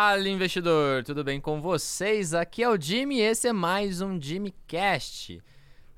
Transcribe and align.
Fala 0.00 0.28
investidor, 0.28 1.02
tudo 1.02 1.24
bem 1.24 1.40
com 1.40 1.60
vocês? 1.60 2.32
Aqui 2.32 2.62
é 2.62 2.68
o 2.70 2.80
Jimmy 2.80 3.16
e 3.16 3.20
esse 3.20 3.48
é 3.48 3.52
mais 3.52 4.00
um 4.00 4.20
Jimmy 4.20 4.54
Cast. 4.64 5.42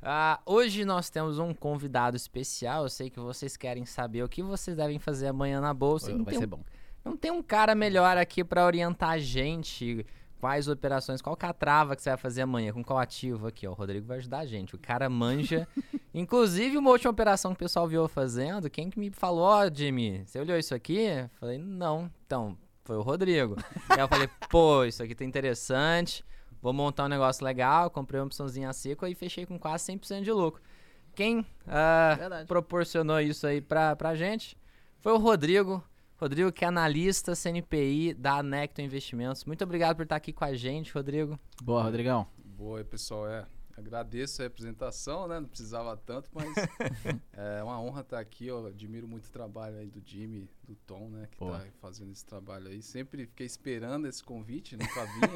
Ah, 0.00 0.40
hoje 0.46 0.86
nós 0.86 1.10
temos 1.10 1.38
um 1.38 1.52
convidado 1.52 2.16
especial. 2.16 2.84
Eu 2.84 2.88
sei 2.88 3.10
que 3.10 3.20
vocês 3.20 3.58
querem 3.58 3.84
saber 3.84 4.22
o 4.22 4.28
que 4.28 4.42
vocês 4.42 4.74
devem 4.74 4.98
fazer 4.98 5.26
amanhã 5.26 5.60
na 5.60 5.74
bolsa. 5.74 6.16
Vai 6.16 6.24
tem 6.32 6.38
ser 6.38 6.46
um- 6.46 6.48
bom. 6.48 6.64
Não 7.04 7.14
tem 7.14 7.30
um 7.30 7.42
cara 7.42 7.74
melhor 7.74 8.16
aqui 8.16 8.42
para 8.42 8.64
orientar 8.64 9.10
a 9.10 9.18
gente. 9.18 10.06
Quais 10.40 10.66
operações, 10.66 11.20
qual 11.20 11.36
que 11.36 11.44
é 11.44 11.52
que 11.52 12.02
você 12.02 12.08
vai 12.08 12.16
fazer 12.16 12.40
amanhã, 12.40 12.72
com 12.72 12.82
qual 12.82 12.98
ativo 12.98 13.48
aqui, 13.48 13.66
ó. 13.66 13.72
O 13.72 13.74
Rodrigo 13.74 14.06
vai 14.06 14.16
ajudar 14.16 14.38
a 14.38 14.46
gente. 14.46 14.74
O 14.74 14.78
cara 14.78 15.10
manja. 15.10 15.68
Inclusive, 16.14 16.78
uma 16.78 16.88
última 16.88 17.10
operação 17.10 17.50
que 17.52 17.56
o 17.56 17.66
pessoal 17.66 17.86
viu 17.86 18.08
fazendo, 18.08 18.70
quem 18.70 18.88
que 18.88 18.98
me 18.98 19.10
falou, 19.10 19.42
ó, 19.44 19.68
Jimmy, 19.70 20.22
você 20.24 20.40
olhou 20.40 20.56
isso 20.56 20.74
aqui? 20.74 21.00
Eu 21.00 21.28
falei, 21.38 21.58
não. 21.58 22.10
Então, 22.24 22.56
foi 22.90 22.96
o 22.96 23.02
Rodrigo. 23.02 23.54
Aí 23.88 24.00
eu 24.00 24.08
falei, 24.08 24.28
pô, 24.50 24.84
isso 24.84 25.00
aqui 25.00 25.14
tá 25.14 25.24
interessante. 25.24 26.24
Vou 26.60 26.72
montar 26.72 27.04
um 27.04 27.08
negócio 27.08 27.44
legal. 27.44 27.88
Comprei 27.88 28.20
uma 28.20 28.26
opçãozinha 28.26 28.72
seca 28.72 29.08
e 29.08 29.14
fechei 29.14 29.46
com 29.46 29.56
quase 29.56 29.92
100% 29.92 30.22
de 30.22 30.32
lucro. 30.32 30.60
Quem 31.14 31.46
Verdade. 31.64 32.48
proporcionou 32.48 33.20
isso 33.20 33.46
aí 33.46 33.60
pra, 33.60 33.94
pra 33.94 34.16
gente 34.16 34.58
foi 34.98 35.12
o 35.12 35.18
Rodrigo. 35.18 35.80
Rodrigo, 36.16 36.50
que 36.50 36.64
é 36.64 36.68
analista 36.68 37.36
CNPI 37.36 38.12
da 38.12 38.42
Necto 38.42 38.82
Investimentos. 38.82 39.44
Muito 39.44 39.62
obrigado 39.62 39.94
por 39.94 40.02
estar 40.02 40.16
aqui 40.16 40.32
com 40.32 40.44
a 40.44 40.52
gente, 40.52 40.92
Rodrigo. 40.92 41.38
Boa, 41.62 41.84
Rodrigão. 41.84 42.26
Boa, 42.44 42.78
aí, 42.78 42.84
pessoal. 42.84 43.28
É, 43.28 43.46
agradeço 43.80 44.40
a 44.40 44.44
representação, 44.44 45.26
né? 45.26 45.40
Não 45.40 45.48
precisava 45.48 45.96
tanto, 45.96 46.30
mas 46.32 46.48
é 47.32 47.62
uma 47.62 47.80
honra 47.80 48.02
estar 48.02 48.20
aqui. 48.20 48.46
Eu 48.46 48.66
admiro 48.66 49.08
muito 49.08 49.26
o 49.26 49.30
trabalho 49.30 49.78
aí 49.78 49.88
do 49.88 50.00
Jimmy, 50.04 50.48
do 50.68 50.74
Tom, 50.86 51.08
né? 51.08 51.28
Que 51.30 51.38
Boa. 51.38 51.58
tá 51.58 51.66
fazendo 51.80 52.12
esse 52.12 52.24
trabalho 52.24 52.68
aí. 52.68 52.82
Sempre 52.82 53.26
fiquei 53.26 53.46
esperando 53.46 54.06
esse 54.06 54.22
convite, 54.22 54.76
nunca 54.76 55.04
vinha. 55.06 55.30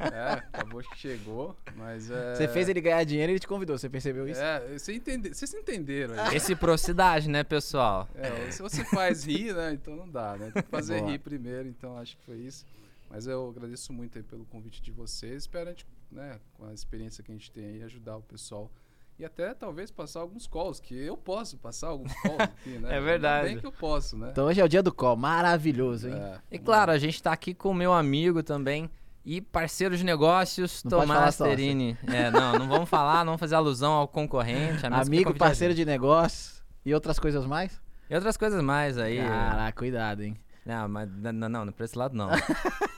é, 0.12 0.32
acabou 0.32 0.82
que 0.82 0.98
chegou, 0.98 1.56
mas 1.76 2.10
é... 2.10 2.34
Você 2.34 2.48
fez 2.48 2.68
ele 2.68 2.80
ganhar 2.80 3.04
dinheiro 3.04 3.30
e 3.30 3.34
ele 3.34 3.40
te 3.40 3.46
convidou, 3.46 3.78
você 3.78 3.88
percebeu 3.88 4.28
isso? 4.28 4.40
É, 4.40 4.78
você 4.78 4.94
entende... 4.94 5.34
vocês 5.34 5.52
entenderam 5.54 6.18
aí. 6.18 6.32
Reciprocidade, 6.32 7.28
né, 7.28 7.44
pessoal? 7.44 8.08
É, 8.14 8.50
se 8.50 8.62
você 8.62 8.84
faz 8.84 9.24
rir, 9.24 9.54
né? 9.54 9.72
Então 9.72 9.94
não 9.94 10.08
dá, 10.08 10.36
né? 10.36 10.50
Tem 10.50 10.62
que 10.62 10.70
fazer 10.70 10.98
Boa. 10.98 11.10
rir 11.10 11.18
primeiro, 11.18 11.68
então 11.68 11.96
acho 11.98 12.16
que 12.16 12.24
foi 12.24 12.38
isso. 12.38 12.66
Mas 13.10 13.26
eu 13.26 13.48
agradeço 13.48 13.92
muito 13.92 14.18
aí 14.18 14.24
pelo 14.24 14.44
convite 14.46 14.82
de 14.82 14.92
vocês. 14.92 15.44
Espero 15.44 15.68
a 15.68 15.72
gente, 15.72 15.86
né, 16.10 16.38
com 16.54 16.66
a 16.66 16.72
experiência 16.72 17.22
que 17.22 17.30
a 17.30 17.34
gente 17.34 17.50
tem 17.50 17.64
aí, 17.64 17.82
ajudar 17.82 18.16
o 18.16 18.22
pessoal. 18.22 18.70
E 19.18 19.24
até 19.24 19.52
talvez 19.52 19.90
passar 19.90 20.20
alguns 20.20 20.46
calls, 20.46 20.78
que 20.78 20.94
eu 20.94 21.16
posso 21.16 21.56
passar 21.58 21.88
alguns 21.88 22.12
calls 22.22 22.38
aqui, 22.40 22.70
né? 22.78 22.96
É 22.96 23.00
verdade. 23.00 23.48
bem 23.48 23.58
que 23.58 23.66
eu 23.66 23.72
posso, 23.72 24.16
né? 24.16 24.28
Então 24.30 24.46
hoje 24.46 24.60
é 24.60 24.64
o 24.64 24.68
dia 24.68 24.82
do 24.82 24.92
call, 24.94 25.16
maravilhoso, 25.16 26.08
hein? 26.08 26.14
É, 26.14 26.38
E 26.52 26.58
claro, 26.58 26.90
lá. 26.92 26.96
a 26.96 26.98
gente 26.98 27.20
tá 27.20 27.32
aqui 27.32 27.52
com 27.52 27.70
o 27.70 27.74
meu 27.74 27.92
amigo 27.92 28.42
também 28.44 28.88
e 29.24 29.40
parceiro 29.40 29.96
de 29.96 30.04
negócios, 30.04 30.84
Não 30.84 31.00
Tomás 31.00 31.34
sócio. 31.34 31.44
Terini. 31.50 31.98
É, 32.06 32.30
não, 32.30 32.52
não 32.60 32.68
vamos 32.68 32.88
falar, 32.88 33.18
não 33.18 33.32
vamos 33.32 33.40
fazer 33.40 33.56
alusão 33.56 33.92
ao 33.92 34.06
concorrente. 34.06 34.86
Amigo, 34.86 35.34
parceiro 35.34 35.74
de 35.74 35.84
negócio 35.84 36.62
e 36.84 36.94
outras 36.94 37.18
coisas 37.18 37.44
mais? 37.44 37.80
E 38.08 38.14
outras 38.14 38.36
coisas 38.36 38.62
mais 38.62 38.96
aí. 38.96 39.18
Caraca, 39.18 39.76
cuidado, 39.76 40.22
hein? 40.22 40.36
Não, 40.64 40.88
mas 40.88 41.10
não, 41.10 41.32
não, 41.32 41.64
não, 41.66 41.72
pra 41.72 41.84
esse 41.84 41.98
lado 41.98 42.14
não. 42.16 42.28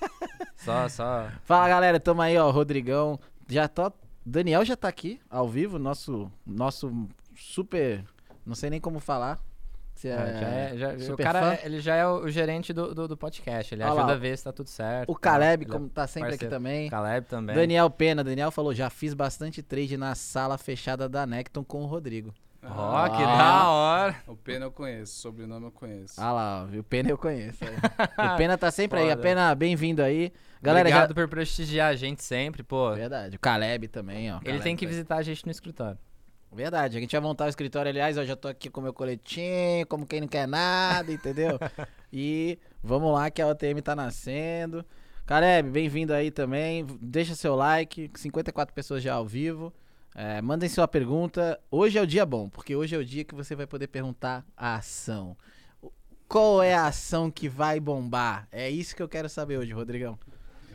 só, 0.65 0.89
só. 0.89 1.29
Fala, 1.45 1.69
galera, 1.69 1.99
tamo 2.01 2.23
aí, 2.23 2.37
ó, 2.39 2.51
Rodrigão. 2.51 3.19
Já 3.49 3.67
tô... 3.69 3.93
Daniel 4.25 4.65
já 4.65 4.77
tá 4.77 4.87
aqui, 4.89 5.19
ao 5.31 5.49
vivo, 5.49 5.79
nosso, 5.79 6.31
nosso 6.47 7.09
super... 7.35 8.05
Não 8.47 8.55
sei 8.55 8.71
nem 8.71 8.81
como 8.81 9.01
falar. 9.01 9.39
Você 9.95 10.09
É, 10.09 10.15
já 10.39 10.49
é- 10.49 10.77
já- 10.79 10.93
o 10.95 11.01
super 11.01 11.23
cara, 11.25 11.41
fã? 11.41 11.53
é- 11.55 11.61
ele 11.67 11.81
já 11.81 11.95
é 11.95 12.07
o, 12.07 12.21
o 12.25 12.31
gerente 12.31 12.73
do, 12.73 12.95
do, 12.95 13.09
do 13.09 13.17
podcast. 13.17 13.75
Ele 13.75 13.83
Olha 13.83 13.93
lá, 13.93 13.99
ajuda 14.01 14.13
ó. 14.13 14.17
a 14.17 14.19
ver 14.19 14.39
se 14.39 14.45
tá 14.45 14.53
tudo 14.53 14.69
certo. 14.69 15.11
O 15.11 15.15
Caleb, 15.15 15.65
Ele 15.65 15.71
é 15.71 15.75
como 15.75 15.89
tá 15.89 16.07
sempre 16.07 16.29
aqui 16.31 16.39
parceiro. 16.39 16.55
também. 16.55 16.89
Caleb 16.89 17.27
também. 17.27 17.55
Daniel 17.57 17.91
Pena, 17.91 18.23
Daniel 18.25 18.51
falou, 18.51 18.73
já 18.75 18.89
fiz 18.89 19.13
bastante 19.15 19.63
trade 19.63 19.97
na 19.97 20.15
sala 20.15 20.57
fechada 20.57 21.09
da 21.09 21.27
Necton 21.27 21.63
com 21.65 21.83
o 21.83 21.87
Rodrigo. 21.87 22.33
Ó, 22.63 22.97
Ah, 22.97 23.09
que 23.11 23.23
da 23.23 23.69
hora. 23.71 24.17
O 24.27 24.37
Pena 24.37 24.67
eu 24.67 24.71
conheço, 24.71 25.19
o 25.19 25.21
sobrenome 25.23 25.67
eu 25.67 25.73
conheço. 25.73 26.21
Ah 26.21 26.33
lá, 26.33 26.69
o 26.79 26.83
Pena 26.85 27.11
eu 27.11 27.17
conheço. 27.17 27.59
o 27.65 28.37
Pena 28.37 28.59
tá 28.59 28.71
sempre 28.71 29.01
aí. 29.01 29.07
A 29.07 29.13
Foda. 29.13 29.23
Pena, 29.23 29.55
bem-vindo 29.55 30.03
aí. 30.03 30.33
Galera, 30.61 30.89
Obrigado 30.89 31.15
por 31.15 31.27
prestigiar 31.27 31.91
a 31.91 31.97
gente 31.97 32.23
sempre, 32.23 32.63
pô. 32.63 32.91
já... 32.91 32.97
Verdade. 32.97 33.37
O 33.37 33.41
Caleb 33.41 33.89
também, 33.89 34.31
ó. 34.31 34.37
Ele 34.37 34.45
Caleb 34.45 34.63
tem 34.63 34.77
que 34.77 34.87
visitar 34.87 35.17
a 35.17 35.23
gente 35.23 35.47
no 35.47 35.51
escritório. 35.51 35.99
Verdade, 36.53 36.99
a 36.99 37.01
gente 37.01 37.13
vai 37.13 37.21
montar 37.21 37.47
o 37.47 37.49
escritório, 37.49 37.89
aliás, 37.89 38.19
ó, 38.19 38.25
já 38.25 38.35
tô 38.35 38.49
aqui 38.49 38.69
com 38.69 38.81
meu 38.81 38.93
coletinho, 38.93 39.87
como 39.87 40.05
quem 40.05 40.21
não 40.21 40.29
quer 40.29 40.49
nada, 40.49 41.13
entendeu? 41.13 41.59
e 42.13 42.59
vamos 42.83 43.13
lá 43.13 43.31
que 43.31 43.41
a 43.41 43.47
OTM 43.47 43.81
tá 43.81 43.95
nascendo. 43.95 44.85
Caleb, 45.25 45.71
bem-vindo 45.71 46.13
aí 46.13 46.31
também. 46.31 46.85
Deixa 47.01 47.37
seu 47.37 47.55
like, 47.55 48.11
54 48.17 48.75
pessoas 48.75 49.01
já 49.01 49.15
ao 49.15 49.25
vivo. 49.25 49.73
É, 50.15 50.41
mandem 50.43 50.69
sua 50.69 50.89
pergunta. 50.89 51.61
Hoje 51.71 51.99
é 51.99 52.03
o 52.03 52.07
dia 52.07 52.27
bom, 52.27 52.49
porque 52.49 52.75
hoje 52.75 52.95
é 52.95 52.99
o 52.99 53.05
dia 53.05 53.25
que 53.25 53.35
você 53.35 53.55
vai 53.55 53.67
poder 53.67 53.87
perguntar 53.87 54.45
a 54.57 54.77
ação. 54.77 55.37
Qual 56.29 56.63
é 56.63 56.75
a 56.75 56.87
ação 56.87 57.31
que 57.31 57.49
vai 57.49 57.81
bombar? 57.81 58.47
É 58.53 58.71
isso 58.71 58.95
que 58.95 59.03
eu 59.03 59.09
quero 59.09 59.29
saber 59.29 59.59
hoje, 59.59 59.73
Rodrigão. 59.73 60.19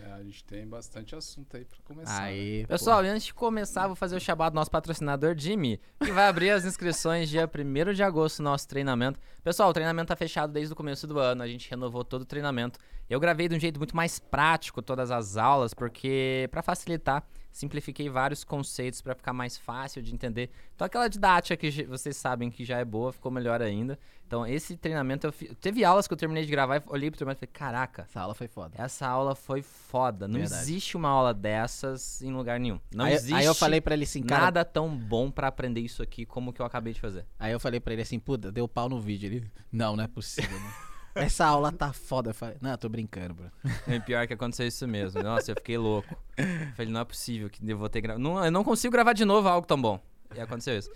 É, 0.06 0.12
a 0.12 0.22
gente 0.24 0.44
tem 0.44 0.68
bastante 0.68 1.16
assunto 1.16 1.56
aí 1.56 1.64
pra 1.64 1.78
começar. 1.86 2.22
né? 2.22 2.28
Aí, 2.28 2.62
pô. 2.64 2.68
Pessoal, 2.70 3.00
antes 3.00 3.28
de 3.28 3.34
começar, 3.34 3.88
vou 3.88 3.96
fazer 3.96 4.16
o 4.18 4.20
chamado 4.20 4.54
do 4.54 4.56
nosso 4.56 4.70
patrocinador 4.72 5.34
Jimmy, 5.38 5.80
que 6.04 6.12
vai 6.12 6.28
abrir 6.28 6.50
as 6.50 6.66
inscrições 6.66 7.30
dia 7.30 7.50
1 7.50 7.94
de 7.94 8.04
agosto 8.04 8.42
no 8.44 8.50
nosso 8.50 8.68
treinamento. 8.68 9.20
Pessoal, 9.44 9.70
o 9.70 9.74
treinamento 9.74 10.10
tá 10.10 10.16
fechado 10.16 10.52
desde 10.52 10.74
o 10.74 10.76
começo 10.76 11.08
do 11.08 11.20
ano, 11.20 11.42
a 11.42 11.48
gente 11.48 11.70
renovou 11.70 12.04
todo 12.04 12.24
o 12.24 12.26
treinamento. 12.26 12.78
Eu 13.10 13.20
gravei 13.20 13.48
de 13.48 13.56
um 13.56 13.60
jeito 13.60 13.78
muito 13.78 13.96
mais 13.96 14.20
prático 14.20 14.82
todas 14.82 15.10
as 15.12 15.38
aulas, 15.38 15.74
porque 15.74 16.50
para 16.52 16.62
facilitar, 16.62 17.24
simplifiquei 17.56 18.10
vários 18.10 18.44
conceitos 18.44 19.02
para 19.02 19.16
ficar 19.16 19.32
mais 19.32 19.58
fácil 19.58 20.02
de 20.02 20.14
entender. 20.14 20.50
Então 20.76 20.86
aquela 20.86 21.08
didática 21.08 21.56
que 21.56 21.84
vocês 21.86 22.18
sabem 22.18 22.52
que 22.52 22.66
já 22.66 22.80
é 22.80 22.84
boa, 22.84 23.14
ficou 23.14 23.32
melhor 23.32 23.62
ainda. 23.62 23.98
Então 24.28 24.46
esse 24.46 24.76
treinamento, 24.76 25.26
eu 25.26 25.56
teve 25.56 25.86
aulas 25.86 26.06
que 26.06 26.14
eu 26.14 26.18
terminei 26.18 26.44
de 26.44 26.52
gravar 26.52 26.78
e 26.78 26.82
olhei 26.88 27.10
pro 27.10 27.18
treinamento 27.18 27.46
e 27.46 27.48
falei, 27.48 27.54
caraca, 27.54 28.02
Essa 28.10 28.20
aula 28.20 28.34
foi 28.36 28.50
foda. 28.50 28.74
essa 28.78 29.08
aula 29.08 29.36
foi 29.36 29.62
foda. 29.62 30.28
Não 30.28 30.40
Verdade. 30.40 30.62
existe 30.64 30.98
uma 30.98 31.08
aula 31.08 31.34
dessas 31.34 32.22
em 32.22 32.34
lugar 32.34 32.60
nenhum. 32.60 32.78
Não 32.94 33.06
aí, 33.06 33.14
existe 33.14 33.34
aí 33.34 33.46
eu 33.46 33.56
falei 33.56 33.80
pra 33.80 33.94
ele 33.94 34.04
assim, 34.04 34.22
cara, 34.22 34.42
nada 34.44 34.66
tão 34.66 34.94
bom 34.94 35.32
pra 35.32 35.48
aprender 35.48 35.80
isso 35.80 36.04
aqui 36.04 36.26
como 36.26 36.52
o 36.52 36.54
que 36.54 36.62
eu 36.62 36.66
acabei 36.66 36.92
de 36.92 37.00
fazer. 37.00 37.26
Aí 37.40 37.54
eu 37.54 37.60
falei 37.60 37.80
pra 37.80 37.94
ele 37.94 38.02
assim, 38.02 38.20
puta, 38.20 38.52
deu 38.52 38.68
pau 38.68 38.90
no 38.90 39.00
vídeo. 39.00 39.28
Ele, 39.28 39.50
não, 39.72 39.96
não 39.96 40.04
é 40.04 40.08
possível, 40.08 40.60
né? 40.60 40.74
Essa 41.16 41.46
aula 41.46 41.72
tá 41.72 41.94
foda. 41.94 42.32
Eu 42.32 42.34
falei, 42.34 42.58
não, 42.62 42.72
eu 42.72 42.78
tô 42.78 42.90
brincando, 42.90 43.34
bro. 43.34 43.52
É 43.88 44.00
pior 44.00 44.28
que 44.28 44.34
aconteceu 44.34 44.68
isso 44.68 44.86
mesmo. 44.88 45.24
Nossa, 45.24 45.52
eu 45.52 45.56
fiquei 45.56 45.78
louco. 45.78 46.16
Eu 46.38 46.46
falei, 46.76 46.92
não 46.92 47.00
é 47.00 47.06
possível 47.06 47.50
que 47.50 47.60
eu 47.66 47.78
vou 47.78 47.88
ter 47.88 48.02
gra... 48.02 48.18
não, 48.18 48.44
Eu 48.44 48.52
não 48.52 48.64
consigo 48.64 48.92
gravar 48.92 49.14
de 49.14 49.24
novo 49.24 49.48
algo 49.48 49.66
tão 49.66 49.82
bom. 49.82 50.00
E 50.36 50.40
aconteceu 50.42 50.78
isso. 50.78 50.92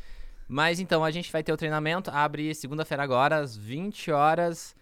Mas 0.48 0.80
então, 0.80 1.04
a 1.04 1.12
gente 1.12 1.32
vai 1.32 1.42
ter 1.42 1.54
o 1.54 1.58
treinamento. 1.58 2.12
Abre 2.12 2.54
segunda-feira 2.54 3.02
agora, 3.02 3.38
às 3.38 3.56
20 3.56 4.12
horas. 4.12 4.76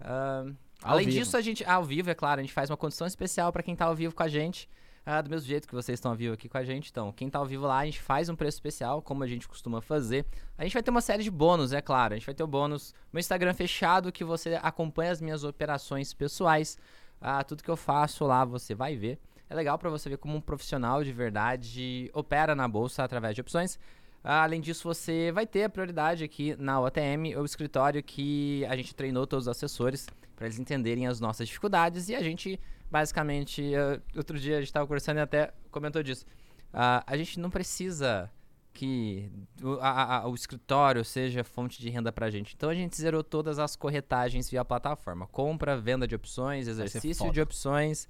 Ao 0.00 0.46
além 0.82 1.06
vivo. 1.06 1.18
disso, 1.18 1.36
a 1.36 1.40
gente. 1.40 1.64
Ao 1.64 1.84
vivo, 1.84 2.10
é 2.10 2.14
claro, 2.14 2.40
a 2.40 2.42
gente 2.42 2.52
faz 2.52 2.70
uma 2.70 2.76
condição 2.76 3.06
especial 3.06 3.52
pra 3.52 3.62
quem 3.62 3.76
tá 3.76 3.84
ao 3.84 3.94
vivo 3.94 4.14
com 4.14 4.22
a 4.22 4.28
gente. 4.28 4.68
Ah, 5.04 5.20
do 5.20 5.30
mesmo 5.30 5.46
jeito 5.46 5.66
que 5.66 5.74
vocês 5.74 5.98
estão 5.98 6.12
ao 6.12 6.16
vivo 6.16 6.34
aqui 6.34 6.48
com 6.48 6.58
a 6.58 6.64
gente. 6.64 6.90
Então, 6.90 7.12
quem 7.12 7.28
tá 7.30 7.38
ao 7.38 7.46
vivo 7.46 7.66
lá, 7.66 7.78
a 7.78 7.84
gente 7.84 8.00
faz 8.00 8.28
um 8.28 8.36
preço 8.36 8.56
especial, 8.56 9.00
como 9.00 9.24
a 9.24 9.26
gente 9.26 9.48
costuma 9.48 9.80
fazer. 9.80 10.24
A 10.58 10.62
gente 10.62 10.74
vai 10.74 10.82
ter 10.82 10.90
uma 10.90 11.00
série 11.00 11.22
de 11.22 11.30
bônus, 11.30 11.72
é 11.72 11.80
claro. 11.80 12.14
A 12.14 12.16
gente 12.16 12.26
vai 12.26 12.34
ter 12.34 12.42
o 12.42 12.46
bônus, 12.46 12.94
meu 13.12 13.20
Instagram 13.20 13.54
fechado, 13.54 14.12
que 14.12 14.24
você 14.24 14.58
acompanha 14.62 15.10
as 15.10 15.20
minhas 15.20 15.42
operações 15.42 16.12
pessoais. 16.12 16.78
Ah, 17.20 17.42
tudo 17.42 17.62
que 17.62 17.70
eu 17.70 17.76
faço 17.76 18.24
lá 18.24 18.44
você 18.44 18.74
vai 18.74 18.96
ver. 18.96 19.18
É 19.48 19.54
legal 19.54 19.78
pra 19.78 19.90
você 19.90 20.08
ver 20.08 20.18
como 20.18 20.36
um 20.36 20.40
profissional 20.40 21.02
de 21.02 21.12
verdade 21.12 22.10
opera 22.14 22.54
na 22.54 22.68
bolsa 22.68 23.02
através 23.02 23.34
de 23.34 23.40
opções. 23.40 23.78
Ah, 24.22 24.42
além 24.42 24.60
disso, 24.60 24.84
você 24.84 25.32
vai 25.32 25.46
ter 25.46 25.64
a 25.64 25.68
prioridade 25.68 26.22
aqui 26.22 26.54
na 26.58 26.78
OTM, 26.80 27.34
o 27.36 27.44
escritório 27.44 28.02
que 28.02 28.64
a 28.66 28.76
gente 28.76 28.94
treinou 28.94 29.26
todos 29.26 29.46
os 29.46 29.48
assessores 29.48 30.06
para 30.36 30.46
eles 30.46 30.58
entenderem 30.58 31.06
as 31.06 31.20
nossas 31.20 31.48
dificuldades 31.48 32.08
e 32.08 32.14
a 32.14 32.22
gente, 32.22 32.60
basicamente, 32.90 33.72
outro 34.16 34.38
dia 34.38 34.56
a 34.56 34.60
gente 34.60 34.68
estava 34.68 34.86
conversando 34.86 35.18
e 35.18 35.20
até 35.20 35.52
comentou 35.70 36.02
disso. 36.02 36.24
Ah, 36.72 37.02
a 37.06 37.16
gente 37.16 37.38
não 37.40 37.50
precisa 37.50 38.30
que 38.72 39.30
o, 39.62 39.72
a- 39.80 40.18
a- 40.18 40.28
o 40.28 40.34
escritório 40.34 41.04
seja 41.04 41.42
fonte 41.42 41.80
de 41.80 41.88
renda 41.90 42.12
pra 42.12 42.30
gente. 42.30 42.54
Então 42.54 42.70
a 42.70 42.74
gente 42.74 42.96
zerou 42.96 43.22
todas 43.24 43.58
as 43.58 43.74
corretagens 43.76 44.48
via 44.48 44.64
plataforma. 44.64 45.26
Compra, 45.26 45.76
venda 45.76 46.06
de 46.06 46.14
opções, 46.14 46.68
exercício 46.68 47.30
de 47.32 47.40
opções. 47.40 48.08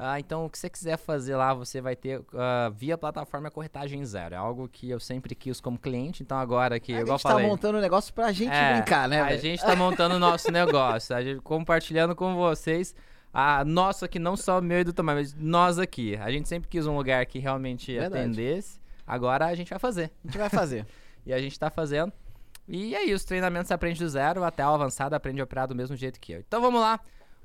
Ah, 0.00 0.20
então, 0.20 0.46
o 0.46 0.50
que 0.50 0.56
você 0.56 0.70
quiser 0.70 0.96
fazer 0.96 1.34
lá, 1.34 1.52
você 1.52 1.80
vai 1.80 1.96
ter 1.96 2.22
ah, 2.32 2.70
via 2.72 2.96
plataforma 2.96 3.50
corretagem 3.50 4.04
zero. 4.04 4.32
É 4.36 4.38
algo 4.38 4.68
que 4.68 4.88
eu 4.88 5.00
sempre 5.00 5.34
quis 5.34 5.60
como 5.60 5.76
cliente. 5.76 6.22
Então, 6.22 6.38
agora 6.38 6.78
que, 6.78 6.94
a 6.94 7.00
igual 7.00 7.18
gente 7.18 7.24
tá 7.24 7.30
falei. 7.30 7.46
montando 7.48 7.78
um 7.78 7.80
negócio 7.80 8.14
pra 8.14 8.30
gente 8.30 8.52
é, 8.52 8.74
brincar, 8.76 9.08
né, 9.08 9.20
A 9.20 9.24
velho? 9.24 9.40
gente 9.40 9.60
tá 9.60 9.74
montando 9.74 10.14
o 10.14 10.18
nosso 10.20 10.48
negócio, 10.52 11.16
a 11.16 11.20
gente 11.24 11.40
compartilhando 11.40 12.14
com 12.14 12.36
vocês. 12.36 12.94
A 13.32 13.64
nosso 13.64 14.04
aqui, 14.04 14.18
não 14.18 14.36
só 14.36 14.58
o 14.58 14.62
meu 14.62 14.80
e 14.80 14.84
do 14.84 14.92
Tomás, 14.92 15.32
mas 15.32 15.42
nós 15.42 15.78
aqui. 15.78 16.16
A 16.16 16.30
gente 16.30 16.48
sempre 16.48 16.68
quis 16.68 16.86
um 16.86 16.96
lugar 16.96 17.24
que 17.26 17.38
realmente 17.38 17.92
Verdade. 17.92 18.22
atendesse. 18.22 18.80
Agora 19.06 19.46
a 19.46 19.54
gente 19.54 19.70
vai 19.70 19.78
fazer. 19.78 20.10
A 20.24 20.28
gente 20.28 20.38
vai 20.38 20.48
fazer. 20.48 20.86
E 21.26 21.32
a 21.32 21.38
gente 21.38 21.58
tá 21.58 21.68
fazendo. 21.68 22.10
E 22.66 22.94
é 22.94 23.04
isso, 23.04 23.26
treinamento 23.26 23.68
você 23.68 23.74
aprende 23.74 23.98
do 24.00 24.08
zero 24.08 24.42
até 24.44 24.64
o 24.64 24.70
avançado 24.70 25.14
aprende 25.14 25.42
a 25.42 25.44
operar 25.44 25.68
do 25.68 25.74
mesmo 25.74 25.94
jeito 25.94 26.18
que 26.18 26.32
eu. 26.32 26.40
Então 26.40 26.58
vamos 26.62 26.80
lá. 26.80 26.98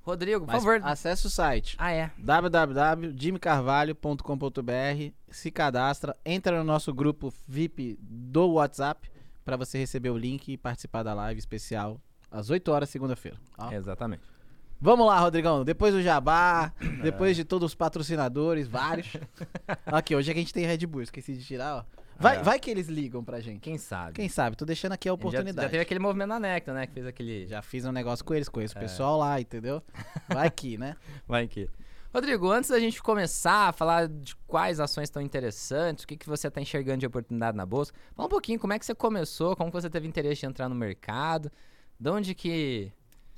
Rodrigo, 0.04 0.46
por 0.46 0.54
Mas 0.54 0.64
favor. 0.64 0.80
acesse 0.84 1.28
o 1.28 1.30
site 1.30 1.76
Ah, 1.78 1.92
é. 1.92 2.10
www.jimmycarvalho.com.br, 2.18 5.12
se 5.30 5.52
cadastra, 5.52 6.16
entra 6.26 6.58
no 6.58 6.64
nosso 6.64 6.94
grupo 6.94 7.34
VIP 7.48 7.98
do 8.02 8.52
WhatsApp 8.54 9.10
para 9.44 9.58
você 9.58 9.78
receber 9.78 10.10
o 10.12 10.18
link 10.18 10.48
e 10.52 10.58
participar 10.58 11.04
da 11.04 11.14
live 11.14 11.40
especial 11.40 12.00
às 12.32 12.50
8 12.50 12.72
horas 12.72 12.90
segunda-feira. 12.90 13.38
Exatamente. 13.72 14.24
Vamos 14.84 15.08
lá, 15.08 15.18
Rodrigão. 15.18 15.64
Depois 15.64 15.94
do 15.94 16.02
Jabá, 16.02 16.74
depois 17.02 17.38
de 17.38 17.46
todos 17.46 17.68
os 17.72 17.76
patrocinadores, 17.76 18.68
vários. 18.68 19.14
aqui, 19.86 20.14
hoje 20.14 20.30
é 20.30 20.34
que 20.34 20.40
a 20.42 20.44
gente 20.44 20.54
tem 20.54 20.66
Red 20.66 20.86
Bull, 20.86 21.04
esqueci 21.04 21.34
de 21.38 21.46
tirar, 21.46 21.78
ó. 21.78 21.84
Vai, 22.20 22.36
É. 22.36 22.44
vai 22.44 22.60
que 22.60 22.70
eles 22.70 22.90
ligam 22.90 23.24
pra 23.24 23.40
gente. 23.40 23.62
Quem 23.62 23.78
sabe? 23.78 24.12
Quem 24.12 24.28
sabe? 24.28 24.58
Tô 24.58 24.66
deixando 24.66 24.92
aqui 24.92 25.08
a 25.08 25.12
gente 25.14 25.22
já- 25.22 25.28
oportunidade. 25.30 25.66
Já, 25.68 25.72
teve 25.72 25.82
aquele 25.84 26.02
movimento 26.02 26.28
na 26.28 26.40
Necta, 26.40 26.74
né? 26.74 26.86
Que 26.86 26.94
fez 26.96 27.06
aquele. 27.08 27.48
Já 27.48 27.62
fiz 27.62 27.86
um 27.86 27.94
negócio 27.94 28.26
com 28.26 28.34
eles, 28.36 28.50
conheço 28.50 28.76
o 28.76 28.78
É. 28.78 28.82
pessoal 28.82 29.18
lá, 29.18 29.40
entendeu? 29.40 29.82
Vai 30.28 30.50
que, 30.52 30.78
né? 30.78 30.98
Vai 31.26 31.48
que. 31.48 31.70
Rodrigo, 32.14 32.52
antes 32.52 32.70
da 32.70 32.78
gente 32.80 33.02
começar 33.02 33.70
a 33.70 33.72
falar 33.72 34.10
de 34.10 34.36
quais 34.46 34.82
ações 34.82 35.06
estão 35.06 35.22
interessantes, 35.22 36.04
o 36.04 36.08
que, 36.08 36.18
que 36.18 36.28
você 36.28 36.50
está 36.50 36.60
enxergando 36.60 37.00
de 37.00 37.08
oportunidade 37.08 37.56
na 37.56 37.66
bolsa, 37.66 37.94
fala 38.16 38.28
um 38.28 38.30
pouquinho 38.30 38.60
como 38.60 38.74
é 38.74 38.78
que 38.80 38.86
você 38.86 38.94
começou, 38.94 39.56
como 39.56 39.72
que 39.72 39.82
você 39.82 39.90
teve 39.90 40.08
interesse 40.10 40.42
de 40.42 40.46
entrar 40.48 40.68
no 40.70 40.76
mercado, 40.76 41.50
de 41.98 42.10
onde 42.12 42.36
que 42.36 42.92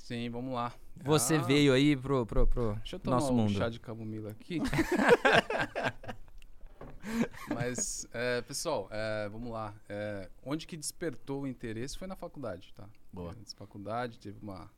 Sim, 0.05 0.29
vamos 0.29 0.53
lá. 0.53 0.71
você 1.03 1.37
Ah, 1.37 1.41
veio 1.41 1.73
aí 1.73 1.97
pro, 1.97 2.27
pro, 2.27 2.45
pro 2.45 2.75
Deixa 2.75 2.97
eu 2.97 2.99
tomar 2.99 3.15
nosso 3.15 3.33
um 3.33 3.37
mundo. 3.37 3.53
chá 3.53 3.69
de 3.69 3.79
camomila 3.79 4.29
aqui. 4.29 4.59
Mas, 7.51 8.07
é, 8.13 8.39
pessoal, 8.43 8.87
é, 8.91 9.27
vamos 9.29 9.51
lá. 9.51 9.73
É, 9.89 10.29
onde 10.43 10.67
que 10.67 10.77
despertou 10.77 11.41
o 11.41 11.47
interesse 11.47 11.97
foi 11.97 12.07
na 12.07 12.15
faculdade, 12.15 12.71
tá? 12.75 12.87
Boa. 13.11 13.33
Na 13.33 13.45
faculdade, 13.55 14.19
teve 14.19 14.37
uma 14.43 14.69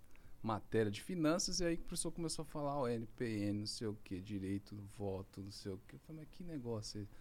matéria 0.42 0.90
de 0.90 1.04
finanças 1.04 1.60
e 1.60 1.66
aí 1.66 1.76
o 1.76 1.80
professor 1.80 2.14
começou 2.14 2.44
a 2.44 2.46
falar 2.46 2.80
o 2.80 2.88
NPN, 2.88 3.60
não 3.60 3.66
sei 3.66 3.88
o 3.88 3.98
que, 4.06 4.22
direito 4.22 4.76
do 4.76 4.84
voto, 4.98 5.42
não 5.42 5.52
sei 5.52 5.74
o 5.74 5.80
que. 5.90 5.96
Eu 5.96 6.00
falei, 6.08 6.22
mas 6.22 6.30
que 6.38 6.42
negócio 6.42 7.00
é 7.00 7.02
esse? 7.04 7.12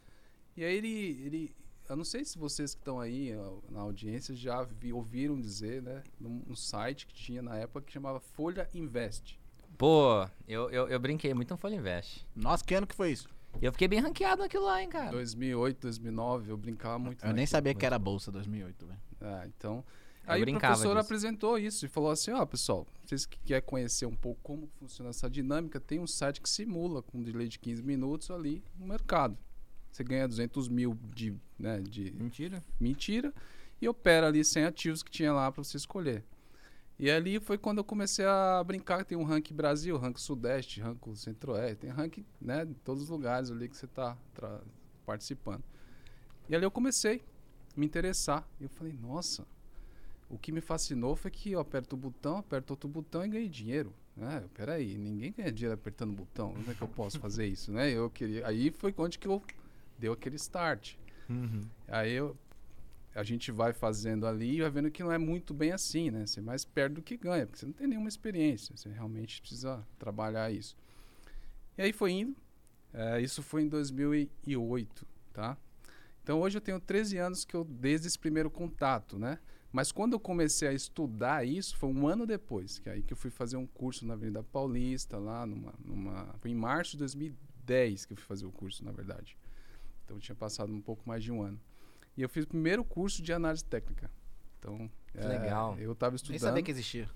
E 0.57 0.65
aí 0.65 0.77
ele, 0.77 1.23
ele, 1.25 1.53
eu 1.89 1.97
não 1.97 2.05
sei 2.05 2.25
se 2.25 2.39
vocês 2.39 2.75
que 2.75 2.81
estão 2.81 3.01
aí 3.01 3.33
na 3.71 3.81
audiência 3.81 4.35
já 4.35 4.63
vi- 4.63 4.93
ouviram 4.93 5.41
dizer, 5.41 5.83
né, 5.83 6.03
num, 6.21 6.43
num 6.47 6.57
site 6.57 7.07
que 7.07 7.15
tinha 7.15 7.43
na 7.43 7.57
época 7.57 7.83
que 7.87 7.93
chamava 7.93 8.21
Folha 8.21 8.69
Invest. 8.75 9.39
Pô, 9.79 10.27
eu, 10.49 10.71
eu, 10.71 10.89
eu 10.89 10.99
brinquei 10.99 11.35
muito 11.35 11.51
no 11.51 11.57
Folha 11.59 11.75
Invest. 11.77 12.27
Nossa, 12.35 12.65
que 12.65 12.75
ano 12.75 12.87
que 12.87 12.95
foi 12.95 13.13
isso? 13.13 13.29
Eu 13.61 13.73
fiquei 13.73 13.89
bem 13.89 14.01
ranqueado 14.01 14.43
naquilo 14.43 14.65
lá, 14.65 14.83
hein, 14.83 14.89
cara. 14.89 15.11
2008, 15.13 15.81
2009, 15.81 16.51
eu 16.51 16.57
brincava 16.57 16.99
muito. 16.99 17.25
Eu 17.25 17.33
nem 17.33 17.47
sabia 17.47 17.75
que 17.75 17.87
era 17.87 17.99
Bolsa 17.99 18.31
2008, 18.31 18.87
velho. 18.87 19.01
É, 19.21 19.47
então. 19.47 19.85
Eu 20.27 20.33
Aí 20.33 20.43
o 20.43 20.47
professor 20.59 20.89
disso. 20.89 20.99
apresentou 20.99 21.57
isso 21.59 21.87
e 21.87 21.89
falou 21.89 22.11
assim: 22.11 22.33
ó, 22.33 22.45
pessoal, 22.45 22.85
vocês 23.05 23.25
que 23.25 23.39
querem 23.39 23.63
conhecer 23.63 24.07
um 24.07 24.15
pouco 24.17 24.41
como 24.43 24.67
funciona 24.79 25.11
essa 25.11 25.31
dinâmica, 25.31 25.79
tem 25.81 26.01
um 26.01 26.07
site 26.07 26.41
que 26.41 26.49
simula 26.51 27.01
com 27.01 27.19
um 27.19 27.23
delay 27.23 27.47
de 27.49 27.59
15 27.61 27.83
minutos 27.83 28.31
ali 28.31 28.63
no 28.79 28.87
mercado. 28.87 29.39
Você 29.97 30.05
ganha 30.05 30.29
200 30.29 30.69
mil 30.69 30.95
de, 31.15 31.35
né, 31.59 31.81
de 31.81 32.11
Mentira. 32.13 32.63
mentira 32.79 33.33
e 33.81 33.89
opera 33.89 34.27
ali 34.27 34.45
100 34.45 34.65
ativos 34.65 35.03
que 35.03 35.11
tinha 35.11 35.33
lá 35.33 35.51
para 35.51 35.65
você 35.65 35.79
escolher. 35.79 36.23
E 36.99 37.11
ali 37.11 37.41
foi 37.41 37.57
quando 37.57 37.79
eu 37.79 37.85
comecei 37.85 38.27
a 38.27 38.63
brincar, 38.63 39.07
tem 39.07 39.17
um 39.17 39.25
ranking 39.25 39.55
Brasil, 39.55 39.97
ranking 39.97 40.21
Sudeste, 40.21 40.83
ranking 40.83 41.15
Centro-Oeste, 41.15 41.77
tem 41.77 41.91
ranking, 41.91 42.27
né, 42.39 42.67
de 42.67 42.75
todos 42.75 43.05
os 43.05 43.09
lugares 43.09 43.51
ali 43.51 43.71
que 43.71 43.77
você 43.77 43.87
está 43.87 44.19
participando. 45.07 45.65
E 46.47 46.55
ali 46.55 46.67
eu 46.67 46.71
comecei 46.71 47.23
a 47.75 47.81
me 47.81 47.87
interessar. 47.87 48.47
E 48.61 48.65
eu 48.65 48.69
falei, 48.69 48.93
nossa, 48.93 49.47
o 50.29 50.37
que 50.37 50.53
me 50.53 50.61
fascinou 50.61 51.17
foi 51.17 51.31
que 51.31 51.53
eu 51.53 51.61
aperto 51.61 51.97
o 51.97 51.99
botão, 51.99 52.37
aperto 52.37 52.75
outro 52.75 52.87
botão 52.87 53.25
e 53.25 53.29
ganhei 53.29 53.49
dinheiro. 53.49 53.95
É, 54.19 54.41
peraí, 54.53 54.99
ninguém 54.99 55.33
ganha 55.33 55.51
dinheiro 55.51 55.75
apertando 55.75 56.11
o 56.11 56.17
botão. 56.17 56.53
Como 56.53 56.71
é 56.71 56.75
que 56.75 56.83
eu 56.83 56.89
posso 56.89 57.19
fazer 57.19 57.47
isso, 57.47 57.73
né? 57.73 57.91
Eu 57.91 58.11
queria, 58.11 58.47
aí 58.47 58.71
foi 58.71 58.95
onde 58.99 59.19
que 59.19 59.27
eu 59.27 59.43
deu 59.99 60.13
aquele 60.13 60.37
start. 60.37 60.95
Aí 61.89 62.13
eu, 62.13 62.37
a 63.15 63.23
gente 63.23 63.51
vai 63.51 63.73
fazendo 63.73 64.27
ali 64.27 64.57
e 64.57 64.61
vai 64.61 64.71
vendo 64.71 64.91
que 64.91 65.03
não 65.03 65.11
é 65.11 65.19
muito 65.19 65.55
bem 65.55 65.73
assim, 65.73 66.11
né? 66.11 66.27
Você 66.27 66.41
mais 66.41 66.65
perde 66.65 66.97
do 66.97 67.03
que 67.03 67.17
ganha, 67.17 67.47
porque 67.47 67.59
você 67.59 67.67
não 67.67 67.73
tem 67.73 67.87
nenhuma 67.87 68.09
experiência. 68.09 68.77
Você 68.77 68.89
realmente 68.91 69.41
precisa 69.41 69.87
trabalhar 69.99 70.51
isso. 70.51 70.77
E 71.79 71.83
aí 71.83 71.93
foi 71.93 72.13
indo. 72.13 72.37
É, 72.93 73.21
isso 73.21 73.43
foi 73.43 73.63
em 73.63 73.69
2008, 73.69 75.07
tá? 75.33 75.57
Então 76.23 76.41
hoje 76.41 76.57
eu 76.57 76.61
tenho 76.61 76.81
13 76.81 77.19
anos 77.19 77.45
que 77.45 77.55
eu 77.55 77.65
desde 77.65 78.07
esse 78.07 78.19
primeiro 78.19 78.51
contato, 78.51 79.19
né? 79.19 79.39
Mas 79.73 79.93
quando 79.93 80.15
eu 80.15 80.21
comecei 80.21 80.69
a 80.69 80.73
estudar 80.73 81.47
isso, 81.47 81.77
foi 81.77 81.91
um 81.91 82.09
ano 82.09 82.27
depois, 82.27 82.79
que 82.79 82.89
é 82.89 82.93
aí 82.93 83.03
que 83.03 83.13
eu 83.13 83.17
fui 83.17 83.31
fazer 83.31 83.57
um 83.57 83.67
curso 83.67 84.07
na 84.07 84.15
Avenida 84.15 84.43
Paulista, 84.43 85.19
lá 85.19 85.45
numa, 85.45 85.75
numa 85.85 86.35
foi 86.39 86.51
em 86.51 86.55
março 86.55 86.93
de 86.93 86.99
2010 86.99 88.07
que 88.07 88.15
eu 88.15 88.17
fui 88.17 88.27
fazer 88.27 88.47
o 88.47 88.53
curso, 88.53 88.85
na 88.85 88.93
verdade. 88.93 89.37
Então 90.07 90.19
tinha 90.21 90.37
passado 90.37 90.73
um 90.73 90.81
pouco 90.81 91.07
mais 91.07 91.23
de 91.23 91.33
um 91.33 91.43
ano. 91.43 91.61
E 92.17 92.23
eu 92.23 92.29
fiz 92.29 92.45
o 92.45 92.49
primeiro 92.49 92.83
curso 92.85 93.21
de 93.21 93.33
análise 93.33 93.65
técnica. 93.65 94.09
Então, 94.59 94.89
Que 95.13 95.19
é, 95.19 95.27
legal. 95.27 95.77
eu 95.79 95.93
estava 95.93 96.13
Nem 96.13 96.17
estudando. 96.17 96.41
sabia 96.41 96.63
que 96.63 96.71
existia. 96.71 97.11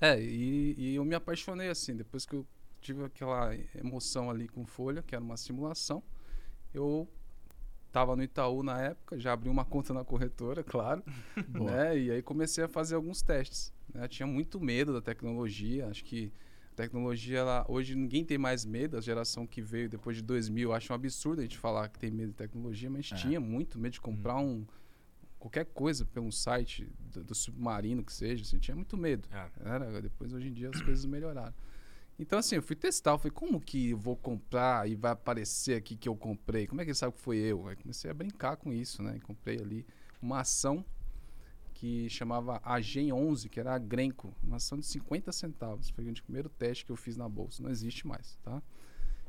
É, 0.00 0.18
e, 0.20 0.74
e 0.76 0.94
eu 0.96 1.04
me 1.04 1.14
apaixonei 1.14 1.68
assim, 1.68 1.94
depois 1.94 2.26
que 2.26 2.34
eu 2.34 2.44
tive 2.80 3.04
aquela 3.04 3.54
emoção 3.76 4.28
ali 4.30 4.48
com 4.48 4.66
folha, 4.66 5.02
que 5.02 5.14
era 5.14 5.22
uma 5.22 5.36
simulação, 5.36 6.02
eu 6.72 7.08
estava 7.86 8.16
no 8.16 8.22
Itaú 8.24 8.62
na 8.64 8.80
época, 8.80 9.20
já 9.20 9.32
abri 9.32 9.48
uma 9.48 9.64
conta 9.64 9.94
na 9.94 10.04
corretora, 10.04 10.64
claro, 10.64 11.04
né? 11.48 11.96
E 11.96 12.10
aí 12.10 12.22
comecei 12.22 12.64
a 12.64 12.68
fazer 12.68 12.96
alguns 12.96 13.22
testes. 13.22 13.72
Né? 13.92 14.08
Tinha 14.08 14.26
muito 14.26 14.58
medo 14.58 14.92
da 14.92 15.00
tecnologia, 15.00 15.86
acho 15.88 16.04
que 16.04 16.32
tecnologia, 16.74 17.38
ela, 17.38 17.64
hoje 17.68 17.94
ninguém 17.94 18.24
tem 18.24 18.36
mais 18.38 18.64
medo, 18.64 18.96
a 18.96 19.00
geração 19.00 19.46
que 19.46 19.62
veio 19.62 19.88
depois 19.88 20.16
de 20.16 20.22
2000, 20.22 20.72
acho 20.72 20.92
um 20.92 20.96
absurdo 20.96 21.40
a 21.40 21.42
gente 21.42 21.58
falar 21.58 21.88
que 21.88 21.98
tem 21.98 22.10
medo 22.10 22.30
de 22.30 22.36
tecnologia, 22.36 22.90
mas 22.90 23.10
É. 23.12 23.16
tinha 23.16 23.40
muito 23.40 23.78
medo 23.78 23.92
de 23.94 24.00
comprar 24.00 24.36
um 24.38 24.66
qualquer 25.38 25.66
coisa 25.66 26.06
pelo 26.06 26.32
site 26.32 26.90
do, 26.98 27.22
do 27.22 27.34
submarino 27.34 28.02
que 28.02 28.12
seja, 28.12 28.42
assim, 28.42 28.58
tinha 28.58 28.74
muito 28.74 28.96
medo. 28.96 29.28
Era, 29.62 30.00
depois 30.00 30.32
hoje 30.32 30.48
em 30.48 30.52
dia 30.52 30.70
as 30.70 30.80
coisas 30.80 31.04
melhoraram. 31.04 31.52
Então 32.18 32.38
assim, 32.38 32.56
eu 32.56 32.62
fui 32.62 32.74
testar, 32.76 33.10
eu 33.12 33.18
falei, 33.18 33.32
como 33.32 33.60
que 33.60 33.90
eu 33.90 33.98
vou 33.98 34.16
comprar 34.16 34.88
e 34.88 34.94
vai 34.94 35.12
aparecer 35.12 35.76
aqui 35.76 35.96
que 35.96 36.08
eu 36.08 36.16
comprei? 36.16 36.66
Como 36.66 36.80
é 36.80 36.84
que 36.84 36.90
ele 36.92 36.96
sabe 36.96 37.12
que 37.12 37.20
foi 37.20 37.36
eu? 37.38 37.66
Aí 37.68 37.76
comecei 37.76 38.10
a 38.10 38.14
brincar 38.14 38.56
com 38.56 38.72
isso, 38.72 39.02
né? 39.02 39.16
E 39.16 39.20
comprei 39.20 39.58
ali 39.58 39.84
uma 40.22 40.40
ação 40.40 40.84
que 41.84 42.08
chamava 42.08 42.62
AGEM 42.64 43.12
11, 43.12 43.50
que 43.50 43.60
era 43.60 43.74
a 43.74 43.78
Grenco, 43.78 44.34
uma 44.42 44.56
ação 44.56 44.78
de 44.78 44.86
50 44.86 45.30
centavos. 45.32 45.90
Foi 45.90 46.02
o 46.08 46.22
primeiro 46.22 46.48
teste 46.48 46.86
que 46.86 46.90
eu 46.90 46.96
fiz 46.96 47.14
na 47.14 47.28
bolsa, 47.28 47.62
não 47.62 47.68
existe 47.68 48.06
mais, 48.06 48.38
tá? 48.42 48.62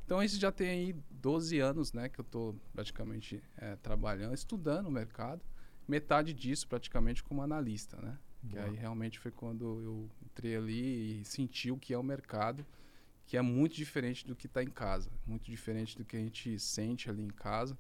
Então 0.06 0.24
isso 0.24 0.40
já 0.40 0.54
tem 0.54 0.70
aí 0.70 0.96
12 1.12 1.60
anos, 1.60 1.92
né, 1.92 2.08
que 2.08 2.18
eu 2.18 2.24
estou 2.24 2.56
praticamente 2.72 3.44
eh, 3.58 3.76
trabalhando, 3.84 4.34
estudando 4.34 4.88
o 4.88 4.92
mercado. 4.92 5.42
Metade 5.86 6.34
disso 6.34 6.66
praticamente 6.66 7.22
como 7.22 7.42
analista, 7.42 7.98
né? 7.98 8.18
Que 8.48 8.58
aí 8.58 8.74
realmente 8.74 9.20
foi 9.20 9.32
quando 9.32 9.66
eu 9.82 10.10
entrei 10.24 10.56
ali 10.56 11.20
e 11.20 11.26
senti 11.26 11.72
o 11.72 11.78
que 11.78 11.94
é 11.94 11.98
o 11.98 12.04
mercado, 12.04 12.66
que 13.26 13.36
é 13.36 13.42
muito 13.42 13.76
diferente 13.76 14.26
do 14.26 14.34
que 14.34 14.46
está 14.46 14.64
em 14.64 14.70
casa, 14.70 15.12
muito 15.28 15.52
diferente 15.52 15.98
do 15.98 16.06
que 16.06 16.16
a 16.16 16.20
gente 16.20 16.58
sente 16.58 17.10
ali 17.10 17.22
em 17.22 17.32
casa. 17.32 17.78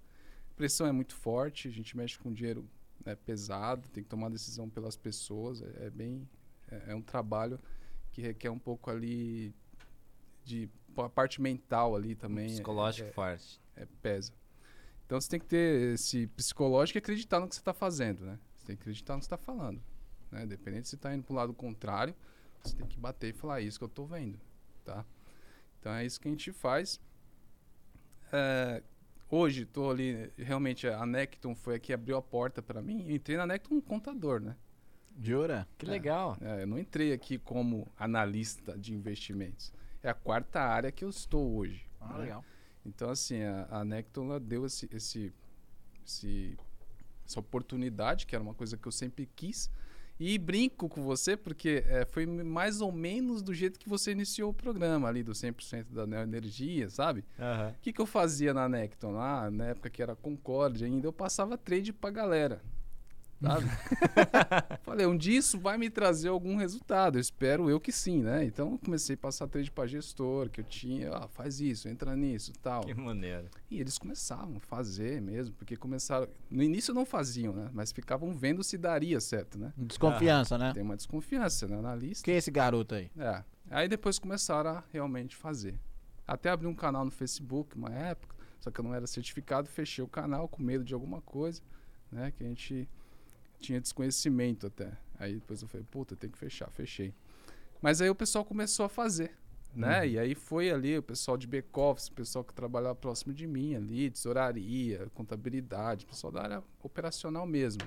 A 0.52 0.54
pressão 0.54 0.86
é 0.86 0.92
muito 0.92 1.16
forte, 1.16 1.70
a 1.70 1.72
gente 1.72 1.96
mexe 1.96 2.20
com 2.20 2.34
dinheiro 2.34 2.68
né, 3.04 3.16
pesado, 3.16 3.88
tem 3.90 4.04
que 4.04 4.10
tomar 4.10 4.30
decisão 4.30 4.70
pelas 4.70 4.96
pessoas, 4.96 5.62
é, 5.62 5.88
é 5.88 5.90
bem 5.90 6.28
é, 6.70 6.92
é 6.92 6.96
um 6.96 7.02
trabalho 7.02 7.60
que 8.12 8.22
requer 8.22 8.50
um 8.50 8.60
pouco 8.60 8.90
ali 8.90 9.54
de 10.44 10.70
a 10.98 11.10
parte 11.10 11.42
mental 11.42 11.96
ali 11.96 12.16
também. 12.16 12.46
é- 12.46 12.54
Psicológico 12.54 13.10
é, 13.10 13.12
forte. 13.12 13.60
é, 13.76 13.86
pesa. 14.02 14.32
Então 15.06 15.20
você 15.20 15.30
tem 15.30 15.40
que 15.40 15.46
ter 15.46 15.94
esse 15.94 16.26
psicológico 16.28 16.98
e 16.98 17.00
acreditar 17.00 17.40
no 17.40 17.48
que 17.48 17.56
você 17.56 17.62
está 17.62 17.74
fazendo, 17.74 18.26
né? 18.26 18.40
Você 18.56 18.66
tem 18.66 18.76
que 18.76 18.82
acreditar 18.82 19.14
no 19.14 19.20
que 19.20 19.26
você 19.26 19.36
está 19.36 19.38
falando. 19.38 19.82
Né? 20.32 20.44
Independente 20.44 20.86
se 20.88 20.92
você 20.92 20.96
está 20.96 21.14
indo 21.14 21.24
para 21.24 21.34
o 21.34 21.36
lado 21.36 21.54
contrário, 21.54 22.16
você 22.64 22.76
tem 22.76 22.88
que 22.88 22.98
bater 22.98 23.30
e 23.30 23.34
falar 23.34 23.60
"É 23.62 23.64
isso 23.64 23.78
que 23.78 23.84
eu 23.84 23.88
estou 23.88 24.08
vendo, 24.08 24.40
tá? 24.84 25.06
Então 25.80 25.94
é 25.94 26.06
isso 26.06 26.20
que 26.20 26.28
a 26.28 26.32
gente 26.32 26.52
faz. 26.52 27.00
É, 28.32 28.82
hoje 29.30 29.64
estou 29.64 29.90
ali, 29.92 30.32
realmente 30.38 30.88
a 30.88 31.06
Necton 31.06 31.56
foi 31.56 31.76
a 31.76 31.80
que 31.80 31.92
abriu 31.94 32.18
a 32.18 32.22
porta 32.22 32.62
para 32.62 32.82
mim. 32.82 33.04
Eu 33.08 33.16
entrei 33.16 33.38
na 33.38 33.46
Necton 33.48 33.70
como 33.70 33.82
contador, 33.82 34.40
né? 34.40 34.56
Jura? 35.22 35.68
Que 35.78 35.86
É. 35.86 35.90
legal. 35.90 36.38
É, 36.42 36.64
eu 36.64 36.68
não 36.68 36.78
entrei 36.78 37.14
aqui 37.14 37.38
como 37.38 37.88
analista 37.98 38.78
de 38.78 38.94
investimentos. 38.94 39.72
É 40.04 40.10
a 40.10 40.14
quarta 40.14 40.60
área 40.62 40.92
que 40.92 41.04
eu 41.06 41.10
estou 41.10 41.56
hoje. 41.56 41.86
Ah, 42.02 42.14
né? 42.14 42.20
legal. 42.20 42.46
Então, 42.86 43.10
assim, 43.10 43.42
a, 43.42 43.68
a 43.72 43.86
Necton 43.86 44.40
deu 44.40 44.66
esse, 44.66 44.88
esse, 44.94 45.34
esse- 46.06 46.58
essa 47.26 47.40
oportunidade, 47.40 48.28
que 48.28 48.36
era 48.36 48.44
uma 48.44 48.54
coisa 48.54 48.78
que 48.78 48.88
eu 48.88 48.92
sempre 48.92 49.28
quis. 49.36 49.72
E 50.20 50.38
brinco 50.38 50.88
com 50.88 51.04
você, 51.04 51.36
porque 51.36 51.84
é, 51.88 52.06
foi 52.06 52.26
mais 52.26 52.80
ou 52.80 52.92
menos 52.92 53.42
do 53.42 53.54
jeito 53.54 53.78
que 53.78 53.90
você 53.90 54.12
iniciou 54.12 54.52
o 54.52 54.54
programa 54.54 55.08
ali, 55.10 55.22
do 55.24 55.34
100% 55.34 55.88
da 55.92 56.08
Neoenergia, 56.08 56.90
sabe? 56.90 57.26
O 57.78 57.82
que, 57.82 57.92
que 57.92 58.02
eu 58.02 58.06
fazia 58.06 58.54
na 58.54 58.70
Necton 58.70 59.12
lá, 59.12 59.52
na 59.52 59.66
época 59.68 59.90
que 59.90 60.02
era 60.02 60.16
Concorde 60.16 60.86
ainda, 60.86 61.06
eu 61.08 61.14
passava 61.14 61.58
trade 61.58 61.92
pra 61.92 62.10
galera. 62.10 62.62
Sabe? 63.42 63.66
Falei, 64.84 65.06
um 65.06 65.18
dia 65.18 65.40
isso 65.40 65.60
vai 65.60 65.78
me 65.78 65.90
trazer 65.90 66.30
algum 66.30 66.56
resultado. 66.56 67.18
Eu 67.18 67.22
espero 67.22 67.70
eu 67.70 67.80
que 67.80 67.92
sim, 67.92 68.22
né? 68.22 68.44
Então 68.46 68.74
eu 68.74 68.78
comecei 68.78 69.16
a 69.16 69.18
passar 69.18 69.48
trade 69.48 69.72
para 69.72 69.88
gestor, 69.88 70.50
que 70.50 70.62
eu 70.62 70.66
tinha, 70.66 71.12
ah, 71.12 71.28
faz 71.28 71.60
isso, 71.60 71.88
entra 71.88 72.16
nisso, 72.16 72.54
tal. 72.62 72.82
Que 72.82 72.94
maneiro. 72.94 73.50
E 73.70 73.80
eles 73.80 73.98
começavam 73.98 74.58
a 74.58 74.60
fazer 74.60 75.22
mesmo, 75.22 75.56
porque 75.56 75.76
começaram, 75.76 76.28
no 76.50 76.64
início 76.64 76.94
não 76.94 77.06
faziam, 77.06 77.54
né? 77.54 77.70
Mas 77.74 77.92
ficavam 77.92 78.34
vendo 78.34 78.64
se 78.64 78.78
daria 78.78 79.20
certo, 79.20 79.58
né? 79.58 79.74
Desconfiança, 79.78 80.58
né? 80.58 80.74
Tem 80.74 80.84
uma 80.84 80.96
desconfiança, 80.96 81.68
né, 81.68 81.78
analista. 81.78 82.24
Quem 82.24 82.36
é 82.36 82.38
esse 82.38 82.52
garoto 82.52 82.96
aí? 82.96 83.12
É. 83.18 83.44
Aí 83.70 83.88
depois 83.88 84.20
começaram 84.20 84.72
a 84.72 84.84
realmente 84.92 85.36
fazer. 85.36 85.80
Até 86.28 86.50
abri 86.50 86.68
um 86.68 86.76
canal 86.76 87.06
no 87.06 87.12
Facebook, 87.12 87.76
uma 87.76 87.90
época, 87.90 88.36
só 88.60 88.72
que 88.72 88.80
eu 88.80 88.84
não 88.84 88.94
era 88.94 89.06
certificado, 89.06 89.68
fechei 89.68 90.04
o 90.04 90.08
canal 90.08 90.48
com 90.48 90.62
medo 90.64 90.84
de 90.84 90.94
alguma 90.94 91.22
coisa, 91.22 91.62
né? 92.12 92.32
Que 92.32 92.44
a 92.44 92.48
gente 92.48 92.90
tinha 93.60 93.80
desconhecimento 93.80 94.68
até. 94.68 94.92
Aí 95.18 95.36
depois 95.36 95.62
eu 95.62 95.68
falei, 95.68 95.86
puta, 95.90 96.16
tem 96.16 96.30
que 96.30 96.38
fechar, 96.38 96.70
fechei. 96.72 97.14
Mas 97.82 98.02
aí 98.02 98.10
o 98.10 98.16
pessoal 98.16 98.44
começou 98.44 98.86
a 98.86 98.90
fazer, 98.90 99.38
né? 99.74 100.00
Uhum. 100.00 100.06
E 100.06 100.20
aí 100.20 100.36
foi 100.36 100.72
ali 100.72 100.98
o 100.98 101.04
pessoal 101.04 101.38
de 101.38 101.48
back-office, 101.48 102.08
o 102.08 102.14
pessoal 102.14 102.44
que 102.44 102.54
trabalhava 102.54 102.96
próximo 102.96 103.34
de 103.34 103.46
mim 103.46 103.76
ali, 103.76 104.10
tesouraria, 104.10 105.10
contabilidade, 105.14 106.06
pessoal 106.06 106.32
da 106.32 106.42
área 106.42 106.64
operacional 106.82 107.46
mesmo. 107.46 107.82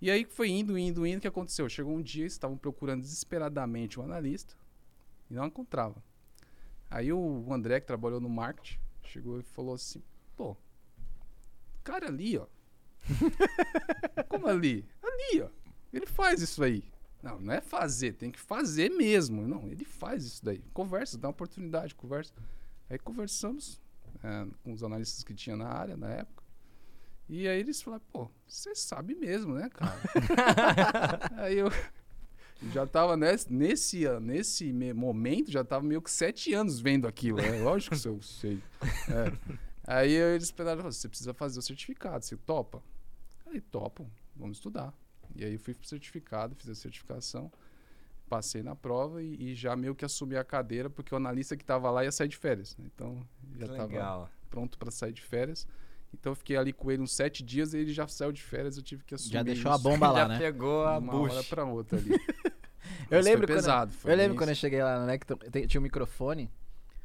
E 0.00 0.10
aí 0.10 0.24
foi 0.24 0.48
indo, 0.48 0.78
indo, 0.78 1.04
indo, 1.06 1.18
o 1.18 1.20
que 1.20 1.28
aconteceu? 1.28 1.68
Chegou 1.68 1.94
um 1.94 2.02
dia, 2.02 2.24
estavam 2.24 2.56
procurando 2.56 3.00
desesperadamente 3.00 3.98
um 3.98 4.02
analista 4.02 4.54
e 5.30 5.34
não 5.34 5.46
encontrava. 5.46 6.02
Aí 6.90 7.12
o 7.12 7.52
André, 7.52 7.80
que 7.80 7.86
trabalhou 7.86 8.20
no 8.20 8.28
marketing, 8.28 8.78
chegou 9.02 9.40
e 9.40 9.42
falou 9.42 9.74
assim, 9.74 10.02
pô, 10.36 10.56
cara 11.82 12.06
ali, 12.06 12.38
ó. 12.38 12.46
Como 14.28 14.46
ali? 14.46 14.84
Ali, 15.02 15.42
ó. 15.42 15.48
Ele 15.92 16.06
faz 16.06 16.40
isso 16.42 16.62
aí. 16.62 16.84
Não, 17.22 17.40
não 17.40 17.52
é 17.52 17.60
fazer, 17.60 18.12
tem 18.12 18.30
que 18.30 18.38
fazer 18.38 18.90
mesmo. 18.90 19.46
Não, 19.46 19.68
ele 19.68 19.84
faz 19.84 20.24
isso 20.24 20.44
daí. 20.44 20.62
Conversa, 20.72 21.18
dá 21.18 21.28
uma 21.28 21.32
oportunidade, 21.32 21.94
conversa. 21.94 22.32
Aí 22.88 22.98
conversamos 22.98 23.80
é, 24.22 24.46
com 24.62 24.72
os 24.72 24.82
analistas 24.82 25.24
que 25.24 25.34
tinha 25.34 25.56
na 25.56 25.68
área 25.68 25.96
na 25.96 26.08
época. 26.10 26.42
E 27.28 27.46
aí 27.46 27.60
eles 27.60 27.82
falaram, 27.82 28.02
pô, 28.10 28.30
você 28.46 28.74
sabe 28.74 29.14
mesmo, 29.14 29.54
né, 29.54 29.68
cara? 29.68 30.00
aí 31.42 31.58
eu 31.58 31.70
já 32.72 32.86
tava 32.86 33.16
nesse, 33.16 33.52
nesse, 33.52 34.08
nesse 34.20 34.72
me- 34.72 34.94
momento, 34.94 35.50
já 35.50 35.62
tava 35.62 35.84
meio 35.84 36.00
que 36.00 36.10
sete 36.10 36.54
anos 36.54 36.80
vendo 36.80 37.06
aquilo. 37.06 37.38
É 37.40 37.60
lógico 37.62 37.98
que 37.98 38.08
eu 38.08 38.22
sei. 38.22 38.62
É. 39.08 39.58
Aí 39.90 40.12
eles 40.12 40.44
esperaram, 40.44 40.82
você 40.82 41.08
precisa 41.08 41.32
fazer 41.32 41.58
o 41.58 41.62
certificado, 41.62 42.22
você 42.22 42.36
topa? 42.36 42.82
Aí, 43.46 43.58
topo, 43.60 44.06
vamos 44.36 44.58
estudar. 44.58 44.92
E 45.34 45.42
aí 45.44 45.54
eu 45.54 45.58
fui 45.58 45.72
pro 45.72 45.88
certificado, 45.88 46.54
fiz 46.54 46.68
a 46.68 46.74
certificação, 46.74 47.50
passei 48.28 48.62
na 48.62 48.76
prova 48.76 49.22
e, 49.22 49.52
e 49.52 49.54
já 49.54 49.74
meio 49.74 49.94
que 49.94 50.04
assumi 50.04 50.36
a 50.36 50.44
cadeira, 50.44 50.90
porque 50.90 51.14
o 51.14 51.16
analista 51.16 51.56
que 51.56 51.62
estava 51.62 51.90
lá 51.90 52.04
ia 52.04 52.12
sair 52.12 52.28
de 52.28 52.36
férias. 52.36 52.76
né? 52.76 52.84
Então, 52.94 53.26
já 53.58 53.64
estava 53.64 54.30
pronto 54.50 54.76
para 54.78 54.90
sair 54.90 55.12
de 55.12 55.22
férias. 55.22 55.66
Então 56.12 56.32
eu 56.32 56.36
fiquei 56.36 56.56
ali 56.56 56.72
com 56.72 56.90
ele 56.90 57.02
uns 57.02 57.12
sete 57.12 57.42
dias 57.42 57.72
e 57.74 57.78
ele 57.78 57.92
já 57.92 58.06
saiu 58.08 58.32
de 58.32 58.42
férias, 58.42 58.76
eu 58.76 58.82
tive 58.82 59.04
que 59.04 59.14
assumir. 59.14 59.32
Já 59.32 59.42
deixou 59.42 59.70
a 59.72 59.74
isso 59.74 59.84
bomba 59.84 60.08
lá, 60.12 60.18
Já 60.20 60.28
né? 60.28 60.38
pegou 60.38 60.84
a 60.84 60.98
uma 60.98 61.16
hora 61.18 61.44
para 61.44 61.64
outra 61.64 61.98
ali. 61.98 62.10
Eu 63.10 63.18
Mas 63.18 63.24
lembro, 63.26 63.46
foi 63.46 63.56
quando, 63.56 63.64
pesado, 63.64 63.92
foi 63.92 64.12
eu 64.12 64.16
lembro 64.16 64.30
bem 64.32 64.38
quando 64.38 64.48
eu 64.48 64.52
isso. 64.52 64.60
cheguei 64.60 64.82
lá 64.82 64.98
no 65.00 65.06
Necton, 65.06 65.36
tinha 65.66 65.78
um 65.80 65.82
microfone, 65.82 66.50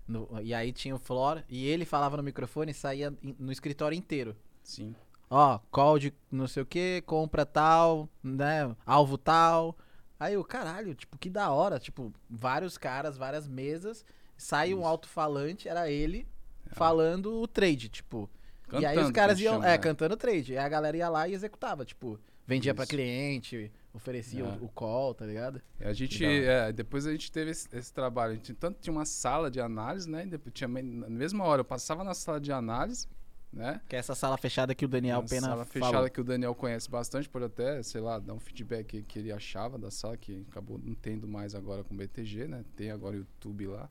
no- 0.08 0.28
e 0.42 0.54
aí 0.54 0.72
tinha 0.72 0.96
o 0.96 1.00
Flora, 1.00 1.44
e 1.50 1.68
ele 1.68 1.86
falava 1.86 2.18
no 2.18 2.24
microfone 2.24 2.72
e 2.72 2.74
saía 2.76 3.14
no 3.40 3.52
escritório 3.52 3.98
inteiro. 3.98 4.36
Sim. 4.64 4.96
Ó, 5.30 5.60
call 5.72 5.98
de 5.98 6.14
não 6.32 6.48
sei 6.48 6.64
o 6.64 6.66
que, 6.66 7.02
compra 7.06 7.46
tal, 7.46 8.08
né, 8.24 8.76
alvo 8.86 9.18
tal. 9.18 9.76
Aí 10.20 10.38
o 10.38 10.44
caralho, 10.44 10.94
tipo, 10.94 11.18
que 11.18 11.30
da 11.30 11.50
hora, 11.52 11.80
tipo, 11.80 12.14
vários 12.30 12.78
caras, 12.78 13.18
várias 13.18 13.48
mesas, 13.48 14.06
sai 14.38 14.74
um 14.74 14.86
alto-falante, 14.86 15.68
era 15.68 15.90
ele 15.90 16.28
falando 16.72 17.42
o 17.42 17.48
trade, 17.48 17.90
tipo. 17.90 18.30
e 18.72 18.86
aí 18.86 18.96
os 18.96 19.02
Cantando, 19.04 19.14
caras 19.14 19.40
iam, 19.40 19.54
chama, 19.56 19.66
é, 19.68 19.72
né? 19.72 19.78
cantando 19.78 20.18
trade. 20.18 20.54
E 20.54 20.58
a 20.58 20.68
galera 20.70 20.98
ia 20.98 21.10
lá 21.10 21.28
e 21.28 21.34
executava, 21.34 21.84
tipo, 21.86 22.20
vendia 22.48 22.74
pra 22.74 22.84
Isso. 22.84 22.90
cliente, 22.92 23.72
oferecia 23.94 24.44
É. 24.44 24.48
o, 24.60 24.66
o 24.66 24.70
call, 24.70 25.14
tá 25.14 25.26
ligado? 25.26 25.62
A 25.80 25.94
gente, 25.94 26.26
é, 26.26 26.72
depois 26.72 27.06
a 27.06 27.12
gente 27.12 27.32
teve 27.32 27.52
esse, 27.52 27.68
esse 27.72 27.94
trabalho. 27.94 28.34
A 28.34 28.36
gente 28.36 28.54
tanto 28.54 28.80
tinha 28.82 28.92
uma 28.94 29.06
sala 29.06 29.50
de 29.52 29.60
análise, 29.62 30.10
né? 30.10 30.26
depois 30.26 30.54
tinha, 30.54 30.68
na 30.68 31.10
mesma 31.10 31.44
hora 31.46 31.62
eu 31.62 31.66
passava 31.66 32.04
na 32.04 32.14
sala 32.14 32.40
de 32.42 32.52
análise, 32.52 33.08
né? 33.52 33.82
Que 33.88 33.96
é 33.96 34.00
essa 34.00 34.16
sala 34.16 34.36
fechada 34.38 34.74
que 34.74 34.84
o 34.84 34.88
Daniel 34.88 35.20
Uma 35.20 35.30
Pena 35.30 35.48
sala 35.48 35.66
falou. 35.66 35.88
fechada 35.90 36.10
que 36.10 36.20
o 36.22 36.24
Daniel 36.24 36.56
conhece 36.56 36.90
bastante, 36.90 37.30
pode 37.30 37.46
até, 37.46 37.84
sei 37.84 38.02
lá, 38.02 38.18
dar 38.18 38.34
um 38.34 38.40
feedback 38.40 38.88
que, 38.88 39.04
que 39.04 39.20
ele 39.20 39.32
achava 39.32 39.78
da 39.78 39.92
sala, 39.92 40.18
que 40.18 40.44
acabou 40.50 40.80
não 40.80 40.96
tendo 40.96 41.28
mais 41.28 41.54
agora 41.54 41.84
com 41.84 41.94
o 41.94 41.98
BTG, 41.98 42.48
né? 42.48 42.66
Tem 42.76 42.90
agora 42.90 43.16
o 43.16 43.20
YouTube 43.20 43.68
lá. 43.68 43.88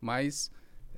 Mas 0.00 0.50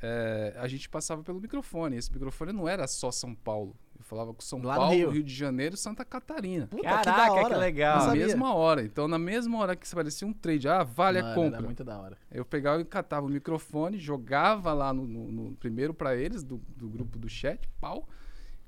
é, 0.03 0.55
a 0.57 0.67
gente 0.67 0.89
passava 0.89 1.23
pelo 1.23 1.41
microfone. 1.41 1.97
Esse 1.97 2.11
microfone 2.13 2.53
não 2.53 2.67
era 2.67 2.87
só 2.87 3.13
São 3.13 3.35
Paulo. 3.35 3.77
Eu 3.99 4.05
falava 4.05 4.33
com 4.35 4.41
São 4.41 4.61
Lá 4.63 4.77
Paulo, 4.77 4.95
Rio. 4.95 5.11
Rio. 5.11 5.23
de 5.23 5.35
Janeiro 5.35 5.75
e 5.75 5.79
Santa 5.79 6.05
Catarina. 6.05 6.67
Puta, 6.67 6.83
Caraca, 6.83 7.11
que 7.11 7.17
da 7.17 7.33
hora. 7.33 7.55
que 7.55 7.61
legal. 7.61 8.07
Na 8.07 8.15
mesma 8.15 8.55
hora. 8.55 8.83
Então, 8.83 9.09
na 9.09 9.19
mesma 9.19 9.59
hora 9.59 9.75
que 9.75 9.87
aparecia 9.91 10.27
um 10.29 10.33
trade, 10.33 10.69
ah, 10.69 10.83
vale 10.85 11.21
Mano, 11.23 11.29
a 11.29 11.33
era 11.33 11.43
compra. 11.43 11.63
muito 11.63 11.83
da 11.85 11.99
hora. 11.99 12.19
Eu 12.31 12.45
pegava 12.45 12.81
e 12.81 12.85
catava 12.85 13.27
o 13.27 13.29
microfone, 13.29 13.99
jogava 13.99 14.73
lá 14.73 14.93
no, 14.93 15.07
no- 15.07 15.33
no- 15.33 15.53
primeiro 15.57 15.95
pra 15.95 16.15
eles, 16.15 16.43
do, 16.43 16.59
do 16.77 16.89
grupo 16.89 17.19
do 17.19 17.29
chat, 17.29 17.69
pau. 17.81 18.09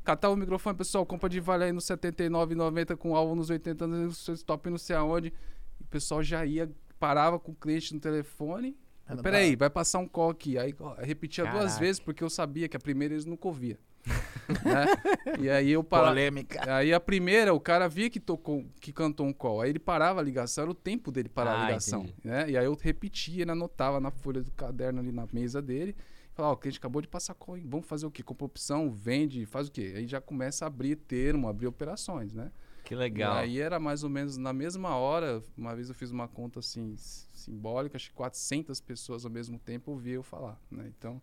Catava 0.04 0.32
o 0.32 0.36
microfone, 0.36 0.76
pessoal, 0.76 1.04
compra 1.04 1.28
de 1.28 1.38
vale 1.40 1.64
aí 1.64 1.72
no 1.72 1.80
79,90 1.80 2.96
com 2.96 3.14
alvo 3.14 3.34
nos 3.34 3.50
80, 3.50 3.86
no 3.86 4.10
seu 4.12 4.34
stop 4.34 4.70
não 4.70 4.78
sei 4.78 4.96
aonde. 4.96 5.32
E 5.78 5.82
o 5.82 5.86
pessoal 5.86 6.22
já 6.22 6.44
ia, 6.46 6.70
parava 6.98 7.38
com 7.38 7.52
o 7.52 7.54
cliente 7.54 7.92
no 7.94 8.00
telefone. 8.00 8.76
Era 9.06 9.22
Peraí, 9.22 9.56
vai 9.56 9.70
passar 9.70 9.98
um 10.00 10.08
call 10.08 10.30
aqui. 10.30 10.58
Aí 10.58 10.74
ó, 10.80 10.94
repetia 10.94 11.44
duas 11.44 11.56
Caraca. 11.64 11.80
vezes 11.80 12.00
porque 12.00 12.22
eu 12.24 12.28
sabia 12.30 12.68
que 12.68 12.76
a 12.76 12.80
primeira 12.80 13.14
eles 13.14 13.24
não 13.24 13.38
ouviam. 13.42 13.78
Né? 14.64 14.86
E 15.38 15.50
aí 15.50 15.70
eu 15.70 15.84
parava. 15.84 16.10
Polêmica. 16.10 16.74
Aí 16.74 16.92
a 16.92 17.00
primeira, 17.00 17.52
o 17.54 17.60
cara 17.60 17.88
via 17.88 18.08
que 18.10 18.18
tocou, 18.20 18.64
que 18.80 18.92
cantou 18.92 19.26
um 19.26 19.32
call. 19.32 19.60
Aí 19.60 19.70
ele 19.70 19.78
parava 19.78 20.20
a 20.20 20.22
ligação, 20.22 20.62
era 20.62 20.70
o 20.70 20.74
tempo 20.74 21.10
dele 21.12 21.28
parar 21.28 21.52
Ah, 21.52 21.62
a 21.64 21.66
ligação. 21.68 22.02
entendi. 22.02 22.14
Né? 22.24 22.50
E 22.50 22.56
aí 22.56 22.64
eu 22.64 22.74
repetia, 22.74 23.42
ele 23.42 23.50
anotava 23.50 24.00
na 24.00 24.10
folha 24.10 24.42
do 24.42 24.50
caderno 24.52 25.00
ali 25.00 25.12
na 25.12 25.26
mesa 25.32 25.60
dele. 25.60 25.94
Falava, 26.32 26.52
ó, 26.52 26.56
o 26.56 26.58
cliente 26.58 26.78
acabou 26.78 27.02
de 27.02 27.08
passar 27.08 27.34
call, 27.34 27.56
hein? 27.56 27.64
vamos 27.66 27.86
fazer 27.86 28.06
o 28.06 28.10
quê? 28.10 28.22
Compra 28.22 28.46
opção, 28.46 28.90
vende, 28.90 29.44
faz 29.44 29.66
o 29.68 29.72
quê? 29.72 29.94
Aí 29.96 30.06
já 30.06 30.20
começa 30.20 30.64
a 30.64 30.68
abrir 30.68 30.94
termo, 30.96 31.48
abrir 31.48 31.66
operações, 31.66 32.32
né? 32.32 32.52
Que 32.84 32.94
legal. 32.94 33.34
E 33.34 33.38
aí 33.40 33.60
era 33.60 33.78
mais 33.80 34.02
ou 34.04 34.08
menos 34.08 34.36
na 34.36 34.52
mesma 34.52 34.94
hora, 34.96 35.42
uma 35.56 35.74
vez 35.74 35.88
eu 35.88 35.94
fiz 35.94 36.10
uma 36.10 36.26
conta 36.28 36.60
assim, 36.60 36.94
simbólica, 36.96 37.96
acho 37.96 38.08
que 38.10 38.14
400 38.14 38.80
pessoas 38.80 39.24
ao 39.24 39.30
mesmo 39.30 39.58
tempo 39.58 39.90
ouviam 39.90 40.14
eu 40.14 40.22
falar, 40.22 40.58
né? 40.70 40.90
Então, 40.96 41.20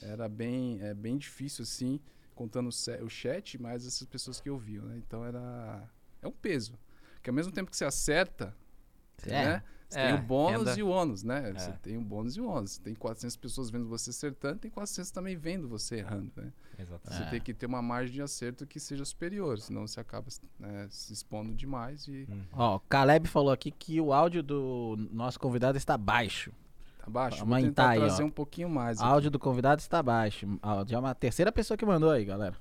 era 0.00 0.28
bem, 0.28 0.78
é 0.80 0.94
bem 0.94 1.18
difícil 1.18 1.62
assim, 1.64 2.00
contando 2.34 2.68
o 2.68 3.08
chat, 3.08 3.60
mais 3.60 3.86
essas 3.86 4.06
pessoas 4.06 4.40
que 4.40 4.50
ouviam, 4.50 4.84
né? 4.86 4.96
Então 4.98 5.24
era 5.24 5.88
é 6.22 6.26
um 6.28 6.32
peso. 6.32 6.78
Porque 7.14 7.30
ao 7.30 7.34
mesmo 7.34 7.52
tempo 7.52 7.70
que 7.70 7.76
você 7.76 7.84
acerta, 7.84 8.54
É. 9.26 9.30
né? 9.30 9.62
Você 9.88 10.00
É, 10.00 10.06
tem 10.10 10.14
o 10.18 10.22
bônus 10.26 10.58
renda. 10.66 10.80
e 10.80 10.82
o 10.82 10.88
ônus, 10.88 11.22
né? 11.22 11.52
Você 11.52 11.70
É. 11.70 11.72
tem 11.74 11.96
o 11.96 12.00
bônus 12.00 12.36
e 12.36 12.40
o 12.40 12.48
ônus. 12.48 12.78
Tem 12.78 12.94
400 12.94 13.36
pessoas 13.36 13.70
vendo 13.70 13.86
você 13.86 14.10
acertando, 14.10 14.58
tem 14.58 14.70
400 14.70 15.10
também 15.12 15.36
vendo 15.36 15.68
você 15.68 15.96
errando, 15.98 16.32
né? 16.36 16.52
Exatamente. 16.78 17.16
Você 17.22 17.22
É. 17.28 17.30
tem 17.30 17.40
que 17.40 17.54
ter 17.54 17.66
uma 17.66 17.80
margem 17.80 18.12
de 18.14 18.22
acerto 18.22 18.66
que 18.66 18.80
seja 18.80 19.04
superior, 19.04 19.58
senão 19.60 19.86
você 19.86 20.00
acaba 20.00 20.26
né, 20.58 20.88
se 20.90 21.12
expondo 21.12 21.54
demais 21.54 22.08
e 22.08 22.26
Ó, 22.52 22.76
o 22.76 22.80
Caleb 22.80 23.28
falou 23.28 23.52
aqui 23.52 23.70
que 23.70 24.00
o 24.00 24.12
áudio 24.12 24.42
do 24.42 24.96
nosso 25.12 25.38
convidado 25.38 25.78
está 25.78 25.96
baixo. 25.96 26.50
Tá 27.04 27.10
baixo. 27.10 27.44
Vou 27.44 27.56
tentar 27.60 27.90
aí, 27.90 27.98
trazer 28.00 28.22
ó. 28.22 28.26
um 28.26 28.30
pouquinho 28.30 28.68
mais. 28.68 28.98
Aqui. 29.00 29.08
áudio 29.08 29.30
do 29.30 29.38
convidado 29.38 29.80
está 29.80 30.02
baixo. 30.02 30.46
Áudio 30.62 30.96
é 30.96 30.98
uma 30.98 31.14
terceira 31.14 31.50
pessoa 31.52 31.76
que 31.76 31.84
mandou 31.86 32.10
aí, 32.10 32.24
galera. 32.24 32.54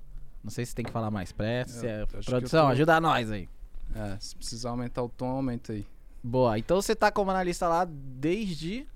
Não 0.44 0.52
sei 0.52 0.66
se 0.66 0.76
tem 0.76 0.84
que 0.84 0.92
falar 0.92 1.10
mais 1.12 1.32
pressa. 1.32 1.86
é- 1.88 2.06
Produção, 2.06 2.66
tô- 2.66 2.72
ajuda 2.72 3.00
nós 3.00 3.32
aí. 3.32 3.48
É, 3.96 4.18
se 4.20 4.36
precisar 4.36 4.72
aumentar 4.72 5.04
o 5.04 5.10
tom, 5.10 5.28
aumenta 5.28 5.74
aí. 5.74 5.86
Boa, 6.24 6.58
então 6.58 6.82
você 6.82 6.96
tá 6.96 7.12
como 7.12 7.30
analista 7.32 7.68
lá 7.68 7.86
desde 7.86 8.88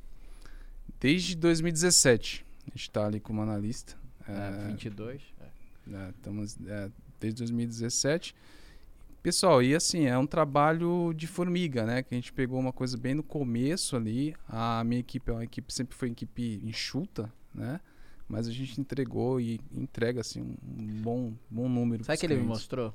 Desde 1.00 1.36
2017, 1.36 2.44
a 2.66 2.70
gente 2.77 2.89
tá 2.89 3.06
ali 3.06 3.20
como 3.20 3.42
analista. 3.42 3.96
é, 4.27 4.32
É, 4.66 4.68
22. 4.70 5.22
né, 5.86 6.12
estamos 6.16 6.58
é, 6.66 6.89
desde 7.20 7.38
2017. 7.39 8.34
Pessoal, 9.28 9.62
e 9.62 9.76
assim, 9.76 10.06
é 10.06 10.18
um 10.18 10.26
trabalho 10.26 11.12
de 11.14 11.28
formiga, 11.28 11.86
né? 11.86 12.02
Que 12.02 12.16
a 12.16 12.18
gente 12.18 12.32
pegou 12.32 12.58
uma 12.58 12.72
coisa 12.72 12.98
bem 12.98 13.14
no 13.14 13.22
começo 13.22 13.98
ali. 13.98 14.34
A 14.48 14.82
minha 14.86 15.02
equipe 15.02 15.30
é 15.30 15.34
uma 15.34 15.44
equipe, 15.44 15.74
sempre 15.74 15.98
foi 15.98 16.08
uma 16.08 16.14
equipe 16.14 16.62
enxuta, 16.64 17.30
né? 17.54 17.82
Mas 18.26 18.48
a 18.48 18.52
gente 18.54 18.80
entregou 18.80 19.42
e 19.42 19.60
entrega, 19.70 20.22
assim, 20.22 20.40
um 20.42 21.02
bom, 21.02 21.34
bom 21.50 21.68
número. 21.68 22.06
Sabe 22.06 22.18
que 22.18 22.26
ele 22.26 22.36
me 22.36 22.40
clientes. 22.44 22.58
mostrou? 22.62 22.94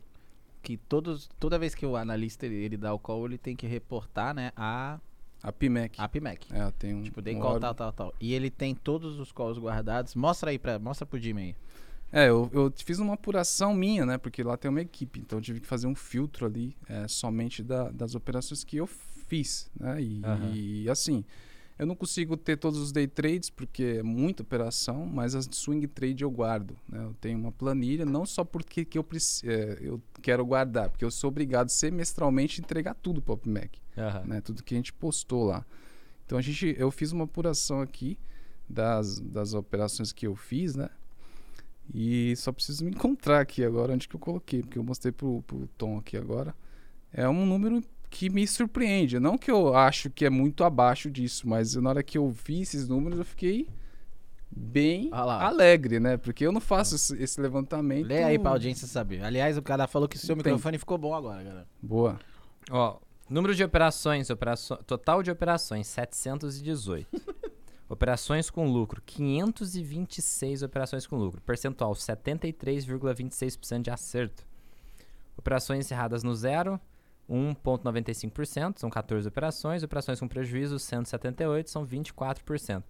Que 0.63 0.79
todos, 0.79 1.29
toda 1.39 1.59
vez 1.59 1.75
que 1.75 1.85
o 1.85 1.97
analista 1.97 2.47
ele, 2.47 2.55
ele 2.65 2.77
dá 2.79 2.95
o 2.95 2.99
call, 2.99 3.27
ele 3.27 3.37
tem 3.37 3.55
que 3.55 3.67
reportar, 3.67 4.35
né, 4.35 4.53
a, 4.57 4.99
A 5.43 5.53
PMEC. 5.53 6.01
a 6.01 6.09
PMEC. 6.09 6.47
É, 6.51 6.71
tem 6.79 6.95
um, 6.95 7.03
Tipo, 7.03 7.21
dei 7.21 7.37
um 7.37 7.41
call 7.41 7.61
tal, 7.61 7.75
tal, 7.75 7.93
tal. 7.93 8.15
E 8.19 8.33
ele 8.33 8.49
tem 8.49 8.75
todos 8.75 9.19
os 9.21 9.33
calls 9.33 9.59
guardados. 9.59 10.15
Mostra 10.15 10.49
aí 10.49 10.59
pra, 10.59 10.79
mostra 10.79 11.05
pro 11.05 11.19
Jimmy 11.19 11.43
aí. 11.43 11.57
É, 12.13 12.29
eu, 12.29 12.51
eu 12.53 12.73
fiz 12.77 12.99
uma 12.99 13.15
apuração 13.15 13.73
minha, 13.75 14.05
né? 14.05 14.19
Porque 14.19 14.43
lá 14.43 14.57
tem 14.57 14.69
uma 14.71 14.83
equipe, 14.83 15.21
então 15.21 15.39
eu 15.39 15.43
tive 15.43 15.61
que 15.61 15.67
fazer 15.67 15.87
um 15.87 15.95
filtro 15.95 16.45
ali 16.47 16.77
é, 16.87 17.09
somente 17.09 17.63
da- 17.63 17.91
das 17.91 18.15
operações 18.15 18.63
que 18.65 18.77
eu 18.77 18.87
fiz, 18.87 19.71
né? 19.81 20.01
E, 20.03 20.21
Aham. 20.23 20.53
e, 20.55 20.91
assim, 20.91 21.25
eu 21.79 21.87
não 21.87 21.97
consigo 21.97 22.37
ter 22.37 22.59
todos 22.59 22.79
os 22.79 22.93
day 22.93 23.07
trades 23.07 23.49
porque 23.49 23.97
é 24.01 24.03
muita 24.03 24.43
operação, 24.43 25.07
mas 25.07 25.35
as 25.35 25.49
de 25.49 25.57
swing 25.57 25.87
trade 25.87 26.23
eu 26.23 26.31
guardo, 26.31 26.77
né? 26.87 27.03
Eu 27.03 27.15
tenho 27.19 27.39
uma 27.39 27.51
planilha, 27.51 28.05
não 28.05 28.27
só 28.27 28.45
porque 28.45 28.85
que 28.85 28.99
eu, 28.99 29.07
é, 29.45 29.79
eu 29.81 30.01
quero 30.21 30.45
guardar, 30.45 30.91
porque 30.91 31.05
eu 31.05 31.11
sou 31.11 31.29
obrigado 31.29 31.71
semestralmente 31.71 32.61
a 32.61 32.63
entregar 32.63 32.95
tudo 32.95 33.23
para 33.23 33.33
o 33.33 33.37
PopMac 33.39 33.81
Aham. 33.97 34.25
né? 34.27 34.41
Tudo 34.43 34.63
que 34.63 34.75
a 34.75 34.77
gente 34.77 34.93
postou 34.93 35.45
lá. 35.45 35.65
Então 36.27 36.37
a 36.37 36.43
gente, 36.43 36.75
eu 36.79 36.91
fiz 36.91 37.11
uma 37.11 37.25
apuração 37.25 37.81
aqui 37.81 38.19
das, 38.69 39.19
das 39.19 39.55
operações 39.55 40.13
que 40.13 40.27
eu 40.27 40.37
fiz, 40.37 40.77
né? 40.77 40.91
E 41.95 42.35
só 42.37 42.53
preciso 42.53 42.85
me 42.85 42.91
encontrar 42.91 43.41
aqui 43.41 43.65
agora 43.65 43.93
onde 43.93 44.09
que 44.09 44.15
eu 44.17 44.21
coloquei, 44.21 44.63
porque 44.63 44.79
eu 44.79 44.85
mostrei 44.85 45.13
pro, 45.13 45.43
pro 45.47 45.67
Tom 45.79 45.99
aqui 45.99 46.17
agora. 46.17 46.55
É 47.13 47.29
um 47.29 47.45
número 47.47 47.83
que 48.09 48.29
me 48.31 48.47
surpreende. 48.47 49.19
Não 49.19 49.37
que 49.39 49.51
eu 49.51 49.75
acho 49.75 50.11
que 50.11 50.25
é 50.25 50.31
muito 50.31 50.65
abaixo 50.65 51.11
disso, 51.11 51.49
mas 51.49 51.75
na 51.77 51.91
hora 51.91 52.03
que 52.03 52.17
eu 52.19 52.29
vi 52.31 52.61
esses 52.63 52.89
números 52.89 53.19
eu 53.19 53.25
fiquei 53.25 53.69
bem 54.55 55.09
Ah 55.13 55.47
alegre, 55.47 55.99
né? 55.99 56.17
Porque 56.17 56.47
eu 56.47 56.53
não 56.53 56.61
faço 56.61 56.95
esse, 56.95 57.17
esse 57.23 57.41
levantamento. 57.41 58.07
Lê 58.07 58.23
aí 58.23 58.39
pra 58.39 58.51
audiência 58.51 58.87
saber. 58.87 59.25
Aliás, 59.25 59.57
o 59.57 59.63
cara 59.63 59.87
falou 59.87 60.07
que 60.09 60.17
o 60.17 60.19
seu 60.19 60.37
Tem. 60.37 60.45
microfone 60.53 60.79
ficou 60.79 60.99
bom 60.99 61.15
agora, 61.15 61.43
galera. 61.43 61.67
Boa. 61.81 62.19
Ó, 62.71 62.99
número 63.31 63.55
de 63.55 63.65
operações, 63.65 64.29
operaço- 64.31 64.77
total 64.87 65.23
de 65.23 65.31
operações, 65.31 65.87
718. 65.87 67.07
operações 67.93 68.49
com 68.49 68.67
lucro, 68.67 69.03
526 69.05 70.63
operações 70.63 71.07
com 71.07 71.17
lucro. 71.17 71.43
Percentual, 71.43 71.93
73,26% 71.93 73.83
de 73.83 73.91
acerto. 73.91 74.47
Operações 75.37 75.85
encerradas 75.85 76.23
no 76.23 76.35
zero, 76.35 76.81
1,95%, 77.29 78.79
são 78.79 78.89
14 78.89 79.29
operações. 79.29 79.83
Operações 79.83 80.19
com 80.19 80.27
prejuízo, 80.27 80.79
178, 80.79 81.69
são 81.69 81.87
24%. 81.87 82.83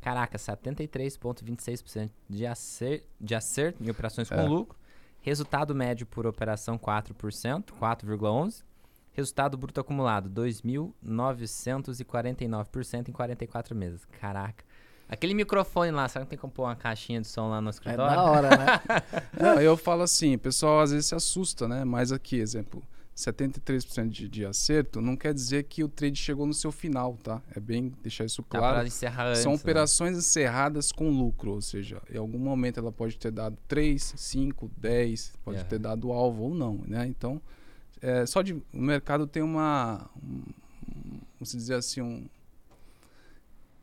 Caraca, 0.00 0.38
73,26% 0.38 2.10
de, 2.28 2.46
acer 2.46 3.06
de 3.20 3.34
acerto 3.34 3.82
em 3.82 3.90
operações 3.90 4.28
com 4.28 4.34
É. 4.34 4.42
lucro. 4.46 4.78
Resultado 5.22 5.74
médio 5.74 6.06
por 6.06 6.26
operação, 6.26 6.78
4%, 6.78 7.72
4,11%. 7.78 8.64
Resultado 9.12 9.56
bruto 9.56 9.80
acumulado, 9.80 10.30
2.949% 10.30 13.08
em 13.08 13.12
44 13.12 13.74
meses. 13.74 14.04
Caraca. 14.20 14.64
Aquele 15.08 15.34
microfone 15.34 15.90
lá, 15.90 16.06
será 16.08 16.24
que 16.24 16.30
tem 16.30 16.38
como 16.38 16.52
pôr 16.52 16.62
uma 16.64 16.76
caixinha 16.76 17.20
de 17.20 17.26
som 17.26 17.48
lá 17.48 17.60
no 17.60 17.68
É 17.68 17.70
escritório? 17.70 18.14
da 18.16 18.22
hora, 18.22 18.50
né? 18.50 18.66
Não, 19.40 19.60
eu 19.60 19.76
falo 19.76 20.02
assim, 20.02 20.36
o 20.36 20.38
pessoal 20.38 20.80
às 20.80 20.92
vezes 20.92 21.06
se 21.06 21.14
assusta, 21.16 21.66
né? 21.66 21.84
Mas 21.84 22.12
aqui, 22.12 22.36
exemplo, 22.36 22.80
73% 23.16 24.08
de, 24.08 24.28
de 24.28 24.46
acerto 24.46 25.00
não 25.00 25.16
quer 25.16 25.34
dizer 25.34 25.64
que 25.64 25.82
o 25.82 25.88
trade 25.88 26.16
chegou 26.16 26.46
no 26.46 26.54
seu 26.54 26.70
final, 26.70 27.16
tá? 27.20 27.42
É 27.54 27.58
bem 27.58 27.92
deixar 28.00 28.24
isso 28.24 28.40
Tá 28.44 28.58
claro. 28.60 28.76
pra 28.78 28.86
encerrar 28.86 29.26
antes. 29.30 29.40
São 29.42 29.50
né? 29.52 29.58
operações 29.58 30.16
encerradas 30.16 30.92
com 30.92 31.10
lucro, 31.10 31.50
ou 31.54 31.60
seja, 31.60 32.00
em 32.08 32.16
algum 32.16 32.38
momento 32.38 32.78
ela 32.78 32.92
pode 32.92 33.18
ter 33.18 33.32
dado 33.32 33.58
3, 33.66 34.14
5, 34.16 34.70
10, 34.76 35.32
pode 35.44 35.58
Aham. 35.58 35.66
ter 35.68 35.78
dado 35.80 36.12
alvo 36.12 36.44
ou 36.44 36.54
não, 36.54 36.84
né? 36.86 37.04
Então, 37.08 37.42
é, 38.02 38.24
só 38.26 38.42
de 38.42 38.54
o 38.54 38.64
mercado 38.72 39.26
tem 39.26 39.42
uma, 39.42 40.08
um, 40.22 40.42
vamos 41.38 41.52
dizer 41.52 41.74
assim, 41.74 42.00
um 42.00 42.26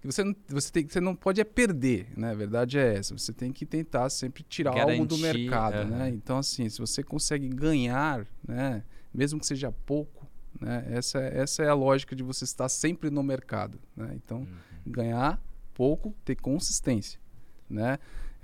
que 0.01 0.05
você 0.07 0.23
não, 0.23 0.35
você, 0.47 0.71
tem, 0.71 0.87
você 0.87 1.01
não 1.01 1.15
pode 1.15 1.41
é 1.41 1.43
perder, 1.43 2.07
né? 2.15 2.31
A 2.31 2.35
verdade 2.35 2.77
é 2.77 2.95
essa. 2.97 3.17
Você 3.17 3.33
tem 3.33 3.51
que 3.51 3.65
tentar 3.65 4.09
sempre 4.09 4.43
tirar 4.43 4.71
algo 4.71 5.05
do 5.05 5.17
Garantir, 5.17 5.21
mercado, 5.39 5.85
né? 5.85 6.09
Então, 6.09 6.37
assim, 6.37 6.69
se 6.69 6.79
você 6.79 7.01
consegue 7.01 7.47
ganhar, 7.49 8.25
né? 8.47 8.83
Mesmo 9.11 9.39
que 9.39 9.45
seja 9.47 9.71
pouco, 9.71 10.27
né? 10.61 10.85
Essa, 10.89 11.17
é- 11.19 11.39
essa 11.39 11.63
é 11.63 11.67
a 11.69 11.73
lógica 11.73 12.15
de 12.15 12.21
você 12.21 12.43
estar 12.43 12.69
sempre 12.69 13.09
no 13.09 13.23
mercado, 13.23 13.79
né? 13.95 14.11
Então, 14.15 14.39
Uhum. 14.41 14.47
ganhar 14.93 15.41
pouco, 15.73 16.13
ter 16.23 16.35
consistência, 16.35 17.19
né? 17.67 17.97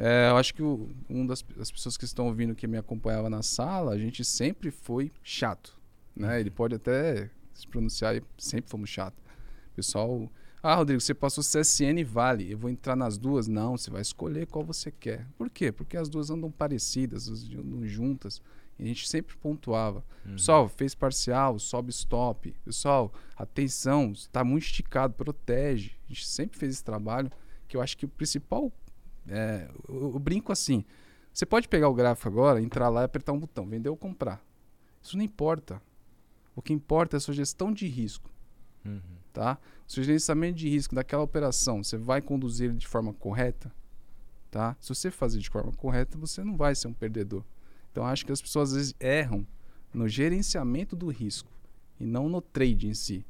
É, 0.05 0.29
eu 0.29 0.35
acho 0.35 0.53
que 0.53 0.61
o, 0.61 0.89
um 1.09 1.25
das, 1.25 1.41
pessoas 1.41 1.95
que 1.95 2.03
estão 2.03 2.27
ouvindo 2.27 2.53
que 2.53 2.67
me 2.67 2.77
acompanhava 2.77 3.29
na 3.29 3.41
sala, 3.41 3.93
a 3.93 3.97
gente 3.97 4.25
sempre 4.25 4.69
foi 4.69 5.09
chato, 5.23 5.79
né? 6.13 6.41
Ele 6.41 6.51
pode 6.51 6.75
até 6.75 7.29
se 7.53 7.65
pronunciar, 7.65 8.13
e 8.13 8.21
sempre 8.37 8.69
fomos 8.69 8.89
chato. 8.89 9.15
Pessoal, 9.73 10.29
ah, 10.61 10.75
Rodrigo, 10.75 10.99
você 10.99 11.13
passou 11.13 11.41
CSN 11.41 11.99
e 11.99 12.03
Vale, 12.03 12.51
eu 12.51 12.57
vou 12.57 12.69
entrar 12.69 12.97
nas 12.97 13.17
duas? 13.17 13.47
Não, 13.47 13.77
você 13.77 13.89
vai 13.89 14.01
escolher 14.01 14.45
qual 14.45 14.65
você 14.65 14.91
quer. 14.91 15.25
Por 15.37 15.49
quê? 15.49 15.71
Porque 15.71 15.95
as 15.95 16.09
duas 16.09 16.29
andam 16.29 16.51
parecidas, 16.51 17.29
as 17.29 17.43
duas 17.43 17.65
andam 17.65 17.87
juntas. 17.87 18.41
E 18.77 18.83
a 18.83 18.87
gente 18.87 19.07
sempre 19.07 19.37
pontuava. 19.37 20.03
Uhum. 20.25 20.33
Pessoal, 20.33 20.67
fez 20.67 20.93
parcial, 20.93 21.57
sobe 21.59 21.91
stop. 21.91 22.53
Pessoal, 22.65 23.13
atenção, 23.37 24.11
está 24.11 24.43
muito 24.43 24.63
esticado, 24.63 25.13
protege. 25.13 25.91
A 26.05 26.07
gente 26.09 26.27
sempre 26.27 26.59
fez 26.59 26.73
esse 26.73 26.83
trabalho, 26.83 27.31
que 27.69 27.77
eu 27.77 27.81
acho 27.81 27.97
que 27.97 28.05
o 28.05 28.09
principal. 28.09 28.69
É, 29.27 29.69
eu, 29.87 30.13
eu 30.13 30.19
brinco 30.19 30.51
assim: 30.51 30.83
você 31.31 31.45
pode 31.45 31.67
pegar 31.67 31.89
o 31.89 31.93
gráfico 31.93 32.27
agora, 32.27 32.61
entrar 32.61 32.89
lá 32.89 33.01
e 33.01 33.05
apertar 33.05 33.31
um 33.33 33.39
botão, 33.39 33.65
vender 33.67 33.89
ou 33.89 33.97
comprar. 33.97 34.43
Isso 35.01 35.17
não 35.17 35.23
importa. 35.23 35.81
O 36.55 36.61
que 36.61 36.71
importa 36.73 37.15
é 37.15 37.17
a 37.17 37.19
sua 37.19 37.33
gestão 37.33 37.71
de 37.71 37.87
risco, 37.87 38.29
Uhum. 38.85 38.99
tá? 39.31 39.57
O 39.87 39.91
seu 39.91 40.03
gerenciamento 40.03 40.57
de 40.59 40.69
risco 40.69 40.93
daquela 40.93 41.23
operação, 41.23 41.83
você 41.83 41.97
vai 41.97 42.21
conduzir 42.21 42.69
ele 42.69 42.77
de 42.77 42.87
forma 42.87 43.13
correta, 43.13 43.73
tá? 44.51 44.75
Se 44.79 44.89
você 44.89 45.09
fazer 45.09 45.39
de 45.39 45.49
forma 45.49 45.71
correta, 45.73 46.17
você 46.17 46.43
não 46.43 46.55
vai 46.55 46.75
ser 46.75 46.87
um 46.87 46.93
perdedor. 46.93 47.43
Então, 47.91 48.05
acho 48.05 48.25
que 48.25 48.31
as 48.31 48.41
pessoas 48.41 48.69
às 48.71 48.75
vezes 48.75 48.95
erram 48.99 49.45
no 49.93 50.07
gerenciamento 50.07 50.95
do 50.95 51.07
risco 51.09 51.49
e 51.99 52.05
não 52.05 52.27
no 52.29 52.41
trade 52.41 52.87
em 52.87 52.93
si. 52.93 53.25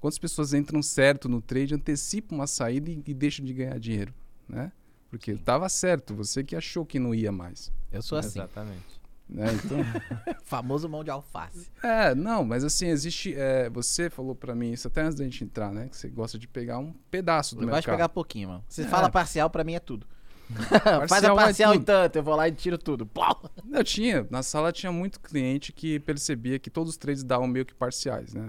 Quantas 0.00 0.18
pessoas 0.18 0.52
entram 0.54 0.82
certo 0.82 1.28
no 1.28 1.40
trade, 1.42 1.74
antecipam 1.74 2.36
uma 2.36 2.46
saída 2.46 2.90
e, 2.90 3.02
e 3.06 3.14
deixam 3.14 3.44
de 3.44 3.52
ganhar 3.54 3.78
dinheiro, 3.78 4.12
né? 4.48 4.72
Porque 5.10 5.32
estava 5.32 5.68
certo, 5.68 6.14
você 6.14 6.44
que 6.44 6.54
achou 6.54 6.86
que 6.86 6.98
não 6.98 7.12
ia 7.14 7.32
mais, 7.32 7.72
Eu 7.90 8.00
sou 8.00 8.16
assim. 8.16 8.38
Exatamente. 8.38 9.00
né? 9.28 9.46
Então, 9.52 9.78
Famoso 10.44 10.88
mão 10.88 11.02
de 11.04 11.10
alface. 11.10 11.68
é, 11.82 12.14
não, 12.14 12.44
mas 12.44 12.62
assim, 12.64 12.86
existe, 12.86 13.34
é, 13.36 13.68
você 13.68 14.08
falou 14.08 14.34
pra 14.34 14.54
mim, 14.54 14.70
isso 14.72 14.86
até 14.88 15.02
antes 15.02 15.16
da 15.16 15.24
gente 15.24 15.42
entrar, 15.44 15.72
né? 15.72 15.88
Que 15.88 15.96
você 15.96 16.08
gosta 16.08 16.38
de 16.38 16.46
pegar 16.46 16.78
um 16.78 16.92
pedaço 17.10 17.54
do 17.56 17.62
Eu 17.62 17.66
gosto 17.66 17.70
de 17.82 17.88
mercado. 17.88 17.96
pegar 17.96 18.08
pouquinho, 18.08 18.48
mano. 18.50 18.64
Se 18.68 18.82
É. 18.82 18.86
fala 18.86 19.10
parcial, 19.10 19.50
pra 19.50 19.64
mim 19.64 19.74
é 19.74 19.80
tudo. 19.80 20.06
Faz 20.50 20.72
a 20.84 21.06
Parcial 21.06 21.32
é 21.38 21.42
parcial 21.44 21.74
em 21.76 21.80
tanto, 21.80 22.16
eu 22.16 22.22
vou 22.24 22.34
lá 22.34 22.48
e 22.48 22.52
tiro 22.52 22.76
tudo. 22.76 23.06
Pau! 23.06 23.48
Eu 23.72 23.84
tinha, 23.84 24.26
na 24.30 24.42
sala 24.42 24.72
tinha 24.72 24.90
muito 24.90 25.20
cliente 25.20 25.72
que 25.72 26.00
percebia 26.00 26.58
que 26.58 26.68
todos 26.68 26.90
os 26.90 26.96
trades 26.96 27.22
davam 27.22 27.46
meio 27.46 27.64
que 27.64 27.72
parciais, 27.74 28.34
né? 28.34 28.48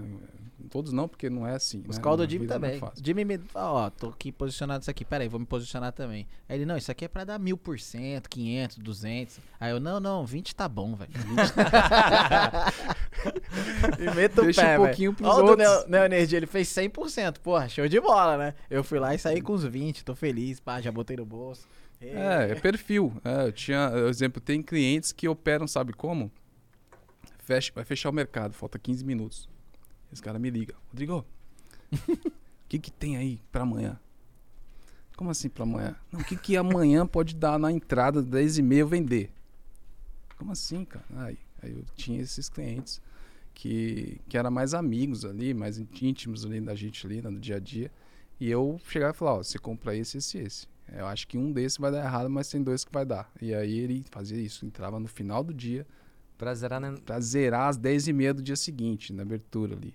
Todos 0.72 0.90
não, 0.90 1.06
porque 1.06 1.28
não 1.28 1.46
é 1.46 1.54
assim. 1.54 1.84
Os 1.86 1.98
né? 1.98 2.02
call 2.02 2.16
do 2.16 2.26
Jimmy 2.26 2.46
é 2.46 2.48
também. 2.48 2.80
Jimmy 3.04 3.26
me. 3.26 3.38
Ó, 3.54 3.90
tô 3.90 4.08
aqui 4.08 4.32
posicionado 4.32 4.80
isso 4.80 4.90
aqui. 4.90 5.04
Pera 5.04 5.22
aí, 5.22 5.28
vou 5.28 5.38
me 5.38 5.44
posicionar 5.44 5.92
também. 5.92 6.26
Aí 6.48 6.56
ele, 6.56 6.64
não, 6.64 6.78
isso 6.78 6.90
aqui 6.90 7.04
é 7.04 7.08
pra 7.08 7.24
dar 7.24 7.38
mil 7.38 7.58
por 7.58 7.78
cento, 7.78 8.30
500, 8.30 8.78
200. 8.78 9.38
Aí 9.60 9.70
eu, 9.70 9.78
não, 9.78 10.00
não, 10.00 10.24
20 10.24 10.56
tá 10.56 10.66
bom, 10.66 10.94
velho. 10.94 11.10
20 11.12 11.28
e 14.00 14.16
meto 14.16 14.40
o 14.40 14.44
Deixa 14.44 14.62
pé, 14.62 14.78
um 14.78 14.86
pouquinho 14.86 15.12
pros 15.12 15.28
Ó, 15.28 15.42
o 15.42 15.44
outros. 15.44 15.58
Neo, 15.58 15.88
Neo 15.88 16.04
Energia, 16.06 16.38
ele 16.38 16.46
fez 16.46 16.68
100%. 16.68 17.36
Porra, 17.40 17.68
show 17.68 17.86
de 17.86 18.00
bola, 18.00 18.38
né? 18.38 18.54
Eu 18.70 18.82
fui 18.82 18.98
lá 18.98 19.14
e 19.14 19.18
saí 19.18 19.42
com 19.42 19.52
uns 19.52 19.64
20, 19.64 20.02
tô 20.02 20.14
feliz, 20.14 20.58
pá, 20.58 20.80
já 20.80 20.90
botei 20.90 21.18
no 21.18 21.26
bolso. 21.26 21.68
É, 22.00 22.52
é 22.52 22.54
perfil. 22.54 23.12
É, 23.22 23.48
eu 23.48 23.52
tinha, 23.52 23.90
por 23.90 24.08
exemplo, 24.08 24.40
tem 24.40 24.62
clientes 24.62 25.12
que 25.12 25.28
operam, 25.28 25.68
sabe 25.68 25.92
como? 25.92 26.32
Fecha, 27.40 27.70
vai 27.74 27.84
fechar 27.84 28.08
o 28.08 28.12
mercado, 28.12 28.54
falta 28.54 28.78
15 28.78 29.04
minutos. 29.04 29.51
Esse 30.12 30.22
cara 30.22 30.38
me 30.38 30.50
liga. 30.50 30.74
Rodrigo, 30.88 31.24
o 31.92 31.98
que, 32.68 32.78
que 32.78 32.90
tem 32.90 33.16
aí 33.16 33.40
pra 33.50 33.62
amanhã? 33.62 33.98
Como 35.16 35.30
assim 35.30 35.48
pra 35.48 35.62
amanhã? 35.62 35.96
Não, 36.10 36.20
o 36.20 36.24
que, 36.24 36.36
que 36.36 36.56
amanhã 36.56 37.06
pode 37.06 37.34
dar 37.34 37.58
na 37.58 37.72
entrada 37.72 38.22
10 38.22 38.58
e 38.58 38.62
meia 38.62 38.84
vender? 38.84 39.30
Como 40.36 40.52
assim, 40.52 40.84
cara? 40.84 41.04
Aí, 41.16 41.38
aí 41.62 41.72
eu 41.72 41.84
tinha 41.94 42.20
esses 42.20 42.48
clientes 42.48 43.00
que, 43.54 44.20
que 44.28 44.36
eram 44.36 44.50
mais 44.50 44.74
amigos 44.74 45.24
ali, 45.24 45.54
mais 45.54 45.78
íntimos 45.78 46.44
ali 46.44 46.60
da 46.60 46.74
gente 46.74 47.06
ali, 47.06 47.22
né, 47.22 47.30
no 47.30 47.38
dia 47.38 47.56
a 47.56 47.60
dia. 47.60 47.90
E 48.40 48.50
eu 48.50 48.80
chegava 48.88 49.14
e 49.14 49.16
falava, 49.16 49.38
ó, 49.38 49.42
você 49.42 49.58
compra 49.58 49.96
esse, 49.96 50.18
esse, 50.18 50.38
esse. 50.38 50.66
Eu 50.92 51.06
acho 51.06 51.26
que 51.28 51.38
um 51.38 51.52
desses 51.52 51.78
vai 51.78 51.90
dar 51.90 52.04
errado, 52.04 52.28
mas 52.28 52.50
tem 52.50 52.62
dois 52.62 52.84
que 52.84 52.92
vai 52.92 53.06
dar. 53.06 53.30
E 53.40 53.54
aí 53.54 53.78
ele 53.78 54.04
fazia 54.10 54.38
isso, 54.38 54.66
entrava 54.66 54.98
no 54.98 55.08
final 55.08 55.42
do 55.44 55.54
dia 55.54 55.86
Pra 56.42 56.56
zerar 56.56 56.80
na... 56.80 56.92
pra 56.98 57.20
zerar 57.20 57.68
às 57.68 57.76
10 57.76 58.08
e 58.08 58.12
meia 58.12 58.34
do 58.34 58.42
dia 58.42 58.56
seguinte, 58.56 59.12
na 59.12 59.22
abertura 59.22 59.76
ali. 59.76 59.94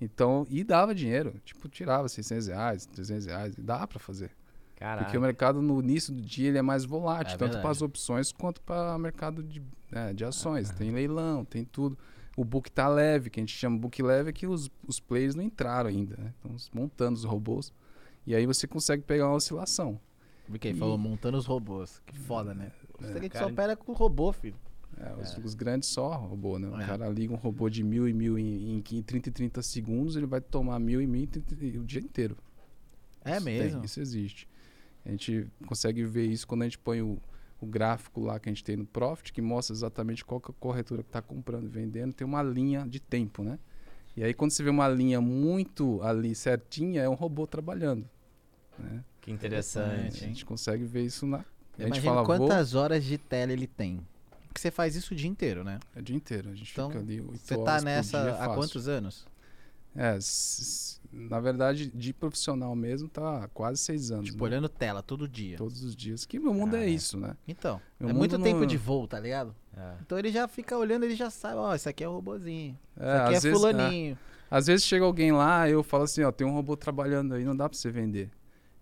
Então, 0.00 0.46
e 0.50 0.62
dava 0.62 0.94
dinheiro. 0.94 1.34
Tipo, 1.44 1.68
tirava 1.68 2.08
600 2.08 2.48
reais, 2.48 2.86
300 2.86 3.26
reais, 3.26 3.54
dá 3.56 3.86
pra 3.86 3.98
fazer. 3.98 4.30
Caralho. 4.76 5.04
Porque 5.06 5.16
o 5.16 5.20
mercado 5.20 5.62
no 5.62 5.80
início 5.80 6.12
do 6.12 6.20
dia 6.20 6.48
ele 6.48 6.58
é 6.58 6.62
mais 6.62 6.84
volátil, 6.84 7.34
É 7.34 7.38
tanto 7.38 7.58
para 7.60 7.70
as 7.70 7.80
opções 7.80 8.30
quanto 8.30 8.60
para 8.60 8.94
o 8.94 8.98
mercado 8.98 9.42
de, 9.42 9.62
né, 9.90 10.12
de 10.12 10.22
ações. 10.24 10.70
Tem 10.70 10.90
leilão, 10.90 11.44
tem 11.44 11.64
tudo. 11.64 11.96
O 12.36 12.44
book 12.44 12.70
tá 12.70 12.86
leve, 12.86 13.30
que 13.30 13.40
a 13.40 13.42
gente 13.42 13.56
chama 13.56 13.78
book 13.78 14.02
leve, 14.02 14.28
é 14.28 14.32
que 14.34 14.46
os, 14.46 14.70
os 14.86 15.00
players 15.00 15.34
não 15.34 15.42
entraram 15.42 15.88
ainda, 15.88 16.14
né? 16.18 16.34
Estão 16.54 16.54
montando 16.82 17.16
os 17.16 17.24
robôs. 17.24 17.72
E 18.26 18.34
aí 18.34 18.44
você 18.44 18.66
consegue 18.66 19.02
pegar 19.02 19.26
uma 19.28 19.36
oscilação. 19.36 19.98
Que 20.60 20.68
ele 20.68 20.76
E- 20.76 20.80
falou 20.80 20.98
montando 20.98 21.38
os 21.38 21.46
robôs. 21.46 22.02
Que 22.04 22.18
foda, 22.18 22.52
né? 22.52 22.70
Você 23.00 23.12
que 23.12 23.18
a 23.18 23.22
gente 23.22 23.32
cara, 23.32 23.46
só 23.46 23.50
opera 23.50 23.74
com 23.76 23.92
robô, 23.94 24.30
filho. 24.32 24.56
É, 24.98 25.14
os, 25.20 25.36
os 25.38 25.54
grandes 25.54 25.88
só 25.90 26.14
robô, 26.16 26.58
né? 26.58 26.68
O 26.68 26.80
É. 26.80 26.86
cara 26.86 27.08
liga 27.08 27.32
um 27.32 27.36
robô 27.36 27.68
de 27.68 27.82
mil 27.82 28.08
e 28.08 28.12
mil 28.14 28.38
em, 28.38 28.78
em 28.78 29.02
30 29.02 29.28
e 29.28 29.32
30 29.32 29.60
segundos, 29.62 30.16
ele 30.16 30.26
vai 30.26 30.40
tomar 30.40 30.78
mil 30.78 31.00
e 31.02 31.06
mil 31.06 31.22
em 31.22 31.26
30 31.26 31.54
e- 31.64 31.78
o 31.78 31.84
dia 31.84 32.00
inteiro. 32.00 32.36
É 33.24 33.36
Isso 33.36 33.44
tem, 33.44 33.54
mesmo? 33.58 33.84
isso 33.84 34.00
existe. 34.00 34.48
A 35.04 35.10
gente 35.10 35.46
consegue 35.66 36.04
ver 36.04 36.26
isso 36.26 36.46
quando 36.46 36.62
a 36.62 36.64
gente 36.64 36.78
põe 36.78 37.02
o, 37.02 37.18
o 37.60 37.66
gráfico 37.66 38.20
lá 38.22 38.40
que 38.40 38.48
a 38.48 38.52
gente 38.52 38.64
tem 38.64 38.76
no 38.76 38.86
Profit, 38.86 39.32
que 39.32 39.42
mostra 39.42 39.74
exatamente 39.74 40.24
qual 40.24 40.40
que 40.40 40.50
é 40.50 40.54
a 40.54 40.60
corretora 40.60 41.02
que 41.02 41.08
está 41.10 41.20
comprando 41.20 41.64
e 41.66 41.68
vendendo. 41.68 42.12
Tem 42.14 42.26
uma 42.26 42.42
linha 42.42 42.86
de 42.88 42.98
tempo, 42.98 43.42
né? 43.42 43.58
E 44.16 44.24
aí 44.24 44.32
quando 44.32 44.50
você 44.52 44.62
vê 44.62 44.70
uma 44.70 44.88
linha 44.88 45.20
muito 45.20 46.00
ali 46.02 46.34
certinha, 46.34 47.02
é 47.02 47.08
um 47.08 47.14
robô 47.14 47.46
trabalhando. 47.46 48.08
Né? 48.78 49.04
Que 49.20 49.30
A 49.30 49.34
interessante. 49.34 50.24
hein? 50.24 50.28
gente 50.32 50.44
consegue 50.46 50.84
ver 50.84 51.02
isso 51.04 51.26
na... 51.26 51.38
A 51.38 51.82
gente 51.82 51.98
Imagina 51.98 52.02
fala, 52.02 52.16
vou, 52.26 52.26
quantas 52.38 52.74
horas 52.74 53.04
de 53.04 53.18
tela 53.18 53.52
ele 53.52 53.66
tem. 53.66 54.00
Porque 54.56 54.62
você 54.62 54.70
faz 54.70 54.96
isso 54.96 55.12
o 55.12 55.16
dia 55.16 55.28
inteiro, 55.28 55.62
né? 55.62 55.78
é 55.94 55.98
o 56.00 56.02
dia 56.02 56.16
inteiro. 56.16 56.48
A 56.48 56.54
gente 56.54 56.72
Então, 56.72 56.88
fica 56.88 57.02
ali 57.02 57.20
Você 57.20 57.58
tá 57.62 57.82
nessa 57.82 58.22
dia 58.22 58.32
há 58.32 58.36
fácil. 58.38 58.54
quantos 58.54 58.88
anos? 58.88 59.26
É, 59.94 60.18
na 61.12 61.38
verdade, 61.40 61.90
de 61.94 62.12
profissional 62.14 62.74
mesmo, 62.74 63.06
tá 63.08 63.48
quase 63.52 63.82
seis 63.82 64.10
anos. 64.10 64.26
Tipo, 64.30 64.38
né? 64.44 64.50
olhando 64.50 64.68
tela 64.68 65.02
todo 65.02 65.28
dia. 65.28 65.58
Todos 65.58 65.82
os 65.82 65.94
dias. 65.94 66.24
Que 66.24 66.38
meu 66.38 66.54
mundo 66.54 66.68
é 66.74 66.80
Caraca. 66.80 66.90
isso, 66.90 67.18
né? 67.18 67.36
Então, 67.46 67.80
Meu 68.00 68.08
é 68.10 68.12
muito 68.14 68.38
tempo 68.38 68.60
não- 68.60 68.66
de 68.66 68.76
voo, 68.78 69.06
tá 69.06 69.20
ligado? 69.20 69.54
É. 69.76 69.94
Então 70.00 70.18
ele 70.18 70.30
já 70.32 70.48
fica 70.48 70.76
olhando, 70.76 71.04
ele 71.04 71.14
já 71.16 71.28
sabe, 71.28 71.56
ó, 71.56 71.74
isso 71.74 71.88
aqui 71.88 72.02
é 72.02 72.08
o 72.08 72.12
robozinho. 72.12 72.78
É, 72.98 73.02
Isso 73.04 73.16
aqui 73.16 73.28
é 73.28 73.40
vezes- 73.40 73.44
é. 73.44 73.52
fulaninho. 73.52 74.18
Às 74.50 74.66
vezes 74.68 74.86
chega 74.86 75.04
alguém 75.04 75.32
lá, 75.32 75.68
eu 75.68 75.82
falo 75.82 76.04
assim, 76.04 76.22
ó, 76.22 76.32
tem 76.32 76.46
um 76.46 76.52
robô 76.52 76.76
trabalhando 76.78 77.34
aí, 77.34 77.44
não 77.44 77.54
dá 77.56 77.68
pra 77.68 77.76
você 77.76 77.90
vender. 77.90 78.30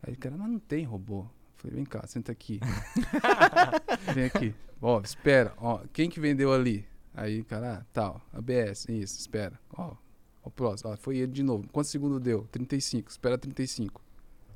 Aí 0.02 0.12
o 0.14 0.18
cara, 0.18 0.36
mas 0.36 0.48
não 0.48 0.58
tem 0.60 0.84
robô. 0.84 1.26
Falei, 1.64 1.76
vem 1.76 1.84
cá, 1.86 2.06
senta 2.06 2.30
aqui. 2.30 2.60
vem 4.14 4.24
aqui. 4.24 4.54
Ó, 4.82 5.00
espera, 5.00 5.54
ó, 5.56 5.80
quem 5.92 6.10
que 6.10 6.20
vendeu 6.20 6.52
ali? 6.52 6.86
Aí 7.14 7.42
cara, 7.44 7.78
ah, 7.80 7.86
tal, 7.92 8.20
ABS, 8.32 8.86
isso, 8.88 9.18
espera. 9.18 9.58
Ó, 9.76 9.94
o 10.42 10.50
próximo, 10.50 10.90
ó, 10.92 10.96
foi 10.96 11.16
ele 11.18 11.32
de 11.32 11.42
novo. 11.42 11.66
Quantos 11.72 11.90
segundos 11.90 12.20
deu? 12.20 12.46
35, 12.50 13.10
espera 13.10 13.38
35. 13.38 14.02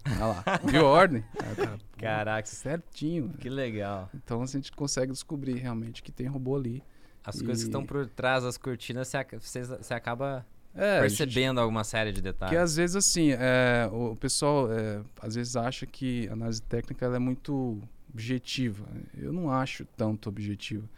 Olha 0.07 0.27
lá, 0.27 0.45
viu 0.65 0.87
a 0.87 0.91
ordem? 0.91 1.25
Aí 1.43 1.57
cara, 1.57 1.79
pô, 1.79 1.85
Caraca, 1.99 2.47
certinho. 2.49 3.31
que 3.39 3.49
legal. 3.49 4.11
Então 4.15 4.43
a 4.43 4.47
gente 4.47 4.71
consegue 4.73 5.13
descobrir 5.13 5.55
realmente 5.55 6.03
que 6.03 6.13
tem 6.13 6.27
robô 6.27 6.57
ali. 6.57 6.83
As 7.25 7.37
coisas 7.41 7.59
que 7.59 7.65
E- 7.65 7.69
estão 7.69 7.85
por 7.87 8.07
trás 8.07 8.43
das 8.45 8.57
cortinas, 8.59 9.09
você, 9.09 9.25
você, 9.39 9.63
você 9.65 9.95
acaba 9.95 10.47
É, 10.79 10.99
a 11.01 11.09
gente- 11.09 11.19
percebendo 11.19 11.61
alguma 11.61 11.85
série 11.85 12.13
de 12.13 12.21
detalhes. 12.23 12.59
às 12.59 12.77
vezes 12.77 12.97
assim, 12.97 13.31
é, 13.33 13.89
o 13.93 14.15
pessoal 14.17 14.71
é, 14.73 15.03
às 15.21 15.35
vezes 15.35 15.57
acha 15.57 15.85
que 15.87 16.29
a 16.29 16.33
análise 16.33 16.63
técnica 16.63 17.07
é 17.07 17.19
muito 17.19 17.79
objetiva. 18.13 18.87
Eu 19.17 19.33
não 19.33 19.51
acho 19.51 19.85
tanto 19.97 20.29
objetiva. 20.29 20.89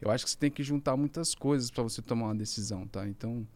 Eu 0.00 0.10
acho 0.10 0.24
que 0.24 0.30
você 0.30 0.36
tem 0.38 0.50
que 0.50 0.62
juntar 0.62 0.96
muitas 0.96 1.34
coisas 1.34 1.70
para 1.70 1.82
você 1.82 2.00
tomar 2.02 2.26
uma 2.26 2.34
decisão, 2.34 2.86
tá? 2.86 3.06
Então, 3.06 3.46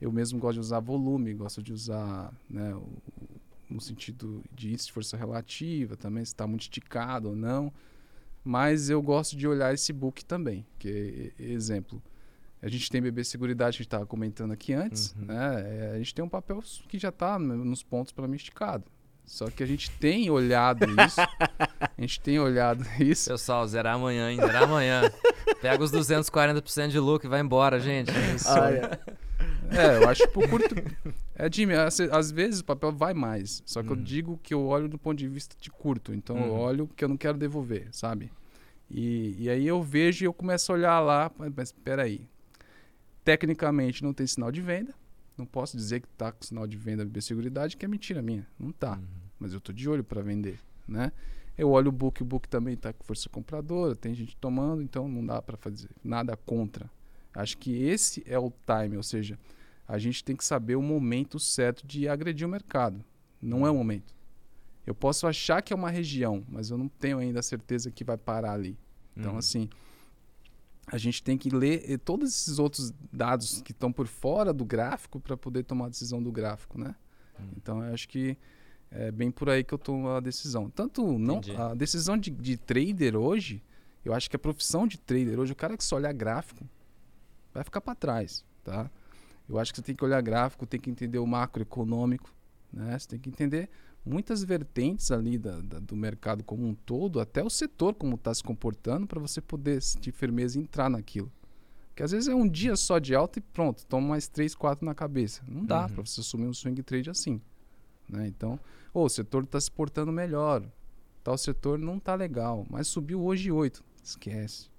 eu 0.00 0.12
mesmo 0.12 0.38
gosto 0.38 0.54
de 0.54 0.60
usar 0.60 0.80
volume, 0.80 1.32
gosto 1.34 1.62
de 1.62 1.72
usar, 1.72 2.32
né, 2.50 2.74
o, 2.74 2.86
no 3.68 3.80
sentido 3.80 4.42
de 4.54 4.68
índice 4.68 4.86
de 4.86 4.92
força 4.92 5.16
relativa, 5.16 5.96
também 5.96 6.24
se 6.24 6.32
está 6.32 6.46
muito 6.46 6.62
esticado 6.62 7.30
ou 7.30 7.36
não. 7.36 7.72
Mas 8.44 8.90
eu 8.90 9.02
gosto 9.02 9.36
de 9.36 9.48
olhar 9.48 9.72
esse 9.74 9.92
book 9.92 10.24
também, 10.24 10.64
que 10.78 11.32
exemplo, 11.38 12.00
a 12.62 12.68
gente 12.68 12.90
tem 12.90 13.00
bebê 13.02 13.22
seguridade 13.24 13.76
que 13.76 13.82
a 13.82 13.82
gente 13.82 13.86
estava 13.88 14.06
comentando 14.06 14.52
aqui 14.52 14.72
antes, 14.72 15.14
Uhum. 15.18 15.26
né? 15.26 15.64
É, 15.66 15.90
a 15.94 15.98
gente 15.98 16.14
tem 16.14 16.24
um 16.24 16.28
papel 16.28 16.62
que 16.88 16.98
já 16.98 17.10
está 17.10 17.38
nos 17.38 17.82
pontos 17.82 18.12
para 18.12 18.26
mim 18.26 18.36
esticado. 18.36 18.84
Só 19.24 19.50
que 19.50 19.60
a 19.62 19.66
gente 19.66 19.90
tem 19.90 20.30
olhado 20.30 20.86
isso, 21.04 21.20
a 21.80 22.00
gente 22.00 22.20
tem 22.20 22.38
olhado 22.38 22.84
isso. 23.00 23.28
Pessoal, 23.30 23.66
zerar 23.66 23.96
amanhã, 23.96 24.30
hein? 24.30 24.36
Zerar 24.40 24.62
amanhã. 24.62 25.02
Pega 25.60 25.82
os 25.82 25.90
240% 25.90 26.88
de 26.88 26.98
lucro 27.00 27.26
e 27.26 27.30
vai 27.30 27.40
embora, 27.40 27.80
gente. 27.80 28.10
Ah, 28.46 28.70
é. 28.70 28.98
É, 29.76 29.96
eu 30.02 30.08
acho 30.08 30.22
que 30.22 30.28
por 30.28 30.48
curto. 30.48 30.76
É, 31.34 31.50
Jimmy, 31.52 31.74
às, 31.74 31.98
às 32.00 32.30
vezes 32.30 32.60
o 32.60 32.64
papel 32.64 32.92
vai 32.92 33.12
mais. 33.14 33.62
Só 33.66 33.82
que 33.82 33.90
eu 33.90 33.96
Hum. 33.96 34.02
digo 34.02 34.38
que 34.42 34.54
eu 34.54 34.64
olho 34.64 34.88
do 34.88 34.96
ponto 34.96 35.18
de 35.18 35.26
vista 35.26 35.56
de 35.60 35.70
curto. 35.70 36.14
Então 36.14 36.36
eu 36.38 36.52
Uhum. 36.52 36.58
olho 36.60 36.88
que 36.94 37.04
eu 37.04 37.08
não 37.08 37.16
quero 37.16 37.36
devolver, 37.36 37.88
sabe? 37.90 38.30
E, 38.88 39.34
e 39.40 39.50
aí 39.50 39.66
eu 39.66 39.82
vejo 39.82 40.24
e 40.24 40.26
eu 40.26 40.32
começo 40.32 40.70
a 40.70 40.74
olhar 40.76 41.00
lá, 41.00 41.30
mas 41.56 41.72
peraí. 41.72 42.20
Tecnicamente 43.26 44.04
não 44.04 44.14
tem 44.14 44.24
sinal 44.24 44.52
de 44.52 44.60
venda. 44.60 44.94
Não 45.36 45.44
posso 45.44 45.76
dizer 45.76 46.00
que 46.00 46.06
tá 46.10 46.30
com 46.30 46.44
sinal 46.44 46.64
de 46.64 46.76
venda 46.76 47.04
de 47.04 47.20
seguridade, 47.20 47.76
que 47.76 47.84
é 47.84 47.88
mentira 47.88 48.22
minha. 48.22 48.46
Não 48.56 48.70
tá. 48.70 48.92
Uhum. 48.92 49.04
Mas 49.40 49.52
eu 49.52 49.60
tô 49.60 49.72
de 49.72 49.88
olho 49.88 50.04
para 50.04 50.22
vender, 50.22 50.60
né? 50.86 51.10
Eu 51.58 51.70
olho 51.70 51.88
o 51.88 51.92
book, 51.92 52.22
o 52.22 52.24
book 52.24 52.48
também 52.48 52.76
tá 52.76 52.92
com 52.92 53.02
força 53.02 53.28
compradora, 53.28 53.96
tem 53.96 54.14
gente 54.14 54.36
tomando, 54.36 54.80
então 54.80 55.08
não 55.08 55.26
dá 55.26 55.42
para 55.42 55.56
fazer 55.56 55.90
nada 56.04 56.36
contra. 56.36 56.88
Acho 57.34 57.58
que 57.58 57.82
esse 57.82 58.22
é 58.28 58.38
o 58.38 58.52
time, 58.64 58.96
ou 58.96 59.02
seja, 59.02 59.36
a 59.88 59.98
gente 59.98 60.22
tem 60.22 60.36
que 60.36 60.44
saber 60.44 60.76
o 60.76 60.82
momento 60.82 61.40
certo 61.40 61.84
de 61.84 62.08
agredir 62.08 62.46
o 62.46 62.50
mercado. 62.50 63.04
Não 63.42 63.66
é 63.66 63.70
o 63.70 63.74
momento. 63.74 64.14
Eu 64.86 64.94
posso 64.94 65.26
achar 65.26 65.62
que 65.62 65.72
é 65.72 65.76
uma 65.76 65.90
região, 65.90 66.44
mas 66.48 66.70
eu 66.70 66.78
não 66.78 66.86
tenho 66.88 67.18
ainda 67.18 67.40
a 67.40 67.42
certeza 67.42 67.90
que 67.90 68.04
vai 68.04 68.16
parar 68.16 68.52
ali. 68.52 68.78
Então, 69.16 69.32
Uhum. 69.32 69.38
assim, 69.38 69.68
a 70.86 70.98
gente 70.98 71.22
tem 71.22 71.36
que 71.36 71.50
ler 71.50 71.84
eh, 71.90 71.98
todos 71.98 72.30
esses 72.30 72.58
outros 72.58 72.92
dados 73.12 73.60
que 73.62 73.72
estão 73.72 73.92
por 73.92 74.06
fora 74.06 74.52
do 74.52 74.64
gráfico 74.64 75.18
para 75.18 75.36
poder 75.36 75.64
tomar 75.64 75.86
a 75.86 75.88
decisão 75.88 76.22
do 76.22 76.30
gráfico, 76.30 76.78
né? 76.78 76.94
Hum. 77.40 77.48
Então, 77.56 77.84
eu 77.84 77.92
acho 77.92 78.08
que 78.08 78.38
é 78.90 79.10
bem 79.10 79.30
por 79.30 79.50
aí 79.50 79.64
que 79.64 79.74
eu 79.74 79.78
tomo 79.78 80.08
a 80.08 80.20
decisão. 80.20 80.70
Tanto 80.70 81.18
não 81.18 81.38
Entendi. 81.38 81.56
a 81.56 81.74
decisão 81.74 82.16
de, 82.16 82.30
de 82.30 82.56
trader 82.56 83.16
hoje, 83.16 83.62
eu 84.04 84.14
acho 84.14 84.30
que 84.30 84.36
a 84.36 84.38
profissão 84.38 84.86
de 84.86 84.98
trader 84.98 85.38
hoje, 85.38 85.52
o 85.52 85.56
cara 85.56 85.76
que 85.76 85.82
só 85.82 85.96
olhar 85.96 86.12
gráfico 86.12 86.68
vai 87.52 87.64
ficar 87.64 87.80
para 87.80 87.94
trás, 87.94 88.44
tá? 88.62 88.90
Eu 89.48 89.58
acho 89.58 89.72
que 89.72 89.78
você 89.78 89.82
tem 89.82 89.94
que 89.94 90.04
olhar 90.04 90.20
gráfico, 90.20 90.66
tem 90.66 90.78
que 90.78 90.90
entender 90.90 91.18
o 91.18 91.26
macroeconômico, 91.26 92.32
né? 92.72 92.96
Você 92.98 93.08
tem 93.08 93.18
que 93.18 93.28
entender 93.28 93.68
muitas 94.06 94.42
vertentes 94.44 95.10
ali 95.10 95.36
da- 95.36 95.60
da- 95.60 95.78
do 95.80 95.96
mercado 95.96 96.44
como 96.44 96.66
um 96.66 96.74
todo, 96.74 97.18
até 97.20 97.42
o 97.42 97.50
setor 97.50 97.94
como 97.94 98.14
está 98.14 98.32
se 98.32 98.42
comportando, 98.42 99.06
para 99.06 99.20
você 99.20 99.40
poder 99.40 99.82
sentir 99.82 100.12
firmeza 100.12 100.58
e 100.58 100.62
entrar 100.62 100.88
naquilo. 100.88 101.30
Porque 101.88 102.02
às 102.02 102.10
vezes 102.12 102.28
é 102.28 102.34
um 102.34 102.48
dia 102.48 102.76
só 102.76 102.98
de 102.98 103.14
alta 103.14 103.38
e 103.38 103.42
pronto, 103.42 103.84
toma 103.86 104.08
mais 104.08 104.28
três, 104.28 104.54
quatro 104.54 104.84
na 104.86 104.94
cabeça. 104.94 105.42
Não 105.48 105.64
dá 105.64 105.82
Uhum. 105.82 105.88
para 105.94 106.06
você 106.06 106.20
assumir 106.20 106.46
um 106.46 106.52
swing 106.54 106.82
trade 106.82 107.10
assim. 107.10 107.40
Né? 108.08 108.26
Então, 108.28 108.60
ô, 108.94 109.04
o 109.04 109.08
setor 109.08 109.42
está 109.44 109.60
se 109.60 109.70
portando 109.70 110.12
melhor, 110.12 110.62
tal 111.24 111.36
setor 111.36 111.78
não 111.78 111.98
tá 111.98 112.14
legal, 112.14 112.64
mas 112.70 112.86
subiu 112.86 113.20
hoje 113.24 113.50
8. 113.50 113.82
Esquece. 114.04 114.70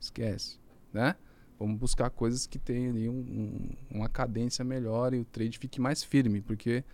Esquece. 0.00 0.58
Né? 0.92 1.14
Vamos 1.58 1.78
buscar 1.78 2.08
coisas 2.10 2.46
que 2.46 2.58
tenham 2.58 2.90
ali 2.92 3.08
um- 3.08 3.12
um- 3.14 3.70
uma 3.98 4.08
cadência 4.08 4.64
melhor 4.64 5.12
e 5.12 5.18
o 5.18 5.24
trade 5.24 5.58
fique 5.58 5.80
mais 5.80 6.02
firme, 6.02 6.40
porque 6.40 6.84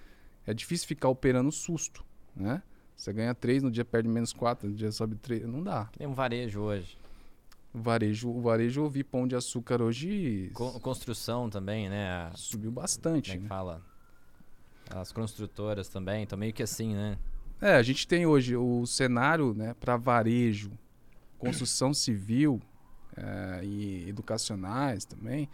é 0.46 0.54
difícil 0.54 0.86
ficar 0.86 1.08
operando 1.08 1.50
susto, 1.52 2.04
né? 2.34 2.62
Você 2.96 3.12
ganha 3.12 3.34
3, 3.34 3.62
no 3.62 3.70
dia 3.70 3.84
perde 3.84 4.08
menos 4.08 4.32
4, 4.32 4.68
no 4.68 4.74
dia 4.74 4.90
sobe 4.92 5.16
3, 5.16 5.46
não 5.46 5.62
dá. 5.62 5.86
Tem 5.98 6.06
um 6.06 6.14
varejo 6.14 6.60
hoje. 6.60 6.96
O 7.72 7.80
varejo, 7.82 8.30
o 8.30 8.40
varejo 8.40 8.82
eu 8.82 8.88
vi 8.88 9.02
pão 9.02 9.26
de 9.26 9.34
açúcar 9.34 9.82
hoje 9.82 10.50
Con- 10.54 10.78
construção 10.78 11.50
também, 11.50 11.88
né? 11.88 12.30
Subiu 12.36 12.70
Como 12.70 12.80
bastante. 12.80 13.32
é 13.32 13.36
que 13.36 13.42
né? 13.42 13.48
fala? 13.48 13.82
As 14.90 15.10
construtoras 15.10 15.88
também, 15.88 16.22
estão 16.22 16.38
meio 16.38 16.52
que 16.52 16.62
assim, 16.62 16.94
né? 16.94 17.18
É, 17.60 17.74
a 17.74 17.82
gente 17.82 18.06
tem 18.06 18.26
hoje 18.26 18.56
o 18.56 18.86
cenário 18.86 19.54
né, 19.54 19.74
para 19.74 19.96
varejo, 19.96 20.70
construção 21.38 21.92
civil 21.92 22.60
é, 23.16 23.60
e 23.64 24.08
educacionais 24.08 25.04
também, 25.04 25.48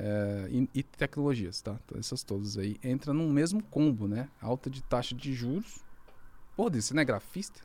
é, 0.00 0.48
e, 0.50 0.68
e 0.74 0.82
tecnologias, 0.82 1.60
tá? 1.60 1.76
Então, 1.84 1.98
essas 1.98 2.22
todas 2.22 2.56
aí 2.56 2.76
entram 2.84 3.12
num 3.12 3.30
mesmo 3.30 3.62
combo, 3.64 4.06
né? 4.06 4.28
Alta 4.40 4.70
de 4.70 4.82
taxa 4.82 5.14
de 5.14 5.32
juros. 5.34 5.84
Pô, 6.56 6.70
você 6.70 6.94
não 6.94 7.02
é 7.02 7.04
grafista? 7.04 7.60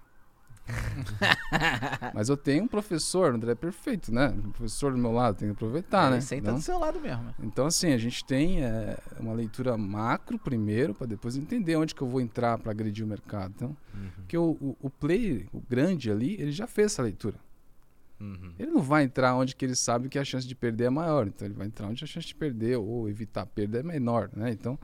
Mas 2.14 2.30
eu 2.30 2.38
tenho 2.38 2.64
um 2.64 2.68
professor, 2.68 3.34
André 3.34 3.52
é 3.52 3.56
perfeito, 3.56 4.14
né? 4.14 4.30
Um 4.30 4.52
professor 4.52 4.92
do 4.92 4.98
meu 4.98 5.12
lado, 5.12 5.38
tem 5.38 5.48
que 5.50 5.54
aproveitar, 5.54 6.06
Ele 6.08 6.16
né? 6.16 6.22
senta 6.22 6.42
Então- 6.44 6.56
do 6.56 6.62
seu 6.62 6.80
lado 6.80 7.00
mesmo. 7.00 7.24
né? 7.24 7.34
então, 7.44 7.66
assim, 7.66 7.92
a 7.92 7.98
gente 7.98 8.24
tem 8.26 8.64
é, 8.64 8.98
uma 9.20 9.34
leitura 9.34 9.78
macro 9.78 10.40
primeiro, 10.40 10.94
para 10.94 11.08
depois 11.08 11.36
entender 11.36 11.76
onde 11.76 11.94
que 11.94 12.02
eu 12.02 12.08
vou 12.08 12.22
entrar 12.22 12.58
para 12.58 12.72
agredir 12.72 13.04
o 13.04 13.08
mercado. 13.08 13.54
Então, 13.56 13.78
Uhum. 13.94 14.10
porque 14.16 14.38
o, 14.38 14.52
o, 14.60 14.78
o 14.82 14.90
player, 14.90 15.48
o 15.54 15.62
grande 15.70 16.10
ali, 16.12 16.34
ele 16.40 16.52
já 16.52 16.66
fez 16.66 16.94
essa 16.94 17.02
leitura. 17.04 17.36
Uhum. 18.20 18.54
Ele 18.58 18.72
não 18.72 18.82
vai 18.82 19.04
entrar 19.04 19.36
onde 19.36 19.56
que 19.56 19.66
ele 19.66 19.76
sabe 19.76 20.08
que 20.08 20.18
a 20.18 20.24
chance 20.24 20.48
de 20.48 20.56
perder 20.56 20.86
é 20.86 20.90
maior. 20.90 21.28
Então, 21.28 21.46
ele 21.48 21.56
vai 21.56 21.68
entrar 21.68 21.88
onde 21.88 22.04
a 22.04 22.08
chance 22.08 22.28
de 22.28 22.36
perder 22.36 22.78
ou 22.78 23.10
evitar 23.10 23.42
a 23.42 23.46
perda 23.46 23.80
é 23.80 23.84
menor, 23.84 24.30
né? 24.34 24.52
Então, 24.52 24.80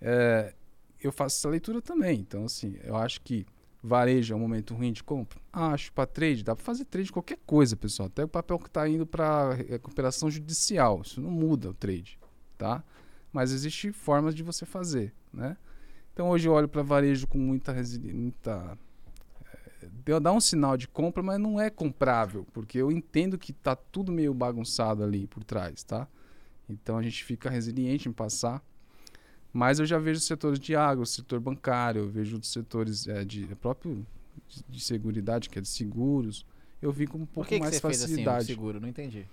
é, 0.00 0.54
eu 1.00 1.12
faço 1.12 1.38
essa 1.38 1.48
leitura 1.48 1.82
também. 1.82 2.20
Então, 2.20 2.44
assim, 2.44 2.76
eu 2.82 2.96
acho 2.96 3.20
que 3.20 3.44
varejo 3.82 4.32
é 4.32 4.36
um 4.36 4.40
momento 4.40 4.74
ruim 4.74 4.92
de 4.92 5.04
compra? 5.04 5.38
Acho. 5.52 5.92
Para 5.92 6.06
trade, 6.06 6.42
dá 6.42 6.56
para 6.56 6.64
fazer 6.64 6.86
trade 6.86 7.06
de 7.06 7.12
qualquer 7.12 7.38
coisa, 7.44 7.76
pessoal. 7.76 8.06
Até 8.06 8.24
o 8.24 8.28
papel 8.28 8.58
que 8.58 8.68
está 8.68 8.88
indo 8.88 9.06
para 9.06 9.52
recuperação 9.54 10.30
judicial. 10.30 11.02
Isso 11.04 11.20
não 11.20 11.30
muda 11.30 11.68
o 11.70 11.74
trade, 11.74 12.18
tá? 12.56 12.82
Mas 13.30 13.52
existe 13.52 13.92
formas 13.92 14.34
de 14.34 14.42
você 14.42 14.64
fazer, 14.64 15.12
né? 15.32 15.56
Então, 16.14 16.30
hoje 16.30 16.48
eu 16.48 16.52
olho 16.52 16.68
para 16.68 16.80
varejo 16.80 17.26
com 17.26 17.36
muita, 17.36 17.72
resili- 17.72 18.12
muita 18.12 18.78
deu- 20.04 20.20
dá 20.20 20.32
um 20.32 20.40
sinal 20.40 20.76
de 20.76 20.86
compra, 20.88 21.22
mas 21.22 21.38
não 21.40 21.60
é 21.60 21.70
comprável, 21.70 22.46
porque 22.52 22.78
eu 22.78 22.90
entendo 22.92 23.38
que 23.38 23.52
tá 23.52 23.74
tudo 23.74 24.12
meio 24.12 24.34
bagunçado 24.34 25.02
ali 25.02 25.26
por 25.26 25.42
trás, 25.44 25.82
tá? 25.82 26.06
Então 26.68 26.96
a 26.98 27.02
gente 27.02 27.24
fica 27.24 27.50
resiliente 27.50 28.08
em 28.08 28.12
passar. 28.12 28.62
Mas 29.52 29.78
eu 29.78 29.86
já 29.86 29.98
vejo 29.98 30.18
setores 30.20 30.58
de 30.58 30.74
água, 30.74 31.04
o 31.04 31.06
setor 31.06 31.38
bancário, 31.38 32.02
eu 32.02 32.08
vejo 32.08 32.38
os 32.38 32.48
setores 32.50 33.06
é, 33.06 33.24
de 33.24 33.46
próprio 33.56 34.04
de, 34.48 34.64
de 34.68 34.80
seguridade, 34.80 35.48
que 35.48 35.58
é 35.58 35.62
de 35.62 35.68
seguros. 35.68 36.44
Eu 36.82 36.90
vi 36.90 37.06
com 37.06 37.18
um 37.18 37.26
pouco 37.26 37.48
que, 37.48 37.54
que 37.54 37.60
mais 37.60 37.74
você 37.74 37.80
fez 37.80 38.02
assim, 38.02 38.08
facilidade. 38.08 38.46
seguro? 38.46 38.80
Não 38.80 38.88
entendi. 38.88 39.26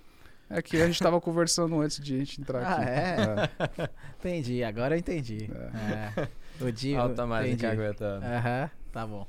é 0.50 0.62
que 0.62 0.78
a 0.78 0.86
gente 0.86 1.00
tava 1.00 1.20
conversando 1.22 1.80
antes 1.82 2.00
de 2.00 2.16
a 2.16 2.18
gente 2.20 2.40
entrar 2.40 2.62
Ah, 2.64 2.76
aqui. 2.76 2.90
é? 2.90 3.90
Entendi, 4.20 4.64
agora 4.64 4.96
eu 4.96 5.00
entendi. 5.00 5.50
É. 5.52 6.28
O 6.64 6.72
Di, 6.72 6.94
Alta 6.96 7.26
mais 7.26 7.52
entendi. 7.52 7.66
aguentando. 7.66 8.24
Aham, 8.26 8.70
tá 8.92 9.08
bom. 9.08 9.26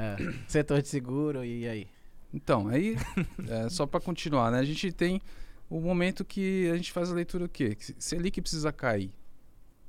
É, 0.00 0.16
Setor 0.46 0.80
de 0.80 0.86
seguro, 0.88 1.44
e 1.44 1.66
aí? 1.68 1.88
Então, 2.32 2.68
aí, 2.68 2.96
é, 3.48 3.68
só 3.68 3.84
para 3.84 4.00
continuar, 4.00 4.52
né? 4.52 4.60
A 4.60 4.64
gente 4.64 4.92
tem 4.92 5.20
o 5.68 5.80
momento 5.80 6.24
que 6.24 6.70
a 6.72 6.76
gente 6.76 6.92
faz 6.92 7.10
a 7.10 7.14
leitura 7.14 7.46
o 7.46 7.48
quê? 7.48 7.76
Selic 7.98 8.40
precisa 8.40 8.72
cair, 8.72 9.10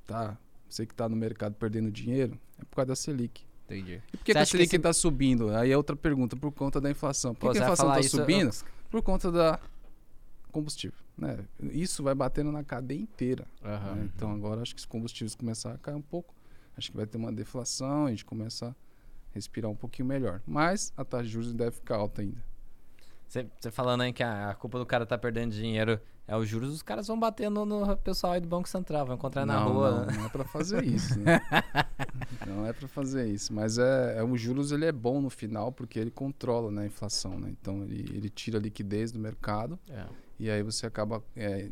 tá? 0.07 0.35
Você 0.67 0.85
que 0.85 0.93
está 0.93 1.07
no 1.07 1.15
mercado 1.15 1.53
perdendo 1.53 1.91
dinheiro, 1.91 2.39
é 2.57 2.65
por 2.65 2.77
causa 2.77 2.87
da 2.87 2.95
Selic. 2.95 3.43
Entendi. 3.65 4.01
E 4.11 4.17
por 4.17 4.23
que, 4.23 4.31
que 4.33 4.37
a 4.37 4.45
Selic 4.45 4.67
esse- 4.69 4.77
está 4.77 4.91
subindo? 4.93 5.55
Aí 5.55 5.71
é 5.71 5.77
outra 5.77 5.95
pergunta, 5.95 6.35
por 6.35 6.51
conta 6.51 6.81
da 6.81 6.89
inflação. 6.89 7.35
Por 7.35 7.47
Pô, 7.47 7.51
que, 7.51 7.59
a 7.59 7.61
inflação 7.61 7.95
está 7.95 8.17
subindo? 8.17 8.49
Por 8.89 9.03
conta 9.03 9.31
da 9.31 9.59
combustível, 10.51 10.97
né? 11.15 11.37
Isso 11.71 12.01
vai 12.01 12.15
batendo 12.15 12.51
na 12.51 12.63
cadeia 12.63 12.99
inteira. 12.99 13.45
Aham. 13.63 13.95
né? 13.95 14.09
Então 14.15 14.31
agora 14.31 14.61
acho 14.61 14.73
que 14.73 14.79
os 14.79 14.85
combustíveis 14.85 15.35
começar 15.35 15.73
a 15.73 15.77
cair 15.77 15.93
um 15.95 16.01
pouco, 16.01 16.33
acho 16.75 16.89
que 16.89 16.97
vai 16.97 17.05
ter 17.05 17.17
uma 17.17 17.31
deflação, 17.31 18.07
a 18.07 18.09
gente 18.09 18.25
começa 18.25 18.67
a 18.69 18.75
respirar 19.31 19.69
um 19.69 19.75
pouquinho 19.75 20.07
melhor. 20.07 20.41
Mas 20.45 20.93
a 20.95 21.03
taxa 21.03 21.23
de 21.23 21.29
juros 21.29 21.53
deve 21.53 21.71
ficar 21.71 21.95
alta 21.95 22.21
ainda. 22.21 22.43
Você 23.27 23.69
falando 23.69 24.01
aí 24.01 24.11
que 24.11 24.23
a, 24.23 24.49
a 24.49 24.55
culpa 24.55 24.79
do 24.79 24.85
cara 24.85 25.05
tá 25.05 25.15
perdendo 25.17 25.51
dinheiro 25.51 25.99
é 26.29 26.35
os 26.35 26.47
juros, 26.47 26.73
os 26.73 26.83
caras 26.83 27.07
vão 27.07 27.19
bater 27.19 27.49
no, 27.49 27.97
pessoal 27.97 28.33
aí 28.33 28.39
do 28.39 28.47
Banco 28.47 28.69
Central, 28.69 29.05
vão 29.05 29.15
encontrar 29.15 29.47
na 29.47 29.59
não, 29.59 29.73
rua. 29.73 30.05
Não, 30.05 30.15
não 30.15 30.25
é 30.25 30.29
para 30.29 30.43
fazer 30.43 30.83
isso. 30.83 31.19
Né? 31.19 31.41
não 32.45 32.65
é 32.67 32.71
para 32.73 32.87
fazer 32.87 33.27
isso. 33.27 33.51
Mas 33.51 33.79
é, 33.79 34.17
é, 34.17 34.23
o 34.23 34.37
juros 34.37 34.71
ele 34.71 34.85
é 34.85 34.91
bom 34.91 35.21
no 35.21 35.29
final 35.31 35.71
porque 35.71 35.99
ele 35.99 36.11
controla 36.11 36.71
né, 36.71 36.83
a 36.83 36.85
inflação. 36.85 37.39
Né? 37.39 37.49
Então 37.49 37.83
ele, 37.83 38.15
ele 38.15 38.29
tira 38.29 38.59
a 38.59 38.61
liquidez 38.61 39.11
do 39.11 39.19
mercado 39.19 39.79
É. 39.89 40.05
e 40.39 40.51
aí 40.51 40.61
você 40.61 40.85
acaba 40.85 41.23
é, 41.35 41.69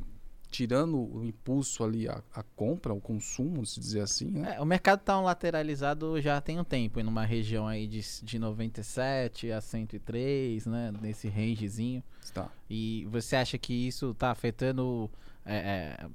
tirando 0.49 0.97
o 0.97 1.23
impulso 1.23 1.83
ali, 1.83 2.07
a, 2.07 2.21
a 2.33 2.43
compra, 2.55 2.93
o 2.93 3.01
consumo, 3.01 3.65
se 3.65 3.79
dizer 3.79 4.01
assim. 4.01 4.31
Né? 4.31 4.55
É, 4.55 4.61
o 4.61 4.65
mercado 4.65 5.01
tá 5.01 5.19
um 5.19 5.23
lateralizado 5.23 6.19
já 6.21 6.39
tem 6.41 6.59
um 6.59 6.63
tempo, 6.63 6.99
em 6.99 7.03
numa 7.03 7.25
região 7.25 7.67
aí 7.67 7.87
de, 7.87 8.01
de 8.23 8.39
97 8.39 9.51
a 9.51 9.61
103, 9.61 10.65
né? 10.65 10.93
Nesse 11.01 11.27
rangezinho. 11.27 12.03
Tá. 12.33 12.49
E 12.69 13.07
você 13.09 13.35
acha 13.35 13.57
que 13.57 13.73
isso 13.73 14.13
tá 14.13 14.31
afetando 14.31 15.09
é, 15.45 15.55
é, 15.55 16.09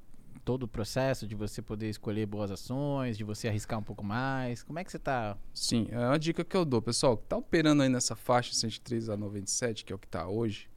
todo 0.45 0.65
o 0.65 0.69
processo 0.69 1.27
de 1.27 1.35
você 1.35 1.63
poder 1.63 1.89
escolher 1.89 2.27
boas 2.27 2.51
ações, 2.51 3.17
de 3.17 3.25
você 3.25 3.49
arriscar 3.49 3.79
um 3.79 3.83
pouco 3.83 4.05
mais? 4.05 4.63
Como 4.63 4.79
é 4.79 4.85
que 4.85 4.91
você 4.91 4.99
tá? 4.99 5.37
Sim, 5.55 5.89
é 5.91 5.99
uma 5.99 6.19
dica 6.19 6.45
que 6.45 6.57
eu 6.57 6.65
dou. 6.65 6.83
Pessoal, 6.83 7.17
que 7.17 7.27
tá 7.27 7.37
operando 7.37 7.83
aí 7.83 7.89
nessa 7.89 8.17
faixa 8.17 8.53
103 8.55 9.09
a 9.09 9.17
97, 9.17 9.85
que 9.85 9.93
é 9.93 9.97
o 9.97 9.99
que 9.99 10.07
está 10.07 10.27
hoje, 10.27 10.69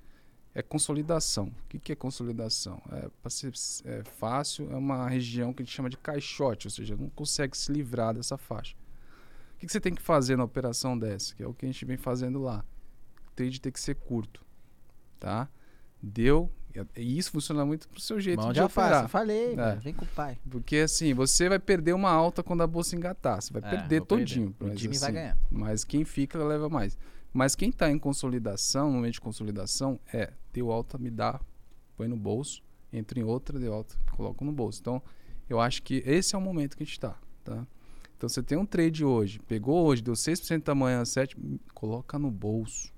é 0.56 0.62
consolidação. 0.64 1.52
O 1.66 1.78
que, 1.80 1.92
é 1.92 1.96
consolidação? 1.96 2.82
É, 2.92 3.10
para 3.22 3.30
ser 3.30 3.52
é, 3.84 4.04
fácil, 4.18 4.72
é 4.72 4.76
uma 4.76 5.08
região 5.10 5.54
que 5.54 5.62
a 5.62 5.66
gente 5.66 5.76
chama 5.76 5.90
de 5.90 5.98
caixote, 5.98 6.66
ou 6.68 6.72
seja, 6.72 6.96
não 6.96 7.10
consegue 7.10 7.56
se 7.58 7.72
livrar 7.72 8.14
dessa 8.16 8.38
faixa. 8.38 8.74
O 9.56 9.58
que, 9.60 9.66
que 9.68 9.72
você 9.72 9.82
tem 9.82 9.94
que 9.94 10.02
fazer 10.02 10.38
na 10.38 10.44
operação 10.46 10.98
dessa? 10.98 11.36
Que 11.36 11.44
é 11.44 11.48
o 11.48 11.54
que 11.54 11.66
a 11.66 11.70
gente 11.72 11.84
vem 11.86 11.98
fazendo 11.98 12.42
lá. 12.42 12.64
O 13.28 13.32
trade 13.36 13.60
tem 13.60 13.72
que 13.72 13.80
ser 13.80 13.96
curto. 13.96 14.44
Tá? 15.20 15.50
Deu. 16.02 16.50
E 16.96 17.18
isso 17.18 17.32
funciona 17.32 17.66
muito 17.66 17.88
pro 17.88 18.02
seu 18.02 18.20
jeito 18.20 18.42
Mão 18.44 18.52
de 18.52 18.60
alface, 18.60 18.88
operar. 18.88 19.04
eu 19.06 19.10
falei, 19.10 19.54
É. 19.54 19.56
velho, 19.56 19.82
vem 19.82 19.94
com 19.94 20.04
o 20.04 20.08
pai. 20.10 20.38
Porque 20.50 20.78
assim, 20.78 21.14
você 21.14 21.48
vai 21.48 21.58
perder 21.58 21.94
uma 21.94 22.10
alta 22.12 22.44
quando 22.44 22.64
a 22.64 22.68
bolsa 22.68 22.96
engatar. 22.98 23.42
Você 23.42 23.52
vai 23.54 23.62
É, 23.62 23.70
perder 23.78 24.00
vou 24.00 24.08
perder. 24.08 24.24
todinho. 24.26 24.56
O 24.60 24.70
time 24.76 24.98
vai 24.98 25.08
assim, 25.10 25.14
ganhar. 25.14 25.38
Mas 25.50 25.84
quem 25.86 26.04
fica 26.04 26.38
leva 26.44 26.68
mais. 26.70 26.98
Mas 27.36 27.54
quem 27.54 27.68
está 27.70 27.92
em 27.92 28.00
consolidação, 28.00 28.88
no 28.88 28.96
momento 28.96 29.16
de 29.16 29.20
consolidação, 29.20 30.00
é 30.14 30.32
deu 30.54 30.72
alta, 30.72 30.98
me 30.98 31.12
dá, 31.12 31.38
põe 31.98 32.08
no 32.08 32.16
bolso, 32.16 32.64
entra 32.94 33.20
em 33.20 33.24
outra, 33.24 33.60
deu 33.60 33.74
alta, 33.74 33.94
coloco 34.16 34.46
no 34.46 34.54
bolso. 34.54 34.80
Então, 34.80 35.04
eu 35.50 35.60
acho 35.60 35.84
que 35.84 36.02
esse 36.06 36.34
é 36.34 36.38
o 36.38 36.42
momento 36.42 36.78
que 36.78 36.84
a 36.84 36.86
gente 36.86 36.94
está. 36.94 37.20
Tá? 37.44 37.68
Então, 38.16 38.30
você 38.30 38.42
tem 38.42 38.58
um 38.58 38.66
trade 38.66 39.04
hoje, 39.04 39.42
pegou 39.42 39.86
hoje, 39.86 40.02
deu 40.02 40.14
6% 40.14 40.64
da 40.64 40.74
manhã, 40.74 41.04
7%, 41.04 41.60
coloca 41.74 42.18
no 42.18 42.32
bolso. 42.32 42.94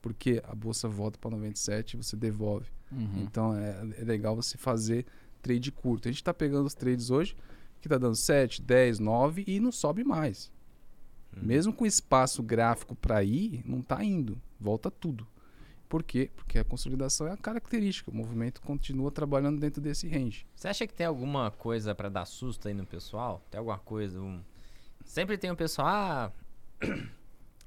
Porque 0.00 0.42
a 0.42 0.54
bolsa 0.54 0.88
volta 0.88 1.18
para 1.18 1.32
97 1.32 1.92
e 1.92 1.96
você 1.98 2.16
devolve. 2.16 2.70
Uhum. 2.90 3.24
Então 3.24 3.54
é, 3.54 3.86
é 3.98 4.04
legal 4.04 4.34
você 4.34 4.56
fazer 4.56 5.04
trade 5.42 5.70
curto. 5.70 6.08
A 6.08 6.10
gente 6.10 6.22
está 6.22 6.32
pegando 6.32 6.64
os 6.64 6.74
trades 6.74 7.10
hoje 7.10 7.36
que 7.78 7.88
está 7.88 7.98
dando 7.98 8.16
7, 8.16 8.62
10, 8.62 8.98
9 8.98 9.44
e 9.46 9.60
não 9.60 9.70
sobe 9.70 10.02
mais. 10.02 10.50
Uhum. 11.36 11.42
Mesmo 11.44 11.72
com 11.72 11.86
espaço 11.86 12.42
gráfico 12.42 12.94
para 12.94 13.22
ir, 13.22 13.62
não 13.64 13.80
está 13.80 14.02
indo. 14.04 14.40
Volta 14.58 14.90
tudo. 14.90 15.26
Por 15.88 16.02
quê? 16.04 16.30
Porque 16.36 16.58
a 16.58 16.64
consolidação 16.64 17.26
é 17.26 17.32
a 17.32 17.36
característica. 17.36 18.10
O 18.10 18.14
movimento 18.14 18.60
continua 18.62 19.10
trabalhando 19.10 19.58
dentro 19.58 19.80
desse 19.80 20.08
range. 20.08 20.46
Você 20.54 20.68
acha 20.68 20.86
que 20.86 20.94
tem 20.94 21.06
alguma 21.06 21.50
coisa 21.50 21.94
pra 21.94 22.08
dar 22.08 22.24
susto 22.26 22.68
aí 22.68 22.74
no 22.74 22.86
pessoal? 22.86 23.42
Tem 23.50 23.58
alguma 23.58 23.78
coisa? 23.78 24.20
um- 24.20 24.40
Sempre 25.04 25.36
tem 25.36 25.50
um 25.50 25.56
pessoal, 25.56 25.88
ah. 25.88 26.32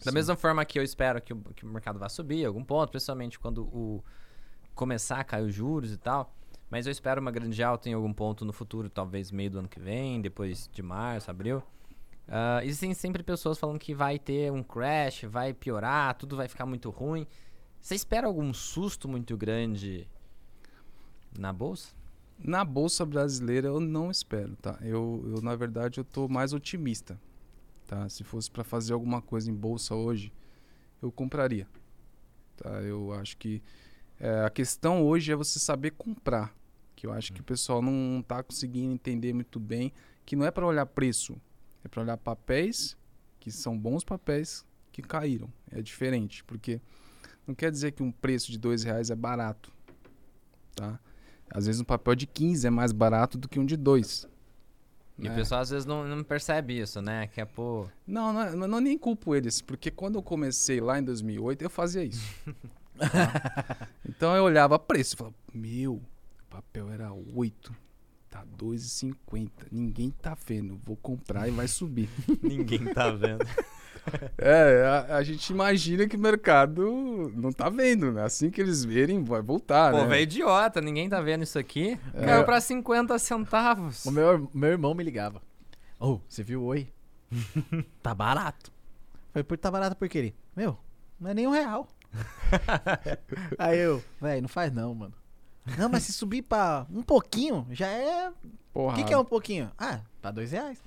Da 0.05 0.11
mesma 0.11 0.35
forma 0.35 0.65
que 0.65 0.77
eu 0.77 0.83
espero 0.83 1.21
que 1.21 1.31
o, 1.33 1.37
que 1.55 1.65
o 1.65 1.69
mercado 1.69 1.97
vá 1.97 2.09
subir 2.09 2.45
algum 2.45 2.63
ponto, 2.63 2.89
principalmente 2.91 3.39
quando 3.39 3.63
o 3.63 4.03
começar 4.75 5.19
a 5.19 5.23
cair 5.23 5.45
os 5.45 5.53
juros 5.53 5.93
e 5.93 5.97
tal. 5.97 6.33
Mas 6.69 6.85
eu 6.87 6.91
espero 6.91 7.21
uma 7.21 7.31
grande 7.31 7.61
alta 7.63 7.87
em 7.89 7.93
algum 7.93 8.11
ponto 8.11 8.43
no 8.43 8.51
futuro, 8.51 8.89
talvez 8.89 9.31
meio 9.31 9.49
do 9.51 9.59
ano 9.59 9.67
que 9.69 9.79
vem, 9.79 10.19
depois 10.21 10.69
de 10.73 10.81
março, 10.81 11.29
abril. 11.31 11.63
Ah, 12.27 12.61
existem 12.63 12.93
sempre 12.93 13.23
pessoas 13.23 13.59
falando 13.59 13.79
que 13.79 13.93
vai 13.93 14.17
ter 14.17 14.51
um 14.51 14.63
crash, 14.63 15.23
vai 15.23 15.53
piorar, 15.53 16.15
tudo 16.15 16.35
vai 16.35 16.47
ficar 16.47 16.65
muito 16.65 16.89
ruim. 16.89 17.27
Você 17.81 17.95
espera 17.95 18.27
algum 18.27 18.53
susto 18.53 19.07
muito 19.07 19.35
grande 19.35 20.07
na 21.37 21.51
bolsa? 21.51 21.93
Na 22.39 22.63
bolsa 22.63 23.05
brasileira 23.05 23.67
eu 23.67 23.79
não 23.79 24.09
espero, 24.09 24.55
tá? 24.55 24.77
Eu, 24.81 25.23
eu 25.27 25.41
na 25.41 25.55
verdade 25.55 25.99
eu 25.99 26.03
tô 26.03 26.27
mais 26.27 26.53
otimista, 26.53 27.19
tá? 27.85 28.07
Se 28.09 28.23
fosse 28.23 28.49
para 28.49 28.63
fazer 28.63 28.93
alguma 28.93 29.21
coisa 29.21 29.51
em 29.51 29.53
bolsa 29.53 29.93
hoje, 29.93 30.31
eu 31.01 31.11
compraria, 31.11 31.67
tá? 32.57 32.81
Eu 32.81 33.13
acho 33.13 33.37
que 33.37 33.61
é, 34.19 34.45
a 34.45 34.49
questão 34.49 35.03
hoje 35.03 35.31
é 35.31 35.35
você 35.35 35.59
saber 35.59 35.91
comprar, 35.91 36.55
que 36.95 37.05
eu 37.05 37.11
acho 37.11 37.33
que 37.33 37.41
o 37.41 37.43
pessoal 37.43 37.81
não 37.81 38.21
tá 38.21 38.41
conseguindo 38.41 38.93
entender 38.93 39.33
muito 39.33 39.59
bem, 39.59 39.91
que 40.25 40.35
não 40.35 40.45
é 40.45 40.51
para 40.51 40.65
olhar 40.65 40.85
preço, 40.85 41.35
é 41.83 41.87
para 41.87 42.01
olhar 42.01 42.17
papéis 42.17 42.97
que 43.39 43.51
são 43.51 43.77
bons 43.77 44.03
papéis 44.03 44.65
que 44.91 45.01
caíram. 45.01 45.51
É 45.71 45.81
diferente, 45.81 46.43
porque 46.43 46.79
não 47.45 47.53
quer 47.53 47.71
dizer 47.71 47.91
que 47.91 48.01
um 48.01 48.11
preço 48.11 48.51
de 48.51 48.57
dois 48.57 48.83
reais 48.83 49.09
é 49.09 49.15
barato, 49.15 49.71
tá? 50.75 50.99
Às 51.49 51.65
vezes 51.65 51.81
um 51.81 51.85
papel 51.85 52.15
de 52.15 52.25
15 52.25 52.65
é 52.65 52.69
mais 52.69 52.91
barato 52.91 53.37
do 53.37 53.49
que 53.49 53.59
um 53.59 53.65
de 53.65 53.75
2. 53.75 54.27
E 55.19 55.29
o 55.29 55.35
pessoal 55.35 55.61
às 55.61 55.69
vezes 55.69 55.85
não, 55.85 56.07
não 56.07 56.23
percebe 56.23 56.79
isso, 56.79 57.01
né? 57.01 57.27
Que 57.27 57.41
é, 57.41 57.45
pô. 57.45 57.87
Não, 58.07 58.33
não, 58.33 58.41
é- 58.41 58.55
não, 58.55 58.67
não 58.67 58.79
nem 58.79 58.97
culpo 58.97 59.35
eles, 59.35 59.61
porque 59.61 59.91
quando 59.91 60.15
eu 60.15 60.23
comecei 60.23 60.81
lá 60.81 60.97
em 60.97 61.03
2008, 61.03 61.61
eu 61.61 61.69
fazia 61.69 62.03
isso. 62.03 62.33
tá? 62.97 63.87
Então 64.07 64.35
eu 64.35 64.43
olhava 64.43 64.79
preço 64.79 65.13
e 65.13 65.17
falava, 65.17 65.35
meu, 65.53 65.95
o 65.95 66.01
papel 66.49 66.89
era 66.89 67.13
8, 67.13 67.75
tá 68.33 68.43
2,50, 68.57 69.67
ninguém 69.71 70.09
tá 70.09 70.35
vendo, 70.47 70.81
vou 70.83 70.95
comprar 70.95 71.47
e 71.47 71.51
vai 71.51 71.67
subir. 71.67 72.09
Ninguém 72.41 72.83
tá 72.91 73.11
vendo. 73.11 73.45
é, 74.39 75.05
a, 75.07 75.17
a 75.17 75.23
gente 75.23 75.51
imagina 75.51 76.07
que 76.07 76.15
o 76.15 76.19
mercado 76.19 77.31
não 77.35 77.51
tá 77.51 77.69
vendo, 77.69 78.11
né? 78.11 78.23
Assim 78.23 78.49
que 78.49 78.59
eles 78.59 78.83
verem, 78.83 79.23
vai 79.23 79.39
voltar, 79.43 79.91
Pô, 79.91 79.99
né? 79.99 80.07
velho 80.07 80.23
idiota, 80.23 80.81
ninguém 80.81 81.07
tá 81.07 81.21
vendo 81.21 81.43
isso 81.43 81.59
aqui. 81.59 81.99
É. 82.11 82.25
Caiu 82.25 82.43
pra 82.43 82.59
50 82.59 83.19
centavos. 83.19 84.03
O 84.03 84.09
meu, 84.09 84.49
meu 84.51 84.71
irmão 84.71 84.95
me 84.95 85.03
ligava. 85.03 85.39
Ô, 85.99 86.19
você 86.27 86.41
viu 86.41 86.63
o 86.63 86.65
oi? 86.65 86.91
tá 88.01 88.15
barato. 88.15 88.71
Falei, 89.31 89.43
por 89.43 89.59
tá 89.59 89.69
barato 89.69 89.95
por 89.95 90.09
quê? 90.09 90.17
Ele, 90.17 90.35
Meu, 90.55 90.75
não 91.19 91.29
é 91.29 91.33
nem 91.35 91.45
um 91.45 91.51
real. 91.51 91.87
Aí 93.59 93.77
eu, 93.77 94.03
velho, 94.19 94.41
não 94.41 94.49
faz 94.49 94.73
não, 94.73 94.95
mano. 94.95 95.13
Não, 95.77 95.89
mas 95.89 96.03
se 96.03 96.13
subir 96.13 96.41
pra 96.41 96.85
um 96.91 97.01
pouquinho, 97.01 97.65
já 97.71 97.87
é. 97.87 98.29
O 98.29 98.33
Porra, 98.73 98.95
que, 98.97 99.03
que 99.05 99.13
é 99.13 99.17
um 99.17 99.23
pouquinho? 99.25 99.71
Ah, 99.77 100.01
pra 100.21 100.31
dois 100.31 100.51
reais. 100.51 100.81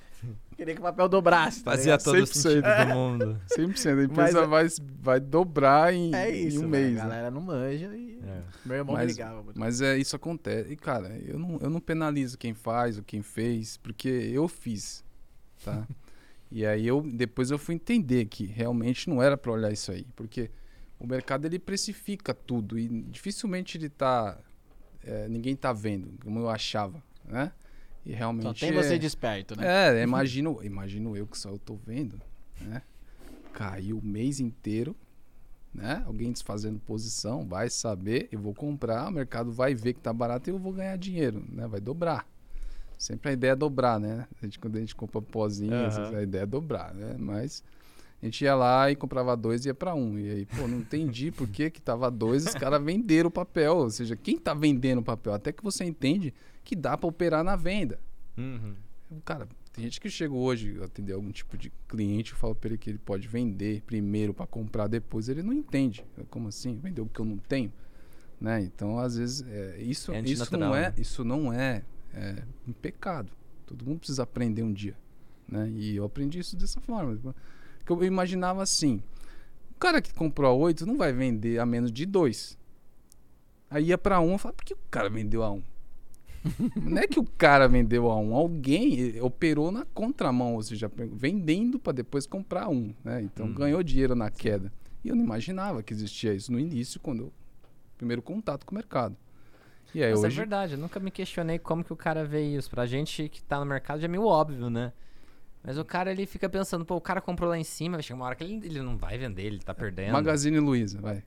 Queria 0.57 0.75
que 0.75 0.81
o 0.81 0.83
papel 0.83 1.09
dobrasse. 1.09 1.63
tá 1.63 1.71
Fazia 1.73 1.97
ligado? 1.97 2.05
todo 2.05 2.17
100%. 2.19 2.27
sentido 2.35 2.63
do 2.63 2.95
mundo. 2.95 3.41
100%. 3.57 3.99
A 4.01 4.05
empresa 4.05 4.41
é- 4.41 4.47
vai, 4.47 4.67
vai 5.01 5.21
dobrar 5.21 5.95
em, 5.95 6.15
É 6.15 6.31
em 6.35 6.47
isso, 6.49 6.65
um 6.65 6.71
velho, 6.71 6.87
mês. 6.87 6.99
A 6.99 7.05
né? 7.05 7.09
galera 7.11 7.31
não 7.31 7.41
manja 7.43 7.95
e. 7.95 8.19
É. 8.27 8.43
Meu 8.65 8.77
irmão 8.79 8.97
Mas- 8.97 9.09
ligava. 9.13 9.37
mano. 9.43 9.53
Mas 9.55 9.81
é, 9.81 9.97
isso 9.99 10.17
acontece. 10.17 10.73
E, 10.73 10.77
cara, 10.77 11.09
eu 11.25 11.39
não, 11.39 11.59
eu 11.61 11.71
não 11.71 11.81
penalizo 11.81 12.37
quem 12.39 12.55
faz 12.55 12.97
ou 12.99 13.05
quem 13.05 13.23
fez, 13.23 13.77
porque 13.77 14.09
eu 14.09 14.49
fiz, 14.49 15.05
tá? 15.65 15.87
E 16.49 16.65
aí 16.65 16.87
eu 16.87 17.03
depois 17.03 17.51
eu 17.51 17.59
fui 17.59 17.75
entender 17.75 18.25
que 18.27 18.47
realmente 18.47 19.11
não 19.11 19.21
era 19.21 19.37
para 19.37 19.51
olhar 19.51 19.73
isso 19.73 19.91
aí, 19.91 20.07
porque 20.15 20.49
o 20.97 21.05
mercado 21.05 21.45
ele 21.45 21.59
precifica 21.59 22.33
tudo 22.33 22.79
e 22.79 22.87
dificilmente 23.11 23.77
ele 23.77 23.89
tá 23.89 24.39
é, 25.07 25.29
ninguém 25.29 25.55
tá 25.57 25.73
vendo, 25.73 26.13
como 26.23 26.39
eu 26.41 26.49
achava, 26.49 27.03
né? 27.25 27.53
E 28.05 28.13
realmente 28.13 28.61
Só 28.61 28.67
tem 28.67 28.71
é- 28.79 28.83
você 28.83 28.99
desperto, 28.99 29.57
né? 29.57 29.67
é, 29.67 30.03
imagino, 30.05 30.63
imagino 30.63 31.17
eu 31.17 31.27
que 31.27 31.39
só 31.39 31.51
eu 31.51 31.59
tô 31.59 31.77
vendo, 31.77 32.21
né? 32.61 32.83
Caiu 33.53 33.99
o 33.99 34.05
mês 34.05 34.39
inteiro, 34.41 34.95
né? 35.75 36.03
Alguém 36.07 36.31
desfazendo 36.33 36.79
posição, 36.81 37.47
vai 37.47 37.69
saber, 37.71 38.29
eu 38.31 38.39
vou 38.39 38.55
comprar, 38.55 39.09
o 39.09 39.13
mercado 39.13 39.51
vai 39.53 39.75
ver 39.75 39.95
que 39.95 40.01
tá 40.01 40.13
barato 40.13 40.49
e 40.49 40.53
eu 40.53 40.59
vou 40.59 40.73
ganhar 40.73 40.97
dinheiro, 40.97 41.45
né? 41.49 41.67
Vai 41.67 41.81
dobrar. 41.81 42.27
Sempre 42.99 43.31
a 43.31 43.33
ideia 43.33 43.53
é 43.53 43.57
dobrar, 43.57 44.01
né? 44.01 44.27
A 44.41 44.45
gente, 44.45 44.59
quando 44.59 44.77
a 44.77 44.81
gente 44.81 44.95
compra 44.95 45.21
pozinho, 45.21 45.75
Aham. 45.75 46.17
a 46.17 46.23
ideia 46.23 46.43
é 46.43 46.47
dobrar, 46.47 46.95
né? 46.95 47.17
Mas 47.19 47.63
a 48.27 48.29
gente 48.29 48.45
ia 48.45 48.55
lá 48.55 48.91
e 48.91 48.97
comprava 48.97 49.37
dois 49.37 49.65
e 49.65 49.69
ia 49.69 49.75
para 49.75 49.95
um. 49.95 50.19
E 50.19 50.31
aí, 50.31 50.47
pô, 50.47 50.67
não 50.67 50.79
entendi 50.79 51.31
por 51.33 51.49
que 51.49 51.71
que 51.71 51.81
tava 51.81 52.11
dois, 52.11 52.45
os 52.45 52.55
caras 52.55 52.83
venderam 52.83 53.29
o 53.29 53.31
papel. 53.31 53.77
Ou 53.77 53.91
seja, 53.91 54.17
quem 54.17 54.37
tá 54.37 54.53
vendendo 54.53 54.99
o 54.99 55.05
papel? 55.05 55.33
Até 55.33 55.53
que 55.53 55.63
você 55.63 55.85
entende 55.85 56.35
que 56.65 56.75
dá 56.75 56.97
para 56.97 57.09
operar 57.09 57.45
na 57.45 57.55
venda. 57.55 58.01
Uhum. 58.37 58.75
Cara, 59.25 59.49
tem 59.73 59.85
gente 59.85 60.01
que 60.01 60.11
chega 60.11 60.35
hoje 60.35 60.83
atender 60.83 61.13
algum 61.13 61.31
tipo 61.31 61.57
de 61.57 61.71
cliente 61.89 62.33
e 62.33 62.35
fala 62.35 62.55
pra 62.55 62.71
ele 62.71 62.79
que 62.79 62.91
ele 62.91 62.99
pode 62.99 63.29
vender 63.29 63.83
primeiro 63.83 64.35
para 64.35 64.47
comprar 64.47 64.89
depois, 64.89 65.29
ele 65.29 65.43
não 65.43 65.53
entende. 65.53 66.05
Como 66.29 66.49
assim? 66.49 66.77
Vender 66.77 67.01
o 67.01 67.07
que 67.07 67.21
eu 67.21 67.25
não 67.25 67.39
tenho? 67.39 67.73
Né? 68.41 68.63
Então, 68.63 68.99
às 68.99 69.17
vezes, 69.17 69.47
é, 69.49 69.79
isso, 69.81 70.13
É 70.13 70.21
isso 70.21 70.57
não 70.57 70.75
é, 70.75 70.83
né? 70.83 70.95
isso 70.99 71.25
não 71.25 71.53
é, 71.53 71.83
é 72.13 72.43
um 72.67 72.73
pecado. 72.73 73.31
Todo 73.65 73.85
mundo 73.85 73.99
precisa 73.99 74.25
aprender 74.25 74.63
um 74.63 74.73
dia. 74.73 74.97
Né? 75.49 75.71
E 75.71 75.97
eu 75.97 76.05
aprendi 76.05 76.41
isso 76.41 76.57
dessa 76.57 76.81
forma. 76.81 77.35
Que 77.87 77.93
eu 77.93 78.05
imaginava 78.05 78.63
assim: 78.63 79.01
o 79.71 79.79
cara 79.79 80.03
que 80.03 80.13
comprou 80.13 80.51
a 80.51 80.55
8 80.55 80.85
não 80.85 80.97
vai 80.99 81.13
vender 81.13 81.59
a 81.59 81.65
menos 81.65 81.91
de 81.93 82.05
2. 82.05 82.59
Aí 83.71 83.87
ia 83.87 83.99
para 83.99 84.21
um, 84.21 84.33
eu 84.33 84.39
falava, 84.39 84.57
por 84.57 84.65
que 84.65 84.75
o 84.75 84.79
cara 84.91 85.09
vendeu 85.09 85.43
a 85.43 85.51
1? 85.51 85.63
Não 86.77 86.99
é 87.03 87.07
que 87.09 87.19
o 87.19 87.25
cara 87.25 87.67
vendeu 87.67 88.09
a 88.09 88.17
um, 88.17 88.33
alguém 88.35 89.17
eh, 89.17 89.23
operou 89.23 89.73
na 89.73 89.85
contramão, 89.87 90.55
ou 90.55 90.63
seja, 90.63 90.89
vendendo 91.13 91.77
para 91.77 91.93
depois 91.93 92.27
comprar 92.27 92.69
um, 92.69 92.95
né? 93.03 93.23
Então 93.23 93.47
Uhum. 93.47 93.55
ganhou 93.55 93.83
dinheiro 93.83 94.15
na 94.15 94.31
queda. 94.31 94.73
E 95.03 95.09
eu 95.09 95.17
não 95.17 95.25
imaginava 95.25 95.83
que 95.83 95.93
existia 95.93 96.33
isso 96.33 96.53
no 96.53 96.61
início, 96.61 97.01
quando 97.01 97.25
eu 97.25 97.33
primeiro 97.99 98.23
contato 98.23 98.65
com 98.65 98.73
o 98.73 98.75
mercado. 98.77 99.17
E 99.95 100.03
aí 100.03 100.11
Mas 100.13 100.23
é 100.23 100.27
hoje 100.27 100.37
verdade, 100.37 100.73
eu 100.75 100.79
nunca 100.79 101.01
me 101.01 101.11
questionei 101.11 101.59
como 101.59 101.83
que 101.83 101.93
o 101.93 101.97
cara 101.97 102.25
vê 102.25 102.43
isso. 102.43 102.71
Pra 102.71 102.87
gente 102.87 103.29
que 103.29 103.43
tá 103.43 103.59
no 103.59 103.67
mercado 103.67 103.99
já 104.01 104.05
é 104.05 104.09
meio 104.09 104.25
óbvio, 104.25 104.71
né? 104.71 104.93
Mas 105.67 105.77
o 105.79 105.85
cara 105.85 106.13
ele 106.13 106.25
fica 106.27 106.49
pensando, 106.49 106.85
pô, 106.85 106.95
o 106.95 107.01
cara 107.01 107.21
comprou 107.21 107.51
lá 107.51 107.59
em 107.59 107.65
cima, 107.65 107.97
vai 107.97 108.03
chegar 108.05 108.15
uma 108.17 108.25
hora 108.27 108.37
que 108.37 108.45
ele, 108.45 108.65
ele 108.65 108.81
não 108.81 108.97
vai 108.97 109.19
vender, 109.19 109.43
ele 109.43 109.59
tá 109.59 109.75
perdendo. 109.75 110.13
Magazine 110.13 110.61
Luiza, 110.61 111.01
vai. 111.01 111.25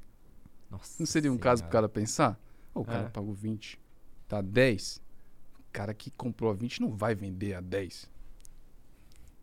Nossa 0.72 0.96
Não 0.98 1.06
seria 1.06 1.30
um 1.32 1.38
caso 1.38 1.62
pro 1.64 1.72
Senhora. 1.72 1.88
cara 1.88 1.90
pensar? 1.90 2.40
Ô, 2.74 2.80
o 2.82 2.86
cara 2.86 3.08
É. 3.08 3.10
pagou 3.10 3.34
20, 3.34 3.78
tá 4.30 4.42
10. 4.42 5.02
O 5.60 5.72
cara 5.74 5.94
que 5.94 6.10
comprou 6.12 6.50
a 6.52 6.54
20 6.54 6.80
não 6.82 6.90
vai 6.96 7.14
vender 7.14 7.54
a 7.54 7.60
10. 7.62 8.10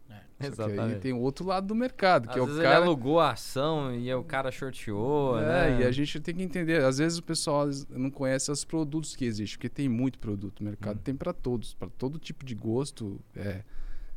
Só 0.08 0.14
que 0.38 0.44
aí 0.44 0.48
Exatamente. 0.48 1.00
tem 1.00 1.12
o 1.14 1.18
outro 1.18 1.46
lado 1.46 1.66
do 1.66 1.74
mercado, 1.74 2.28
que 2.28 2.32
Às 2.34 2.38
é 2.38 2.40
o 2.42 2.46
vezes 2.46 2.60
cara 2.62 2.76
ele 2.76 2.84
alugou 2.84 3.18
a 3.20 3.30
ação 3.32 3.94
e 3.94 4.08
aí 4.10 4.14
o 4.14 4.22
cara 4.22 4.50
shorteou, 4.52 5.38
É, 5.38 5.70
né? 5.70 5.80
e 5.80 5.84
a 5.84 5.90
gente 5.90 6.20
tem 6.20 6.34
que 6.34 6.42
entender. 6.42 6.82
Às 6.84 6.98
vezes 6.98 7.16
o 7.18 7.22
pessoal 7.22 7.66
não 7.90 8.10
conhece 8.10 8.50
os 8.50 8.62
produtos 8.64 9.16
que 9.16 9.24
existem, 9.24 9.56
porque 9.56 9.68
tem 9.70 9.88
muito 9.88 10.18
produto. 10.18 10.60
O 10.60 10.64
mercado 10.64 10.98
Hum. 10.98 11.02
tem 11.02 11.14
para 11.16 11.32
todos, 11.32 11.72
para 11.74 11.88
todo 11.88 12.18
tipo 12.18 12.44
de 12.44 12.54
gosto. 12.54 13.18
É, 13.34 13.62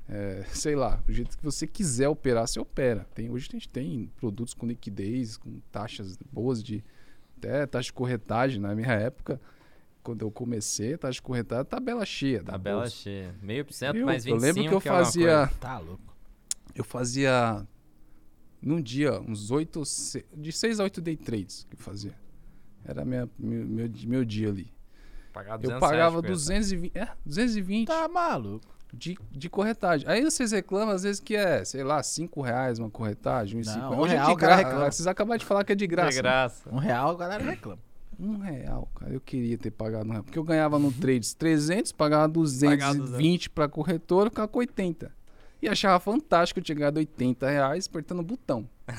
é, 0.09 0.43
sei 0.51 0.75
lá, 0.75 1.01
o 1.07 1.11
jeito 1.11 1.37
que 1.37 1.43
você 1.43 1.67
quiser 1.67 2.09
operar, 2.09 2.47
você 2.47 2.59
opera. 2.59 3.05
Tem, 3.13 3.29
hoje 3.29 3.47
a 3.49 3.51
gente 3.53 3.69
tem 3.69 4.11
produtos 4.17 4.53
com 4.53 4.65
liquidez, 4.65 5.37
com 5.37 5.59
taxas 5.71 6.17
boas 6.31 6.63
de 6.63 6.83
até 7.37 7.65
taxa 7.65 7.85
de 7.85 7.93
corretagem. 7.93 8.59
Na 8.59 8.75
minha 8.75 8.91
época, 8.91 9.39
quando 10.03 10.23
eu 10.23 10.31
comecei, 10.31 10.97
taxa 10.97 11.13
de 11.13 11.21
corretagem, 11.21 11.65
tabela 11.65 12.05
cheia. 12.05 12.43
Tabela 12.43 12.81
bolsa. 12.81 12.95
cheia. 12.95 13.35
Meio 13.41 13.63
por 13.63 13.73
cento 13.73 13.95
Eu, 13.95 14.05
mais 14.05 14.25
eu 14.25 14.37
25 14.39 14.45
lembro 14.45 14.81
que 14.81 14.87
eu 14.87 14.91
é 14.91 14.95
alguma 14.95 15.05
fazia, 15.05 15.37
coisa. 15.37 15.59
Tá 15.59 15.77
louco. 15.79 16.15
eu 16.75 16.83
fazia 16.83 17.67
num 18.61 18.81
dia 18.81 19.21
uns 19.21 19.51
oito, 19.51 19.83
de 20.35 20.51
6 20.51 20.79
a 20.79 20.83
8 20.83 21.01
day 21.01 21.15
trades 21.15 21.65
que 21.69 21.75
eu 21.75 21.79
fazia. 21.79 22.13
Era 22.83 23.05
minha, 23.05 23.29
meu, 23.37 23.65
meu, 23.65 23.89
meu 24.05 24.25
dia 24.25 24.49
ali. 24.49 24.73
Pagar 25.31 25.53
Eu 25.55 25.59
200 25.69 25.79
pagava 25.79 26.21
reais 26.21 26.23
de 26.23 26.27
220, 26.29 26.97
é, 26.97 27.07
220 27.25 27.87
Tá 27.87 28.07
maluco. 28.07 28.78
De, 28.93 29.17
de 29.31 29.49
corretagem. 29.49 30.07
Aí 30.09 30.23
vocês 30.23 30.51
reclamam 30.51 30.93
às 30.93 31.03
vezes 31.03 31.19
que 31.19 31.35
é, 31.35 31.63
sei 31.63 31.83
lá, 31.83 32.01
5 32.01 32.41
reais 32.41 32.79
uma 32.79 32.89
corretagem, 32.89 33.59
uns 33.59 33.67
Não, 33.67 33.73
50. 33.73 33.95
um 33.95 33.99
Hoje 33.99 34.13
é 34.13 34.17
real 34.17 34.27
de 34.27 34.33
o 34.33 34.37
cara 34.37 34.55
graça. 34.55 34.67
reclama. 34.69 34.91
Vocês 34.91 35.07
acabaram 35.07 35.37
de 35.37 35.45
falar 35.45 35.63
que 35.63 35.71
é 35.71 35.75
de 35.75 35.87
graça. 35.87 36.11
De 36.11 36.17
graça. 36.17 36.69
Um 36.71 36.77
real 36.77 37.11
a 37.11 37.15
galera 37.15 37.43
reclama. 37.43 37.79
Um 38.19 38.37
real, 38.37 38.89
cara. 38.95 39.13
Eu 39.13 39.21
queria 39.21 39.57
ter 39.57 39.71
pagado 39.71 40.07
um 40.09 40.11
real. 40.11 40.23
Porque 40.23 40.37
eu 40.37 40.43
ganhava 40.43 40.77
no 40.77 40.91
trades 40.99 41.33
300, 41.33 41.91
pagava 41.91 42.27
220 42.27 43.49
pra 43.51 43.69
corretora, 43.69 44.29
ficava 44.29 44.47
com 44.47 44.59
80. 44.59 45.11
E 45.61 45.67
achava 45.67 45.99
fantástico 45.99 46.59
eu 46.59 46.63
tinha 46.63 46.75
ganhado 46.75 46.99
80 46.99 47.49
reais 47.49 47.85
apertando 47.87 48.19
o 48.19 48.23
botão. 48.23 48.67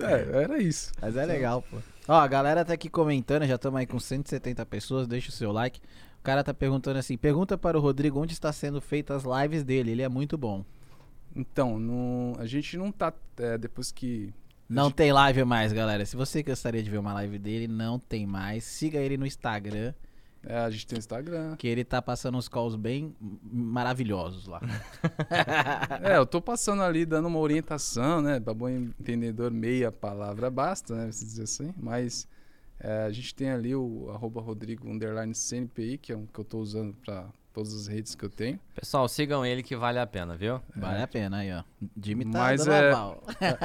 é, 0.00 0.42
era 0.42 0.58
isso. 0.62 0.92
Mas 1.00 1.16
é 1.16 1.24
legal, 1.26 1.62
pô. 1.62 1.78
Ó, 2.06 2.14
a 2.14 2.26
galera 2.26 2.64
tá 2.64 2.72
aqui 2.72 2.88
comentando, 2.88 3.44
já 3.46 3.56
estamos 3.56 3.78
aí 3.78 3.86
com 3.86 3.98
170 4.00 4.64
pessoas, 4.66 5.06
deixa 5.06 5.28
o 5.28 5.32
seu 5.32 5.52
like. 5.52 5.80
O 6.20 6.22
cara 6.22 6.42
tá 6.44 6.52
perguntando 6.52 6.98
assim, 6.98 7.16
pergunta 7.16 7.56
para 7.56 7.78
o 7.78 7.80
Rodrigo 7.80 8.20
onde 8.20 8.32
está 8.32 8.52
sendo 8.52 8.80
feitas 8.80 9.24
as 9.26 9.42
lives 9.42 9.62
dele, 9.64 9.92
ele 9.92 10.02
é 10.02 10.08
muito 10.08 10.36
bom. 10.36 10.64
Então, 11.34 11.78
não- 11.78 12.32
a 12.38 12.46
gente 12.46 12.76
não 12.76 12.90
tá. 12.90 13.12
é, 13.38 13.56
depois 13.56 13.90
que. 13.92 14.32
Não 14.68 14.90
tem 14.90 15.12
live 15.12 15.44
mais, 15.44 15.72
galera. 15.72 16.04
Se 16.04 16.16
você 16.16 16.42
gostaria 16.42 16.82
de 16.82 16.90
ver 16.90 16.98
uma 16.98 17.14
live 17.14 17.38
dele, 17.38 17.66
não 17.66 17.98
tem 17.98 18.26
mais. 18.26 18.64
Siga 18.64 18.98
ele 18.98 19.16
no 19.16 19.24
Instagram, 19.24 19.94
é, 20.42 20.58
a 20.58 20.68
gente 20.70 20.86
tem 20.86 20.98
o 20.98 21.00
Instagram. 21.00 21.56
que 21.56 21.66
ele 21.66 21.84
tá 21.84 22.02
passando 22.02 22.36
uns 22.36 22.48
calls 22.48 22.76
bem 22.76 23.14
maravilhosos 23.42 24.46
lá. 24.46 24.60
É, 26.02 26.16
eu 26.16 26.26
tô 26.26 26.40
passando 26.40 26.82
ali 26.82 27.04
dando 27.06 27.26
uma 27.28 27.38
orientação, 27.38 28.20
né? 28.20 28.38
Pra 28.40 28.52
bom 28.54 28.68
entendedor, 28.68 29.50
meia 29.50 29.90
palavra 29.90 30.50
basta, 30.50 30.94
né? 30.94 31.12
Se 31.12 31.24
dizer 31.24 31.44
assim. 31.44 31.72
Mas 31.76 32.26
é, 32.80 33.04
a 33.04 33.10
gente 33.10 33.34
tem 33.34 33.50
ali 33.50 33.74
o 33.74 34.10
arroba 34.10 34.40
Rodrigo 34.40 34.88
underline 34.88 35.34
CNPI, 35.34 35.98
que 35.98 36.12
é 36.12 36.16
um 36.16 36.26
que 36.26 36.38
eu 36.38 36.44
tô 36.44 36.58
usando 36.58 36.94
pra 37.04 37.28
todas 37.52 37.74
as 37.74 37.86
redes 37.88 38.14
que 38.14 38.24
eu 38.24 38.30
tenho. 38.30 38.60
Pessoal, 38.74 39.08
sigam 39.08 39.44
ele 39.44 39.64
que 39.64 39.74
vale 39.74 39.98
a 39.98 40.06
pena, 40.06 40.36
viu? 40.36 40.60
Vale 40.76 41.02
a 41.02 41.08
pena 41.08 41.38
aí, 41.38 41.52
ó. 41.52 41.64
Jimmy 42.00 42.24
tá 42.24 42.38
Mas 42.38 42.64
dando 42.64 43.18
é-. 43.40 43.58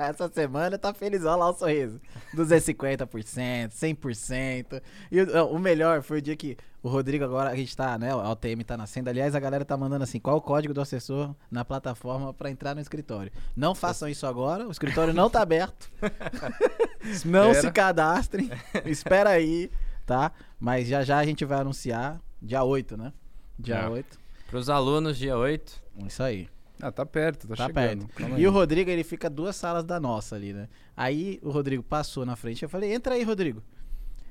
Essa 0.10 0.28
semana 0.28 0.76
tá 0.76 0.92
felizão 0.92 1.38
lá 1.38 1.50
o 1.50 1.54
sorriso. 1.54 2.00
250%, 2.34 3.68
100%. 3.68 4.82
E 5.12 5.20
o, 5.20 5.46
o 5.46 5.58
melhor 5.60 6.02
foi 6.02 6.18
o 6.18 6.22
dia 6.22 6.34
que 6.34 6.56
o 6.86 6.88
Rodrigo 6.88 7.24
agora, 7.24 7.50
a 7.50 7.56
gente 7.56 7.76
tá, 7.76 7.98
né, 7.98 8.14
o 8.14 8.20
ATM 8.20 8.62
tá 8.64 8.76
nascendo. 8.76 9.10
Aliás, 9.10 9.34
a 9.34 9.40
galera 9.40 9.64
tá 9.64 9.76
mandando 9.76 10.04
assim, 10.04 10.20
qual 10.20 10.36
o 10.36 10.40
código 10.40 10.72
do 10.72 10.80
assessor 10.80 11.34
na 11.50 11.64
plataforma 11.64 12.32
pra 12.32 12.48
entrar 12.50 12.74
no 12.74 12.80
escritório. 12.80 13.32
Não 13.56 13.74
façam 13.74 14.08
isso 14.08 14.26
agora, 14.26 14.66
o 14.66 14.70
escritório 14.70 15.12
não 15.12 15.28
tá 15.28 15.42
aberto. 15.42 15.90
não 17.24 17.50
Espera. 17.50 17.54
se 17.60 17.70
cadastrem. 17.72 18.50
Espera 18.84 19.30
aí, 19.30 19.70
tá? 20.04 20.32
Mas 20.58 20.86
já 20.88 21.02
já 21.02 21.18
a 21.18 21.24
gente 21.24 21.44
vai 21.44 21.58
anunciar, 21.60 22.20
dia 22.40 22.62
8, 22.62 22.96
né? 22.96 23.12
Dia 23.58 23.76
É. 23.76 23.88
8. 23.88 24.18
Pros 24.48 24.70
alunos, 24.70 25.16
dia 25.18 25.36
8. 25.36 25.82
Isso 26.06 26.22
aí. 26.22 26.48
Ah, 26.80 26.92
tá 26.92 27.04
perto, 27.06 27.48
tá, 27.48 27.56
Tá 27.56 27.66
chegando. 27.66 28.06
perto. 28.08 28.38
E 28.38 28.46
o 28.46 28.50
Rodrigo, 28.52 28.90
ele 28.90 29.02
fica 29.02 29.28
duas 29.30 29.56
salas 29.56 29.82
da 29.82 29.98
nossa 29.98 30.36
ali, 30.36 30.52
né? 30.52 30.68
Aí 30.96 31.40
o 31.42 31.50
Rodrigo 31.50 31.82
passou 31.82 32.24
na 32.26 32.36
frente, 32.36 32.62
eu 32.62 32.68
falei, 32.68 32.92
entra 32.92 33.14
aí, 33.14 33.24
Rodrigo. 33.24 33.62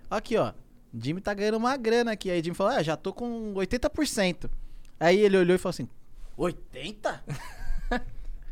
Aqui, 0.10 0.38
ó. 0.38 0.54
Jimmy 1.02 1.22
tá 1.22 1.34
ganhando 1.34 1.58
uma 1.58 1.76
grana 1.78 2.12
aqui. 2.12 2.30
Aí 2.32 2.40
o 2.42 2.44
Jimmy 2.44 2.56
falou, 2.56 2.74
ah, 2.74 2.84
já 2.84 2.96
tô 2.96 3.12
com 3.14 3.54
80%. 3.56 4.50
Aí 5.00 5.20
ele 5.20 5.38
olhou 5.38 5.56
e 5.56 5.58
falou 5.58 5.72
assim, 5.72 5.90
80? 6.38 7.24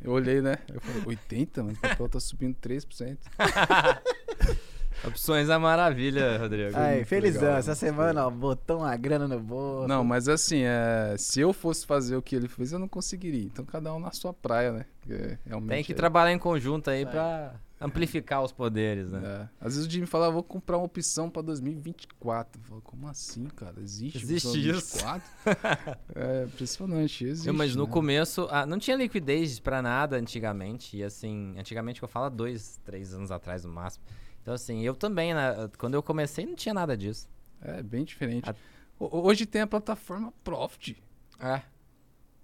Eu 0.04 0.12
olhei, 0.12 0.42
né? 0.42 0.58
Eu 0.68 0.82
falei, 0.82 1.02
80? 1.06 1.64
Mas 1.64 1.78
o 1.78 1.82
papel 1.82 2.10
tá 2.10 2.20
subindo 2.20 2.56
3%. 2.62 3.18
Opções 5.08 5.50
é 5.50 5.58
maravilha, 5.58 6.38
Rodrigo. 6.38 6.78
Aí, 6.78 7.04
felizão. 7.04 7.42
legal, 7.42 7.58
Essa 7.58 7.76
semana, 7.76 8.26
ó, 8.26 8.30
botou 8.30 8.80
uma 8.80 8.96
grana 8.96 9.28
no 9.28 9.40
bolso. 9.40 9.88
Não, 9.88 10.04
mas 10.04 10.30
assim, 10.30 10.62
é, 10.64 11.16
se 11.18 11.42
eu 11.42 11.52
fosse 11.52 11.86
fazer 11.86 12.16
o 12.16 12.22
que 12.22 12.36
ele 12.36 12.48
fez, 12.48 12.72
eu 12.72 12.80
não 12.80 12.88
conseguiria. 12.88 13.44
Então 13.44 13.66
cada 13.66 13.94
um 13.94 14.00
na 14.00 14.12
sua 14.12 14.34
praia, 14.34 14.72
né? 14.72 14.86
Porque 15.02 15.38
Tem 15.68 15.84
que 15.84 15.92
é- 15.92 15.96
trabalhar 15.96 16.32
em 16.32 16.38
conjunto 16.40 16.90
aí 16.90 17.00
aí. 17.00 17.06
pra 17.06 17.54
amplificar 17.84 18.42
os 18.44 18.52
poderes, 18.52 19.12
né? 19.12 19.22
É. 19.24 19.50
Às 19.66 19.76
vezes 19.76 19.88
o 19.88 19.92
Jimmy 19.92 20.06
fala, 20.08 20.28
"Ah, 20.28 20.30
vou 20.30 20.44
comprar 20.44 20.78
uma 20.78 20.86
opção 20.86 21.30
pra 21.30 21.42
2024. 21.42 22.62
Eu 22.62 22.66
falo, 22.66 22.82
como 22.82 23.08
assim, 23.08 23.46
cara? 23.46 23.76
Existe, 23.82 24.18
Existe 24.18 24.48
opção 24.48 24.62
isso. 24.78 25.04
2024? 25.04 25.30
é 26.16 26.44
impressionante, 26.46 27.26
existe. 27.26 27.48
Eu, 27.48 27.54
mas 27.54 27.76
no 27.76 27.86
né? 27.86 27.92
começo, 27.92 28.48
ah, 28.52 28.66
não 28.66 28.80
tinha 28.80 28.96
liquidez 28.98 29.60
pra 29.60 29.82
nada 29.82 30.16
antigamente. 30.18 30.98
E 30.98 31.04
assim, 31.04 31.56
antigamente 31.58 32.00
que 32.00 32.04
eu 32.06 32.10
falo, 32.10 32.26
há 32.26 32.30
dois, 32.30 32.80
três 32.84 33.14
anos 33.14 33.32
atrás 33.32 33.64
no 33.66 33.72
máximo. 33.72 34.04
Então, 34.42 34.54
assim, 34.54 34.82
eu 34.82 34.94
também, 34.96 35.34
né, 35.34 35.70
quando 35.78 35.94
eu 35.94 36.04
comecei, 36.04 36.46
não 36.46 36.56
tinha 36.56 36.74
nada 36.74 36.98
disso. 36.98 37.30
É 37.62 37.82
bem 37.82 38.04
diferente. 38.04 38.50
A- 38.50 38.56
Ho- 39.00 39.26
Hoje 39.28 39.46
tem 39.46 39.62
a 39.62 39.68
plataforma 39.68 40.34
Profit. 40.44 41.02
É. 41.40 41.62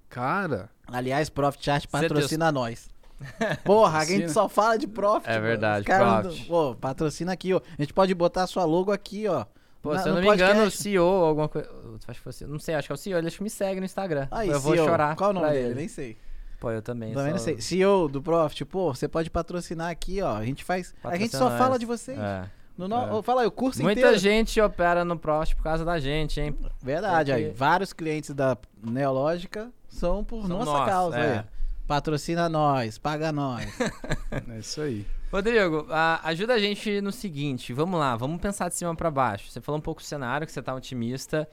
Cara, 0.08 0.70
Aliás, 0.88 1.30
Profit 1.30 1.64
Chat 1.66 1.82
Certeza. 1.90 2.14
patrocina 2.14 2.52
nós. 2.52 2.90
Porra, 3.64 4.00
a 4.00 4.06
gente 4.06 4.32
só 4.32 4.48
fala 4.48 4.78
de 4.78 4.88
Profit. 4.88 5.30
É 5.30 5.40
verdade, 5.40 5.86
Profit. 5.86 6.40
não- 6.42 6.48
Pô, 6.48 6.76
patrocina 6.76 7.32
aqui, 7.34 7.54
ó. 7.54 7.58
A 7.78 7.82
gente 7.82 7.94
pode 7.94 8.14
botar 8.16 8.44
a 8.44 8.48
sua 8.48 8.64
logo 8.66 8.92
aqui, 8.92 9.28
ó. 9.28 9.46
Pô, 9.82 9.94
Na- 9.94 10.00
se 10.00 10.10
eu 10.10 10.14
não 10.16 10.22
me 10.22 10.28
engano, 10.28 10.52
o 10.52 10.56
podcast. 10.64 10.84
CEO 10.84 11.06
ou 11.06 11.26
alguma 11.26 11.48
coisa. 11.50 11.70
Acho 12.08 12.22
que. 12.22 12.46
Não 12.46 12.60
sei, 12.60 12.76
acho 12.76 12.88
que 12.88 12.92
é 12.92 12.96
o 12.96 12.98
CEO. 12.98 13.18
Ele 13.18 13.28
acho 13.28 13.38
que 13.38 13.44
me 13.44 13.50
segue 13.50 13.80
no 13.80 13.86
Instagram. 13.86 14.28
Aí, 14.32 14.50
eu 14.50 14.60
vou 14.60 14.74
CEO. 14.74 14.86
chorar. 14.86 15.16
Qual 15.16 15.30
o 15.30 15.34
nome 15.34 15.50
dele? 15.50 15.66
ele. 15.68 15.76
Nem 15.76 15.88
sei. 15.88 16.18
Pô, 16.60 16.70
eu 16.72 16.82
também. 16.82 17.14
Também 17.14 17.32
não 17.32 17.38
só- 17.40 17.46
sei. 17.46 17.62
CEO 17.62 18.10
do 18.10 18.22
Profit, 18.22 18.66
pô, 18.66 18.94
você 18.94 19.08
pode 19.08 19.30
patrocinar 19.30 19.90
aqui, 19.90 20.22
ó. 20.22 20.36
A 20.36 20.44
gente 20.46 20.64
faz. 20.66 20.94
A 21.04 21.16
gente 21.16 21.36
só 21.36 21.50
fala 21.58 21.80
de 21.80 21.86
vocês. 21.86 22.20
É. 22.20 22.44
No, 22.78 22.88
no... 22.88 23.20
É. 23.20 23.22
Fala 23.24 23.42
aí, 23.42 23.48
o 23.48 23.52
curso 23.52 23.82
Muita 23.82 24.00
inteiro. 24.00 24.18
gente 24.18 24.60
opera 24.62 25.04
no 25.04 25.18
Prost 25.20 25.54
por 25.56 25.64
causa 25.64 25.84
da 25.84 26.00
gente, 26.00 26.40
hein? 26.40 26.58
Verdade, 26.82 27.32
aí. 27.32 27.44
Porque- 27.48 27.58
Vários 27.58 27.92
clientes 27.92 28.34
da 28.34 28.58
Neológica 28.82 29.70
são 29.88 30.24
por 30.24 30.42
São 30.48 30.60
nossa 30.60 30.72
nós, 30.72 30.90
causa. 30.90 31.18
é. 31.18 31.40
aí. 31.40 31.46
Patrocina 31.90 32.48
nós, 32.48 33.00
paga 33.00 33.32
nós. 33.32 33.68
é 34.48 34.60
isso 34.60 34.80
aí. 34.80 35.08
Rodrigo, 35.32 35.88
a- 35.90 36.20
ajuda 36.30 36.54
a 36.54 36.60
gente 36.60 37.02
no 37.02 37.12
seguinte, 37.12 37.74
vamos 37.74 38.00
lá, 38.00 38.16
vamos 38.16 38.40
pensar 38.40 38.70
de 38.70 38.76
cima 38.76 38.96
pra 38.96 39.10
baixo. 39.10 39.50
Você 39.50 39.60
falou 39.60 39.80
um 39.80 39.82
pouco 39.82 40.00
do 40.00 40.06
cenário, 40.06 40.46
que 40.46 40.54
você 40.54 40.62
tá 40.62 40.76
otimista. 40.76 41.50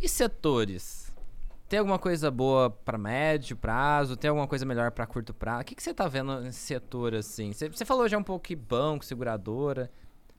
E 0.00 0.08
setores? 0.08 1.12
Tem 1.68 1.80
alguma 1.80 1.98
coisa 1.98 2.30
boa 2.30 2.70
pra 2.70 2.96
médio 2.96 3.56
prazo? 3.56 4.16
Tem 4.16 4.28
alguma 4.28 4.46
coisa 4.46 4.64
melhor 4.64 4.92
pra 4.92 5.04
curto 5.04 5.34
prazo? 5.34 5.62
O 5.62 5.64
que, 5.64 5.74
que 5.74 5.82
você 5.82 5.92
tá 5.92 6.06
vendo 6.06 6.40
nesse 6.42 6.60
setor 6.60 7.12
assim? 7.16 7.52
Você, 7.52 7.68
você 7.68 7.84
falou 7.84 8.08
já 8.08 8.16
um 8.16 8.22
pouco 8.22 8.44
que 8.44 8.54
banco, 8.54 9.04
seguradora. 9.04 9.90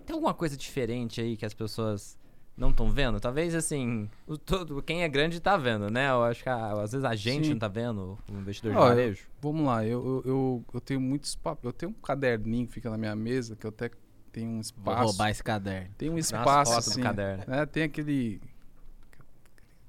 Tem 0.05 0.13
alguma 0.13 0.33
coisa 0.33 0.55
diferente 0.55 1.19
aí 1.19 1.35
que 1.35 1.45
as 1.45 1.53
pessoas 1.53 2.17
não 2.57 2.69
estão 2.69 2.89
vendo? 2.89 3.19
Talvez 3.19 3.55
assim, 3.55 4.09
o 4.27 4.37
todo, 4.37 4.81
quem 4.83 5.03
é 5.03 5.07
grande 5.09 5.39
tá 5.39 5.57
vendo, 5.57 5.89
né? 5.89 6.09
Eu 6.09 6.23
acho 6.23 6.43
que 6.43 6.49
a- 6.49 6.81
às 6.81 6.91
vezes 6.91 7.03
a 7.05 7.15
gente 7.15 7.45
Sim. 7.45 7.51
não 7.53 7.59
tá 7.59 7.67
vendo, 7.67 8.17
o 8.31 8.37
investidor 8.37 8.71
de 8.73 8.77
Ó, 8.77 8.81
eu- 8.83 8.87
varejo. 8.89 9.27
Vamos 9.41 9.65
lá, 9.65 9.85
eu, 9.85 10.05
eu, 10.05 10.23
eu, 10.31 10.65
eu 10.73 10.81
tenho 10.81 11.01
muitos 11.01 11.35
papéis. 11.35 11.65
Eu 11.65 11.73
tenho 11.73 11.91
um 11.91 11.95
caderninho 11.95 12.67
que 12.67 12.73
fica 12.73 12.89
na 12.89 12.97
minha 12.97 13.15
mesa, 13.15 13.55
que 13.55 13.65
eu 13.65 13.69
até 13.69 13.89
tenho 14.31 14.49
um 14.49 14.53
Vou 14.53 14.61
espaço. 14.61 15.03
roubar 15.03 15.29
esse 15.31 15.43
caderno. 15.43 15.89
Tem 15.97 16.09
um 16.09 16.17
espaço 16.17 16.73
assim. 16.73 16.99
no 16.99 17.03
caderno. 17.05 17.43
né, 17.47 17.65
tem 17.65 17.83
aquele 17.83 18.39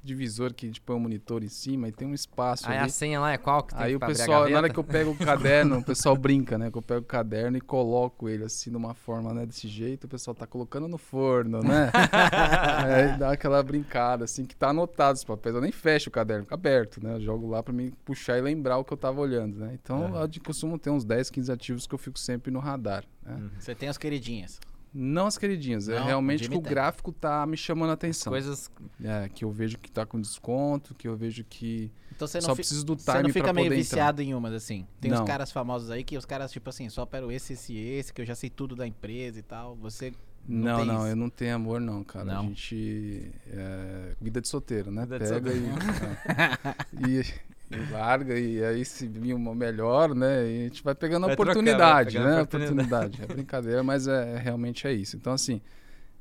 divisor 0.04 0.52
que 0.52 0.66
a 0.66 0.68
gente 0.68 0.80
põe 0.80 0.96
o 0.96 1.00
monitor 1.00 1.42
em 1.42 1.48
cima 1.48 1.88
e 1.88 1.92
tem 1.92 2.06
um 2.06 2.14
espaço 2.14 2.68
Aí 2.68 2.76
a 2.76 2.82
ali. 2.82 2.90
senha 2.90 3.18
lá 3.20 3.32
é 3.32 3.38
qual 3.38 3.62
que 3.62 3.74
tem 3.74 3.82
Aí 3.82 3.90
que 3.90 3.96
o 3.96 4.04
abrir 4.04 4.14
a 4.14 4.16
pessoal, 4.18 4.48
na 4.48 4.56
hora 4.58 4.68
que 4.68 4.78
eu 4.78 4.84
pego 4.84 5.10
o 5.12 5.16
caderno, 5.16 5.78
o 5.78 5.82
pessoal 5.84 6.16
brinca, 6.16 6.58
né? 6.58 6.70
Que 6.70 6.78
eu 6.78 6.82
pego 6.82 7.00
o 7.00 7.04
caderno 7.04 7.56
e 7.56 7.60
coloco 7.60 8.28
ele 8.28 8.44
assim 8.44 8.70
numa 8.70 8.94
forma, 8.94 9.32
né? 9.32 9.46
Desse 9.46 9.66
jeito, 9.68 10.04
o 10.04 10.08
pessoal 10.08 10.34
tá 10.34 10.46
colocando 10.46 10.86
no 10.86 10.98
forno, 10.98 11.60
né? 11.62 11.90
Aí 12.84 13.18
dá 13.18 13.32
aquela 13.32 13.62
brincada, 13.62 14.24
assim, 14.24 14.44
que 14.44 14.54
tá 14.54 14.68
anotado 14.68 15.16
os 15.16 15.24
papéis. 15.24 15.54
Eu 15.54 15.60
nem 15.62 15.72
fecho 15.72 16.08
o 16.08 16.12
caderno, 16.12 16.44
fica 16.44 16.54
aberto, 16.54 17.02
né? 17.02 17.14
Eu 17.14 17.20
jogo 17.20 17.48
lá 17.48 17.62
pra 17.62 17.72
me 17.72 17.90
puxar 18.04 18.38
e 18.38 18.40
lembrar 18.40 18.78
o 18.78 18.84
que 18.84 18.92
eu 18.92 18.96
tava 18.96 19.20
olhando, 19.20 19.58
né? 19.58 19.78
Então, 19.82 20.04
Aham. 20.04 20.20
eu 20.22 20.28
de 20.28 20.40
costumo 20.40 20.78
ter 20.78 20.90
uns 20.90 21.04
10, 21.04 21.30
15 21.30 21.52
ativos 21.52 21.86
que 21.86 21.94
eu 21.94 21.98
fico 21.98 22.18
sempre 22.18 22.50
no 22.50 22.58
radar, 22.58 23.04
né? 23.22 23.34
Uhum. 23.34 23.50
Você 23.58 23.74
tem 23.74 23.88
as 23.88 23.96
queridinhas. 23.98 24.58
Não 24.94 25.26
as 25.26 25.36
queridinhas, 25.36 25.88
é 25.88 25.98
Não, 25.98 26.06
realmente 26.06 26.44
Jimmy 26.44 26.52
que 26.52 26.58
o 26.58 26.60
gráfico 26.60 27.10
tá 27.10 27.44
me 27.44 27.56
chamando 27.56 27.90
a 27.90 27.94
atenção. 27.94 28.30
Coisas. 28.30 28.70
É, 29.02 29.28
que 29.28 29.44
eu 29.44 29.50
vejo 29.50 29.76
que 29.76 29.90
tá 29.90 30.06
com 30.06 30.20
desconto, 30.20 30.94
que 30.94 31.08
eu 31.08 31.16
vejo 31.16 31.42
que 31.42 31.90
Então 32.14 32.28
você 32.28 32.38
não, 32.38 32.46
só 32.46 32.54
preciso 32.54 32.84
do 32.84 32.94
você 32.96 33.10
time 33.10 33.24
não 33.24 33.30
fica 33.30 33.52
meio 33.52 33.66
poder 33.66 33.80
entrar. 33.80 33.96
viciado 33.96 34.22
em 34.22 34.32
umas, 34.34 34.52
assim. 34.52 34.86
Tem 35.00 35.12
uns 35.12 35.18
Não. 35.18 35.26
caras 35.26 35.50
famosos 35.50 35.90
aí 35.90 36.04
que 36.04 36.16
os 36.16 36.24
caras, 36.24 36.52
tipo 36.52 36.70
assim, 36.70 36.88
só 36.88 37.02
operam 37.02 37.32
esse, 37.32 37.54
esse 37.54 37.76
esse, 37.76 38.12
que 38.12 38.22
eu 38.22 38.24
já 38.26 38.36
sei 38.36 38.48
tudo 38.48 38.76
da 38.76 38.86
empresa 38.86 39.40
e 39.40 39.42
tal. 39.42 39.74
Você. 39.76 40.12
Não 40.46 40.78
Não, 40.78 40.84
não, 40.84 41.08
eu 41.08 41.16
não 41.16 41.30
tenho 41.30 41.56
amor 41.56 41.80
não, 41.80 42.04
cara. 42.04 42.26
Não? 42.26 42.40
A 42.40 42.42
gente. 42.42 43.32
é, 43.48 44.12
vida 44.20 44.40
de 44.40 44.46
solteiro, 44.46 44.92
né? 44.92 45.02
Vida 45.02 45.18
de 45.18 45.28
Pega 45.28 45.50
e, 47.08 47.18
é. 47.18 47.20
e, 47.20 47.24
e 47.70 47.92
larga, 47.92 48.38
e 48.38 48.62
aí 48.64 48.84
se 48.84 49.06
vir 49.06 49.34
uma 49.34 49.54
melhor, 49.54 50.14
né? 50.14 50.46
E 50.46 50.60
a 50.60 50.64
gente 50.64 50.82
vai 50.82 50.94
pegando 50.94 51.26
a 51.26 51.32
oportunidade, 51.32 52.16
pegando 52.16 52.34
né? 52.34 52.42
oportunidade. 52.42 52.76
oportunidade. 52.76 53.22
É 53.22 53.26
brincadeira, 53.26 53.82
mas 53.82 54.06
é, 54.06 54.36
realmente 54.38 54.86
é 54.86 54.92
isso. 54.92 55.16
Então, 55.16 55.32
assim. 55.32 55.60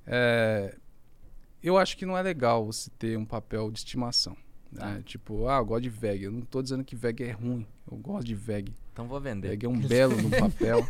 é, 0.08 0.76
eu 1.62 1.78
acho 1.78 1.96
que 1.96 2.06
não 2.06 2.18
é 2.18 2.22
legal 2.22 2.66
você 2.66 2.90
ter 3.00 3.18
um 3.18 3.26
papel 3.26 3.72
de 3.72 3.80
estimação. 3.80 4.36
Né? 4.72 5.02
Tipo, 5.06 5.48
ah, 5.48 5.58
eu 5.58 5.66
gosto 5.66 5.84
de 5.84 5.90
VEG. 5.90 6.24
Eu 6.24 6.32
não 6.32 6.42
tô 6.42 6.62
dizendo 6.62 6.84
que 6.84 6.96
VEG 6.96 7.24
é 7.24 7.32
ruim. 7.32 7.66
Eu 7.90 7.98
gosto 7.98 8.26
de 8.28 8.36
VEG. 8.36 8.74
Então 8.92 9.08
vou 9.08 9.22
vender. 9.22 9.50
VEG 9.50 9.66
é 9.66 9.70
um 9.70 9.80
belo 9.80 10.20
no 10.22 10.30
papel. 10.30 10.86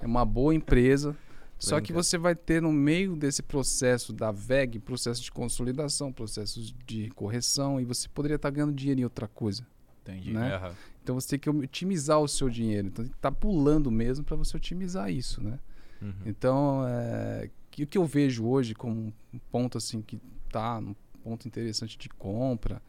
é 0.00 0.06
uma 0.06 0.24
boa 0.24 0.54
empresa. 0.54 1.16
Só 1.58 1.80
que 1.80 1.92
Brinca. 1.92 2.02
você 2.02 2.16
vai 2.16 2.34
ter 2.34 2.62
no 2.62 2.72
meio 2.72 3.16
desse 3.16 3.42
processo 3.42 4.12
da 4.12 4.30
VEG, 4.30 4.78
processo 4.78 5.22
de 5.22 5.30
consolidação, 5.30 6.12
processos 6.12 6.74
de 6.86 7.10
correção, 7.10 7.80
e 7.80 7.84
você 7.84 8.08
poderia 8.08 8.36
estar 8.36 8.50
ganhando 8.50 8.72
dinheiro 8.72 9.00
em 9.00 9.04
outra 9.04 9.26
coisa. 9.26 9.66
Entendi. 10.12 10.32
né? 10.32 10.72
Então 11.02 11.14
você 11.14 11.28
tem 11.30 11.38
que 11.38 11.48
otimizar 11.50 12.18
o 12.20 12.28
seu 12.28 12.48
dinheiro. 12.48 12.88
Então 12.88 13.04
tem 13.04 13.10
que 13.12 13.18
estar 13.18 13.32
pulando 13.32 13.90
mesmo 13.90 14.24
para 14.24 14.36
você 14.36 14.56
otimizar 14.56 15.10
isso, 15.10 15.42
né? 15.42 15.58
Uhum. 16.02 16.12
Então, 16.26 16.84
é, 16.88 17.50
que- 17.70 17.82
o 17.82 17.86
que 17.86 17.98
eu 17.98 18.04
vejo 18.04 18.46
hoje 18.46 18.74
como 18.74 19.12
um 19.32 19.38
ponto 19.50 19.78
assim 19.78 20.00
que 20.02 20.20
tá 20.50 20.78
um 20.78 20.94
ponto 21.24 21.46
interessante 21.48 21.98
de 21.98 22.08
compra, 22.08 22.80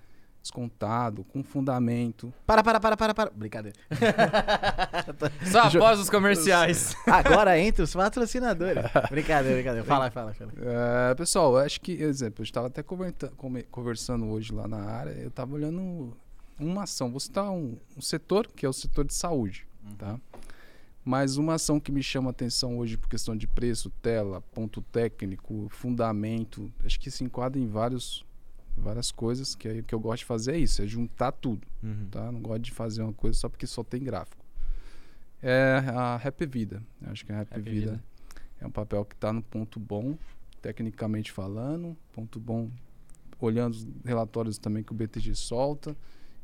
descontado, 0.42 1.24
com 1.26 1.44
fundamento. 1.44 2.34
Para, 2.46 2.64
para, 2.64 2.80
para, 2.80 2.96
para, 2.96 3.14
para. 3.14 3.30
Brincadeira. 3.32 3.78
Só 5.52 5.62
após 5.64 6.00
os 6.00 6.10
comerciais. 6.10 6.96
Agora 7.06 7.60
entra 7.60 7.84
os 7.84 7.94
patrocinadores. 7.94 8.84
brincadeira, 9.10 9.56
brincadeira. 9.58 9.84
Fala, 9.86 10.10
fala, 10.12 10.34
fala. 10.34 10.52
É, 10.58 11.16
pessoal, 11.16 11.54
eu 11.54 11.58
acho 11.60 11.82
que, 11.82 11.92
exemplo, 11.94 12.42
eu 12.42 12.44
estava 12.44 12.68
até 12.68 12.84
conversando 12.84 14.28
hoje 14.30 14.54
lá 14.54 14.68
na 14.68 14.78
área, 14.82 15.12
eu 15.12 15.28
estava 15.30 15.54
olhando 15.54 16.16
uma 16.60 16.84
ação. 16.84 17.10
Vou 17.12 17.20
citar 17.20 17.50
um, 17.52 17.78
um 17.98 18.02
setor, 18.02 18.48
que 18.48 18.66
é 18.66 18.70
o 18.70 18.74
setor 18.74 19.06
de 19.06 19.14
saúde, 19.14 19.66
tá? 19.98 20.20
Mas 21.04 21.38
uma 21.38 21.54
ação 21.56 21.80
que 21.80 21.92
me 21.92 22.04
chama 22.04 22.30
a 22.30 22.32
atenção 22.32 22.78
hoje 22.78 22.98
por 22.98 23.08
questão 23.10 23.36
de 23.36 23.48
preço, 23.48 23.90
tela, 24.02 24.42
ponto 24.54 24.82
técnico, 24.82 25.68
fundamento, 25.70 26.72
acho 26.86 27.00
que 27.00 27.10
se 27.10 27.24
enquadra 27.24 27.60
em 27.60 27.66
vários, 27.68 28.24
várias 28.78 29.10
coisas, 29.12 29.56
que 29.56 29.68
o 29.80 29.84
que 29.84 29.96
eu 29.96 30.00
gosto 30.00 30.20
de 30.20 30.26
fazer 30.26 30.54
é 30.56 30.58
isso, 30.60 30.82
é 30.82 30.86
juntar 30.88 31.32
tudo, 31.32 31.66
Uhum. 31.82 32.08
tá? 32.12 32.32
Não 32.32 32.42
gosto 32.42 32.62
de 32.62 32.72
fazer 32.72 33.02
uma 33.02 33.14
coisa 33.14 33.40
só 33.40 33.50
porque 33.50 33.66
só 33.66 33.84
tem 33.84 34.04
gráfico. 34.04 34.46
É 35.42 35.82
a 35.88 36.16
Happy 36.16 36.46
Vida. 36.46 36.84
Acho 37.04 37.26
que 37.26 37.32
a 37.32 37.42
Happy, 37.42 37.54
Happy 37.56 37.70
Vida, 37.70 37.92
Vida. 37.92 38.04
é 38.60 38.68
um 38.68 38.72
papel 38.72 39.04
que 39.06 39.16
está 39.16 39.32
no 39.32 39.42
ponto 39.42 39.80
bom, 39.80 40.18
tecnicamente 40.62 41.32
falando, 41.32 41.96
ponto 42.14 42.40
bom, 42.40 42.70
olhando 43.40 43.74
os 43.74 43.88
relatórios 44.04 44.58
também 44.58 44.84
que 44.84 44.92
o 44.92 44.96
BTG 44.96 45.34
solta. 45.34 45.96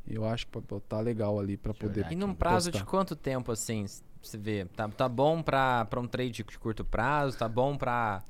Eu 0.08 0.24
acho 0.24 0.46
que 0.46 0.58
o 0.58 0.80
tá 0.80 1.00
legal 1.00 1.38
ali 1.38 1.56
para 1.56 1.74
poder. 1.74 2.06
E 2.10 2.16
num 2.16 2.34
prazo 2.34 2.70
de 2.70 2.78
postar. 2.78 2.90
quanto 2.90 3.16
tempo, 3.16 3.50
assim, 3.50 3.86
você 4.22 4.38
vê? 4.38 4.64
Tá, 4.64 4.88
tá 4.88 5.08
bom 5.08 5.42
pra, 5.42 5.84
pra 5.86 6.00
um 6.00 6.06
trade 6.06 6.30
de 6.30 6.44
curto 6.58 6.84
prazo? 6.84 7.36
Tá 7.36 7.48
bom 7.48 7.76
pra, 7.76 8.22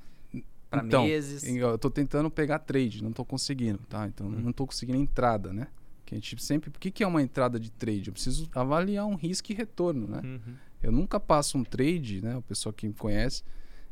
pra 0.71 0.85
Então, 0.85 1.05
meses? 1.05 1.45
Eu 1.45 1.77
tô 1.79 1.91
tentando 1.91 2.31
pegar 2.31 2.59
trade, 2.61 3.03
não 3.03 3.13
tô 3.13 3.25
conseguindo, 3.25 3.79
tá? 3.89 4.07
Então 4.07 4.27
Hum. 4.27 4.41
não 4.43 4.53
tô 4.53 4.67
conseguindo 4.67 4.99
entrada, 4.99 5.53
né? 5.53 5.69
Que 6.05 6.15
a 6.15 6.19
gente 6.19 6.43
sempre. 6.43 6.71
Por 6.71 6.79
que, 6.79 6.91
que 6.91 7.03
é 7.03 7.07
uma 7.07 7.21
entrada 7.21 7.59
de 7.59 7.71
trade? 7.71 8.09
Eu 8.09 8.13
preciso 8.13 8.49
avaliar 8.55 9.07
um 9.07 9.17
risco 9.17 9.51
e 9.51 9.55
retorno, 9.55 10.07
né? 10.07 10.21
Uhum. 10.25 10.55
Eu 10.83 10.93
nunca 10.93 11.19
passo 11.19 11.59
um 11.59 11.65
trade, 11.65 12.23
né? 12.23 12.37
O 12.37 12.43
pessoal 12.43 12.73
que 12.73 12.87
me 12.87 12.95
conhece 12.95 13.43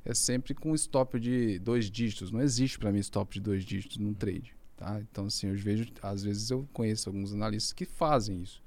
é 0.04 0.14
sempre 0.14 0.54
com 0.54 0.74
stop 0.74 1.18
de 1.18 1.58
dois 1.58 1.90
dígitos. 1.90 2.30
Não 2.30 2.40
existe 2.40 2.78
para 2.78 2.92
mim 2.92 3.00
stop 3.00 3.34
de 3.34 3.40
dois 3.40 3.64
dígitos 3.64 3.96
num 3.96 4.14
trade, 4.14 4.54
tá? 4.84 5.00
Então 5.00 5.26
assim, 5.26 5.48
eu 5.48 5.56
vejo, 5.56 5.86
às 6.02 6.22
vezes 6.22 6.50
eu 6.50 6.68
conheço 6.72 7.08
alguns 7.08 7.32
analistas 7.32 7.72
que 7.72 7.84
fazem 7.84 8.42
isso. 8.42 8.62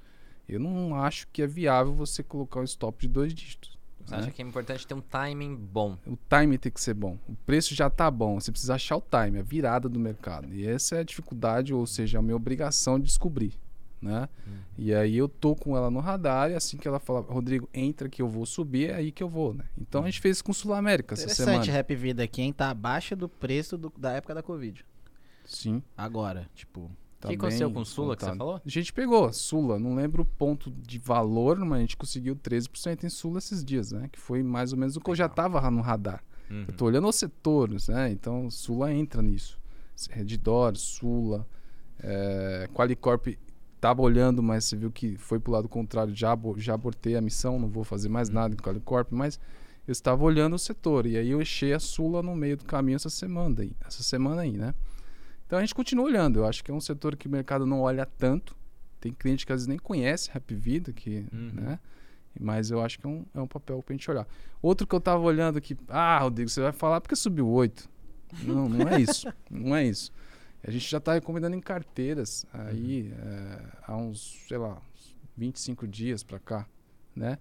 Eu 0.49 0.59
não 0.59 0.95
acho 0.95 1.27
que 1.31 1.41
é 1.41 1.47
viável 1.47 1.93
você 1.93 2.23
colocar 2.23 2.59
um 2.61 2.63
stop 2.63 3.05
de 3.05 3.13
dois 3.13 3.33
dígitos. 3.33 3.77
Você 4.05 4.15
né? 4.15 4.21
acha 4.21 4.31
que 4.31 4.41
é 4.41 4.45
importante 4.45 4.87
ter 4.87 4.93
um 4.93 5.01
timing 5.01 5.55
bom? 5.55 5.97
O 6.07 6.17
time 6.29 6.57
tem 6.57 6.71
que 6.71 6.79
ser 6.79 6.93
bom. 6.93 7.17
O 7.27 7.35
preço 7.45 7.75
já 7.75 7.89
tá 7.89 8.09
bom. 8.09 8.39
Você 8.39 8.51
precisa 8.51 8.75
achar 8.75 8.95
o 8.95 9.01
time, 9.01 9.39
a 9.39 9.43
virada 9.43 9.89
do 9.89 9.99
mercado. 9.99 10.53
E 10.53 10.65
essa 10.65 10.95
é 10.95 10.99
a 10.99 11.03
dificuldade, 11.03 11.73
ou 11.73 11.85
seja, 11.85 12.19
a 12.19 12.21
minha 12.21 12.35
obrigação 12.35 12.97
de 12.97 13.05
descobrir. 13.05 13.53
Né? 14.01 14.29
E 14.77 14.93
aí 14.93 15.17
eu 15.17 15.27
tô 15.27 15.55
com 15.55 15.75
ela 15.75 15.89
no 15.91 15.99
radar 15.99 16.51
e 16.51 16.53
assim 16.53 16.77
que 16.77 16.87
ela 16.87 16.99
fala, 16.99 17.19
Rodrigo, 17.19 17.67
entra 17.73 18.07
que 18.07 18.21
eu 18.21 18.29
vou 18.29 18.45
subir, 18.45 18.91
é 18.91 18.95
aí 18.95 19.11
que 19.11 19.23
eu 19.23 19.27
vou, 19.27 19.55
né? 19.55 19.65
Então 19.75 20.03
a 20.03 20.05
gente 20.05 20.21
fez 20.21 20.37
isso 20.37 20.43
com 20.43 20.51
o 20.51 20.55
Sul 20.55 20.73
América 20.73 21.15
essa 21.15 21.23
Interessante, 21.23 21.65
semana. 21.65 21.79
Happy 21.79 21.95
Vida 21.95 22.23
aqui, 22.23 22.43
hein? 22.43 22.53
Tá 22.53 22.69
abaixo 22.69 23.15
do 23.15 23.27
preço 23.27 23.75
do- 23.75 23.91
da 23.97 24.11
época 24.13 24.35
da 24.35 24.43
Covid. 24.43 24.85
Sim. 25.47 25.81
Agora, 25.97 26.47
tipo. 26.53 26.91
Tá 27.19 27.29
que 27.29 27.35
aconteceu 27.35 27.71
com 27.71 27.79
o 27.79 27.85
Sula 27.85 28.15
que 28.15 28.23
você 28.23 28.35
falou? 28.35 28.61
A 28.63 28.69
gente 28.69 28.93
pegou 28.93 29.33
Sula, 29.33 29.79
não 29.79 29.95
lembro 29.95 30.21
o 30.21 30.25
ponto 30.25 30.69
de 30.69 30.99
valor, 30.99 31.57
mas 31.57 31.79
a 31.79 31.81
gente 31.81 31.97
conseguiu 31.97 32.35
13% 32.35 33.05
em 33.05 33.09
Sula 33.09 33.39
esses 33.39 33.65
dias, 33.65 33.91
né? 33.91 34.07
Que 34.11 34.19
foi 34.19 34.43
mais 34.43 34.71
ou 34.71 34.77
menos 34.77 34.95
o 34.95 35.01
que 35.01 35.09
eu 35.09 35.15
já 35.15 35.27
tava 35.27 35.59
no 35.71 35.81
radar. 35.81 36.23
Uhum. 36.47 36.65
Eu 36.67 36.73
tô 36.75 36.85
olhando 36.85 37.07
os 37.07 37.15
setores, 37.15 37.87
né? 37.87 38.11
Então 38.11 38.51
Sula 38.51 38.93
entra 38.93 39.23
nisso. 39.23 39.59
Reddor, 40.11 40.77
Sula, 40.77 41.47
é, 41.99 42.69
Qualicorp 42.71 43.29
tava 43.81 44.03
olhando, 44.03 44.43
mas 44.43 44.65
você 44.65 44.75
viu 44.75 44.91
que 44.91 45.17
foi 45.17 45.39
pro 45.39 45.51
lado 45.51 45.67
contrário, 45.67 46.13
já, 46.15 46.37
já 46.57 46.73
abortei 46.75 47.15
a 47.15 47.21
missão, 47.21 47.59
não 47.59 47.67
vou 47.67 47.83
fazer 47.83 48.09
mais 48.09 48.29
nada 48.29 48.53
em 48.53 48.57
Qualicorp, 48.57 49.11
mas 49.11 49.39
eu 49.87 49.91
estava 49.91 50.23
olhando 50.23 50.55
o 50.55 50.59
setor 50.59 51.05
e 51.05 51.17
aí 51.17 51.29
eu 51.29 51.41
enchei 51.41 51.73
a 51.73 51.79
Sula 51.79 52.21
no 52.21 52.35
meio 52.35 52.57
do 52.57 52.65
caminho 52.65 52.95
essa 52.95 53.09
semana 53.09 53.61
aí, 53.61 53.71
essa 53.85 54.03
semana 54.03 54.41
aí, 54.41 54.51
né? 54.51 54.73
Então 55.47 55.57
a 55.57 55.61
gente 55.61 55.73
continua 55.73 56.05
olhando, 56.05 56.39
eu 56.39 56.45
acho 56.45 56.63
que 56.63 56.69
é 56.69 56.73
um 56.73 56.79
setor 56.81 57.15
que 57.15 57.27
o 57.27 57.31
mercado 57.31 57.65
não 57.65 57.81
olha 57.81 58.05
tanto, 58.05 58.55
Tem 58.99 59.13
cliente 59.13 59.45
que 59.45 59.51
às 59.53 59.57
vezes 59.59 59.67
nem 59.67 59.77
conhece 59.77 60.29
Rap 60.31 60.53
Vida, 60.55 60.91
que, 60.91 61.25
Uhum. 61.31 61.51
né? 61.53 61.79
Mas 62.39 62.69
eu 62.71 62.81
acho 62.81 62.99
que 62.99 63.05
é 63.05 63.09
um, 63.09 63.25
é 63.33 63.39
um 63.39 63.47
papel 63.47 63.81
pra 63.83 63.93
gente 63.93 64.09
olhar. 64.11 64.27
Outro 64.61 64.85
que 64.87 64.93
eu 64.95 64.99
tava 64.99 65.21
olhando 65.21 65.57
aqui, 65.57 65.77
ah, 65.87 66.19
Rodrigo, 66.19 66.49
você 66.49 66.61
vai 66.61 66.71
falar 66.71 66.99
porque 66.99 67.15
subiu 67.15 67.47
8. 67.47 67.87
Não, 68.43 68.67
não 68.67 68.87
é 68.89 68.99
isso. 68.99 69.27
não 69.49 69.75
é 69.75 69.85
isso. 69.85 70.11
A 70.63 70.71
gente 70.71 70.89
já 70.89 70.99
tá 70.99 71.13
recomendando 71.13 71.55
em 71.55 71.61
carteiras 71.61 72.45
aí 72.51 73.13
é, 73.17 73.61
há 73.87 73.95
uns, 73.95 74.45
sei 74.47 74.57
lá, 74.57 74.81
uns 74.95 75.15
25 75.37 75.87
dias 75.87 76.23
pra 76.23 76.39
cá, 76.39 76.67
né? 77.15 77.37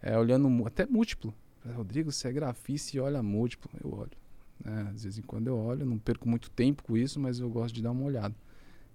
É, 0.00 0.16
olhando 0.16 0.48
até 0.66 0.86
múltiplo. 0.86 1.34
Rodrigo, 1.74 2.10
você 2.12 2.28
é 2.28 2.32
grafista 2.32 2.96
e 2.96 3.00
olha 3.00 3.22
múltiplo. 3.22 3.70
Eu 3.82 3.92
olho. 3.92 4.10
Né? 4.64 4.90
Às 4.94 5.04
vezes 5.04 5.18
em 5.18 5.22
quando 5.22 5.48
eu 5.48 5.58
olho, 5.58 5.84
não 5.84 5.98
perco 5.98 6.28
muito 6.28 6.50
tempo 6.50 6.82
com 6.82 6.96
isso, 6.96 7.18
mas 7.20 7.38
eu 7.40 7.48
gosto 7.50 7.74
de 7.74 7.82
dar 7.82 7.90
uma 7.90 8.04
olhada. 8.04 8.34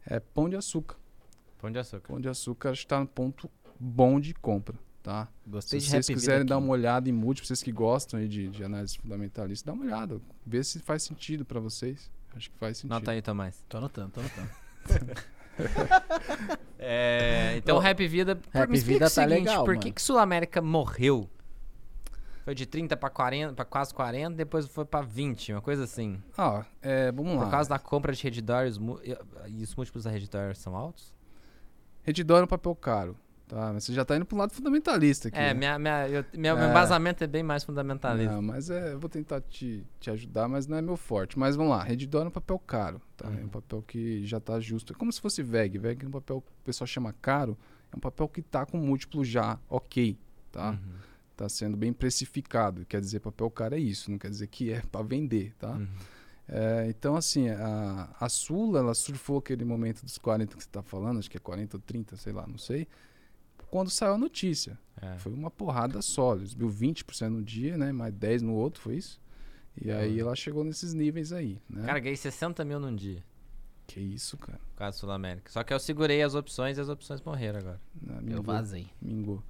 É 0.06 0.20
pão 0.20 0.50
de 0.50 0.56
açúcar. 0.56 0.96
Pão 1.60 1.72
de 1.72 1.80
açúcar. 1.80 2.08
Pão 2.08 2.20
de 2.22 2.30
açúcar 2.30 2.72
está 2.74 3.00
no 3.00 3.08
ponto 3.08 3.50
bom 3.80 4.20
de 4.20 4.34
compra, 4.34 4.76
tá? 5.04 5.28
Gostei 5.46 5.80
Se 5.80 5.86
de 5.88 5.92
vocês 5.92 6.08
quiserem 6.08 6.46
dar 6.46 6.58
uma 6.58 6.70
olhada 6.70 7.10
em 7.10 7.12
múltiplo, 7.12 7.48
vocês 7.48 7.62
que 7.62 7.72
gostam 7.72 8.20
aí 8.20 8.28
de, 8.28 8.48
de 8.50 8.64
análise 8.64 8.98
fundamentalista, 8.98 9.66
dá 9.68 9.74
uma 9.74 9.84
olhada. 9.84 10.22
Vê 10.46 10.64
se 10.64 10.80
faz 10.80 11.04
sentido 11.04 11.44
pra 11.44 11.60
vocês. 11.60 12.10
Acho 12.36 12.52
que 12.52 12.58
faz 12.58 12.78
sentido. 12.78 12.92
Nota 12.94 13.12
aí, 13.12 13.22
Tomás. 13.22 13.64
Tô 13.68 13.78
anotando, 13.78 14.12
tô 14.12 14.20
anotando. 14.22 14.50
É, 16.78 17.56
então, 17.58 17.80
Rap 17.80 18.08
Vida. 18.08 18.40
Rap 18.54 18.70
me 18.70 18.78
explica 18.78 18.94
Vida 18.94 19.06
o 19.08 19.10
tá 19.10 19.22
seguinte, 19.24 19.40
legal, 19.40 19.66
por 19.66 19.72
mano. 19.74 19.82
que, 19.82 19.92
que 19.92 20.02
Sul 20.02 20.20
América 20.20 20.62
morreu? 20.62 21.28
Foi 22.48 22.56
de 22.56 22.66
30 22.66 22.96
pra 22.96 23.10
40, 23.10 23.52
pra 23.54 23.66
quase 23.66 23.94
40, 23.94 24.38
depois 24.38 24.66
foi 24.68 24.86
pra 24.86 25.02
20, 25.02 25.52
uma 25.52 25.62
coisa 25.62 25.84
assim. 25.84 26.18
Ah, 26.38 26.64
é, 26.82 27.12
vamos 27.12 27.36
lá. 27.36 27.44
Por 27.44 27.52
causa 27.52 27.70
da 27.70 27.78
compra 27.78 28.14
de 28.14 28.24
Redditor, 28.24 28.64
e 29.50 29.62
os 29.64 29.76
múltiplos 29.76 30.06
da 30.06 30.12
Redditor 30.12 30.56
são 30.56 30.74
altos? 30.74 31.14
Redditor 32.04 32.40
é 32.40 32.44
um 32.46 32.48
papel 32.48 32.74
caro, 32.74 33.18
tá? 33.50 33.74
Mas 33.74 33.84
você 33.84 33.92
já 33.94 34.06
tá 34.06 34.16
indo 34.16 34.26
pro 34.26 34.38
lado 34.38 34.54
fundamentalista 34.54 35.28
aqui. 35.28 35.38
É, 35.38 35.54
né? 35.54 35.54
minha, 35.56 35.78
minha, 35.78 36.08
eu- 36.08 36.24
meu 36.38 36.58
É. 36.58 36.70
embasamento 36.70 37.22
é 37.22 37.28
bem 37.28 37.44
mais 37.44 37.66
fundamentalista. 37.66 38.34
Não, 38.34 38.42
mas 38.42 38.70
é, 38.70 38.94
eu 38.94 39.00
vou 39.02 39.10
tentar 39.10 39.42
te, 39.42 39.84
te 40.00 40.10
ajudar, 40.10 40.48
mas 40.48 40.68
não 40.68 40.78
é 40.78 40.82
meu 40.82 40.96
forte. 40.96 41.38
Mas 41.38 41.58
vamos 41.58 41.72
lá, 41.72 41.84
Redditor 41.84 42.24
é 42.24 42.28
um 42.30 42.32
papel 42.32 42.58
caro, 42.60 43.02
tá? 43.18 43.28
É 43.28 43.32
um 43.32 43.42
Uhum. 43.42 43.48
papel 43.50 43.82
que 43.86 44.26
já 44.26 44.40
tá 44.40 44.58
justo. 44.58 44.94
É 44.94 44.96
como 44.96 45.12
se 45.12 45.20
fosse 45.20 45.44
VEG. 45.44 45.78
VEG 45.78 46.06
é 46.06 46.08
um 46.08 46.12
papel 46.12 46.40
que 46.40 46.48
o 46.48 46.64
pessoal 46.64 46.88
chama 46.88 47.14
caro, 47.22 47.58
é 47.92 47.98
um 47.98 48.00
papel 48.00 48.30
que 48.30 48.42
tá 48.42 48.66
com 48.66 48.78
múltiplo 48.78 49.26
já 49.26 49.60
ok, 49.70 50.18
tá? 50.50 50.70
Uhum, 50.70 50.78
Tá 51.38 51.48
sendo 51.48 51.78
bem 51.78 51.94
precificado. 51.94 52.84
Quer 52.86 53.00
dizer, 53.00 53.20
papel 53.20 53.50
caro 53.52 53.76
é 53.76 53.80
isso, 53.80 54.10
não 54.10 54.18
quer 54.18 54.30
dizer 54.30 54.48
que 54.48 54.72
é 54.72 54.82
para 54.82 55.06
vender, 55.06 55.54
tá? 55.58 55.74
uhum. 55.74 55.88
É, 56.50 56.88
então, 56.90 57.16
assim, 57.16 57.50
a, 57.50 58.10
a 58.20 58.28
Sula, 58.28 58.80
ela 58.80 58.94
surfou 58.96 59.38
aquele 59.38 59.64
momento 59.66 60.04
dos 60.04 60.18
40 60.18 60.56
que 60.56 60.64
você 60.64 60.70
tá 60.70 60.82
falando, 60.82 61.20
acho 61.20 61.30
que 61.30 61.38
é 61.38 61.40
40 61.40 61.78
ou 61.78 61.82
30, 61.86 62.18
sei 62.18 62.34
lá, 62.34 62.48
não 62.48 62.58
sei, 62.58 62.88
quando 63.70 63.90
saiu 63.90 64.14
a 64.14 64.18
notícia. 64.18 64.80
É. 65.02 65.18
Foi 65.20 65.32
uma 65.32 65.52
porrada 65.52 66.02
só. 66.02 66.36
Eles 66.36 66.54
viu 66.54 66.70
20% 66.70 67.30
no 67.30 67.44
dia, 67.44 67.78
né? 67.78 67.92
Mais 67.92 68.14
10 68.14 68.42
no 68.42 68.54
outro, 68.54 68.82
foi 68.82 68.96
isso? 68.96 69.22
E 69.80 69.92
aí 69.92 70.20
ela 70.20 70.36
chegou 70.36 70.64
nesses 70.64 70.94
níveis 70.94 71.32
aí, 71.32 71.62
né? 71.70 71.86
Cara, 71.86 72.00
ganhei 72.00 72.16
60 72.16 72.66
mil 72.66 72.80
num 72.80 72.96
dia, 72.96 73.24
que 73.86 74.00
isso, 74.00 74.36
cara. 74.38 74.58
por 74.74 74.78
causa 74.80 74.98
Sul 74.98 75.12
América. 75.12 75.52
Só 75.52 75.64
que 75.64 75.72
eu 75.72 75.80
segurei 75.80 76.24
as 76.24 76.34
opções 76.34 76.80
e 76.80 76.82
as 76.82 76.90
opções 76.90 77.22
morreram 77.22 77.60
agora. 77.60 77.82
Eu 78.10 78.22
Mingou, 78.24 78.44
vazei. 78.44 78.90
mingou. 79.00 79.44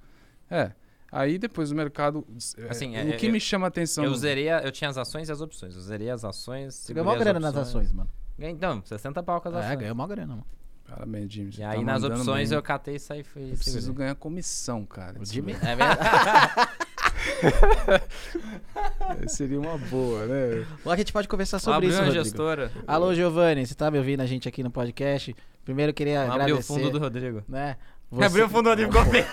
É. 0.50 0.72
Aí 1.10 1.38
depois 1.38 1.70
o 1.70 1.74
mercado. 1.74 2.26
é, 2.58 2.68
Assim, 2.70 2.94
o 2.94 2.96
é, 2.98 3.12
que 3.12 3.26
eu- 3.26 3.32
me 3.32 3.40
chama 3.40 3.66
a 3.66 3.68
atenção. 3.68 4.04
Eu 4.04 4.14
zerei, 4.14 4.48
a- 4.50 4.60
eu 4.60 4.70
tinha 4.70 4.90
as 4.90 4.98
ações 4.98 5.28
e 5.28 5.32
as 5.32 5.40
opções. 5.40 5.74
Eu 5.74 5.80
zerei 5.80 6.10
as 6.10 6.24
ações, 6.24 6.86
ganhou 6.90 7.04
mó 7.04 7.12
as 7.12 7.18
grana 7.18 7.40
nas 7.40 7.50
opções. 7.56 7.68
ações, 7.68 7.92
mano. 7.92 8.10
Ganhei, 8.38 8.54
Então, 8.54 8.82
60 8.84 9.22
pau 9.22 9.40
com 9.40 9.48
as 9.48 9.54
É, 9.54 9.58
ações. 9.58 9.78
ganhou 9.78 9.94
mó 9.96 10.06
grana, 10.06 10.28
mano. 10.34 10.46
Parabéns, 10.88 11.30
Jimmy. 11.32 11.50
E 11.52 11.58
tá 11.58 11.70
aí 11.70 11.84
nas 11.84 12.02
mandando 12.02 12.20
opções 12.20 12.48
bem. 12.48 12.56
eu 12.56 12.62
catei 12.62 12.96
e 12.96 13.00
saí 13.00 13.22
fui 13.22 13.42
Eu 13.42 13.48
preciso 13.56 13.80
segurei. 13.80 13.98
ganhar 13.98 14.14
comissão, 14.14 14.86
cara. 14.86 15.20
O 15.20 15.24
Jimmy-. 15.24 15.52
É 15.52 15.76
verdade. 15.76 16.70
É, 19.22 19.28
Seria 19.28 19.58
uma 19.60 19.76
boa, 19.78 20.26
né? 20.26 20.66
Ou 20.84 20.92
a 20.92 20.96
gente 20.96 21.12
pode 21.12 21.28
conversar 21.28 21.58
sobre 21.58 21.76
Abriu 21.76 21.90
isso, 21.90 21.98
uma 21.98 22.04
Rodrigo. 22.06 22.24
gestora. 22.24 22.72
Alô, 22.86 23.14
Giovanni, 23.14 23.66
você 23.66 23.74
tá 23.74 23.90
me 23.90 23.98
ouvindo 23.98 24.20
a 24.20 24.26
gente 24.26 24.48
aqui 24.48 24.62
no 24.62 24.70
podcast? 24.70 25.34
Primeiro 25.64 25.90
eu 25.90 25.94
queria 25.94 26.20
Abriu 26.22 26.32
o 26.32 26.42
agradecer, 26.42 26.62
fundo 26.66 26.90
do 26.90 26.98
Rodrigo. 26.98 27.42
né? 27.48 27.76
Abriu 28.10 28.46
o 28.46 28.48
fundo 28.48 28.74
do 28.74 28.82
ficou 28.82 29.04
feio. 29.04 29.26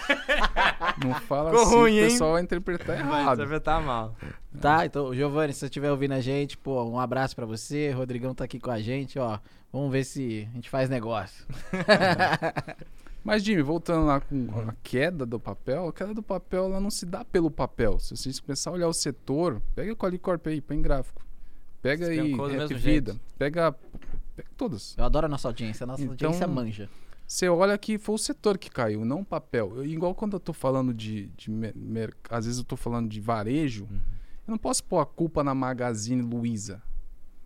Não 1.04 1.14
fala 1.22 1.50
Ficou 1.50 1.66
assim, 1.66 1.76
ruim, 1.76 1.94
o 1.94 2.04
hein? 2.04 2.10
pessoal 2.10 2.34
vai 2.34 2.42
interpretar 2.42 3.04
Vai 3.06 3.22
errado. 3.22 3.36
interpretar 3.38 3.82
mal. 3.82 4.16
Tá, 4.60 4.86
então, 4.86 5.14
Giovanni, 5.14 5.54
se 5.54 5.60
você 5.60 5.66
estiver 5.66 5.92
ouvindo 5.92 6.14
a 6.14 6.20
gente, 6.22 6.58
pô, 6.58 6.84
um 6.84 7.00
abraço 7.00 7.36
pra 7.36 7.46
você. 7.46 7.92
Rodrigão 7.92 8.36
tá 8.36 8.44
aqui 8.44 8.60
com 8.60 8.72
a 8.72 8.80
gente, 8.82 9.18
ó. 9.18 9.40
Vamos 9.72 9.92
ver 9.92 10.04
se 10.04 10.48
a 10.52 10.56
gente 10.56 10.70
faz 10.70 10.90
negócio. 10.90 11.46
Mas, 13.24 13.44
Jimmy, 13.44 13.62
voltando 13.64 14.06
lá 14.06 14.20
com 14.22 14.48
a 14.70 14.74
queda 14.84 15.26
do 15.26 15.40
papel, 15.40 15.88
a 15.88 15.94
queda 15.94 16.14
do 16.14 16.22
papel 16.22 16.66
ela 16.66 16.80
não 16.80 16.92
se 16.92 17.06
dá 17.06 17.26
pelo 17.26 17.50
papel. 17.50 17.98
Se 18.00 18.16
vocês 18.16 18.40
começar 18.40 18.70
a 18.70 18.74
olhar 18.74 18.88
o 18.88 18.94
setor, 18.94 19.62
pega 19.74 19.94
a 19.94 19.96
Qualicorp 19.96 20.46
aí, 20.48 20.62
põe 20.62 20.78
em 20.78 20.82
gráfico. 20.82 21.26
Pega 21.82 22.08
aí 22.08 22.34
mesmo 22.36 22.68
Vida. 22.68 22.78
jeito. 22.78 23.20
Pega, 23.38 23.74
pega 24.36 24.50
todas. 24.56 24.96
Eu 24.98 25.06
adoro 25.06 25.26
a 25.26 25.30
nossa 25.30 25.48
audiência, 25.48 25.84
a 25.86 25.88
nossa 25.88 26.04
Então- 26.04 26.12
audiência 26.14 26.48
manja. 26.48 26.90
Você 27.28 27.50
olha 27.50 27.78
que 27.78 27.98
foi 27.98 28.16
o 28.16 28.18
setor 28.20 28.58
que 28.58 28.70
caiu, 28.70 29.04
não 29.04 29.22
o 29.22 29.26
papel. 29.26 29.78
Eu- 29.78 29.86
igual 29.86 30.14
quando 30.14 30.34
eu 30.34 30.40
tô 30.40 30.54
falando 30.54 30.94
de. 30.94 31.28
de 31.30 31.50
mer- 31.50 32.14
às 32.30 32.46
vezes 32.46 32.60
eu 32.60 32.66
tô 32.66 32.78
falando 32.78 33.10
de 33.10 33.20
varejo, 33.20 33.86
Uhum. 33.86 34.00
eu 34.48 34.52
não 34.52 34.58
posso 34.58 34.84
pôr 34.84 35.00
a 35.00 35.06
culpa 35.06 35.44
na 35.44 35.56
Magazine 35.56 36.22
Luiza, 36.22 36.82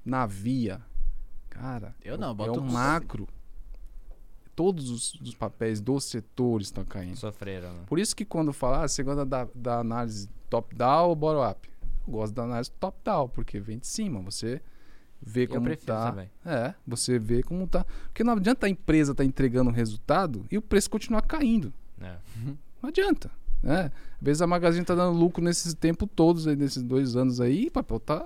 na 0.04 0.26
Via. 0.26 0.82
Cara, 1.50 1.96
Eu 2.04 2.18
não, 2.18 2.30
é 2.30 2.32
um 2.32 2.36
culpa 2.54 2.62
macro. 2.62 3.28
Todos 4.56 4.90
os, 4.90 5.14
os 5.22 5.34
papéis 5.34 5.80
do 5.80 6.00
setor 6.02 6.62
estão 6.62 6.84
caindo. 6.84 7.16
Sofreram, 7.16 7.74
né? 7.74 7.84
Por 7.88 7.98
isso 7.98 8.14
que 8.14 8.26
quando 8.26 8.52
falar, 8.52 8.84
ah, 8.84 8.88
você 8.88 9.02
gosta 9.02 9.26
da, 9.26 9.48
da 9.56 9.80
análise 9.80 10.30
top-down 10.50 11.08
ou 11.10 11.16
bottom-up? 11.16 11.70
Eu 12.06 12.12
gosto 12.14 12.34
da 12.34 12.44
análise 12.44 12.70
top-down, 12.72 13.30
porque 13.30 13.60
vem 13.60 13.78
de 13.80 13.88
cima. 13.88 14.20
Você 14.22 14.62
vê 15.22 15.44
Eu 15.44 15.50
como 15.50 15.64
prefiro 15.66 15.88
tá. 15.94 16.10
também. 16.12 16.30
É, 16.46 16.74
você 16.88 17.18
vê 17.20 17.42
como 17.44 17.68
tá. 17.68 17.86
Porque 18.06 18.24
não 18.24 18.34
adianta 18.34 18.66
a 18.66 18.70
empresa 18.70 19.12
estar 19.12 19.24
entregando 19.26 19.70
um 19.70 19.74
resultado 19.74 20.46
e 20.52 20.58
o 20.58 20.62
preço 20.62 20.90
continuar 20.90 21.22
caindo. 21.24 21.74
É. 22.02 22.16
Não 22.82 22.90
adianta. 22.90 23.30
Né? 23.62 23.86
Às 23.86 24.22
vezes 24.22 24.42
a 24.42 24.48
Magazine 24.48 24.86
tá 24.86 24.96
dando 24.96 25.18
lucro 25.18 25.44
nesses 25.44 25.74
tempos 25.74 26.08
todos, 26.16 26.48
aí, 26.48 26.56
nesses 26.56 26.82
dois 26.82 27.16
anos 27.16 27.42
aí, 27.42 27.66
e 27.66 27.70
papel 27.70 28.00
tá. 28.00 28.26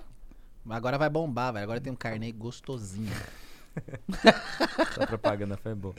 Agora 0.70 0.98
vai 0.98 1.10
bombar, 1.10 1.52
velho. 1.54 1.64
Agora 1.64 1.82
tem 1.82 1.92
um 1.92 1.96
carnê 1.96 2.32
gostosinho. 2.32 3.12
Essa 4.78 5.08
propaganda 5.08 5.58
foi 5.58 5.74
boa. 5.74 5.96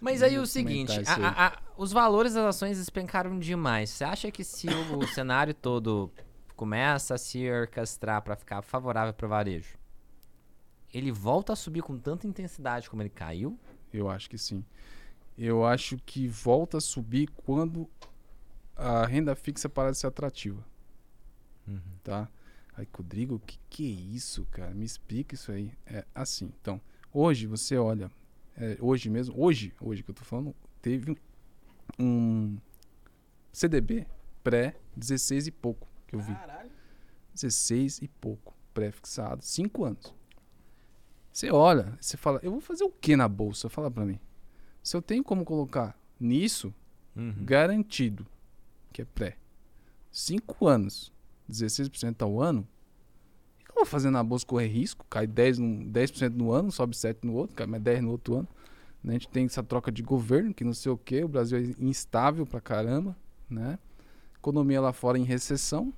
Mas 0.00 0.22
aí 0.22 0.38
o 0.38 0.46
seguinte, 0.46 0.92
a- 1.06 1.14
a- 1.28 1.46
a- 1.48 1.58
os 1.76 1.92
valores 1.92 2.34
das 2.34 2.44
ações 2.44 2.78
despencaram 2.78 3.38
demais. 3.38 3.90
Você 3.90 4.04
acha 4.04 4.30
que 4.30 4.42
se 4.42 4.66
o, 4.68 4.98
o 4.98 5.06
cenário 5.08 5.52
todo 5.54 6.10
começa 6.56 7.14
a 7.14 7.18
se 7.18 7.48
orquestrar 7.50 8.22
para 8.22 8.36
ficar 8.36 8.62
favorável 8.62 9.12
para 9.12 9.26
o 9.26 9.28
varejo, 9.28 9.76
ele 10.92 11.10
volta 11.10 11.52
a 11.52 11.56
subir 11.56 11.82
com 11.82 11.98
tanta 11.98 12.26
intensidade 12.26 12.88
como 12.88 13.02
ele 13.02 13.10
caiu? 13.10 13.58
Eu 13.92 14.08
acho 14.08 14.28
que 14.28 14.38
sim. 14.38 14.64
Eu 15.36 15.64
acho 15.64 15.96
que 15.98 16.28
volta 16.28 16.78
a 16.78 16.80
subir 16.80 17.28
quando 17.30 17.88
a 18.76 19.06
renda 19.06 19.34
fixa 19.34 19.68
para 19.68 19.90
de 19.90 19.98
ser 19.98 20.06
atrativa. 20.06 20.64
tá? 22.02 22.28
Aí, 22.76 22.88
Rodrigo, 22.92 23.34
o 23.36 23.40
que, 23.40 23.58
que 23.68 23.86
é 23.86 24.14
isso, 24.14 24.46
cara? 24.50 24.72
Me 24.74 24.84
explica 24.84 25.34
isso 25.34 25.52
aí. 25.52 25.72
É 25.86 26.04
assim, 26.14 26.52
então, 26.60 26.80
hoje 27.12 27.46
você 27.46 27.76
olha, 27.76 28.10
é, 28.56 28.76
hoje 28.80 29.10
mesmo, 29.10 29.34
hoje, 29.38 29.72
hoje 29.80 30.02
que 30.02 30.10
eu 30.10 30.14
tô 30.14 30.24
falando, 30.24 30.54
teve 30.80 31.16
um 31.98 32.58
CDB 33.52 34.06
pré 34.42 34.76
16 34.96 35.48
e 35.48 35.50
pouco 35.50 35.88
que 36.06 36.16
eu 36.16 36.20
vi. 36.20 36.34
Caralho. 36.34 36.70
16 37.34 38.02
e 38.02 38.08
pouco 38.08 38.54
pré-fixado, 38.74 39.42
5 39.44 39.84
anos. 39.84 40.14
Você 41.32 41.50
olha, 41.50 41.96
você 42.00 42.16
fala, 42.16 42.40
eu 42.42 42.50
vou 42.50 42.60
fazer 42.60 42.84
o 42.84 42.90
que 42.90 43.16
na 43.16 43.28
bolsa? 43.28 43.68
Fala 43.68 43.90
pra 43.90 44.04
mim. 44.04 44.18
Se 44.82 44.96
eu 44.96 45.02
tenho 45.02 45.22
como 45.22 45.44
colocar 45.44 45.96
nisso, 46.18 46.72
Uhum. 47.16 47.34
garantido, 47.44 48.26
que 48.92 49.02
é 49.02 49.04
pré, 49.04 49.36
5 50.10 50.66
anos, 50.66 51.12
16% 51.48 52.22
ao 52.22 52.40
ano, 52.40 52.60
o 53.60 53.64
que 53.64 53.70
eu 53.70 53.74
vou 53.76 53.84
fazer 53.86 54.10
na 54.10 54.22
bolsa 54.22 54.46
correr 54.46 54.66
risco? 54.68 55.04
Cai 55.10 55.26
10%, 55.26 55.58
no, 55.58 55.84
10 55.84 56.12
no 56.34 56.52
ano, 56.52 56.70
sobe 56.72 56.96
7% 56.96 57.24
no 57.24 57.34
outro, 57.34 57.56
cai 57.56 57.66
mais 57.66 57.82
10% 57.82 58.02
no 58.02 58.10
outro 58.10 58.36
ano. 58.36 58.48
A 59.04 59.10
gente 59.12 59.28
tem 59.28 59.46
essa 59.46 59.62
troca 59.62 59.90
de 59.90 60.02
governo, 60.02 60.52
que 60.52 60.62
não 60.64 60.74
sei 60.74 60.92
o 60.92 60.96
que, 60.96 61.24
o 61.24 61.28
Brasil 61.28 61.58
é 61.58 61.82
instável 61.82 62.44
pra 62.44 62.60
caramba, 62.60 63.16
né? 63.48 63.78
Economia 64.36 64.80
lá 64.80 64.92
fora 64.92 65.18
em 65.18 65.24
recessão. 65.24 65.92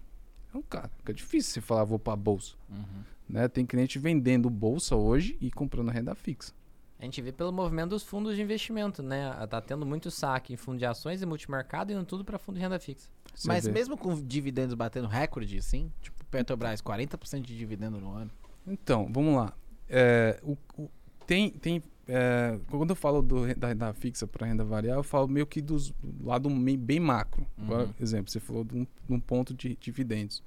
Então, 0.49 0.63
cara, 0.63 0.89
fica 0.99 1.13
difícil 1.13 1.53
você 1.55 1.61
falar, 1.61 1.85
vou 1.85 1.99
pra 1.99 2.15
bolsa. 2.15 2.55
Uhum. 2.71 3.03
Né? 3.29 3.49
Tem 3.49 3.65
cliente 3.65 3.99
vendendo 3.99 4.51
bolsa 4.51 4.95
hoje 4.97 5.37
e 5.41 5.51
comprando 5.51 5.91
renda 5.91 6.15
fixa. 6.15 6.53
A 6.99 7.05
gente 7.05 7.21
vê 7.21 7.33
pelo 7.33 7.53
movimento 7.53 7.91
dos 7.91 8.05
fundos 8.05 8.37
de 8.37 8.43
investimento, 8.43 9.03
né? 9.03 9.31
Tá 9.51 9.61
tendo 9.61 9.85
muito 9.85 10.09
saque 10.11 10.53
em 10.53 10.57
fundo 10.57 10.79
de 10.79 10.87
ações 10.87 11.21
e 11.21 11.27
multimercado 11.27 11.93
indo 11.93 12.05
tudo 12.05 12.25
para 12.25 12.39
fundo 12.39 12.57
de 12.57 12.61
renda 12.63 12.79
fixa. 12.79 13.09
Você 13.35 13.49
Mas 13.49 13.65
vê. 13.65 13.73
mesmo 13.73 13.97
com 13.97 14.15
dividendos 14.23 14.75
batendo 14.75 15.09
recorde, 15.09 15.59
assim, 15.59 15.91
tipo 16.01 16.25
Petrobras, 16.27 16.81
40% 16.81 17.41
de 17.43 17.57
dividendo 17.57 17.99
no 18.01 18.13
ano. 18.13 18.31
Então, 18.67 19.11
vamos 19.13 19.35
lá. 19.35 19.53
É, 19.89 20.39
o- 20.45 20.57
o- 20.79 20.89
tem, 21.27 21.51
tem 21.51 21.83
é, 22.07 22.59
quando 22.69 22.91
eu 22.91 22.97
falo 22.97 23.21
do, 23.23 23.53
da 23.57 23.69
renda 23.69 23.93
fixa 23.95 24.27
para 24.27 24.47
renda 24.47 24.65
variável, 24.65 25.01
eu 25.01 25.05
falo 25.05 25.27
meio 25.27 25.47
que 25.47 25.61
dos, 25.61 25.91
do 26.03 26.27
lado 26.27 26.49
bem 26.51 27.01
macro. 27.01 27.45
Uhum. 27.59 27.93
exemplo, 27.99 28.31
você 28.31 28.39
falou 28.39 28.63
de 28.65 28.77
um, 28.77 28.85
de 28.85 29.13
um 29.15 29.19
ponto 29.21 29.53
de 29.55 29.77
dividendos. 29.81 30.43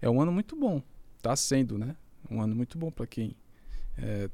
É 0.00 0.08
um 0.08 0.20
ano 0.22 0.32
muito 0.32 0.54
bom. 0.56 0.82
Está 1.16 1.34
sendo, 1.36 1.76
né? 1.76 1.94
Um 2.30 2.40
ano 2.42 2.54
muito 2.54 2.76
bom 2.78 2.90
para 2.90 3.06
quem 3.06 3.34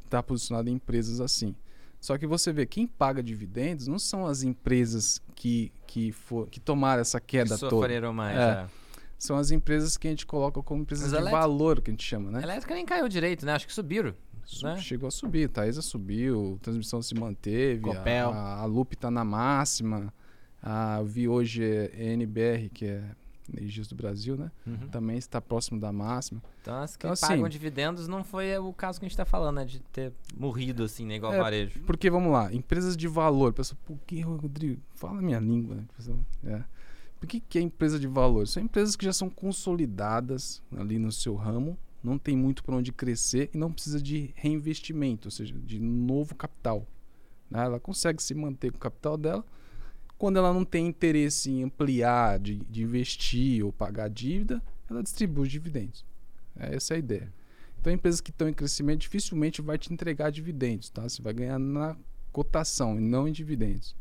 está 0.04 0.22
posicionado 0.22 0.68
em 0.68 0.74
empresas 0.74 1.20
assim. 1.20 1.54
Só 2.00 2.18
que 2.18 2.26
você 2.26 2.52
vê, 2.52 2.66
quem 2.66 2.86
paga 2.86 3.22
dividendos 3.22 3.86
não 3.86 3.98
são 3.98 4.26
as 4.26 4.42
empresas 4.42 5.22
que, 5.34 5.72
que, 5.86 6.12
for, 6.12 6.48
que 6.50 6.60
tomaram 6.60 7.00
essa 7.00 7.18
queda 7.20 7.54
que 7.54 7.60
toda. 7.60 7.70
sofreram 7.70 8.12
mais. 8.12 8.36
É. 8.38 8.42
É. 8.42 8.66
São 9.18 9.36
as 9.38 9.50
empresas 9.50 9.96
que 9.96 10.06
a 10.06 10.10
gente 10.10 10.26
coloca 10.26 10.62
como 10.62 10.82
empresas 10.82 11.10
de 11.10 11.30
valor, 11.30 11.80
que 11.80 11.90
a 11.90 11.92
gente 11.92 12.04
chama, 12.04 12.30
né? 12.30 12.42
Elétrica 12.42 12.74
nem 12.74 12.84
caiu 12.84 13.08
direito, 13.08 13.46
né? 13.46 13.52
Acho 13.52 13.66
que 13.66 13.72
subiram. 13.72 14.12
Su- 14.44 14.66
né? 14.66 14.76
Chegou 14.76 15.06
a 15.08 15.10
subir, 15.10 15.48
Taesa 15.48 15.80
subiu, 15.80 16.58
transmissão 16.60 17.00
se 17.00 17.14
manteve, 17.14 17.88
a- 17.90 17.94
Copel. 17.94 18.30
a, 18.32 18.56
a 18.60 18.64
Lupe 18.66 18.96
tá 18.96 19.10
na 19.10 19.24
máxima. 19.24 20.12
A, 20.62 20.98
eu 20.98 21.06
vi 21.06 21.26
hoje 21.26 21.64
é, 21.64 22.12
NBR, 22.12 22.68
que 22.68 22.84
é 22.84 23.02
Energias 23.52 23.86
do 23.86 23.94
Brasil, 23.94 24.36
né? 24.36 24.50
Uhum. 24.66 24.88
Também 24.88 25.18
está 25.18 25.40
próximo 25.40 25.78
da 25.78 25.92
máxima. 25.92 26.42
Então, 26.62 26.76
as 26.82 26.96
que 26.96 27.04
Então, 27.06 27.12
assim- 27.12 27.26
pagam 27.26 27.48
dividendos 27.48 28.08
não 28.08 28.24
foi 28.24 28.56
o 28.58 28.72
caso 28.72 28.98
que 28.98 29.04
a 29.04 29.08
gente 29.08 29.16
tá 29.16 29.24
falando, 29.26 29.56
né? 29.56 29.64
De 29.64 29.80
ter 29.80 30.12
morrido 30.36 30.82
assim, 30.84 31.04
né? 31.04 31.16
Igual 31.16 31.32
É, 31.34 31.38
varejo. 31.38 31.80
Porque, 31.86 32.08
vamos 32.10 32.32
lá, 32.32 32.52
empresas 32.54 32.96
de 32.96 33.06
valor. 33.06 33.52
Pessoal, 33.52 33.78
por 33.84 33.98
que, 34.06 34.20
Rodrigo? 34.20 34.80
Fala 34.94 35.18
a 35.18 35.22
minha 35.22 35.38
língua, 35.38 35.74
né? 35.76 35.84
Pessoal, 35.96 36.18
é. 36.44 36.64
Por 37.20 37.26
que, 37.28 37.40
que 37.40 37.58
é 37.58 37.62
empresa 37.62 37.98
de 37.98 38.06
valor? 38.06 38.46
São 38.48 38.62
empresas 38.62 38.96
que 38.96 39.04
já 39.04 39.12
são 39.12 39.28
consolidadas 39.30 40.62
ali 40.76 40.98
no 40.98 41.10
seu 41.12 41.34
ramo, 41.34 41.76
não 42.02 42.18
tem 42.18 42.36
muito 42.36 42.62
para 42.62 42.76
onde 42.76 42.92
crescer 42.92 43.50
e 43.54 43.58
não 43.58 43.72
precisa 43.72 44.00
de 44.00 44.30
reinvestimento, 44.36 45.28
ou 45.28 45.30
seja, 45.32 45.54
de 45.54 45.78
novo 45.78 46.34
capital. 46.34 46.86
né? 47.50 47.64
Ela 47.64 47.78
consegue 47.78 48.22
se 48.22 48.34
manter 48.34 48.70
com 48.72 48.76
o 48.78 48.80
capital 48.80 49.16
dela. 49.16 49.44
Quando 50.18 50.38
ela 50.38 50.52
não 50.52 50.64
tem 50.64 50.86
interesse 50.86 51.50
em 51.50 51.64
ampliar, 51.64 52.38
de, 52.38 52.56
de 52.56 52.82
investir 52.82 53.64
ou 53.64 53.72
pagar 53.72 54.08
dívida, 54.08 54.62
ela 54.88 55.02
distribui 55.02 55.42
os 55.42 55.50
dividendos. 55.50 56.04
É, 56.56 56.76
essa 56.76 56.94
é 56.94 56.96
a 56.96 56.98
ideia. 56.98 57.32
Então, 57.80 57.92
empresas 57.92 58.20
que 58.20 58.30
estão 58.30 58.48
em 58.48 58.54
crescimento 58.54 59.00
dificilmente 59.00 59.60
vai 59.60 59.76
te 59.76 59.92
entregar 59.92 60.30
dividendos, 60.30 60.88
tá? 60.88 61.02
Você 61.02 61.20
vai 61.20 61.34
ganhar 61.34 61.58
na 61.58 61.96
cotação 62.32 62.96
e 62.96 63.00
não 63.00 63.28
em 63.28 63.32
dividendos. 63.32 63.94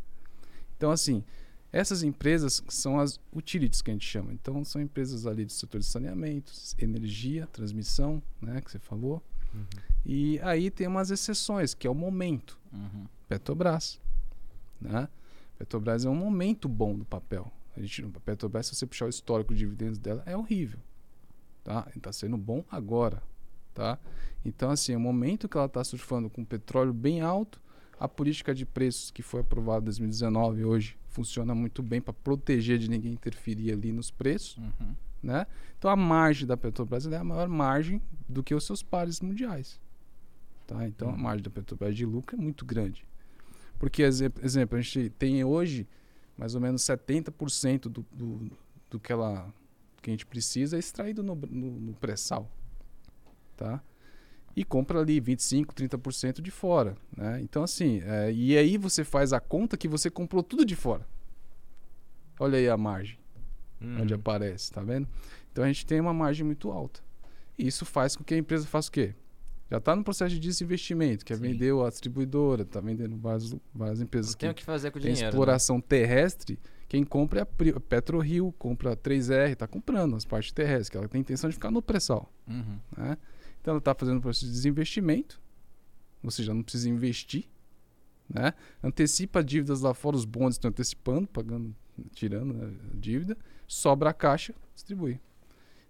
Então, 0.78 0.90
assim, 0.90 1.24
essas 1.72 2.04
empresas 2.04 2.64
são 2.70 3.00
as 3.00 3.20
utilities 3.34 3.82
que 3.82 3.92
a 3.92 3.94
gente 3.94 4.08
chama. 4.08 4.32
Então, 4.32 4.64
são 4.64 4.82
empresas 4.82 5.26
ali 5.26 5.44
do 5.44 5.52
setor 5.52 5.80
de 5.80 5.86
saneamento, 5.86 6.54
energia, 6.78 7.48
transmissão, 7.48 8.22
né, 8.42 8.62
que 8.62 8.72
você 8.72 8.80
falou. 8.80 9.22
Uhum. 9.54 9.66
E 10.06 10.40
aí 10.42 10.70
tem 10.70 10.88
umas 10.88 11.12
exceções, 11.12 11.74
que 11.74 11.86
é 11.86 11.90
o 11.90 11.96
momento. 11.96 12.60
Uhum. 12.72 13.06
Petrobras, 13.28 14.00
né? 14.80 15.08
Petrobras 15.64 16.04
é 16.04 16.10
um 16.10 16.16
momento 16.16 16.68
bom 16.68 16.94
do 16.94 17.06
papel. 17.06 17.50
A 17.76 17.80
gente, 17.80 18.04
a 18.04 18.20
Petrobras, 18.20 18.68
se 18.68 18.76
você 18.76 18.86
puxar 18.86 19.06
o 19.06 19.10
histórico 19.10 19.54
de 19.54 19.60
dividendos 19.60 19.98
dela, 19.98 20.22
é 20.26 20.36
horrível, 20.36 20.80
tá? 21.64 21.88
Está 21.96 22.12
sendo 22.12 22.36
bom 22.38 22.66
agora, 22.70 23.24
tá? 23.74 23.98
Então, 24.44 24.70
assim, 24.70 24.92
é 24.94 24.98
o 24.98 25.00
momento 25.00 25.48
que 25.48 25.56
ela 25.56 25.68
está 25.68 25.82
surfando 25.84 26.30
com 26.30 26.44
petróleo 26.44 26.94
bem 26.94 27.22
alto, 27.22 27.62
a 27.98 28.08
política 28.10 28.54
de 28.54 28.66
preços 28.66 29.10
que 29.10 29.22
foi 29.22 29.40
aprovada 29.40 29.84
em 29.84 29.86
2019 29.86 30.66
hoje 30.66 30.98
funciona 31.10 31.56
muito 31.56 31.82
bem 31.82 32.02
para 32.02 32.12
proteger 32.14 32.78
de 32.78 32.90
ninguém 32.90 33.14
interferir 33.14 33.72
ali 33.72 33.92
nos 33.94 34.12
preços, 34.12 34.58
Uhum. 34.58 34.94
né? 35.22 35.48
Então 35.80 35.90
a 35.90 35.96
margem 35.96 36.46
da 36.46 36.58
Petrobras 36.58 37.08
é 37.08 37.16
a 37.18 37.24
maior 37.24 37.48
margem 37.48 38.02
do 38.28 38.44
que 38.44 38.54
os 38.54 38.66
seus 38.66 38.84
pares 38.84 39.22
mundiais. 39.22 39.80
Tá? 40.68 40.86
Então 40.88 41.10
a 41.10 41.14
Uhum. 41.14 41.18
margem 41.20 41.44
da 41.44 41.50
Petrobras 41.50 41.96
de 41.96 42.06
lucro 42.06 42.36
é 42.36 42.40
muito 42.40 42.66
grande. 42.66 43.06
Porque, 43.84 44.02
exemplo, 44.02 44.78
a 44.78 44.82
gente 44.82 45.10
tem 45.10 45.44
hoje 45.44 45.86
mais 46.38 46.56
ou 46.56 46.62
menos 46.62 46.82
70% 46.84 47.82
do, 47.90 48.06
do, 48.14 48.52
do 48.90 48.98
que, 48.98 49.12
ela, 49.12 49.54
que 50.02 50.10
a 50.10 50.14
gente 50.14 50.26
precisa 50.26 50.78
é 50.78 50.80
extraído 50.80 51.22
no, 51.22 51.36
no, 51.36 51.72
no 51.82 51.94
pré-sal. 51.94 52.50
Tá? 53.58 53.84
E 54.56 54.64
compra 54.64 55.02
ali 55.02 55.20
25%, 55.20 55.66
30% 55.74 56.40
de 56.40 56.50
fora. 56.50 56.96
Né? 57.14 57.42
Então, 57.42 57.62
assim, 57.62 58.02
é, 58.06 58.32
e 58.32 58.58
aí 58.58 58.78
você 58.78 59.04
faz 59.04 59.34
a 59.34 59.42
conta 59.42 59.76
que 59.76 59.90
você 59.90 60.10
comprou 60.10 60.42
tudo 60.42 60.64
de 60.64 60.78
fora. 60.78 61.06
Olha 62.40 62.58
aí 62.58 62.70
a 62.70 62.78
margem 62.78 63.20
Uhum. 63.82 64.04
onde 64.04 64.14
aparece, 64.14 64.72
tá 64.72 64.82
vendo? 64.82 65.10
Então 65.52 65.62
a 65.62 65.68
gente 65.68 65.86
tem 65.86 66.00
uma 66.00 66.14
margem 66.14 66.46
muito 66.46 66.72
alta. 66.72 67.02
E 67.58 67.68
isso 67.68 67.84
faz 67.84 68.16
com 68.16 68.24
que 68.24 68.34
a 68.34 68.38
empresa 68.38 68.66
faça 68.66 68.88
o 68.88 68.92
quê? 68.94 69.14
Já 69.74 69.80
está 69.80 69.96
no 69.96 70.04
processo 70.04 70.36
de 70.36 70.40
desinvestimento, 70.40 71.26
que 71.26 71.34
é 71.34 71.36
Sim. 71.36 71.42
vender 71.42 71.74
a 71.74 71.90
distribuidora, 71.90 72.62
está 72.62 72.80
vendendo 72.80 73.18
várias, 73.18 73.56
várias 73.74 74.00
empresas 74.00 74.30
Não 74.30 74.38
que 74.38 74.40
tem 74.42 74.50
o 74.52 74.54
que 74.54 74.64
fazer 74.64 74.92
com 74.92 75.00
o 75.00 75.02
dinheiro. 75.02 75.20
né? 75.20 75.30
exploração 75.30 75.82
terrestre. 75.82 76.60
Quem 76.88 77.04
compra 77.04 77.40
é 77.40 77.72
a 77.72 77.80
PetroRio, 77.80 78.52
compra 78.52 78.92
a 78.92 78.96
3R, 78.96 79.54
está 79.54 79.66
comprando 79.66 80.16
as 80.16 80.26
partes 80.26 80.52
terrestres, 80.52 80.90
que 80.90 80.98
ela 80.98 81.08
tem 81.08 81.22
intenção 81.22 81.50
de 81.50 81.56
ficar 81.56 81.72
no 81.72 81.82
pré-sal. 81.82 82.32
Uhum. 82.48 82.78
Né? 82.96 83.18
Então 83.60 83.72
ela 83.72 83.80
está 83.80 83.96
fazendo 83.96 84.18
um 84.18 84.22
processo 84.22 84.46
de 84.46 84.52
desinvestimento, 84.52 85.42
ou 86.24 86.30
seja, 86.30 86.54
não 86.54 86.62
precisa 86.62 86.88
investir. 86.88 87.46
Né? 88.30 88.54
Antecipa 88.84 89.44
dívidas 89.44 89.82
lá 89.82 89.96
fora, 89.96 90.16
os 90.16 90.24
bondes 90.24 90.58
estão 90.58 90.70
antecipando, 90.70 91.28
pagando, 91.28 91.76
tirando 92.12 92.54
né, 92.54 92.72
a 92.94 92.96
dívida, 92.96 93.36
sobra 93.66 94.12
a 94.12 94.14
caixa, 94.14 94.54
distribui. 94.76 95.20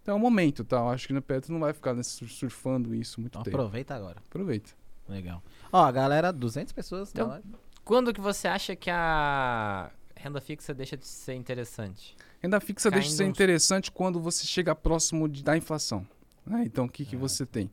Então 0.03 0.13
é 0.15 0.17
o 0.17 0.19
momento, 0.21 0.63
tá? 0.63 0.75
Eu 0.77 0.89
acho 0.89 1.07
que 1.07 1.13
no 1.13 1.21
Petro 1.21 1.51
não 1.51 1.59
vai 1.61 1.73
ficar 1.73 1.95
surfando 2.03 2.93
isso 2.93 3.19
muito 3.21 3.31
Então 3.31 3.43
tempo. 3.43 3.55
aproveita 3.57 3.95
agora. 3.95 4.17
Aproveita. 4.29 4.71
Legal. 5.07 5.41
Ó, 5.71 5.91
galera, 5.91 6.31
200 6.31 6.71
pessoas 6.73 7.09
Então, 7.11 7.27
na 7.27 7.33
live. 7.35 7.47
Quando 7.85 8.13
que 8.13 8.21
você 8.21 8.47
acha 8.47 8.75
que 8.75 8.89
a 8.89 9.89
renda 10.15 10.39
fixa 10.41 10.73
deixa 10.73 10.95
de 10.97 11.07
ser 11.07 11.33
interessante? 11.35 12.15
Renda 12.41 12.59
fixa 12.59 12.91
deixa 12.91 13.03
de 13.03 13.09
Caindo 13.09 13.17
ser 13.17 13.23
uns- 13.23 13.29
interessante 13.29 13.91
quando 13.91 14.19
você 14.19 14.45
chega 14.45 14.75
próximo 14.75 15.27
de- 15.27 15.41
da 15.43 15.55
inflação. 15.57 16.05
né? 16.45 16.63
Então, 16.65 16.85
o 16.85 16.89
que, 16.89 17.05
que 17.05 17.15
É. 17.15 17.19
você 17.19 17.45
tem? 17.45 17.71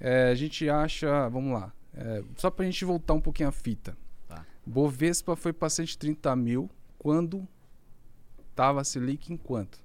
É, 0.00 0.30
a 0.30 0.34
gente 0.34 0.68
acha, 0.70 1.28
vamos 1.28 1.52
lá, 1.52 1.70
é, 1.94 2.22
só 2.36 2.50
para 2.50 2.64
a 2.64 2.70
gente 2.70 2.82
voltar 2.86 3.12
um 3.12 3.20
pouquinho 3.20 3.50
a 3.50 3.52
fita. 3.52 3.94
Tá. 4.26 4.46
Bovespa 4.64 5.36
foi 5.36 5.52
para 5.52 5.68
130 5.68 6.34
mil 6.34 6.70
quando 6.98 7.46
estava 8.50 8.80
a 8.80 8.84
Selic 8.84 9.30
em 9.32 9.36
quanto? 9.36 9.78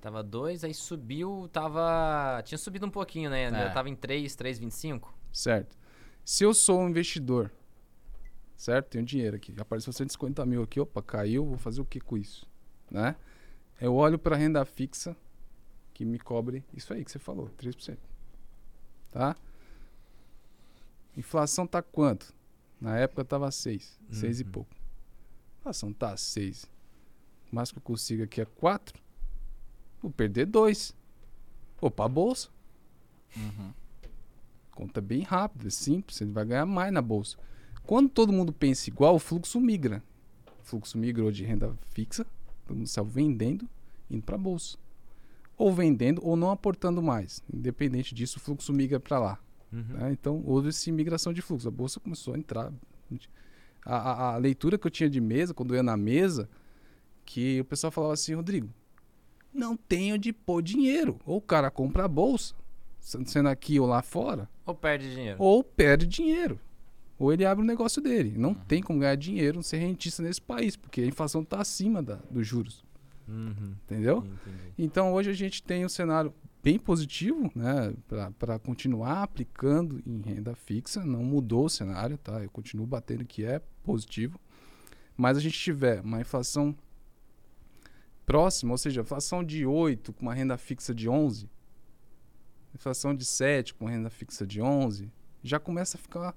Tava 0.00 0.22
2, 0.22 0.64
aí 0.64 0.72
subiu, 0.74 1.48
tava. 1.52 2.40
Tinha 2.44 2.58
subido 2.58 2.86
um 2.86 2.90
pouquinho, 2.90 3.28
né? 3.30 3.44
É. 3.44 3.70
Tava 3.70 3.88
em 3.88 3.96
3, 3.96 4.34
3,25. 4.36 5.08
Certo. 5.32 5.76
Se 6.24 6.44
eu 6.44 6.54
sou 6.54 6.80
um 6.80 6.88
investidor, 6.88 7.50
certo? 8.56 8.90
Tenho 8.90 9.04
dinheiro 9.04 9.36
aqui, 9.36 9.54
apareceu 9.58 9.92
150 9.92 10.44
mil 10.46 10.62
aqui, 10.62 10.78
opa, 10.78 11.02
caiu, 11.02 11.44
vou 11.44 11.58
fazer 11.58 11.80
o 11.80 11.84
que 11.84 12.00
com 12.00 12.16
isso? 12.16 12.46
Né? 12.90 13.16
Eu 13.80 13.94
olho 13.94 14.18
para 14.18 14.36
renda 14.36 14.64
fixa 14.64 15.16
que 15.94 16.04
me 16.04 16.18
cobre 16.18 16.64
isso 16.74 16.92
aí 16.92 17.04
que 17.04 17.10
você 17.10 17.18
falou, 17.18 17.48
3%. 17.58 17.96
Tá? 19.10 19.34
Inflação 21.16 21.66
tá 21.66 21.82
quanto? 21.82 22.32
Na 22.80 22.96
época 22.96 23.24
tava 23.24 23.50
6, 23.50 23.98
6 24.12 24.40
e 24.40 24.44
Uhum. 24.44 24.50
pouco. 24.50 24.70
Inflação 25.60 25.92
tá 25.92 26.16
6. 26.16 26.64
O 27.50 27.56
mais 27.56 27.72
que 27.72 27.78
eu 27.78 27.82
consigo 27.82 28.22
aqui 28.22 28.40
é 28.40 28.44
4. 28.44 29.02
Vou 30.02 30.10
perder 30.10 30.46
2. 30.46 30.94
Vou 31.80 31.90
pra 31.90 32.08
bolsa. 32.08 32.48
Uhum. 33.36 33.72
Conta 34.72 35.00
bem 35.00 35.22
rápido, 35.22 35.66
é 35.66 35.70
simples, 35.70 36.16
você 36.18 36.24
vai 36.24 36.44
ganhar 36.44 36.66
mais 36.66 36.92
na 36.92 37.02
bolsa. 37.02 37.36
Quando 37.84 38.08
todo 38.08 38.32
mundo 38.32 38.52
pensa 38.52 38.88
igual, 38.88 39.14
o 39.16 39.18
fluxo 39.18 39.60
migra. 39.60 40.02
O 40.60 40.64
fluxo 40.64 40.96
migrou 40.98 41.32
de 41.32 41.44
renda 41.44 41.74
fixa, 41.92 42.24
todo 42.66 42.76
mundo 42.76 42.86
saiu 42.86 43.04
vendendo, 43.06 43.68
indo 44.10 44.22
para 44.22 44.36
a 44.36 44.38
bolsa. 44.38 44.76
Ou 45.56 45.72
vendendo 45.74 46.20
ou 46.24 46.36
não 46.36 46.50
aportando 46.50 47.02
mais. 47.02 47.42
Independente 47.52 48.14
disso, 48.14 48.38
o 48.38 48.40
fluxo 48.40 48.72
migra 48.72 49.00
para 49.00 49.18
lá. 49.18 49.38
Uhum. 49.72 49.82
né? 49.98 50.12
Então 50.12 50.42
houve 50.46 50.68
essa 50.68 50.90
migração 50.92 51.32
de 51.32 51.42
fluxo. 51.42 51.66
A 51.66 51.70
bolsa 51.70 51.98
começou 51.98 52.34
a 52.34 52.38
entrar. 52.38 52.72
A, 53.84 53.96
a- 53.96 54.34
a 54.34 54.36
leitura 54.36 54.78
que 54.78 54.86
eu 54.86 54.90
tinha 54.90 55.10
de 55.10 55.20
mesa, 55.20 55.52
quando 55.52 55.72
eu 55.74 55.76
ia 55.76 55.82
na 55.82 55.96
mesa, 55.96 56.48
que 57.24 57.60
o 57.60 57.64
pessoal 57.64 57.90
falava 57.90 58.12
assim, 58.14 58.34
Rodrigo, 58.34 58.68
não 59.58 59.76
tenho 59.76 60.16
de 60.16 60.32
pôr 60.32 60.62
dinheiro. 60.62 61.18
Ou 61.26 61.38
o 61.38 61.42
cara 61.42 61.70
compra 61.70 62.04
a 62.04 62.08
bolsa, 62.08 62.54
sendo 63.00 63.48
aqui 63.48 63.78
ou 63.80 63.86
lá 63.86 64.00
fora, 64.02 64.48
Ou 64.64 64.74
perde 64.74 65.14
dinheiro? 65.14 65.36
ou 65.38 65.64
perde 65.64 66.06
dinheiro. 66.06 66.58
Ou 67.18 67.32
ele 67.32 67.44
abre 67.44 67.64
o 67.64 67.66
negócio 67.66 68.00
dele. 68.00 68.34
Não 68.38 68.54
tem 68.54 68.80
como 68.80 69.00
ganhar 69.00 69.16
dinheiro, 69.16 69.62
ser 69.62 69.78
rentista 69.78 70.22
nesse 70.22 70.40
país, 70.40 70.76
porque 70.76 71.00
a 71.00 71.06
inflação 71.06 71.42
está 71.42 71.60
acima 71.60 72.00
da, 72.00 72.16
dos 72.30 72.46
juros. 72.46 72.84
Uhum. 73.26 73.74
Entendeu? 73.84 74.18
Entendi. 74.18 74.72
Então 74.78 75.12
hoje 75.12 75.28
a 75.28 75.34
gente 75.34 75.62
tem 75.62 75.84
um 75.84 75.88
cenário 75.88 76.32
bem 76.62 76.78
positivo 76.78 77.50
né, 77.54 77.92
para 78.38 78.58
continuar 78.58 79.22
aplicando 79.22 80.00
em 80.06 80.20
renda 80.20 80.54
fixa. 80.54 81.04
Não 81.04 81.22
mudou 81.24 81.64
o 81.64 81.70
cenário, 81.70 82.16
tá? 82.18 82.42
Eu 82.42 82.50
continuo 82.50 82.86
batendo 82.86 83.24
que 83.24 83.44
é 83.44 83.60
positivo. 83.82 84.38
Mas 85.16 85.36
a 85.36 85.40
gente 85.40 85.58
tiver 85.58 86.00
uma 86.00 86.20
inflação 86.20 86.74
próxima, 88.28 88.72
ou 88.72 88.78
seja, 88.78 89.00
inflação 89.00 89.42
de 89.42 89.64
8 89.66 90.12
com 90.12 90.22
uma 90.22 90.34
renda 90.34 90.56
fixa 90.58 90.94
de 90.94 91.08
11, 91.08 91.48
inflação 92.74 93.14
de 93.14 93.24
7 93.24 93.74
com 93.74 93.86
renda 93.86 94.10
fixa 94.10 94.46
de 94.46 94.60
11, 94.60 95.10
já 95.42 95.58
começa 95.58 95.96
a 95.96 96.00
ficar 96.00 96.36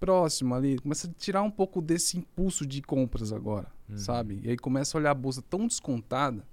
próximo 0.00 0.54
ali, 0.54 0.78
começa 0.78 1.06
a 1.08 1.10
tirar 1.12 1.42
um 1.42 1.50
pouco 1.50 1.80
desse 1.80 2.16
impulso 2.18 2.66
de 2.66 2.82
compras 2.82 3.32
agora, 3.32 3.70
Uhum. 3.88 3.98
sabe? 3.98 4.40
E 4.42 4.50
aí 4.50 4.56
começa 4.56 4.96
a 4.96 5.00
olhar 5.00 5.10
a 5.10 5.14
bolsa 5.14 5.42
tão 5.42 5.66
descontada, 5.66 6.46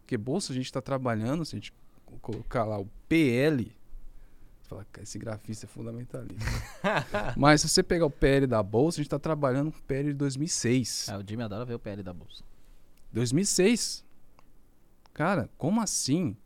porque 0.00 0.16
bolsa 0.16 0.52
a 0.52 0.56
gente 0.56 0.66
está 0.66 0.80
trabalhando, 0.80 1.44
se 1.44 1.54
a 1.54 1.58
gente 1.58 1.72
co- 2.04 2.18
colocar 2.20 2.64
lá 2.64 2.78
o 2.78 2.86
PL, 3.08 3.64
você 4.60 4.68
fala, 4.68 4.86
"Cara, 4.90 5.02
esse 5.02 5.18
grafista 5.18 5.66
é 5.66 5.68
fundamentalista. 5.68 6.44
Mas 7.36 7.60
se 7.60 7.68
você 7.68 7.82
pegar 7.82 8.06
o 8.06 8.10
PL 8.10 8.46
da 8.46 8.62
bolsa, 8.62 8.96
a 8.96 9.00
gente 9.02 9.06
está 9.08 9.18
trabalhando 9.18 9.70
com 9.70 9.78
o 9.78 9.82
PL 9.82 10.08
de 10.08 10.14
2006. 10.14 11.08
Ah, 11.10 11.18
o 11.18 11.24
Jimmy 11.26 11.42
adora 11.42 11.64
ver 11.66 11.74
o 11.74 11.78
PL 11.78 12.02
da 12.02 12.12
bolsa. 12.14 12.42
2006. 13.14 14.04
Cara, 15.14 15.48
como 15.56 15.80
assim? 15.80 16.36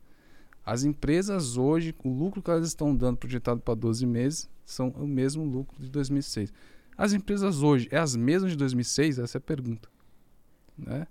As 0.65 0.85
empresas 0.85 1.57
hoje, 1.57 1.95
o 2.05 2.11
lucro 2.11 2.43
que 2.43 2.51
elas 2.51 2.69
estão 2.69 2.95
dando 2.95 3.17
projetado 3.17 3.61
para 3.61 3.75
12 3.75 4.05
meses, 4.05 4.51
são 4.67 4.91
o 4.91 5.07
mesmo 5.07 5.43
lucro 5.45 5.83
de 5.83 5.89
2006. 5.89 6.53
As 6.97 7.15
empresas 7.15 7.63
hoje, 7.63 7.89
é 7.91 7.97
as 7.97 8.15
mesmas 8.15 8.51
de 8.51 8.59
2006? 8.59 9.19
Essa 9.19 9.39
é 9.39 9.41
a 9.41 9.41
pergunta. 9.41 9.89
Né? 10.77 11.07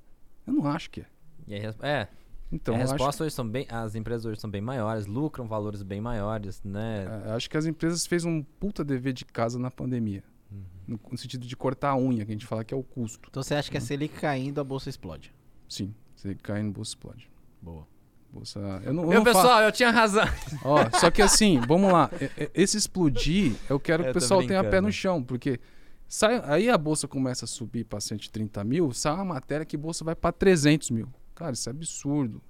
Eu 0.45 0.53
não 0.53 0.67
acho 0.67 0.91
que 0.91 1.01
é. 1.01 1.05
E 1.47 1.55
é, 1.55 2.07
Então, 2.51 2.75
a 2.75 2.77
resposta 2.77 3.23
hoje 3.23 3.33
são 3.33 3.47
bem. 3.49 3.65
As 3.67 3.95
empresas 3.95 4.25
hoje 4.25 4.39
são 4.39 4.49
bem 4.49 4.61
maiores, 4.61 5.07
lucram 5.07 5.47
valores 5.47 5.81
bem 5.81 5.99
maiores, 5.99 6.61
né? 6.63 7.23
é, 7.25 7.29
eu 7.29 7.33
acho 7.33 7.49
que 7.49 7.57
as 7.57 7.65
empresas 7.65 8.05
fez 8.05 8.25
um 8.25 8.43
puta 8.43 8.83
dever 8.83 9.13
de 9.13 9.25
casa 9.25 9.57
na 9.57 9.71
pandemia. 9.71 10.23
Uhum. 10.51 10.63
No, 10.87 10.99
no 11.11 11.17
sentido 11.17 11.47
de 11.47 11.57
cortar 11.57 11.89
a 11.89 11.97
unha, 11.97 12.23
que 12.25 12.31
a 12.31 12.35
gente 12.35 12.45
fala 12.45 12.63
que 12.63 12.73
é 12.73 12.77
o 12.77 12.83
custo. 12.83 13.27
Então 13.29 13.41
você 13.41 13.55
acha 13.55 13.71
que 13.71 13.77
a 13.77 13.81
Selic 13.81 14.19
caindo, 14.19 14.61
a 14.61 14.63
bolsa 14.63 14.87
explode? 14.89 15.33
Sim, 15.67 15.93
você 16.15 16.35
cai 16.35 16.61
no 16.63 16.71
bolsa 16.71 16.91
explode. 16.91 17.29
Boa. 17.61 17.87
Bolsa, 18.31 18.59
eu 18.83 18.93
não, 18.93 19.03
eu 19.03 19.09
Meu 19.09 19.23
não 19.23 19.25
falo- 19.25 19.35
pessoal, 19.41 19.61
eu 19.61 19.71
tinha 19.71 19.89
razão. 19.89 20.25
Ó, 20.63 20.77
só 20.99 21.09
que 21.09 21.21
assim, 21.21 21.59
vamos 21.67 21.91
lá. 21.91 22.09
Esse 22.53 22.77
explodir, 22.77 23.53
eu 23.69 23.79
quero 23.79 24.03
que 24.03 24.09
Eu 24.09 24.11
o 24.11 24.13
pessoal 24.13 24.45
tenha 24.45 24.63
pé 24.63 24.81
no 24.81 24.91
chão, 24.91 25.23
porque 25.23 25.59
sai, 26.07 26.41
aí 26.45 26.69
a 26.69 26.77
bolsa 26.77 27.07
começa 27.07 27.45
a 27.45 27.47
subir 27.47 27.85
para 27.85 27.99
130 27.99 28.63
mil, 28.63 28.91
sai 28.91 29.13
uma 29.13 29.25
matéria 29.25 29.65
que 29.65 29.75
a 29.75 29.79
bolsa 29.79 30.03
vai 30.03 30.15
para 30.15 30.31
300 30.31 30.91
mil. 30.91 31.07
Cara, 31.33 31.53
isso 31.53 31.69
é 31.69 31.71
absurdo. 31.71 32.41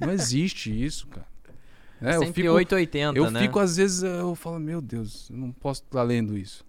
Não 0.00 0.10
existe 0.10 0.70
isso, 0.84 1.06
cara. 1.06 1.26
É, 2.02 2.16
eu 2.16 2.32
fico, 2.32 2.50
880, 2.50 3.16
eu 3.16 3.30
né? 3.30 3.40
fico, 3.40 3.58
às 3.58 3.76
vezes, 3.76 4.02
eu 4.02 4.34
falo, 4.34 4.58
meu 4.58 4.82
Deus, 4.82 5.30
eu 5.30 5.36
não 5.36 5.52
posso 5.52 5.82
estar 5.82 6.02
lendo 6.02 6.36
isso. 6.36 6.66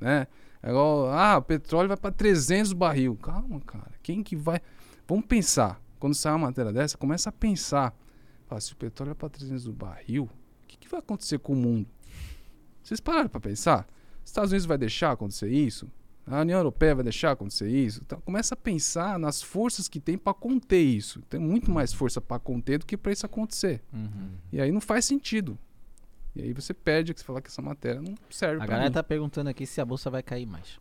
Né? 0.00 0.26
É 0.62 0.70
igual, 0.70 1.10
ah, 1.10 1.36
o 1.38 1.42
petróleo 1.42 1.88
vai 1.88 1.96
para 1.96 2.12
300 2.12 2.72
o 2.72 2.76
barril. 2.76 3.16
Calma, 3.16 3.60
cara. 3.60 3.90
Quem 4.02 4.22
que 4.22 4.34
vai. 4.34 4.60
Vamos 5.08 5.24
pensar. 5.24 5.80
Quando 5.98 6.14
sai 6.14 6.32
uma 6.32 6.46
matéria 6.46 6.72
dessa, 6.72 6.96
começa 6.98 7.30
a 7.30 7.32
pensar. 7.32 7.96
Fala, 8.46 8.60
se 8.60 8.72
o 8.72 8.76
petróleo 8.76 9.08
vai 9.10 9.14
para 9.16 9.30
300 9.30 9.66
o 9.66 9.72
barril, 9.72 10.24
o 10.24 10.66
que, 10.68 10.76
que 10.76 10.88
vai 10.88 11.00
acontecer 11.00 11.38
com 11.38 11.54
o 11.54 11.56
mundo? 11.56 11.88
Vocês 12.82 13.00
pararam 13.00 13.28
para 13.28 13.40
pensar? 13.40 13.86
Os 14.22 14.30
Estados 14.30 14.50
Unidos 14.52 14.66
vai 14.66 14.78
deixar 14.78 15.12
acontecer 15.12 15.48
isso? 15.48 15.90
A 16.26 16.42
União 16.42 16.58
Europeia 16.58 16.94
vai 16.94 17.04
deixar 17.04 17.30
acontecer 17.30 17.70
isso? 17.70 18.00
Então, 18.04 18.20
começa 18.20 18.54
a 18.54 18.56
pensar 18.56 19.18
nas 19.18 19.40
forças 19.40 19.88
que 19.88 19.98
tem 19.98 20.18
para 20.18 20.34
conter 20.34 20.82
isso. 20.82 21.22
Tem 21.22 21.40
muito 21.40 21.70
mais 21.70 21.92
força 21.92 22.20
para 22.20 22.38
conter 22.38 22.78
do 22.78 22.84
que 22.86 22.96
para 22.96 23.10
isso 23.10 23.24
acontecer. 23.24 23.82
Uhum. 23.92 24.30
E 24.52 24.60
aí 24.60 24.70
não 24.70 24.80
faz 24.80 25.06
sentido. 25.06 25.58
E 26.36 26.42
aí 26.42 26.52
você 26.52 26.74
perde 26.74 27.14
que 27.14 27.20
você 27.20 27.26
falar 27.26 27.40
que 27.40 27.48
essa 27.48 27.62
matéria 27.62 28.02
não 28.02 28.14
serve 28.30 28.62
A 28.62 28.66
galera 28.66 28.90
mim. 28.90 28.92
tá 28.92 29.02
perguntando 29.02 29.48
aqui 29.48 29.66
se 29.66 29.80
a 29.80 29.84
bolsa 29.84 30.10
vai 30.10 30.22
cair 30.22 30.46
mais. 30.46 30.78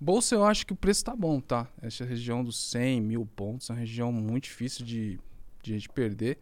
Bolsa 0.00 0.34
eu 0.34 0.44
acho 0.44 0.66
que 0.66 0.72
o 0.72 0.76
preço 0.76 1.04
tá 1.04 1.14
bom, 1.14 1.40
tá? 1.40 1.68
Essa 1.82 2.06
região 2.06 2.42
dos 2.42 2.56
100 2.70 3.02
mil 3.02 3.26
pontos 3.26 3.68
é 3.68 3.74
uma 3.74 3.78
região 3.78 4.10
muito 4.10 4.44
difícil 4.44 4.82
de, 4.84 5.20
de 5.62 5.74
a 5.74 5.76
gente 5.76 5.90
perder. 5.90 6.38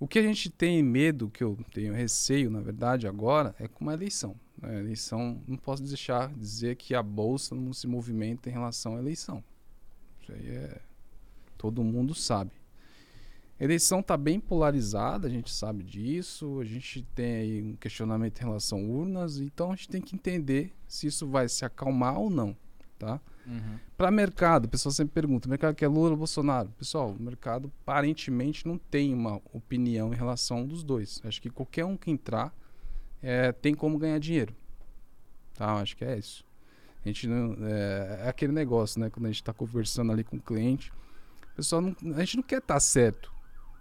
O 0.00 0.08
que 0.08 0.18
a 0.18 0.22
gente 0.22 0.50
tem 0.50 0.82
medo, 0.82 1.30
que 1.30 1.44
eu 1.44 1.56
tenho 1.72 1.94
receio, 1.94 2.50
na 2.50 2.60
verdade, 2.60 3.06
agora, 3.06 3.54
é 3.60 3.68
com 3.68 3.84
uma 3.84 3.94
eleição. 3.94 4.34
A 4.60 4.74
eleição, 4.74 5.40
não 5.46 5.56
posso 5.56 5.84
deixar 5.84 6.28
de 6.32 6.40
dizer 6.40 6.74
que 6.74 6.96
a 6.96 7.02
Bolsa 7.02 7.54
não 7.54 7.72
se 7.72 7.86
movimenta 7.86 8.50
em 8.50 8.52
relação 8.52 8.96
à 8.96 8.98
eleição. 8.98 9.42
Isso 10.20 10.32
aí 10.32 10.48
é... 10.48 10.80
Todo 11.56 11.84
mundo 11.84 12.14
sabe. 12.14 12.50
A 13.58 13.64
eleição 13.64 14.00
está 14.00 14.16
bem 14.16 14.38
polarizada, 14.38 15.28
a 15.28 15.30
gente 15.30 15.50
sabe 15.50 15.82
disso. 15.82 16.60
A 16.60 16.64
gente 16.64 17.02
tem 17.14 17.36
aí 17.36 17.62
um 17.62 17.76
questionamento 17.76 18.38
em 18.38 18.44
relação 18.44 18.78
a 18.78 18.82
urnas, 18.82 19.38
então 19.38 19.72
a 19.72 19.76
gente 19.76 19.88
tem 19.88 20.02
que 20.02 20.14
entender 20.14 20.74
se 20.88 21.06
isso 21.06 21.26
vai 21.26 21.48
se 21.48 21.64
acalmar 21.64 22.18
ou 22.18 22.28
não, 22.28 22.54
tá? 22.98 23.20
Para 23.96 24.10
mercado, 24.10 24.64
o 24.64 24.68
pessoal 24.68 24.92
sempre 24.92 25.14
pergunta: 25.14 25.46
o 25.46 25.50
mercado 25.50 25.74
quer 25.74 25.86
Lula 25.88 26.10
ou 26.10 26.16
Bolsonaro? 26.16 26.68
Pessoal, 26.78 27.10
o 27.10 27.22
mercado 27.22 27.72
aparentemente 27.82 28.66
não 28.66 28.76
tem 28.76 29.14
uma 29.14 29.40
opinião 29.52 30.12
em 30.12 30.16
relação 30.16 30.66
dos 30.66 30.82
dois. 30.82 31.20
Acho 31.24 31.40
que 31.40 31.48
qualquer 31.48 31.84
um 31.84 31.96
que 31.96 32.10
entrar 32.10 32.52
é, 33.22 33.52
tem 33.52 33.74
como 33.74 33.98
ganhar 33.98 34.18
dinheiro. 34.18 34.54
Tá? 35.54 35.74
Acho 35.74 35.96
que 35.96 36.04
é 36.04 36.18
isso. 36.18 36.44
A 37.04 37.08
gente 37.08 37.28
não, 37.28 37.56
é, 37.66 38.22
é 38.24 38.28
aquele 38.28 38.52
negócio, 38.52 39.00
né? 39.00 39.08
Quando 39.08 39.26
a 39.26 39.28
gente 39.28 39.40
está 39.42 39.52
conversando 39.52 40.10
ali 40.10 40.24
com 40.24 40.36
o 40.36 40.40
cliente, 40.40 40.90
o 41.52 41.56
pessoal 41.56 41.80
não, 41.80 41.94
a 42.16 42.20
gente 42.20 42.36
não 42.36 42.42
quer 42.42 42.58
estar 42.58 42.80
certo, 42.80 43.32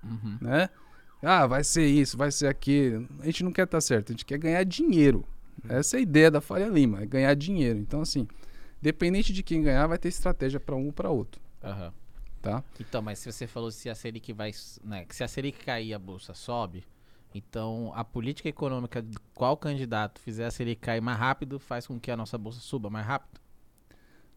Uhum. 0.03 0.37
né? 0.39 0.69
Ah, 1.23 1.47
vai 1.47 1.63
ser 1.63 1.87
isso, 1.87 2.15
vai 2.15 2.31
ser 2.31 2.45
aquilo. 2.45 3.07
A 3.19 3.25
gente 3.25 3.43
não 3.43 3.51
quer 3.51 3.63
estar 3.63 3.81
certo, 3.81 4.09
a 4.09 4.13
gente 4.13 4.25
quer 4.25 4.37
ganhar 4.37 4.63
dinheiro. 4.63 5.25
Essa 5.67 5.97
é 5.97 5.99
a 5.99 6.01
ideia 6.01 6.29
da 6.29 6.39
Faria 6.39 6.67
Lima, 6.67 7.01
é 7.01 7.05
ganhar 7.07 7.33
dinheiro. 7.33 7.79
Então, 7.79 8.01
assim, 8.01 8.27
dependente 8.81 9.33
de 9.33 9.43
quem 9.43 9.61
ganhar, 9.61 9.87
vai 9.87 9.97
ter 9.97 10.09
estratégia 10.09 10.59
para 10.59 10.75
um 10.75 10.87
ou 10.87 10.93
para 10.93 11.09
outro, 11.09 11.41
Aham. 11.63 11.93
tá? 12.41 12.63
Então, 12.79 13.01
mas 13.01 13.19
se 13.19 13.31
você 13.31 13.47
falou 13.47 13.71
se 13.71 13.89
a 13.89 13.95
Selic 13.95 14.31
vai, 14.33 14.51
né, 14.83 15.05
se 15.09 15.23
a 15.23 15.27
Selic 15.27 15.63
cair 15.63 15.93
a 15.93 15.99
bolsa 15.99 16.33
sobe, 16.33 16.83
então 17.33 17.91
a 17.95 18.03
política 18.03 18.49
econômica 18.49 19.01
de 19.01 19.17
qual 19.33 19.57
candidato 19.57 20.19
fizer 20.19 20.45
a 20.45 20.51
Selic 20.51 20.81
cair 20.81 21.01
mais 21.01 21.17
rápido 21.17 21.59
faz 21.59 21.87
com 21.87 21.99
que 21.99 22.11
a 22.11 22.17
nossa 22.17 22.37
bolsa 22.37 22.59
suba 22.59 22.89
mais 22.89 23.05
rápido? 23.05 23.39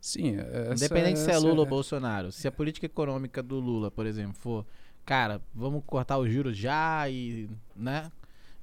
Sim, 0.01 0.36
é- 0.36 0.68
essa, 0.72 0.74
Independente 0.74 1.18
se 1.18 1.30
é 1.30 1.34
essa 1.34 1.41
Lula 1.41 1.61
ou 1.61 1.66
Bolsonaro. 1.66 2.30
Se 2.32 2.47
a 2.47 2.53
política 2.53 2.86
econômica 2.86 3.43
do 3.43 3.59
Lula, 3.59 3.91
por 3.91 4.07
exemplo, 4.07 4.34
for, 4.34 4.64
cara, 5.05 5.43
vamos 5.55 5.82
cortar 5.86 6.18
os 6.18 6.30
juros 6.32 6.57
já 6.57 7.09
e, 7.09 7.51
né, 7.74 8.11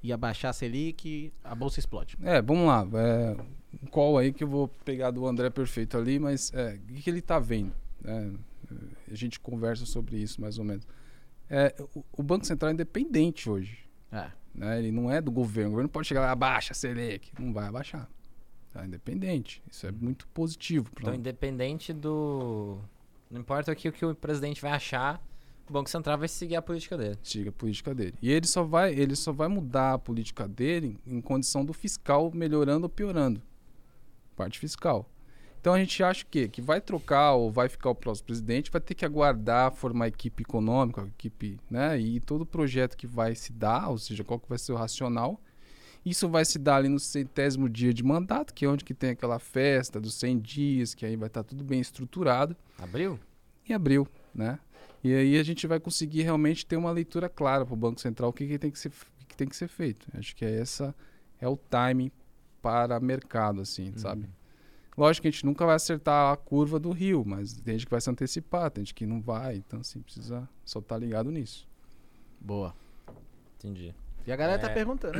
e 0.06 0.12
abaixar 0.12 0.50
a 0.50 0.52
Selic, 0.52 1.32
a 1.42 1.54
bolsa 1.54 1.80
explode. 1.80 2.16
É, 2.22 2.40
vamos 2.40 2.66
lá. 2.68 2.86
É, 2.94 3.36
um 3.82 3.86
call 3.88 4.18
aí 4.18 4.32
que 4.32 4.44
eu 4.44 4.48
vou 4.48 4.68
pegar 4.84 5.10
do 5.10 5.26
André 5.26 5.50
Perfeito 5.50 5.98
ali, 5.98 6.18
mas 6.20 6.52
é, 6.54 6.74
o 6.74 6.92
que, 6.94 7.02
que 7.02 7.10
ele 7.10 7.20
tá 7.20 7.40
vendo? 7.40 7.72
né? 8.00 8.32
a 9.10 9.14
gente 9.14 9.40
conversa 9.40 9.84
sobre 9.84 10.16
isso 10.16 10.40
mais 10.40 10.58
ou 10.58 10.64
menos. 10.64 10.86
É, 11.50 11.74
o, 11.92 12.04
o 12.18 12.22
Banco 12.22 12.46
Central 12.46 12.70
é 12.70 12.74
independente 12.74 13.50
hoje. 13.50 13.78
É. 14.12 14.30
né? 14.54 14.78
Ele 14.78 14.92
não 14.92 15.10
é 15.10 15.20
do 15.20 15.32
governo. 15.32 15.70
O 15.70 15.72
governo 15.72 15.88
pode 15.88 16.06
chegar 16.06 16.20
lá, 16.20 16.30
abaixa 16.30 16.72
a 16.72 16.74
Selic. 16.74 17.32
Não 17.38 17.52
vai 17.52 17.66
abaixar. 17.66 18.08
Tá 18.72 18.86
independente. 18.86 19.60
Isso 19.70 19.86
é 19.88 19.90
muito 19.90 20.28
positivo. 20.28 20.88
Então, 21.00 21.14
independente 21.14 21.92
do. 21.92 22.78
Não 23.28 23.40
importa 23.40 23.72
o 23.72 23.76
que, 23.76 23.88
o 23.88 23.92
que 23.92 24.06
o 24.06 24.14
presidente 24.14 24.60
vai 24.62 24.70
achar, 24.70 25.20
o 25.68 25.72
Banco 25.72 25.90
Central 25.90 26.18
vai 26.18 26.28
seguir 26.28 26.56
a 26.56 26.62
política 26.62 26.96
dele. 26.96 27.18
siga 27.22 27.50
a 27.50 27.52
política 27.52 27.94
dele. 27.94 28.14
E 28.22 28.30
ele 28.30 28.46
só 28.46 28.62
vai, 28.62 28.92
ele 28.92 29.16
só 29.16 29.32
vai 29.32 29.48
mudar 29.48 29.94
a 29.94 29.98
política 29.98 30.46
dele 30.46 30.98
em 31.06 31.20
condição 31.20 31.64
do 31.64 31.72
fiscal 31.72 32.30
melhorando 32.32 32.84
ou 32.84 32.88
piorando. 32.88 33.42
Parte 34.36 34.58
fiscal. 34.58 35.08
Então 35.60 35.74
a 35.74 35.78
gente 35.80 36.00
acha 36.00 36.24
que 36.24 36.48
que 36.48 36.62
vai 36.62 36.80
trocar 36.80 37.32
ou 37.32 37.50
vai 37.50 37.68
ficar 37.68 37.90
o 37.90 37.94
próximo 37.94 38.26
presidente, 38.26 38.70
vai 38.70 38.80
ter 38.80 38.94
que 38.94 39.04
aguardar 39.04 39.72
formar 39.72 40.04
a 40.04 40.08
equipe 40.08 40.44
econômica, 40.44 41.02
a 41.02 41.06
equipe, 41.06 41.58
né, 41.68 41.98
e 41.98 42.20
todo 42.20 42.42
o 42.42 42.46
projeto 42.46 42.96
que 42.96 43.06
vai 43.06 43.34
se 43.34 43.52
dar, 43.52 43.88
ou 43.88 43.98
seja, 43.98 44.22
qual 44.22 44.38
que 44.38 44.48
vai 44.48 44.58
ser 44.58 44.72
o 44.72 44.76
racional. 44.76 45.40
Isso 46.04 46.28
vai 46.28 46.44
se 46.44 46.56
dar 46.56 46.76
ali 46.76 46.88
no 46.88 47.00
centésimo 47.00 47.68
dia 47.68 47.92
de 47.92 48.04
mandato, 48.04 48.54
que 48.54 48.64
é 48.64 48.68
onde 48.68 48.84
que 48.84 48.94
tem 48.94 49.10
aquela 49.10 49.40
festa 49.40 50.00
dos 50.00 50.14
100 50.14 50.38
dias, 50.38 50.94
que 50.94 51.04
aí 51.04 51.16
vai 51.16 51.26
estar 51.26 51.42
tudo 51.42 51.64
bem 51.64 51.80
estruturado 51.80 52.56
Abriu? 52.78 53.18
em 53.68 53.74
abril, 53.74 54.06
né? 54.32 54.60
E 55.04 55.14
aí 55.14 55.38
a 55.38 55.42
gente 55.42 55.66
vai 55.66 55.78
conseguir 55.78 56.22
realmente 56.22 56.66
ter 56.66 56.76
uma 56.76 56.90
leitura 56.90 57.28
clara 57.28 57.64
para 57.64 57.74
o 57.74 57.76
Banco 57.76 58.00
Central 58.00 58.30
o 58.30 58.32
que, 58.32 58.46
que 58.46 58.58
tem 58.58 58.70
que 58.70 58.78
ser 58.78 58.88
o 59.22 59.26
que 59.26 59.36
tem 59.36 59.46
que 59.48 59.56
ser 59.56 59.68
feito. 59.68 60.06
Acho 60.16 60.34
que 60.34 60.44
é 60.44 60.58
essa 60.60 60.94
é 61.40 61.48
o 61.48 61.56
timing 61.56 62.10
para 62.62 62.98
mercado, 62.98 63.60
assim, 63.60 63.92
sabe? 63.96 64.28
Lógico 64.96 65.22
que 65.22 65.28
a 65.28 65.30
gente 65.30 65.44
nunca 65.44 65.66
vai 65.66 65.76
acertar 65.76 66.32
a 66.32 66.36
curva 66.36 66.80
do 66.80 66.90
rio, 66.90 67.22
mas 67.26 67.52
tem 67.52 67.74
gente 67.74 67.84
que 67.86 67.90
vai 67.90 68.00
se 68.00 68.08
antecipar, 68.08 68.70
tem 68.70 68.82
gente 68.84 68.94
que 68.94 69.04
não 69.04 69.20
vai, 69.20 69.56
então 69.56 69.80
assim 69.80 70.00
precisa 70.00 70.48
só 70.64 70.78
estar 70.78 70.96
ligado 70.96 71.30
nisso. 71.30 71.68
Boa. 72.40 72.74
Entendi. 73.58 73.94
E 74.26 74.32
a 74.32 74.36
galera 74.36 74.58
tá 74.58 74.70
É. 74.70 74.74
perguntando. 74.74 75.18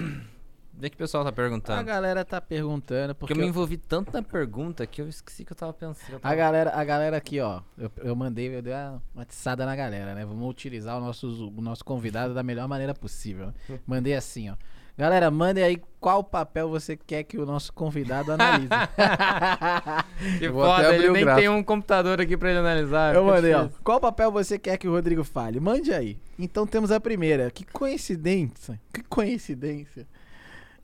Vê 0.79 0.91
que 0.91 0.97
o 0.97 0.99
pessoal 0.99 1.23
tá 1.25 1.31
A 1.31 1.33
perguntando. 1.33 1.83
galera 1.85 2.25
tá 2.25 2.41
perguntando 2.41 3.15
Porque 3.15 3.33
porque 3.33 3.33
eu 3.33 3.45
me 3.45 3.49
envolvi 3.49 3.79
tanto 3.79 4.13
na 4.13 4.23
pergunta 4.23 4.87
que 4.87 5.01
eu 5.01 5.09
esqueci 5.09 5.45
que 5.45 5.53
eu 5.53 5.57
tava 5.57 5.73
pensando. 5.73 6.13
eu 6.13 6.21
A 6.23 6.35
galera, 6.35 6.71
a 6.75 6.85
galera 6.85 7.17
aqui, 7.17 7.41
ó, 7.41 7.63
eu, 7.79 7.91
eu 7.99 8.15
mandei, 8.15 8.55
eu 8.55 8.61
dei 8.61 8.75
uma, 8.75 9.03
uma 9.15 9.25
tiçada 9.25 9.65
na 9.65 9.75
galera, 9.75 10.15
né? 10.15 10.25
Vamos 10.27 10.49
utilizar 10.51 10.99
o 10.99 11.01
nosso, 11.01 11.49
o 11.49 11.61
nosso 11.63 11.85
convidado 11.85 12.35
da 12.35 12.43
melhor 12.43 12.69
maneira 12.69 12.95
possível. 12.95 13.47
né? 13.69 13.79
Mandei 13.87 14.15
assim, 14.15 14.51
ó. 14.51 14.55
Galera, 14.99 15.31
mandem 15.31 15.63
aí 15.63 15.83
qual 16.01 16.25
papel 16.25 16.71
você 16.71 16.97
quer 16.97 17.23
que 17.23 17.37
o 17.37 17.45
nosso 17.45 17.71
convidado 17.71 18.33
analise. 18.33 18.69
Que 20.39 20.51
foda, 20.51 20.95
ele 20.95 21.11
nem 21.11 21.27
tem 21.35 21.49
um 21.51 21.63
computador 21.63 22.19
aqui 22.19 22.35
pra 22.37 22.49
ele 22.49 22.59
analisar. 22.61 23.15
eu 23.15 23.23
mandei, 23.25 23.53
ó. 23.53 23.69
Qual 23.85 24.01
papel 24.01 24.33
você 24.33 24.59
quer 24.59 24.79
que 24.79 24.89
o 24.89 24.93
Rodrigo 24.93 25.23
fale? 25.23 25.61
Mande 25.61 25.93
aí. 25.93 26.19
Então 26.39 26.67
temos 26.67 26.91
a 26.91 26.99
primeira. 26.99 27.51
Que 27.51 27.65
coincidência. 27.65 28.81
Que 28.93 29.03
coincidência. 29.03 30.07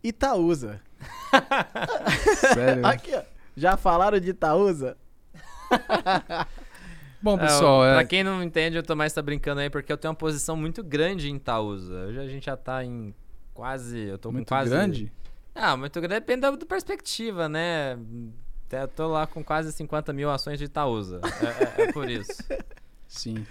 Itaúsa. 0.02 0.80
Sério. 2.54 2.86
Aqui, 2.86 3.14
ó. 3.14 3.22
Já 3.56 3.76
falaram 3.76 4.18
de 4.18 4.30
Itaúsa? 4.30 4.96
Bom, 7.22 7.38
pessoal, 7.38 7.84
é, 7.84 7.90
é, 7.92 7.94
Pra 7.94 8.04
quem 8.04 8.24
não 8.24 8.42
entende, 8.42 8.78
o 8.78 8.82
Tomás 8.82 9.12
tá 9.12 9.22
brincando 9.22 9.60
aí 9.60 9.70
porque 9.70 9.92
eu 9.92 9.96
tenho 9.96 10.10
uma 10.10 10.16
posição 10.16 10.56
muito 10.56 10.82
grande 10.82 11.30
em 11.30 11.36
Itaúsa. 11.36 12.06
Hoje 12.08 12.18
a 12.18 12.26
gente 12.26 12.46
já 12.46 12.56
tá 12.56 12.84
em 12.84 13.14
quase. 13.54 13.98
Eu 14.00 14.18
tô 14.18 14.32
muito 14.32 14.46
com 14.46 14.54
quase. 14.54 14.70
grande. 14.70 15.12
Ah, 15.54 15.76
muito 15.76 16.00
grande 16.00 16.14
depende 16.20 16.40
da, 16.40 16.50
da 16.50 16.66
perspectiva, 16.66 17.48
né? 17.48 17.96
Eu 18.72 18.88
tô 18.88 19.06
lá 19.06 19.26
com 19.26 19.44
quase 19.44 19.70
50 19.70 20.12
mil 20.12 20.30
ações 20.30 20.58
de 20.58 20.64
Itaúsa. 20.64 21.20
É, 21.76 21.82
é- 21.82 21.84
é 21.88 21.92
por 21.92 22.08
isso. 22.10 22.42
Sim. 23.06 23.46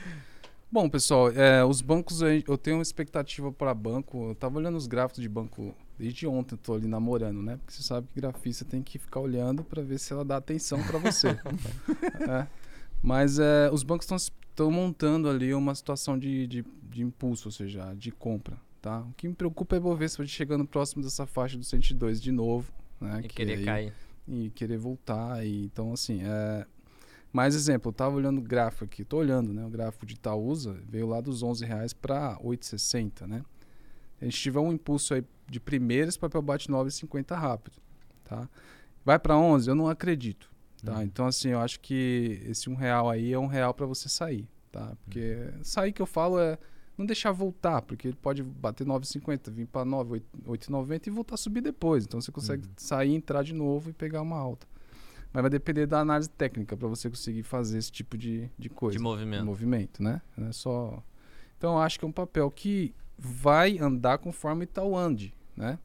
Bom, 0.71 0.89
pessoal, 0.89 1.29
é, 1.31 1.65
os 1.65 1.81
bancos, 1.81 2.21
eu 2.21 2.57
tenho 2.57 2.77
uma 2.77 2.81
expectativa 2.81 3.51
para 3.51 3.73
banco. 3.73 4.29
Eu 4.29 4.35
tava 4.35 4.57
olhando 4.57 4.77
os 4.77 4.87
gráficos 4.87 5.21
de 5.21 5.27
banco 5.27 5.75
desde 5.99 6.25
ontem, 6.25 6.55
tô 6.55 6.73
ali 6.73 6.87
namorando, 6.87 7.43
né? 7.43 7.57
Porque 7.57 7.73
você 7.73 7.83
sabe 7.83 8.07
que 8.07 8.21
grafista 8.21 8.63
tem 8.63 8.81
que 8.81 8.97
ficar 8.97 9.19
olhando 9.19 9.65
para 9.65 9.81
ver 9.81 9.99
se 9.99 10.13
ela 10.13 10.23
dá 10.23 10.37
atenção 10.37 10.81
para 10.83 10.97
você. 10.97 11.27
É. 12.29 12.47
Mas 13.03 13.37
é, 13.39 13.69
os 13.71 13.83
bancos 13.83 14.07
estão 14.09 14.71
montando 14.71 15.27
ali 15.27 15.53
uma 15.53 15.73
situação 15.75 16.17
de, 16.17 16.47
de, 16.47 16.65
de 16.83 17.01
impulso, 17.03 17.47
ou 17.47 17.51
seja, 17.51 17.93
de 17.95 18.11
compra, 18.11 18.55
tá? 18.81 19.01
O 19.01 19.13
que 19.17 19.27
me 19.27 19.33
preocupa 19.33 19.75
é 19.75 19.79
o 19.79 19.81
Bovespa 19.81 20.25
chegando 20.25 20.65
próximo 20.65 21.03
dessa 21.03 21.25
faixa 21.25 21.57
do 21.57 21.63
102 21.65 22.21
de 22.21 22.31
novo, 22.31 22.71
né? 22.99 23.19
E 23.19 23.27
que 23.27 23.35
querer 23.35 23.57
aí- 23.57 23.65
cair. 23.65 23.93
e 24.27 24.49
querer 24.51 24.77
voltar. 24.77 25.45
E, 25.45 25.65
então, 25.65 25.91
assim, 25.91 26.21
é... 26.23 26.65
mais 27.31 27.55
exemplo, 27.55 27.89
eu 27.89 27.93
tava 27.93 28.15
olhando 28.15 28.39
o 28.39 28.41
gráfico 28.41 28.85
aqui, 28.85 29.05
tô 29.05 29.17
olhando, 29.17 29.53
né? 29.53 29.65
O 29.65 29.69
gráfico 29.69 30.05
de 30.05 30.15
Itaúsa 30.15 30.77
veio 30.87 31.07
lá 31.07 31.21
dos 31.21 31.41
11 31.43 31.65
reais 31.65 31.93
para 31.93 32.37
8,60, 32.39 33.25
né? 33.25 33.43
A 34.19 34.25
gente 34.25 34.37
tiver 34.37 34.59
um 34.59 34.71
impulso 34.71 35.13
aí 35.13 35.23
de 35.49 35.59
primeiro, 35.59 36.09
esse 36.09 36.19
papel 36.19 36.41
bate 36.41 36.69
9,50 36.69 37.35
rápido, 37.35 37.77
tá? 38.23 38.49
Vai 39.03 39.17
para 39.17 39.37
11? 39.37 39.69
Eu 39.69 39.75
não 39.75 39.87
acredito, 39.87 40.51
tá? 40.83 40.97
Uhum. 40.97 41.03
Então, 41.03 41.25
assim, 41.25 41.49
eu 41.49 41.59
acho 41.59 41.79
que 41.79 42.41
esse 42.45 42.69
um 42.69 42.75
real 42.75 43.09
aí 43.09 43.33
é 43.33 43.39
um 43.39 43.47
real 43.47 43.73
para 43.73 43.85
você 43.85 44.07
sair, 44.09 44.47
tá? 44.71 44.95
Porque 45.03 45.49
sair 45.63 45.91
que 45.91 46.01
eu 46.01 46.05
falo 46.05 46.39
é 46.39 46.57
não 46.97 47.05
deixar 47.05 47.31
voltar, 47.31 47.81
porque 47.81 48.09
ele 48.09 48.17
pode 48.21 48.43
bater 48.43 48.85
9,50, 48.85 49.51
vir 49.51 49.67
para 49.67 49.83
9, 49.83 50.21
8,90 50.45 51.07
e 51.07 51.09
voltar 51.09 51.35
a 51.35 51.37
subir 51.37 51.61
depois. 51.61 52.03
Então 52.03 52.21
você 52.21 52.31
consegue 52.31 52.67
sair, 52.77 53.13
entrar 53.13 53.43
de 53.43 53.53
novo 53.53 53.89
e 53.89 53.93
pegar 53.93 54.21
uma 54.21 54.37
alta. 54.37 54.67
Mas 55.33 55.41
vai 55.41 55.49
depender 55.49 55.85
da 55.85 55.99
análise 55.99 56.29
técnica 56.29 56.75
para 56.75 56.87
você 56.87 57.09
conseguir 57.09 57.43
fazer 57.43 57.77
esse 57.77 57.91
tipo 57.91 58.17
de, 58.17 58.49
de 58.57 58.69
coisa. 58.69 58.97
De 58.97 59.03
movimento. 59.03 59.45
movimento, 59.45 60.03
né? 60.03 60.21
Não 60.35 60.47
é 60.47 60.51
só. 60.51 61.01
Então 61.57 61.73
eu 61.73 61.79
acho 61.79 61.97
que 61.97 62.05
é 62.05 62.07
um 62.07 62.11
papel 62.11 62.49
que 62.51 62.93
vai 63.17 63.77
andar 63.77 64.17
conforme 64.17 64.63
Itaú 64.63 64.97
ande, 64.97 65.33
né? 65.55 65.79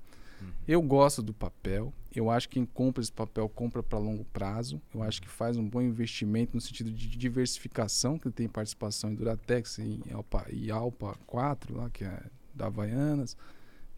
Eu 0.67 0.83
gosto 0.83 1.23
do 1.23 1.33
papel. 1.33 1.93
Eu 2.15 2.31
acho 2.31 2.49
que 2.49 2.55
quem 2.55 2.65
compra 2.65 3.03
esse 3.03 3.13
papel 3.13 3.49
compra 3.49 3.83
para 3.83 3.99
longo 3.99 4.25
prazo. 4.25 4.81
Eu 4.95 5.03
acho 5.03 5.21
que 5.21 5.29
faz 5.29 5.57
um 5.57 5.69
bom 5.69 5.81
investimento 5.81 6.55
no 6.55 6.61
sentido 6.61 6.91
de 6.91 7.09
diversificação, 7.09 8.19
que 8.19 8.31
tem 8.31 8.49
participação 8.49 9.11
em 9.11 9.15
Duratex 9.15 9.79
e 9.79 10.01
Alpa, 10.13 10.47
e 10.51 10.71
Alpa 10.71 11.17
4, 11.27 11.77
lá, 11.77 11.91
que 11.91 12.05
é 12.05 12.23
da 12.55 12.67
Havaianas. 12.67 13.37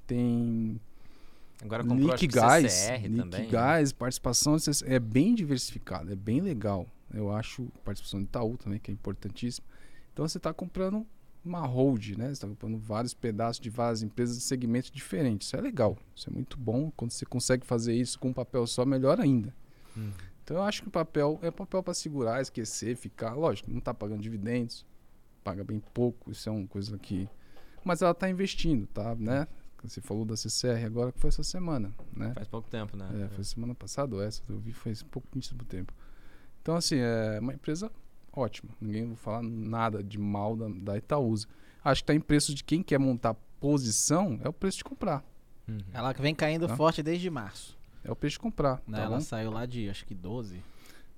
Tem 0.06 0.80
Agora 1.62 1.82
comprou 1.82 2.12
Liquigás, 2.12 2.72
CCR 2.72 3.02
também. 3.02 3.10
né? 3.10 3.38
Liquigás, 3.38 3.92
participação 3.92 4.56
é 4.84 4.98
bem 4.98 5.34
diversificado, 5.34 6.12
é 6.12 6.16
bem 6.16 6.40
legal. 6.40 6.86
Eu 7.12 7.32
acho 7.32 7.64
participação 7.84 8.20
do 8.20 8.26
Itaú 8.26 8.56
também, 8.56 8.78
que 8.78 8.90
é 8.90 8.94
importantíssimo. 8.94 9.66
Então 10.12 10.26
você 10.26 10.38
está 10.38 10.52
comprando 10.52 11.06
uma 11.44 11.66
hold, 11.66 12.10
né? 12.16 12.26
Você 12.26 12.32
está 12.32 12.46
comprando 12.46 12.78
vários 12.78 13.14
pedaços 13.14 13.60
de 13.60 13.70
várias 13.70 14.02
empresas 14.02 14.36
de 14.36 14.42
segmentos 14.42 14.90
diferentes. 14.90 15.48
Isso 15.48 15.56
é 15.56 15.60
legal, 15.60 15.96
isso 16.14 16.28
é 16.28 16.32
muito 16.32 16.56
bom. 16.58 16.92
Quando 16.96 17.10
você 17.10 17.24
consegue 17.24 17.66
fazer 17.66 17.94
isso 17.94 18.18
com 18.18 18.28
um 18.28 18.32
papel 18.32 18.66
só, 18.66 18.84
melhor 18.84 19.20
ainda. 19.20 19.54
Uhum. 19.96 20.12
Então 20.44 20.58
eu 20.58 20.62
acho 20.62 20.82
que 20.82 20.88
o 20.88 20.90
papel 20.90 21.38
é 21.42 21.50
papel 21.50 21.82
para 21.82 21.94
segurar, 21.94 22.40
esquecer, 22.40 22.96
ficar. 22.96 23.34
Lógico, 23.34 23.70
não 23.70 23.78
está 23.78 23.92
pagando 23.92 24.22
dividendos, 24.22 24.86
paga 25.42 25.64
bem 25.64 25.80
pouco, 25.92 26.30
isso 26.30 26.48
é 26.48 26.52
uma 26.52 26.66
coisa 26.66 26.96
que. 26.98 27.28
Mas 27.84 28.02
ela 28.02 28.12
está 28.12 28.28
investindo, 28.28 28.86
tá? 28.86 29.14
Né? 29.14 29.46
Você 29.84 30.00
falou 30.00 30.24
da 30.24 30.36
CCR 30.36 30.84
agora, 30.84 31.12
que 31.12 31.20
foi 31.20 31.28
essa 31.28 31.42
semana, 31.42 31.92
né? 32.14 32.32
Faz 32.34 32.48
pouco 32.48 32.68
tempo, 32.68 32.96
né? 32.96 33.08
É, 33.24 33.28
foi 33.28 33.44
semana 33.44 33.74
passada 33.74 34.14
ou 34.16 34.22
essa, 34.22 34.42
eu 34.48 34.58
vi 34.58 34.72
faz 34.72 35.02
pouquíssimo 35.02 35.64
tempo. 35.64 35.92
Então, 36.62 36.74
assim, 36.76 36.96
é 36.98 37.38
uma 37.40 37.54
empresa 37.54 37.90
ótima. 38.32 38.70
Ninguém 38.80 39.06
vai 39.06 39.16
falar 39.16 39.42
nada 39.42 40.02
de 40.02 40.18
mal 40.18 40.56
da, 40.56 40.68
da 40.68 40.98
Itaúsa. 40.98 41.46
Acho 41.84 42.02
que 42.02 42.06
tá 42.06 42.14
em 42.14 42.20
preço 42.20 42.54
de 42.54 42.62
quem 42.64 42.82
quer 42.82 42.98
montar 42.98 43.34
posição, 43.60 44.38
é 44.42 44.48
o 44.48 44.52
preço 44.52 44.78
de 44.78 44.84
comprar. 44.84 45.24
Uhum. 45.68 45.78
Ela 45.92 46.12
vem 46.12 46.34
caindo 46.34 46.66
Tá. 46.66 46.76
forte 46.76 47.02
desde 47.02 47.28
março. 47.30 47.76
É 48.04 48.10
o 48.10 48.16
preço 48.16 48.34
de 48.34 48.40
comprar. 48.40 48.82
Né? 48.86 48.98
tá 48.98 49.04
Ela 49.04 49.16
bom? 49.16 49.20
saiu 49.20 49.50
lá 49.50 49.64
de 49.66 49.88
acho 49.88 50.04
que 50.04 50.14
12. 50.14 50.60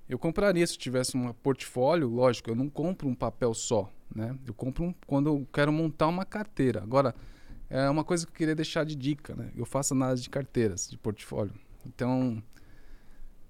Eu 0.09 0.19
compraria 0.19 0.65
se 0.67 0.73
eu 0.73 0.79
tivesse 0.79 1.15
um 1.15 1.31
portfólio, 1.33 2.07
lógico, 2.09 2.49
eu 2.49 2.55
não 2.55 2.69
compro 2.69 3.07
um 3.07 3.15
papel 3.15 3.53
só, 3.53 3.89
né? 4.13 4.37
Eu 4.45 4.53
compro 4.53 4.83
um, 4.83 4.93
quando 5.07 5.27
eu 5.27 5.47
quero 5.53 5.71
montar 5.71 6.07
uma 6.07 6.25
carteira. 6.25 6.81
Agora, 6.83 7.15
é 7.71 7.89
uma 7.89 8.03
coisa 8.03 8.25
que 8.25 8.33
eu 8.33 8.35
queria 8.35 8.53
deixar 8.53 8.83
de 8.83 8.95
dica, 8.95 9.33
né? 9.33 9.49
Eu 9.55 9.65
faço 9.65 9.93
análise 9.93 10.23
de 10.23 10.29
carteiras, 10.29 10.89
de 10.89 10.97
portfólio. 10.97 11.53
Então, 11.85 12.43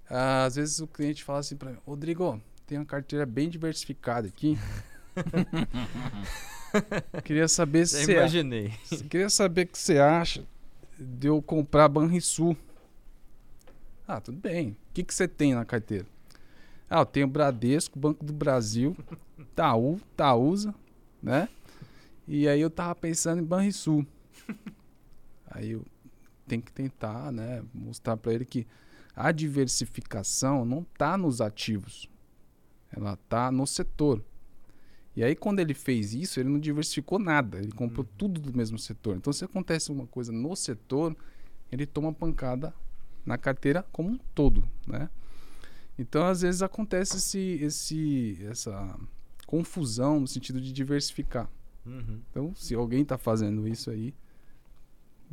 ah, 0.08 0.46
às 0.46 0.56
vezes 0.56 0.80
o 0.80 0.88
cliente 0.88 1.24
fala 1.24 1.40
assim 1.40 1.56
para 1.56 1.72
mim, 1.72 1.78
Rodrigo, 1.86 2.40
tem 2.68 2.78
uma 2.78 2.86
carteira 2.86 3.26
bem 3.26 3.50
diversificada 3.50 4.28
aqui. 4.28 4.58
queria 7.26 7.48
saber 7.48 7.88
se 7.88 8.00
Já 8.00 8.06
você 8.06 8.14
imaginei. 8.14 8.74
Queria 9.10 9.30
saber 9.30 9.64
o 9.64 9.68
que 9.68 9.78
você 9.78 9.98
acha 9.98 10.44
de 11.00 11.28
eu 11.28 11.42
comprar 11.42 11.90
Banrisul. 11.90 12.56
Ah, 14.08 14.22
tudo 14.22 14.38
bem. 14.38 14.70
O 14.70 14.94
que, 14.94 15.04
que 15.04 15.14
você 15.14 15.28
tem 15.28 15.56
na 15.56 15.66
carteira? 15.66 16.06
Ah, 16.88 17.00
eu 17.00 17.06
tenho 17.06 17.28
Bradesco, 17.28 17.98
Banco 17.98 18.24
do 18.24 18.34
Brasil, 18.34 18.96
Taú, 19.56 20.00
Taúsa, 20.16 20.76
né? 21.24 21.50
E 22.34 22.48
aí 22.48 22.62
eu 22.62 22.70
tava 22.70 22.96
pensando 22.96 23.42
em 23.42 23.44
Banrisul. 23.46 24.08
Aí 25.52 25.72
eu 25.72 25.86
tenho 26.48 26.62
que 26.62 26.72
tentar, 26.72 27.30
né, 27.30 27.62
mostrar 27.74 28.16
para 28.16 28.34
ele 28.34 28.46
que 28.46 28.66
a 29.14 29.34
diversificação 29.34 30.64
não 30.64 30.82
tá 30.98 31.18
nos 31.18 31.42
ativos. 31.42 32.10
Ela 32.90 33.18
tá 33.28 33.52
no 33.52 33.68
setor. 33.68 34.24
E 35.14 35.26
aí, 35.26 35.36
quando 35.36 35.60
ele 35.60 35.74
fez 35.74 36.14
isso, 36.14 36.40
ele 36.40 36.48
não 36.48 36.58
diversificou 36.58 37.20
nada. 37.20 37.58
Ele 37.58 37.74
comprou 37.74 38.08
tudo 38.18 38.40
do 38.40 38.58
mesmo 38.58 38.80
setor. 38.80 39.18
Então, 39.18 39.34
se 39.34 39.44
acontece 39.44 39.92
uma 39.92 40.08
coisa 40.08 40.32
no 40.32 40.56
setor, 40.56 41.14
ele 41.70 41.86
toma 41.86 42.14
pancada 42.14 42.74
na 43.26 43.38
carteira 43.38 43.86
como 43.92 44.10
um 44.10 44.18
todo, 44.34 44.64
né? 44.88 45.10
Então, 46.00 46.26
às 46.26 46.40
vezes 46.44 46.62
acontece 46.62 47.18
esse, 47.18 47.60
esse, 47.62 48.46
essa 48.46 48.98
confusão 49.46 50.22
no 50.22 50.28
sentido 50.30 50.62
de 50.62 50.72
diversificar. 50.72 51.50
Uhum. 51.86 52.22
Então, 52.30 52.54
se 52.56 52.76
alguém 52.76 53.02
está 53.02 53.18
fazendo 53.18 53.68
isso 53.68 53.90
aí, 53.90 54.14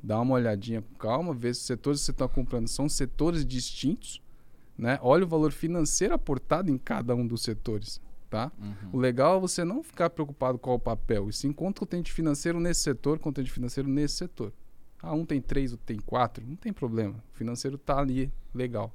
dá 0.03 0.21
uma 0.21 0.35
olhadinha 0.35 0.83
com 0.83 0.95
calma, 0.95 1.35
vê 1.35 1.53
se 1.53 1.61
os 1.61 1.67
setores 1.67 2.01
que 2.01 2.07
você 2.07 2.11
está 2.13 2.29
comprando 2.29 2.69
são 2.69 2.89
setores 2.89 3.45
distintos, 3.45 4.23
né? 4.77 4.99
Olha 5.03 5.25
o 5.25 5.29
valor 5.29 5.53
financeiro 5.53 6.15
aportado 6.15 6.71
em 6.71 6.79
cada 6.79 7.15
um 7.15 7.27
dos 7.27 7.43
setores, 7.43 8.01
tá? 8.31 8.53
O 8.93 8.99
legal 8.99 9.37
é 9.37 9.41
você 9.41 9.65
não 9.65 9.83
ficar 9.83 10.11
preocupado 10.11 10.59
com 10.59 10.73
o 10.73 10.79
papel, 10.79 11.29
e 11.29 11.33
sim 11.33 11.53
quanto 11.53 11.85
tem 11.85 12.01
de 12.01 12.13
financeiro 12.13 12.61
nesse 12.61 12.81
setor, 12.83 13.19
de 13.19 13.51
financeiro 13.51 13.89
nesse 13.89 14.15
setor. 14.15 14.53
Ah, 15.01 15.13
um 15.13 15.25
tem 15.25 15.41
três, 15.41 15.73
outro 15.73 15.87
tem 15.87 15.99
quatro, 15.99 16.45
não 16.47 16.57
tem 16.57 16.73
problema. 16.73 17.23
O 17.33 17.37
financeiro 17.37 17.79
tá 17.79 17.99
ali, 17.99 18.33
legal. 18.55 18.93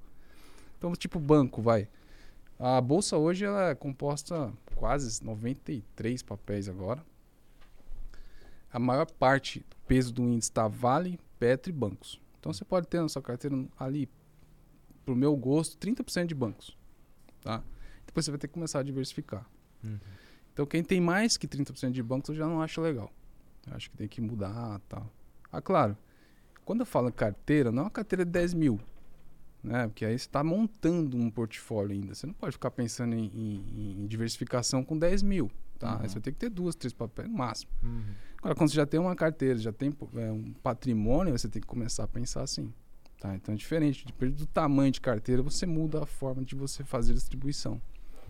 Então, 0.77 0.91
tipo 0.93 1.19
banco, 1.19 1.61
vai. 1.61 1.87
A 2.59 2.79
bolsa 2.81 3.17
hoje 3.17 3.45
ela 3.45 3.69
é 3.69 3.75
composta 3.75 4.51
quase 4.75 5.23
93 5.23 6.21
papéis 6.23 6.67
agora. 6.67 7.03
A 8.73 8.79
maior 8.79 9.05
parte 9.05 9.59
do 9.59 9.75
peso 9.87 10.11
do 10.13 10.23
índice 10.23 10.49
está 10.49 10.67
Vale, 10.67 11.19
Petro 11.39 11.69
e 11.69 11.73
bancos. 11.73 12.19
Então 12.39 12.51
você 12.51 12.65
pode 12.65 12.87
ter 12.87 13.01
na 13.01 13.07
sua 13.07 13.21
carteira 13.21 13.55
ali, 13.79 14.09
pro 15.05 15.15
meu 15.15 15.35
gosto, 15.35 15.77
30% 15.77 16.25
de 16.25 16.35
bancos. 16.35 16.77
Tá? 17.41 17.63
Depois 18.05 18.25
você 18.25 18.31
vai 18.31 18.37
ter 18.39 18.47
que 18.47 18.53
começar 18.53 18.79
a 18.79 18.83
diversificar. 18.83 19.45
Uhum. 19.83 19.97
Então 20.53 20.65
quem 20.65 20.83
tem 20.83 20.99
mais 20.99 21.37
que 21.37 21.47
30% 21.47 21.91
de 21.91 22.01
bancos 22.03 22.29
eu 22.29 22.35
já 22.35 22.47
não 22.47 22.61
acho 22.61 22.81
legal. 22.81 23.11
Eu 23.67 23.75
acho 23.75 23.89
que 23.91 23.97
tem 23.97 24.07
que 24.07 24.19
mudar 24.21 24.79
tal. 24.89 25.09
Ah, 25.51 25.61
claro. 25.61 25.95
Quando 26.65 26.79
eu 26.81 26.85
falo 26.85 27.11
carteira, 27.11 27.71
não 27.71 27.79
é 27.81 27.85
uma 27.85 27.91
carteira 27.91 28.25
de 28.25 28.31
10 28.31 28.53
mil. 28.53 28.79
Né? 29.63 29.87
Porque 29.87 30.03
aí 30.05 30.11
você 30.17 30.25
está 30.25 30.43
montando 30.43 31.15
um 31.17 31.29
portfólio 31.29 31.93
ainda. 31.93 32.13
Você 32.13 32.25
não 32.27 32.33
pode 32.33 32.53
ficar 32.53 32.71
pensando 32.71 33.13
em, 33.15 33.25
em- 33.33 34.01
em 34.03 34.07
diversificação 34.07 34.83
com 34.83 34.97
10 34.97 35.21
mil. 35.23 35.49
Tá? 35.79 35.99
Aí 36.01 36.07
você 36.09 36.15
vai 36.15 36.21
ter 36.23 36.31
que 36.33 36.37
ter 36.39 36.49
duas, 36.49 36.75
três 36.75 36.93
papéis 36.93 37.29
no 37.29 37.37
máximo. 37.37 37.71
Uhum. 37.81 38.03
Agora, 38.43 38.55
quando 38.55 38.69
você 38.71 38.75
já 38.75 38.85
tem 38.85 38.99
uma 38.99 39.15
carteira, 39.15 39.57
já 39.57 39.71
tem 39.71 39.95
é, 40.17 40.29
um 40.29 40.51
patrimônio, 40.61 41.31
você 41.31 41.47
tem 41.47 41.61
que 41.61 41.67
começar 41.67 42.03
a 42.03 42.07
pensar 42.07 42.41
assim. 42.41 42.73
Tá? 43.17 43.33
Então 43.33 43.53
é 43.53 43.57
diferente. 43.57 44.05
Depende 44.05 44.33
do 44.33 44.45
tamanho 44.45 44.91
de 44.91 44.99
carteira, 44.99 45.41
você 45.41 45.65
muda 45.65 46.03
a 46.03 46.05
forma 46.05 46.43
de 46.43 46.53
você 46.53 46.83
fazer 46.83 47.13
a 47.13 47.15
distribuição. 47.15 47.81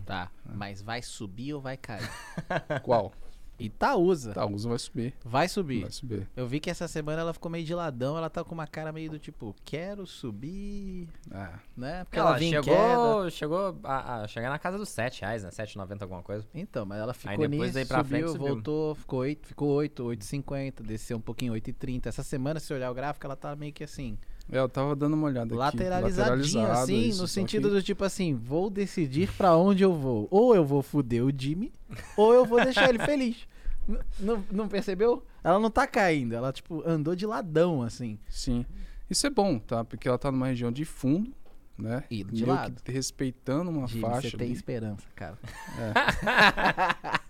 Tá. 0.06 0.30
Mas 0.54 0.80
vai 0.80 1.02
subir 1.02 1.52
ou 1.52 1.60
vai 1.60 1.76
cair? 1.76 2.08
Qual? 2.84 3.12
Itaúsa. 3.58 4.32
Itaúsa 4.32 4.68
vai 4.68 4.78
subir. 4.78 5.14
Vai 5.24 5.48
subir. 5.48 5.80
Vai 5.82 5.90
subir. 5.90 6.28
Eu 6.36 6.46
vi 6.46 6.58
que 6.60 6.68
essa 6.70 6.88
semana 6.88 7.20
ela 7.20 7.32
ficou 7.32 7.50
meio 7.50 7.64
de 7.64 7.74
ladão, 7.74 8.16
ela 8.18 8.28
tá 8.28 8.42
com 8.42 8.54
uma 8.54 8.66
cara 8.66 8.92
meio 8.92 9.10
do 9.10 9.18
tipo, 9.18 9.54
quero 9.64 10.06
subir, 10.06 11.08
É. 11.30 11.48
né? 11.76 12.04
Porque 12.04 12.18
Ela, 12.18 12.30
ela, 12.30 12.38
vinha 12.38 12.58
em 12.58 12.62
queda. 12.62 12.76
chegou, 12.76 13.30
chegou 13.30 13.78
a, 13.84 14.22
a 14.22 14.28
chegar 14.28 14.50
na 14.50 14.58
casa 14.58 14.76
dos 14.78 14.88
7 14.88 15.20
reais, 15.22 15.44
né? 15.44 15.50
7,90 15.50 16.02
alguma 16.02 16.22
coisa. 16.22 16.46
Então, 16.54 16.84
mas 16.84 16.98
ela 17.00 17.14
ficou 17.14 17.36
depois 17.36 17.50
nisso, 17.60 17.74
daí 17.74 17.84
pra 17.86 17.98
subiu, 17.98 18.08
frente, 18.18 18.32
subiu. 18.32 18.46
voltou, 18.54 18.94
ficou 18.94 19.20
8, 19.20 19.46
ficou 19.48 19.68
8, 19.70 20.02
8,50, 20.04 20.82
desceu 20.82 21.16
um 21.16 21.20
pouquinho, 21.20 21.52
8,30. 21.54 22.06
Essa 22.06 22.22
semana, 22.22 22.58
se 22.60 22.72
olhar 22.74 22.90
o 22.90 22.94
gráfico, 22.94 23.26
ela 23.26 23.36
tá 23.36 23.54
meio 23.54 23.72
que 23.72 23.84
assim, 23.84 24.18
É, 24.52 24.58
eu 24.58 24.68
tava 24.68 24.94
dando 24.94 25.14
uma 25.14 25.26
olhada 25.26 25.46
aqui. 25.46 25.54
lateralizadinho, 25.56 26.28
lateralizado, 26.62 26.82
assim, 26.82 27.08
isso, 27.08 27.22
no 27.22 27.28
sentido 27.28 27.68
que- 27.68 27.74
do 27.74 27.82
tipo 27.82 28.04
assim, 28.04 28.34
vou 28.34 28.68
decidir 28.68 29.30
pra 29.36 29.56
onde 29.56 29.82
eu 29.82 29.94
vou. 29.94 30.28
Ou 30.30 30.54
eu 30.54 30.64
vou 30.64 30.82
fuder 30.82 31.24
o 31.24 31.32
Jimmy, 31.36 31.72
ou 32.16 32.32
eu 32.34 32.44
vou 32.44 32.62
deixar 32.62 32.88
ele 32.88 32.98
feliz. 32.98 33.36
N- 33.88 33.98
Não, 34.20 34.44
não 34.52 34.68
percebeu? 34.68 35.24
Ela 35.42 35.58
não 35.58 35.70
tá 35.70 35.86
caindo, 35.86 36.34
ela, 36.34 36.52
tipo, 36.52 36.82
andou 36.86 37.14
de 37.16 37.26
ladão, 37.26 37.82
assim. 37.82 38.18
Sim. 38.28 38.64
Isso 39.10 39.26
é 39.26 39.30
bom, 39.30 39.58
tá? 39.58 39.84
Porque 39.84 40.08
ela 40.08 40.18
tá 40.18 40.30
numa 40.30 40.46
região 40.46 40.70
de 40.72 40.84
fundo, 40.84 41.32
né? 41.76 42.04
E 42.10 42.24
de 42.24 42.42
Meio 42.42 42.46
lado. 42.54 42.80
respeitando 42.86 43.70
uma 43.70 43.86
Jimmy, 43.86 44.00
faixa. 44.02 44.30
você 44.30 44.36
tem 44.36 44.46
ali. 44.48 44.56
esperança, 44.56 45.04
cara. 45.14 45.38
É. 45.78 45.92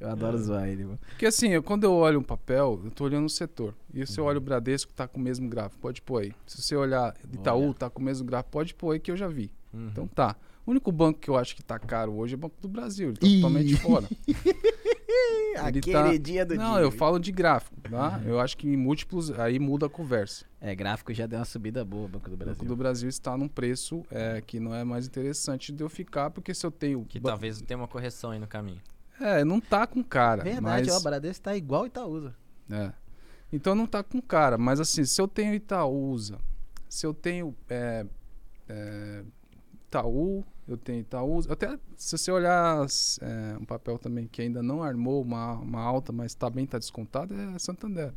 eu 0.00 0.10
adoro 0.10 0.38
zoar 0.38 0.68
ele, 0.68 0.84
mano. 0.84 0.98
Porque 1.08 1.26
assim, 1.26 1.48
eu- 1.50 1.62
quando 1.62 1.84
eu 1.84 1.92
olho 1.92 2.18
um 2.18 2.22
papel, 2.22 2.80
eu 2.84 2.90
tô 2.90 3.04
olhando 3.04 3.26
o 3.26 3.30
setor. 3.30 3.74
E 3.92 4.06
se 4.06 4.18
eu 4.18 4.24
Uhum. 4.24 4.30
olho 4.30 4.38
o 4.38 4.40
Bradesco, 4.40 4.92
tá 4.92 5.06
com 5.06 5.18
o 5.18 5.22
mesmo 5.22 5.48
gráfico, 5.48 5.80
pode 5.80 6.02
pôr 6.02 6.22
aí. 6.22 6.32
Se 6.46 6.60
você 6.60 6.76
olhar 6.76 7.14
Itaú, 7.32 7.62
olhar. 7.64 7.74
tá 7.74 7.90
com 7.90 8.00
o 8.00 8.04
mesmo 8.04 8.26
gráfico, 8.26 8.50
pode 8.50 8.74
pôr 8.74 8.92
aí 8.92 9.00
que 9.00 9.10
eu 9.10 9.16
já 9.16 9.28
vi. 9.28 9.50
Uhum. 9.72 9.88
Então 9.92 10.06
tá. 10.06 10.36
O 10.66 10.70
único 10.70 10.90
banco 10.90 11.20
que 11.20 11.28
eu 11.28 11.36
acho 11.36 11.54
que 11.54 11.62
tá 11.62 11.78
caro 11.78 12.12
hoje 12.14 12.34
é 12.34 12.36
o 12.36 12.38
Banco 12.38 12.56
do 12.60 12.68
Brasil. 12.68 13.08
Ele 13.10 13.18
tá 13.18 13.26
Ih. 13.26 13.36
totalmente 13.42 13.76
fora. 13.76 14.08
A 15.58 15.68
Ele 15.68 15.80
tá- 15.80 16.04
queridinha 16.04 16.44
do 16.44 16.54
Não, 16.56 16.72
Jimmy. 16.74 16.82
eu 16.82 16.90
falo 16.90 17.18
de 17.18 17.30
gráfico, 17.30 17.76
tá? 17.82 18.18
Uhum. 18.18 18.28
Eu 18.28 18.40
acho 18.40 18.56
que 18.56 18.68
em 18.68 18.76
múltiplos 18.76 19.30
aí 19.38 19.58
muda 19.58 19.86
a 19.86 19.88
conversa. 19.88 20.44
É, 20.60 20.74
gráfico 20.74 21.12
já 21.14 21.26
deu 21.26 21.38
uma 21.38 21.44
subida 21.44 21.84
boa, 21.84 22.08
Banco 22.08 22.28
do 22.28 22.34
O 22.34 22.36
Brasil. 22.36 22.54
Banco 22.54 22.64
do 22.66 22.76
Brasil 22.76 23.08
está 23.08 23.36
num 23.36 23.46
preço 23.48 24.02
é, 24.10 24.40
que 24.44 24.58
não 24.58 24.74
é 24.74 24.82
mais 24.82 25.06
interessante 25.06 25.70
de 25.72 25.82
eu 25.84 25.88
ficar, 25.88 26.30
porque 26.30 26.52
se 26.54 26.64
eu 26.66 26.70
tenho. 26.70 27.04
Que 27.04 27.20
ba- 27.20 27.30
talvez 27.30 27.60
tenha 27.62 27.78
uma 27.78 27.86
correção 27.88 28.30
aí 28.32 28.38
no 28.38 28.46
caminho. 28.48 28.80
É, 29.20 29.44
não 29.44 29.60
tá 29.60 29.86
com 29.86 30.02
cara. 30.02 30.42
Verdade, 30.42 30.86
mas... 30.86 30.88
ó, 30.88 30.98
o 30.98 31.02
Bradesco 31.02 31.44
tá 31.44 31.54
igual 31.56 31.86
Itaúsa. 31.86 32.34
É. 32.70 32.90
Então 33.52 33.74
não 33.74 33.86
tá 33.86 34.02
com 34.02 34.20
cara. 34.20 34.58
Mas 34.58 34.80
assim, 34.80 35.04
se 35.04 35.20
eu 35.20 35.28
tenho 35.28 35.54
Itaúsa, 35.54 36.38
se 36.88 37.06
eu 37.06 37.14
tenho 37.14 37.54
é, 37.68 38.04
é, 38.68 39.22
Itaú, 39.94 40.44
eu 40.66 40.76
tenho 40.76 41.00
Itaúsa. 41.00 41.52
Até 41.52 41.78
se 41.96 42.18
você 42.18 42.32
olhar 42.32 42.84
é, 43.20 43.56
um 43.60 43.64
papel 43.64 43.98
também 43.98 44.26
que 44.26 44.42
ainda 44.42 44.62
não 44.62 44.82
armou 44.82 45.22
uma, 45.22 45.54
uma 45.54 45.80
alta, 45.80 46.12
mas 46.12 46.34
também 46.34 46.64
está 46.64 46.78
descontado, 46.78 47.34
é 47.34 47.58
Santander. 47.58 48.12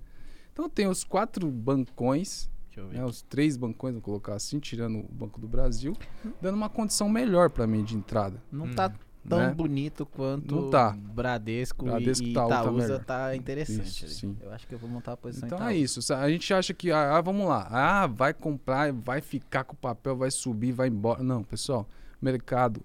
Então 0.52 0.66
eu 0.66 0.70
tenho 0.70 0.90
os 0.90 1.04
quatro 1.04 1.50
bancões, 1.52 2.50
né, 2.92 3.04
os 3.06 3.22
três 3.22 3.58
bancões, 3.58 3.94
vou 3.94 4.02
colocar 4.02 4.34
assim, 4.36 4.60
tirando 4.60 5.00
o 5.00 5.12
Banco 5.12 5.40
do 5.40 5.48
Brasil, 5.48 5.96
dando 6.42 6.56
uma 6.56 6.70
condição 6.70 7.08
melhor 7.10 7.50
para 7.50 7.68
mim 7.68 7.84
de 7.84 7.96
entrada. 7.96 8.42
Não 8.52 8.74
tá 8.74 8.92
tão 9.28 9.40
né? 9.40 9.54
bonito 9.54 10.06
quanto 10.06 10.56
Não 10.56 10.70
tá. 10.70 10.92
Bradesco, 10.98 11.86
Bradesco 11.86 12.24
e, 12.24 12.28
e 12.28 12.32
Itaú 12.32 12.50
tá 12.50 12.62
Itaúsa 12.62 13.00
tá 13.00 13.36
interessante. 13.36 14.06
Isso. 14.06 14.36
Eu 14.42 14.52
acho 14.52 14.68
que 14.68 14.74
eu 14.74 14.80
vou 14.80 14.90
montar 14.90 15.14
a 15.14 15.18
posição 15.18 15.48
Então 15.48 15.58
Itaú. 15.58 15.70
é 15.70 15.76
isso. 15.76 16.14
A 16.14 16.30
gente 16.30 16.54
acha 16.54 16.74
que, 16.74 16.92
ah, 16.92 17.18
ah, 17.18 17.22
vamos 17.22 17.48
lá, 17.48 17.68
ah, 17.70 18.08
vai 18.08 18.34
comprar, 18.34 18.92
vai 18.94 19.22
ficar 19.22 19.64
com 19.64 19.74
o 19.74 19.78
papel, 19.78 20.16
vai 20.16 20.32
subir, 20.32 20.72
vai 20.72 20.88
embora. 20.88 21.22
Não, 21.24 21.44
pessoal, 21.44 21.88
o 22.22 22.26
mercado 22.26 22.82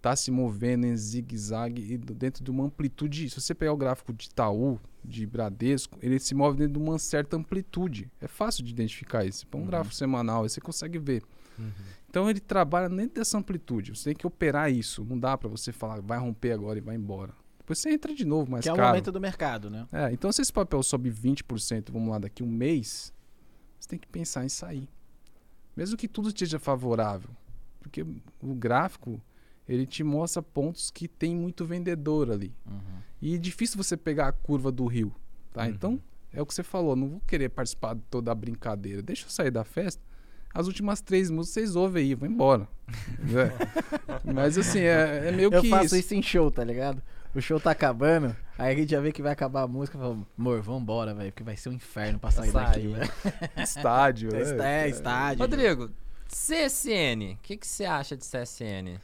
tá 0.00 0.16
se 0.16 0.30
movendo 0.30 0.86
em 0.86 0.96
zigue-zague 0.96 1.92
e 1.92 1.98
dentro 1.98 2.42
de 2.42 2.50
uma 2.50 2.64
amplitude. 2.64 3.28
Se 3.28 3.40
você 3.40 3.54
pegar 3.54 3.72
o 3.72 3.76
gráfico 3.76 4.12
de 4.12 4.26
Itaú, 4.26 4.80
de 5.04 5.26
Bradesco, 5.26 5.98
ele 6.02 6.18
se 6.18 6.34
move 6.34 6.56
dentro 6.58 6.74
de 6.74 6.78
uma 6.78 6.98
certa 6.98 7.36
amplitude. 7.36 8.10
É 8.20 8.26
fácil 8.28 8.64
de 8.64 8.70
identificar 8.70 9.24
isso. 9.24 9.46
Põe 9.46 9.60
um 9.60 9.64
Uhum. 9.64 9.70
gráfico 9.70 9.94
semanal, 9.94 10.42
aí 10.42 10.48
você 10.48 10.60
consegue 10.60 10.98
ver. 10.98 11.22
Então 12.08 12.28
ele 12.28 12.40
trabalha 12.40 12.88
dentro 12.88 13.14
dessa 13.14 13.38
amplitude. 13.38 13.96
Você 13.96 14.10
tem 14.10 14.14
que 14.14 14.26
operar 14.26 14.70
isso. 14.70 15.04
Não 15.04 15.18
dá 15.18 15.38
para 15.38 15.48
você 15.48 15.72
falar, 15.72 16.00
vai 16.00 16.18
romper 16.18 16.52
agora 16.52 16.78
e 16.78 16.82
vai 16.82 16.96
embora. 16.96 17.32
Depois 17.58 17.78
você 17.78 17.90
entra 17.90 18.12
de 18.12 18.24
novo, 18.24 18.50
mais 18.50 18.64
que 18.64 18.68
é 18.68 18.72
o 18.72 18.76
caro. 18.76 18.88
momento 18.88 19.12
do 19.12 19.20
mercado, 19.20 19.70
né? 19.70 19.86
É, 19.92 20.12
então 20.12 20.32
se 20.32 20.42
esse 20.42 20.52
papel 20.52 20.82
sobe 20.82 21.10
20%, 21.10 21.92
vamos 21.92 22.08
lá, 22.10 22.18
daqui 22.18 22.42
um 22.42 22.50
mês, 22.50 23.12
você 23.78 23.88
tem 23.88 23.98
que 23.98 24.08
pensar 24.08 24.44
em 24.44 24.48
sair. 24.48 24.88
Mesmo 25.76 25.96
que 25.96 26.08
tudo 26.08 26.28
esteja 26.28 26.58
favorável. 26.58 27.30
Porque 27.78 28.02
o 28.42 28.54
gráfico, 28.54 29.20
ele 29.68 29.86
te 29.86 30.02
mostra 30.02 30.42
pontos 30.42 30.90
que 30.90 31.06
tem 31.06 31.34
muito 31.34 31.64
vendedor 31.64 32.30
ali. 32.30 32.52
Uhum. 32.66 33.00
E 33.22 33.36
é 33.36 33.38
difícil 33.38 33.76
você 33.76 33.96
pegar 33.96 34.28
a 34.28 34.32
curva 34.32 34.72
do 34.72 34.84
rio, 34.86 35.14
tá? 35.52 35.62
Uhum. 35.62 35.68
Então, 35.68 36.02
é 36.32 36.42
o 36.42 36.46
que 36.46 36.52
você 36.52 36.62
falou, 36.62 36.96
não 36.96 37.08
vou 37.08 37.20
querer 37.20 37.48
participar 37.50 37.94
de 37.94 38.02
toda 38.10 38.32
a 38.32 38.34
brincadeira. 38.34 39.00
Deixa 39.00 39.26
eu 39.26 39.30
sair 39.30 39.50
da 39.50 39.64
festa. 39.64 40.02
As 40.52 40.66
últimas 40.66 41.00
três 41.00 41.30
músicas 41.30 41.54
vocês 41.54 41.76
ouvem 41.76 42.04
aí, 42.04 42.14
vou 42.14 42.28
embora. 42.28 42.66
É. 43.32 44.32
Mas 44.32 44.58
assim, 44.58 44.80
é, 44.80 45.28
é 45.28 45.32
meio 45.32 45.52
Eu 45.52 45.62
que 45.62 45.68
faço 45.70 45.86
isso. 45.86 45.96
isso 45.96 46.14
em 46.14 46.22
show, 46.22 46.50
tá 46.50 46.64
ligado? 46.64 47.00
O 47.32 47.40
show 47.40 47.60
tá 47.60 47.70
acabando, 47.70 48.34
aí 48.58 48.74
a 48.74 48.76
gente 48.76 48.90
já 48.90 49.00
vê 49.00 49.12
que 49.12 49.22
vai 49.22 49.30
acabar 49.30 49.62
a 49.62 49.68
música 49.68 49.96
e 49.96 50.00
fala, 50.00 50.18
amor, 50.36 50.60
vambora, 50.60 51.14
velho, 51.14 51.30
porque 51.30 51.44
vai 51.44 51.56
ser 51.56 51.68
um 51.68 51.72
inferno 51.74 52.18
pra 52.18 52.32
sair 52.32 52.50
daqui, 52.50 52.72
Sair. 52.72 52.88
velho. 52.88 53.10
Estádio. 53.62 54.34
É, 54.34 54.54
né? 54.54 54.84
é, 54.86 54.88
estádio. 54.88 55.38
Rodrigo, 55.38 55.90
CSN. 56.26 57.34
O 57.34 57.36
que, 57.42 57.56
que 57.56 57.66
você 57.66 57.84
acha 57.84 58.16
de 58.16 58.24
CSN? 58.24 58.98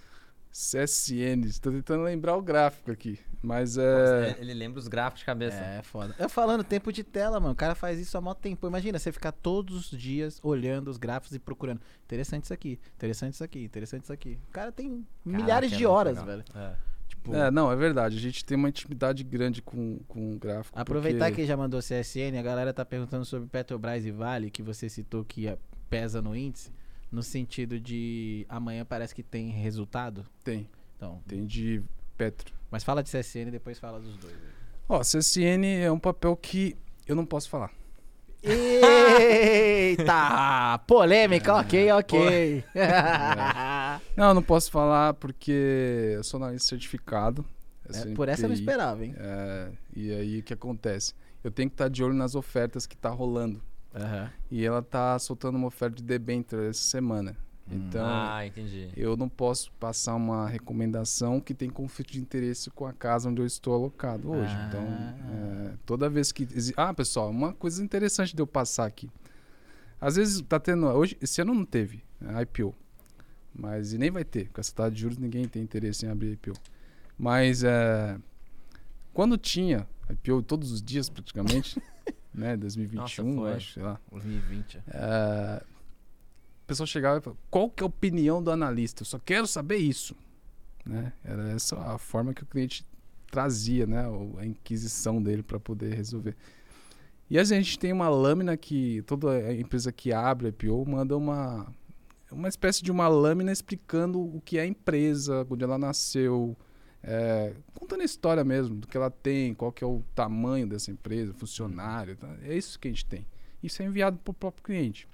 CSN, 0.51 1.47
estou 1.47 1.73
tentando 1.73 2.03
lembrar 2.03 2.37
o 2.37 2.43
gráfico 2.43 2.91
aqui. 2.91 3.21
Mas 3.47 3.77
Pô, 3.77 3.81
é. 3.83 4.37
Ele 4.41 4.53
lembra 4.53 4.79
os 4.81 4.89
gráficos 4.89 5.21
de 5.21 5.25
cabeça. 5.27 5.57
É, 5.59 5.83
foda. 5.83 6.15
Eu 6.19 6.29
falando 6.29 6.65
tempo 6.65 6.93
de 6.93 7.05
tela, 7.05 7.39
mano. 7.39 7.53
O 7.53 7.57
cara 7.57 7.75
faz 7.75 7.99
isso 8.01 8.19
há 8.19 8.21
mó 8.21 8.35
tempo. 8.35 8.67
Imagina 8.67 8.99
você 8.99 9.13
ficar 9.13 9.31
todos 9.33 9.93
os 9.93 9.99
dias 9.99 10.41
olhando 10.43 10.89
os 10.89 10.97
gráficos 10.97 11.35
e 11.35 11.39
procurando. 11.39 11.81
Interessante 12.05 12.45
isso 12.45 12.53
aqui, 12.55 12.79
interessante 12.97 13.35
isso 13.35 13.45
aqui, 13.45 13.65
interessante 13.65 14.03
isso 14.03 14.13
aqui. 14.13 14.39
O 14.49 14.53
cara 14.53 14.73
tem 14.73 14.89
Caraca, 14.89 15.07
milhares 15.25 15.73
é 15.73 15.77
de 15.77 15.83
muito 15.85 15.95
horas, 15.95 16.19
legal. 16.19 16.27
velho. 16.27 16.45
É. 16.55 16.75
Tipo, 17.09 17.35
É, 17.37 17.51
não, 17.53 17.71
é 17.71 17.77
verdade. 17.77 18.17
A 18.17 18.21
gente 18.21 18.45
tem 18.45 18.57
uma 18.57 18.69
intimidade 18.69 19.23
grande 19.23 19.63
com, 19.63 20.01
com 20.09 20.35
o 20.35 20.39
gráfico. 20.39 20.77
aproveitar 20.79 21.27
porque- 21.27 21.43
que 21.43 21.47
já 21.47 21.57
mandou 21.57 21.81
CSN, 21.81 22.37
a 22.39 22.43
galera 22.43 22.73
tá 22.73 22.85
perguntando 22.85 23.25
sobre 23.25 23.49
Petrobras 23.49 24.05
e 24.05 24.11
Vale, 24.11 24.51
que 24.51 24.63
você 24.63 24.89
citou 24.89 25.25
que 25.25 25.47
é- 25.47 25.57
pesa 25.89 26.21
no 26.21 26.35
índice, 26.35 26.73
no 27.13 27.23
sentido 27.23 27.79
de 27.79 28.45
amanhã 28.49 28.85
parece 28.85 29.15
que 29.15 29.23
tem 29.23 29.51
resultado. 29.51 30.27
Tem, 30.43 30.69
Então, 30.97 31.23
tem 31.29 31.47
de 31.47 31.81
Petro. 32.17 32.55
mas 32.71 32.83
fala 32.83 33.03
de 33.03 33.11
CSN 33.11 33.49
e 33.49 33.51
depois 33.53 33.79
fala 33.79 34.01
dos 34.01 34.17
dois. 34.17 34.35
Ó, 34.89 35.01
CSN 35.01 35.65
é 35.83 35.91
um 35.91 35.99
papel 35.99 36.37
que 36.37 36.77
eu 37.07 37.15
não 37.17 37.27
posso 37.27 37.49
falar. 37.49 37.71
Eita! 39.47 40.79
Polêmica, 40.87 41.55
ok, 41.57 41.93
ok. 41.93 42.65
Não, 44.17 44.29
eu 44.29 44.35
não 44.35 44.43
posso 44.43 44.71
falar 44.71 45.15
porque 45.15 46.13
eu 46.15 46.23
sou 46.25 46.43
analista 46.43 46.69
certificado. 46.69 47.45
É, 47.93 48.15
por 48.15 48.29
essa 48.29 48.45
eu 48.45 48.49
não 48.49 48.55
esperava, 48.55 49.05
hein? 49.05 49.15
É, 49.17 49.69
e 49.95 50.13
aí 50.13 50.39
o 50.41 50.43
que 50.43 50.55
acontece? 50.55 51.15
Eu 51.45 51.51
tenho 51.51 51.69
que 51.69 51.75
estar 51.75 51.89
de 51.89 52.03
olho 52.03 52.15
nas 52.15 52.35
ofertas 52.35 52.87
que 52.87 52.97
tá 52.97 53.11
rolando. 53.11 53.63
Aham. 53.95 54.31
E 54.51 54.65
ela 54.65 54.83
tá 54.83 55.19
soltando 55.19 55.57
uma 55.57 55.69
oferta 55.69 55.97
de 55.97 56.03
debenture 56.03 56.67
essa 56.69 56.83
semana. 56.83 57.37
Então, 57.69 58.07
Ah, 58.07 58.43
eu 58.97 59.17
não 59.17 59.29
posso 59.29 59.73
passar 59.73 60.15
uma 60.15 60.49
recomendação 60.49 61.41
que 61.41 61.53
tem 61.53 61.69
conflito 61.69 62.13
de 62.13 62.21
interesse 62.21 62.71
com 62.71 62.87
a 62.87 62.93
casa 62.93 63.29
onde 63.29 63.41
eu 63.43 63.47
estou 63.47 63.75
alocado 63.75 64.31
hoje. 64.31 64.55
Ah. 64.55 64.67
Então, 64.69 64.83
é, 65.73 65.75
toda 65.85 66.09
vez 66.09 66.31
que. 66.31 66.47
Ah, 66.77 66.95
pessoal, 66.95 67.29
uma 67.29 67.53
coisa 67.53 67.83
interessante 67.83 68.37
de 68.37 68.41
eu 68.41 68.47
passar 68.47 68.87
aqui. 68.87 69.11
Às 70.01 70.15
vezes 70.17 70.41
tá 70.43 70.61
tendo. 70.61 70.87
Hoje, 70.87 71.17
esse 71.21 71.41
ano 71.41 71.55
não 71.55 71.65
teve 71.65 72.05
né, 72.21 72.41
IPO. 72.43 72.75
Mas 73.53 73.93
e 73.93 73.99
nem 73.99 74.11
vai 74.11 74.25
ter. 74.25 74.49
Com 74.51 74.61
essa 74.61 74.73
taxa 74.73 74.91
de 74.93 75.01
juros, 75.01 75.19
ninguém 75.19 75.49
tem 75.49 75.63
interesse 75.63 76.07
em 76.07 76.09
abrir 76.11 76.33
IPO. 76.33 76.53
Mas 77.19 77.65
é, 77.65 78.17
quando 79.13 79.37
tinha 79.37 79.89
IPO 80.11 80.43
todos 80.43 80.71
os 80.71 80.81
dias, 80.83 81.09
praticamente, 81.09 81.83
né? 82.33 82.57
2021, 82.57 83.35
foi. 83.35 83.53
acho, 83.55 83.73
sei 83.75 83.83
lá. 83.83 83.99
2020. 84.13 84.79
É, 84.89 85.63
o 86.67 86.69
pessoal 86.69 86.87
chegava 86.87 87.19
e 87.19 87.21
falava, 87.21 87.41
qual 87.49 87.71
que 87.71 87.81
é 87.81 87.85
a 87.85 87.87
opinião 87.87 88.43
do 88.43 88.51
analista? 88.51 89.03
Eu 89.03 89.07
só 89.07 89.21
quero 89.21 89.47
saber 89.47 89.77
isso. 89.77 90.17
Né? 90.85 91.13
Era 91.25 91.49
essa 91.51 91.79
a 91.79 91.97
forma 91.97 92.35
que 92.35 92.43
o 92.43 92.47
cliente 92.47 92.85
trazia, 93.31 93.87
né? 93.87 94.05
A 94.39 94.45
inquisição 94.45 95.23
dele 95.23 95.45
para 95.45 95.61
poder 95.61 95.95
resolver. 95.95 96.35
E 97.31 97.39
a 97.39 97.45
gente 97.45 97.79
tem 97.79 97.93
uma 97.93 98.09
lâmina 98.09 98.57
que 98.57 99.01
toda 99.03 99.53
empresa 99.55 99.93
que 99.93 100.13
abre 100.13 100.49
IPO 100.49 100.85
manda 100.89 101.17
uma 101.17 101.73
uma 102.33 102.49
espécie 102.49 102.83
de 102.83 102.91
uma 102.91 103.07
lâmina 103.07 103.53
explicando 103.53 104.21
o 104.21 104.41
que 104.41 104.59
é 104.59 104.63
a 104.63 104.67
empresa, 104.67 105.47
onde 105.49 105.63
ela 105.63 105.79
nasceu, 105.79 106.57
é, 107.01 107.55
contando 107.73 108.01
a 108.01 108.05
história 108.05 108.43
mesmo, 108.43 108.75
do 108.75 108.89
que 108.89 108.97
ela 108.97 109.11
tem, 109.11 109.55
qual 109.55 109.71
que 109.71 109.85
é 109.85 109.87
o 109.87 110.03
tamanho 110.17 110.67
dessa 110.67 110.91
empresa, 110.91 111.33
funcionário, 111.33 112.17
tá? 112.17 112.37
é 112.43 112.57
isso 112.57 112.81
que 112.81 112.89
a 112.89 112.91
gente 112.91 113.07
tem. 113.07 113.25
Isso 113.63 113.81
é 113.81 113.87
enviado 113.87 114.19
para 114.19 114.33
o 114.33 114.35
próprio 114.35 114.65
cliente. 114.65 115.09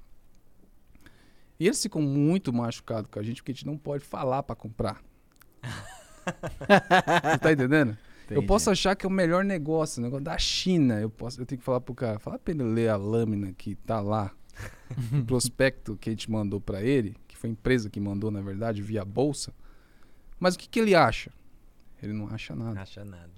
E 1.63 1.67
eles 1.67 1.81
ficam 1.81 2.03
muito 2.03 2.53
machucados 2.53 3.09
com 3.09 3.21
a 3.21 3.23
gente 3.23 3.37
porque 3.37 3.53
a 3.53 3.55
gente 3.55 3.67
não 3.67 3.79
pode 3.79 4.05
falar 4.05 4.43
para 4.43 4.57
comprar. 4.57 5.01
Você 5.63 7.39
tá 7.39 7.53
entendendo? 7.53 7.97
Eu 8.29 8.45
posso 8.45 8.69
achar 8.69 8.97
que 8.97 9.07
é 9.07 9.09
o 9.09 9.13
melhor 9.13 9.45
negócio, 9.45 10.01
o 10.01 10.03
negócio 10.03 10.25
da 10.25 10.37
China. 10.39 11.01
Eu, 11.01 11.09
posso, 11.09 11.41
eu 11.41 11.47
tenho 11.47 11.61
que 11.61 11.65
falar 11.65 11.81
pro 11.81 11.95
cara, 11.95 12.19
fala 12.19 12.37
pra 12.37 12.53
ele 12.53 12.65
ler 12.65 12.89
a 12.89 12.97
lâmina 12.97 13.53
que 13.53 13.77
tá 13.77 14.01
lá, 14.01 14.33
o 15.15 15.25
prospecto 15.25 15.97
que 15.97 16.09
a 16.11 16.13
gente 16.13 16.29
mandou 16.29 16.61
pra 16.61 16.83
ele, 16.83 17.17
que 17.29 17.37
foi 17.37 17.51
a 17.51 17.53
empresa 17.53 17.89
que 17.89 18.01
mandou, 18.01 18.33
na 18.33 18.41
verdade, 18.41 18.83
via 18.83 19.05
bolsa. 19.05 19.55
Mas 20.41 20.57
o 20.57 20.59
que, 20.59 20.69
que 20.69 20.81
ele 20.81 20.97
acha? 20.97 21.31
Ele 22.03 22.13
não 22.13 22.27
acha 22.27 22.57
nada. 22.57 22.75
Não 22.75 22.83
acha 22.83 23.05
nada. 23.05 23.31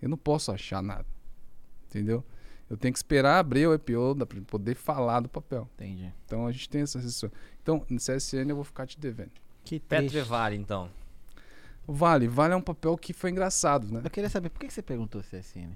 Eu 0.00 0.08
não 0.08 0.18
posso 0.18 0.50
achar 0.50 0.82
nada. 0.82 1.06
Entendeu? 1.86 2.24
Eu 2.70 2.76
tenho 2.76 2.92
que 2.92 2.98
esperar 2.98 3.38
abrir 3.38 3.66
o 3.66 3.74
IPO 3.74 4.16
para 4.26 4.40
poder 4.42 4.74
falar 4.74 5.20
do 5.20 5.28
papel. 5.28 5.68
Entendi. 5.74 6.12
Então 6.24 6.46
a 6.46 6.52
gente 6.52 6.68
tem 6.68 6.82
essa 6.82 6.98
assessor. 6.98 7.30
Então, 7.62 7.84
no 7.88 7.98
CSN 7.98 8.48
eu 8.48 8.56
vou 8.56 8.64
ficar 8.64 8.86
te 8.86 8.98
devendo. 8.98 9.30
Que. 9.64 9.78
Petrevale, 9.78 10.56
então. 10.56 10.88
Vale, 11.86 12.28
Vale 12.28 12.54
é 12.54 12.56
um 12.56 12.62
papel 12.62 12.96
que 12.96 13.12
foi 13.12 13.30
engraçado, 13.30 13.92
né? 13.92 14.00
Eu 14.04 14.10
queria 14.10 14.30
saber 14.30 14.48
por 14.48 14.60
que 14.60 14.70
você 14.70 14.80
perguntou 14.82 15.20
CSN. 15.22 15.72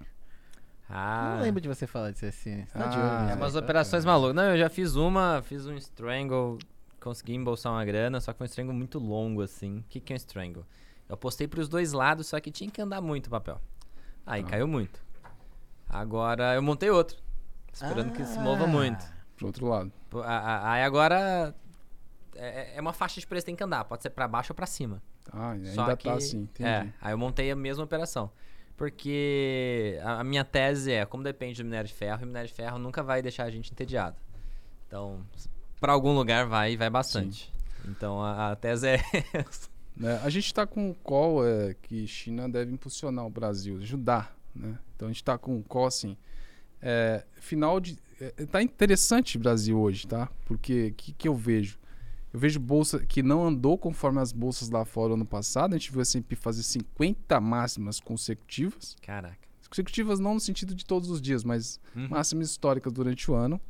Ah, 0.89 1.35
Não 1.37 1.43
lembro 1.43 1.61
de 1.61 1.69
você 1.69 1.87
falar 1.87 2.13
de 2.13 2.19
CSN. 2.19 2.65
Você 2.65 2.79
tá 2.79 2.87
de 2.87 2.97
Ah, 2.97 3.01
olho, 3.01 3.25
é 3.25 3.27
né? 3.27 3.35
umas 3.35 3.53
tá, 3.55 3.59
operações 3.59 4.05
tá. 4.05 4.11
malucas. 4.11 4.35
Não, 4.37 4.45
eu 4.45 4.59
já 4.59 4.69
fiz 4.71 4.95
uma, 4.95 5.43
fiz 5.43 5.67
um 5.67 5.75
strangle, 5.77 6.59
consegui 7.01 7.35
embolsar 7.35 7.73
uma 7.73 7.85
grana, 7.85 8.21
só 8.21 8.33
que 8.33 8.39
foi 8.39 8.45
um 8.45 8.49
strangle 8.49 8.73
muito 8.75 8.99
longo, 9.01 9.43
assim. 9.43 9.79
O 9.79 9.85
que, 9.89 9.99
que 10.01 10.13
é 10.13 10.15
um 10.15 10.17
strangle? 10.17 10.65
Eu 11.09 11.15
apostei 11.15 11.49
pros 11.49 11.69
dois 11.69 11.93
lados, 11.93 12.29
só 12.29 12.39
que 12.39 12.53
tinha 12.53 12.71
que 12.71 12.81
andar 12.81 13.01
muito 13.01 13.27
o 13.27 13.31
papel. 13.31 13.61
Aí 14.25 14.43
Ah. 14.43 14.47
caiu 14.47 14.69
muito. 14.69 15.05
Agora 15.89 16.55
eu 16.55 16.63
montei 16.63 16.91
outro, 16.91 17.17
esperando 17.73 18.13
que 18.13 18.25
se 18.25 18.39
mova 18.39 18.65
Ah, 18.65 18.67
muito. 18.67 19.05
Pro 19.37 19.47
outro 19.47 19.67
lado. 19.67 19.93
Aí 20.63 20.83
agora 20.83 21.55
é, 22.35 22.77
é 22.77 22.81
uma 22.81 22.93
faixa 22.93 23.21
de 23.21 23.27
preço 23.27 23.45
que 23.45 23.53
tem 23.53 23.57
que 23.57 23.63
andar, 23.65 23.85
pode 23.85 24.03
ser 24.03 24.11
pra 24.11 24.27
baixo 24.27 24.53
ou 24.53 24.57
pra 24.57 24.67
cima. 24.67 25.03
Ah, 25.33 25.51
ainda 25.53 25.73
Só 25.73 25.87
tá 25.87 25.97
que- 25.97 26.09
assim, 26.09 26.43
entendi. 26.43 26.69
É, 26.69 26.93
aí 27.01 27.13
eu 27.13 27.19
montei 27.19 27.51
a 27.51 27.57
mesma 27.57 27.85
operação. 27.85 28.31
Porque 28.77 29.99
a, 30.05 30.23
minha 30.23 30.45
tese 30.45 30.93
é, 30.93 31.07
como 31.07 31.23
depende 31.25 31.63
do 31.63 31.65
minério 31.65 31.89
de 31.89 31.95
ferro, 31.95 32.23
o 32.25 32.27
minério 32.27 32.47
de 32.49 32.55
ferro 32.55 32.79
nunca 32.79 33.03
vai 33.03 33.23
deixar 33.23 33.45
a 33.45 33.51
gente 33.51 33.73
entediado. 33.73 34.17
Então, 34.87 35.25
pra 35.81 35.93
algum 35.93 36.13
lugar 36.15 36.47
vai 36.47 36.73
e 36.73 36.77
vai 36.77 36.91
bastante. 36.91 37.51
Então 37.89 38.23
a, 38.23 38.53
a 38.53 38.57
tese 38.57 38.87
é 38.89 39.01
essa. 39.33 39.69
Né? 39.97 40.21
A 40.23 40.29
gente 40.29 40.45
está 40.47 40.67
com 40.67 40.91
um 40.91 40.95
call 40.95 41.47
é, 41.47 41.75
que 41.75 42.07
China 42.07 42.49
deve 42.49 42.71
impulsionar 42.71 43.25
o 43.27 43.31
Brasil, 43.31 43.79
ajudar. 43.79 44.36
Né? 44.57 44.79
Então 44.95 45.09
a 45.09 45.11
gente 45.11 45.23
está 45.23 45.37
com 45.39 45.57
um 45.57 45.63
call 45.63 45.87
assim. 45.87 46.17
É, 46.81 47.25
final 47.41 47.79
de. 47.81 47.99
É, 48.21 48.31
tá 48.47 48.63
interessante 48.63 49.37
o 49.37 49.41
Brasil 49.41 49.79
hoje, 49.79 50.07
tá? 50.07 50.29
Porque 50.45 50.89
o 50.89 50.95
que, 50.95 51.13
que 51.13 51.29
eu 51.29 51.35
vejo? 51.35 51.79
Eu 52.33 52.41
vejo 52.41 52.59
bolsa 52.61 52.99
que 53.07 53.23
não 53.23 53.47
andou 53.47 53.79
conforme 53.79 54.21
as 54.21 54.33
bolsas 54.33 54.69
lá 54.69 54.85
fora 54.85 55.15
ano 55.15 55.25
passado. 55.25 55.75
A 55.75 55.79
gente 55.79 55.91
viu 55.91 56.01
a 56.01 56.03
S&P 56.03 56.37
fazer 56.37 56.63
50 56.63 57.41
máximas 57.41 57.99
consecutivas. 58.01 58.97
Caraca. 59.03 59.39
Consecutivas 59.69 60.21
não 60.21 60.35
no 60.35 60.41
sentido 60.41 60.75
de 60.75 60.85
todos 60.85 61.11
os 61.11 61.21
dias, 61.21 61.43
mas 61.45 61.81
Uhum. 61.95 62.09
máximas 62.09 62.51
históricas 62.51 62.93
durante 62.93 63.31
o 63.31 63.35
ano. 63.35 63.61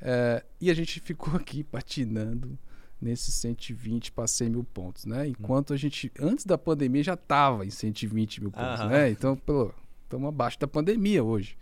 É, 0.00 0.44
e 0.60 0.70
a 0.70 0.74
gente 0.74 1.00
ficou 1.00 1.34
aqui 1.36 1.62
patinando 1.64 2.58
nesses 3.00 3.34
120 3.34 4.12
para 4.12 4.26
100 4.26 4.50
mil 4.50 4.64
pontos, 4.64 5.04
né? 5.04 5.28
Enquanto 5.28 5.72
a 5.72 5.76
gente, 5.76 6.10
antes 6.18 6.44
da 6.46 6.56
pandemia, 6.56 7.02
já 7.02 7.14
estava 7.14 7.66
em 7.66 7.70
120 7.70 8.40
mil 8.40 8.50
pontos, 8.50 8.80
Aham. 8.80 8.88
né? 8.88 9.10
Então, 9.10 9.38
estamos 10.04 10.28
abaixo 10.28 10.58
da 10.58 10.66
pandemia 10.66 11.22
hoje. 11.22 11.56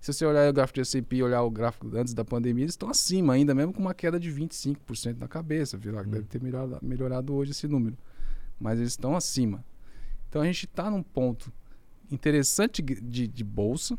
Se 0.00 0.12
você 0.12 0.24
olhar 0.24 0.48
o 0.48 0.52
gráfico 0.52 0.76
de 0.76 0.80
S&P 0.80 1.16
e 1.16 1.22
olhar 1.22 1.42
o 1.42 1.50
gráfico 1.50 1.94
antes 1.94 2.14
da 2.14 2.24
pandemia, 2.24 2.64
eles 2.64 2.72
estão 2.72 2.88
acima 2.88 3.34
ainda, 3.34 3.54
mesmo 3.54 3.72
com 3.72 3.80
uma 3.80 3.92
queda 3.92 4.18
de 4.18 4.32
25% 4.32 5.18
na 5.18 5.28
cabeça. 5.28 5.76
Viu? 5.76 5.92
Deve 6.04 6.22
ter 6.22 6.40
melhorado, 6.42 6.78
melhorado 6.80 7.34
hoje 7.34 7.50
esse 7.50 7.68
número. 7.68 7.96
Mas 8.58 8.78
eles 8.78 8.92
estão 8.92 9.14
acima. 9.14 9.62
Então, 10.28 10.40
a 10.40 10.46
gente 10.46 10.64
está 10.64 10.90
num 10.90 11.02
ponto 11.02 11.52
interessante 12.10 12.80
de, 12.80 13.26
de 13.26 13.44
bolsa. 13.44 13.98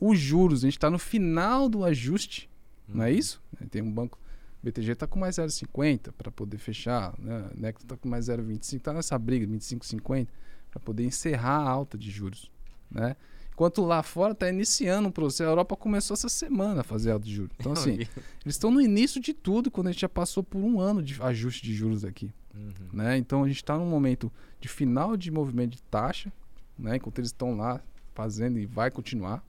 Os 0.00 0.18
juros, 0.18 0.60
a 0.60 0.66
gente 0.66 0.78
está 0.78 0.90
no 0.90 0.98
final 0.98 1.68
do 1.68 1.84
ajuste, 1.84 2.48
não 2.88 3.04
é 3.04 3.12
isso? 3.12 3.42
Tem 3.70 3.82
um 3.82 3.92
banco, 3.92 4.18
BTG 4.64 4.92
está 4.92 5.06
com 5.06 5.18
mais 5.18 5.36
0,50 5.36 6.12
para 6.12 6.30
poder 6.30 6.58
fechar, 6.58 7.14
né? 7.18 7.50
o 7.54 7.60
Necto 7.60 7.84
está 7.84 7.96
com 7.96 8.08
mais 8.08 8.26
0,25, 8.26 8.76
está 8.76 8.92
nessa 8.92 9.18
briga, 9.18 9.46
25,50, 9.46 10.28
para 10.70 10.80
poder 10.80 11.04
encerrar 11.04 11.58
a 11.58 11.68
alta 11.68 11.96
de 11.96 12.10
juros, 12.10 12.50
né? 12.90 13.16
Enquanto 13.52 13.84
lá 13.84 14.02
fora 14.02 14.32
está 14.32 14.48
iniciando 14.48 15.08
um 15.08 15.12
processo, 15.12 15.44
a 15.44 15.52
Europa 15.52 15.76
começou 15.76 16.14
essa 16.14 16.28
semana 16.28 16.80
a 16.80 16.84
fazer 16.84 17.12
alta 17.12 17.24
de 17.24 17.34
juros. 17.34 17.52
Então, 17.60 17.70
assim, 17.74 17.92
eles 17.92 18.08
estão 18.46 18.70
no 18.70 18.80
início 18.80 19.20
de 19.20 19.32
tudo, 19.32 19.70
quando 19.70 19.86
a 19.86 19.92
gente 19.92 20.00
já 20.00 20.08
passou 20.08 20.42
por 20.42 20.58
um 20.58 20.80
ano 20.80 21.00
de 21.00 21.22
ajuste 21.22 21.62
de 21.62 21.72
juros 21.72 22.04
aqui 22.04 22.32
Uhum. 22.54 22.88
né? 22.92 23.16
Então 23.16 23.42
a 23.42 23.48
gente 23.48 23.56
está 23.56 23.76
num 23.76 23.86
momento 23.86 24.32
de 24.60 24.68
final 24.68 25.16
de 25.16 25.30
movimento 25.30 25.72
de 25.72 25.82
taxa, 25.82 26.32
né? 26.78 26.96
Enquanto 26.96 27.18
eles 27.18 27.30
estão 27.30 27.56
lá 27.56 27.80
fazendo 28.14 28.58
e 28.58 28.66
vai 28.66 28.90
continuar. 28.90 29.44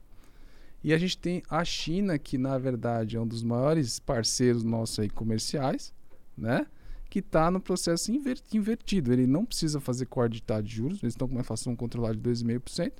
E 0.86 0.94
a 0.94 0.98
gente 0.98 1.18
tem 1.18 1.42
a 1.50 1.64
China, 1.64 2.16
que 2.16 2.38
na 2.38 2.56
verdade 2.58 3.16
é 3.16 3.20
um 3.20 3.26
dos 3.26 3.42
maiores 3.42 3.98
parceiros 3.98 4.62
nossos 4.62 5.00
aí 5.00 5.10
comerciais, 5.10 5.92
né? 6.38 6.64
Que 7.10 7.18
está 7.18 7.50
no 7.50 7.60
processo 7.60 8.12
inver- 8.12 8.40
invertido. 8.54 9.12
Ele 9.12 9.26
não 9.26 9.44
precisa 9.44 9.80
fazer 9.80 10.06
corte 10.06 10.40
de 10.62 10.70
juros, 10.72 11.02
eles 11.02 11.14
estão 11.14 11.26
com 11.26 11.34
uma 11.34 11.40
inflação 11.40 11.74
controlada 11.74 12.14
de 12.14 12.20
2,5%, 12.20 12.92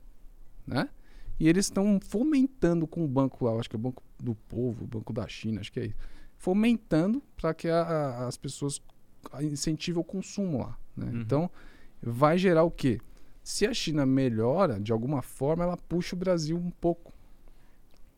né? 0.66 0.89
E 1.39 1.49
eles 1.49 1.66
estão 1.66 2.01
fomentando 2.03 2.89
com 2.89 3.05
o 3.05 3.09
banco 3.09 3.45
lá, 3.45 3.53
acho 3.61 3.70
que 3.70 3.76
é 3.76 3.78
o 3.78 3.82
Banco 3.82 4.03
do 4.18 4.34
Povo, 4.34 4.82
o 4.84 4.89
Banco 4.89 5.12
da 5.12 5.28
China, 5.28 5.61
acho 5.61 5.70
que 5.70 5.78
é 5.78 5.87
isso. 5.87 5.97
Fomentando 6.37 7.22
para 7.37 7.55
que 7.55 7.68
a- 7.68 7.82
a- 7.82 8.26
as 8.26 8.37
pessoas 8.37 8.82
incentivem 9.43 10.01
o 10.01 10.05
consumo 10.05 10.59
lá. 10.59 10.76
Né? 10.97 11.07
Uhum. 11.07 11.20
Então, 11.20 11.51
vai 12.03 12.37
gerar 12.37 12.64
o 12.64 12.70
quê? 12.70 13.01
Se 13.45 13.64
a 13.64 13.72
China 13.72 14.05
melhora, 14.05 14.80
de 14.80 14.91
alguma 14.91 15.22
forma, 15.22 15.62
ela 15.62 15.76
puxa 15.76 16.16
o 16.16 16.18
Brasil 16.18 16.57
um 16.57 16.70
pouco. 16.70 17.14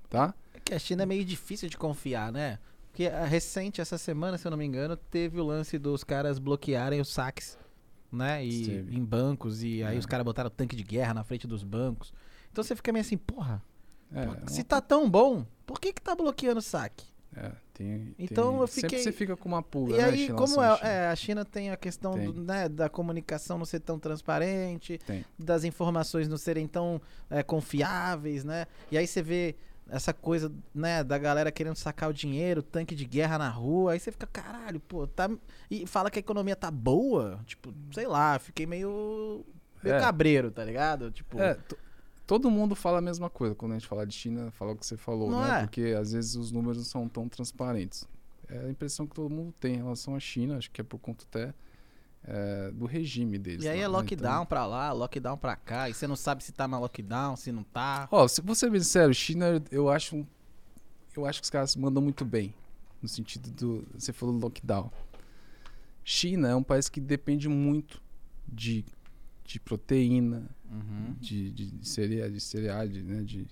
Tá? 0.09 0.35
É 0.55 0.61
que 0.61 0.75
a 0.75 0.79
China 0.79 1.03
é 1.03 1.07
meio 1.07 1.25
difícil 1.25 1.69
de 1.69 1.77
confiar, 1.77 2.33
né? 2.33 2.59
Porque 2.91 3.07
a 3.07 3.25
recente, 3.25 3.81
essa 3.81 3.97
semana, 3.99 4.39
se 4.39 4.47
eu 4.47 4.51
não 4.51 4.59
me 4.59 4.65
engano, 4.65 4.97
teve 4.97 5.39
o 5.41 5.45
lance 5.45 5.79
dos 5.79 6.03
caras 6.03 6.39
bloquearem 6.39 7.01
os 7.01 7.09
saques, 7.13 7.59
né? 8.11 8.45
E, 8.45 8.71
em 8.91 9.05
bancos, 9.05 9.63
e 9.63 9.83
aí 9.85 9.97
É. 9.97 9.99
os 9.99 10.07
caras 10.07 10.25
botaram 10.25 10.51
tanque 10.51 10.75
de 10.75 10.83
guerra 10.83 11.15
na 11.15 11.23
frente 11.25 11.47
dos 11.47 11.63
bancos. 11.63 12.13
Então 12.51 12.65
você 12.65 12.75
fica 12.75 12.91
meio 12.93 13.05
assim, 13.05 13.17
porra, 13.17 13.63
É, 14.13 14.25
uma- 14.25 14.49
se 14.49 14.65
tá 14.65 14.81
tão 14.81 15.09
bom, 15.09 15.45
por 15.67 15.79
que 15.81 15.93
que 15.93 16.01
tá 16.03 16.15
bloqueando 16.15 16.59
o 16.59 16.63
saque? 16.63 17.07
é, 17.37 17.53
tem- 17.75 18.15
Então 18.19 18.53
tem- 18.53 18.61
eu 18.63 18.67
Sempre 18.67 18.89
fiquei- 18.89 19.03
você 19.05 19.13
fica 19.13 19.37
com 19.37 19.49
uma 19.51 19.63
pulga, 19.63 19.95
E 19.95 19.99
né, 19.99 20.05
aí, 20.05 20.29
como 20.33 20.61
é, 20.63 20.77
China. 20.77 20.89
é, 20.89 21.09
a 21.09 21.15
China 21.15 21.45
tem 21.45 21.71
a 21.71 21.77
questão 21.77 22.15
Tem. 22.15 22.33
do, 22.33 22.43
né, 22.43 22.69
da 22.69 22.89
comunicação 22.89 23.59
não 23.59 23.67
ser 23.67 23.81
tão 23.81 23.99
transparente, 23.99 24.99
das 25.39 25.63
informações 25.63 26.27
não 26.27 26.39
serem 26.39 26.67
tão 26.67 27.01
é, 27.31 27.43
confiáveis, 27.43 28.43
né? 28.45 28.67
E 28.91 28.97
aí 28.99 29.07
você 29.07 29.23
vê 29.23 29.55
essa 29.89 30.13
coisa, 30.13 30.53
né, 30.75 31.03
da 31.03 31.17
galera 31.19 31.51
querendo 31.51 31.77
sacar 31.77 32.11
o 32.11 32.13
dinheiro, 32.13 32.63
tanque 32.63 32.95
de 32.95 33.05
guerra 33.05 33.39
na 33.39 33.49
rua, 33.49 33.93
aí 33.93 34.01
você 34.01 34.13
fica, 34.13 34.27
caralho, 34.27 34.79
pô, 34.81 35.07
tá. 35.07 35.31
E 35.71 35.87
fala 35.87 36.11
que 36.11 36.19
a 36.19 36.21
economia 36.21 36.55
tá 36.57 36.71
boa, 36.71 37.41
tipo, 37.47 37.73
sei 37.93 38.07
lá, 38.07 38.39
fiquei 38.39 38.67
meio. 38.67 39.45
meio 39.83 39.97
É. 39.97 40.01
cabreiro, 40.01 40.51
tá 40.51 40.65
ligado? 40.65 41.11
Tipo, 41.11 41.41
É, 41.41 41.55
to- 41.55 41.79
todo 42.27 42.51
mundo 42.51 42.75
fala 42.75 42.99
a 42.99 43.01
mesma 43.01 43.31
coisa 43.31 43.55
quando 43.55 43.73
a 43.73 43.75
gente 43.79 43.87
fala 43.89 44.07
de 44.07 44.13
China, 44.15 44.51
fala 44.51 44.73
o 44.73 44.77
que 44.77 44.85
você 44.85 44.97
falou, 44.97 45.31
Não 45.31 45.41
né? 45.43 45.61
é? 45.61 45.61
Porque 45.63 45.97
às 45.99 46.13
vezes 46.13 46.35
os 46.35 46.51
números 46.53 46.79
não 46.79 46.85
são 46.85 47.09
tão 47.09 47.29
transparentes. 47.29 48.07
É 48.49 48.59
a 48.67 48.71
impressão 48.71 49.07
que 49.07 49.15
todo 49.15 49.31
mundo 49.31 49.55
tem 49.61 49.75
em 49.75 49.79
relação 49.79 50.15
à 50.15 50.21
China, 50.21 50.57
acho 50.59 50.71
que 50.71 50.81
é 50.81 50.85
por 50.85 50.99
conta 50.99 51.25
até 51.31 51.55
é, 52.31 52.71
do 52.73 52.85
regime 52.85 53.39
deles. 53.39 53.65
e 53.65 53.69
aí 53.69 53.77
lá, 53.77 53.81
é 53.81 53.83
né? 53.83 53.89
lockdown 53.89 54.33
Então- 54.35 54.47
pra 54.47 54.67
lá, 54.67 54.93
lockdown 54.93 55.39
pra 55.39 55.57
cá, 55.57 55.89
e 55.89 55.95
você 55.95 56.07
não 56.07 56.15
sabe 56.17 56.45
se 56.45 56.53
tá 56.53 56.69
na 56.69 56.79
lockdown, 56.79 57.37
se 57.37 57.51
não 57.51 57.63
tá. 57.63 58.07
Ó, 58.11 58.29
se 58.29 58.43
você 58.43 58.69
bem 58.69 58.81
sério, 58.83 59.15
China, 59.15 59.63
eu 59.71 59.89
acho, 59.89 60.27
eu 61.17 61.25
acho 61.25 61.41
que 61.41 61.45
os 61.45 61.51
caras 61.51 61.75
mandam 61.75 62.03
muito 62.03 62.25
bem 62.27 62.55
no 63.01 63.09
sentido 63.09 63.51
do, 63.51 63.87
você 63.95 64.13
falou 64.13 64.37
do 64.39 64.45
lockdown. 64.45 64.91
China 66.05 66.49
é 66.49 66.55
um 66.55 66.63
país 66.63 66.89
que 66.89 67.01
depende 67.01 67.49
muito 67.49 68.01
de, 68.47 68.85
de 69.45 69.59
proteína, 69.61 70.49
Uhum. 70.71 71.15
de, 71.19 71.51
de, 71.51 71.71
de 71.71 71.89
cereais, 71.89 72.31
de 72.31 72.41
cereais, 72.43 72.93
de, 72.93 73.03
né, 73.03 73.23
de 73.23 73.47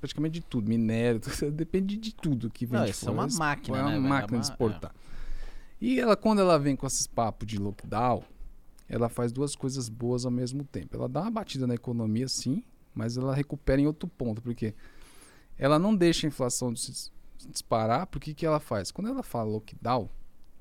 praticamente 0.00 0.40
de 0.40 0.44
tudo, 0.44 0.68
minério, 0.68 1.20
tudo, 1.20 1.50
depende 1.54 1.96
de 1.96 2.12
tudo 2.12 2.50
que 2.50 2.66
vem 2.66 2.78
Não, 2.80 2.84
de 2.84 2.90
isso 2.90 3.04
é 3.08 3.12
fora. 3.14 3.26
uma 3.28 3.38
máquina, 3.38 3.78
é 3.78 3.82
uma 3.82 3.90
né, 3.92 3.98
máquina 4.00 4.38
É 4.38 4.40
de 4.40 4.46
exportar. 4.46 4.92
E 5.80 6.00
ela, 6.00 6.16
quando 6.16 6.40
ela 6.40 6.58
vem 6.58 6.76
com 6.76 6.86
esses 6.86 7.06
papos 7.06 7.46
de 7.46 7.58
lockdown, 7.58 8.22
ela 8.88 9.08
faz 9.08 9.32
duas 9.32 9.54
coisas 9.56 9.88
boas 9.88 10.24
ao 10.24 10.30
mesmo 10.30 10.64
tempo. 10.64 10.96
Ela 10.96 11.08
dá 11.08 11.22
uma 11.22 11.30
batida 11.30 11.66
na 11.66 11.74
economia, 11.74 12.28
sim, 12.28 12.62
mas 12.94 13.16
ela 13.16 13.34
recupera 13.34 13.80
em 13.80 13.86
outro 13.86 14.08
ponto, 14.08 14.40
porque 14.40 14.74
ela 15.58 15.78
não 15.78 15.94
deixa 15.94 16.26
a 16.26 16.28
inflação 16.28 16.72
dis- 16.72 17.12
disparar, 17.50 18.06
porque 18.06 18.30
o 18.30 18.34
que 18.34 18.46
ela 18.46 18.60
faz? 18.60 18.90
Quando 18.90 19.08
ela 19.08 19.22
fala 19.22 19.50
lockdown, 19.50 20.08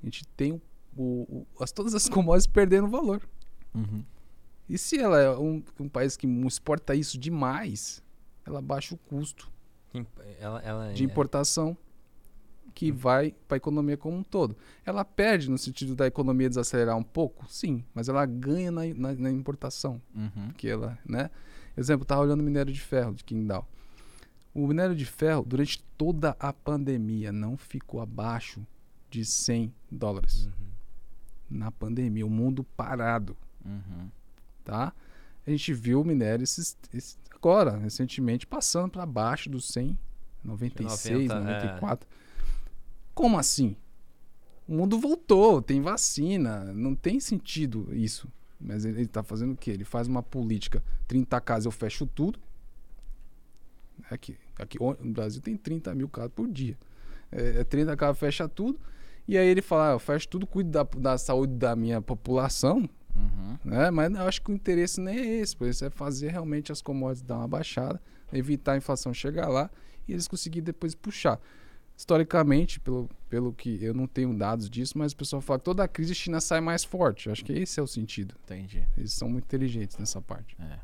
a 0.01 0.05
gente 0.05 0.25
tem 0.29 0.53
o, 0.53 0.61
o- 0.97 1.47
as, 1.59 1.71
todas 1.71 1.93
as 1.93 2.09
commodities 2.09 2.47
perdendo 2.47 2.87
valor. 2.87 3.21
Uhum. 3.73 4.03
E 4.69 4.77
se 4.77 4.97
ela 4.99 5.19
é 5.19 5.29
um, 5.37 5.61
um 5.79 5.89
país 5.89 6.15
que 6.17 6.25
exporta 6.47 6.95
isso 6.95 7.17
demais, 7.17 8.01
ela 8.45 8.61
baixa 8.61 8.95
o 8.95 8.97
custo 8.97 9.51
Ela, 10.39 10.59
ela 10.61 10.93
de 10.93 11.03
é- 11.03 11.05
importação. 11.05 11.77
Que 12.73 12.91
vai 12.91 13.33
para 13.47 13.55
a 13.55 13.57
economia 13.57 13.95
como 13.97 14.17
um 14.17 14.23
todo. 14.23 14.55
Ela 14.85 15.05
perde 15.05 15.49
no 15.49 15.57
sentido 15.57 15.95
da 15.95 16.07
economia 16.07 16.49
desacelerar 16.49 16.97
um 16.97 17.03
pouco, 17.03 17.45
sim, 17.47 17.83
mas 17.93 18.09
ela 18.09 18.25
ganha 18.25 18.71
na, 18.71 18.81
na, 18.95 19.13
na 19.13 19.31
importação, 19.31 20.01
Uhum. 20.15 20.47
porque 20.47 20.67
ela, 20.67 20.97
né? 21.05 21.29
Exemplo, 21.77 22.03
estava 22.03 22.21
olhando 22.21 22.41
o 22.41 22.43
minério 22.43 22.71
de 22.73 22.79
ferro 22.81 23.13
de 23.13 23.23
Qingdao. 23.23 23.67
O 24.53 24.67
minério 24.67 24.95
de 24.95 25.05
ferro, 25.05 25.43
durante 25.43 25.83
toda 25.97 26.35
a 26.39 26.53
pandemia, 26.53 27.31
não 27.31 27.57
ficou 27.57 27.99
abaixo 28.01 28.65
de 29.09 29.25
100 29.25 29.73
dólares. 29.91 30.47
Na 31.49 31.71
pandemia, 31.71 32.25
o 32.25 32.29
mundo 32.29 32.63
parado, 32.63 33.35
Uhum. 33.65 34.09
tá? 34.63 34.93
A 35.45 35.49
gente 35.51 35.73
viu 35.73 36.01
o 36.01 36.05
minério 36.05 36.43
esses, 36.43 36.77
esses- 36.93 37.17
agora, 37.33 37.77
recentemente, 37.77 38.45
passando 38.47 38.91
para 38.91 39.05
baixo 39.05 39.49
dos 39.49 39.67
100, 39.67 39.97
96, 40.43 41.29
90, 41.29 41.51
é. 41.51 41.79
94. 43.13 43.15
Como 43.15 43.37
assim? 43.37 43.75
O 44.67 44.73
mundo 44.75 44.97
voltou, 44.99 45.61
tem 45.61 45.81
vacina, 45.81 46.73
não 46.73 46.95
tem 46.95 47.19
sentido 47.19 47.87
isso. 47.91 48.27
Mas 48.59 48.85
ele, 48.85 48.99
ele 49.01 49.07
tá 49.07 49.21
fazendo 49.21 49.53
o 49.53 49.57
quê? 49.57 49.71
Ele 49.71 49.83
faz 49.83 50.07
uma 50.07 50.23
política, 50.23 50.81
30 51.07 51.39
casos 51.41 51.65
eu 51.65 51.71
fecho 51.71 52.05
tudo. 52.05 52.39
Aqui, 54.09 54.37
aqui 54.57 54.77
no 54.79 55.13
Brasil 55.13 55.41
tem 55.41 55.55
30 55.55 55.93
mil 55.95 56.07
casos 56.09 56.31
por 56.33 56.47
dia. 56.47 56.77
É, 57.31 57.59
é 57.59 57.63
30 57.63 57.95
casos, 57.97 58.19
fecha 58.19 58.47
tudo. 58.47 58.79
E 59.27 59.37
aí 59.37 59.47
ele 59.47 59.61
fala, 59.61 59.89
ah, 59.89 59.93
eu 59.93 59.99
fecho 59.99 60.27
tudo, 60.27 60.45
cuido 60.45 60.69
da, 60.69 60.83
da 60.83 61.17
saúde 61.17 61.53
da 61.55 61.75
minha 61.75 62.01
população, 62.01 62.89
Uhum. 63.15 63.57
né? 63.63 63.91
Mas 63.91 64.11
eu 64.11 64.21
acho 64.23 64.41
que 64.41 64.51
o 64.51 64.55
interesse 64.55 64.99
nem 64.99 65.15
é 65.19 65.35
esse, 65.39 65.55
por 65.55 65.67
isso 65.67 65.85
é 65.85 65.89
fazer 65.91 66.29
realmente 66.31 66.71
as 66.71 66.81
commodities 66.81 67.21
dar 67.21 67.37
uma 67.37 67.47
baixada, 67.47 68.01
evitar 68.31 68.71
a 68.73 68.77
inflação 68.77 69.13
chegar 69.13 69.47
lá 69.49 69.69
e 70.07 70.13
eles 70.13 70.27
conseguirem 70.27 70.63
depois 70.65 70.95
puxar. 70.95 71.39
Historicamente, 71.95 72.79
pelo, 72.79 73.09
pelo 73.29 73.53
que 73.53 73.81
eu 73.83 73.93
não 73.93 74.07
tenho 74.07 74.33
dados 74.37 74.69
disso, 74.69 74.97
mas 74.97 75.11
o 75.11 75.15
pessoal 75.15 75.41
fala 75.41 75.59
que 75.59 75.65
toda 75.65 75.83
a 75.83 75.87
crise 75.87 76.11
a 76.11 76.15
China 76.15 76.41
sai 76.41 76.59
mais 76.59 76.83
forte. 76.83 77.27
Eu 77.27 77.33
acho 77.33 77.45
que 77.45 77.53
esse 77.53 77.79
é 77.79 77.83
o 77.83 77.87
sentido. 77.87 78.35
Entendi. 78.43 78.83
Eles 78.97 79.13
são 79.13 79.29
muito 79.29 79.45
inteligentes 79.45 79.97
nessa 79.97 80.21
parte. 80.21 80.55
É. 80.59 80.79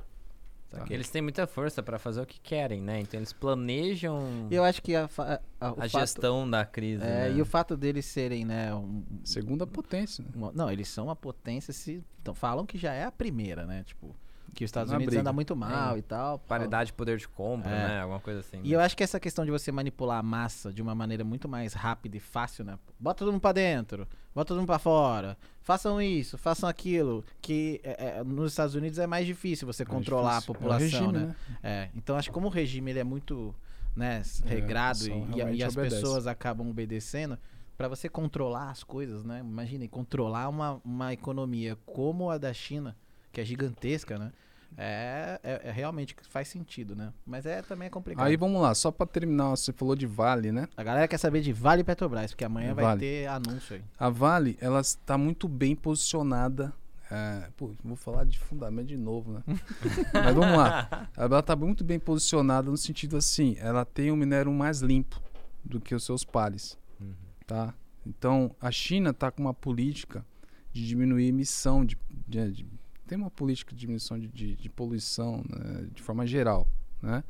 Tá. 0.69 0.85
Eles 0.87 1.09
têm 1.09 1.19
muita 1.19 1.47
força 1.47 1.81
pra 1.81 1.97
fazer 1.97 2.21
o 2.21 2.27
que 2.27 2.39
querem, 2.39 2.79
né? 2.79 2.99
Então 2.99 3.19
eles 3.19 3.33
planejam 3.33 4.47
E 4.51 4.55
eu 4.55 4.63
acho 4.63 4.83
que 4.83 4.95
a, 4.95 5.09
a- 5.17 5.39
a 5.59 5.73
fato- 5.73 5.89
gestão 5.89 6.47
da 6.47 6.63
crise. 6.63 7.01
É, 7.03 7.29
né? 7.29 7.31
E 7.37 7.41
o 7.41 7.45
fato 7.45 7.75
deles 7.75 8.05
serem, 8.05 8.45
né? 8.45 8.71
um- 8.75 9.03
Segunda 9.23 9.65
potência. 9.65 10.23
Né? 10.23 10.29
uma- 10.35 10.51
não, 10.51 10.69
eles 10.71 10.87
são 10.87 11.05
uma 11.05 11.15
potência. 11.15 11.73
Se, 11.73 12.03
então, 12.21 12.35
falam 12.35 12.67
que 12.67 12.77
já 12.77 12.93
é 12.93 13.03
a 13.03 13.11
primeira, 13.11 13.65
né? 13.65 13.83
Tipo, 13.83 14.15
que 14.59 14.65
os 14.65 14.67
Estados 14.69 14.91
Na 14.91 14.97
Unidos 14.97 15.11
briga. 15.13 15.21
anda 15.21 15.31
muito 15.31 15.55
mal 15.55 15.97
e 15.97 16.01
tal. 16.01 16.37
Paridade 16.39 16.87
de 16.87 16.93
poder 16.93 17.17
de 17.17 17.25
compra, 17.29 17.69
É. 17.71 17.87
né? 17.87 18.01
Alguma 18.01 18.19
coisa 18.19 18.41
assim. 18.41 18.59
E 18.61 18.73
eu 18.73 18.81
acho 18.81 18.95
que 18.97 19.01
essa 19.01 19.17
questão 19.17 19.45
de 19.45 19.51
você 19.51 19.71
manipular 19.71 20.19
a 20.19 20.21
massa 20.23 20.73
de 20.73 20.81
uma 20.81 20.93
maneira 20.93 21.23
muito 21.23 21.47
mais 21.47 21.71
rápida 21.73 22.17
e 22.17 22.19
fácil, 22.19 22.65
né? 22.65 22.77
Bota 22.99 23.19
todo 23.19 23.31
mundo 23.31 23.39
pra 23.39 23.53
dentro, 23.53 24.05
bota 24.35 24.49
todo 24.49 24.57
mundo 24.57 24.67
pra 24.67 24.77
fora, 24.77 25.37
façam 25.61 26.01
isso, 26.01 26.37
façam 26.37 26.67
aquilo, 26.67 27.23
que 27.41 27.79
é, 27.85 28.17
é, 28.19 28.23
nos 28.25 28.51
Estados 28.51 28.75
Unidos 28.75 28.99
é 28.99 29.07
mais 29.07 29.25
difícil 29.25 29.65
você 29.65 29.85
Mais 29.85 29.95
controlar 29.97 30.39
difícil. 30.39 30.53
a 30.53 30.57
população, 30.57 30.85
É 30.85 30.99
o 31.07 31.11
regime, 31.11 31.25
né? 31.27 31.35
É, 31.63 31.89
então 31.95 32.17
acho 32.17 32.27
que 32.27 32.33
como 32.33 32.47
o 32.47 32.49
regime 32.51 32.91
ele 32.91 32.99
é 32.99 33.03
muito, 33.05 33.55
né, 33.95 34.21
regrado 34.43 35.07
e- 35.07 35.11
e, 35.53 35.55
e 35.59 35.63
as 35.63 35.71
obedece. 35.73 35.95
pessoas 36.01 36.27
acabam 36.27 36.69
obedecendo, 36.69 37.37
pra 37.77 37.87
você 37.87 38.09
controlar 38.09 38.71
as 38.71 38.83
coisas, 38.83 39.23
né? 39.23 39.39
Imagine 39.39 39.87
controlar 39.87 40.49
uma, 40.49 40.81
uma 40.83 41.13
economia 41.13 41.77
como 41.85 42.29
a 42.29 42.37
da 42.37 42.51
China, 42.53 42.93
que 43.31 43.39
é 43.39 43.45
gigantesca, 43.45 44.17
né? 44.19 44.33
É, 44.77 45.39
é, 45.43 45.61
é 45.69 45.71
realmente 45.71 46.15
que 46.15 46.25
faz 46.27 46.47
sentido, 46.47 46.95
né? 46.95 47.11
Mas 47.25 47.45
é 47.45 47.61
também 47.61 47.87
é 47.87 47.89
complicado. 47.89 48.25
Aí 48.25 48.37
vamos 48.37 48.61
lá, 48.61 48.73
só 48.73 48.91
para 48.91 49.05
terminar, 49.07 49.49
você 49.49 49.73
falou 49.73 49.95
de 49.95 50.05
Vale, 50.05 50.51
né? 50.51 50.67
A 50.77 50.83
galera 50.83 51.07
quer 51.07 51.17
saber 51.17 51.41
de 51.41 51.51
Vale 51.51 51.81
e 51.81 51.83
Petrobras, 51.83 52.31
porque 52.31 52.45
amanhã 52.45 52.73
vai 52.73 52.85
Vale. 52.85 52.99
ter 53.01 53.27
anúncio 53.27 53.75
aí. 53.75 53.81
A 53.99 54.09
Vale, 54.09 54.57
ela 54.61 54.79
está 54.79 55.17
muito 55.17 55.47
bem 55.47 55.75
posicionada. 55.75 56.73
é, 57.11 57.49
pô, 57.57 57.71
vou 57.83 57.95
falar 57.97 58.23
de 58.23 58.39
fundamento 58.39 58.87
de 58.87 58.97
novo, 58.97 59.33
né? 59.33 59.43
Mas 60.13 60.35
vamos 60.35 60.57
lá. 60.57 61.09
Ela 61.17 61.39
está 61.39 61.55
muito 61.55 61.83
bem 61.83 61.99
posicionada 61.99 62.69
no 62.71 62.77
sentido 62.77 63.17
assim, 63.17 63.57
ela 63.59 63.83
tem 63.83 64.11
um 64.11 64.15
minério 64.15 64.51
mais 64.51 64.79
limpo 64.79 65.21
do 65.65 65.81
que 65.81 65.93
os 65.93 66.03
seus 66.05 66.23
pares, 66.23 66.77
Uhum. 67.01 67.13
tá? 67.45 67.73
Então, 68.05 68.55
a 68.61 68.71
China 68.71 69.09
está 69.09 69.29
com 69.29 69.41
uma 69.41 69.53
política 69.53 70.25
de 70.71 70.87
diminuir 70.87 71.25
a 71.25 71.29
emissão 71.29 71.83
de, 71.83 71.97
de- 72.27 72.51
de- 72.51 72.78
tem 73.09 73.17
uma 73.17 73.31
política 73.31 73.73
de 73.73 73.79
diminuição 73.79 74.19
de, 74.19 74.27
de- 74.27 74.55
de 74.55 74.69
poluição 74.69 75.43
né, 75.49 75.87
de 75.91 76.01
forma 76.03 76.27
geral, 76.27 76.67
né? 77.01 77.23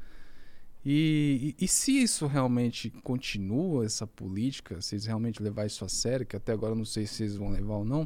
E, 0.85 1.55
e- 1.59 1.63
e 1.65 1.67
se 1.67 1.91
isso 2.03 2.27
realmente 2.27 2.89
continua, 3.03 3.85
essa 3.85 4.05
política, 4.05 4.81
se 4.81 4.95
eles 4.95 5.05
realmente 5.05 5.41
levar 5.41 5.65
isso 5.65 5.83
a 5.85 5.89
sério, 5.89 6.25
que 6.25 6.35
até 6.35 6.51
agora 6.51 6.73
eu 6.73 6.77
não 6.77 6.85
sei 6.85 7.05
se 7.07 7.23
eles 7.23 7.35
vão 7.37 7.49
levar 7.49 7.75
ou 7.75 7.85
não, 7.85 8.05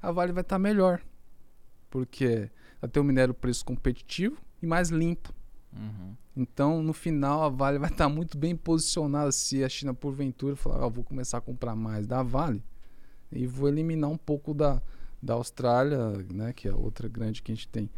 a 0.00 0.10
Vale 0.10 0.32
vai 0.32 0.40
estar 0.42 0.58
melhor. 0.58 1.02
Porque 1.90 2.50
vai 2.80 2.90
ter 2.90 3.00
um 3.00 3.04
minério 3.04 3.34
preço 3.34 3.64
competitivo 3.64 4.38
e 4.62 4.66
mais 4.66 4.88
limpo. 4.90 5.32
Uhum. 5.72 6.14
Então, 6.36 6.82
no 6.82 6.92
final, 6.92 7.42
a 7.42 7.48
Vale 7.48 7.78
vai 7.78 7.90
estar 7.90 8.08
muito 8.08 8.36
bem 8.36 8.56
posicionada 8.56 9.30
se 9.32 9.62
a 9.62 9.68
China, 9.68 9.94
porventura, 9.94 10.56
falar: 10.56 10.84
"Ah, 10.84 10.88
vou 10.88 11.04
começar 11.04 11.38
a 11.38 11.40
comprar 11.40 11.74
mais 11.74 12.06
da 12.06 12.22
Vale 12.22 12.62
e 13.30 13.46
vou 13.46 13.68
eliminar 13.68 14.10
um 14.10 14.16
pouco 14.16 14.52
da, 14.52 14.82
da 15.24 15.34
Austrália, 15.34 15.98
né, 16.32 16.52
que 16.52 16.68
é 16.68 16.70
a 16.70 16.76
outra 16.76 17.08
grande 17.08 17.42
que 17.42 17.50
a 17.50 17.54
gente 17.54 17.66
tem. 17.68 17.88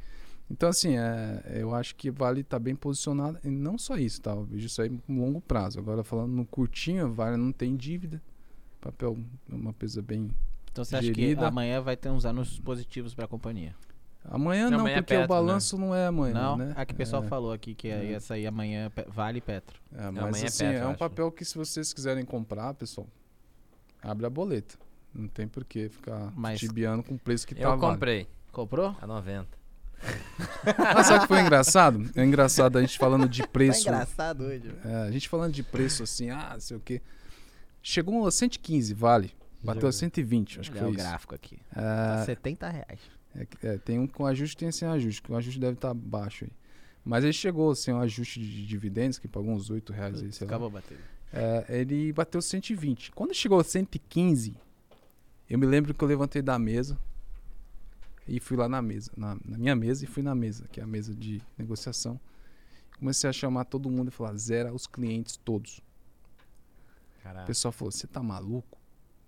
Então, 0.49 0.69
assim, 0.69 0.97
é, 0.97 1.43
eu 1.61 1.75
acho 1.75 1.97
que 1.97 2.09
Vale 2.09 2.43
está 2.43 2.57
bem 2.59 2.77
posicionada. 2.77 3.41
E 3.43 3.49
não 3.49 3.77
só 3.77 3.97
isso, 3.97 4.21
tá? 4.23 4.31
Eu 4.31 4.45
vejo 4.45 4.67
isso 4.67 4.81
aí 4.81 4.89
no 5.09 5.21
longo 5.25 5.41
prazo. 5.41 5.81
Agora, 5.81 6.05
falando 6.05 6.31
no 6.33 6.47
curtinho, 6.47 7.05
a 7.07 7.09
Vale 7.09 7.37
não 7.37 7.51
tem 7.51 7.75
dívida. 7.75 8.23
Papel 8.81 9.19
é 9.51 9.55
uma 9.55 9.73
coisa 9.73 10.01
bem. 10.01 10.31
Então 10.71 10.85
você 10.85 10.95
acha 10.95 11.11
que 11.13 11.21
Gerida. 11.21 11.49
amanhã 11.49 11.81
vai 11.81 11.97
ter 11.97 12.11
uns 12.11 12.25
anúncios 12.25 12.61
positivos 12.61 13.13
pra 13.13 13.27
companhia? 13.27 13.75
Amanhã 14.25 14.65
Não, 14.65 14.71
não, 14.73 14.81
amanhã 14.81 14.97
é 14.97 15.01
porque 15.03 15.15
Petro, 15.15 15.25
o 15.25 15.29
balanço 15.29 15.77
não 15.79 15.93
é 15.95 16.07
amanhã. 16.07 16.35
não? 16.35 16.57
né? 16.57 16.73
Aqui 16.77 16.93
o 16.93 16.97
pessoal 16.97 17.25
é, 17.25 17.27
falou 17.29 17.53
aqui 17.53 17.75
que 17.75 17.89
É. 17.89 18.05
ia 18.13 18.21
sair 18.21 18.47
amanhã 18.47 18.89
Pe- 18.91 19.07
Vale 19.09 19.39
e 19.39 19.41
Petro. 19.41 19.81
é, 19.93 20.11
mas 20.11 20.25
amanhã 20.25 20.45
é 20.45 20.47
assim, 20.47 20.65
Petro, 20.65 20.83
é 20.83 20.87
um 20.87 20.91
acho. 20.91 20.99
papel 20.99 21.33
que 21.33 21.45
se 21.45 21.57
vocês 21.57 21.93
quiserem 21.93 22.25
comprar, 22.25 22.73
pessoal, 22.75 23.07
abre 24.03 24.27
a 24.27 24.31
boleta. 24.31 24.77
Não 25.17 25.29
tem 25.29 25.49
por 25.49 25.65
que 25.65 25.89
ficar 25.89 26.33
Mas- 26.37 26.61
tibiando 26.61 27.03
com 27.03 27.15
o 27.15 27.19
preço 27.19 27.47
que 27.47 27.55
tá 27.55 27.63
Eu 27.63 27.77
Vale. 27.77 27.81
comprei 27.95 28.27
Comprou? 28.53 28.95
a 29.01 29.07
90. 29.07 29.49
Mas 30.95 31.07
sabe 31.07 31.19
o 31.19 31.23
que 31.23 31.29
foi 31.29 31.41
engraçado? 31.41 32.11
É 32.15 32.25
engraçado 32.25 32.77
a 32.77 32.81
gente 32.83 32.99
falando 32.99 33.29
de 33.29 33.41
Tá 33.43 33.49
preço. 33.49 33.81
engraçado 33.89 34.45
hoje. 34.45 34.71
É, 34.85 34.95
a 35.09 35.11
gente 35.11 35.29
falando 35.29 35.53
de 35.53 35.63
preço 35.63 36.03
assim, 36.03 36.31
ah, 36.31 36.51
não 36.53 36.61
sei 36.61 36.77
o 36.77 36.81
quê. 36.81 37.01
Chegou 37.83 38.27
a 38.27 38.31
115, 38.31 38.93
vale. 38.95 39.33
Bateu 39.63 39.89
a 39.89 39.93
120, 39.93 40.61
acho 40.61 40.71
que 40.71 40.77
Olha 40.79 40.87
foi 40.87 40.93
o 40.95 40.97
isso. 40.97 41.05
gráfico 41.09 41.35
aqui. 41.35 41.59
Tá 41.75 42.19
É, 42.23 42.25
70 42.27 42.69
reais. 42.69 43.01
é 43.35 43.47
é, 43.63 43.79
tem 43.79 43.99
um 43.99 44.07
com 44.07 44.27
ajuste 44.27 44.57
tem 44.57 44.71
sem 44.71 44.87
ajuste. 44.87 45.23
que 45.23 45.33
O 45.33 45.37
ajuste 45.37 45.59
deve 45.59 45.75
estar 45.75 45.93
baixo 45.95 46.45
aí. 46.45 46.51
Mas 47.05 47.25
ele 47.25 47.33
chegou 47.33 47.75
sem 47.75 47.95
um 47.95 48.01
ajuste 48.01 48.39
de 48.41 48.67
dividendos, 48.67 49.19
que 49.19 49.27
pagou 49.29 49.53
uns 49.55 49.71
8 49.71 49.93
reais 49.93 50.23
aí, 50.23 50.31
sei 50.33 50.47
lá. 50.47 50.51
Acabou 50.53 50.69
a 50.69 50.71
bateria. 50.73 51.03
É, 51.33 51.65
ele 51.81 52.13
bateu 52.13 52.41
120. 52.43 53.11
Quando 53.13 53.33
chegou 53.35 53.59
a 53.61 53.65
115, 53.65 54.57
eu 55.49 55.59
me 55.59 55.67
lembro 55.67 55.95
que 55.95 56.03
eu 56.03 56.09
levantei 56.09 56.43
da 56.43 56.59
mesa 56.59 56.99
e 58.27 58.41
fui 58.41 58.57
lá 58.57 58.69
na 58.69 58.83
mesa, 58.83 59.11
na, 59.17 59.37
na 59.45 59.57
minha 59.57 59.77
mesa 59.77 60.05
e 60.05 60.07
fui 60.07 60.23
na 60.23 60.35
mesa, 60.35 60.67
que 60.69 60.81
é 60.81 60.83
a 60.83 60.87
mesa 60.87 61.15
de 61.15 61.41
negociação. 61.57 62.21
Comecei 62.99 63.29
a 63.29 63.33
chamar 63.33 63.65
todo 63.67 63.91
mundo 63.91 64.09
e 64.09 64.11
falar, 64.11 64.35
zera 64.37 64.73
os 64.73 64.87
clientes 64.87 65.37
todos. 65.37 65.79
O 67.19 67.23
Caralho. 67.23 67.47
pessoal 67.47 67.71
falou, 67.71 67.93
você 67.93 68.07
tá 68.07 68.23
maluco? 68.23 68.79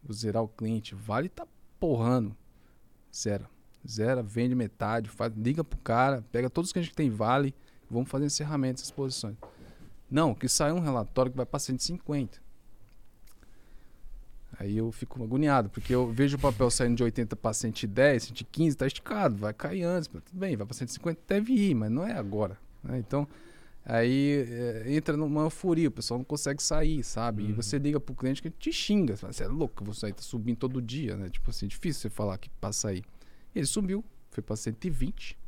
Vou 0.02 0.14
zerar 0.14 0.42
o 0.42 0.48
cliente, 0.48 0.94
vale 0.94 1.28
tá 1.28 1.46
porrando. 1.78 2.36
Zera. 3.14 3.48
Zera, 3.86 4.22
vende 4.22 4.54
metade, 4.54 5.08
faz, 5.08 5.32
liga 5.36 5.62
pro 5.62 5.78
cara, 5.78 6.24
pega 6.32 6.50
todos 6.50 6.72
que 6.72 6.78
a 6.78 6.82
gente 6.82 6.94
tem 6.94 7.10
vale, 7.10 7.54
vamos 7.88 8.10
fazer 8.10 8.26
encerramento 8.26 8.80
dessas 8.80 8.90
posições. 8.90 9.36
Não, 10.10 10.34
que 10.34 10.48
saiu 10.48 10.76
um 10.76 10.80
relatório 10.80 11.30
que 11.30 11.36
vai 11.36 11.46
pra 11.46 11.58
150. 11.58 12.40
Aí 14.58 14.76
eu 14.76 14.90
fico 14.90 15.22
agoniado, 15.22 15.68
porque 15.70 15.94
eu 15.94 16.10
vejo 16.12 16.36
o 16.36 16.40
papel 16.40 16.68
saindo 16.70 16.96
de 16.96 17.02
80 17.04 17.36
para 17.36 17.52
110, 17.54 18.24
115, 18.24 18.76
tá 18.76 18.86
esticado, 18.86 19.36
vai 19.36 19.52
cair 19.54 19.84
antes. 19.84 20.08
Tudo 20.08 20.24
bem, 20.32 20.56
vai 20.56 20.66
para 20.66 20.74
150, 20.76 21.20
deve 21.28 21.52
ir, 21.52 21.74
mas 21.74 21.90
não 21.90 22.04
é 22.04 22.12
agora. 22.12 22.58
né? 22.82 22.98
Então, 22.98 23.26
aí 23.84 24.44
é, 24.48 24.84
entra 24.94 25.16
numa 25.16 25.42
euforia, 25.42 25.88
o 25.88 25.92
pessoal 25.92 26.18
não 26.18 26.24
consegue 26.24 26.60
sair, 26.62 27.04
sabe? 27.04 27.44
E 27.44 27.46
Uhum. 27.50 27.54
você 27.54 27.78
liga 27.78 28.00
pro 28.00 28.14
cliente 28.16 28.42
que 28.42 28.50
te 28.50 28.72
xinga. 28.72 29.14
Você 29.16 29.20
fala, 29.20 29.32
você 29.32 29.44
é 29.44 29.48
louco, 29.48 29.84
você 29.84 30.06
aí 30.06 30.12
tá 30.12 30.22
subindo 30.22 30.56
todo 30.56 30.82
dia, 30.82 31.16
né? 31.16 31.28
Tipo 31.30 31.50
assim, 31.50 31.68
difícil 31.68 32.02
você 32.02 32.10
falar 32.10 32.36
que 32.38 32.50
passa 32.60 32.88
aí. 32.88 33.02
Ele 33.54 33.66
subiu, 33.66 34.04
foi 34.30 34.42
para 34.42 34.56
120 34.56 35.38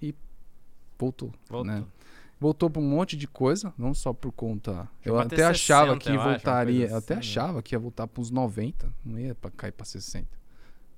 e 0.00 0.14
voltou. 0.98 1.32
Voltou. 1.48 1.64
Né? 1.74 1.84
Voltou 2.42 2.68
para 2.68 2.82
um 2.82 2.88
monte 2.88 3.16
de 3.16 3.26
coisa, 3.28 3.72
não 3.78 3.94
só 3.94 4.12
por 4.12 4.32
conta. 4.32 4.88
Eu 5.04 5.16
até 5.18 5.44
achava 5.44 5.92
60, 5.92 6.00
que 6.00 6.08
eu 6.10 6.14
acho, 6.14 6.22
uma 6.28 6.32
voltaria, 6.32 6.86
eu 6.88 6.96
até 6.96 6.96
assim, 6.96 7.12
né? 7.14 7.18
achava 7.20 7.62
que 7.62 7.74
ia 7.74 7.78
voltar 7.78 8.06
para 8.08 8.20
uns 8.20 8.30
90, 8.30 8.92
não 9.04 9.18
ia 9.18 9.34
para 9.34 9.50
cair 9.52 9.72
para 9.72 9.86
60. 9.86 10.26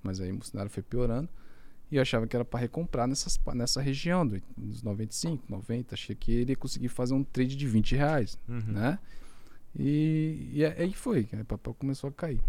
Mas 0.03 0.21
aí 0.21 0.33
o 0.33 0.43
cenário 0.43 0.71
foi 0.71 0.83
piorando 0.83 1.29
e 1.91 1.97
eu 1.97 2.03
achava 2.03 2.27
que 2.27 2.35
era 2.35 2.45
para 2.45 2.61
recomprar 2.61 3.07
nessas, 3.07 3.39
nessa 3.55 3.81
região 3.83 4.27
do- 4.27 4.41
dos 4.57 4.83
95, 4.83 5.45
90. 5.49 5.95
Achei 5.95 6.17
que 6.17 6.33
ele 6.33 6.53
ia 6.53 6.57
conseguir 6.57 6.89
fazer 6.89 7.13
um 7.15 7.23
trade 7.23 7.55
de 7.57 7.67
20 7.69 7.95
reais, 7.95 8.39
Uhum. 8.49 8.61
né? 8.73 8.99
E, 9.79 10.51
e 10.53 10.65
aí 10.65 10.93
foi, 10.93 11.29
o 11.33 11.45
papel 11.45 11.75
começou 11.75 12.09
a 12.09 12.13
cair. 12.13 12.41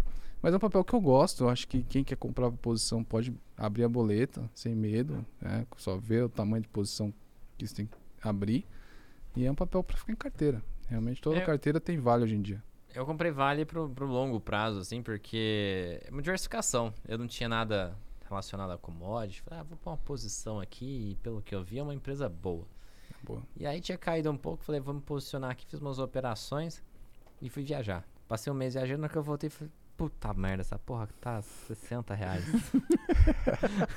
Mas 0.42 0.52
é 0.54 0.56
um 0.56 0.60
papel 0.60 0.84
que 0.84 0.92
eu 0.94 1.00
gosto, 1.00 1.44
eu 1.44 1.48
acho 1.48 1.66
que 1.66 1.82
quem 1.82 2.04
quer 2.04 2.16
comprar 2.16 2.50
posição 2.52 3.02
pode 3.02 3.34
abrir 3.56 3.84
a 3.84 3.88
boleta 3.88 4.48
sem 4.54 4.74
medo, 4.74 5.24
né? 5.40 5.66
só 5.76 5.96
ver 5.96 6.24
o 6.24 6.28
tamanho 6.28 6.62
de 6.62 6.68
posição 6.68 7.12
que 7.58 7.66
você 7.66 7.74
tem 7.74 7.86
que 7.86 7.96
abrir. 8.22 8.64
E 9.36 9.44
é 9.44 9.50
um 9.50 9.54
papel 9.54 9.82
para 9.84 9.96
ficar 9.96 10.12
em 10.12 10.16
carteira. 10.16 10.62
Realmente 10.88 11.20
toda 11.20 11.36
É. 11.38 11.44
carteira 11.44 11.78
tem 11.80 11.98
vale 11.98 12.24
hoje 12.24 12.34
em 12.34 12.42
dia. 12.42 12.62
Eu 12.94 13.04
comprei 13.04 13.30
Vale 13.30 13.66
pro, 13.66 13.90
pro 13.90 14.06
longo 14.06 14.40
prazo, 14.40 14.78
assim, 14.78 15.02
porque 15.02 16.00
é 16.02 16.10
uma 16.10 16.22
diversificação. 16.22 16.94
Eu 17.06 17.18
não 17.18 17.26
tinha 17.26 17.46
nada 17.46 17.94
relacionado 18.26 18.70
a 18.70 18.78
commodity. 18.78 19.42
Falei, 19.42 19.60
ah, 19.60 19.62
vou 19.62 19.76
pôr 19.76 19.90
uma 19.90 19.98
posição 19.98 20.58
aqui 20.60 21.10
e 21.10 21.14
pelo 21.16 21.42
que 21.42 21.54
eu 21.54 21.62
vi 21.62 21.78
é 21.78 21.82
uma 21.82 21.94
empresa 21.94 22.26
boa. 22.26 22.64
Boa. 23.22 23.42
E 23.54 23.66
aí 23.66 23.82
tinha 23.82 23.98
caído 23.98 24.30
um 24.30 24.36
pouco, 24.36 24.64
falei, 24.64 24.80
vamos 24.80 25.04
posicionar 25.04 25.50
aqui, 25.50 25.66
fiz 25.66 25.78
umas 25.78 25.98
operações 25.98 26.82
e 27.42 27.50
fui 27.50 27.62
viajar. 27.64 28.02
Passei 28.26 28.50
um 28.50 28.56
mês 28.56 28.72
viajando, 28.74 29.02
na 29.02 29.08
que 29.10 29.16
eu 29.16 29.22
voltei, 29.22 29.50
falei, 29.50 29.70
puta 29.96 30.32
merda, 30.34 30.60
essa 30.60 30.78
porra 30.78 31.08
tá 31.20 31.40
60 31.42 32.14
reais. 32.14 32.44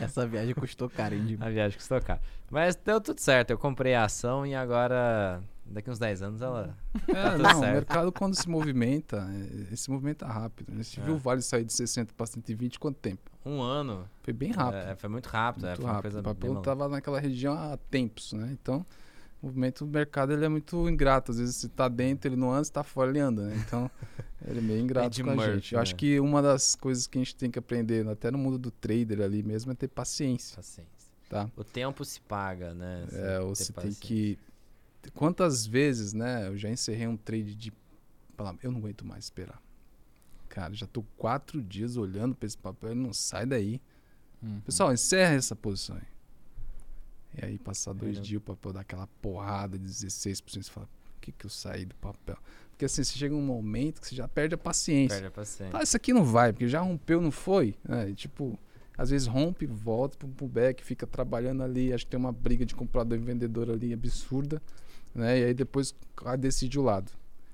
Essa 0.00 0.26
viagem 0.26 0.54
custou 0.54 0.88
carinho 0.88 1.26
de 1.26 1.38
a 1.42 1.48
viagem 1.48 1.78
custou 1.78 2.00
caro. 2.00 2.20
Mas 2.50 2.74
deu 2.76 3.00
tudo 3.00 3.20
certo, 3.20 3.50
eu 3.50 3.58
comprei 3.58 3.94
a 3.94 4.04
ação 4.04 4.46
e 4.46 4.54
agora, 4.54 5.42
daqui 5.66 5.90
uns 5.90 5.98
10 5.98 6.22
anos, 6.22 6.42
ela... 6.42 6.74
É, 7.08 7.12
Tá 7.12 7.30
tudo 7.32 7.42
não, 7.42 7.50
o 7.50 7.60
certo. 7.60 7.74
mercado 7.74 8.12
quando 8.12 8.34
se 8.34 8.48
movimenta, 8.48 9.28
é, 9.30 9.36
ele 9.66 9.76
se 9.76 9.90
movimenta 9.90 10.26
rápido. 10.26 10.72
né? 10.72 10.82
Você 10.82 11.00
É. 11.00 11.04
viu 11.04 11.14
o 11.14 11.18
Vale 11.18 11.42
sair 11.42 11.64
de 11.64 11.72
60 11.72 12.12
para 12.14 12.26
120 12.26 12.78
quanto 12.78 12.96
tempo? 12.98 13.30
Um 13.44 13.60
ano. 13.62 14.08
Foi 14.22 14.32
bem 14.32 14.50
rápido. 14.52 14.88
É, 14.90 14.96
foi 14.96 15.08
muito 15.08 15.26
rápido, 15.26 15.66
é, 15.66 15.70
muito 15.70 15.76
foi 15.76 15.84
uma 15.86 15.92
rápido. 15.94 16.02
coisa 16.12 16.20
o 16.20 16.34
papel 16.34 16.58
estava 16.58 16.88
naquela 16.88 17.20
região 17.20 17.54
há 17.54 17.76
tempos, 17.90 18.32
né? 18.32 18.48
Então, 18.52 18.84
o 19.42 19.46
movimento 19.46 19.84
do 19.84 19.90
mercado 19.90 20.32
ele 20.32 20.44
é 20.44 20.48
muito 20.48 20.88
ingrato. 20.88 21.30
Às 21.32 21.38
vezes 21.38 21.56
você 21.56 21.68
tá 21.68 21.88
dentro, 21.88 22.28
ele 22.28 22.36
não 22.36 22.52
anda, 22.52 22.64
se 22.64 22.72
tá 22.72 22.82
fora, 22.82 23.10
ele 23.10 23.20
anda, 23.20 23.46
né? 23.46 23.56
Então, 23.66 23.90
ele 24.46 24.58
é 24.58 24.62
meio 24.62 24.80
ingrato 24.80 25.10
de 25.10 25.22
com 25.22 25.30
a 25.30 25.54
gente. 25.54 25.74
Eu 25.74 25.80
acho 25.80 25.92
né? 25.92 25.98
que 25.98 26.20
uma 26.20 26.42
das 26.42 26.74
coisas 26.74 27.06
que 27.06 27.18
a 27.18 27.20
gente 27.22 27.36
tem 27.36 27.50
que 27.50 27.58
aprender, 27.58 28.06
até 28.08 28.30
no 28.30 28.38
mundo 28.38 28.58
do 28.58 28.70
trader 28.70 29.20
ali 29.20 29.42
mesmo, 29.42 29.70
é 29.72 29.74
ter 29.74 29.88
paciência, 29.88 30.56
Paciência. 30.56 31.12
tá? 31.28 31.48
O 31.56 31.62
tempo 31.64 32.04
se 32.04 32.20
paga, 32.20 32.74
né? 32.74 33.06
Você 33.08 33.16
É, 33.18 33.38
ter 33.38 33.44
você 33.44 33.64
tem 33.66 33.74
paciência. 33.74 34.00
que. 34.00 34.38
Quantas 35.14 35.64
vezes, 35.66 36.12
né? 36.12 36.48
Eu 36.48 36.56
já 36.56 36.68
encerrei 36.68 37.06
um 37.06 37.16
trade 37.16 37.54
de. 37.54 37.72
Eu 38.62 38.70
não 38.72 38.78
aguento 38.78 39.04
mais 39.04 39.24
esperar. 39.24 39.60
Cara, 40.48 40.74
já 40.74 40.86
tô 40.86 41.02
quatro 41.16 41.60
dias 41.62 41.96
olhando 41.96 42.34
pra 42.34 42.46
esse 42.46 42.58
papel 42.58 42.92
e 42.92 42.94
não 42.94 43.12
sai 43.12 43.46
daí. 43.46 43.80
Uhum. 44.42 44.60
Pessoal, 44.60 44.92
encerra 44.92 45.34
essa 45.34 45.54
posição 45.56 45.96
aí. 45.96 46.02
E 47.40 47.44
aí, 47.44 47.58
passar 47.58 47.92
dois 47.92 48.16
Ele- 48.16 48.26
dias, 48.26 48.40
o 48.40 48.44
papel 48.44 48.72
dá 48.72 48.80
aquela 48.80 49.06
porrada 49.22 49.78
de 49.78 49.84
16%. 49.84 50.64
Você 50.64 50.70
fala, 50.70 50.86
por 50.86 51.20
que, 51.20 51.32
que 51.32 51.46
eu 51.46 51.50
saí 51.50 51.84
do 51.84 51.94
papel? 51.96 52.36
Porque 52.70 52.84
assim, 52.84 53.02
você 53.02 53.16
chega 53.18 53.34
um 53.34 53.42
momento 53.42 54.00
que 54.00 54.08
você 54.08 54.14
já 54.16 54.26
perde 54.28 54.54
a 54.54 54.58
paciência. 54.58 55.16
Perde 55.16 55.26
a 55.28 55.30
paciência. 55.30 55.78
Ah, 55.78 55.82
isso 55.82 55.96
aqui 55.96 56.12
não 56.12 56.24
vai, 56.24 56.52
porque 56.52 56.68
já 56.68 56.80
rompeu, 56.80 57.20
não 57.20 57.30
foi? 57.30 57.74
É, 57.88 58.12
tipo, 58.12 58.58
às 58.96 59.10
vezes 59.10 59.26
rompe, 59.26 59.66
volta 59.66 60.16
pro, 60.16 60.28
pro 60.28 60.46
back, 60.46 60.82
fica 60.84 61.06
trabalhando 61.06 61.62
ali. 61.62 61.92
Acho 61.92 62.04
que 62.04 62.10
tem 62.10 62.20
uma 62.20 62.32
briga 62.32 62.64
de 62.64 62.74
comprador 62.74 63.18
e 63.18 63.20
vendedor 63.20 63.70
ali 63.70 63.92
absurda, 63.92 64.62
né? 65.14 65.38
E 65.40 65.44
aí 65.46 65.54
depois 65.54 65.94
ah, 66.24 66.36
decide 66.36 66.78
o 66.78 66.82
lado. 66.82 67.10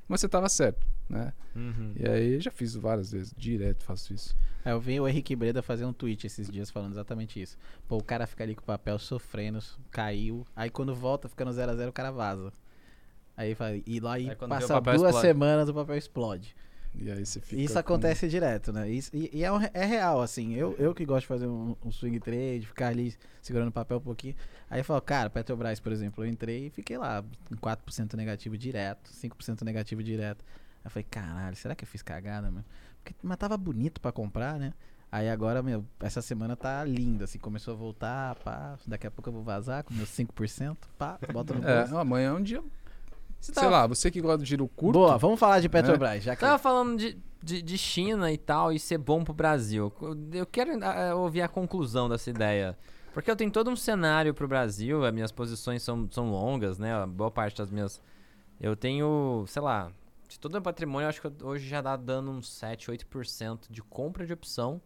Mas 0.06 0.20
você 0.20 0.28
tava 0.28 0.48
certo, 0.48 0.86
né? 1.08 1.32
Uhum. 1.54 1.92
E 1.96 2.08
aí 2.08 2.40
já 2.40 2.50
fiz 2.50 2.74
várias 2.74 3.12
vezes, 3.12 3.34
direto 3.36 3.84
faço 3.84 4.12
isso. 4.14 4.36
É, 4.64 4.72
eu 4.72 4.80
vi 4.80 4.98
o 4.98 5.06
Henrique 5.06 5.36
Breda 5.36 5.62
fazer 5.62 5.84
um 5.84 5.92
tweet 5.92 6.26
esses 6.26 6.50
dias 6.50 6.70
falando 6.70 6.92
exatamente 6.92 7.40
isso. 7.40 7.56
Pô, 7.86 7.98
o 7.98 8.02
cara 8.02 8.26
fica 8.26 8.42
ali 8.44 8.54
com 8.54 8.62
o 8.62 8.64
papel 8.64 8.98
sofrendo, 8.98 9.58
caiu. 9.90 10.46
Aí 10.56 10.70
quando 10.70 10.94
volta, 10.94 11.28
fica 11.28 11.44
no 11.44 11.50
0x0, 11.52 11.88
o 11.88 11.92
cara 11.92 12.10
vaza. 12.10 12.52
Aí 13.36 13.54
fala, 13.54 13.76
e 13.86 14.00
lá 14.00 14.18
e 14.18 14.34
passa 14.36 14.80
duas 14.80 14.96
explode. 15.02 15.20
semanas 15.20 15.68
o 15.68 15.74
papel 15.74 15.96
explode. 15.96 16.56
E 16.96 17.10
aí 17.10 17.26
você 17.26 17.40
fica. 17.40 17.60
Isso 17.60 17.74
com- 17.74 17.80
acontece 17.80 18.28
direto, 18.28 18.72
né? 18.72 18.88
Isso- 18.88 19.10
e 19.12 19.28
e 19.32 19.42
é, 19.44 19.50
um- 19.52 19.58
é 19.60 19.84
real, 19.84 20.22
assim. 20.22 20.54
Eu, 20.54 20.76
eu 20.78 20.94
que 20.94 21.04
gosto 21.04 21.22
de 21.22 21.26
fazer 21.26 21.46
um, 21.48 21.74
um 21.84 21.90
swing 21.90 22.20
trade, 22.20 22.64
ficar 22.68 22.86
ali 22.88 23.12
segurando 23.42 23.68
o 23.68 23.72
papel 23.72 23.96
um 23.96 24.00
pouquinho. 24.00 24.36
Aí 24.70 24.78
eu 24.80 24.84
falo, 24.84 25.00
cara, 25.02 25.28
Petrobras, 25.28 25.80
por 25.80 25.90
exemplo, 25.90 26.24
eu 26.24 26.28
entrei 26.28 26.66
e 26.68 26.70
fiquei 26.70 26.96
lá 26.96 27.24
em 27.50 27.56
4% 27.56 28.14
negativo 28.14 28.56
direto, 28.56 29.10
5% 29.10 29.62
negativo 29.62 30.02
direto. 30.04 30.44
Aí 30.84 30.86
eu 30.86 30.90
falei, 30.90 31.06
caralho, 31.10 31.56
será 31.56 31.74
que 31.74 31.84
eu 31.84 31.88
fiz 31.88 32.02
cagada, 32.02 32.50
mano? 32.50 32.64
Porque, 33.02 33.14
mas 33.22 33.36
tava 33.38 33.56
bonito 33.56 34.00
pra 34.00 34.12
comprar, 34.12 34.58
né? 34.58 34.72
Aí 35.10 35.28
agora, 35.30 35.62
meu, 35.62 35.84
essa 36.00 36.20
semana 36.20 36.56
tá 36.56 36.84
linda, 36.84 37.24
assim, 37.24 37.38
começou 37.38 37.72
a 37.72 37.76
voltar, 37.76 38.34
pá, 38.36 38.76
daqui 38.86 39.06
a 39.06 39.10
pouco 39.10 39.28
eu 39.28 39.32
vou 39.32 39.42
vazar 39.42 39.84
com 39.84 39.94
meus 39.94 40.08
5%, 40.10 40.76
pá, 40.98 41.18
bota 41.32 41.54
no 41.54 41.66
É, 41.66 41.80
bolso. 41.80 41.96
amanhã 41.96 42.30
é 42.30 42.32
um 42.32 42.42
dia. 42.42 42.60
Você 43.40 43.52
Sei 43.52 43.62
tava, 43.62 43.70
lá, 43.70 43.86
você 43.86 44.10
que 44.10 44.20
gosta 44.20 44.38
do 44.38 44.44
giro 44.44 44.66
curto. 44.68 44.98
Boa, 44.98 45.16
vamos 45.16 45.38
falar 45.38 45.60
de 45.60 45.68
Petrobras, 45.68 46.24
já 46.24 46.34
que... 46.34 46.40
tava 46.40 46.58
falando 46.58 46.98
de, 46.98 47.16
de, 47.42 47.62
de 47.62 47.78
China 47.78 48.32
e 48.32 48.38
tal, 48.38 48.72
e 48.72 48.78
ser 48.78 48.98
bom 48.98 49.22
pro 49.22 49.32
Brasil. 49.34 49.92
Eu 50.32 50.46
quero 50.46 50.72
ah, 50.84 51.14
ouvir 51.14 51.42
a 51.42 51.48
conclusão 51.48 52.08
dessa 52.08 52.30
ideia. 52.30 52.76
Porque 53.12 53.30
eu 53.30 53.36
tenho 53.36 53.50
todo 53.52 53.70
um 53.70 53.76
cenário 53.76 54.34
pro 54.34 54.48
Brasil, 54.48 55.04
as 55.04 55.12
minhas 55.14 55.30
posições 55.30 55.82
são, 55.82 56.08
são 56.10 56.28
longas, 56.30 56.78
né? 56.78 56.92
A 56.92 57.06
boa 57.06 57.30
parte 57.30 57.56
das 57.58 57.70
minhas. 57.70 58.00
Eu 58.60 58.74
tenho, 58.74 59.44
sei 59.46 59.62
lá, 59.62 59.92
de 60.34 60.40
todo 60.40 60.50
o 60.50 60.54
meu 60.54 60.62
patrimônio, 60.62 61.04
eu 61.04 61.08
acho 61.08 61.20
que 61.20 61.44
hoje 61.44 61.66
já 61.68 61.80
dá 61.80 61.96
dando 61.96 62.30
uns 62.30 62.48
7, 62.50 62.90
8% 62.90 63.70
de 63.70 63.80
compra 63.82 64.26
de 64.26 64.32
opção 64.32 64.80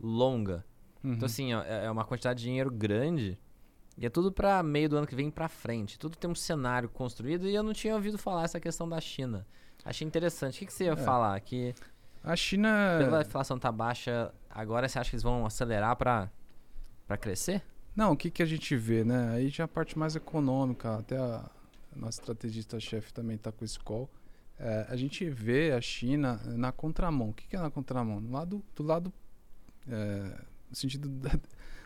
longa. 0.00 0.64
Uhum. 1.02 1.12
Então, 1.12 1.26
assim, 1.26 1.52
ó, 1.54 1.62
é 1.62 1.84
é 1.84 1.90
uma 1.90 2.04
quantidade 2.04 2.38
de 2.40 2.46
dinheiro 2.46 2.70
grande. 2.70 3.38
E 3.98 4.06
é 4.06 4.10
tudo 4.10 4.32
pra 4.32 4.62
meio 4.62 4.88
do 4.88 4.96
ano 4.96 5.06
que 5.06 5.14
vem 5.14 5.30
pra 5.30 5.46
frente. 5.48 5.98
Tudo 5.98 6.16
tem 6.16 6.28
um 6.28 6.34
cenário 6.34 6.88
construído 6.88 7.46
e 7.46 7.54
eu 7.54 7.62
não 7.62 7.72
tinha 7.72 7.94
ouvido 7.94 8.16
falar 8.18 8.44
essa 8.44 8.58
questão 8.58 8.88
da 8.88 9.00
China. 9.00 9.46
Achei 9.84 10.06
interessante. 10.06 10.56
O 10.56 10.58
que, 10.60 10.66
que 10.66 10.72
você 10.72 10.84
ia 10.84 10.92
É. 10.92 10.96
falar? 10.96 11.38
Que 11.40 11.74
A 12.22 12.34
China. 12.34 12.96
pela 12.98 13.20
inflação 13.20 13.58
tá 13.58 13.70
baixa, 13.70 14.32
agora 14.50 14.88
você 14.88 14.98
acha 14.98 15.10
que 15.10 15.16
eles 15.16 15.22
vão 15.22 15.44
acelerar 15.46 15.94
pra, 15.96 16.30
pra 17.06 17.16
crescer? 17.18 17.62
Não, 17.94 18.12
o 18.12 18.16
que, 18.16 18.30
que 18.30 18.42
a 18.42 18.46
gente 18.46 18.74
vê, 18.74 19.04
né? 19.04 19.34
Aí 19.34 19.48
já 19.50 19.64
a 19.64 19.68
parte 19.68 19.96
mais 19.98 20.16
econômica, 20.16 20.96
até 20.96 21.16
a, 21.18 21.48
a 21.94 21.96
nossa 21.98 22.18
estrategista-chefe 22.20 23.12
também 23.12 23.36
está 23.36 23.52
com 23.52 23.64
esse 23.64 23.78
call. 23.78 24.10
É, 24.58 24.86
a 24.88 24.96
gente 24.96 25.28
vê 25.28 25.72
a 25.72 25.80
China 25.80 26.40
na 26.44 26.70
contramão. 26.70 27.30
O 27.30 27.32
que, 27.32 27.54
é 27.54 27.58
na 27.58 27.70
contramão? 27.70 28.22
Do 28.22 28.30
lado, 28.30 28.64
do 28.74 28.82
lado 28.82 29.12
é, 29.88 30.40
no 30.70 30.76
sentido 30.76 31.08
da, 31.08 31.30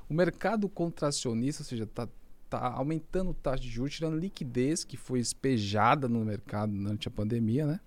o 0.08 0.14
mercado 0.14 0.68
contracionista, 0.68 1.62
ou 1.62 1.66
seja, 1.66 1.84
está 1.84 2.08
tá 2.48 2.72
aumentando 2.72 3.30
o 3.30 3.34
taxa 3.34 3.62
de 3.62 3.68
juros, 3.68 3.94
tirando 3.94 4.18
liquidez 4.18 4.84
que 4.84 4.96
foi 4.96 5.20
espejada 5.20 6.08
no 6.08 6.24
mercado 6.24 6.72
durante 6.72 7.08
a 7.08 7.10
pandemia, 7.10 7.66
né? 7.66 7.80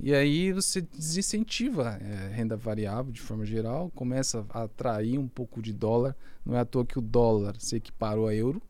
E 0.00 0.14
aí 0.14 0.52
você 0.52 0.80
desincentiva 0.80 1.98
é, 2.00 2.28
renda 2.28 2.56
variável 2.56 3.10
de 3.10 3.20
forma 3.20 3.44
geral, 3.44 3.90
começa 3.96 4.46
a 4.50 4.62
atrair 4.62 5.18
um 5.18 5.26
pouco 5.26 5.60
de 5.60 5.72
dólar. 5.72 6.14
Não 6.46 6.54
é 6.56 6.60
à 6.60 6.64
toa 6.64 6.86
que 6.86 6.98
o 6.98 7.02
dólar 7.02 7.56
se 7.58 7.76
equiparou 7.76 8.28
a 8.28 8.34
euro. 8.34 8.62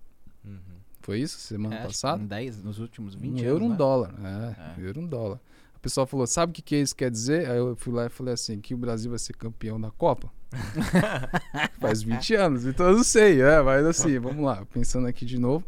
Foi 1.08 1.20
isso? 1.20 1.38
Semana 1.38 1.74
É, 1.76 1.82
passada? 1.84 2.22
em 2.22 2.26
10, 2.26 2.62
nos 2.62 2.78
últimos 2.78 3.14
20 3.14 3.28
Um 3.28 3.30
anos, 3.38 3.42
euro, 3.44 3.64
um 3.64 3.68
né? 3.70 3.76
dólar. 3.76 4.14
É, 4.22 4.82
É. 4.82 4.86
euro, 4.86 5.00
um 5.00 5.06
dólar. 5.06 5.40
O 5.74 5.80
pessoal 5.80 6.06
falou, 6.06 6.26
sabe 6.26 6.50
o 6.50 6.54
que, 6.54 6.60
que 6.60 6.76
isso 6.76 6.94
quer 6.94 7.10
dizer? 7.10 7.48
Aí 7.50 7.56
eu 7.56 7.74
fui 7.76 7.94
lá 7.94 8.04
e 8.04 8.08
falei 8.10 8.34
assim, 8.34 8.60
que 8.60 8.74
o 8.74 8.76
Brasil 8.76 9.08
vai 9.08 9.18
ser 9.18 9.32
campeão 9.32 9.80
da 9.80 9.90
Copa. 9.90 10.30
Faz 11.80 12.02
20 12.02 12.34
anos, 12.34 12.66
então 12.66 12.88
eu 12.88 12.96
não 12.96 13.04
sei, 13.04 13.40
é, 13.40 13.62
mas 13.62 13.86
assim, 13.86 14.18
vamos 14.18 14.44
lá, 14.44 14.66
pensando 14.66 15.06
aqui 15.06 15.24
de 15.24 15.38
novo. 15.38 15.64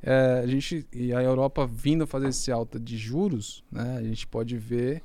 É, 0.00 0.42
a 0.44 0.46
gente, 0.46 0.86
e 0.92 1.12
a 1.12 1.20
Europa 1.20 1.66
vindo 1.66 2.06
fazer 2.06 2.28
esse 2.28 2.52
alta 2.52 2.78
de 2.78 2.96
juros, 2.96 3.64
né, 3.72 3.96
a 3.98 4.02
gente 4.04 4.28
pode 4.28 4.56
ver 4.56 5.02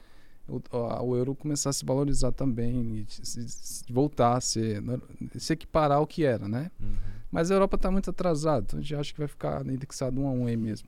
o, 0.47 0.61
o 1.03 1.15
euro 1.17 1.33
começar 1.33 1.71
a 1.71 1.73
se 1.73 1.83
valorizar 1.83 2.31
também 2.31 2.97
e 2.97 3.05
se- 3.25 3.47
se- 3.49 3.83
voltar 3.91 4.37
a 4.37 4.41
ser, 4.41 4.83
se 5.39 5.53
equiparar 5.53 5.97
ao 5.97 6.05
que 6.05 6.23
era, 6.25 6.47
né? 6.47 6.69
Mas 7.34 7.49
a 7.49 7.55
Europa 7.55 7.77
está 7.77 7.89
muito 7.89 8.11
atrasada, 8.11 8.64
então 8.68 8.77
a 8.77 8.81
gente 8.84 8.93
acha 8.95 9.11
que 9.11 9.18
vai 9.18 9.27
ficar 9.27 9.65
indexado 9.65 10.22
um 10.22 10.27
a 10.27 10.31
um 10.31 10.45
aí 10.45 10.55
mesmo. 10.55 10.88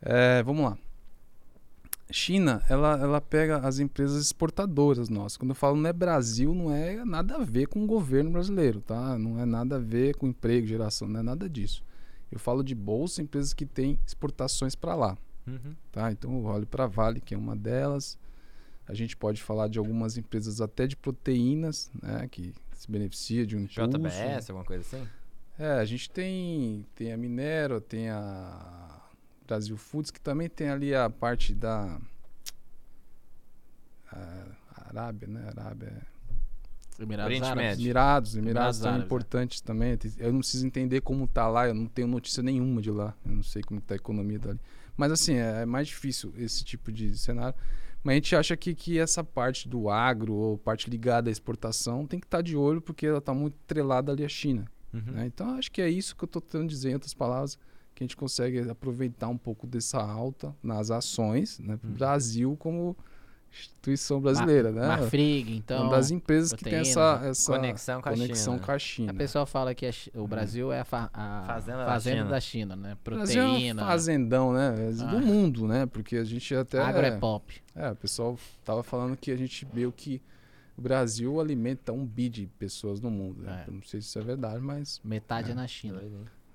É, 0.00 0.42
vamos 0.42 0.64
lá. 0.64 0.78
China, 2.10 2.62
ela, 2.70 2.98
ela 2.98 3.20
pega 3.20 3.58
as 3.58 3.78
empresas 3.78 4.18
exportadoras 4.24 5.10
nossas. 5.10 5.36
Quando 5.36 5.50
eu 5.50 5.54
falo 5.54 5.76
não 5.76 5.90
é 5.90 5.92
Brasil, 5.92 6.54
não 6.54 6.72
é 6.74 7.04
nada 7.04 7.36
a 7.36 7.44
ver 7.44 7.66
com 7.68 7.84
o 7.84 7.86
governo 7.86 8.30
brasileiro, 8.30 8.80
tá? 8.80 9.18
Não 9.18 9.38
é 9.38 9.44
nada 9.44 9.76
a 9.76 9.78
ver 9.78 10.16
com 10.16 10.26
emprego, 10.26 10.66
geração, 10.66 11.06
não 11.06 11.20
é 11.20 11.22
nada 11.22 11.46
disso. 11.50 11.84
Eu 12.32 12.38
falo 12.38 12.62
de 12.62 12.74
bolsa, 12.74 13.20
empresas 13.20 13.52
que 13.52 13.66
têm 13.66 13.98
exportações 14.06 14.74
para 14.74 14.94
lá, 14.94 15.18
Uhum. 15.46 15.74
tá? 15.92 16.10
Então 16.10 16.32
eu 16.32 16.44
olho 16.44 16.66
para 16.66 16.84
a 16.84 16.86
Vale, 16.86 17.20
que 17.20 17.34
é 17.34 17.38
uma 17.38 17.54
delas. 17.54 18.18
A 18.86 18.94
gente 18.94 19.14
pode 19.14 19.42
falar 19.42 19.68
de 19.68 19.78
algumas 19.78 20.16
empresas 20.16 20.62
até 20.62 20.86
de 20.86 20.96
proteínas, 20.96 21.90
né? 22.02 22.26
Que 22.30 22.54
se 22.74 22.90
beneficia 22.90 23.44
de 23.46 23.54
um 23.54 23.60
impulso. 23.60 23.86
JBS, 23.86 24.48
alguma 24.48 24.64
coisa 24.64 24.80
assim? 24.80 25.06
É, 25.58 25.72
a 25.72 25.84
gente 25.84 26.08
tem, 26.10 26.86
tem 26.94 27.12
a 27.12 27.16
Minero, 27.16 27.80
tem 27.80 28.08
a 28.10 29.00
Brasil 29.46 29.76
Foods, 29.76 30.10
que 30.10 30.20
também 30.20 30.48
tem 30.48 30.68
ali 30.68 30.94
a 30.94 31.10
parte 31.10 31.52
da 31.54 31.98
a 34.12 34.88
Arábia, 34.88 35.28
né? 35.28 35.48
Arábia. 35.56 36.06
Emirados 36.98 37.42
Árabes. 37.42 37.78
Emirados, 37.78 37.78
Emirados 37.78 38.34
Emirados 38.36 38.76
são 38.78 38.86
Árabes, 38.88 39.02
é. 39.02 39.06
importantes 39.06 39.60
também. 39.60 39.96
Tem- 39.96 40.12
Eu 40.18 40.32
não 40.32 40.40
preciso 40.40 40.66
entender 40.66 41.00
como 41.00 41.26
tá 41.28 41.46
lá, 41.48 41.68
eu 41.68 41.74
não 41.74 41.86
tenho 41.86 42.08
notícia 42.08 42.42
nenhuma 42.42 42.80
de 42.82 42.90
lá. 42.90 43.14
Eu 43.24 43.32
não 43.36 43.42
sei 43.42 43.62
como 43.62 43.80
tá 43.80 43.94
a 43.94 43.96
economia 43.96 44.38
dali. 44.38 44.60
Mas 44.96 45.12
assim, 45.12 45.34
é 45.34 45.64
mais 45.64 45.86
difícil 45.88 46.32
esse 46.36 46.64
tipo 46.64 46.90
de 46.90 47.16
cenário. 47.16 47.56
Mas 48.02 48.12
a 48.12 48.14
gente 48.16 48.36
acha 48.36 48.56
que, 48.56 48.74
que 48.74 48.98
essa 48.98 49.22
parte 49.22 49.68
do 49.68 49.88
agro, 49.88 50.34
ou 50.34 50.58
parte 50.58 50.90
ligada 50.90 51.30
à 51.30 51.32
exportação, 51.32 52.06
tem 52.06 52.18
que 52.18 52.26
estar 52.26 52.42
de 52.42 52.56
olho, 52.56 52.80
porque 52.80 53.06
ela 53.06 53.18
está 53.18 53.32
muito 53.34 53.56
trelada 53.66 54.10
ali 54.12 54.24
à 54.24 54.28
China. 54.28 54.64
Uhum. 54.92 55.02
né? 55.12 55.26
Então 55.26 55.50
acho 55.58 55.70
que 55.70 55.82
é 55.82 55.88
isso 55.88 56.16
que 56.16 56.24
eu 56.24 56.26
estou 56.26 56.40
tentando 56.42 56.68
dizer, 56.68 56.90
em 56.90 56.94
outras 56.94 57.14
palavras, 57.14 57.58
que 57.94 58.02
a 58.02 58.06
gente 58.06 58.16
consegue 58.16 58.60
aproveitar 58.70 59.28
um 59.28 59.36
pouco 59.36 59.66
dessa 59.66 59.98
alta 60.02 60.54
nas 60.62 60.90
ações, 60.90 61.58
né? 61.58 61.78
Uhum. 61.82 61.90
Brasil 61.92 62.56
como 62.58 62.96
instituição 63.50 64.20
brasileira, 64.20 64.70
né? 64.70 64.86
Marfrig, 64.86 65.56
então. 65.56 65.84
Uma 65.84 65.92
das 65.96 66.10
empresas 66.10 66.52
que 66.52 66.62
tem 66.62 66.74
proteína, 66.74 66.90
essa, 67.16 67.26
essa 67.26 67.52
Conexão 67.52 68.02
com 68.02 68.08
a 68.08 68.12
conexão 68.12 68.54
China. 68.54 68.66
com 68.66 68.72
a 68.72 68.78
China. 68.78 69.10
A 69.12 69.14
pessoa 69.14 69.46
fala 69.46 69.74
que 69.74 69.86
a 69.86 69.90
o 70.14 70.26
Brasil 70.28 70.70
é 70.70 70.80
a, 70.80 70.84
fa- 70.84 71.10
a 71.14 71.44
Fazenda 71.46 71.78
da 71.78 71.86
fazenda 71.86 72.16
China. 72.18 72.30
da 72.30 72.40
China, 72.40 72.76
né? 72.76 72.96
Brasil 73.02 73.42
é 73.42 73.44
um 73.46 73.48
Proteína. 73.50 73.86
fazendão, 73.86 74.52
né? 74.52 74.74
É 74.78 75.02
Ah. 75.02 75.06
Do 75.06 75.20
mundo, 75.20 75.66
né? 75.66 75.86
Porque 75.86 76.16
a 76.16 76.24
gente 76.24 76.54
até. 76.54 76.78
Agro 76.78 77.06
é 77.06 77.16
pop. 77.18 77.54
É, 77.74 77.90
o 77.90 77.96
pessoal 77.96 78.38
tava 78.64 78.82
falando 78.82 79.16
que 79.16 79.30
a 79.30 79.36
gente 79.36 79.66
viu 79.72 79.90
que 79.92 80.20
o 80.78 80.80
Brasil 80.80 81.40
alimenta 81.40 81.92
um 81.92 82.06
bi 82.06 82.28
de 82.28 82.46
pessoas 82.58 83.00
no 83.00 83.10
mundo. 83.10 83.42
Né? 83.42 83.64
É. 83.66 83.68
Eu 83.68 83.74
não 83.74 83.82
sei 83.82 84.00
se 84.00 84.06
isso 84.08 84.18
é 84.18 84.22
verdade, 84.22 84.60
mas 84.62 85.00
Metade 85.04 85.48
é, 85.48 85.52
É. 85.52 85.54
na 85.54 85.66
China. 85.66 86.00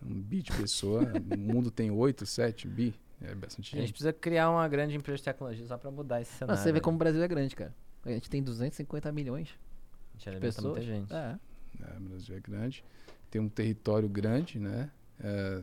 Um 0.01 0.21
bi 0.21 0.41
de 0.41 0.51
pessoa. 0.53 1.01
o 1.31 1.37
mundo 1.37 1.69
tem 1.69 1.91
8, 1.91 2.25
7 2.25 2.67
bi. 2.67 2.93
É 3.21 3.33
bastante 3.35 3.67
A 3.75 3.77
gente 3.77 3.87
gente. 3.87 3.91
precisa 3.93 4.11
criar 4.13 4.49
uma 4.49 4.67
grande 4.67 4.95
empresa 4.95 5.17
de 5.17 5.23
tecnologia 5.23 5.65
só 5.65 5.77
pra 5.77 5.89
mudar 5.91 6.21
esse 6.21 6.31
Não, 6.31 6.37
cenário. 6.39 6.61
você 6.63 6.71
vê 6.71 6.79
como 6.81 6.95
o 6.95 6.99
Brasil 6.99 7.21
é 7.21 7.27
grande, 7.27 7.55
cara. 7.55 7.73
A 8.05 8.09
gente 8.11 8.29
tem 8.29 8.43
250 8.43 9.11
milhões 9.13 9.49
A 9.49 10.13
gente 10.17 10.23
de 10.23 10.29
alimenta 10.29 10.55
pessoas. 10.55 10.73
muita 10.77 10.81
gente. 10.85 11.13
É. 11.13 11.39
É, 11.81 11.97
o 11.97 12.01
Brasil 12.01 12.35
é 12.35 12.39
grande. 12.39 12.83
Tem 13.31 13.41
um 13.41 13.47
território 13.49 14.07
grande, 14.09 14.59
né? 14.59 14.91
É, 15.19 15.61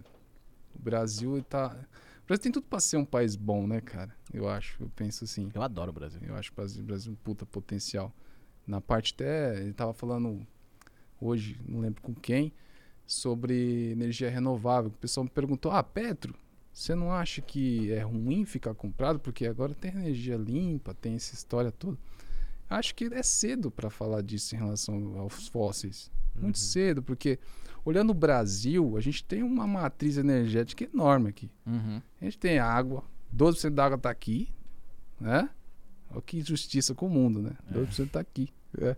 o 0.75 0.79
Brasil 0.83 1.43
tá. 1.49 1.67
O 2.23 2.27
Brasil 2.27 2.43
tem 2.43 2.53
tudo 2.53 2.67
pra 2.67 2.81
ser 2.81 2.97
um 2.97 3.05
país 3.05 3.37
bom, 3.37 3.67
né, 3.67 3.81
cara? 3.81 4.15
Eu 4.33 4.49
acho. 4.49 4.83
Eu 4.83 4.91
penso 4.97 5.25
assim. 5.25 5.51
Eu 5.55 5.63
adoro 5.63 5.91
o 5.91 5.93
Brasil. 5.95 6.21
Eu 6.27 6.37
acho 6.37 6.51
que 6.51 6.55
o 6.55 6.57
Brasil, 6.63 6.83
o 6.83 6.87
Brasil 6.87 7.11
é 7.11 7.13
um 7.13 7.17
puta 7.17 7.45
potencial. 7.45 8.13
Na 8.67 8.81
parte 8.81 9.13
até, 9.15 9.61
ele 9.61 9.73
tava 9.73 9.93
falando 9.93 10.47
hoje, 11.21 11.59
não 11.69 11.81
lembro 11.81 12.01
com 12.03 12.15
quem, 12.15 12.53
sobre 13.07 13.91
energia 13.93 14.31
renovável. 14.31 14.91
O 14.91 14.95
pessoal 14.99 15.25
me 15.25 15.31
perguntou, 15.31 15.73
ah, 15.73 15.83
Petro, 15.83 16.35
você 16.73 16.95
não 16.95 17.13
acha 17.13 17.41
que 17.43 17.91
é 17.93 18.01
ruim 18.03 18.45
ficar 18.45 18.75
comprado? 18.75 19.19
Porque 19.19 19.47
agora 19.47 19.75
tem 19.75 19.91
energia 19.91 20.37
limpa, 20.37 20.95
tem 20.95 21.15
essa 21.17 21.35
história 21.35 21.73
toda. 21.73 21.99
Acho 22.69 22.95
que 22.95 23.05
é 23.13 23.23
cedo 23.23 23.71
para 23.71 23.91
falar 23.91 24.23
disso 24.23 24.55
em 24.55 24.59
relação 24.59 25.19
aos 25.19 25.49
fósseis. 25.49 26.11
Muito 26.37 26.57
Uhum. 26.57 26.63
cedo, 26.63 27.03
porque 27.03 27.41
olhando 27.85 28.11
o 28.11 28.15
Brasil, 28.15 28.97
a 28.97 29.01
gente 29.01 29.25
tem 29.25 29.43
uma 29.43 29.67
matriz 29.67 30.17
energética 30.17 30.85
enorme 30.85 31.31
aqui. 31.31 31.51
Uhum. 31.67 32.01
A 32.21 32.25
gente 32.25 32.39
tem 32.39 32.61
água, 32.61 33.03
12% 33.37 33.75
da 33.75 33.85
água 33.87 33.97
está 33.97 34.11
aqui, 34.11 34.49
né? 35.21 35.51
Olha 36.11 36.23
que 36.23 36.39
injustiça 36.39 36.95
com 36.95 37.07
o 37.07 37.11
mundo, 37.11 37.41
né? 37.43 37.53
12% 37.73 38.07
está 38.07 38.21
aqui. 38.21 38.49
é. 38.81 38.97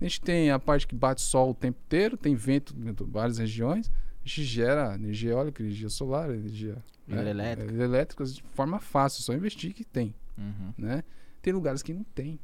A 0.00 0.04
gente 0.04 0.20
tem 0.20 0.48
a 0.52 0.60
parte 0.60 0.86
que 0.86 0.94
bate 0.94 1.20
sol 1.20 1.50
o 1.50 1.54
tempo 1.54 1.76
inteiro, 1.84 2.16
tem 2.16 2.34
vento 2.36 2.72
em 2.78 2.92
várias 3.10 3.38
regiões. 3.38 3.90
A 4.24 4.28
gente 4.28 4.44
gera 4.44 4.94
energia 4.94 5.30
eólica, 5.32 5.60
energia 5.60 5.88
solar, 5.88 6.30
energia 6.30 6.76
né? 7.06 7.16
Hidrelétrica. 7.20 7.72
É, 7.72 7.82
elétricas 7.84 8.34
de 8.36 8.42
forma 8.54 8.78
fácil, 8.78 9.22
só 9.24 9.32
investir 9.34 9.72
que 9.74 9.84
tem, 9.84 10.14
Uhum. 10.36 10.72
né? 10.78 11.02
Tem 11.42 11.52
lugares 11.52 11.82
que 11.82 11.92
não 11.92 12.04
tem, 12.04 12.38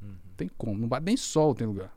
Uhum. 0.00 0.08
não 0.08 0.34
tem 0.36 0.48
como, 0.56 0.78
não 0.78 0.86
bate 0.86 1.04
nem 1.04 1.16
sol 1.16 1.52
tem 1.52 1.66
lugar. 1.66 1.92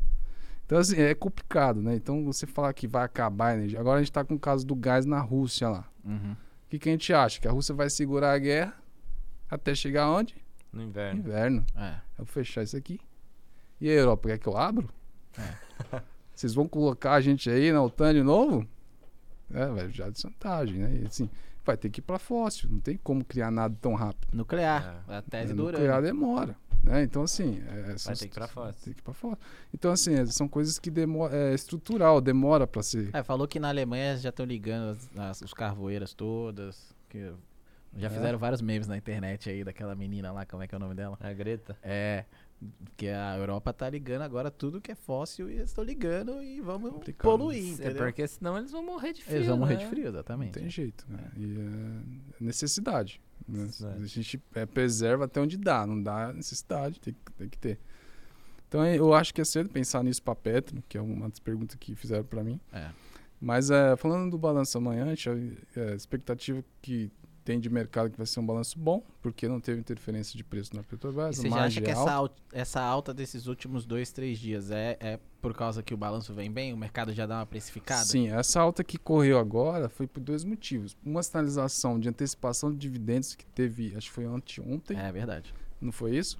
Então, 0.65 0.79
assim, 0.79 0.99
é 0.99 1.13
complicado, 1.13 1.79
né? 1.81 1.93
Então, 1.95 2.23
você 2.25 2.47
falar 2.47 2.73
que 2.73 2.87
vai 2.87 3.03
acabar 3.03 3.49
a 3.49 3.53
energia. 3.57 3.79
Agora 3.79 3.97
a 3.97 4.01
gente 4.01 4.09
está 4.09 4.23
com 4.23 4.33
o 4.35 4.39
caso 4.39 4.65
do 4.65 4.73
gás 4.75 5.05
na 5.05 5.19
Rússia 5.19 5.67
lá. 5.69 5.87
Uhum. 6.03 6.31
O 6.31 6.69
que, 6.69 6.79
que 6.79 6.89
a 6.89 6.91
gente 6.93 7.13
acha? 7.13 7.39
Que 7.41 7.47
a 7.47 7.51
Rússia 7.51 7.75
vai 7.75 7.89
segurar 7.89 8.31
a 8.33 8.39
guerra 8.39 8.73
até 9.49 9.75
chegar 9.75 10.09
onde? 10.09 10.33
No 10.71 10.81
inverno. 10.81 11.19
Inverno. 11.19 11.65
É. 11.75 11.95
Eu 12.17 12.25
vou 12.25 12.27
fechar 12.27 12.63
isso 12.63 12.77
aqui. 12.77 12.99
E 13.79 13.89
a 13.89 13.93
Europa, 13.93 14.29
quer 14.29 14.37
que 14.37 14.47
eu 14.47 14.57
abro? 14.57 14.89
É. 15.37 16.01
Vocês 16.33 16.53
vão 16.53 16.67
colocar 16.67 17.13
a 17.13 17.21
gente 17.21 17.49
aí 17.49 17.71
na 17.71 17.83
OTAN 17.83 18.13
de 18.13 18.23
novo? 18.23 18.67
É, 19.53 19.65
vai 19.67 19.89
já 19.89 20.09
de 20.09 20.21
vantagem, 20.23 20.77
né? 20.77 21.01
E, 21.03 21.05
assim, 21.07 21.29
vai 21.65 21.75
ter 21.77 21.89
que 21.89 21.99
ir 21.99 22.03
para 22.03 22.17
fóssil. 22.17 22.69
Não 22.71 22.79
tem 22.79 22.97
como 22.97 23.23
criar 23.23 23.51
nada 23.51 23.75
tão 23.81 23.93
rápido. 23.95 24.29
Nuclear. 24.33 25.03
A 25.07 25.21
tese 25.21 25.51
É, 25.51 25.55
do 25.55 25.63
nuclear 25.63 25.83
urânio. 25.99 26.03
demora. 26.03 26.55
Né? 26.83 27.03
Então, 27.03 27.21
assim. 27.23 27.61
É, 27.67 27.95
Vai 28.03 28.15
ter 28.15 28.17
que 28.17 28.25
ir 28.25 28.29
pra 28.29 28.47
fóssil. 28.47 28.81
Tem 28.85 28.93
que 28.93 28.99
ir 29.01 29.03
pra 29.03 29.13
fóssil. 29.13 29.37
Então, 29.73 29.91
assim, 29.91 30.13
é, 30.15 30.25
são 30.25 30.47
coisas 30.47 30.79
que 30.79 30.89
demora, 30.89 31.35
é 31.35 31.53
estrutural, 31.53 32.19
demora 32.21 32.65
para 32.65 32.81
ser. 32.81 33.09
É, 33.13 33.21
falou 33.21 33.47
que 33.47 33.59
na 33.59 33.67
Alemanha 33.69 34.17
já 34.17 34.29
estão 34.29 34.45
ligando 34.45 34.91
as, 34.91 35.09
as- 35.17 35.41
os 35.41 35.53
carvoeiras 35.53 36.13
todas. 36.13 36.95
Que 37.09 37.31
já 37.97 38.07
É. 38.07 38.09
fizeram 38.09 38.37
vários 38.39 38.61
memes 38.61 38.87
na 38.87 38.97
internet 38.97 39.49
aí 39.49 39.63
daquela 39.63 39.95
menina 39.95 40.31
lá, 40.31 40.45
como 40.45 40.63
é 40.63 40.67
que 40.67 40.73
é 40.73 40.77
o 40.77 40.79
nome 40.79 40.95
dela? 40.95 41.17
A 41.19 41.31
Greta. 41.33 41.77
É. 41.83 42.25
Que 42.95 43.07
a 43.09 43.35
Europa 43.37 43.73
tá 43.73 43.89
ligando 43.89 44.21
agora 44.21 44.51
tudo 44.51 44.79
que 44.79 44.91
é 44.91 44.95
fóssil 44.95 45.49
e 45.49 45.53
eles 45.53 45.71
estão 45.71 45.83
ligando 45.83 46.43
e 46.43 46.61
vamos 46.61 46.91
Complicado. 46.91 47.23
poluir, 47.31 47.57
É 47.57 47.73
entendeu? 47.73 47.95
porque 48.03 48.27
senão 48.27 48.55
eles 48.55 48.71
vão 48.71 48.85
morrer 48.85 49.13
de 49.13 49.23
frio. 49.23 49.37
Eles 49.37 49.47
vão 49.47 49.57
morrer 49.57 49.77
né? 49.77 49.79
de 49.79 49.87
frio, 49.87 50.03
Não 50.03 50.09
exatamente. 50.11 50.51
tem 50.51 50.69
jeito. 50.69 51.03
Né? 51.09 51.31
E 51.37 51.55
é 52.39 52.43
necessidade. 52.43 53.19
né? 53.47 53.67
É. 53.81 54.03
A 54.03 54.05
gente 54.05 54.39
é, 54.53 54.65
preserva 54.67 55.25
até 55.25 55.41
onde 55.41 55.57
dá. 55.57 55.87
Não 55.87 56.01
dá 56.03 56.31
necessidade, 56.31 56.99
tem, 56.99 57.13
que- 57.15 57.31
tem 57.33 57.49
que 57.49 57.57
ter. 57.57 57.79
Então 58.67 58.85
eu 58.85 59.11
acho 59.13 59.33
que 59.33 59.41
é 59.41 59.43
cedo 59.43 59.67
pensar 59.67 60.03
nisso 60.03 60.21
para 60.21 60.35
Petro, 60.35 60.83
que 60.87 60.97
é 60.97 61.01
uma 61.01 61.27
das 61.29 61.39
perguntas 61.39 61.75
que 61.79 61.95
fizeram 61.95 62.23
para 62.23 62.43
mim. 62.43 62.59
É. 62.71 62.91
Mas 63.39 63.71
é, 63.71 63.95
falando 63.95 64.29
do 64.29 64.37
balanço 64.37 64.77
amanhã, 64.77 65.05
a 65.05 65.15
gente, 65.15 65.57
é, 65.75 65.93
a 65.93 65.95
expectativa 65.95 66.63
que 66.79 67.11
tem 67.43 67.59
de 67.59 67.69
mercado 67.69 68.09
que 68.11 68.17
vai 68.17 68.25
ser 68.27 68.39
um 68.39 68.45
balanço 68.45 68.77
bom, 68.77 69.03
porque 69.21 69.47
não 69.47 69.59
teve 69.59 69.79
interferência 69.79 70.37
de 70.37 70.43
preço 70.43 70.75
na 70.75 70.81
E 70.81 70.85
Petrobras. 70.85 71.37
você 71.37 71.47
a 71.47 71.49
já 71.51 71.63
acha 71.65 71.81
que 71.81 71.87
é 71.89 71.91
essa, 71.91 72.11
alta. 72.11 72.13
al- 72.13 72.35
essa 72.53 72.81
alta 72.81 73.13
desses 73.13 73.47
últimos 73.47 73.85
dois, 73.85 74.11
três 74.11 74.37
dias 74.39 74.69
é, 74.71 74.97
é 74.99 75.19
por 75.41 75.53
causa 75.55 75.81
que 75.81 75.93
o 75.93 75.97
balanço 75.97 76.33
vem 76.33 76.51
bem? 76.51 76.71
O 76.73 76.77
mercado 76.77 77.13
já 77.13 77.25
dá 77.25 77.39
uma 77.39 77.45
precificada? 77.45 78.05
Sim, 78.05 78.29
essa 78.29 78.59
alta 78.61 78.83
que 78.83 78.97
correu 78.97 79.39
agora 79.39 79.89
foi 79.89 80.05
por 80.05 80.19
dois 80.21 80.43
motivos. 80.43 80.95
Uma 81.03 81.23
sinalização 81.23 81.99
de 81.99 82.07
antecipação 82.09 82.71
de 82.71 82.77
dividendos 82.77 83.33
que 83.35 83.45
teve, 83.47 83.95
acho 83.95 84.07
que 84.09 84.13
foi 84.13 84.25
anteontem, 84.25 84.97
É 84.97 85.11
verdade. 85.11 85.53
não 85.81 85.91
foi 85.91 86.15
isso? 86.15 86.39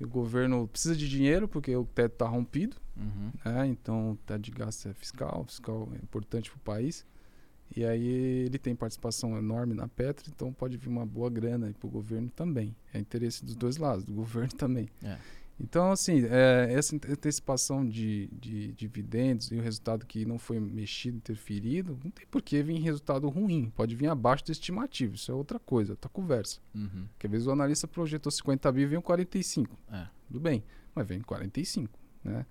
E 0.00 0.04
o 0.04 0.08
governo 0.08 0.66
precisa 0.66 0.96
de 0.96 1.06
dinheiro 1.06 1.46
porque 1.46 1.76
o 1.76 1.84
teto 1.84 2.12
está 2.14 2.26
rompido, 2.26 2.76
Uhum. 2.96 3.30
né? 3.44 3.66
então 3.66 4.12
o 4.12 4.16
teto 4.16 4.40
de 4.40 4.50
gasto 4.50 4.88
é 4.88 4.94
fiscal, 4.94 5.44
fiscal 5.46 5.88
é 5.92 5.96
importante 5.96 6.50
para 6.50 6.56
o 6.56 6.60
país. 6.60 7.06
E 7.74 7.84
aí 7.84 8.46
ele 8.46 8.58
tem 8.58 8.74
participação 8.74 9.36
enorme 9.36 9.74
na 9.74 9.86
Petro, 9.86 10.30
então 10.34 10.52
pode 10.52 10.76
vir 10.76 10.88
uma 10.88 11.06
boa 11.06 11.30
grana 11.30 11.72
para 11.78 11.86
o 11.86 11.90
governo 11.90 12.28
também. 12.30 12.74
É 12.92 12.98
interesse 12.98 13.44
dos 13.44 13.54
dois 13.54 13.76
lados, 13.76 14.04
do 14.04 14.12
governo 14.14 14.52
também. 14.52 14.88
É. 15.02 15.16
Então, 15.62 15.92
assim, 15.92 16.24
é, 16.24 16.72
essa 16.72 16.96
antecipação 16.96 17.86
de, 17.86 18.28
de 18.32 18.72
dividendos 18.72 19.52
e 19.52 19.56
o 19.56 19.60
resultado 19.60 20.06
que 20.06 20.24
não 20.24 20.38
foi 20.38 20.58
mexido, 20.58 21.18
interferido, 21.18 21.98
não 22.02 22.10
tem 22.10 22.26
por 22.26 22.40
que 22.40 22.62
vir 22.62 22.80
resultado 22.80 23.28
ruim. 23.28 23.70
Pode 23.76 23.94
vir 23.94 24.08
abaixo 24.08 24.46
do 24.46 24.52
estimativo, 24.52 25.16
isso 25.16 25.30
é 25.30 25.34
outra 25.34 25.58
coisa, 25.58 25.92
outra 25.92 26.08
conversa. 26.08 26.60
Uhum. 26.74 27.06
Porque 27.12 27.26
às 27.26 27.30
vezes 27.30 27.46
o 27.46 27.50
analista 27.50 27.86
projetou 27.86 28.32
50 28.32 28.72
bi 28.72 28.80
e 28.80 28.86
veio 28.86 29.02
45. 29.02 29.78
É. 29.92 30.06
Tudo 30.26 30.40
bem, 30.40 30.64
mas 30.94 31.06
vem 31.06 31.20
45, 31.20 31.98
né? 32.24 32.46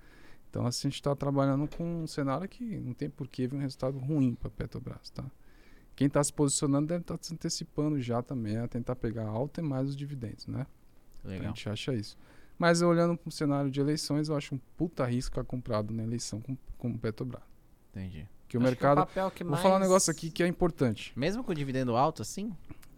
Então, 0.50 0.66
assim, 0.66 0.88
a 0.88 0.90
gente 0.90 1.00
está 1.00 1.16
trabalhando 1.16 1.68
com 1.78 2.04
um 2.04 2.08
cenário 2.08 2.48
que 2.50 2.80
não 2.80 2.94
tem 2.94 3.10
por 3.10 3.28
que 3.28 3.48
vir 3.48 3.56
um 3.56 3.60
resultado 3.60 3.98
ruim 4.00 4.34
para 4.34 4.48
a 4.48 4.52
Petrobras, 4.52 5.10
tá? 5.12 5.24
Quem 5.96 6.08
está 6.08 6.24
se 6.24 6.34
posicionando 6.34 6.88
deve 6.88 7.02
estar 7.02 7.18
se 7.22 7.34
antecipando 7.34 8.00
já 8.02 8.22
também 8.22 8.58
a 8.58 8.68
tentar 8.68 8.96
pegar 8.96 9.28
alta 9.28 9.60
e 9.62 9.64
mais 9.64 9.90
os 9.90 9.96
dividendos, 9.96 10.48
né? 10.48 10.66
A 11.24 11.28
Legal. 11.28 11.48
gente 11.48 11.70
acha 11.70 11.94
isso. 11.94 12.18
Mas 12.58 12.82
olhando 12.82 13.18
para 13.18 13.30
o 13.30 13.32
cenário 13.32 13.70
de 13.70 13.80
eleições, 13.80 14.30
eu 14.30 14.36
acho 14.36 14.56
um 14.56 14.60
puta 14.76 15.06
risco 15.06 15.32
ficar 15.32 15.44
comprado 15.44 15.94
na 15.94 16.04
eleição 16.04 16.42
com, 16.42 16.58
com 16.78 16.90
o 16.90 16.98
Petrobras. 16.98 17.44
Entendi. 17.92 18.28
Que 18.48 18.58
o 18.58 18.60
Acho 18.60 18.68
mercado. 18.68 18.98
papel 18.98 19.30
que 19.30 19.44
Vou 19.44 19.52
mais... 19.52 19.62
falar 19.62 19.76
um 19.76 19.80
negócio 19.80 20.10
aqui 20.10 20.32
que 20.32 20.42
é 20.42 20.48
importante. 20.48 21.14
Mesmo 21.16 21.44
com 21.44 21.54
dividendo 21.54 21.96
alto 21.96 22.22
assim? 22.22 22.52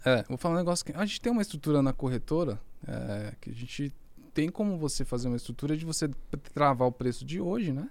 É, 0.06 0.24
vou 0.24 0.38
falar 0.38 0.56
um 0.56 0.58
negócio 0.58 0.86
que. 0.86 0.94
A 0.94 1.06
gente 1.06 1.20
tem 1.20 1.32
uma 1.32 1.42
estrutura 1.42 1.82
na 1.82 1.94
corretora 1.94 2.60
é, 2.88 3.34
que 3.42 3.50
a 3.50 3.54
gente 3.54 3.94
tem 4.34 4.50
como 4.50 4.78
você 4.78 5.04
fazer 5.06 5.28
uma 5.28 5.38
estrutura 5.38 5.76
de 5.78 5.86
você 5.86 6.08
travar 6.54 6.88
o 6.88 6.92
preço 6.92 7.24
de 7.26 7.40
hoje, 7.42 7.72
né? 7.72 7.90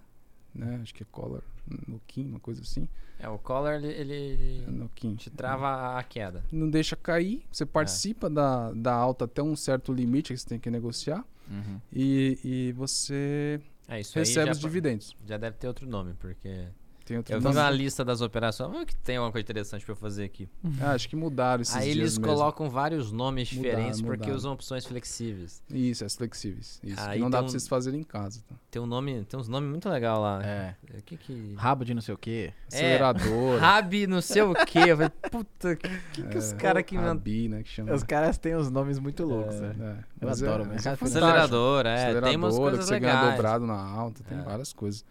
né? 0.55 0.79
Acho 0.83 0.95
que 0.95 1.03
é 1.03 1.07
collar 1.11 1.43
no 1.87 2.01
Kim, 2.07 2.27
uma 2.27 2.41
coisa 2.41 2.63
assim. 2.63 2.89
É, 3.19 3.29
o 3.29 3.39
collar, 3.39 3.75
ele, 3.77 3.89
ele 3.89 4.65
É 4.67 4.71
no 4.71 4.89
Kim. 4.89 5.15
te 5.15 5.29
trava 5.31 5.99
a 5.99 6.03
queda. 6.03 6.43
Não 6.51 6.69
deixa 6.71 6.97
cair, 6.97 7.45
você 7.53 7.67
participa 7.67 8.29
da, 8.31 8.73
da 8.73 8.93
alta 8.95 9.27
até 9.27 9.43
um 9.43 9.55
certo 9.55 9.93
limite 9.93 10.33
que 10.33 10.39
você 10.39 10.49
tem 10.49 10.59
que 10.59 10.71
negociar 10.71 11.25
Uhum. 11.51 11.81
e, 11.93 12.39
e 12.45 12.73
você 12.73 13.61
É, 13.89 13.97
recebe 14.15 14.51
os 14.53 14.59
dividendos. 14.61 15.17
já 15.27 15.37
deve 15.37 15.57
ter 15.57 15.67
outro 15.67 15.87
nome, 15.87 16.15
porque 16.15 16.67
tem 17.11 17.17
outro 17.19 17.35
Eu 17.35 17.41
vi 17.41 17.47
uma 17.59 17.71
lista 17.71 18.05
das 18.05 18.21
operações. 18.21 18.69
Vamos 18.71 18.81
ver 18.81 18.87
que 18.87 18.97
tem 18.97 19.17
alguma 19.17 19.33
coisa 19.33 19.43
interessante 19.45 19.85
pra 19.85 19.93
eu 19.93 19.97
fazer 19.97 20.25
aqui. 20.25 20.49
Ah, 20.81 20.93
acho 20.93 21.09
que 21.09 21.17
mudaram 21.17 21.63
esses 21.63 21.75
Aí 21.75 21.85
dias 21.85 21.97
eles 21.97 22.19
mesmo. 22.19 22.33
colocam 22.35 22.69
vários 22.71 23.11
nomes 23.13 23.53
Mudaram, 23.53 23.71
diferentes 23.77 24.01
porque 24.01 24.17
mudaram. 24.19 24.37
usam 24.37 24.53
opções 24.53 24.85
flexíveis. 24.87 25.63
Isso, 25.71 26.05
as 26.05 26.15
flexíveis. 26.17 26.81
Isso, 26.83 27.01
Aí 27.01 27.19
que 27.19 27.23
não 27.23 27.31
dá 27.31 27.39
tem 27.39 27.45
pra 27.45 27.47
um- 27.47 27.51
vocês 27.51 27.69
fazerem 27.69 28.01
em 28.01 28.05
casa. 28.05 28.43
Tá? 28.49 28.55
Tem 28.71 28.81
um 28.81 28.87
nome, 28.87 29.25
tem 29.25 29.39
uns 29.41 29.49
nomes 29.49 29.69
muito 29.71 29.89
legais 29.89 30.19
lá. 30.19 30.41
É. 30.45 30.75
O 30.99 31.03
que 31.03 31.17
que... 31.17 31.55
Rabo 31.57 31.85
de 31.85 31.95
não 31.95 32.01
sei 32.03 32.15
o 32.15 32.19
quê. 32.19 32.53
Acelerador. 32.69 33.59
Rabi, 33.61 34.07
não 34.07 34.21
sei 34.21 34.43
o 34.43 34.55
quê. 34.55 34.79
Eu 34.89 34.97
falei, 34.97 35.11
puta, 35.31 35.77
que 35.77 35.89
que, 36.13 36.23
que 36.23 36.39
os 36.39 36.53
é, 36.53 36.57
caras 36.57 36.83
que 36.85 36.95
inventam? 36.95 37.15
Rabi, 37.15 37.49
né, 37.49 37.63
que 37.63 37.69
chama. 37.69 37.93
Os 37.93 38.03
caras 38.03 38.39
têm 38.39 38.57
uns 38.57 38.71
nomes 38.71 38.99
muito 38.99 39.25
loucos, 39.25 39.57
É, 39.57 39.61
né? 39.61 39.75
é. 39.81 40.25
Eu 40.25 40.29
Mas 40.29 40.43
adoro, 40.43 40.63
é, 40.63 40.67
é 40.67 40.79
fantástico. 40.79 41.05
Acelerador, 41.07 41.87
é. 41.87 41.95
Acelerador, 41.95 42.29
tem 42.29 42.37
umas 42.37 42.55
que 42.55 42.61
coisas 42.61 42.85
você 42.85 43.01
ganha 43.01 43.15
legais. 43.15 43.37
dobrado 43.37 43.67
na 43.67 43.75
alta, 43.81 44.23
tem 44.23 44.39
É. 44.39 44.43
várias 44.43 44.73
coisas. 44.73 45.05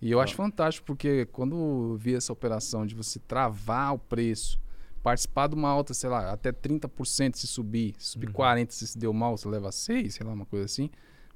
E 0.00 0.10
eu 0.10 0.20
acho 0.20 0.34
fantástico, 0.34 0.86
porque 0.86 1.26
quando 1.26 1.56
eu 1.56 1.96
vi 1.96 2.14
essa 2.14 2.32
operação 2.32 2.84
de 2.86 2.94
você 2.94 3.18
travar 3.18 3.94
o 3.94 3.98
preço, 3.98 4.60
participar 5.02 5.48
de 5.48 5.54
uma 5.54 5.68
alta, 5.68 5.94
sei 5.94 6.10
lá, 6.10 6.32
até 6.32 6.52
30% 6.52 7.36
se 7.36 7.46
subir, 7.46 7.94
se 7.98 8.08
subir 8.10 8.26
Uhum. 8.28 8.34
40% 8.34 8.70
se 8.72 8.86
se 8.86 8.98
deu 8.98 9.12
mal, 9.12 9.36
você 9.36 9.48
leva 9.48 9.72
6, 9.72 10.14
sei 10.14 10.26
lá, 10.26 10.32
uma 10.32 10.44
coisa 10.46 10.66
assim. 10.66 10.90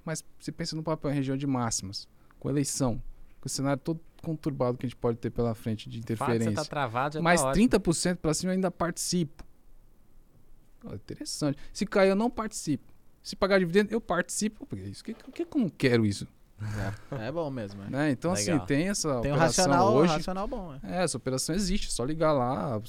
Mas 0.05 0.23
você 0.39 0.53
pensa 0.53 0.77
no 0.77 0.83
papel 0.83 1.11
em 1.11 1.15
região 1.15 1.37
de 1.37 1.47
máximas, 1.47 2.07
com 2.39 2.51
eleição, 2.51 3.03
com 3.41 3.47
o 3.47 3.49
cenário 3.49 3.81
todo 3.83 4.01
conturbado 4.23 4.77
que 4.77 4.85
a 4.85 4.89
gente 4.89 4.97
pode 4.99 5.17
ter 5.17 5.31
pela 5.31 5.55
frente 5.55 5.89
de 5.89 5.99
O 5.99 6.03
fato 6.03 6.09
você 6.09 6.35
interferência. 6.35 6.53
tá 6.63 6.65
travado 6.69 7.15
já 7.15 7.23
Mas 7.23 7.41
tá 7.41 7.49
ótimo. 7.49 7.69
30% 7.69 8.17
para 8.17 8.35
cima 8.35 8.53
eu 8.53 8.55
ainda 8.55 8.71
participo. 8.71 9.43
Ó, 10.85 10.95
interessante. 10.95 11.59
Se 11.73 11.87
cair, 11.87 12.11
eu 12.11 12.17
não 12.17 12.31
participo. 12.31 12.93
Se 13.23 13.35
pagar 13.37 13.59
dividendo, 13.59 13.93
eu 13.93 14.01
participo. 14.01 14.67
Porque 14.67 14.85
isso, 14.85 15.03
que, 15.05 15.15
que, 15.15 15.45
que 15.47 15.57
eu 15.57 15.61
não 15.61 15.69
quero 15.69 16.05
isso? 16.05 16.27
É 17.21 17.33
bom 17.33 17.51
mesmo, 17.51 17.83
é. 17.83 17.91
Né? 17.91 18.11
Então, 18.11 18.33
Legal. 18.33 18.57
assim, 18.57 18.67
tem 18.67 18.89
essa 18.89 19.09
Tem 19.21 19.33
um 19.33 19.35
operação 19.35 19.65
racional, 19.67 19.95
hoje. 19.95 20.13
racional 20.13 20.49
bom, 20.49 20.75
é. 20.83 20.99
É, 21.01 21.03
essa 21.05 21.17
operação 21.17 21.55
existe, 21.55 21.89
é 21.89 21.91
só 21.91 22.05
ligar 22.05 22.33
lá. 22.33 22.81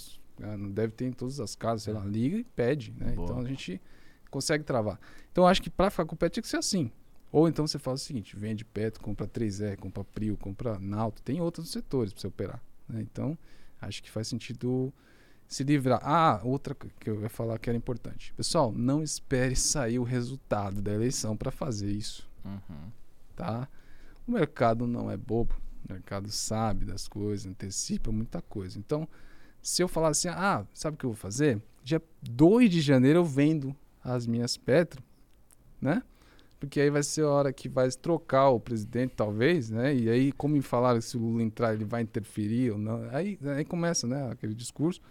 é, 0.42 0.58
Não 0.58 0.70
deve 0.72 0.94
ter 0.94 1.06
em 1.06 1.12
todas 1.12 1.40
as 1.40 1.56
casas, 1.56 1.84
sei 1.84 1.94
lá, 1.94 2.04
liga 2.06 2.38
e 2.38 2.44
pede. 2.44 2.94
Né? 2.98 3.14
Boa. 3.14 3.26
Então 3.26 3.40
a 3.40 3.46
gente 3.48 3.82
consegue 4.30 4.64
travar. 4.64 5.00
Então 5.32 5.48
acho 5.48 5.62
que 5.62 5.70
para 5.70 5.90
ficar 5.90 6.06
com 6.06 6.16
o 6.16 6.18
pet 6.18 6.34
tinha 6.34 6.42
que 6.44 6.50
ser 6.50 6.58
assim. 6.58 6.92
Ou 7.32 7.48
então 7.48 7.66
você 7.66 7.80
faz 7.80 8.02
o 8.02 8.04
seguinte: 8.04 8.36
vende 8.36 8.66
pet, 8.66 9.00
compra 9.00 9.26
3R, 9.28 9.78
compra 9.78 10.04
Prio, 10.04 10.36
compra 10.38 10.78
Nauto, 10.80 11.22
tem 11.22 11.40
outros 11.40 11.70
setores 11.72 12.12
para 12.12 12.22
você 12.22 12.28
operar. 12.28 12.62
né? 12.90 13.02
Então 13.02 13.38
acho 13.82 14.04
que 14.04 14.12
faz 14.12 14.28
sentido 14.28 14.94
se 15.48 15.64
livrar. 15.64 16.00
Ah, 16.04 16.40
outra 16.44 16.76
que 16.76 17.10
eu 17.10 17.22
ia 17.22 17.30
falar 17.30 17.58
que 17.58 17.70
era 17.70 17.78
importante. 17.78 18.34
Pessoal, 18.36 18.72
não 18.74 19.02
espere 19.02 19.56
sair 19.58 19.98
o 20.00 20.04
resultado 20.04 20.82
da 20.82 20.92
eleição 20.94 21.36
para 21.38 21.52
fazer 21.52 21.90
isso 21.92 22.30
Uhum. 22.44 22.92
Tá? 23.42 23.68
O 24.28 24.32
mercado 24.32 24.86
não 24.86 25.10
é 25.10 25.18
bobo, 25.18 25.60
o 25.90 25.92
mercado 25.92 26.30
sabe 26.30 26.86
das 26.86 27.08
coisas, 27.08 27.48
antecipa 27.48 28.12
muita 28.12 28.40
coisa. 28.40 28.78
Então, 28.78 29.10
se 29.60 29.82
eu 29.82 29.88
falar 29.88 30.10
assim, 30.10 30.28
ah, 30.28 30.64
sabe 30.76 30.94
o 30.94 30.98
que 31.00 31.06
eu 31.06 31.10
vou 31.10 31.18
fazer? 31.18 31.60
Dia 31.84 32.00
2 32.22 32.70
de 32.70 32.82
janeiro 32.82 33.20
eu 33.20 33.26
vendo 33.26 33.76
as 34.04 34.28
minhas 34.28 34.58
Petro, 34.58 35.04
né? 35.82 36.04
Porque 36.60 36.80
aí 36.80 36.92
vai 36.92 37.02
ser 37.02 37.24
a 37.24 37.30
hora 37.30 37.52
que 37.52 37.68
vai 37.68 37.90
trocar 37.90 38.50
o 38.50 38.60
presidente, 38.60 39.16
talvez, 39.16 39.72
né? 39.72 39.96
E 39.96 40.08
aí, 40.08 40.32
como 40.32 40.54
me 40.54 40.62
falaram 40.62 41.00
que 41.00 41.06
se 41.06 41.18
o 41.18 41.20
Lula 41.20 41.42
entrar, 41.42 41.74
ele 41.74 41.86
vai 41.86 42.04
interferir 42.04 42.70
ou 42.74 42.78
não. 42.78 43.10
Aí, 43.10 43.40
aí 43.58 43.66
começa, 43.66 44.06
né, 44.06 44.30
aquele 44.32 44.54
discurso. 44.54 45.02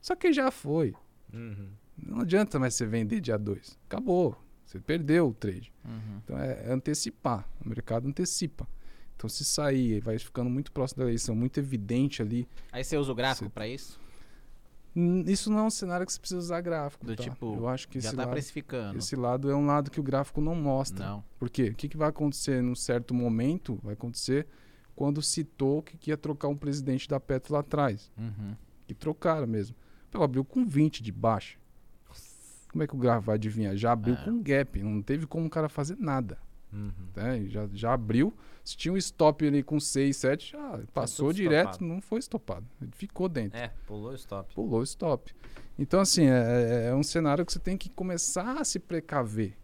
Só 0.00 0.16
que 0.16 0.32
já 0.32 0.50
foi. 0.50 0.94
Uhum. 1.30 1.68
Não 1.98 2.20
adianta 2.20 2.58
mais 2.58 2.72
você 2.74 2.86
vender 2.86 3.20
dia 3.20 3.36
2. 3.36 3.78
Acabou. 3.86 4.42
Você 4.64 4.78
perdeu 4.80 5.28
o 5.28 5.34
trade. 5.34 5.72
Uhum. 5.84 6.20
Então 6.24 6.38
é 6.38 6.70
antecipar, 6.72 7.48
o 7.64 7.68
mercado 7.68 8.08
antecipa. 8.08 8.66
Então 9.16 9.28
se 9.28 9.44
sair, 9.44 10.00
vai 10.00 10.18
ficando 10.18 10.50
muito 10.50 10.72
próximo 10.72 10.98
da 10.98 11.04
eleição, 11.04 11.34
muito 11.34 11.58
evidente 11.58 12.20
ali. 12.22 12.48
Aí 12.72 12.82
você 12.82 12.96
usa 12.96 13.12
o 13.12 13.14
gráfico 13.14 13.46
Você- 13.48 13.54
pra 13.54 13.68
isso? 13.68 14.00
Isso 15.26 15.50
não 15.50 15.58
é 15.58 15.62
um 15.64 15.70
cenário 15.70 16.06
que 16.06 16.12
você 16.12 16.20
precisa 16.20 16.38
usar 16.38 16.60
gráfico. 16.60 17.04
Do 17.04 17.16
tá? 17.16 17.22
tipo, 17.24 17.56
eu 17.56 17.66
acho 17.68 17.88
que 17.88 17.98
Já 18.00 18.08
esse, 18.10 18.16
tá 18.16 18.22
lado, 18.22 18.32
precificando. 18.32 18.98
esse 18.98 19.16
lado 19.16 19.50
é 19.50 19.56
um 19.56 19.66
lado 19.66 19.90
que 19.90 19.98
o 19.98 20.02
gráfico 20.04 20.40
não 20.40 20.54
mostra. 20.54 21.04
Não. 21.04 21.24
Por 21.36 21.50
quê? 21.50 21.70
O 21.70 21.74
que, 21.74 21.88
que 21.88 21.96
vai 21.96 22.08
acontecer 22.10 22.62
num 22.62 22.76
certo 22.76 23.12
momento? 23.12 23.76
Vai 23.82 23.94
acontecer 23.94 24.46
quando 24.94 25.20
citou 25.20 25.82
que 25.82 26.10
ia 26.10 26.16
trocar 26.16 26.46
um 26.46 26.56
presidente 26.56 27.08
da 27.08 27.18
Petro 27.18 27.54
lá 27.54 27.60
atrás. 27.60 28.08
Uhum. 28.16 28.54
Que 28.86 28.94
trocaram 28.94 29.48
mesmo. 29.48 29.74
Pô, 30.12 30.22
abriu 30.22 30.44
com 30.44 30.64
20 30.64 31.02
de 31.02 31.10
baixa. 31.10 31.58
Como 32.74 32.82
é 32.82 32.86
que 32.88 32.94
o 32.96 32.98
gráfico 32.98 33.26
vai 33.26 33.36
adivinhar? 33.36 33.76
Já 33.76 33.92
abriu 33.92 34.14
É. 34.14 34.24
com 34.24 34.42
gap. 34.42 34.82
Não 34.82 35.00
teve 35.00 35.28
como 35.28 35.46
o 35.46 35.50
cara 35.50 35.68
fazer 35.68 35.96
nada. 35.96 36.36
Uhum. 36.72 36.90
né? 37.14 37.44
Já, 37.46 37.68
já 37.72 37.92
abriu. 37.92 38.34
Se 38.64 38.76
tinha 38.76 38.92
um 38.92 38.96
stop 38.96 39.46
ali 39.46 39.62
com 39.62 39.78
6, 39.78 40.16
7, 40.16 40.50
já 40.52 40.80
passou 40.92 41.32
direto, 41.32 41.70
estopado. 41.74 41.84
não 41.88 42.00
foi 42.00 42.18
estopado. 42.18 42.66
Ele 42.82 42.90
ficou 42.92 43.28
dentro, 43.28 43.56
É, 43.56 43.70
pulou 43.86 44.10
o 44.10 44.14
stop. 44.16 44.52
pulou 44.56 44.80
o 44.80 44.82
stop. 44.82 45.32
Então, 45.78 46.00
assim, 46.00 46.24
é, 46.26 46.86
é 46.88 46.94
um 46.96 47.02
cenário 47.04 47.46
que 47.46 47.52
você 47.52 47.60
tem 47.60 47.76
que 47.76 47.88
começar 47.88 48.60
a 48.60 48.64
se 48.64 48.80
precaver. 48.80 49.56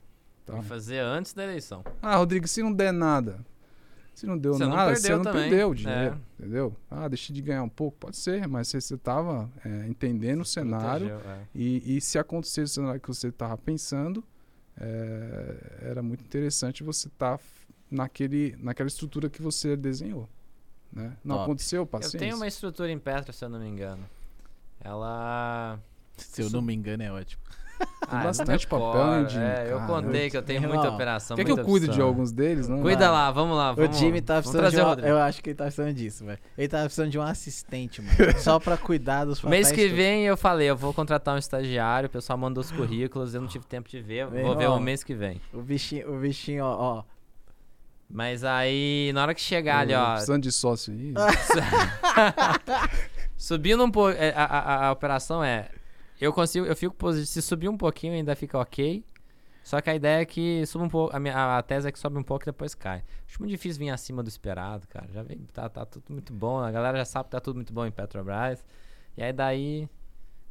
Tá? 0.47 0.53
Tem 0.53 0.63
que 0.63 0.69
fazer 0.69 1.01
antes 1.01 1.33
da 1.33 1.43
eleição. 1.43 1.85
Ah, 2.01 2.15
Rodrigo, 2.15 2.47
se 2.47 2.63
não 2.63 2.73
der 2.73 2.93
nada. 2.93 3.45
Se 4.21 4.27
não 4.27 4.37
deu 4.37 4.53
Você 4.53 4.65
não 4.65 4.77
nada, 4.77 4.95
você 4.95 5.01
perdeu 5.03 5.17
não 5.17 5.25
também. 5.25 5.49
perdeu 5.49 5.71
o 5.71 5.75
dinheiro. 5.75 6.21
É. 6.39 6.43
Entendeu? 6.43 6.77
Ah, 6.91 7.09
deixei 7.09 7.35
de 7.35 7.41
ganhar 7.41 7.63
um 7.63 7.69
pouco. 7.71 7.97
Pode 7.99 8.17
ser, 8.19 8.47
mas 8.47 8.69
você 8.69 8.77
estava 8.95 9.51
entendendo 9.89 10.43
o 10.43 10.45
cenário. 10.45 11.09
Protegeu, 11.09 11.31
é. 11.33 11.47
E, 11.55 11.97
e 11.97 12.01
se 12.03 12.19
acontecer 12.19 12.63
o 12.63 12.69
cenário 12.69 13.01
que 13.01 13.09
você 13.09 13.29
estava 13.29 13.57
pensando, 13.57 14.23
é, 14.79 15.79
era 15.83 16.03
muito 16.03 16.23
interessante 16.23 16.83
você 16.83 17.09
estar 17.09 17.41
naquele, 17.91 18.55
naquela 18.61 18.89
estrutura 18.89 19.31
que 19.31 19.41
você 19.41 19.75
desenhou. 19.75 20.29
Né? 20.93 21.17
Não 21.25 21.37
Top. 21.37 21.45
aconteceu, 21.45 21.83
Eu 21.83 21.87
paciência. 21.87 22.19
tenho 22.19 22.37
uma 22.37 22.47
estrutura 22.47 22.91
em 22.91 22.99
Petra, 22.99 23.33
se 23.33 23.43
eu 23.45 23.49
não 23.49 23.59
me 23.59 23.69
engano. 23.69 24.05
Ela. 24.81 25.81
Se 26.19 26.43
eu 26.43 26.51
não 26.51 26.61
me 26.61 26.75
engano, 26.75 27.03
é 27.03 27.11
ótimo. 27.11 27.43
Ah, 28.13 28.25
bastante 28.25 28.67
papel, 28.67 29.29
Jimmy? 29.29 29.45
É, 29.45 29.67
eu 29.71 29.79
Caramba. 29.79 29.87
contei 30.03 30.31
que 30.31 30.37
eu 30.37 30.43
tenho 30.43 30.63
Irmão, 30.63 30.75
muita 30.75 30.93
operação. 30.93 31.37
Quer 31.37 31.45
que 31.45 31.53
eu 31.53 31.65
cuide 31.65 31.87
de 31.89 32.01
alguns 32.01 32.33
deles? 32.33 32.67
Não? 32.69 32.81
Cuida 32.83 33.05
Vai. 33.05 33.09
lá, 33.13 33.31
vamos 33.31 33.57
lá. 33.57 33.71
O 33.71 33.77
Vamos, 33.77 33.97
Jimmy 33.97 34.21
tá 34.21 34.43
precisando 34.43 34.69
de 34.69 34.77
o 34.81 34.83
um, 34.83 34.87
Rodrigo. 34.89 35.09
Eu 35.09 35.19
acho 35.19 35.41
que 35.41 35.51
ele 35.51 35.57
tá 35.57 35.65
precisando 35.65 35.95
disso, 35.95 36.25
velho. 36.25 36.39
Ele 36.59 36.69
tá 36.69 36.83
precisando 36.83 37.11
de 37.11 37.19
um 37.19 37.23
assistente, 37.23 38.03
mano. 38.03 38.17
só 38.41 38.59
pra 38.59 38.77
cuidar 38.77 39.25
dos 39.27 39.41
Mês 39.45 39.69
papéis 39.69 39.71
que 39.71 39.83
todos. 39.89 39.97
vem 39.97 40.25
eu 40.27 40.37
falei, 40.37 40.69
eu 40.69 40.77
vou 40.77 40.93
contratar 40.93 41.37
um 41.37 41.39
estagiário, 41.39 42.09
o 42.09 42.11
pessoal 42.11 42.37
mandou 42.37 42.61
os 42.63 42.73
currículos, 42.73 43.33
eu 43.33 43.41
não 43.41 43.49
tive 43.49 43.65
tempo 43.65 43.89
de 43.89 44.01
ver, 44.01 44.29
Meu 44.29 44.45
vou 44.45 44.57
ver 44.57 44.69
o 44.69 44.81
mês 44.81 45.05
que 45.05 45.15
vem. 45.15 45.41
O 45.53 45.63
bichinho, 45.63 46.13
o 46.13 46.19
bichinho, 46.19 46.65
ó, 46.65 46.99
ó. 46.99 47.05
Mas 48.13 48.43
aí, 48.43 49.13
na 49.15 49.23
hora 49.23 49.35
que 49.35 49.41
chegar 49.41 49.79
ali, 49.79 49.93
Eu 49.93 50.01
ó, 50.01 50.13
Precisando 50.15 50.43
de 50.43 50.51
sócio 50.51 50.93
aí. 50.93 51.15
subindo 53.37 53.85
um 53.85 53.91
pouco, 53.91 54.17
a, 54.35 54.45
a- 54.45 54.87
a 54.89 54.93
operação 54.93 55.43
é, 55.45 55.69
eu 56.21 56.33
consigo, 56.33 56.67
eu 56.67 56.77
fico 56.77 56.95
positivo, 56.95 57.27
se 57.27 57.43
subir 57.43 57.69
um 57.69 57.77
pouquinho 57.77 58.15
ainda 58.15 58.37
fica 58.37 58.59
ok, 58.59 59.05
só 59.63 59.81
que 59.81 59.91
a 59.91 59.95
ideia 59.95 60.23
é 60.23 60.25
que 60.25 60.65
suba 60.67 60.85
um 60.85 60.89
pouco, 60.89 61.15
a, 61.15 61.21
minha, 61.21 61.59
a 61.59 61.63
tese 61.63 61.89
é 61.89 61.93
que 61.93 61.99
sobe 61.99 62.19
um 62.19 62.23
pouco 62.23 62.45
e 62.45 62.47
depois 62.47 62.75
cai. 62.75 63.03
Acho 63.27 63.39
muito 63.41 63.51
difícil 63.51 63.79
vir 63.79 63.91
acima 63.91 64.23
do 64.23 64.29
esperado, 64.29 64.87
cara, 64.89 65.09
já 65.13 65.23
vem, 65.23 65.39
tá, 65.53 65.69
tá 65.69 65.85
tudo 65.85 66.05
muito 66.11 66.33
bom, 66.33 66.59
a 66.59 66.71
galera 66.71 66.99
já 66.99 67.05
sabe 67.05 67.25
que 67.27 67.31
tá 67.31 67.41
tudo 67.41 67.57
muito 67.57 67.73
bom 67.73 67.87
em 67.87 67.91
Petrobras, 67.91 68.65
e 69.17 69.23
aí 69.23 69.33
daí, 69.33 69.89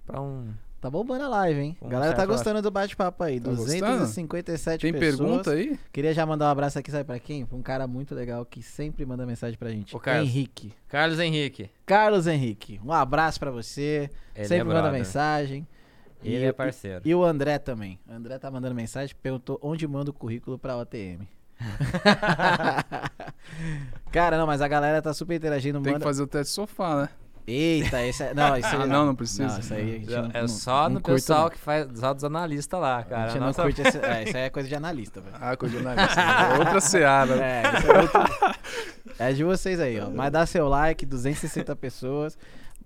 pra 0.05 0.21
um... 0.21 0.53
Tá 0.81 0.89
bombando 0.89 1.25
a 1.25 1.27
live, 1.27 1.59
hein? 1.59 1.77
A 1.81 1.85
Um 1.85 1.89
galera 1.89 2.15
tá 2.15 2.25
gostando 2.25 2.61
do 2.61 2.71
bate-papo 2.71 3.21
aí. 3.23 3.39
Tá 3.39 3.49
gostando? 3.49 3.65
257 3.99 4.81
Tem 4.81 4.93
pessoas. 4.93 5.17
pergunta 5.17 5.51
aí? 5.51 5.77
Queria 5.91 6.13
já 6.13 6.25
mandar 6.25 6.45
um 6.45 6.49
abraço 6.49 6.79
aqui, 6.79 6.89
sabe 6.89 7.03
pra 7.03 7.19
quem? 7.19 7.45
Um 7.51 7.61
cara 7.61 7.85
muito 7.85 8.15
legal 8.15 8.45
que 8.45 8.63
sempre 8.63 9.05
manda 9.05 9.25
mensagem 9.25 9.57
pra 9.57 9.69
gente. 9.71 9.93
O 9.95 9.99
Carlos. 9.99 10.29
Henrique. 10.29 10.73
Carlos 10.87 11.19
Henrique, 11.19 11.69
Carlos 11.85 12.27
Henrique. 12.27 12.79
Um 12.83 12.93
abraço 12.93 13.37
pra 13.39 13.51
você. 13.51 14.09
ele 14.33 14.47
sempre 14.47 14.61
é 14.61 14.63
manda 14.63 14.81
brother. 14.81 14.97
mensagem. 14.99 15.67
Ele 16.23 16.43
E- 16.43 16.47
é 16.47 16.53
parceiro. 16.53 17.01
E 17.03 17.13
o 17.13 17.25
André 17.25 17.59
também. 17.59 17.99
O 18.07 18.13
André 18.13 18.37
tá 18.39 18.49
mandando 18.49 18.73
mensagem, 18.75 19.13
perguntou 19.21 19.59
onde 19.61 19.85
manda 19.85 20.11
o 20.11 20.13
currículo 20.13 20.57
pra 20.57 20.77
OTM. 20.77 21.27
Cara, 24.11 24.37
não, 24.37 24.47
mas 24.47 24.61
a 24.61 24.67
galera 24.67 25.01
tá 25.01 25.13
super 25.13 25.35
interagindo. 25.35 25.79
Tem 25.81 25.93
manda... 25.93 26.03
que 26.03 26.09
fazer 26.09 26.23
o 26.23 26.27
teste 26.27 26.53
sofá, 26.53 27.03
né? 27.03 27.09
Eita, 27.49 28.01
esse 28.05 28.23
é... 28.23 28.33
Não, 28.33 28.55
esse 28.57 28.75
Ah, 28.75 28.85
não, 28.85 29.05
não 29.05 29.15
precisa. 29.15 29.47
Não, 29.47 29.59
isso 29.59 29.73
aí 29.73 29.91
gente 29.99 30.09
não, 30.11 30.29
É 30.33 30.41
não- 30.41 30.47
só 30.47 30.83
não 30.83 30.95
no 30.95 31.01
curto, 31.01 31.15
pessoal 31.15 31.43
não. 31.43 31.49
que 31.49 31.57
faz, 31.57 31.87
só 31.99 32.13
dos 32.13 32.23
analistas 32.23 32.79
lá, 32.79 32.99
A 32.99 33.03
cara. 33.03 33.27
gente 33.27 33.37
A 33.37 33.39
não 33.39 33.47
nossa- 33.47 33.61
curte 33.63 33.81
esse... 33.81 33.97
É, 33.97 34.23
isso 34.23 34.37
aí 34.37 34.43
é 34.43 34.49
coisa 34.49 34.69
de 34.69 34.75
analista, 34.75 35.21
velho. 35.21 35.35
Ah, 35.41 35.55
coisa 35.57 35.77
de 35.79 35.87
analista. 35.87 36.21
É 36.21 36.57
outra 36.59 36.81
seara. 36.81 37.35
É, 37.35 37.63
isso 37.77 37.91
é, 37.91 37.99
outro... 38.01 38.19
é 39.19 39.33
de 39.33 39.43
vocês 39.43 39.79
aí, 39.79 39.99
ó. 39.99 40.09
Mas 40.09 40.31
dá 40.31 40.45
seu 40.45 40.67
like, 40.67 41.05
260 41.05 41.75
pessoas. 41.75 42.37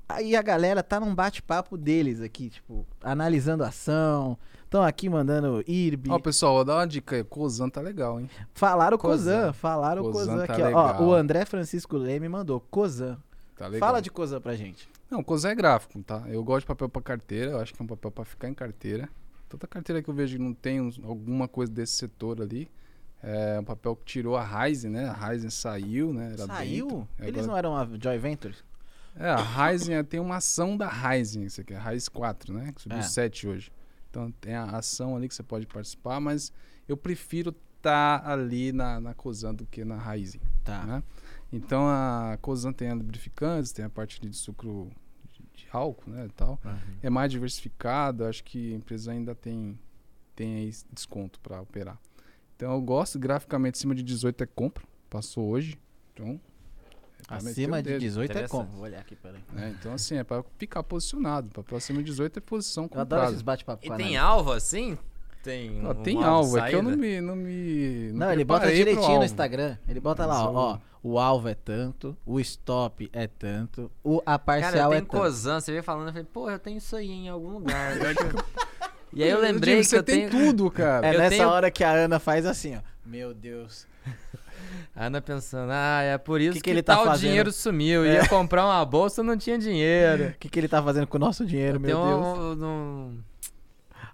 Aí 0.08 0.36
a 0.36 0.42
galera 0.42 0.84
tá 0.84 1.00
num 1.00 1.14
bate-papo 1.16 1.78
deles 1.78 2.22
aqui, 2.22 2.50
tipo, 2.50 2.86
analisando 3.04 3.64
a 3.64 3.68
ação. 3.70 4.38
Estão 4.66 4.84
aqui 4.84 5.08
mandando 5.08 5.64
IRB. 5.68 6.10
Ó, 6.12 6.18
pessoal, 6.20 6.56
vou 6.56 6.66
dar 6.66 6.76
uma 6.78 6.88
dica 6.88 7.16
aí. 7.16 7.24
Cozan 7.24 7.70
tá 7.70 7.80
legal, 7.80 8.20
hein? 8.20 8.28
Falaram 8.54 8.98
Cozan. 8.98 9.16
Cozan, 9.40 9.54
falaram 9.54 10.04
Cozan 10.04 10.32
Cozan 10.34 10.46
tá 10.48 10.54
aqui, 10.54 10.62
ó. 10.62 10.66
legal. 10.66 10.96
ó. 11.00 11.04
O 11.04 11.14
André 11.14 11.46
Francisco 11.46 11.96
Leme 11.96 12.28
mandou 12.28 12.60
Cozan. 12.60 13.18
Tá 13.64 13.68
legal. 13.70 13.88
Fala 13.88 14.02
de 14.02 14.10
Cozan 14.12 14.42
pra 14.42 14.56
gente. 14.56 14.90
Não, 15.10 15.24
Cozan 15.24 15.50
é 15.52 15.56
gráfico, 15.56 16.02
tá? 16.04 16.24
Eu 16.28 16.44
gosto 16.44 16.62
de 16.62 16.68
papel 16.68 16.90
pra 16.90 17.02
carteira. 17.02 17.52
Eu 17.52 17.60
acho 17.60 17.74
que 17.74 17.82
é 17.82 17.84
um 17.84 17.88
papel 17.88 18.12
pra 18.12 18.26
ficar 18.26 18.50
em 18.50 18.54
carteira. 18.54 19.08
Toda 19.48 19.68
carteira 19.68 20.02
que 20.02 20.10
eu 20.10 20.14
vejo 20.14 20.38
que 20.38 20.44
não 20.44 20.54
tem 20.54 20.82
uns- 20.82 21.00
alguma 21.04 21.48
coisa 21.48 21.72
desse 21.72 21.94
setor 21.94 22.42
ali, 22.42 22.70
É 23.26 23.58
um 23.58 23.64
papel 23.64 23.96
que 23.96 24.04
tirou 24.04 24.36
a 24.36 24.44
Ryzen, 24.44 24.92
né? 24.92 25.06
A 25.08 25.14
Ryzen 25.14 25.50
saiu, 25.50 26.12
né? 26.14 26.36
Saiu? 26.36 26.88
dentro. 26.88 27.08
Eles 27.20 27.44
Agora- 27.48 27.48
não 27.48 27.58
eram 27.58 27.78
a 27.78 27.98
Joy 27.98 28.18
Ventures? 28.18 28.66
É, 29.16 29.30
a 29.30 29.38
Ryzen 29.38 29.96
é- 29.96 30.04
tem 30.04 30.20
uma 30.20 30.36
ação 30.36 30.76
da 30.76 30.90
Ryzen, 30.90 31.46
isso 31.46 31.62
aqui, 31.62 31.74
a 31.74 31.80
Ryzen 31.80 32.10
4, 32.12 32.54
né? 32.54 32.74
Que 32.76 32.82
subiu 32.82 32.98
É. 32.98 33.02
7 33.02 33.48
hoje. 33.48 33.72
Então 34.10 34.30
tem 34.42 34.56
a 34.56 34.66
ação 34.66 35.16
ali 35.16 35.30
que 35.30 35.36
você 35.36 35.42
pode 35.42 35.66
participar, 35.68 36.20
mas 36.20 36.52
eu 36.86 36.98
prefiro 36.98 37.56
estar 37.78 38.28
ali 38.30 38.74
na, 38.74 39.00
na 39.00 39.14
Cosan 39.14 39.56
do 39.56 39.66
que 39.68 39.86
na 39.86 39.98
Ryzen, 39.98 40.42
Tá. 40.62 40.84
né? 40.84 41.04
Então 41.54 41.88
a 41.88 42.36
Cosan 42.42 42.74
tem 42.74 42.90
a 42.90 42.96
lubrificantes, 42.96 43.72
tem 43.72 43.86
a 43.86 43.90
parte 43.90 44.20
de 44.20 44.36
sucro 44.36 44.92
de, 45.32 45.44
de 45.54 45.68
álcool, 45.72 46.10
né, 46.10 46.26
e 46.26 46.30
tal. 46.32 46.60
É 47.02 47.10
mais 47.12 47.32
diversificado, 47.32 48.26
acho 48.26 48.44
que 48.44 48.74
a 48.74 48.76
empresa 48.76 49.12
ainda 49.12 49.36
tem, 49.36 49.80
tem 50.36 50.56
aí 50.56 50.72
desconto 50.92 51.40
para 51.40 51.62
operar. 51.62 52.00
Então 52.56 52.74
eu 52.74 52.82
gosto, 52.82 53.20
graficamente 53.20 53.78
acima 53.78 53.94
de 53.94 54.02
18 54.02 54.44
é 54.44 54.48
compra, 54.48 54.84
passou 55.12 55.48
hoje, 55.48 55.78
então... 56.12 56.42
meter 57.30 57.50
Acima 57.50 57.84
de 57.84 57.90
dedo. 57.90 58.00
18 58.02 58.38
é 58.38 58.48
como? 58.48 58.70
Vou 58.72 58.84
olhar 58.84 59.00
aqui, 59.02 59.16
peraí. 59.16 59.42
É, 59.56 59.70
então, 59.70 59.94
assim, 59.94 60.16
é 60.16 60.24
pra 60.24 60.44
ficar 60.58 60.84
posicionado. 60.84 61.50
Pra 61.50 61.64
próxima 61.64 62.00
de 62.00 62.06
18 62.06 62.38
é 62.38 62.42
posição 62.42 62.90
Eu 62.92 63.00
adoro 63.00 63.24
esses 63.24 63.38
comprada. 63.38 63.44
bate-papo 63.46 63.86
E 63.86 63.98
tem 63.98 64.18
alvo 64.18 64.52
assim? 64.52 64.98
Tem, 65.44 65.72
Não, 65.72 65.92
um 65.92 65.94
tem 65.96 66.24
alvo, 66.24 66.58
é 66.58 66.70
que 66.70 66.76
eu 66.76 66.82
não 66.82 66.96
me. 66.96 67.20
Não, 67.22 67.36
me, 67.36 68.12
Não, 68.14 68.32
ele 68.32 68.46
bota 68.46 68.72
direitinho 68.74 69.20
no. 69.20 69.26
Instagram. 69.26 69.78
Ele 69.88 70.00
bota 70.00 70.26
lá, 70.26 70.36
Mas 70.46 70.48
ó, 70.48 70.52
ó, 70.54 70.74
eu- 70.76 70.80
o 71.04 71.20
alvo 71.20 71.50
é 71.50 71.54
tanto, 71.54 72.16
o 72.26 72.40
stop 72.40 73.10
é 73.12 73.28
tanto, 73.28 73.92
o, 74.02 74.20
a 74.22 74.24
Cara, 74.24 74.40
parcial 74.40 74.92
eu 74.94 74.98
é 74.98 75.02
tanto. 75.02 75.10
Cosan, 75.10 75.60
você 75.60 75.72
veio 75.72 75.84
falando, 75.84 76.08
eu 76.08 76.14
falei, 76.14 76.28
pô, 76.32 76.50
eu 76.50 76.58
tenho 76.58 76.78
isso 76.78 76.96
aí 76.96 77.12
em 77.12 77.28
algum 77.28 77.50
lugar. 77.50 77.92
e 79.12 79.22
aí 79.22 79.30
eu 79.30 79.42
lembrei 79.42 79.74
digo, 79.76 79.84
que 79.84 79.90
você 79.90 79.98
eu 79.98 80.04
tem 80.04 80.30
tenho... 80.30 80.46
tudo, 80.46 80.72
cara. 80.72 81.06
É 81.08 81.14
eu 81.14 81.18
nessa 81.20 81.36
tenho- 81.36 81.50
hora 81.50 81.70
que 81.70 81.84
a 81.84 81.92
Ana 81.92 82.20
faz 82.20 82.46
assim, 82.46 82.78
ó. 82.78 82.80
Meu 83.06 83.34
Deus. 83.34 83.86
A 84.96 85.08
Ana 85.08 85.22
pensando, 85.22 85.72
ah, 85.74 86.02
é 86.04 86.18
por 86.18 86.40
isso 86.40 86.54
Que 86.54 86.60
que, 86.60 86.64
que 86.64 86.70
ele 86.70 86.82
tá 86.84 86.96
tal 86.96 87.06
fazendo? 87.06 87.28
dinheiro 87.30 87.52
sumiu. 87.52 88.06
É. 88.06 88.14
Ia 88.14 88.28
comprar 88.30 88.66
uma 88.66 88.86
bolsa, 88.86 89.22
não 89.22 89.36
tinha 89.38 89.58
dinheiro. 89.58 90.30
O 90.30 90.34
que, 90.40 90.48
que 90.48 90.58
ele 90.60 90.68
tá 90.70 90.82
fazendo 90.82 91.06
com 91.08 91.18
o 91.18 91.20
nosso 91.20 91.46
dinheiro, 91.46 91.76
Eu 91.78 91.80
meu 91.82 91.98
Deus? 91.98 92.60
um- 92.62 92.66
um- 92.66 93.20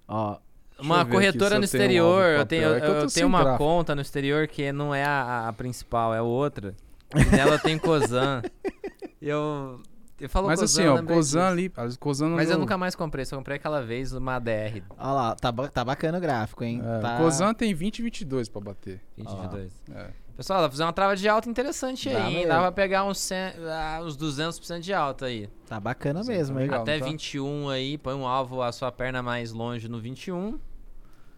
Ó, 0.07 0.33
eu 0.33 0.39
uma 0.81 1.05
corretora 1.05 1.57
no 1.59 1.63
eu 1.65 1.69
tenho 1.69 1.83
um 1.83 1.85
exterior, 1.85 2.25
eu 2.39 2.45
tenho, 2.45 2.63
É 2.63 2.65
eu 2.87 2.93
eu 2.95 3.07
tenho 3.07 3.27
uma 3.27 3.41
gráfico. 3.43 3.63
conta 3.63 3.95
no 3.95 4.01
exterior 4.01 4.47
que 4.47 4.71
não 4.71 4.93
é 4.93 5.03
a, 5.03 5.47
a 5.47 5.53
principal, 5.53 6.13
é 6.13 6.21
outra. 6.21 6.75
E 7.15 7.35
nela 7.35 7.57
tem 7.57 7.77
Cosan. 7.77 8.41
Eu, 9.21 9.81
eu 10.17 10.29
falo 10.29 10.47
Mas 10.47 10.61
Cosan, 10.61 10.81
assim, 10.81 10.89
ó, 10.89 11.03
Cosan 11.03 11.39
disso. 11.55 11.79
ali. 11.79 12.29
no 12.29 12.35
Mas 12.37 12.49
eu 12.49 12.57
nunca 12.57 12.77
mais 12.77 12.95
comprei, 12.95 13.25
só 13.25 13.35
comprei 13.35 13.57
aquela 13.57 13.81
vez 13.81 14.13
uma 14.13 14.39
DR 14.39 14.81
ó 14.97 15.13
lá, 15.13 15.35
tá, 15.35 15.51
tá 15.51 15.83
bacana 15.83 16.17
o 16.17 16.21
gráfico, 16.21 16.63
hein? 16.63 16.81
É, 16.81 16.99
tá... 16.99 17.17
Cosan 17.17 17.53
tem 17.53 17.73
20 17.73 17.99
e 17.99 18.03
22 18.03 18.47
pra 18.47 18.61
bater. 18.61 19.01
22. 19.17 19.73
É. 19.93 20.07
Pessoal, 20.37 20.61
dá 20.61 20.69
pra 20.69 20.71
fazer 20.71 20.83
uma 20.83 20.93
trava 20.93 21.17
de 21.17 21.27
alta 21.27 21.49
interessante 21.49 22.09
Dá 22.09 22.17
aí, 22.17 22.27
hein? 22.27 22.33
mesmo. 22.35 22.47
Dá 22.47 22.59
pra 22.61 22.71
pegar 22.71 23.03
uns, 23.03 23.19
100, 23.19 23.37
ah, 23.69 23.99
uns 24.01 24.17
200% 24.17 24.79
de 24.79 24.93
alta 24.93 25.25
aí. 25.25 25.49
Tá 25.67 25.81
bacana 25.81 26.23
Sim, 26.23 26.29
mesmo, 26.31 26.55
tá 26.55 26.61
hein? 26.61 26.67
legal. 26.69 26.81
Até 26.83 26.97
tá? 26.97 27.05
21 27.05 27.67
aí, 27.67 27.97
põe 27.97 28.13
um 28.13 28.25
alvo, 28.25 28.61
a 28.61 28.71
sua 28.71 28.89
perna 28.89 29.21
mais 29.21 29.51
longe 29.51 29.89
no 29.89 29.99
21. 29.99 30.57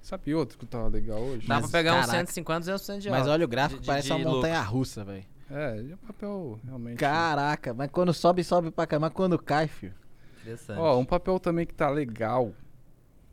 Sabe 0.02 0.34
outro 0.34 0.58
que 0.58 0.66
tava 0.66 0.88
legal 0.88 1.20
hoje? 1.20 1.48
Dá 1.48 1.56
Mas, 1.56 1.70
pra 1.70 1.80
pegar 1.80 1.94
uns 1.94 2.06
caraca. 2.08 2.18
150, 2.20 2.72
200% 2.74 2.98
de. 3.00 3.10
Mas 3.10 3.28
olha 3.28 3.46
o 3.46 3.48
gráfico, 3.48 3.82
de- 3.82 3.88
parece 3.88 4.08
de 4.08 4.14
uma 4.14 4.32
montanha 4.32 4.62
russa, 4.62 5.04
velho. 5.06 5.26
É, 5.50 5.78
ele 5.78 5.94
é 5.94 5.96
papel 5.98 6.60
realmente. 6.66 6.98
Caraca, 6.98 7.74
mas 7.74 7.90
quando 7.92 8.14
sobe, 8.14 8.44
sobe 8.44 8.72
pra 8.72 8.88
cá. 8.88 9.00
Mas 9.00 9.12
quando 9.14 9.38
cai, 9.38 9.68
filho. 9.68 9.94
Interessante. 10.42 10.80
Ó, 10.80 10.98
um 10.98 11.06
papel 11.06 11.40
também 11.40 11.66
que 11.68 11.74
tá 11.74 11.90
legal 11.90 12.52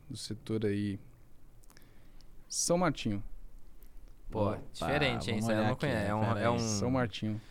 do 0.09 0.15
setor 0.17 0.65
aí. 0.65 0.99
São 2.47 2.77
Martinho. 2.77 3.23
Pô, 4.29 4.49
Opa, 4.51 4.59
diferente, 4.71 5.31
hein? 5.31 5.39
vamos 5.39 5.43
Isso 5.43 5.51
aí 5.51 5.55
eu 5.55 5.59
olhar 5.59 5.65
não 5.67 5.73
aqui, 5.73 5.79
conheço. 5.87 5.99
né? 6.01 6.07
É 6.09 6.15
um. 6.15 6.37
É 6.37 6.49
um... 6.51 6.59
São 6.59 6.91
Martinho. 6.91 7.41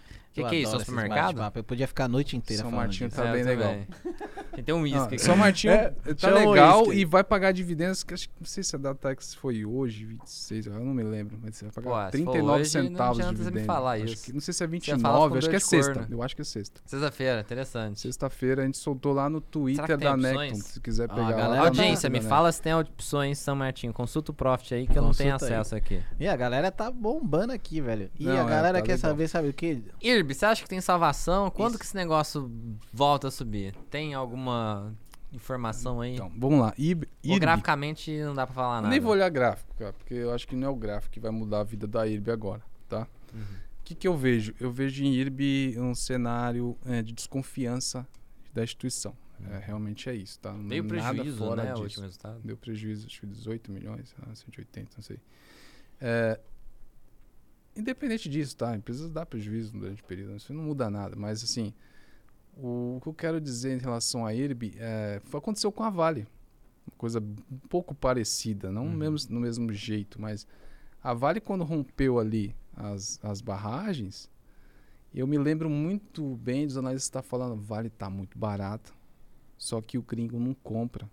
Que, 0.44 0.50
que 0.50 0.56
é 0.56 0.58
isso? 0.60 0.68
adoro 0.68 0.82
esses 0.82 0.94
Supermercado? 0.94 1.52
Eu 1.58 1.64
podia 1.64 1.86
ficar 1.88 2.04
a 2.04 2.08
noite 2.08 2.36
inteira 2.36 2.62
São 2.62 2.70
Martinho 2.72 3.08
disso. 3.08 3.20
tá 3.22 3.28
É, 3.28 3.32
bem 3.32 3.42
legal. 3.44 3.74
Tem 4.64 4.74
um 4.74 4.78
Ah, 4.78 4.82
uísque 4.82 5.14
aqui. 5.14 5.18
São 5.18 5.36
Martinho 5.36 5.72
É, 5.72 5.94
tá 6.18 6.30
legal 6.30 6.92
e 6.92 7.04
vai 7.04 7.22
pagar 7.22 7.52
dividendos, 7.52 8.02
que 8.02 8.12
acho 8.12 8.28
que 8.28 8.34
não 8.40 8.46
sei 8.46 8.64
se 8.64 8.74
a 8.74 8.78
Datax 8.78 9.34
foi 9.34 9.64
hoje, 9.64 10.04
26, 10.04 10.66
eu 10.66 10.72
não 10.74 10.92
me 10.92 11.02
lembro, 11.04 11.38
mas 11.40 11.54
você 11.56 11.66
vai 11.66 11.72
pagar 11.74 11.88
Pô, 11.88 11.94
se 12.18 12.24
for 12.24 12.32
39 12.32 12.60
hoje, 12.60 12.70
centavos 12.70 13.16
de 13.18 13.22
você 13.22 13.28
me 13.30 13.36
dividendos. 13.38 13.66
falar 13.66 13.92
Acho 13.92 14.04
isso. 14.06 14.24
que- 14.24 14.32
não 14.32 14.40
sei 14.40 14.54
se 14.54 14.64
é 14.64 14.66
Você 14.66 14.80
fala 14.98 15.28
29, 15.28 15.28
com 15.30 15.38
acho 15.38 15.48
que 15.50 15.56
é 15.56 15.60
sexta. 15.60 15.94
corno. 15.94 16.08
Eu 16.10 16.22
acho 16.22 16.34
que 16.36 16.42
é 16.42 16.44
sexta. 16.44 16.80
Sexta-feira, 16.84 17.40
interessante. 17.40 18.00
Sexta-feira 18.00 18.62
a 18.62 18.64
gente 18.64 18.78
soltou 18.78 19.12
lá 19.12 19.30
no 19.30 19.40
Twitter 19.40 19.96
da? 19.96 20.16
Necton, 20.16 20.56
se 20.56 20.80
quiser 20.80 21.04
Ah, 21.10 21.14
pegar 21.14 21.26
a 21.26 21.30
lá. 21.30 21.36
galera 21.36 21.62
Audiência, 21.66 22.10
Twitter 22.10 22.22
me 22.24 22.28
fala 22.28 22.50
se 22.50 22.60
tem 22.60 22.74
opções 22.74 23.38
São 23.38 23.54
Martinho. 23.54 23.92
Consulta 23.92 24.32
o 24.32 24.34
Profit 24.34 24.74
aí 24.74 24.86
que 24.88 24.98
eu 24.98 25.02
não 25.02 25.12
tenho 25.12 25.34
acesso 25.34 25.76
aqui. 25.76 26.02
E 26.18 26.26
a 26.26 26.34
galera 26.36 26.72
tá 26.72 26.90
bombando 26.90 27.52
aqui, 27.52 27.80
velho. 27.80 28.10
E 28.18 28.28
a 28.28 28.32
é, 28.34 28.44
galera 28.44 28.78
tá 28.78 28.82
quer 28.84 28.96
saber, 28.98 29.28
sabe 29.28 29.48
o 29.48 29.52
quê? 29.52 29.80
Irb, 30.28 30.34
você 30.34 30.46
acha 30.46 30.62
que 30.62 30.68
tem 30.68 30.80
salvação? 30.80 31.50
Quando 31.50 31.70
Isso. 31.70 31.78
que 31.78 31.84
esse 31.86 31.94
negócio 31.94 32.50
volta 32.92 33.28
a 33.28 33.30
subir? 33.30 33.74
Tem 33.90 34.14
alguma 34.14 34.94
informação 35.32 36.00
aí? 36.00 36.14
Então, 36.14 36.30
vamos 36.36 36.60
lá. 36.60 36.74
IRB. 36.76 37.08
graficamente 37.38 38.10
não 38.22 38.34
dá 38.34 38.46
pra 38.46 38.54
falar 38.54 38.76
nada. 38.82 38.88
Nem 38.88 39.00
vou 39.00 39.12
olhar 39.12 39.28
gráfico, 39.30 39.74
cara, 39.76 39.92
porque 39.92 40.14
eu 40.14 40.32
acho 40.32 40.46
que 40.46 40.54
não 40.54 40.68
é 40.68 40.70
o 40.70 40.76
gráfico 40.76 41.12
que 41.12 41.20
vai 41.20 41.30
mudar 41.30 41.60
a 41.60 41.64
vida 41.64 41.86
da 41.86 42.06
IRB 42.06 42.30
agora, 42.30 42.62
tá? 42.88 43.06
Uhum. 43.32 43.40
O 43.80 43.84
que, 43.84 43.94
que 43.94 44.06
eu 44.06 44.16
vejo? 44.16 44.54
Eu 44.60 44.70
vejo 44.70 45.02
em 45.02 45.14
IRB 45.14 45.76
um 45.78 45.94
cenário 45.94 46.76
é, 46.84 47.02
de 47.02 47.12
desconfiança 47.12 48.06
da 48.52 48.62
instituição. 48.62 49.16
É, 49.50 49.58
realmente 49.58 50.10
é 50.10 50.14
isso, 50.14 50.38
tá? 50.40 50.52
Deu 50.52 50.84
prejuízo, 50.84 51.38
fora 51.38 51.62
né? 51.62 51.70
O 51.70 51.74
disso. 51.74 51.84
último 51.84 52.02
resultado. 52.04 52.40
Deu 52.42 52.56
prejuízo, 52.56 53.06
acho 53.06 53.20
que 53.20 53.26
18 53.26 53.70
milhões, 53.70 54.14
ah, 54.22 54.34
180, 54.34 54.90
não 54.96 55.02
sei. 55.02 55.18
É, 56.00 56.40
independente 57.78 58.28
disso, 58.28 58.56
tá? 58.56 58.76
Empresas 58.76 59.10
dá 59.10 59.24
prejuízo 59.24 59.72
durante 59.72 60.02
o 60.02 60.04
período, 60.04 60.36
isso 60.36 60.52
não 60.52 60.62
muda 60.62 60.90
nada. 60.90 61.16
Mas, 61.16 61.42
assim, 61.42 61.72
o, 62.56 62.98
que 63.02 63.08
eu 63.08 63.14
quero 63.14 63.40
dizer 63.40 63.76
em 63.76 63.80
relação 63.80 64.26
à 64.26 64.34
IRB 64.34 64.74
é, 64.78 65.20
aconteceu 65.32 65.70
com 65.70 65.82
a 65.84 65.90
Vale. 65.90 66.26
Uma 66.86 66.96
coisa 66.96 67.20
um 67.20 67.58
pouco 67.68 67.94
parecida, 67.94 68.72
não 68.72 68.86
Uhum. 68.86 68.92
mesmo, 68.92 69.34
no 69.34 69.40
mesmo 69.40 69.72
jeito, 69.72 70.20
mas 70.20 70.46
a 71.02 71.14
Vale, 71.14 71.40
quando 71.40 71.62
rompeu 71.64 72.18
ali 72.18 72.54
as, 72.74 73.20
as 73.22 73.40
barragens, 73.40 74.30
eu 75.14 75.26
me 75.26 75.38
lembro 75.38 75.70
muito 75.70 76.36
bem 76.36 76.66
dos 76.66 76.76
analistas 76.76 77.04
estar 77.04 77.22
falando, 77.22 77.60
Vale 77.60 77.90
tá 77.90 78.10
muito 78.10 78.38
barata, 78.38 78.92
só 79.56 79.80
que 79.80 79.98
o 79.98 80.02
gringo 80.02 80.38
não 80.38 80.54
compra, 80.54 81.08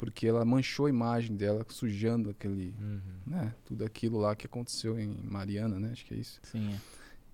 porque 0.00 0.26
ela 0.26 0.46
manchou 0.46 0.86
a 0.86 0.88
imagem 0.88 1.36
dela, 1.36 1.62
sujando 1.68 2.30
aquele, 2.30 2.74
Uhum. 2.80 3.00
né, 3.26 3.54
tudo 3.66 3.84
aquilo 3.84 4.16
lá 4.18 4.34
que 4.34 4.46
aconteceu 4.46 4.98
em 4.98 5.14
Mariana, 5.22 5.78
né, 5.78 5.90
acho 5.92 6.06
que 6.06 6.14
é 6.14 6.16
isso. 6.16 6.40
Sim. 6.42 6.74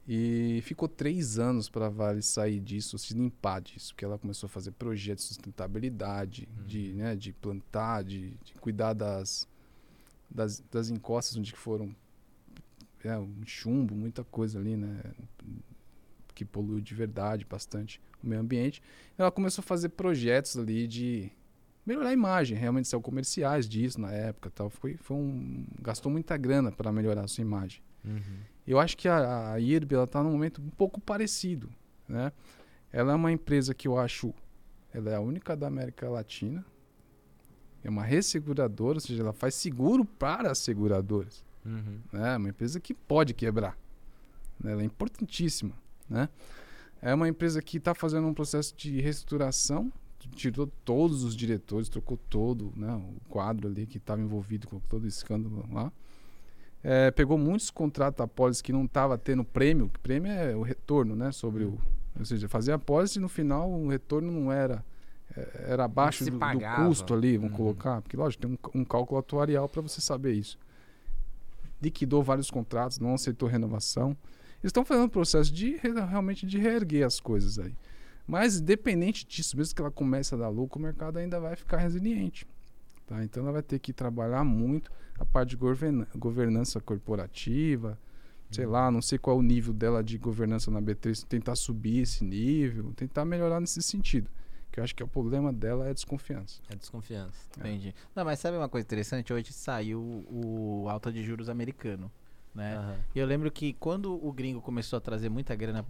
E 0.09 0.61
ficou 0.65 0.89
três 0.89 1.39
anos 1.39 1.69
para 1.69 1.87
a 1.87 1.89
Vale 1.89 2.23
sair 2.23 2.59
disso, 2.59 2.99
se 2.99 3.15
limpar 3.15 3.61
disso, 3.61 3.95
porque 3.95 4.05
ela 4.05 4.19
começou 4.19 4.49
a 4.49 4.51
fazer 4.51 4.73
projetos 4.73 5.23
de 5.23 5.35
sustentabilidade, 5.35 6.49
de, 6.67 6.93
né, 6.95 7.15
de 7.15 7.33
plantar, 7.33 8.03
de, 8.03 8.31
de 8.45 8.55
cuidar 8.61 8.95
das, 8.95 9.47
das, 10.29 10.59
das 10.69 10.91
encostas 10.91 11.37
onde 11.37 11.53
que 11.53 11.59
foram 11.61 11.95
é, 13.05 13.17
um 13.17 13.47
chumbo, 13.47 13.95
muita 13.95 14.25
coisa 14.25 14.59
ali, 14.59 14.77
né, 14.77 15.05
que 16.35 16.45
poluiu 16.45 16.81
de 16.81 16.95
verdade 16.97 17.47
bastante 17.49 18.01
o 18.25 18.27
meio 18.27 18.41
ambiente. 18.41 18.83
Ela 19.17 19.31
começou 19.31 19.63
a 19.63 19.65
fazer 19.65 19.91
projetos 19.91 20.57
ali 20.57 20.89
de 20.89 21.31
melhorar 21.87 22.09
a 22.11 22.13
imagem, 22.13 22.59
realmente 22.59 22.89
são 22.89 23.01
comerciais 23.01 23.69
disso 23.69 24.01
na 24.01 24.13
época, 24.13 24.51
tal. 24.51 24.69
Foi, 24.69 24.97
foi 24.97 25.17
um 25.17 25.65
gastou 25.81 26.11
muita 26.11 26.37
grana 26.37 26.73
para 26.73 26.91
melhorar 26.93 27.25
a 27.25 27.29
sua 27.29 27.43
imagem. 27.43 27.81
Uhum. 28.05 28.21
Eu 28.67 28.79
acho 28.81 28.97
que 28.97 29.09
a, 29.09 29.53
a 29.53 29.61
IRB 29.61 29.95
ela 29.95 30.05
está 30.05 30.23
num 30.23 30.33
momento 30.33 30.61
um 30.61 30.71
pouco 30.71 31.01
parecido, 31.01 31.71
né? 32.09 32.33
Ela 32.93 33.13
é 33.13 33.15
uma 33.15 33.31
empresa 33.31 33.73
que 33.75 33.87
eu 33.87 33.99
acho, 33.99 34.35
ela 34.93 35.11
é 35.11 35.15
a 35.15 35.21
única 35.21 35.57
da 35.57 35.67
América 35.69 36.09
Latina, 36.09 36.65
é 37.85 37.89
uma 37.91 38.03
resseguradora, 38.05 38.97
ou 38.97 39.01
seja, 39.01 39.23
ela 39.23 39.33
faz 39.33 39.55
seguro 39.55 40.05
para 40.05 40.51
as 40.51 40.59
seguradoras, 40.59 41.45
Uhum. 41.65 41.99
né? 42.13 42.35
É 42.35 42.37
uma 42.37 42.49
empresa 42.49 42.81
que 42.81 42.95
pode 42.95 43.35
quebrar, 43.35 43.77
né? 44.59 44.73
ela 44.73 44.83
é 44.83 44.85
importantíssima, 44.85 45.73
né? 46.09 46.29
É 47.03 47.13
uma 47.15 47.29
empresa 47.29 47.61
que 47.63 47.77
está 47.77 47.95
fazendo 47.95 48.27
um 48.27 48.35
processo 48.35 48.75
de 48.77 49.01
reestruturação, 49.01 49.93
tirou 50.35 50.67
todos 50.85 51.23
os 51.25 51.35
diretores, 51.37 51.89
trocou 51.89 52.17
todo, 52.29 52.73
né? 52.77 52.93
O 52.95 53.29
quadro 53.31 53.69
ali 53.69 53.87
que 53.87 53.99
estava 53.99 54.21
envolvido 54.21 54.67
com 54.69 54.79
todo 54.81 55.05
o 55.05 55.09
escândalo 55.09 55.65
lá. 55.73 55.93
É, 56.83 57.11
pegou 57.11 57.37
muitos 57.37 57.71
contratos 57.71 58.21
apólices 58.21 58.63
que 58.63 58.73
não 58.73 58.85
estava 58.85 59.19
tendo 59.19 59.45
prêmio, 59.45 59.89
que 59.89 59.99
prêmio 59.99 60.31
é 60.31 60.55
o 60.55 60.63
retorno, 60.63 61.17
né? 61.17 61.33
Sobre 61.33 61.65
o, 61.65 61.79
ou 62.19 62.25
seja, 62.25 62.49
fazia 62.49 62.75
apólice 62.77 63.19
e 63.19 63.23
no 63.23 63.29
final 63.29 63.71
o 63.71 63.89
retorno 63.89 64.31
não 64.31 64.53
era 64.53 64.85
é, 65.37 65.67
era 65.73 65.85
abaixo 65.85 66.25
do, 66.25 66.31
do 66.39 66.39
custo 66.87 67.13
ali, 67.13 67.37
vamos 67.37 67.53
Uhum. 67.53 67.57
colocar, 67.57 68.01
porque 68.03 68.17
lógico 68.17 68.47
tem 68.47 68.53
um, 68.75 68.81
um 68.81 68.85
cálculo 68.85 69.19
atuarial 69.19 69.69
para 69.69 69.83
você 69.83 70.01
saber 70.01 70.35
isso. 70.35 70.57
Liquidou 71.83 72.23
vários 72.23 72.51
contratos, 72.51 72.99
não 72.99 73.15
aceitou 73.15 73.49
renovação. 73.49 74.11
Eles 74.63 74.71
estão 74.71 74.85
fazendo 74.85 75.05
um 75.07 75.09
processo 75.11 75.53
de 75.53 75.77
re- 75.77 75.93
realmente 76.09 76.47
de 76.47 76.59
reerguer 76.59 77.05
as 77.07 77.21
coisas 77.21 77.59
aí. 77.59 77.75
Mas 78.27 78.59
independente 78.59 79.25
disso, 79.25 79.57
mesmo 79.57 79.75
que 79.75 79.81
ela 79.81 79.91
comece 79.91 80.35
a 80.35 80.39
dar 80.39 80.49
lucro, 80.49 80.81
o 80.81 80.83
mercado 80.83 81.19
ainda 81.19 81.39
vai 81.39 81.55
ficar 81.55 81.79
resiliente. 81.79 82.47
Tá? 83.07 83.23
Então 83.23 83.45
ela 83.45 83.53
vai 83.53 83.63
ter 83.63 83.79
que 83.79 83.93
trabalhar 83.93 84.43
muito 84.43 84.91
a 85.19 85.25
parte 85.25 85.51
de 85.51 85.57
governa 85.57 86.09
governança 86.17 86.81
corporativa, 86.81 87.99
sei 88.51 88.67
lá, 88.67 88.91
não 88.91 89.01
sei 89.01 89.19
qual 89.19 89.37
é 89.37 89.39
o 89.39 89.43
nível 89.43 89.73
dela 89.73 90.03
de 90.03 90.19
governança 90.19 90.71
na 90.71 90.81
B3, 90.81 91.25
tentar 91.25 91.55
subir 91.57 92.01
esse 92.01 92.25
nível, 92.25 92.93
tentar 92.95 93.25
melhorar 93.25 93.61
nesse 93.61 93.81
sentido. 93.83 94.29
Que 94.73 94.81
eu 94.81 94.85
acho 94.85 94.95
que 94.95 95.03
o 95.03 95.09
problema 95.09 95.53
dela 95.53 95.87
é 95.87 95.91
a 95.91 95.93
desconfiança. 95.93 96.61
É 96.69 96.75
desconfiança. 96.75 97.49
Entendi. 97.57 97.95
Não, 98.15 98.25
mas 98.25 98.41
sabe 98.41 98.57
uma 98.57 98.69
coisa 98.69 98.85
interessante? 98.85 99.33
Hoje 99.33 99.53
saiu 99.53 100.01
o 100.29 100.87
alta 100.89 101.13
de 101.13 101.23
juros 101.23 101.49
americano, 101.49 102.11
né? 102.57 102.99
E 103.15 103.19
eu 103.19 103.27
lembro 103.27 103.51
que 103.51 103.75
quando 103.75 104.15
o 104.27 104.33
gringo 104.33 104.61
começou 104.63 104.97
a 104.97 105.01
trazer 105.01 105.29
muita 105.29 105.55
grana 105.55 105.85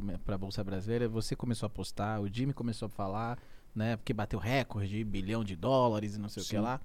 me- 0.00 0.18
pra 0.18 0.38
Bolsa 0.38 0.62
Brasileira, 0.62 1.08
você 1.08 1.34
começou 1.34 1.66
a 1.66 1.68
apostar, 1.68 2.20
o 2.20 2.28
Jimmy 2.32 2.52
começou 2.52 2.86
a 2.86 2.88
falar, 2.88 3.38
né? 3.74 3.96
Porque 3.96 4.12
bateu 4.12 4.38
recorde 4.38 4.88
de 4.88 5.04
bilhão 5.04 5.42
de 5.42 5.56
dólares 5.56 6.14
e 6.14 6.18
não 6.18 6.28
sei 6.28 6.42
o 6.42 6.46
que 6.46 6.52
Sim. 6.56 6.60
lá. 6.60 6.80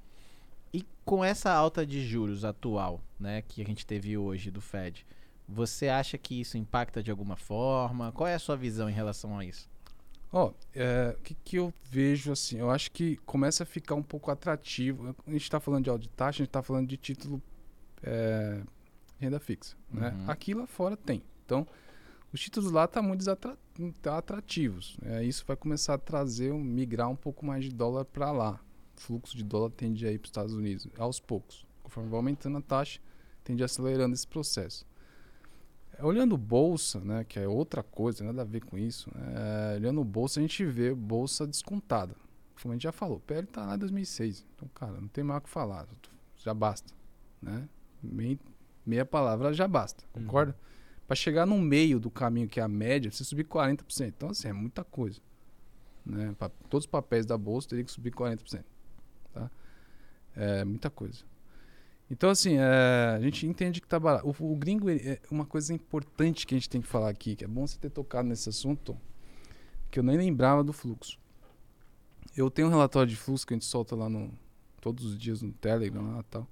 E 0.74 0.84
com 1.06 1.24
essa 1.24 1.52
alta 1.54 1.86
de 1.86 2.06
juros 2.06 2.44
atual, 2.44 3.02
né, 3.20 3.42
que 3.42 3.62
a 3.62 3.66
gente 3.66 3.86
teve 3.86 4.18
hoje 4.18 4.52
do 4.52 4.60
Fed, 4.60 5.06
você 5.48 5.88
acha 5.88 6.18
que 6.18 6.42
isso 6.42 6.58
impacta 6.58 7.02
de 7.02 7.10
alguma 7.10 7.38
forma? 7.38 8.12
Qual 8.12 8.28
é 8.28 8.34
a 8.34 8.40
sua 8.40 8.58
visão 8.58 8.90
em 8.90 8.94
relação 8.94 9.38
a 9.40 9.46
isso? 9.46 9.70
Ó, 10.32 10.52
é, 10.76 11.16
o 11.18 11.22
que, 11.22 11.34
que 11.36 11.56
eu 11.56 11.74
vejo 11.90 12.34
assim? 12.34 12.58
Eu 12.58 12.70
acho 12.70 12.92
que 12.92 13.16
começa 13.26 13.64
a 13.64 13.66
ficar 13.66 13.96
um 13.96 14.04
pouco 14.04 14.30
atrativo. 14.30 15.16
A 15.26 15.32
gente 15.32 15.44
está 15.44 15.58
falando 15.60 15.86
de 15.86 15.90
audit 15.90 16.10
taxa, 16.14 16.38
a 16.38 16.44
gente 16.44 16.50
está 16.50 16.62
falando 16.62 16.86
de 16.88 16.98
título 16.98 17.42
é, 18.04 18.62
renda 19.20 19.40
fixa. 19.40 19.76
Né? 19.92 20.10
Uhum. 20.10 20.30
Aqui 20.32 20.54
lá 20.54 20.66
fora 20.68 20.96
tem. 20.98 21.22
Então, 21.46 21.66
os 22.34 22.40
títulos 22.42 22.72
lá 22.72 22.86
estão 22.86 23.02
muito 23.04 23.20
desatra- 23.20 23.58
tá 24.02 24.18
atrativos. 24.18 24.98
É, 25.04 25.24
isso 25.24 25.44
vai 25.46 25.56
começar 25.56 25.94
a 25.96 25.98
trazer, 25.98 26.52
um, 26.52 26.60
migrar 26.64 27.10
um 27.10 27.16
pouco 27.16 27.46
mais 27.46 27.64
de 27.66 27.72
dólar 27.72 28.06
para 28.06 28.32
lá. 28.32 28.60
O 28.98 29.00
fluxo 29.02 29.36
de 29.38 29.44
dólar 29.44 29.70
tende 29.72 30.06
a 30.08 30.12
ir 30.12 30.18
para 30.18 30.26
os 30.26 30.30
Estados 30.30 30.54
Unidos 30.54 30.88
aos 30.98 31.20
poucos. 31.20 31.66
Conforme 31.84 32.10
vai 32.10 32.18
aumentando 32.18 32.58
a 32.58 32.62
taxa, 32.62 33.00
tende 33.44 33.64
acelerando 33.64 34.14
esse 34.14 34.28
processo. 34.28 34.86
Olhando 36.00 36.38
bolsa, 36.38 37.00
né, 37.00 37.24
que 37.24 37.40
é 37.40 37.48
outra 37.48 37.82
coisa, 37.82 38.24
nada 38.24 38.44
a 38.44 38.46
ver 38.46 38.64
com 38.64 38.78
isso. 38.78 39.10
é, 39.16 39.76
olhando 39.78 40.04
bolsa, 40.04 40.40
a 40.40 40.42
gente 40.44 40.64
vê 40.66 40.94
bolsa 40.94 41.48
descontada. 41.48 42.16
Como 42.62 42.72
a 42.72 42.76
gente 42.76 42.84
já 42.84 42.92
falou, 42.92 43.18
o 43.18 43.20
PL 43.20 43.44
está 43.48 43.66
lá 43.66 43.76
em 43.76 43.80
2006. 43.80 44.46
Então, 44.56 44.68
cara, 44.76 45.00
não 45.00 45.08
tem 45.08 45.24
mais 45.24 45.40
o 45.40 45.44
que 45.44 45.50
falar. 45.50 45.88
Já 46.38 46.54
basta. 46.54 46.94
Né? 47.42 47.68
Mei- 48.04 48.40
meia 48.88 49.06
palavra 49.06 49.54
já 49.54 49.68
basta, 49.68 50.04
Uhum. 50.16 50.24
concorda? 50.24 50.56
Para 51.06 51.16
chegar 51.16 51.46
no 51.46 51.58
meio 51.58 52.00
do 52.00 52.10
caminho, 52.10 52.48
que 52.48 52.60
é 52.60 52.64
a 52.64 52.68
média, 52.68 53.12
você 53.12 53.24
subir 53.24 53.46
40%. 53.46 54.08
Então, 54.16 54.30
assim, 54.30 54.48
é 54.50 54.54
muita 54.54 54.84
coisa. 54.84 55.22
Né? 56.06 56.36
Todos 56.70 56.86
os 56.86 56.90
papéis 56.90 57.26
da 57.26 57.38
bolsa 57.38 57.70
teriam 57.70 57.86
que 57.86 57.92
subir 57.92 58.12
40%. 58.12 58.64
Tá? 59.34 59.50
É 60.36 60.66
muita 60.66 60.90
coisa. 60.90 61.24
Então, 62.10 62.30
assim, 62.30 62.58
é, 62.58 63.16
a 63.18 63.20
gente 63.22 63.46
entende 63.46 63.82
que 63.82 63.88
tá 63.88 64.00
barato. 64.00 64.28
O, 64.28 64.54
o 64.54 64.56
gringo 64.56 64.90
é 64.90 65.20
uma 65.30 65.46
coisa 65.46 65.74
importante 65.74 66.46
que 66.48 66.56
a 66.56 66.58
gente 66.58 66.70
tem 66.70 66.82
que 66.82 66.88
falar 66.88 67.10
aqui, 67.10 67.36
que 67.36 67.44
é 67.44 67.48
bom 67.48 67.66
você 67.68 67.78
ter 67.78 67.90
tocado 67.90 68.28
nesse 68.28 68.48
assunto, 68.50 68.98
que 69.92 70.00
eu 70.00 70.04
nem 70.04 70.18
lembrava 70.18 70.64
do 70.64 70.72
fluxo. 70.74 71.18
Eu 72.36 72.50
tenho 72.52 72.68
um 72.68 72.72
relatório 72.72 73.10
de 73.10 73.16
fluxo 73.16 73.46
que 73.48 73.54
a 73.54 73.56
gente 73.56 73.66
solta 73.66 73.96
lá 73.96 74.10
no, 74.10 74.32
todos 74.80 75.06
os 75.06 75.18
dias 75.18 75.42
no 75.42 75.52
Telegram 75.54 76.16
lá 76.16 76.20
e 76.20 76.24
tal. 76.24 76.48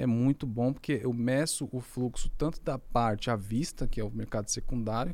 É 0.00 0.06
muito 0.06 0.46
bom 0.46 0.72
porque 0.72 1.00
eu 1.02 1.12
meço 1.12 1.68
o 1.72 1.80
fluxo 1.80 2.30
tanto 2.38 2.62
da 2.62 2.78
parte 2.78 3.32
à 3.32 3.34
vista, 3.34 3.88
que 3.88 4.00
é 4.00 4.04
o 4.04 4.10
mercado 4.12 4.48
secundário, 4.48 5.12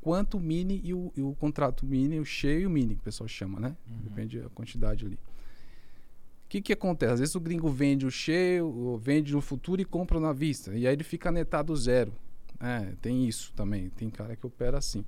quanto 0.00 0.38
o 0.38 0.40
mini 0.40 0.80
e 0.82 0.94
o, 0.94 1.12
e 1.14 1.20
o 1.20 1.34
contrato 1.34 1.84
mini, 1.84 2.18
o 2.18 2.24
cheio 2.24 2.62
e 2.62 2.66
o 2.66 2.70
mini, 2.70 2.94
que 2.94 3.02
o 3.02 3.04
pessoal 3.04 3.28
chama, 3.28 3.60
né? 3.60 3.76
Depende 3.86 4.40
da 4.40 4.48
quantidade 4.48 5.04
ali. 5.04 5.16
O 5.16 6.48
que, 6.48 6.62
que 6.62 6.72
acontece? 6.72 7.12
Às 7.12 7.20
vezes 7.20 7.34
o 7.34 7.40
gringo 7.40 7.68
vende 7.68 8.06
o 8.06 8.10
cheio, 8.10 8.96
vende 8.96 9.34
no 9.34 9.42
futuro 9.42 9.82
e 9.82 9.84
compra 9.84 10.18
na 10.18 10.32
vista. 10.32 10.74
E 10.74 10.86
aí 10.86 10.94
ele 10.94 11.04
fica 11.04 11.30
netado 11.30 11.76
zero. 11.76 12.10
É, 12.58 12.94
tem 13.02 13.28
isso 13.28 13.52
também. 13.52 13.90
Tem 13.90 14.08
cara 14.08 14.34
que 14.34 14.46
opera 14.46 14.78
assim. 14.78 15.04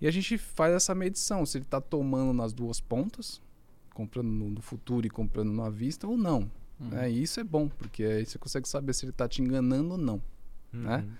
E 0.00 0.06
a 0.08 0.10
gente 0.10 0.36
faz 0.36 0.74
essa 0.74 0.96
medição, 0.96 1.46
se 1.46 1.58
ele 1.58 1.64
está 1.64 1.80
tomando 1.80 2.32
nas 2.32 2.52
duas 2.52 2.80
pontas, 2.80 3.40
comprando 3.94 4.26
no 4.26 4.60
futuro 4.60 5.06
e 5.06 5.10
comprando 5.10 5.52
na 5.52 5.70
vista 5.70 6.08
ou 6.08 6.16
não. 6.16 6.50
Uhum. 6.80 6.88
né? 6.88 7.10
E 7.10 7.22
isso 7.22 7.40
é 7.40 7.44
bom, 7.44 7.68
porque 7.68 8.02
aí 8.04 8.26
você 8.26 8.38
consegue 8.38 8.68
saber 8.68 8.92
se 8.92 9.04
ele 9.04 9.10
está 9.10 9.26
te 9.28 9.40
enganando 9.42 9.92
ou 9.92 9.98
não. 9.98 10.20
Né? 10.72 10.96
Uhum. 10.98 11.10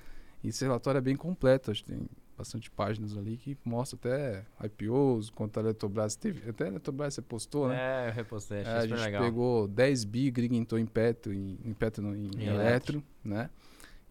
E 0.45 0.49
esse 0.49 0.65
relatório 0.65 0.99
é 0.99 1.01
bem 1.01 1.16
completo, 1.16 1.70
acho 1.70 1.83
que 1.85 1.93
tem 1.93 2.07
bastante 2.37 2.70
páginas 2.70 3.16
ali 3.16 3.39
que 3.39 3.57
mostra 3.65 3.97
até 3.99 4.45
IPOs, 4.66 5.31
quanto 5.31 5.59
a 5.59 5.62
Eletrobras 5.62 6.15
teve. 6.16 6.49
Até 6.51 6.65
a 6.65 6.69
Eletrobras 6.69 7.15
você 7.15 7.23
postou, 7.23 7.69
né? 7.69 8.05
É, 8.07 8.09
eu 8.11 8.12
repostei, 8.12 8.61
achei 8.61 8.73
É, 8.73 8.77
a 8.77 8.87
gente 8.87 9.01
legal. 9.01 9.23
pegou 9.24 9.66
10 9.66 10.05
bi, 10.05 10.31
gringo 10.31 10.55
entrou 10.55 10.78
em 10.78 10.85
petro, 10.85 11.33
em, 11.33 11.59
em 11.65 11.73
petro 11.73 12.03
não, 12.03 12.15
em, 12.15 12.28
Em 12.37 12.47
eletro, 12.47 13.03
né? 13.24 13.49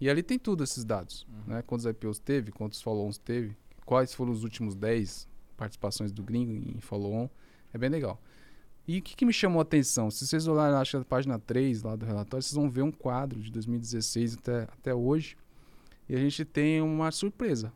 E 0.02 0.10
ali 0.10 0.24
tem 0.24 0.40
tudo 0.40 0.64
esses 0.64 0.84
dados, 0.84 1.26
Uhum. 1.30 1.54
né? 1.54 1.62
Quantos 1.62 1.86
IPOs 1.86 2.18
teve, 2.18 2.52
quantos 2.52 2.82
follow-ons 2.82 3.20
teve, 3.20 3.56
quais 3.86 4.12
foram 4.14 4.32
os 4.32 4.44
últimos 4.44 4.76
10 4.76 5.28
participações 5.56 6.12
do 6.12 6.24
gringo 6.24 6.52
em 6.52 6.82
follow-on, 6.82 7.30
é 7.72 7.78
bem 7.78 7.90
legal. 7.90 8.20
E 8.88 9.00
o 9.00 9.02
que, 9.02 9.16
que 9.16 9.26
me 9.26 9.34
chamou 9.34 9.60
a 9.60 9.64
atenção? 9.64 10.12
Se 10.12 10.28
vocês 10.28 10.48
olharem, 10.48 10.78
acho 10.78 10.92
que 10.92 10.98
a 10.98 11.06
página 11.06 11.40
3 11.40 11.82
lá 11.82 11.96
do 11.96 12.06
relatório, 12.06 12.44
vocês 12.44 12.54
vão 12.54 12.70
ver 12.70 12.84
um 12.84 12.92
quadro 12.92 13.40
de 13.42 13.52
2016 13.52 14.36
até, 14.36 14.64
até 14.64 14.94
hoje, 14.94 15.36
e 16.08 16.16
a 16.16 16.20
gente 16.20 16.46
tem 16.46 16.82
uma 16.82 17.12
surpresa. 17.12 17.74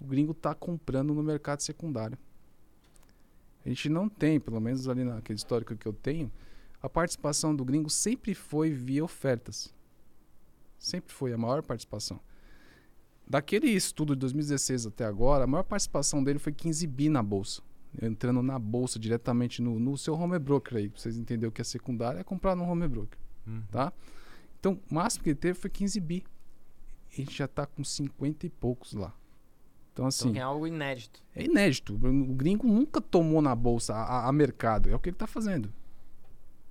O 0.00 0.04
gringo 0.04 0.32
está 0.32 0.54
comprando 0.54 1.12
no 1.12 1.22
mercado 1.22 1.60
secundário. 1.60 2.16
A 3.64 3.68
gente 3.68 3.90
não 3.90 4.08
tem, 4.08 4.40
pelo 4.40 4.60
menos 4.60 4.88
ali 4.88 5.04
naquele 5.04 5.36
histórico 5.36 5.76
que 5.76 5.86
eu 5.86 5.92
tenho, 5.92 6.32
a 6.80 6.88
participação 6.88 7.54
do 7.54 7.64
gringo 7.64 7.90
sempre 7.90 8.34
foi 8.34 8.70
via 8.70 9.04
ofertas. 9.04 9.74
Sempre 10.78 11.12
foi 11.12 11.32
a 11.32 11.38
maior 11.38 11.62
participação. 11.62 12.20
Daquele 13.26 13.68
estudo 13.68 14.14
de 14.14 14.20
2016 14.20 14.86
até 14.86 15.04
agora, 15.04 15.44
a 15.44 15.46
maior 15.46 15.64
participação 15.64 16.24
dele 16.24 16.38
foi 16.38 16.52
15 16.52 16.86
bi 16.86 17.10
na 17.10 17.22
bolsa. 17.22 17.60
Entrando 18.00 18.42
na 18.42 18.58
bolsa 18.58 18.98
diretamente 18.98 19.62
no, 19.62 19.78
no 19.78 19.96
seu 19.96 20.14
home 20.14 20.38
broker 20.38 20.76
aí. 20.78 20.88
Pra 20.88 21.00
vocês 21.00 21.16
entenderem 21.16 21.48
o 21.48 21.52
que 21.52 21.60
é 21.60 21.64
secundário, 21.64 22.20
é 22.20 22.24
comprar 22.24 22.54
no 22.54 22.64
home 22.64 22.86
broker. 22.86 23.18
Uhum. 23.46 23.62
Tá? 23.70 23.92
Então, 24.60 24.78
o 24.90 24.94
máximo 24.94 25.24
que 25.24 25.30
ele 25.30 25.36
teve 25.38 25.54
foi 25.58 25.70
15 25.70 25.98
bi. 26.00 26.24
A 27.12 27.16
gente 27.16 27.36
já 27.36 27.48
tá 27.48 27.64
com 27.66 27.82
50 27.82 28.46
e 28.46 28.50
poucos 28.50 28.92
lá. 28.92 29.14
Então, 29.92 30.06
assim. 30.06 30.28
Então 30.30 30.40
é 30.40 30.44
algo 30.44 30.66
inédito. 30.66 31.22
É 31.34 31.44
inédito. 31.44 31.94
O 31.94 32.34
gringo 32.34 32.66
nunca 32.68 33.00
tomou 33.00 33.40
na 33.42 33.54
bolsa 33.54 33.94
a, 33.94 34.02
a- 34.02 34.28
a 34.28 34.32
mercado. 34.32 34.88
É 34.90 34.94
o 34.94 34.98
que 34.98 35.08
ele 35.08 35.14
está 35.16 35.26
fazendo. 35.26 35.72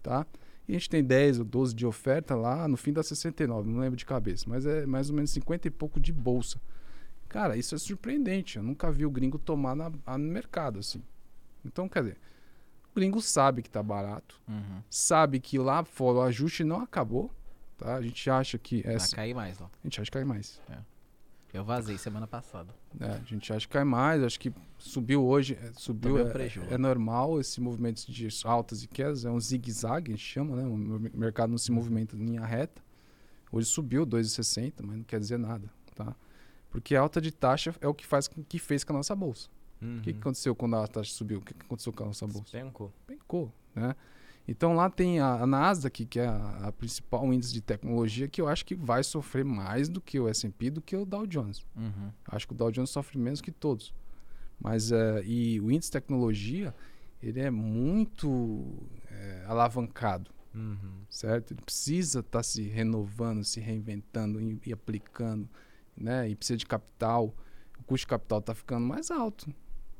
Tá? 0.03 0.26
E 0.68 0.73
a 0.73 0.77
gente 0.77 0.89
tem 0.89 1.03
10 1.03 1.39
ou 1.39 1.45
12 1.45 1.73
de 1.73 1.85
oferta 1.85 2.35
lá 2.35 2.68
no 2.68 2.77
fim 2.77 2.94
da 2.94 3.02
69, 3.02 3.69
não 3.69 3.80
lembro 3.80 3.95
de 3.98 4.06
cabeça. 4.06 4.45
Mas 4.48 4.65
é 4.65 4.85
mais 4.85 5.10
ou 5.10 5.15
menos 5.15 5.31
50 5.31 5.68
e 5.68 5.72
pouco 5.72 5.99
de 5.99 6.11
bolsa. 6.14 6.61
Cara, 7.29 7.55
isso 7.57 7.75
é 7.75 7.77
surpreendente. 7.77 8.57
Eu 8.57 8.63
nunca 8.63 8.91
vi 8.91 9.05
o 9.05 9.09
gringo 9.11 9.37
tomar 9.37 9.75
na, 9.75 9.89
no 9.89 10.17
mercado 10.19 10.79
assim. 10.79 11.01
Então, 11.65 11.87
quer 11.89 12.03
dizer, 12.03 12.17
o 12.91 12.95
gringo 12.95 13.21
sabe 13.21 13.61
que 13.61 13.69
tá 13.69 13.83
barato. 13.83 14.39
Uhum. 14.47 14.81
Sabe 14.89 15.39
que 15.39 15.57
lá 15.57 15.83
fora 15.83 16.19
o 16.19 16.21
ajuste 16.21 16.63
não 16.63 16.81
acabou. 16.81 17.31
Tá? 17.77 17.95
A 17.95 18.01
gente 18.01 18.29
acha 18.29 18.57
que. 18.57 18.81
Vai 18.81 18.95
Essa, 18.95 19.15
cair 19.15 19.33
mais, 19.35 19.59
ó. 19.61 19.65
a 19.65 19.69
gente 19.83 20.01
acha 20.01 20.09
que 20.09 20.17
cai 20.17 20.23
mais. 20.23 20.61
Eu 21.53 21.63
vazei 21.63 21.97
semana 21.97 22.27
passada. 22.27 22.73
É, 22.99 23.05
a 23.11 23.19
gente 23.19 23.51
acha 23.53 23.65
que 23.67 23.73
cai 23.73 23.83
mais, 23.83 24.21
acho 24.23 24.39
que 24.39 24.51
subiu 24.77 25.25
hoje, 25.25 25.55
é, 25.61 25.71
subiu, 25.75 26.17
é, 26.19 26.25
prejuízo. 26.25 26.71
é 26.71 26.77
normal 26.77 27.39
esse 27.39 27.59
movimento 27.61 28.05
de 28.11 28.27
altas 28.43 28.83
e 28.83 28.87
quedas, 28.87 29.25
é 29.25 29.31
um 29.31 29.39
zigue-zague, 29.39 30.11
a 30.11 30.15
gente 30.15 30.25
chama, 30.25 30.55
né? 30.55 30.63
O 30.67 30.75
mer- 30.75 31.11
mercado 31.15 31.49
não 31.49 31.57
se 31.57 31.71
movimenta 31.71 32.15
em 32.15 32.19
linha 32.19 32.45
reta. 32.45 32.81
Hoje 33.51 33.67
subiu 33.67 34.05
2,60, 34.05 34.73
mas 34.83 34.97
não 34.97 35.03
quer 35.03 35.19
dizer 35.19 35.37
nada, 35.39 35.69
tá? 35.95 36.13
Porque 36.77 36.95
a 36.95 37.01
alta 37.01 37.19
de 37.19 37.31
taxa 37.31 37.73
é 37.81 37.87
o 37.87 37.93
que 37.93 38.05
faz 38.05 38.27
que 38.27 38.59
fez 38.59 38.83
com 38.83 38.93
a 38.93 38.97
nossa 38.97 39.15
bolsa. 39.15 39.49
Uhum. 39.81 39.97
O 39.97 40.01
que, 40.01 40.13
que 40.13 40.19
aconteceu 40.19 40.53
quando 40.53 40.75
a 40.75 40.87
taxa 40.87 41.11
subiu? 41.11 41.39
O 41.39 41.41
que, 41.41 41.51
que 41.51 41.65
aconteceu 41.65 41.91
com 41.91 42.03
a 42.03 42.05
nossa 42.05 42.27
bolsa? 42.27 42.43
Despencou. 42.43 42.93
Pencou, 43.07 43.51
né? 43.73 43.95
Então 44.47 44.75
lá 44.75 44.87
tem 44.87 45.19
a, 45.19 45.41
a 45.41 45.47
Nasdaq, 45.47 46.05
que 46.05 46.19
é 46.19 46.27
a, 46.27 46.67
a 46.67 46.71
principal 46.71 47.33
índice 47.33 47.51
de 47.51 47.61
tecnologia, 47.61 48.27
que 48.27 48.39
eu 48.39 48.47
acho 48.47 48.63
que 48.63 48.75
vai 48.75 49.03
sofrer 49.03 49.43
mais 49.43 49.89
do 49.89 49.99
que 49.99 50.19
o 50.19 50.27
S&P, 50.27 50.69
do 50.69 50.79
que 50.79 50.95
o 50.95 51.03
Dow 51.03 51.25
Jones. 51.25 51.65
Uhum. 51.75 52.11
Acho 52.27 52.45
que 52.47 52.53
o 52.53 52.55
Dow 52.55 52.71
Jones 52.71 52.91
sofre 52.91 53.17
menos 53.17 53.41
que 53.41 53.51
todos. 53.51 53.91
Mas 54.59 54.91
eh, 54.91 55.23
e 55.25 55.59
o 55.59 55.71
índice 55.71 55.89
de 55.89 55.93
tecnologia, 55.93 56.75
ele 57.23 57.39
é 57.39 57.49
muito 57.49 58.67
eh, 59.09 59.45
alavancado, 59.47 60.29
Uhum. 60.53 61.01
certo? 61.09 61.53
Ele 61.53 61.61
precisa 61.61 62.19
estar 62.19 62.43
se 62.43 62.61
renovando, 62.61 63.43
se 63.43 63.59
reinventando 63.59 64.39
e, 64.39 64.59
e 64.67 64.71
aplicando, 64.73 65.49
né? 65.97 66.29
E 66.29 66.35
precisa 66.35 66.57
de 66.57 66.65
capital. 66.65 67.33
O 67.79 67.83
custo 67.83 68.05
de 68.05 68.07
capital 68.07 68.39
está 68.39 68.53
ficando 68.53 68.85
mais 68.85 69.09
alto, 69.11 69.47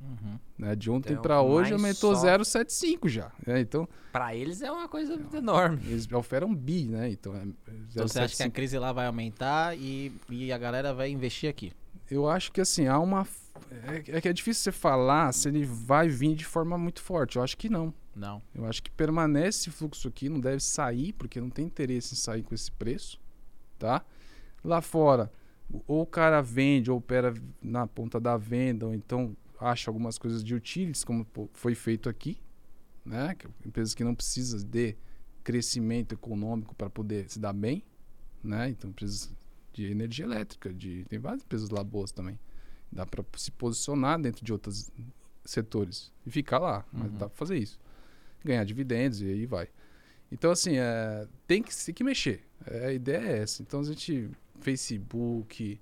Uhum. 0.02 0.38
né? 0.58 0.76
De 0.76 0.90
ontem 0.92 1.14
Então, 1.14 1.22
para 1.24 1.42
hoje 1.42 1.74
aumentou 1.74 2.16
só- 2.16 2.22
0,75 2.22 3.08
já. 3.10 3.32
né? 3.46 3.60
Então, 3.62 3.88
Pra 4.12 4.36
eles 4.36 4.62
é 4.62 4.72
uma 4.72 4.88
coisa 4.88 5.20
enorme. 5.34 5.80
eles 5.88 6.12
oferam 6.12 6.54
bi, 6.54 6.86
né? 6.88 7.10
Então, 7.10 7.36
é 7.36 7.44
Então 7.44 8.08
você 8.08 8.20
acha 8.20 8.36
que 8.36 8.44
a 8.44 8.46
0,75. 8.48 8.52
crise 8.54 8.78
lá 8.78 8.92
vai 8.92 9.08
aumentar 9.08 9.76
e, 9.78 10.12
e 10.30 10.52
a 10.52 10.58
galera 10.58 10.94
vai 10.94 11.10
investir 11.10 11.50
aqui? 11.50 11.72
Eu 12.10 12.30
acho 12.30 12.52
que 12.52 12.62
assim, 12.62 12.88
há 12.88 13.00
uma. 13.00 13.28
É, 13.72 14.18
é 14.18 14.22
que 14.22 14.30
é 14.30 14.34
difícil 14.34 14.64
você 14.64 14.72
falar 14.72 15.34
se 15.34 15.48
ele 15.50 15.66
vai 15.66 16.08
vir 16.08 16.36
de 16.36 16.46
forma 16.46 16.78
muito 16.78 17.02
forte. 17.02 17.36
Eu 17.38 17.44
acho 17.44 17.58
que 17.58 17.68
não. 17.68 17.94
Não. 18.16 18.42
Eu 18.56 18.66
acho 18.66 18.82
que 18.82 18.90
permanece 18.90 19.60
esse 19.60 19.72
fluxo 19.72 20.08
aqui, 20.08 20.30
não 20.30 20.40
deve 20.40 20.60
sair, 20.62 21.12
porque 21.14 21.40
não 21.42 21.50
tem 21.50 21.66
interesse 21.66 22.14
em 22.14 22.18
sair 22.18 22.44
com 22.44 22.56
esse 22.56 22.72
preço, 22.72 23.20
tá? 23.78 24.04
Lá 24.64 24.82
fora, 24.82 25.32
ou 25.88 26.02
o 26.02 26.06
cara 26.06 26.42
vende 26.42 26.90
ou 26.90 26.98
opera 26.98 27.34
na 27.62 27.86
ponta 27.88 28.20
da 28.20 28.38
venda, 28.38 28.86
ou 28.88 28.94
então 28.94 29.36
acha 29.60 29.90
algumas 29.90 30.18
coisas 30.18 30.44
de 30.44 30.54
utilities, 30.56 31.04
como 31.04 31.26
foi 31.54 31.76
feito 31.76 32.08
aqui, 32.10 32.38
né? 33.06 33.36
Que- 33.36 33.48
Empresas 33.66 33.94
que 33.94 34.04
não 34.04 34.14
precisam 34.16 34.60
de 34.62 34.96
crescimento 35.44 36.14
econômico 36.14 36.76
para 36.76 36.90
poder 36.90 37.30
se 37.30 37.40
dar 37.40 37.54
bem, 37.54 37.84
né? 38.44 38.70
Então, 38.70 38.90
empresas 38.90 39.32
de 39.74 39.86
energia 39.92 40.26
elétrica, 40.26 40.74
de 40.74 41.06
tem 41.06 41.20
várias 41.20 41.44
empresas 41.44 41.70
lá 41.70 41.84
boas 41.84 42.12
também. 42.12 42.38
Dá 42.92 43.06
para 43.06 43.24
se 43.36 43.52
posicionar 43.52 44.20
dentro 44.22 44.44
de 44.46 44.52
outros 44.54 44.90
setores 45.46 46.12
e 46.26 46.32
ficar 46.32 46.60
lá, 46.60 46.86
mas 46.92 47.12
Uhum. 47.12 47.18
dá 47.18 47.28
para 47.30 47.38
fazer 47.38 47.58
isso. 47.58 47.80
Ganhar 48.44 48.64
dividendos 48.64 49.22
e 49.22 49.26
aí 49.26 49.46
vai. 49.46 49.68
Então, 50.32 50.52
assim, 50.52 50.78
é, 50.78 51.28
tem, 51.48 51.62
que, 51.64 51.74
tem 51.86 51.94
que 51.96 52.04
mexer. 52.04 52.44
É, 52.66 52.88
a 52.88 52.94
ideia 52.94 53.18
é 53.26 53.38
essa. 53.40 53.62
Então, 53.62 53.80
a 53.80 53.84
gente, 53.84 54.30
Facebook, 54.72 55.80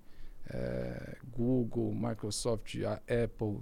é, 0.50 1.18
Google, 1.36 1.94
Microsoft, 1.94 2.76
a 2.84 2.94
Apple, 3.24 3.58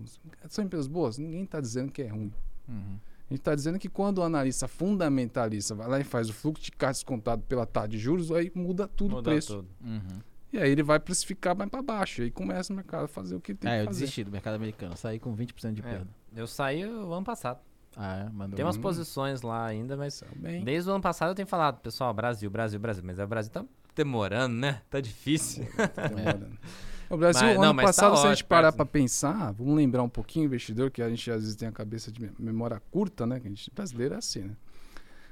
são 0.50 0.66
empresas 0.66 0.88
boas? 0.88 1.18
Ninguém 1.18 1.44
está 1.44 1.62
dizendo 1.62 1.92
que 1.92 2.02
é 2.02 2.08
ruim. 2.08 2.34
Uhum. 2.68 2.98
A 3.30 3.34
gente 3.34 3.40
está 3.40 3.56
dizendo 3.56 3.80
que 3.80 3.88
quando 3.90 4.18
o 4.20 4.24
analista 4.24 4.68
fundamentalista 4.68 5.74
vai 5.74 5.88
lá 5.88 6.00
e 6.00 6.04
faz 6.04 6.30
o 6.30 6.34
fluxo 6.34 6.64
de 6.66 6.72
caixa 6.72 6.94
descontado 7.00 7.42
pela 7.44 7.66
taxa 7.66 7.88
de 7.88 7.98
juros, 7.98 8.32
aí 8.32 8.52
muda 8.54 8.88
tudo 8.88 9.14
o 9.14 9.16
Mudar 9.16 9.32
preço. 9.32 9.56
tudo. 9.58 9.68
Uhum. 9.84 10.20
E 10.52 10.58
aí 10.60 10.70
ele 10.70 10.84
vai 10.84 11.00
precificar 11.00 11.56
mais 11.56 11.70
para 11.72 11.82
baixo. 11.82 12.22
E 12.22 12.26
aí 12.26 12.32
começa 12.32 12.72
o 12.72 12.76
mercado 12.76 13.06
a 13.06 13.08
fazer 13.08 13.36
o 13.36 13.40
que 13.40 13.56
tem 13.56 13.72
É, 13.72 13.76
que 13.78 13.82
eu 13.82 13.86
fazer. 13.88 14.00
desisti 14.02 14.24
do 14.24 14.30
mercado 14.32 14.54
americano. 14.56 14.96
Saí 14.96 15.18
com 15.20 15.34
20% 15.36 15.74
de 15.74 15.82
É. 15.82 15.84
perda. 15.84 16.08
Eu 16.36 16.46
saí 16.46 16.86
o 16.86 17.12
ano 17.14 17.26
passado. 17.26 17.60
Ah, 17.96 18.18
é? 18.26 18.30
Mandou. 18.30 18.56
Tem 18.56 18.64
umas 18.66 18.78
Hum. 18.78 18.82
posições 18.82 19.42
lá 19.42 19.66
ainda, 19.66 19.96
mas 19.98 20.24
desde 20.64 20.90
o 20.90 20.94
ano 20.94 21.02
passado 21.02 21.30
eu 21.30 21.36
tenho 21.36 21.48
falado, 21.48 21.80
pessoal, 21.80 22.14
Brasil, 22.14 22.50
Brasil, 22.52 22.80
Brasil. 22.80 23.04
Mas 23.06 23.18
o 23.20 23.26
Brasil 23.26 23.52
tá 23.52 23.66
demorando, 23.96 24.56
né? 24.56 24.82
Tá 24.90 25.00
difícil. 25.00 25.66
Tá 25.96 26.08
demorando. 26.08 26.58
O 27.10 27.18
Brasil, 27.18 27.44
Mas- 27.44 27.52
ano 27.58 27.62
não, 27.62 27.74
mas 27.76 27.84
tá 27.86 27.90
passado, 27.90 28.18
se 28.18 28.26
a 28.26 28.30
gente 28.34 28.44
parar 28.46 28.72
para 28.72 28.86
pensar, 28.88 29.52
vamos 29.52 29.76
lembrar 29.76 30.02
um 30.02 30.10
pouquinho, 30.10 30.46
investidor, 30.46 30.90
que 30.90 31.00
a 31.00 31.08
gente 31.10 31.30
às 31.30 31.42
vezes 31.42 31.56
tem 31.56 31.68
a 31.68 31.72
cabeça 31.72 32.12
de 32.12 32.20
me- 32.20 32.32
memória 32.40 32.82
curta, 32.90 33.24
né? 33.28 33.40
Que 33.40 33.46
a 33.46 33.50
gente 33.52 33.70
brasileiro 33.70 34.16
é 34.16 34.18
assim, 34.18 34.40
né? 34.40 34.56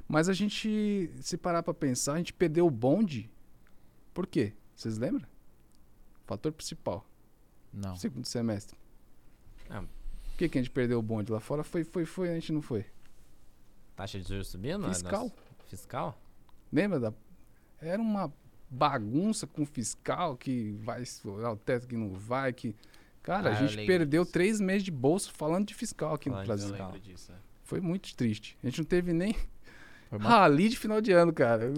Mas 0.07 0.29
a 0.29 0.33
gente, 0.33 1.09
se 1.21 1.37
parar 1.37 1.63
para 1.63 1.73
pensar, 1.73 2.13
a 2.13 2.17
gente 2.17 2.33
perdeu 2.33 2.67
o 2.67 2.69
bonde. 2.69 3.31
Por 4.13 4.27
quê? 4.27 4.53
Vocês 4.75 4.99
lembram? 4.99 5.25
Fator 6.27 6.51
principal, 6.51 7.03
Não. 7.73 7.95
segundo 7.95 8.27
semestre. 8.27 8.77
Ah. 9.67 9.81
Por 9.81 10.37
que, 10.37 10.49
que 10.49 10.59
a 10.59 10.61
gente 10.61 10.69
perdeu 10.71 10.99
o 10.99 11.01
bonde 11.01 11.31
lá 11.31 11.39
fora? 11.39 11.63
Foi, 11.63 11.83
foi, 11.83 12.05
foi, 12.05 12.29
a 12.29 12.35
gente 12.35 12.53
não 12.53 12.61
foi. 12.61 12.85
Taxa 13.95 14.19
de 14.19 14.27
juros 14.27 14.49
subindo? 14.49 14.87
Fiscal. 14.87 15.23
Nossa, 15.23 15.35
Fiscal? 15.67 16.21
Lembra 16.71 16.99
da. 16.99 17.13
Era 17.81 17.99
uma 17.99 18.31
bagunça 18.71 19.45
com 19.45 19.63
o 19.63 19.65
fiscal 19.65 20.35
que 20.37 20.71
vai 20.81 21.01
estourar 21.03 21.51
o 21.51 21.57
teto 21.57 21.87
que 21.87 21.95
não 21.97 22.09
vai, 22.13 22.53
que. 22.53 22.75
Cara, 23.21 23.51
Ah, 23.51 23.59
a 23.59 23.67
gente 23.67 23.85
perdeu 23.85 24.23
disso. 24.23 24.33
três 24.33 24.59
meses 24.59 24.83
de 24.83 24.89
bolsa 24.89 25.29
falando 25.33 25.67
de 25.67 25.75
fiscal 25.75 26.15
aqui 26.15 26.29
Falando 26.29 26.41
no 26.41 26.47
Brasil. 26.47 26.99
disso. 27.01 27.31
é. 27.31 27.35
Foi 27.63 27.79
muito 27.79 28.15
triste. 28.15 28.57
A 28.63 28.65
gente 28.67 28.79
não 28.79 28.85
teve 28.85 29.13
nem 29.13 29.35
rali 30.19 30.69
de 30.69 30.77
final 30.77 30.99
de 30.99 31.11
ano, 31.11 31.31
cara. 31.31 31.71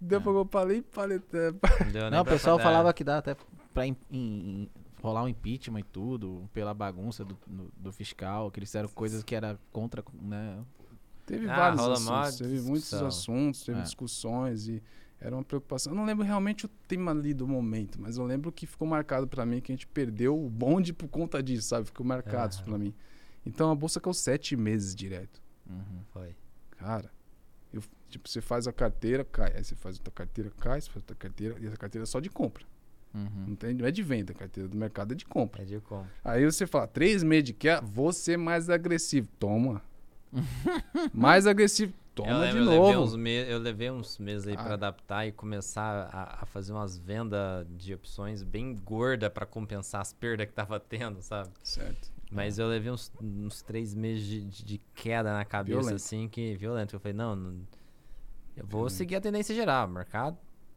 Deu 0.00 0.18
É. 0.18 0.22
pra 0.22 0.32
eu 0.32 0.44
falei, 0.50 0.84
falei, 0.90 1.20
é, 1.32 1.50
Não, 1.84 1.90
deu 1.92 2.10
Não, 2.10 2.20
o 2.20 2.24
pessoal 2.24 2.58
falar. 2.58 2.70
falava 2.70 2.92
que 2.92 3.02
dá 3.02 3.18
até 3.18 3.34
pra 3.72 3.86
im- 3.86 3.96
im- 4.10 4.68
rolar 5.02 5.24
um 5.24 5.28
impeachment 5.28 5.80
e 5.80 5.84
tudo, 5.84 6.48
pela 6.52 6.74
bagunça 6.74 7.24
do, 7.24 7.36
do, 7.46 7.72
do 7.76 7.92
fiscal, 7.92 8.50
que 8.50 8.58
eles 8.60 8.68
fizeram 8.68 8.88
coisas 8.90 9.22
que 9.24 9.34
era 9.34 9.58
contra, 9.72 10.04
né? 10.20 10.58
Teve 11.24 11.48
Ah, 11.48 11.56
vários 11.56 11.80
assuntos, 11.88 12.36
teve 12.38 12.60
muitos 12.60 12.92
assuntos, 12.92 13.64
teve 13.64 13.78
É. 13.78 13.82
discussões 13.82 14.68
e 14.68 14.82
era 15.20 15.34
uma 15.34 15.44
preocupação. 15.44 15.92
Eu 15.92 15.96
não 15.96 16.04
lembro 16.04 16.24
realmente 16.24 16.66
o 16.66 16.68
tema 16.88 17.10
ali 17.10 17.34
do 17.34 17.46
momento, 17.46 18.00
mas 18.00 18.16
eu 18.16 18.24
lembro 18.24 18.50
que 18.50 18.66
ficou 18.66 18.88
marcado 18.88 19.26
pra 19.28 19.44
mim 19.44 19.60
que 19.60 19.70
a 19.70 19.74
gente 19.74 19.86
perdeu 19.86 20.38
o 20.42 20.48
bonde 20.48 20.92
por 20.92 21.08
conta 21.08 21.42
disso, 21.42 21.68
sabe? 21.68 21.86
Ficou 21.86 22.06
marcado 22.06 22.56
Aham. 22.56 22.64
pra 22.64 22.78
mim. 22.78 22.94
Então 23.44 23.70
a 23.70 23.74
bolsa 23.74 24.00
caiu 24.00 24.14
sete 24.14 24.56
meses 24.56 24.94
direto. 24.94 25.40
Uhum. 25.68 26.02
Foi. 26.12 26.34
Cara, 26.78 27.10
eu- 27.72 27.82
tipo, 28.08 28.28
você 28.28 28.40
faz 28.40 28.66
a 28.66 28.72
carteira, 28.72 29.24
cai. 29.24 29.52
Aí 29.56 29.62
você 29.64 29.74
faz 29.74 29.96
outra 29.98 30.12
carteira, 30.12 30.50
cai, 30.58 30.80
você 30.80 30.88
faz 30.90 31.02
outra 31.02 31.16
carteira, 31.16 31.56
e 31.60 31.66
essa 31.66 31.76
carteira 31.76 32.02
é 32.04 32.06
só 32.06 32.18
de 32.20 32.30
compra. 32.30 32.64
Uhum. 33.12 33.46
Não, 33.48 33.56
tem, 33.56 33.74
não 33.74 33.84
é 33.86 33.90
de 33.90 34.02
venda, 34.02 34.32
a 34.32 34.36
carteira 34.36 34.68
do 34.68 34.76
mercado 34.76 35.12
é 35.12 35.16
de 35.16 35.24
compra. 35.26 35.62
É 35.62 35.64
de 35.64 35.80
como? 35.80 36.06
Aí 36.24 36.44
você 36.44 36.66
fala, 36.66 36.86
três 36.86 37.22
meses 37.22 37.44
de 37.44 37.52
queda, 37.52 37.80
vou 37.80 38.12
ser 38.12 38.38
mais 38.38 38.70
agressivo. 38.70 39.28
Toma. 39.38 39.82
mais 41.12 41.46
agressivo. 41.46 41.92
Eu 42.20 42.32
Toma 42.32 42.38
lembro, 42.38 42.60
de 42.60 42.66
eu 42.66 42.70
levei, 42.70 42.94
novo. 42.94 43.04
uns 43.04 43.16
me- 43.16 43.50
eu 43.50 43.58
levei 43.58 43.90
uns 43.90 44.18
meses 44.18 44.46
aí 44.48 44.54
Ah. 44.58 44.62
pra 44.62 44.74
adaptar 44.74 45.26
e 45.26 45.32
começar 45.32 46.08
a, 46.12 46.42
a 46.42 46.46
fazer 46.46 46.72
umas 46.72 46.96
vendas 46.98 47.66
de 47.70 47.94
opções 47.94 48.42
bem 48.42 48.74
gorda 48.76 49.28
pra 49.30 49.44
compensar 49.46 50.00
as 50.00 50.12
perdas 50.12 50.46
que 50.46 50.52
tava 50.52 50.78
tendo, 50.80 51.20
sabe? 51.22 51.50
Certo. 51.62 52.10
Mas 52.30 52.58
eu 52.58 52.68
levei 52.68 52.92
uns, 52.92 53.12
uns 53.20 53.60
três 53.62 53.92
meses 53.94 54.24
de, 54.26 54.44
de- 54.64 54.78
queda 54.94 55.32
na 55.32 55.44
cabeça, 55.44 55.78
Violento. 55.80 55.96
assim, 55.96 56.28
que 56.28 56.54
violento. 56.56 56.94
Eu 56.94 57.00
falei, 57.00 57.12
não, 57.16 57.34
não 57.34 57.60
eu 58.56 58.66
vou 58.66 58.88
seguir 58.90 59.16
a 59.16 59.20
tendência 59.20 59.54
geral, 59.54 59.86
o 59.86 59.90
mercado. 59.90 60.36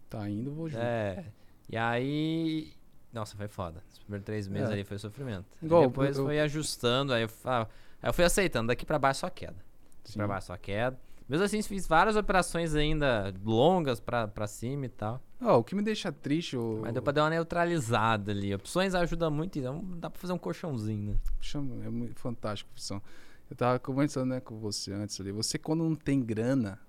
Tá 0.10 0.28
indo, 0.30 0.52
vou 0.54 0.68
junto. 0.70 0.82
É. 0.82 1.26
E 1.70 1.76
aí. 1.78 2.74
Nossa, 3.12 3.36
foi 3.36 3.48
foda. 3.48 3.84
Os 3.92 4.00
primeiros 4.00 4.26
três 4.26 4.48
meses 4.48 4.70
É. 4.70 4.74
ali 4.74 4.84
foi 4.84 4.98
sofrimento. 4.98 5.46
Igual, 5.62 5.88
depois 5.88 6.18
eu- 6.18 6.26
foi 6.26 6.40
ajustando, 6.40 7.14
aí 7.14 7.24
eu, 7.24 7.30
aí 7.46 7.66
eu 8.10 8.14
fui 8.14 8.24
aceitando, 8.26 8.68
daqui 8.70 8.86
pra 8.86 8.98
baixo 8.98 9.20
só 9.22 9.30
queda. 9.30 9.54
Daqui 9.54 10.12
Sim. 10.12 10.18
pra 10.18 10.28
baixo 10.28 10.48
só 10.48 10.58
queda. 10.58 11.00
Mesmo 11.28 11.46
assim, 11.46 11.62
fiz 11.62 11.88
várias 11.88 12.16
operações 12.16 12.76
ainda 12.76 13.34
longas 13.44 14.00
pra, 14.00 14.28
pra 14.28 14.46
cima 14.48 14.86
e 14.86 14.90
tal. 14.90 15.22
Ó, 15.42 15.58
o 15.60 15.64
que 15.64 15.76
me 15.76 15.82
deixa 15.82 16.12
triste, 16.12 16.58
o, 16.58 16.80
Mas 16.82 16.94
deu 16.94 17.02
pra 17.02 17.14
dar 17.14 17.24
uma 17.24 17.30
neutralizada 17.30 18.32
ali. 18.32 18.54
Opções 18.54 18.94
ajudam 18.94 19.32
muito, 19.32 19.58
então 19.58 19.84
dá 19.98 20.10
pra 20.10 20.20
fazer 20.20 20.34
um 20.34 20.38
colchãozinho, 20.38 21.14
né? 21.14 21.86
é 21.86 21.90
muito 21.90 22.20
fantástico 22.20 22.70
a 22.70 22.74
opção. 22.74 23.02
Eu 23.50 23.56
tava 23.56 23.80
conversando 23.80 24.30
né, 24.30 24.40
com 24.40 24.58
você 24.58 24.92
antes 24.94 25.20
ali. 25.20 25.32
Você, 25.32 25.58
quando 25.58 25.84
não 25.84 25.96
tem 25.96 26.22
grana, 26.22 26.80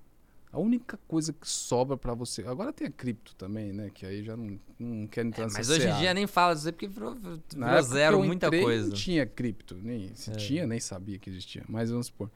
a 0.55 0.59
única 0.59 0.97
coisa 1.09 1.33
que 1.33 1.49
sobra 1.49 1.97
pra 1.97 2.15
você. 2.15 2.43
Agora 2.47 2.73
tem 2.73 2.87
a 2.87 2.91
cripto 2.91 3.35
também, 3.35 3.73
né? 3.73 3.91
Que 3.93 4.07
aí 4.07 4.23
já 4.23 4.37
não, 4.37 4.59
não 4.79 5.07
quer 5.09 5.27
entrar 5.27 5.45
nessa 5.45 5.57
É, 5.57 5.59
Mas 5.59 5.71
hoje 5.71 5.89
em 5.89 5.97
dia 5.99 6.15
nem 6.15 6.29
fala 6.29 6.55
disso 6.55 6.73
porque 6.73 6.87
virou, 6.87 7.17
virou 7.17 7.83
zero 7.83 8.23
muita 8.23 8.47
entrei, 8.47 8.63
coisa. 8.63 8.87
Não 8.89 8.95
tinha 8.95 9.27
cripto, 9.27 9.77
nem 9.83 10.15
se 10.15 10.31
É. 10.31 10.35
tinha, 10.35 10.67
nem 10.67 10.79
sabia 10.79 11.19
que 11.19 11.29
existia. 11.29 11.65
Mas 11.69 11.91
vamos 11.91 12.07
supor. 12.07 12.31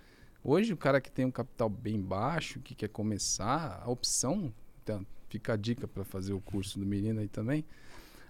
Hoje, 0.51 0.73
o 0.73 0.79
cara 0.79 0.99
que 0.99 1.11
tem 1.13 1.27
um 1.27 1.31
capital 1.31 1.69
bem 1.69 2.01
baixo, 2.01 2.59
que 2.61 2.75
quer 2.75 2.89
começar, 2.89 3.83
a 3.85 3.91
opção. 3.91 4.51
Então, 4.83 5.07
fica 5.29 5.53
a 5.53 5.57
dica 5.57 5.87
para 5.87 6.03
fazer 6.05 6.33
o 6.33 6.41
curso 6.41 6.79
do 6.79 6.87
menino 6.87 7.21
aí 7.21 7.29
também. 7.29 7.67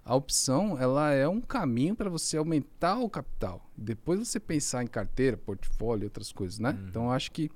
A 0.04 0.16
opção, 0.16 0.76
ela 0.76 1.12
é 1.12 1.28
um 1.28 1.40
caminho 1.40 1.94
para 1.94 2.10
você 2.10 2.36
aumentar 2.36 2.98
o 2.98 3.08
capital. 3.08 3.64
Depois 3.76 4.18
você 4.18 4.40
pensar 4.40 4.82
em 4.82 4.88
carteira, 4.88 5.36
portfólio 5.36 6.02
e 6.02 6.06
outras 6.06 6.32
coisas, 6.32 6.58
né? 6.58 6.70
Uhum. 6.70 6.88
Então, 6.88 7.12
acho 7.12 7.30
que 7.30 7.52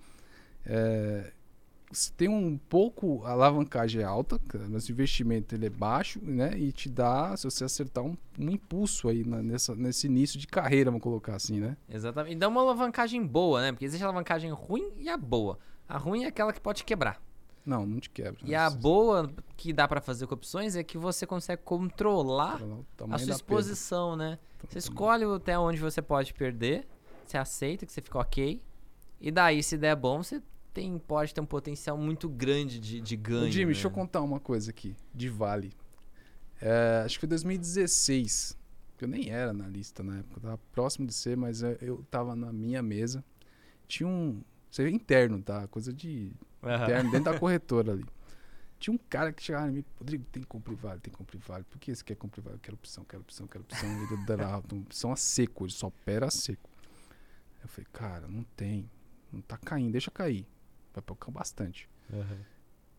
é, 0.65 1.33
se 1.93 2.13
tem 2.13 2.29
um 2.29 2.57
pouco 2.57 3.23
a 3.25 3.31
alavancagem 3.33 4.01
é 4.03 4.05
alta, 4.05 4.41
mas 4.71 4.89
o 4.89 4.93
investimento 4.93 5.55
ele 5.55 5.67
é 5.67 5.71
baixo, 5.71 6.19
né? 6.23 6.59
E 6.59 6.73
te 6.73 6.89
dá, 6.89 7.37
se 7.37 7.45
você 7.45 7.65
acertar, 7.65 8.03
um, 8.03 8.17
um 8.39 8.51
impulso 8.51 9.09
aí 9.09 9.25
na- 9.25 9.43
nessa, 9.43 9.75
nesse 9.75 10.07
início 10.07 10.39
de 10.39 10.47
carreira, 10.47 10.91
vamos 10.91 11.03
colocar 11.03 11.35
assim, 11.35 11.61
né? 11.61 11.77
Exatamente. 11.89 12.33
E 12.33 12.37
dá 12.37 12.49
uma 12.49 12.61
alavancagem 12.63 13.25
boa, 13.27 13.61
né? 13.61 13.73
Porque 13.73 13.85
existe 13.85 14.03
a 14.03 14.07
alavancagem 14.07 14.51
ruim 14.51 14.91
e 14.99 15.09
a 15.09 15.17
boa. 15.17 15.59
A 15.89 15.99
ruim 15.99 16.25
é 16.25 16.29
aquela 16.29 16.53
que 16.53 16.61
pode 16.61 16.83
quebrar. 16.85 17.21
Não, 17.65 17.87
não 17.87 18.01
te 18.01 18.11
quebra. 18.11 18.41
E 18.45 18.55
a 18.55 18.69
boa 18.71 19.31
que 19.57 19.73
dá 19.73 19.87
pra 19.87 20.01
fazer 20.01 20.27
com 20.27 20.35
opções 20.35 20.75
é 20.75 20.83
que 20.83 20.99
você 20.99 21.25
consegue 21.27 21.63
controlar 21.63 22.59
a 23.15 23.19
sua 23.19 23.27
exposição, 23.37 24.17
né? 24.17 24.39
Você 24.69 24.79
escolhe 24.79 25.25
até 25.25 25.59
onde 25.59 25.79
você 25.79 26.01
pode 26.03 26.33
perder, 26.35 26.89
você 27.27 27.37
aceita 27.39 27.87
que 27.87 27.93
você 27.93 28.01
fica 28.01 28.19
ok. 28.19 28.61
E 29.21 29.31
daí, 29.31 29.63
se 29.63 29.77
der 29.79 29.95
bom, 29.95 30.23
você 30.25 30.43
tem, 30.73 30.99
pode 30.99 31.35
ter 31.35 31.41
um 31.41 31.47
potencial 31.47 31.97
muito 31.97 32.29
grande 32.29 32.79
de, 32.79 33.01
de 33.01 33.17
ganho. 33.17 33.47
Ô, 33.47 33.51
Jimmy, 33.51 33.67
né? 33.67 33.73
deixa 33.73 33.87
eu 33.87 33.91
contar 33.91 34.21
uma 34.23 34.41
coisa 34.41 34.71
aqui, 34.71 34.95
de 35.15 35.29
Vale. 35.29 35.73
É, 36.61 37.03
acho 37.05 37.17
que 37.17 37.21
foi 37.21 37.29
2016, 37.29 38.57
que 38.97 39.05
eu 39.05 39.09
nem 39.09 39.31
era 39.31 39.53
na 39.53 39.67
lista 39.67 40.03
na 40.03 40.19
época, 40.19 40.39
eu 40.39 40.43
tava 40.43 40.59
próximo 40.73 41.07
de 41.07 41.13
ser, 41.13 41.37
mas 41.37 41.63
eu, 41.63 41.77
eu 41.81 42.07
tava 42.11 42.37
na 42.37 42.53
minha 42.53 42.83
mesa. 42.83 43.25
Tinha 43.87 44.09
um. 44.09 44.43
Você 44.71 44.85
vê 44.85 44.91
interno, 44.91 45.43
tá? 45.43 45.67
Coisa 45.67 45.93
de 45.93 46.33
Aham. 46.63 46.85
interno, 46.85 47.11
dentro 47.11 47.33
da 47.33 47.39
corretora 47.41 47.93
ali. 47.93 48.05
Tinha 48.79 48.95
um 48.95 48.99
cara 48.99 49.33
que 49.33 49.43
chegava 49.43 49.69
em 49.69 49.73
mim, 49.73 49.85
Rodrigo, 49.99 50.25
tem 50.33 50.43
que 50.43 50.49
comprar 50.49 50.75
vale, 50.75 51.01
tem 51.01 51.13
que 51.13 51.17
comprar 51.17 51.39
vale. 51.41 51.65
Por 51.65 51.79
que 51.79 51.95
você 51.95 52.03
quer 52.03 52.17
comprar 52.17 52.43
vale? 52.43 52.57
Eu 52.57 52.61
quero 52.61 52.75
opção, 52.75 53.05
quero 53.05 53.23
opção, 53.23 53.47
quero 53.47 53.63
opção. 53.63 53.89
Ele 53.89 54.35
uma 54.43 54.83
opção 54.83 55.13
a 55.13 55.17
seco, 55.17 55.65
ele 55.65 55.73
só 55.73 55.87
opera 55.89 56.27
a 56.27 56.31
seco. 56.31 56.69
Eu 57.63 57.69
falei, 57.69 57.87
cara, 57.93 58.27
não 58.27 58.43
tem. 58.57 58.91
Não 59.33 59.41
tá 59.41 59.57
caindo, 59.57 59.93
deixa 59.93 60.11
cair. 60.11 60.47
Vai 60.93 61.03
tocar 61.03 61.31
bastante. 61.31 61.89
Aham. 62.13 62.39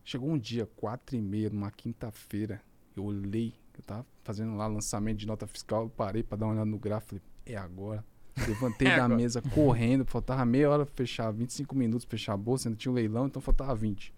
Chegou 0.04 0.30
um 0.30 0.38
dia, 0.38 0.66
quatro 0.76 1.16
e 1.16 1.20
meia, 1.22 1.48
numa 1.48 1.70
quinta-feira, 1.70 2.60
eu 2.94 3.04
olhei, 3.04 3.54
eu 3.76 3.82
tava 3.82 4.06
fazendo 4.22 4.54
lá 4.54 4.66
lançamento 4.66 5.16
de 5.18 5.26
nota 5.26 5.46
fiscal, 5.46 5.84
eu 5.84 5.88
parei 5.88 6.22
pra 6.22 6.36
dar 6.36 6.44
uma 6.46 6.52
olhada 6.52 6.70
no 6.70 6.78
gráfico, 6.78 7.08
falei, 7.08 7.22
é 7.46 7.56
agora. 7.56 8.04
Levantei 8.46 8.88
É 8.88 8.96
da 8.96 9.04
agora. 9.04 9.16
mesa 9.16 9.40
correndo, 9.40 10.04
faltava 10.04 10.44
meia 10.44 10.68
hora 10.70 10.84
pra 10.84 10.94
fechar, 10.94 11.30
25 11.32 11.74
minutos 11.74 12.04
pra 12.04 12.18
fechar 12.18 12.34
a 12.34 12.36
bolsa, 12.36 12.68
ainda 12.68 12.76
tinha 12.78 12.92
um 12.92 12.94
leilão, 12.94 13.26
então 13.26 13.40
faltava 13.40 13.74
20. 13.74 14.12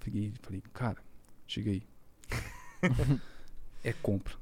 Peguei, 0.00 0.32
falei, 0.42 0.62
cara, 0.72 0.98
cheguei. 1.46 1.82
é 3.82 3.92
compra. 3.94 4.34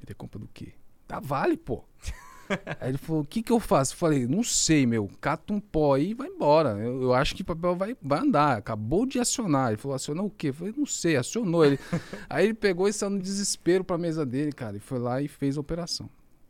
Ele 0.00 0.12
é 0.12 0.14
compra 0.14 0.38
do 0.38 0.48
quê? 0.48 0.72
Da 1.08 1.18
Vale, 1.20 1.56
pô. 1.56 1.84
Aí 2.80 2.90
ele 2.90 2.98
falou, 2.98 3.22
o 3.22 3.26
que 3.26 3.42
que 3.42 3.52
eu 3.52 3.60
faço? 3.60 3.94
Eu 3.94 3.98
falei, 3.98 4.26
não 4.26 4.42
sei, 4.42 4.86
meu, 4.86 5.08
cata 5.20 5.52
um 5.52 5.60
pó 5.60 5.94
aí 5.94 6.10
e 6.10 6.14
vai 6.14 6.28
embora. 6.28 6.70
Eu, 6.78 7.02
eu 7.02 7.14
acho 7.14 7.34
que 7.34 7.42
o 7.42 7.44
papel 7.44 7.74
vai, 7.76 7.96
vai 8.02 8.20
andar. 8.20 8.58
Acabou 8.58 9.06
de 9.06 9.18
acionar. 9.18 9.68
Ele 9.68 9.76
falou, 9.76 9.94
acionou 9.94 10.26
o 10.26 10.30
quê? 10.30 10.48
Eu 10.48 10.54
falei, 10.54 10.74
não 10.76 10.86
sei, 10.86 11.16
acionou 11.16 11.64
ele. 11.64 11.78
aí 12.28 12.44
ele 12.46 12.54
pegou 12.54 12.88
e 12.88 12.92
saiu 12.92 13.10
no 13.10 13.18
desespero 13.18 13.84
pra 13.84 13.96
mesa 13.96 14.26
dele, 14.26 14.52
cara, 14.52 14.76
e 14.76 14.80
foi 14.80 14.98
lá 14.98 15.22
e 15.22 15.28
fez 15.28 15.56
a 15.56 15.60
operação. 15.60 16.08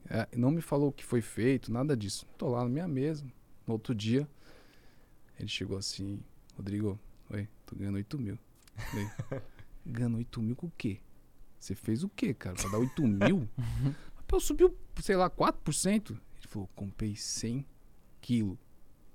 É, 0.09 0.29
não 0.37 0.51
me 0.51 0.61
falou 0.61 0.89
o 0.89 0.93
que 0.93 1.05
foi 1.05 1.21
feito, 1.21 1.73
nada 1.73 1.97
disso. 1.97 2.27
Tô 2.37 2.49
lá 2.49 2.63
na 2.63 2.69
minha 2.69 2.89
mesa. 2.89 3.25
No 3.67 3.75
outro 3.75 3.95
dia, 3.95 4.29
ele 5.39 5.49
chegou 5.49 5.79
assim, 5.79 6.21
Rodrigo, 6.57 6.99
oi, 7.31 7.49
tô 7.65 7.77
ganhando 7.77 7.97
8 7.97 8.19
mil. 8.19 8.39
Ganhando 9.85 10.19
8 10.19 10.41
mil 10.41 10.55
com 10.55 10.67
o 10.69 10.73
quê? 10.77 10.99
Você 11.59 11.75
fez 11.75 12.05
o 12.05 12.09
quê, 12.09 12.35
cara? 12.35 12.57
Pra 12.57 12.69
dar 12.71 12.79
8 12.79 13.03
mil? 13.07 13.49
Papel 14.33 14.41
subiu, 14.41 14.75
sei 15.03 15.15
lá, 15.15 15.29
4%. 15.29 16.11
Ele 16.11 16.19
falou, 16.49 16.69
comprei 16.75 17.15
100 17.15 17.67
quilos. 18.19 18.57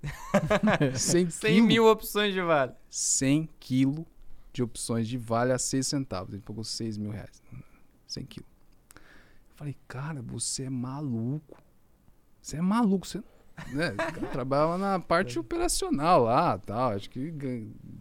100 0.96 1.32
100 1.32 1.54
quilos. 1.54 1.68
mil 1.68 1.86
opções 1.88 2.34
de 2.34 2.42
vale. 2.42 2.74
100 2.88 3.50
quilos 3.60 4.06
de 4.54 4.62
opções 4.62 5.08
de 5.08 5.18
vale 5.18 5.54
a 5.54 5.58
6 5.58 5.88
centavos. 5.88 6.34
Ele 6.34 6.44
pagou 6.44 6.64
6 6.64 7.00
mil 7.00 7.10
reais. 7.10 7.42
100 8.06 8.26
quilos. 8.26 8.50
Eu 8.94 9.56
falei, 9.56 9.76
cara, 9.88 10.22
você 10.22 10.66
é 10.66 10.70
maluco. 10.70 11.58
Você 12.40 12.58
é 12.58 12.62
maluco. 12.62 13.08
Você 13.08 13.24
né? 13.74 13.96
Trabalhava 14.32 14.78
na 14.78 15.00
parte 15.00 15.40
operacional 15.40 16.26
lá 16.26 16.60
tal. 16.60 16.92
Acho 16.92 17.10
que 17.10 17.34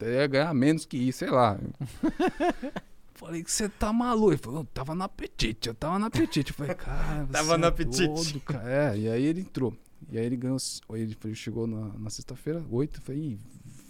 ia 0.02 0.26
ganhar 0.26 0.52
menos 0.52 0.84
que 0.84 0.98
isso, 0.98 1.20
sei 1.20 1.30
lá. 1.30 1.58
Falei 3.16 3.42
que 3.42 3.50
você 3.50 3.68
tá 3.68 3.92
maluco. 3.92 4.32
Ele 4.32 4.38
falou, 4.38 4.60
eu 4.60 4.64
tava 4.66 4.94
no 4.94 5.02
apetite, 5.04 5.68
eu 5.68 5.74
tava 5.74 5.98
no 5.98 6.06
apetite. 6.06 6.50
Eu 6.50 6.56
falei, 6.56 6.74
cara, 6.74 7.24
você 7.26 7.32
Tava 7.32 7.56
no 7.58 7.64
é 7.64 7.68
apetite. 7.68 8.06
doido, 8.06 8.40
cara. 8.40 8.70
É, 8.70 8.98
e 8.98 9.08
aí 9.08 9.24
ele 9.24 9.40
entrou. 9.40 9.76
E 10.10 10.18
aí 10.18 10.24
ele 10.26 10.36
ganhou. 10.36 10.58
Ele 10.90 11.16
chegou 11.34 11.66
na, 11.66 11.88
na 11.98 12.10
sexta-feira, 12.10 12.64
8. 12.70 12.98
Eu 13.00 13.02
falei, 13.02 13.20
"Ih, 13.22 13.40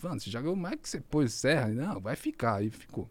Mano, 0.02 0.20
você 0.20 0.30
já 0.30 0.40
ganhou 0.40 0.54
mais 0.54 0.76
que 0.80 0.88
você 0.88 1.00
pôs 1.00 1.32
serra? 1.32 1.68
Não, 1.68 2.00
vai 2.00 2.14
ficar. 2.14 2.56
Aí 2.56 2.70
ficou. 2.70 3.08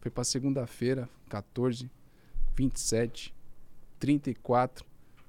Foi 0.00 0.10
pra 0.10 0.22
segunda-feira, 0.22 1.08
14, 1.28 1.90
27, 2.54 3.34
34. 3.98 4.84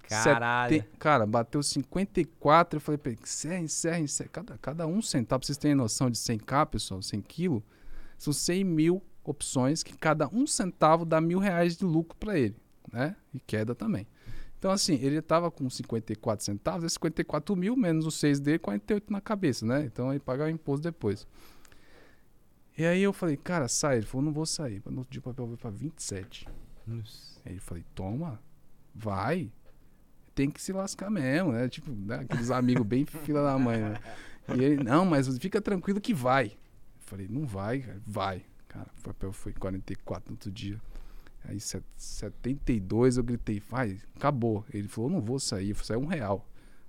Caralho. 0.07 0.75
sete- 0.75 0.87
Cara, 0.99 1.25
bateu 1.25 1.61
54. 1.63 2.77
Eu 2.77 2.81
falei 2.81 2.97
pra 2.97 3.11
ele, 3.11 3.19
encerra, 3.21 3.59
encerra, 3.59 3.99
encerra. 3.99 4.29
Cada, 4.31 4.57
cada 4.59 4.87
um 4.87 5.01
centavo, 5.01 5.39
pra 5.41 5.45
vocês 5.47 5.57
terem 5.57 5.75
noção 5.75 6.09
de 6.09 6.17
100k, 6.17 6.65
pessoal, 6.67 7.01
100 7.01 7.21
quilos, 7.21 7.61
são 8.17 8.31
100 8.31 8.63
mil 8.63 9.01
opções 9.27 9.83
que 9.83 9.97
cada 9.97 10.27
um 10.29 10.47
centavo 10.47 11.05
dá 11.05 11.19
mil 11.21 11.39
reais 11.39 11.77
de 11.77 11.85
lucro 11.85 12.17
pra 12.17 12.37
ele, 12.37 12.55
né? 12.91 13.15
E 13.33 13.39
queda 13.39 13.75
também. 13.75 14.07
Então, 14.57 14.71
assim, 14.71 14.95
ele 14.95 15.21
tava 15.21 15.51
com 15.51 15.69
54 15.69 16.43
centavos, 16.43 16.83
é 16.83 16.89
54 16.89 17.55
mil 17.55 17.75
menos 17.75 18.05
os 18.05 18.15
6 18.15 18.39
dele, 18.39 18.59
48 18.59 19.11
na 19.11 19.21
cabeça, 19.21 19.65
né? 19.65 19.83
Então 19.85 20.11
ele 20.11 20.19
paga 20.19 20.45
o 20.45 20.49
imposto 20.49 20.83
depois. 20.83 21.27
E 22.77 22.85
aí 22.85 23.01
eu 23.01 23.13
falei, 23.13 23.37
cara, 23.37 23.67
sai. 23.67 23.97
Ele 23.97 24.05
falou, 24.05 24.25
não 24.25 24.33
vou 24.33 24.45
sair. 24.45 24.81
No 24.85 24.99
outro 24.99 25.11
dia 25.11 25.19
o 25.19 25.23
papel 25.23 25.45
veio 25.45 25.57
pra 25.57 25.69
27. 25.69 26.47
Aí 27.45 27.55
eu 27.55 27.61
falei, 27.61 27.83
toma, 27.95 28.39
vai. 28.93 29.51
Tem 30.35 30.49
que 30.49 30.61
se 30.61 30.71
lascar 30.71 31.09
mesmo, 31.09 31.51
né? 31.51 31.67
Tipo, 31.67 31.91
né? 31.91 32.19
aqueles 32.19 32.51
amigos 32.51 32.85
bem 32.85 33.05
fila 33.07 33.43
da 33.43 33.57
mãe, 33.57 33.79
né? 33.79 33.99
E 34.55 34.63
ele, 34.63 34.83
não, 34.83 35.05
mas 35.05 35.27
fica 35.39 35.59
tranquilo 35.59 35.99
que 35.99 36.13
vai. 36.13 36.47
Eu 36.47 37.01
falei, 37.01 37.27
não 37.27 37.45
vai, 37.45 37.79
cara, 37.79 38.01
vai. 38.05 38.45
Cara, 38.67 38.87
o 38.99 39.01
papel 39.01 39.31
foi 39.31 39.53
44 39.53 40.29
no 40.29 40.33
outro 40.35 40.51
dia. 40.51 40.79
Aí, 41.45 41.59
set- 41.59 41.83
72, 41.95 43.17
eu 43.17 43.23
gritei, 43.23 43.61
vai, 43.69 43.97
acabou. 44.15 44.65
Ele 44.73 44.87
falou, 44.87 45.09
não 45.09 45.21
vou 45.21 45.39
sair, 45.39 45.73
vou 45.73 45.83
sair 45.83 45.97
um 45.97 46.05
real. 46.05 46.45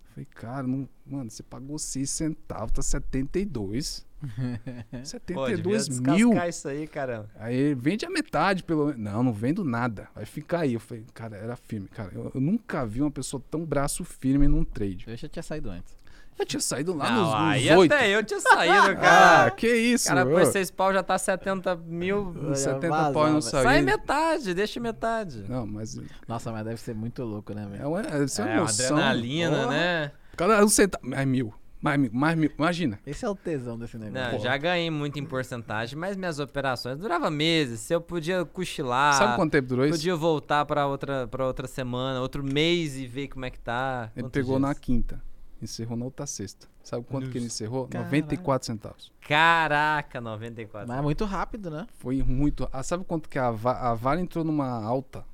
Eu 0.07 0.11
falei, 0.13 0.27
cara, 0.35 0.67
não, 0.67 0.89
mano, 1.07 1.31
você 1.31 1.43
pagou 1.43 1.79
6 1.79 2.11
centavos, 2.11 2.73
tá 2.73 2.83
72. 2.83 4.05
Pô, 4.91 5.05
72 5.05 5.89
devia 5.89 6.15
mil. 6.15 6.49
isso 6.49 6.67
aí, 6.67 6.89
caramba. 6.89 7.31
Aí 7.37 7.73
vende 7.75 8.05
a 8.05 8.11
metade, 8.11 8.65
pelo 8.65 8.87
menos. 8.87 9.01
Não, 9.01 9.23
não 9.23 9.33
vendo 9.33 9.65
nada. 9.65 10.09
Vai 10.13 10.25
ficar 10.27 10.61
aí. 10.61 10.75
Eu 10.75 10.81
falei, 10.81 11.05
cara, 11.15 11.37
era 11.37 11.55
firme. 11.55 11.87
Cara, 11.89 12.11
eu, 12.13 12.33
eu 12.35 12.41
nunca 12.41 12.85
vi 12.85 13.01
uma 13.01 13.13
pessoa 13.13 13.41
tão 13.49 13.65
braço 13.65 14.05
firme 14.05 14.49
num 14.49 14.65
trade. 14.65 15.05
Eu 15.07 15.29
tinha 15.29 15.43
saído 15.43 15.71
antes. 15.71 15.97
Eu 16.39 16.47
tinha 16.47 16.61
saído 16.61 16.95
lá 16.95 17.11
não, 17.11 17.25
nos, 17.25 17.35
aí 17.35 17.69
nos 17.71 17.79
8. 17.81 17.93
até 17.93 18.09
eu 18.17 18.23
tinha 18.25 18.41
saído, 18.41 18.91
Ah, 18.93 18.95
cara. 18.97 19.51
que 19.51 19.67
isso, 19.67 20.07
cara, 20.09 20.23
ô. 20.23 20.25
depois 20.27 20.49
seis 20.49 20.71
pau 20.71 20.93
já 20.93 21.03
tá 21.03 21.19
70 21.19 21.75
mil. 21.77 22.29
Uns 22.29 22.61
Já 22.63 22.75
70 22.75 22.89
vaza, 22.89 23.13
pau 23.13 23.29
e 23.29 23.31
não 23.33 23.41
saiu. 23.41 23.63
Sai 23.65 23.83
metade, 23.83 24.55
deixa 24.55 24.79
metade. 24.79 25.45
Não, 25.49 25.67
mas 25.67 26.01
Nossa, 26.29 26.53
mas 26.53 26.65
deve 26.65 26.81
ser 26.81 26.95
muito 26.95 27.25
louco, 27.25 27.53
né, 27.53 27.65
é 27.65 27.77
velho? 27.79 27.89
uma, 27.89 28.01
é 28.01 28.05
uma 28.07 28.51
é, 28.51 28.57
emoção. 28.57 28.97
adrenalina, 28.97 29.67
né? 29.67 30.13
Cada 30.37 30.65
um 30.65 30.69
centavo. 30.69 31.05
Mais 31.09 31.27
mil. 31.27 31.53
Mais 31.81 31.99
mil. 31.99 32.11
Mais 32.13 32.37
mil. 32.37 32.51
Imagina. 32.59 32.99
Esse 33.07 33.25
é 33.25 33.29
o 33.29 33.35
tesão 33.37 33.79
desse 33.79 33.97
negócio. 33.99 34.33
Não, 34.33 34.39
já 34.41 34.57
ganhei 34.57 34.91
muito 34.91 35.19
em 35.19 35.25
porcentagem, 35.25 35.97
mas 35.99 36.17
minhas 36.17 36.39
operações 36.41 36.99
duravam 36.99 37.31
meses. 37.31 37.81
Se 37.81 37.93
eu 37.95 38.01
podia 38.01 38.45
cochilar, 38.45 39.15
Sabe 39.15 39.37
quanto 39.37 39.53
tempo 39.53 39.69
durou 39.69 39.85
isso? 39.87 39.97
podia 39.99 40.17
voltar 40.17 40.65
pra 40.65 40.87
outra, 40.87 41.27
pra 41.29 41.47
outra 41.47 41.67
semana, 41.69 42.21
outro 42.21 42.43
mês 42.45 42.97
e 42.97 43.07
ver 43.07 43.29
como 43.29 43.45
é 43.45 43.51
que 43.51 43.61
tá. 43.61 44.11
Ele 44.17 44.25
Quantos 44.25 44.33
pegou 44.41 44.59
na 44.59 44.69
dias? 44.69 44.79
quinta. 44.81 45.23
Encerrou 45.61 45.97
na 45.97 46.05
outra 46.05 46.25
sexta. 46.27 46.69
Sabe 46.85 47.05
quanto 47.05 47.31
que 47.31 47.37
ele 47.39 47.47
encerrou? 47.47 47.89
Caralho. 47.89 48.07
94 48.11 48.67
centavos. 48.67 49.13
Caraca, 49.21 50.21
94. 50.21 50.89
Mas 50.89 50.99
é 50.99 51.03
muito 51.03 51.25
rápido, 51.25 51.71
né? 51.71 51.87
Foi 51.99 52.23
muito. 52.23 52.69
Ah, 52.73 52.83
sabe 52.83 53.05
quanto 53.05 53.29
que 53.29 53.39
a, 53.39 53.51
Va- 53.51 53.91
a 53.91 53.95
Vale 53.95 54.23
entrou 54.23 54.45
numa 54.45 54.69
alta 54.69 55.25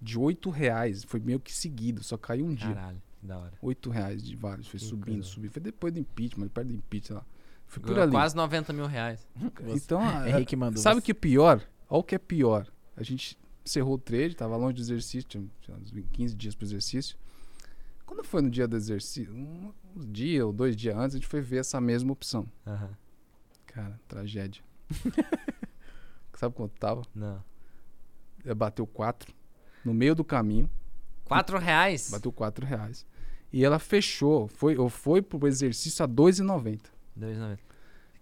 de 0.00 0.18
8 0.18 0.50
reais? 0.50 1.02
Foi 1.04 1.18
meio 1.20 1.40
que 1.40 1.52
seguido, 1.52 2.02
só 2.04 2.16
caiu 2.16 2.44
um 2.46 2.54
dia. 2.54 2.74
Caralho, 2.74 3.02
que 3.20 3.26
da 3.26 3.38
hora. 3.38 3.52
8 3.62 3.90
reais 3.90 4.22
de 4.22 4.36
Vale. 4.36 4.62
Foi 4.62 4.78
Que 4.78 4.84
subindo, 4.86 5.14
coisa. 5.16 5.28
subindo. 5.28 5.50
Foi 5.50 5.62
depois 5.62 5.92
do 5.94 5.98
impeachment, 6.00 6.48
perto 6.48 6.68
do 6.68 6.74
impeachment 6.74 7.16
lá. 7.16 7.24
Foi 7.66 7.82
por 7.82 7.98
ali. 7.98 8.10
quase 8.12 8.36
90 8.36 8.72
mil 8.72 8.86
reais. 8.86 9.26
Então, 9.68 10.00
ah, 10.02 10.28
Henrique 10.28 10.56
mandou. 10.56 10.82
sabe 10.82 10.98
o 11.00 11.02
que 11.02 11.12
é 11.12 11.14
pior? 11.14 11.62
Olha 11.88 12.00
o 12.00 12.04
que 12.04 12.14
é 12.14 12.18
pior. 12.18 12.66
A 12.96 13.02
gente 13.02 13.38
encerrou 13.64 13.94
o 13.94 13.98
trade, 13.98 14.34
tava 14.36 14.56
longe 14.56 14.74
do 14.74 14.80
exercício, 14.82 15.22
tinha 15.28 15.44
tinha 15.60 15.76
uns 15.76 15.90
15 16.12 16.34
dias 16.34 16.54
pro 16.54 16.66
exercício. 16.66 17.16
Quando 18.10 18.24
foi 18.24 18.42
no 18.42 18.50
dia 18.50 18.66
do 18.66 18.74
exercício, 18.76 19.32
um, 19.32 19.72
dia 19.94 20.44
ou 20.44 20.52
dois 20.52 20.74
dias 20.74 20.96
antes, 20.96 21.14
a 21.14 21.18
gente 21.18 21.28
foi 21.28 21.40
ver 21.40 21.58
essa 21.58 21.80
mesma 21.80 22.10
opção. 22.12 22.44
Aham. 22.66 22.90
Cara, 23.66 24.00
tragédia. 24.08 24.64
sabe 26.34 26.52
quanto 26.56 26.72
tava? 26.76 27.02
Não. 27.14 27.40
É, 28.44 28.52
Bateu 28.52 28.84
4 28.84 29.32
no 29.84 29.94
meio 29.94 30.16
do 30.16 30.24
caminho. 30.24 30.68
4 31.24 31.56
reais? 31.56 32.10
Bateu 32.10 32.32
4 32.32 32.66
reais. 32.66 33.06
E 33.52 33.64
ela 33.64 33.78
fechou, 33.78 34.48
foi, 34.48 34.76
ou 34.76 34.88
foi 34.88 35.22
pro 35.22 35.46
exercício 35.46 36.04
a 36.04 36.08
2,90. 36.08 36.80
2,90. 37.16 37.58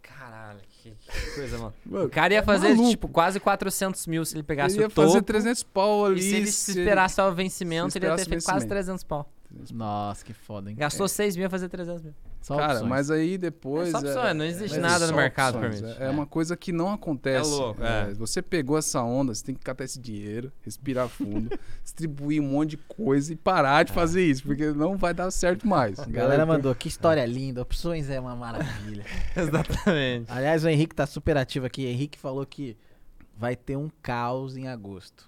Caralho, 0.02 0.60
que, 0.68 0.90
que 0.90 1.10
coisa, 1.34 1.56
mano. 1.56 1.74
O 1.86 1.92
Mano, 1.94 2.10
cara 2.10 2.34
ia 2.34 2.40
é 2.40 2.42
fazer, 2.42 2.74
maluco. 2.74 2.90
tipo, 2.90 3.08
quase 3.08 3.40
400 3.40 4.06
mil 4.06 4.22
se 4.26 4.36
ele 4.36 4.42
pegasse 4.42 4.76
Ele 4.76 4.82
ia 4.82 4.88
o 4.88 4.90
topo. 4.90 5.08
fazer 5.08 5.22
300 5.22 5.62
pau 5.62 6.04
ali. 6.04 6.20
E 6.20 6.22
se 6.22 6.34
ele 6.36 6.52
se 6.52 6.70
esperasse 6.72 7.14
só 7.14 7.30
o 7.30 7.34
vencimento, 7.34 7.96
ele 7.96 8.04
ia 8.04 8.16
ter 8.16 8.22
o 8.22 8.28
feito 8.28 8.44
quase 8.44 8.66
vencimento. 8.66 8.68
300 8.68 9.04
pau. 9.04 9.32
Nossa, 9.72 10.24
que 10.24 10.32
foda, 10.34 10.70
hein? 10.70 10.76
Gastou 10.76 11.08
6 11.08 11.34
mil, 11.36 11.44
ia 11.44 11.50
fazer 11.50 11.68
300 11.68 12.02
mil. 12.02 12.14
Só 12.40 12.56
Cara, 12.56 12.74
opções. 12.74 12.88
mas 12.88 13.10
aí 13.10 13.36
depois. 13.36 13.88
É 13.88 13.92
só 13.92 13.98
opções, 13.98 14.36
não 14.36 14.44
existe 14.44 14.78
nada 14.78 15.06
no 15.06 15.16
mercado 15.16 15.56
opções, 15.56 15.80
permite. 15.80 16.02
É, 16.02 16.06
é 16.06 16.10
uma 16.10 16.26
coisa 16.26 16.56
que 16.56 16.70
não 16.70 16.92
acontece. 16.92 17.50
É 17.50 17.54
louco, 17.54 17.82
É, 17.82 18.10
é. 18.10 18.14
Você 18.14 18.40
pegou 18.42 18.78
essa 18.78 19.02
onda, 19.02 19.34
você 19.34 19.44
tem 19.44 19.54
que 19.54 19.62
catar 19.62 19.84
esse 19.84 19.98
dinheiro, 19.98 20.52
respirar 20.62 21.08
fundo, 21.08 21.50
distribuir 21.82 22.40
um 22.42 22.46
monte 22.46 22.70
de 22.70 22.76
coisa 22.76 23.32
e 23.32 23.36
parar 23.36 23.80
É. 23.80 23.84
de 23.84 23.92
fazer 23.92 24.24
isso, 24.24 24.44
porque 24.44 24.66
não 24.72 24.96
vai 24.96 25.12
dar 25.12 25.30
certo 25.30 25.66
mais. 25.66 25.98
A 25.98 26.04
galera 26.06 26.46
mandou, 26.46 26.72
que 26.74 26.86
história 26.86 27.24
linda, 27.26 27.62
opções 27.62 28.08
é 28.10 28.20
uma 28.20 28.36
maravilha. 28.36 29.04
Exatamente. 29.36 30.30
Aliás, 30.30 30.64
o 30.64 30.68
Henrique 30.68 30.94
tá 30.94 31.06
super 31.06 31.36
ativo 31.36 31.66
aqui. 31.66 31.86
Henrique 31.86 32.18
falou 32.18 32.46
que 32.46 32.76
vai 33.36 33.56
ter 33.56 33.76
um 33.76 33.90
caos 34.02 34.56
em 34.56 34.68
agosto. 34.68 35.27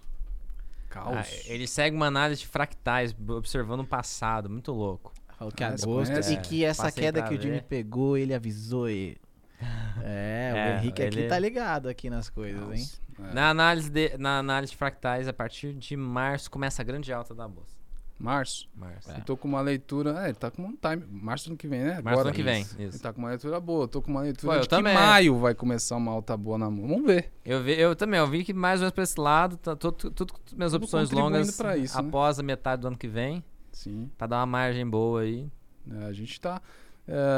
Caos. 0.91 1.17
Ah, 1.17 1.25
ele 1.47 1.67
segue 1.67 1.97
uma 1.97 2.07
análise 2.07 2.43
de 2.43 2.47
fractais, 2.49 3.15
observando 3.29 3.81
o 3.81 3.87
passado, 3.87 4.51
muito 4.51 4.73
louco. 4.73 5.13
Falou 5.39 5.51
que 5.53 5.65
Ah, 5.65 5.69
agosto 5.69 6.11
conhece? 6.13 6.35
e 6.35 6.37
que 6.39 6.65
essa 6.65 6.83
Passei 6.83 7.05
queda 7.05 7.23
que 7.23 7.35
o 7.35 7.41
Jimmy 7.41 7.55
ver. 7.55 7.63
pegou, 7.63 8.19
ele 8.19 8.35
avisou 8.35 8.89
ele. 8.89 9.17
É, 10.03 10.51
o 10.53 10.57
É, 10.57 10.77
Henrique 10.79 11.03
aqui 11.03 11.19
ele- 11.19 11.29
tá 11.29 11.39
ligado 11.39 11.89
aqui 11.89 12.09
nas 12.11 12.29
coisas, 12.31 12.63
hein? 12.73 12.87
É. 13.31 13.35
Na, 13.35 13.51
análise 13.51 13.91
de, 13.91 14.17
na 14.19 14.39
análise 14.39 14.73
de 14.73 14.77
fractais, 14.79 15.29
a 15.29 15.33
partir 15.33 15.75
de 15.75 15.95
março, 15.97 16.51
começa 16.51 16.81
a 16.81 16.85
grande 16.85 17.13
alta 17.13 17.35
da 17.35 17.47
bolsa. 17.47 17.77
Março. 18.21 18.69
Março. 18.77 19.11
É. 19.11 19.17
Eu 19.19 19.25
tô 19.25 19.35
com 19.35 19.49
uma 19.49 19.63
leitura. 19.63 20.23
É, 20.23 20.27
ele 20.27 20.35
tá 20.35 20.51
com 20.51 20.63
um 20.63 20.77
time. 20.77 21.05
Março 21.11 21.47
do 21.47 21.53
ano 21.53 21.57
que 21.57 21.67
vem, 21.67 21.81
né? 21.81 21.93
Março 21.95 22.03
do 22.03 22.09
Agora. 22.11 22.29
ano 22.29 22.37
que 22.37 22.43
vem, 22.43 22.67
Ele 22.79 22.89
isso. 22.89 23.01
tá 23.01 23.13
com 23.15 23.19
uma 23.21 23.31
leitura 23.31 23.59
boa. 23.59 23.85
Eu 23.85 23.89
tô 23.89 24.03
com 24.03 24.11
uma 24.11 24.21
leitura 24.21 24.53
Pô, 24.53 24.57
eu 24.59 24.61
de 24.61 24.69
que 24.69 24.77
também. 24.77 24.95
maio 24.95 25.39
vai 25.39 25.55
começar 25.55 25.97
uma 25.97 26.13
alta 26.13 26.37
boa 26.37 26.59
na 26.59 26.71
mão. 26.71 26.87
Vamos 26.87 27.07
ver. 27.07 27.33
Eu, 27.43 27.63
vi, 27.63 27.73
eu 27.81 27.97
também, 27.97 28.21
eu 28.21 28.27
vi 28.27 28.45
que 28.45 28.53
mais 28.53 28.81
ou 28.81 28.85
menos 28.85 28.93
pra 28.95 29.03
esse 29.05 29.19
lado, 29.19 29.57
tá 29.57 29.75
tudo, 29.75 29.93
tudo, 29.97 30.13
tudo 30.13 30.35
minhas 30.55 30.73
Tudo 30.73 30.83
opções 30.85 31.11
longas 31.11 31.57
pra 31.57 31.79
isso, 31.79 32.01
né? 32.01 32.07
após 32.09 32.39
a 32.39 32.43
metade 32.43 32.83
do 32.83 32.89
ano 32.89 32.99
que 32.99 33.09
vem. 33.09 33.43
Sim. 33.73 34.11
Pra 34.19 34.27
dar 34.27 34.41
uma 34.41 34.47
margem 34.47 34.87
boa 34.87 35.23
aí. 35.23 35.51
É, 35.91 36.05
a 36.05 36.13
gente 36.13 36.33
está 36.33 36.61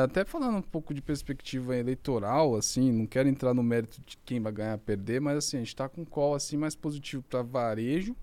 até 0.05 0.25
falando 0.25 0.59
um 0.59 0.63
pouco 0.63 0.93
de 0.93 1.01
perspectiva 1.01 1.75
eleitoral, 1.77 2.57
assim, 2.57 2.91
não 2.93 3.07
quero 3.07 3.29
entrar 3.29 3.55
no 3.55 3.63
mérito 3.63 4.01
de 4.05 4.19
quem 4.25 4.39
vai 4.41 4.53
ganhar 4.53 4.73
ou 4.73 4.79
perder, 4.79 5.19
mas 5.21 5.39
assim, 5.39 5.57
a 5.59 5.61
gente 5.61 5.69
está 5.69 5.89
com 5.89 6.03
um 6.03 6.05
call 6.05 6.35
assim, 6.35 6.59
mais 6.59 6.75
positivo 6.75 7.23
para 7.23 7.41
varejo, 7.43 8.15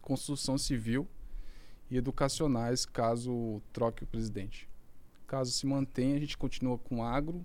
construção 0.00 0.56
civil 0.56 1.06
e 1.94 1.98
educacionais, 1.98 2.84
caso 2.84 3.62
troque 3.72 4.04
o 4.04 4.06
presidente. 4.06 4.68
Caso 5.26 5.50
se 5.52 5.66
mantenha, 5.66 6.16
a 6.16 6.20
gente 6.20 6.36
continua 6.36 6.76
com 6.78 7.02
agro, 7.04 7.44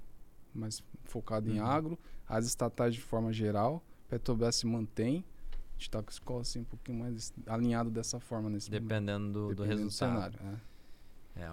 mais 0.53 0.83
focado 1.05 1.49
em 1.51 1.59
Uhum. 1.59 1.65
agro, 1.65 1.99
as 2.27 2.45
estatais 2.45 2.93
de 2.93 3.01
forma 3.01 3.31
geral, 3.31 3.83
Petrobras 4.09 4.55
se 4.55 4.65
mantém, 4.65 5.23
a 5.51 5.73
gente 5.73 5.81
está 5.83 6.01
com 6.01 6.09
esse 6.09 6.19
call 6.21 6.39
assim, 6.39 6.59
um 6.61 6.63
pouquinho 6.65 6.99
mais 6.99 7.31
alinhado 7.45 7.89
dessa 7.89 8.19
forma 8.19 8.49
nesse 8.49 8.69
momento. 8.69 8.83
Dependendo 8.83 9.31
do, 9.31 9.39
do 9.49 9.55
Dependendo 9.55 9.83
resultado. 9.83 10.33
cenário, 10.33 10.39
é. 11.35 11.41
É, 11.41 11.49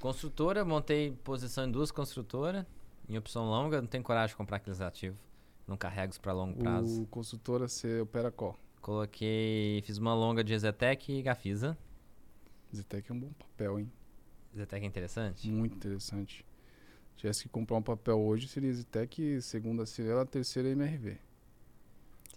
construtora, 0.00 0.64
montei 0.64 1.12
posição 1.24 1.64
em 1.64 1.70
duas 1.70 1.90
construtoras. 1.90 2.66
Em 3.08 3.16
opção 3.16 3.44
longa, 3.46 3.80
não 3.80 3.88
tenho 3.88 4.04
coragem 4.04 4.34
de 4.34 4.36
comprar 4.36 4.58
aqueles 4.58 4.80
ativos. 4.80 5.18
Não 5.66 5.76
carrego 5.76 6.12
pra 6.20 6.32
longo 6.32 6.58
prazo. 6.58 7.02
O 7.02 7.06
consultora 7.06 7.66
você 7.68 8.00
opera 8.00 8.30
qual? 8.30 8.56
Coloquei. 8.82 9.80
Fiz 9.82 9.98
uma 9.98 10.14
longa 10.14 10.44
de 10.44 10.56
Zetec 10.58 11.10
e 11.12 11.22
Gafisa. 11.22 11.76
Zetec 12.74 13.10
é 13.10 13.14
um 13.14 13.18
bom 13.18 13.30
papel, 13.38 13.80
hein? 13.80 13.92
Zetec 14.56 14.82
é 14.84 14.86
interessante? 14.86 15.48
Muito 15.50 15.76
interessante. 15.76 16.44
Se 17.12 17.16
tivesse 17.18 17.42
que 17.44 17.48
comprar 17.48 17.76
um 17.76 17.82
papel 17.82 18.18
hoje, 18.18 18.48
seria 18.48 18.72
Zetec, 18.72 19.40
segunda 19.42 19.84
Cirela, 19.86 20.24
terceira 20.24 20.68
MRV. 20.70 21.18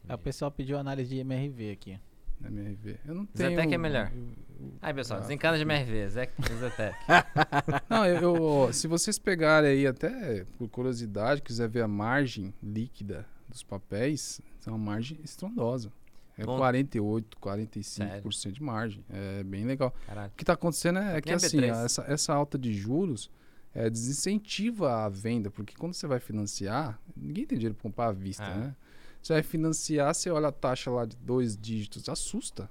É, 0.07 0.13
o 0.13 0.17
pessoal 0.17 0.51
pediu 0.51 0.77
análise 0.77 1.09
de 1.09 1.19
MRV 1.21 1.71
aqui. 1.71 1.99
MRV. 2.43 2.97
Eu 3.05 3.15
não 3.15 3.25
tenho... 3.25 3.51
Zetec 3.51 3.73
é 3.73 3.77
melhor. 3.77 4.11
eu- 4.13 4.21
eu- 4.59 4.73
Aí, 4.81 4.93
pessoal, 4.93 5.19
Ah, 5.19 5.21
desencana 5.21 5.55
de 5.57 5.63
MRV, 5.63 6.09
Zé- 6.09 6.31
Zetec. 6.59 6.97
Não, 7.89 8.05
eu, 8.05 8.21
eu- 8.67 8.73
se 8.73 8.87
vocês 8.87 9.17
pegarem 9.17 9.69
aí 9.71 9.87
até 9.87 10.43
por 10.57 10.67
curiosidade, 10.67 11.41
quiser 11.41 11.69
ver 11.69 11.81
a 11.83 11.87
margem 11.87 12.53
líquida 12.61 13.25
dos 13.47 13.63
papéis, 13.63 14.41
é 14.65 14.69
uma 14.69 14.77
margem 14.77 15.17
estrondosa. 15.23 15.91
É 16.37 16.45
Bom. 16.45 16.57
48, 16.57 17.37
45% 17.39 18.51
de 18.51 18.63
margem. 18.63 19.03
É 19.09 19.43
bem 19.43 19.65
legal. 19.65 19.93
Caralho. 20.07 20.31
O 20.31 20.35
que 20.35 20.43
está 20.43 20.53
acontecendo 20.53 20.99
é, 20.99 21.17
é 21.17 21.21
que 21.21 21.31
a 21.31 21.35
assim, 21.35 21.57
B3. 21.59 21.85
essa, 21.85 22.01
essa 22.07 22.33
alta 22.33 22.57
de 22.57 22.73
juros 22.73 23.29
é, 23.73 23.89
desincentiva 23.89 25.05
a 25.05 25.09
venda, 25.09 25.49
porque 25.51 25.75
quando 25.77 25.93
você 25.93 26.07
vai 26.07 26.19
financiar, 26.19 26.99
ninguém 27.15 27.45
tem 27.45 27.57
dinheiro 27.57 27.75
para 27.75 27.83
comprar 27.83 28.07
à 28.07 28.11
vista, 28.11 28.43
É. 28.43 28.55
né? 28.57 28.75
Você 29.21 29.33
vai 29.33 29.43
financiar, 29.43 30.13
você 30.13 30.29
olha 30.29 30.47
a 30.49 30.51
taxa 30.51 30.91
lá 30.91 31.05
de 31.05 31.15
dois 31.17 31.55
dígitos, 31.57 32.09
assusta. 32.09 32.69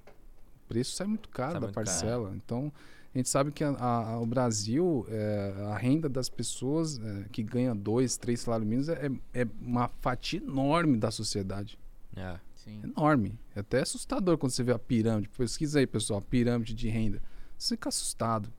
O 0.65 0.69
preço 0.69 0.93
sai 0.97 1.07
muito 1.07 1.29
caro 1.29 1.53
Sai 1.53 1.61
da 1.61 1.67
muito 1.69 1.75
caro. 1.75 1.87
parcela. 1.87 2.33
Então, 2.37 2.73
a 3.15 3.19
gente 3.19 3.29
sabe 3.29 3.51
que 3.53 3.65
a- 3.65 3.71
a- 3.71 4.11
a- 4.13 4.21
o 4.21 4.27
Brasil, 4.27 5.07
é, 5.09 5.55
a 5.73 5.77
renda 5.79 6.09
das 6.09 6.29
pessoas 6.29 6.99
é, 6.99 7.25
que 7.33 7.43
ganha 7.43 7.75
dois, 7.75 8.17
três 8.17 8.41
salários 8.41 8.69
mínimos 8.69 8.89
é, 8.91 9.11
é 9.33 9.47
uma 9.61 9.89
fatia 9.89 10.41
enorme 10.41 10.99
da 10.99 11.11
sociedade. 11.11 11.79
É. 12.17 12.39
Sim. 12.55 12.81
Enorme. 12.85 13.39
É 13.55 13.61
até 13.61 13.81
assustador 13.81 14.39
quando 14.39 14.53
você 14.53 14.63
vê 14.63 14.73
a 14.73 14.79
pirâmide. 14.79 15.29
Pesquisa 15.29 15.79
aí, 15.79 15.87
pessoal, 15.87 16.21
a 16.21 16.23
pirâmide 16.23 16.75
de 16.75 16.89
renda. 16.89 17.23
Você 17.59 17.75
fica 17.77 17.89
assustado. 17.91 18.51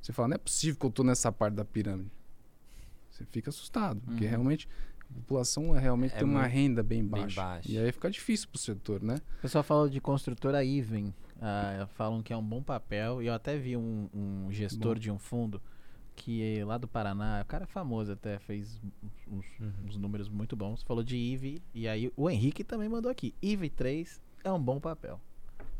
Você 0.00 0.12
fala, 0.12 0.28
não 0.28 0.34
é 0.36 0.38
possível 0.38 0.78
que 0.78 0.86
eu 0.86 0.90
tô 0.90 1.02
nessa 1.02 1.32
parte 1.32 1.54
da 1.54 1.64
pirâmide. 1.64 2.10
Você 3.10 3.24
fica 3.24 3.50
assustado, 3.50 4.00
porque 4.02 4.24
Uhum. 4.24 4.30
realmente 4.30 4.68
a 5.10 5.14
população 5.14 5.74
é 5.74 5.80
realmente 5.80 6.14
É 6.14 6.18
tem 6.18 6.28
uma 6.28 6.46
renda 6.46 6.82
bem 6.82 7.02
bem 7.02 7.22
baixa. 7.22 7.40
baixa. 7.40 7.70
E 7.72 7.78
aí 7.78 7.90
fica 7.90 8.10
difícil 8.10 8.48
pro 8.48 8.58
setor, 8.60 9.02
né? 9.02 9.16
O 9.38 9.42
pessoal 9.42 9.64
falou 9.64 9.88
de 9.88 10.00
construtora 10.00 10.62
Iven. 10.64 11.12
ah, 11.40 11.86
falam 11.94 12.22
que 12.22 12.32
é 12.32 12.36
um 12.36 12.42
bom 12.44 12.62
papel. 12.62 13.22
E 13.22 13.26
eu 13.26 13.34
até 13.34 13.56
vi 13.56 13.76
um, 13.76 14.08
um 14.14 14.46
gestor 14.52 14.94
Bom. 14.94 15.00
de 15.00 15.10
um 15.10 15.18
fundo 15.18 15.60
que 16.16 16.58
é 16.58 16.64
lá 16.64 16.78
do 16.78 16.88
Paraná, 16.88 17.40
o 17.42 17.46
cara 17.46 17.64
é 17.64 17.66
famoso 17.66 18.10
até, 18.12 18.38
fez 18.40 18.80
uns, 19.30 19.44
Uhum. 19.60 19.72
uns 19.86 19.96
números 19.96 20.28
muito 20.28 20.56
bons. 20.56 20.82
Falou 20.82 21.04
de 21.04 21.16
IVE. 21.16 21.62
E 21.74 21.86
aí 21.86 22.10
o 22.16 22.28
Henrique 22.30 22.64
também 22.64 22.88
mandou 22.88 23.10
aqui. 23.10 23.34
IVE 23.42 23.68
3 23.70 24.20
é 24.42 24.50
um 24.50 24.60
bom 24.60 24.80
papel. 24.80 25.20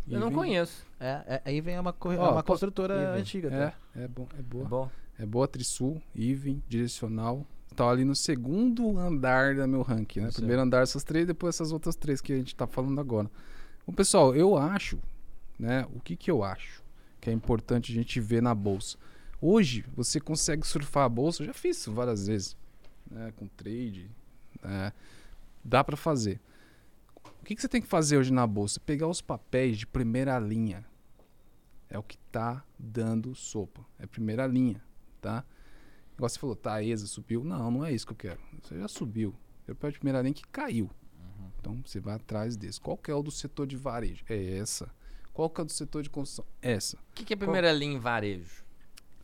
Eu 0.09 0.21
não 0.21 0.31
conheço. 0.31 0.87
É, 1.01 1.25
é, 1.27 1.43
a 1.45 1.51
Iven 1.51 1.75
é 1.75 1.81
uma, 1.81 1.91
é 1.91 2.19
Ó, 2.19 2.33
uma 2.33 2.43
construtora 2.43 3.15
antiga. 3.17 3.49
É, 3.49 3.71
Tá? 3.71 3.75
é 3.97 4.07
bom, 4.07 4.29
é 4.37 4.39
É 4.39 4.43
boa. 4.43 4.65
bom. 4.65 4.91
É 5.19 5.27
boa 5.27 5.49
Trisul, 5.49 6.01
Iven, 6.15 6.63
Direcional. 6.69 7.45
Tá 7.75 7.89
ali 7.91 8.05
no 8.05 8.15
segundo 8.15 8.97
andar 8.99 9.57
da 9.57 9.67
meu 9.67 9.83
ranking, 9.83 10.21
né? 10.21 10.31
Primeiro 10.33 10.63
andar 10.63 10.83
essas 10.83 11.03
três, 11.03 11.27
depois 11.27 11.57
essas 11.57 11.73
outras 11.73 11.97
três 11.97 12.21
que 12.21 12.33
a 12.33 12.37
gente 12.37 12.55
tá 12.55 12.67
falando 12.67 13.01
agora. 13.01 13.29
Bom, 13.87 13.93
pessoal, 13.93 14.35
eu 14.35 14.57
acho, 14.57 14.99
né? 15.59 15.87
O 15.93 16.01
que 16.01 16.15
que 16.17 16.31
eu 16.31 16.45
acho 16.45 16.83
que 17.21 17.29
é 17.29 17.33
importante 17.33 17.91
a 17.91 17.95
gente 17.95 18.21
ver 18.21 18.41
na 18.41 18.55
bolsa? 18.55 18.97
Hoje, 19.41 19.85
você 19.95 20.21
consegue 20.21 20.67
surfar 20.67 21.05
a 21.05 21.09
bolsa, 21.09 21.43
eu 21.43 21.47
já 21.47 21.53
fiz 21.53 21.77
isso 21.79 21.93
várias 21.93 22.27
vezes, 22.27 22.57
né? 23.11 23.33
Com 23.37 23.47
trade, 23.47 24.11
né? 24.63 24.93
Dá 25.65 25.85
para 25.85 25.97
fazer. 25.97 26.41
O 27.41 27.45
que 27.45 27.55
que 27.55 27.61
você 27.61 27.69
tem 27.69 27.81
que 27.81 27.87
fazer 27.87 28.17
hoje 28.17 28.33
na 28.33 28.47
bolsa? 28.47 28.81
Pegar 28.81 29.07
os 29.09 29.21
papéis 29.21 29.79
de 29.79 29.87
primeira 29.87 30.39
linha. 30.39 30.85
É 31.89 31.99
o 31.99 32.03
que 32.03 32.17
tá 32.33 32.65
dando 32.79 33.35
sopa. 33.35 33.85
É 33.99 34.07
primeira 34.07 34.47
linha, 34.47 34.83
tá? 35.21 35.45
Igual 36.15 36.29
você 36.29 36.39
falou, 36.39 36.57
tá, 36.57 36.75
a 36.75 36.83
ESA 36.83 37.07
subiu. 37.07 37.45
Não, 37.45 37.71
não 37.71 37.85
é 37.85 37.93
isso 37.93 38.07
que 38.07 38.13
eu 38.13 38.17
quero. 38.17 38.41
Você 38.63 38.79
já 38.79 38.89
subiu. 38.89 39.35
Eu 39.69 39.75
pego 39.77 39.93
de 39.93 39.99
primeira 39.99 40.23
linha 40.23 40.35
que 40.35 40.47
caiu. 40.49 40.91
Então 41.61 41.83
você 41.85 42.01
vai 42.01 42.15
atrás 42.15 42.57
desse. 42.57 42.81
Qual 42.81 42.97
que 42.97 43.11
é 43.11 43.15
o 43.15 43.23
do 43.23 43.31
setor 43.31 43.67
de 43.67 43.77
varejo? 43.77 44.25
É 44.29 44.57
essa. 44.57 44.89
Qual 45.33 45.51
que 45.51 45.61
é 45.61 45.63
o 45.63 45.67
do 45.67 45.73
setor 45.73 46.03
de 46.03 46.09
construção? 46.09 46.47
Essa. 46.63 46.97
O 46.97 47.15
que, 47.15 47.25
que 47.25 47.35
é 47.35 47.37
primeira 47.37 47.73
linha 47.73 47.97
em 47.97 47.99
varejo? 47.99 48.65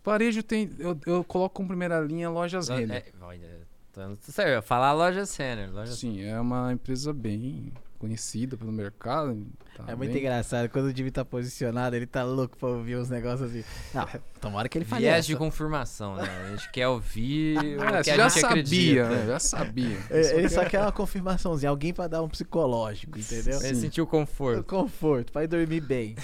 Varejo 0.05 0.43
tem. 0.43 0.71
Eu, 0.79 0.99
eu 1.07 1.25
coloco 1.25 1.55
como 1.55 1.69
primeira 1.69 2.01
linha 2.01 2.29
lojas 2.29 2.69
Lo- 2.69 2.77
Renner. 2.77 2.97
é, 2.97 3.25
olha, 3.25 3.49
tô- 3.93 4.17
sério, 4.33 4.51
eu 4.53 4.57
ia 4.57 4.63
falar 4.63 4.93
loja 4.93 5.25
Sênior. 5.27 5.71
Loja 5.73 5.93
Sim, 5.93 6.23
é 6.23 6.39
uma 6.41 6.73
empresa 6.73 7.13
bem 7.13 7.73
conhecida 8.01 8.57
pelo 8.57 8.73
mercado. 8.73 9.47
tá 9.77 9.85
É 9.87 9.95
muito 9.95 10.11
bem- 10.11 10.21
engraçado. 10.23 10.69
Quando 10.71 10.87
o 10.87 10.97
Jimmy 10.97 11.13
tá 11.13 11.25
posicionado, 11.25 11.95
ele 11.95 12.05
tá 12.05 12.25
louco 12.25 12.57
pra 12.57 12.69
ouvir 12.69 12.97
uns 12.97 13.09
negócios 13.09 13.49
assim. 13.49 13.63
Não, 13.95 14.05
tomara 14.41 14.69
que 14.69 14.77
ele 14.77 14.85
fale 14.85 15.03
Viés 15.03 15.25
de 15.25 15.37
confirmação, 15.37 16.17
né? 16.17 16.25
A 16.25 16.51
gente 16.57 16.69
quer 16.73 16.89
ouvir 16.89 17.57
o 17.79 17.85
É, 17.85 18.03
que 18.03 18.13
já 18.17 18.29
gente 18.29 18.41
sabia, 18.41 19.05
acredita. 19.05 19.09
né? 19.09 19.27
Já 19.29 19.39
sabia. 19.39 19.99
É, 20.11 20.37
Ele 20.37 20.49
só 20.49 20.65
quer 20.65 20.81
uma 20.81 20.91
confirmaçãozinha, 20.91 21.71
alguém 21.71 21.95
pra 21.95 22.09
dar 22.09 22.23
um 22.25 22.29
psicológico, 22.29 23.17
entendeu? 23.17 23.61
Ele 23.61 23.75
Sim. 23.77 23.81
sentiu 23.83 24.05
conforto. 24.05 24.65
Conforto, 24.65 25.31
pra 25.31 25.45
ir 25.45 25.47
dormir 25.47 25.81
bem. 25.81 26.17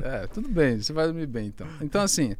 É, 0.00 0.28
tudo 0.28 0.48
bem, 0.48 0.80
você 0.80 0.92
vai 0.92 1.06
dormir 1.06 1.26
bem 1.26 1.46
então. 1.48 1.66
Então, 1.80 2.02
assim, 2.02 2.36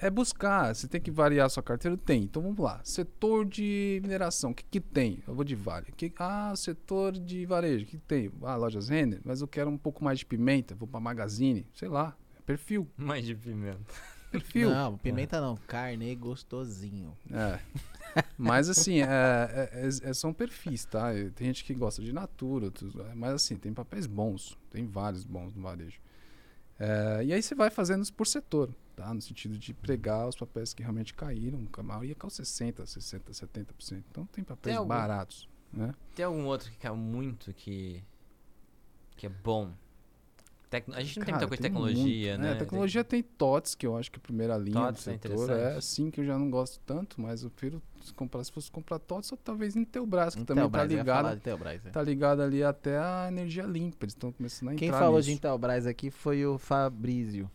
é 0.00 0.08
buscar, 0.10 0.74
você 0.74 0.86
tem 0.88 1.00
que 1.00 1.10
variar 1.10 1.46
a 1.46 1.48
sua 1.48 1.62
carteira? 1.62 1.96
Tem. 1.96 2.22
Então 2.22 2.42
vamos 2.42 2.58
lá. 2.58 2.80
Setor 2.84 3.44
de 3.44 3.98
mineração, 4.02 4.50
o 4.50 4.54
que, 4.54 4.64
que 4.64 4.80
tem? 4.80 5.22
Eu 5.26 5.34
vou 5.34 5.44
de 5.44 5.54
vale. 5.54 5.92
Que, 5.96 6.12
ah, 6.18 6.54
setor 6.56 7.12
de 7.12 7.44
varejo, 7.46 7.84
o 7.84 7.88
que, 7.88 7.98
que 7.98 8.04
tem? 8.04 8.30
Ah, 8.42 8.56
lojas 8.56 8.88
Renner, 8.88 9.20
mas 9.24 9.40
eu 9.40 9.48
quero 9.48 9.68
um 9.70 9.78
pouco 9.78 10.02
mais 10.04 10.18
de 10.20 10.26
pimenta, 10.26 10.74
vou 10.74 10.86
pra 10.88 11.00
Magazine, 11.00 11.66
sei 11.74 11.88
lá. 11.88 12.16
É 12.38 12.42
perfil, 12.42 12.88
Mais 12.96 13.24
de 13.24 13.34
pimenta. 13.34 13.78
perfil. 14.30 14.70
Não, 14.70 14.96
pimenta 14.98 15.40
não, 15.40 15.56
carne 15.66 16.14
gostosinho. 16.14 17.16
É. 17.32 17.58
Mas 18.36 18.68
assim, 18.68 19.00
é, 19.00 19.04
é- 19.04 19.70
é- 19.72 20.10
é- 20.10 20.14
são 20.14 20.32
perfis, 20.32 20.84
tá? 20.84 21.10
Tem 21.34 21.46
gente 21.48 21.62
que 21.64 21.74
gosta 21.74 22.02
de 22.02 22.12
natura, 22.12 22.72
é, 23.10 23.14
mas 23.14 23.32
assim, 23.34 23.56
tem 23.56 23.72
papéis 23.72 24.06
bons, 24.06 24.56
tem 24.70 24.86
vários 24.86 25.24
bons 25.24 25.54
no 25.54 25.62
varejo. 25.62 26.00
É, 26.78 27.22
e 27.24 27.32
aí 27.32 27.42
você 27.42 27.54
vai 27.54 27.70
fazendo 27.70 28.02
isso 28.02 28.12
por 28.14 28.26
setor, 28.26 28.70
tá? 28.98 29.14
No 29.14 29.20
sentido 29.22 29.56
de 29.56 29.72
pregar 29.72 30.28
os 30.28 30.34
papéis 30.36 30.74
que 30.74 30.82
realmente 30.82 31.14
caíram, 31.14 31.66
a 31.72 31.82
maioria 31.82 32.14
caiu 32.16 32.30
60%, 32.30 32.82
60%, 32.84 33.22
70%. 33.32 34.02
Então 34.10 34.26
tem 34.26 34.42
papéis 34.42 34.76
algum- 34.76 34.88
baratos, 34.88 35.48
né? 35.72 35.94
Tem 36.14 36.24
algum 36.24 36.44
outro 36.46 36.70
que 36.70 36.78
caiu 36.78 36.96
muito 36.96 37.52
que. 37.54 38.02
que 39.16 39.26
é 39.26 39.28
bom? 39.28 39.70
Tecno- 40.70 40.94
A 40.96 41.00
gente 41.02 41.18
não 41.18 41.24
tem 41.24 41.32
Cara, 41.34 41.46
muita 41.46 41.48
coisa 41.48 41.56
de 41.56 41.62
tem 41.62 41.70
tecnologia, 41.94 42.32
muito, 42.36 42.42
né? 42.46 42.52
né? 42.52 42.58
tecnologia 42.58 43.02
tem 43.02 43.22
TOTS, 43.22 43.74
que 43.74 43.86
eu 43.86 43.96
acho 43.96 44.10
que 44.10 44.18
é 44.18 44.20
a 44.20 44.22
primeira 44.22 44.58
linha 44.58 44.74
TOTS 44.92 45.08
é 45.08 45.16
do 45.16 45.28
setor. 45.28 45.50
É 45.50 45.76
assim 45.76 46.10
que 46.10 46.20
eu 46.20 46.24
já 46.26 46.38
não 46.38 46.50
gosto 46.50 46.78
tanto, 46.84 47.18
mas 47.22 47.42
eu 47.42 47.48
prefiro 47.48 47.80
se 48.02 48.12
comprar, 48.12 48.44
se 48.44 48.52
fosse 48.52 48.70
comprar 48.70 48.98
TOTS, 48.98 49.32
ou 49.32 49.38
talvez 49.42 49.76
Intelbras, 49.76 50.34
que 50.34 50.42
Intelbras, 50.42 50.66
também 50.70 50.80
tá 50.80 50.84
ligado 51.02 51.30
de 51.30 51.36
Intelbras, 51.36 51.86
é. 51.86 51.90
tá 51.90 52.02
ligado 52.02 52.42
ali 52.42 52.62
até 52.62 52.98
a 52.98 53.28
energia 53.28 53.62
limpa. 53.62 54.04
Eles 54.04 54.12
estão 54.12 54.30
começando 54.30 54.68
a 54.68 54.72
entrar 54.74 54.86
Quem 54.86 54.92
falou 54.92 55.20
de 55.22 55.28
nisso. 55.28 55.38
Intelbras 55.38 55.86
aqui 55.86 56.10
foi 56.10 56.44
o 56.44 56.58
Fabrício, 56.58 57.50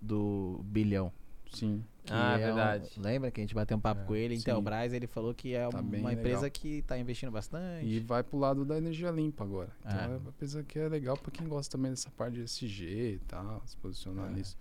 do 0.00 0.60
Bilhão. 0.64 1.12
Sim. 1.52 1.84
Ah, 2.08 2.34
é 2.38 2.42
um- 2.50 2.54
verdade. 2.54 2.90
lembra 2.96 3.30
que 3.30 3.40
a 3.40 3.44
gente 3.44 3.54
bateu 3.54 3.76
um 3.76 3.80
papo 3.80 4.02
É, 4.02 4.04
com 4.04 4.14
ele? 4.16 4.34
sim. 4.36 4.40
Intelbras, 4.40 4.92
ele 4.92 5.06
falou 5.06 5.34
que 5.34 5.52
é 5.54 5.68
Tá 5.68 5.80
uma 5.80 6.12
empresa 6.12 6.42
legal. 6.42 6.50
que 6.50 6.82
tá 6.82 6.96
investindo 6.98 7.30
bastante. 7.30 7.84
E 7.86 7.98
vai 8.00 8.22
pro 8.22 8.38
lado 8.38 8.64
da 8.64 8.78
energia 8.78 9.10
limpa 9.10 9.44
agora. 9.44 9.70
Então 9.80 9.98
É. 9.98 10.04
é 10.04 10.16
uma 10.16 10.28
empresa 10.30 10.62
que 10.62 10.78
é 10.78 10.88
legal 10.88 11.16
pra 11.16 11.30
quem 11.30 11.46
gosta 11.48 11.76
também 11.76 11.90
dessa 11.90 12.08
parte 12.10 12.34
de 12.34 12.42
SG 12.42 13.14
e 13.14 13.18
tal, 13.26 13.62
se 13.66 13.76
posicionar 13.76 14.28
É. 14.30 14.34
nisso. 14.34 14.56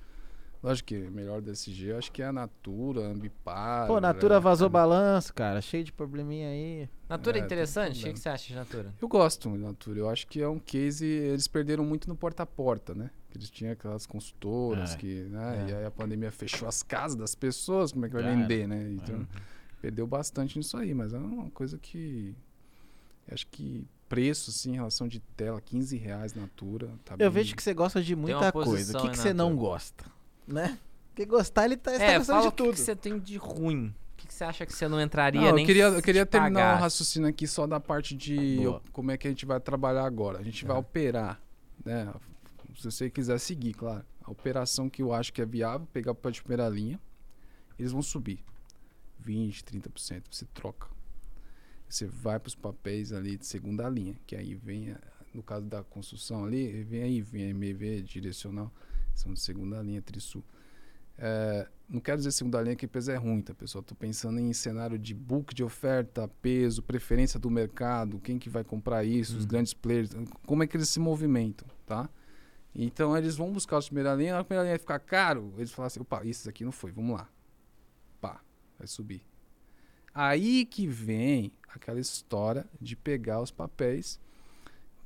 Lógico 0.61 0.87
que 0.87 0.97
melhor 0.97 1.41
desse 1.41 1.71
jeito, 1.71 1.97
acho 1.97 2.11
que 2.11 2.21
é 2.21 2.25
a 2.25 2.33
Natura, 2.33 2.99
Ambipar. 3.07 3.87
Pô, 3.87 4.01
Natura 4.01 4.35
é, 4.35 4.39
vazou 4.41 4.67
é- 4.67 4.69
balanço, 4.69 5.33
cara. 5.33 5.61
Cheio 5.61 5.85
de 5.85 5.93
probleminha 5.93 6.49
aí. 6.49 6.89
Natura 7.07 7.37
é 7.37 7.41
É, 7.41 7.45
interessante? 7.45 8.01
O 8.09 8.13
que, 8.13 8.19
você 8.19 8.27
acha 8.27 8.47
de 8.47 8.55
Natura? 8.55 8.93
Eu 9.01 9.07
gosto 9.07 9.49
de 9.49 9.57
Natura. 9.57 9.99
Eu 9.99 10.09
acho 10.09 10.27
que 10.27 10.41
é 10.41 10.47
um 10.49 10.59
case. 10.59 11.05
Eles 11.05 11.47
perderam 11.47 11.85
muito 11.85 12.09
no 12.09 12.15
porta 12.15 12.43
a 12.43 12.45
porta, 12.45 12.93
né? 12.93 13.09
Eles 13.33 13.49
tinham 13.49 13.71
aquelas 13.71 14.05
consultoras 14.05 14.95
É. 14.95 14.97
que. 14.97 15.23
Né? 15.29 15.65
É. 15.67 15.71
E 15.71 15.75
aí 15.75 15.85
a 15.85 15.91
pandemia 15.91 16.29
fechou 16.31 16.67
as 16.67 16.83
casas 16.83 17.15
das 17.15 17.33
pessoas, 17.35 17.93
como 17.93 18.05
é 18.05 18.09
que 18.09 18.15
vai 18.15 18.23
vender, 18.23 18.67
né? 18.67 18.91
Então, 18.91 19.25
perdeu 19.81 20.05
bastante 20.05 20.57
nisso 20.57 20.75
aí, 20.75 20.93
mas 20.93 21.13
é 21.13 21.17
uma 21.17 21.49
coisa 21.51 21.77
que. 21.77 22.35
Acho 23.31 23.47
que 23.47 23.87
preço, 24.09 24.49
assim, 24.49 24.71
em 24.71 24.75
relação 24.75 25.07
de 25.07 25.19
tela, 25.37 25.61
15 25.61 25.95
reais 25.95 26.33
Natura. 26.33 26.89
Tá 27.05 27.13
Eu 27.13 27.17
bem- 27.17 27.29
vejo 27.29 27.55
que 27.55 27.61
você 27.63 27.73
gosta 27.73 28.01
de 28.01 28.13
muita 28.15 28.51
coisa. 28.51 28.97
O 28.97 29.01
que, 29.03 29.09
que 29.11 29.17
você 29.17 29.33
não 29.33 29.55
gosta? 29.55 30.03
Né? 30.49 30.79
Porque 31.09 31.25
gostar, 31.25 31.65
ele 31.65 31.77
tá, 31.77 31.91
ele 31.91 31.99
tá 31.99 32.05
É, 32.05 32.17
gostando 32.17 32.37
fala 32.39 32.41
de 32.41 32.47
o 32.47 32.51
que, 32.51 32.63
tudo. 32.63 32.75
você 32.77 32.95
tem 32.95 33.19
de 33.19 33.37
ruim. 33.37 33.87
O 33.87 34.17
que, 34.17 34.27
que 34.27 34.33
você 34.33 34.43
acha 34.43 34.65
que 34.65 34.73
você 34.73 34.87
não 34.87 34.99
entraria 35.01 35.39
Não, 35.41 35.55
nem 35.55 35.63
eu 35.63 35.67
queria, 35.67 35.89
se 35.91 35.97
eu 35.97 36.01
queria 36.01 36.25
te 36.25 36.29
terminar 36.29 36.59
o 36.59 36.63
pagasse? 36.63 36.81
raciocínio 36.81 37.29
aqui 37.29 37.47
só 37.47 37.65
da 37.67 37.79
parte 37.79 38.15
de 38.15 38.59
como 38.91 39.11
é 39.11 39.17
que 39.17 39.27
a 39.27 39.31
gente 39.31 39.45
vai 39.45 39.59
trabalhar 39.59 40.03
agora. 40.05 40.39
A 40.39 40.43
gente 40.43 40.65
vai 40.65 40.73
Aham. 40.75 40.81
operar, 40.81 41.41
né? 41.85 42.13
Se 42.77 42.83
você 42.91 43.09
quiser 43.09 43.39
seguir, 43.39 43.73
claro. 43.73 44.05
A 44.23 44.31
operação 44.31 44.89
que 44.89 45.01
eu 45.01 45.13
acho 45.13 45.31
que 45.33 45.41
é 45.41 45.45
viável, 45.45 45.87
pegar 45.91 46.13
para 46.13 46.31
de 46.31 46.41
primeira 46.41 46.67
linha, 46.69 46.99
eles 47.77 47.91
vão 47.91 48.01
subir 48.01 48.43
20, 49.19 49.63
30%, 49.63 50.23
você 50.29 50.45
troca. 50.53 50.87
Você 51.87 52.05
vai 52.05 52.39
para 52.39 52.47
os 52.47 52.55
papéis 52.55 53.11
ali 53.11 53.37
de 53.37 53.45
segunda 53.45 53.89
linha, 53.89 54.15
que 54.27 54.35
aí 54.35 54.53
vem, 54.53 54.95
no 55.33 55.41
caso 55.41 55.65
da 55.65 55.83
construção 55.83 56.45
ali, 56.45 56.83
vem 56.83 57.01
aí, 57.03 57.21
vem 57.21 57.49
MV 57.49 58.01
direcional, 58.03 58.71
são 59.19 59.33
de 59.33 59.39
segunda 59.39 59.81
linha, 59.81 60.01
Trisul. 60.01 60.43
É, 61.17 61.67
não 61.89 61.99
quero 61.99 62.17
dizer 62.17 62.31
segunda 62.31 62.61
linha 62.61 62.75
que 62.75 62.87
peso 62.87 63.11
é 63.11 63.15
ruim, 63.17 63.41
tá, 63.41 63.53
pessoal? 63.53 63.83
Tô 63.83 63.93
pensando 63.93 64.39
em 64.39 64.53
cenário 64.53 64.97
de 64.97 65.13
book 65.13 65.53
de 65.53 65.63
oferta, 65.63 66.27
peso, 66.41 66.81
preferência 66.81 67.37
do 67.39 67.49
mercado, 67.49 68.19
quem 68.19 68.39
que 68.39 68.49
vai 68.49 68.63
comprar 68.63 69.03
isso, 69.03 69.35
os 69.35 69.43
Uhum. 69.43 69.49
grandes 69.49 69.73
players, 69.73 70.09
como 70.45 70.63
é 70.63 70.67
que 70.67 70.77
eles 70.77 70.87
se 70.89 70.99
movimentam, 70.99 71.67
tá? 71.85 72.09
Então 72.73 73.17
eles 73.17 73.35
vão 73.35 73.51
buscar 73.51 73.77
a 73.77 73.81
primeira 73.81 74.15
linha, 74.15 74.35
na 74.35 74.43
primeira 74.43 74.63
linha 74.65 74.79
ficar 74.79 74.99
caro, 74.99 75.53
eles 75.57 75.71
falam 75.71 75.87
assim, 75.87 75.99
opa, 75.99 76.23
isso 76.23 76.47
aqui 76.47 76.63
não 76.63 76.71
foi, 76.71 76.91
vamos 76.91 77.17
lá. 77.17 77.27
Pá, 78.21 78.39
vai 78.77 78.87
subir. 78.87 79.21
Aí 80.13 80.65
que 80.65 80.87
vem 80.87 81.51
aquela 81.67 81.99
história 81.99 82.65
de 82.79 82.95
pegar 82.95 83.41
os 83.41 83.51
papéis 83.51 84.19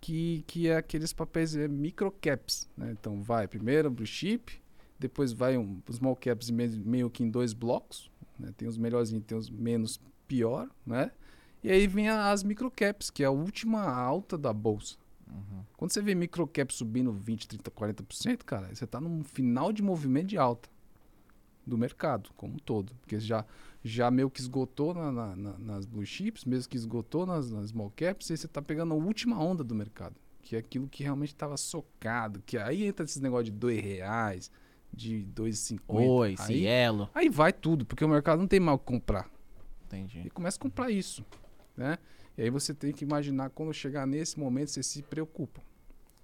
que, 0.03 0.43
que 0.45 0.67
é 0.67 0.75
aqueles 0.75 1.13
papéis 1.13 1.55
é, 1.55 1.65
microcaps, 1.65 2.69
né? 2.75 2.91
Então 2.91 3.21
vai 3.21 3.47
primeiro 3.47 3.89
blue 3.89 4.05
chip, 4.05 4.61
depois 4.99 5.31
vai 5.31 5.57
um 5.57 5.81
small 5.89 6.13
caps 6.17 6.49
me- 6.49 6.67
meio 6.67 7.09
que 7.09 7.23
em 7.23 7.29
dois 7.29 7.53
blocos, 7.53 8.11
né? 8.37 8.53
Tem 8.57 8.67
os 8.67 8.77
melhorzinhos, 8.77 9.23
tem 9.25 9.37
os 9.37 9.49
menos 9.49 10.01
pior, 10.27 10.69
né? 10.85 11.09
E 11.63 11.71
aí 11.71 11.87
vem 11.87 12.09
a- 12.09 12.31
as 12.31 12.43
microcaps, 12.43 13.09
que 13.09 13.23
é 13.23 13.27
a 13.27 13.31
última 13.31 13.81
alta 13.81 14.37
da 14.37 14.51
bolsa. 14.51 14.97
Uhum. 15.25 15.63
Quando 15.77 15.93
você 15.93 16.01
vê 16.01 16.13
microcap 16.13 16.73
subindo 16.73 17.13
20, 17.13 17.47
30, 17.47 17.71
40%, 17.71 18.43
cara, 18.43 18.75
você 18.75 18.83
está 18.83 18.99
num 18.99 19.23
final 19.23 19.71
de 19.71 19.81
movimento 19.81 20.27
de 20.27 20.37
alta 20.37 20.67
do 21.65 21.77
mercado 21.77 22.29
como 22.35 22.55
um 22.55 22.59
todo. 22.59 22.93
Porque 22.99 23.17
já, 23.21 23.45
já 23.83 24.09
meio 24.09 24.29
que 24.29 24.39
esgotou 24.39 24.93
na- 24.93 25.11
na- 25.11 25.35
na- 25.35 25.57
nas 25.59 25.85
blue 25.85 26.05
chips, 26.05 26.45
mesmo 26.45 26.69
que 26.69 26.77
esgotou 26.77 27.25
nas, 27.25 27.51
nas 27.51 27.69
small 27.69 27.91
caps, 27.95 28.29
e 28.29 28.37
você 28.37 28.45
está 28.45 28.61
pegando 28.61 28.93
a 28.93 28.97
última 28.97 29.37
onda 29.43 29.63
do 29.63 29.75
mercado. 29.75 30.15
Que 30.41 30.55
é 30.55 30.59
aquilo 30.59 30.87
que 30.87 31.03
realmente 31.03 31.29
estava 31.33 31.55
socado. 31.57 32.41
Que 32.45 32.57
aí 32.57 32.83
entra 32.85 33.05
esses 33.05 33.21
negócios 33.21 33.45
de 33.45 33.51
dois 33.51 33.81
reais, 33.81 34.51
de 34.93 35.25
2,50. 35.33 35.81
Oi, 35.87 36.35
aí, 36.39 36.45
Cielo. 36.45 37.09
aí 37.13 37.29
vai 37.29 37.51
tudo, 37.53 37.85
porque 37.85 38.03
o 38.05 38.07
mercado 38.09 38.39
não 38.39 38.47
tem 38.47 38.59
mal 38.59 38.75
o 38.75 38.79
que 38.79 38.85
comprar. 38.85 39.29
Entendi. 39.85 40.21
E 40.25 40.29
começa 40.29 40.57
a 40.57 40.61
comprar 40.61 40.89
isso, 40.91 41.25
né? 41.75 41.97
E 42.37 42.41
aí 42.41 42.49
você 42.49 42.73
tem 42.73 42.91
que 42.91 43.03
imaginar 43.03 43.49
quando 43.51 43.73
chegar 43.73 44.05
nesse 44.07 44.39
momento, 44.39 44.69
você 44.71 44.81
se 44.83 45.01
preocupa. 45.03 45.61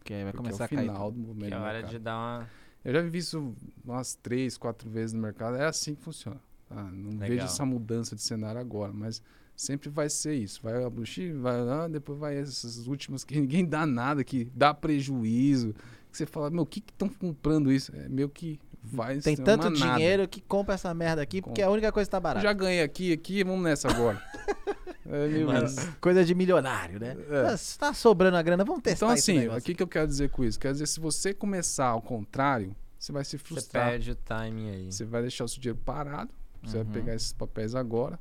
Que 0.03 0.13
aí 0.13 0.23
vai 0.23 0.31
Porque 0.31 0.43
começar 0.49 0.63
é 0.63 0.65
a 0.65 0.67
o 0.67 0.69
cair. 0.69 0.87
final 0.87 1.11
do 1.11 1.19
movimento 1.19 1.49
Que 1.49 1.53
é 1.55 1.59
hora 1.59 1.83
de 1.83 1.99
dar 1.99 2.17
uma. 2.17 2.49
Eu 2.83 2.93
já 2.93 3.01
vivi 3.01 3.17
isso 3.19 3.55
umas 3.83 4.15
três, 4.15 4.57
quatro 4.57 4.89
vezes 4.89 5.13
no 5.13 5.21
mercado. 5.21 5.55
É 5.57 5.65
assim 5.65 5.93
que 5.95 6.01
funciona. 6.01 6.41
Tá? 6.69 6.83
Não 6.91 7.11
Legal. 7.11 7.27
vejo 7.29 7.43
essa 7.45 7.65
mudança 7.65 8.15
de 8.15 8.21
cenário 8.21 8.61
agora, 8.61 8.93
mas 8.93 9.21
sempre 9.55 9.89
vai 9.89 10.09
ser 10.09 10.35
isso. 10.35 10.61
Vai 10.63 10.81
a 10.83 10.89
Blue 10.89 11.05
Chip, 11.05 11.33
vai 11.33 11.59
lá, 11.61 11.87
depois 11.87 12.17
vai 12.17 12.37
essas 12.37 12.87
últimas 12.87 13.23
que 13.25 13.35
ninguém 13.41 13.65
dá 13.65 13.85
nada, 13.85 14.23
que 14.23 14.45
dá 14.55 14.73
prejuízo. 14.73 15.73
Que 16.11 16.17
você 16.17 16.25
fala, 16.25 16.49
meu, 16.49 16.63
o 16.63 16.65
que 16.65 16.79
estão 16.79 17.07
comprando 17.09 17.71
isso? 17.71 17.93
É 17.95 18.07
meio 18.09 18.29
que 18.29 18.59
vai 18.81 19.19
Tem 19.19 19.35
ser 19.35 19.43
tanto 19.43 19.67
uma 19.67 19.77
nada. 19.77 19.95
dinheiro 19.97 20.27
que 20.27 20.41
compra 20.41 20.73
essa 20.75 20.91
merda 20.93 21.21
aqui 21.21 21.41
porque 21.41 21.61
é 21.61 21.65
a 21.65 21.69
única 21.69 21.91
coisa 21.91 22.07
que 22.07 22.11
tá 22.11 22.19
barata. 22.19 22.41
já 22.43 22.53
ganhei 22.53 22.81
aqui, 22.81 23.11
aqui, 23.13 23.43
vamos 23.43 23.61
nessa 23.63 23.89
agora. 23.89 24.19
é 25.05 25.27
meio 25.27 25.47
Mas-. 25.47 25.75
Coisa 26.01 26.23
de 26.25 26.33
milionário, 26.33 26.99
né? 26.99 27.15
É. 27.29 27.41
Ah, 27.51 27.57
se 27.57 27.77
Tá 27.77 27.93
sobrando 27.93 28.37
a 28.37 28.41
grana, 28.41 28.63
vamos 28.63 28.81
testar 28.81 29.05
Então, 29.05 29.09
assim, 29.13 29.47
o 29.49 29.61
que, 29.61 29.75
que 29.75 29.83
eu 29.83 29.87
quero 29.87 30.07
dizer 30.07 30.29
com 30.29 30.43
isso? 30.43 30.59
Quer 30.59 30.71
dizer, 30.71 30.87
se 30.87 30.99
você 30.99 31.31
começar 31.33 31.87
ao 31.87 32.01
contrário, 32.01 32.75
você 32.97 33.11
vai 33.11 33.23
se 33.23 33.37
Você 33.37 33.43
frustrar. 33.43 33.89
perde 33.89 34.11
o 34.11 34.15
timing 34.15 34.69
aí. 34.71 34.91
Você 34.91 35.05
vai 35.05 35.21
deixar 35.21 35.43
o 35.43 35.47
seu 35.47 35.61
dinheiro 35.61 35.79
parado. 35.85 36.31
Você 36.63 36.77
Uhum. 36.77 36.83
vai 36.83 36.93
pegar 36.93 37.15
esses 37.15 37.33
papéis 37.33 37.75
agora. 37.75 38.19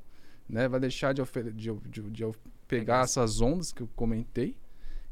Né? 0.48 0.66
Vai 0.68 0.80
deixar 0.80 1.12
de, 1.12 1.22
de, 1.52 1.72
de, 1.72 2.02
de 2.10 2.22
pegar 2.24 2.34
Pegar. 2.66 3.00
essas 3.02 3.40
ondas 3.40 3.72
que 3.72 3.82
eu 3.82 3.88
comentei. 3.96 4.56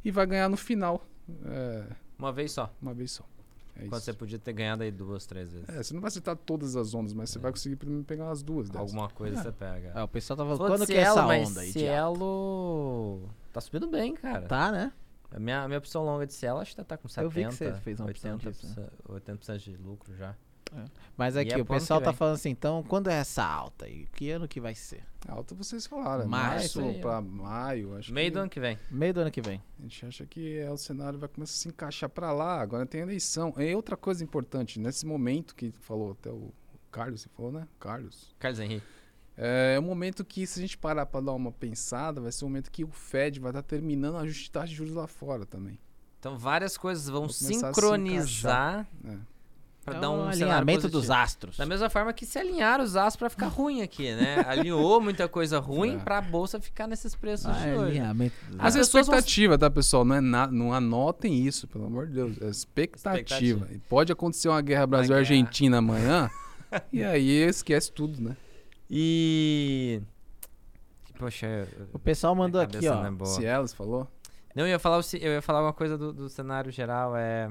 E 0.05 0.11
vai 0.11 0.27
ganhar 0.27 0.49
no 0.49 0.57
final. 0.57 1.05
é, 1.45 1.85
Uma 2.19 2.33
vez 2.33 2.53
só. 2.53 2.73
uma 2.81 2.95
vez 2.95 3.13
só. 3.13 3.25
É 3.75 3.81
Quando 3.81 3.93
isso. 4.01 4.01
você 4.07 4.13
podia 4.15 4.39
ter 4.39 4.55
ganhado 4.55 4.83
aí 4.85 4.91
duas, 4.91 5.27
três 5.27 5.53
vezes. 5.53 5.69
É, 5.69 5.83
você 5.83 5.93
não 5.93 6.01
vai 6.01 6.09
acertar 6.09 6.35
todas 6.37 6.77
as 6.77 6.95
ondas, 6.95 7.13
mas 7.13 7.29
você 7.29 7.39
vai 7.39 7.51
conseguir 7.51 7.77
pelo 7.77 7.91
menos 7.93 8.07
pegar 8.07 8.25
umas 8.25 8.43
duas 8.43 8.69
dessas. 8.71 8.81
Alguma 8.81 9.11
coisa 9.11 9.39
É. 9.39 9.43
você 9.43 9.53
pega. 9.53 9.93
Ah, 9.95 10.05
o 10.05 10.09
pessoal 10.09 10.37
tá 10.37 10.45
falando, 10.45 10.59
quando 10.59 10.87
que 10.87 10.95
é 10.95 11.01
essa 11.01 11.27
onda 11.27 11.61
aí? 11.61 11.73
Cielo 11.73 13.29
tá 13.53 13.61
subindo 13.61 13.87
bem, 13.89 14.15
cara. 14.15 14.47
Tá, 14.47 14.73
né? 14.73 14.93
A 15.31 15.39
minha, 15.41 15.63
a 15.63 15.69
minha 15.69 15.79
opção 15.79 16.05
longa 16.05 16.27
de 16.27 16.33
Cielo 16.33 16.61
acho 16.61 16.75
que 16.75 16.83
tá 16.85 16.97
com 16.97 17.09
70%. 17.09 17.23
Eu 17.23 17.31
vi 17.31 17.45
que 17.45 17.53
você 17.53 17.73
fez 17.75 18.01
uma 18.01 18.09
opção 18.11 18.39
80%, 18.39 18.51
disso, 18.53 18.81
né? 18.81 18.89
80% 19.09 19.59
de 19.59 19.77
lucro 19.77 20.17
já. 20.17 20.35
Mas 21.17 21.37
E 21.37 21.41
aqui, 21.41 21.55
é 21.55 21.59
o 21.59 21.65
pessoal 21.65 22.01
tá 22.01 22.13
falando 22.13 22.35
assim, 22.35 22.51
então, 22.51 22.83
quando 22.83 23.09
é 23.09 23.15
essa 23.15 23.45
alta 23.45 23.87
aí? 23.87 24.07
Que 24.15 24.31
ano 24.31 24.47
que 24.47 24.61
vai 24.61 24.75
ser? 24.75 25.03
Alta 25.27 25.55
vocês 25.55 25.87
falaram. 25.87 26.25
é 26.25 26.27
Março, 26.27 26.81
Março 26.83 27.01
pra 27.01 27.21
maio. 27.21 27.97
Acho 27.97 28.13
Meio 28.13 28.27
que 28.27 28.31
do 28.33 28.41
ano 28.41 28.51
que 28.51 28.61
vem. 28.61 28.79
Meio 28.91 29.15
do 29.15 29.21
ano 29.21 29.31
que 29.31 29.41
vem. 29.41 29.63
A 29.79 29.83
gente 29.83 30.07
acha 30.07 30.27
que 30.27 30.59
é, 30.59 30.71
o 30.71 30.77
cenário 30.77 31.19
vai 31.19 31.29
começar 31.29 31.53
a 31.53 31.57
se 31.57 31.69
encaixar 31.69 32.11
para 32.11 32.33
lá. 32.33 32.61
Agora 32.61 32.85
tem 32.85 33.01
eleição. 33.01 33.55
E 33.57 33.75
outra 33.75 33.97
coisa 33.97 34.23
importante, 34.23 34.79
nesse 34.79 35.07
momento 35.07 35.55
que 35.55 35.71
falou 35.71 36.13
até 36.13 36.31
o 36.31 36.53
Carlos, 36.91 37.23
você 37.23 37.29
falou, 37.31 37.53
né? 37.53 37.67
Carlos. 37.81 38.35
Carlos 38.39 38.61
Henrique. 38.61 38.87
É, 39.37 39.77
o 39.79 39.83
momento 39.83 40.25
que, 40.25 40.47
se 40.47 40.59
a 40.59 40.63
gente 40.63 40.79
parar 40.79 41.05
para 41.05 41.21
dar 41.21 41.33
uma 41.33 41.53
pensada, 41.53 42.21
vai 42.21 42.33
ser 42.33 42.45
o 42.45 42.49
momento 42.49 42.71
que 42.71 42.85
o 42.85 42.91
Fed 42.91 43.39
vai 43.39 43.51
estar 43.51 43.63
terminando 43.63 44.17
a 44.17 44.21
ajuste 44.21 44.45
de 44.45 44.51
taxa 44.51 44.69
de 44.69 44.75
juros 44.75 44.95
lá 44.95 45.07
fora 45.07 45.45
também. 45.45 45.79
Então 46.19 46.39
várias 46.39 46.79
coisas 46.79 47.09
vão 47.09 47.27
a 47.27 47.29
se 47.29 47.45
sincronizar 47.45 48.89
né? 49.03 49.21
Pra 49.87 49.97
é 49.97 50.01
dar 50.01 50.11
um, 50.11 50.29
alinhamento 50.29 50.83
positivo. 50.83 51.01
dos 51.01 51.11
astros. 51.11 51.57
Da 51.57 51.65
mesma 51.65 51.89
forma 51.89 52.13
que 52.13 52.27
se 52.27 52.39
alinharam 52.39 52.85
os 52.85 52.97
astros 52.97 53.17
pra 53.17 53.31
ficar 53.31 53.47
ruim 53.55 53.81
aqui, 53.81 54.13
né? 54.15 54.45
Alinhou 54.47 55.01
muita 55.01 55.27
coisa 55.29 55.59
ruim 55.59 55.95
É. 55.97 55.99
pra 55.99 56.21
bolsa 56.21 56.61
ficar 56.61 56.87
nesses 56.87 57.15
preços 57.15 57.47
Ah, 57.47 57.53
de 57.53 57.69
hoje. 57.71 57.91
alinhamento 57.93 58.35
dos 58.49 58.57
Mas 58.57 58.77
é 58.77 58.81
As 58.81 58.87
pessoas 58.87 59.07
vão- 59.07 59.15
expectativa, 59.15 59.57
tá, 59.57 59.71
pessoal? 59.71 60.05
Não, 60.05 60.17
é 60.17 60.21
na, 60.21 60.47
não 60.49 60.73
anotem 60.75 61.47
isso, 61.47 61.67
pelo 61.69 61.87
amor 61.87 62.07
de 62.09 62.15
Deus. 62.15 62.43
É 62.43 62.47
expectativa. 62.49 63.17
Expectativa. 63.21 63.69
E 63.73 63.79
pode 63.79 64.13
acontecer 64.13 64.49
uma 64.49 64.61
guerra. 64.61 64.87
Brasil-Argentina 64.87 65.79
amanhã, 65.79 66.29
e 66.93 67.03
aí 67.03 67.31
esquece 67.31 67.91
tudo, 67.93 68.21
né? 68.21 68.37
E. 68.91 70.01
Poxa, 71.19 71.47
eu- 71.47 71.87
O 71.95 71.99
pessoal 71.99 72.35
mandou 72.35 72.61
aqui, 72.61 72.87
ó. 72.89 72.95
não 72.97 73.07
é 73.07 73.11
boa. 73.11 73.31
Cielos 73.31 73.73
falou? 73.73 74.07
Não, 74.55 74.65
eu 74.65 74.69
ia 74.71 74.79
falar, 74.79 75.03
se- 75.03 75.19
eu 75.23 75.33
ia 75.33 75.43
falar 75.43 75.63
uma 75.63 75.73
coisa 75.73 75.97
do, 75.99 76.13
do 76.13 76.29
cenário 76.29 76.71
geral, 76.73 77.17
é. 77.17 77.51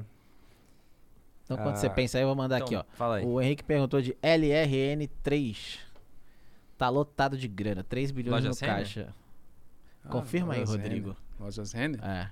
Então, 1.46 1.58
quando 1.58 1.76
Ah, 1.76 1.78
você 1.78 1.90
pensa 1.90 2.18
aí, 2.18 2.24
eu 2.24 2.28
vou 2.28 2.36
mandar 2.36 2.58
então, 2.58 2.66
aqui, 2.68 2.76
ó. 2.76 2.84
Fala 2.98 3.18
aí. 3.18 3.26
O 3.26 3.40
Henrique 3.40 3.64
perguntou 3.64 4.02
de 4.02 4.14
LRN3. 4.22 5.80
Tá 6.78 6.90
lotado 6.90 7.38
de 7.38 7.48
grana, 7.48 7.84
3 7.84 8.12
bilhões 8.12 8.34
Loja 8.34 8.50
no 8.50 8.54
Sênior? 8.54 8.78
caixa. 8.78 9.16
Ah, 10.04 10.10
Confirma 10.10 10.54
aí, 10.54 10.60
Lojas 10.60 10.76
Rodrigo. 10.76 11.08
Renner. 11.10 11.22
Lojas 11.40 11.72
Renner? 11.72 12.04
É. 12.04 12.30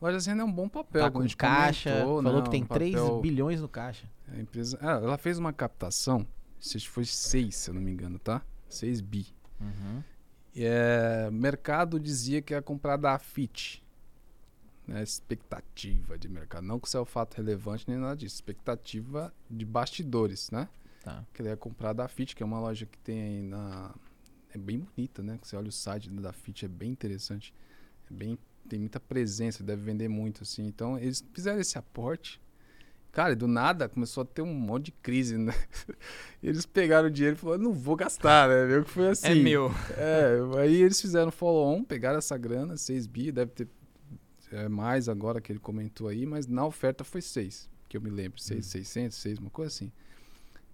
Lojas 0.00 0.26
Renner 0.26 0.42
é 0.42 0.44
um 0.44 0.52
bom 0.52 0.68
papel. 0.68 1.02
Tá 1.02 1.10
com 1.10 1.26
caixa, 1.36 1.90
comentou, 1.90 2.22
falou 2.22 2.38
não, 2.38 2.42
que 2.44 2.50
tem 2.50 2.62
um 2.62 2.66
3 2.66 2.94
papel- 2.94 3.20
bilhões 3.20 3.60
no 3.60 3.68
caixa. 3.68 4.08
A 4.32 4.38
empresa, 4.40 4.78
ah, 4.80 4.92
ela 5.02 5.18
fez 5.18 5.38
uma 5.38 5.52
captação, 5.52 6.26
se 6.58 6.80
foi 6.80 7.04
6, 7.04 7.54
se 7.54 7.70
eu 7.70 7.74
não 7.74 7.80
me 7.82 7.90
engano, 7.92 8.18
tá? 8.18 8.42
6 8.68 9.00
bi. 9.00 9.26
Uhum. 9.60 10.02
E, 10.54 10.64
é, 10.64 11.26
o 11.28 11.32
mercado 11.32 12.00
dizia 12.00 12.40
que 12.42 12.54
ia 12.54 12.62
comprar 12.62 12.96
da 12.96 13.12
Afit. 13.14 13.82
Né, 14.90 15.04
expectativa 15.04 16.18
de 16.18 16.28
mercado. 16.28 16.66
Não 16.66 16.80
que 16.80 16.88
isso 16.88 16.96
é 16.96 17.00
o 17.00 17.04
fato 17.04 17.36
relevante 17.36 17.84
nem 17.86 17.96
nada 17.96 18.16
disso. 18.16 18.34
Expectativa 18.34 19.32
de 19.48 19.64
bastidores, 19.64 20.50
né? 20.50 20.68
Tá. 21.04 21.24
Que 21.32 21.42
ele 21.42 21.48
ia 21.48 21.56
comprar 21.56 21.92
da 21.92 22.08
Fit, 22.08 22.34
que 22.34 22.42
é 22.42 22.46
uma 22.46 22.58
loja 22.58 22.86
que 22.86 22.98
tem 22.98 23.22
aí 23.22 23.42
na. 23.42 23.94
É 24.52 24.58
bem 24.58 24.80
bonita, 24.80 25.22
né? 25.22 25.38
Você 25.40 25.54
olha 25.54 25.68
o 25.68 25.72
site 25.72 26.10
da 26.10 26.32
Fit, 26.32 26.64
é 26.64 26.68
bem 26.68 26.90
interessante. 26.90 27.54
É 28.10 28.12
bem, 28.12 28.36
tem 28.68 28.80
muita 28.80 28.98
presença, 28.98 29.62
deve 29.62 29.80
vender 29.80 30.08
muito, 30.08 30.42
assim. 30.42 30.66
Então, 30.66 30.98
eles 30.98 31.24
fizeram 31.32 31.60
esse 31.60 31.78
aporte. 31.78 32.40
Cara, 33.12 33.36
do 33.36 33.46
nada 33.46 33.88
começou 33.88 34.22
a 34.22 34.26
ter 34.26 34.42
um 34.42 34.52
monte 34.52 34.86
de 34.86 34.92
crise, 34.92 35.38
né? 35.38 35.52
Eles 36.42 36.64
pegaram 36.64 37.08
o 37.08 37.10
dinheiro 37.10 37.36
e 37.36 37.38
falaram, 37.40 37.62
não 37.64 37.72
vou 37.72 37.96
gastar, 37.96 38.48
né? 38.48 38.66
Viu 38.66 38.84
que 38.84 38.90
foi 38.90 39.08
assim. 39.08 39.28
É 39.28 39.34
meu. 39.34 39.68
É, 39.96 40.38
aí 40.60 40.80
eles 40.80 41.00
fizeram 41.00 41.32
follow-on, 41.32 41.82
pegaram 41.82 42.18
essa 42.18 42.38
grana, 42.38 42.76
6 42.76 43.08
bi, 43.08 43.32
deve 43.32 43.50
ter 43.50 43.68
é, 44.50 44.68
mais 44.68 45.08
agora 45.08 45.40
que 45.40 45.52
ele 45.52 45.58
comentou 45.58 46.08
aí, 46.08 46.26
mas 46.26 46.46
na 46.46 46.64
oferta 46.64 47.04
foi 47.04 47.22
6, 47.22 47.68
que 47.88 47.96
eu 47.96 48.00
me 48.00 48.10
lembro, 48.10 48.40
6, 48.40 48.64
600, 48.66 49.16
6, 49.16 49.38
uma 49.38 49.50
coisa 49.50 49.68
assim. 49.68 49.92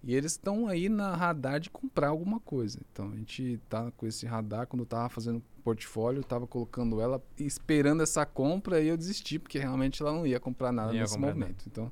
E 0.03 0.15
eles 0.15 0.33
estão 0.33 0.67
aí 0.67 0.89
na 0.89 1.15
radar 1.15 1.59
de 1.59 1.69
comprar 1.69 2.09
alguma 2.09 2.39
coisa. 2.39 2.79
Então 2.91 3.11
a 3.11 3.15
gente 3.15 3.59
tá 3.67 3.91
com 3.91 4.05
esse 4.05 4.25
radar, 4.25 4.67
quando 4.67 4.81
eu 4.81 4.85
tava 4.85 5.09
fazendo 5.09 5.43
portfólio, 5.63 6.23
tava 6.23 6.47
colocando 6.47 7.01
ela 7.01 7.21
esperando 7.37 8.03
essa 8.03 8.25
compra 8.25 8.79
e 8.79 8.87
eu 8.87 8.95
desisti, 8.95 9.39
porque 9.39 9.59
realmente 9.59 10.01
ela 10.01 10.13
não 10.13 10.25
ia 10.25 10.39
comprar 10.39 10.71
nada 10.71 10.93
ia 10.93 11.01
nesse 11.01 11.15
comprar 11.15 11.33
momento. 11.33 11.65
Então 11.67 11.91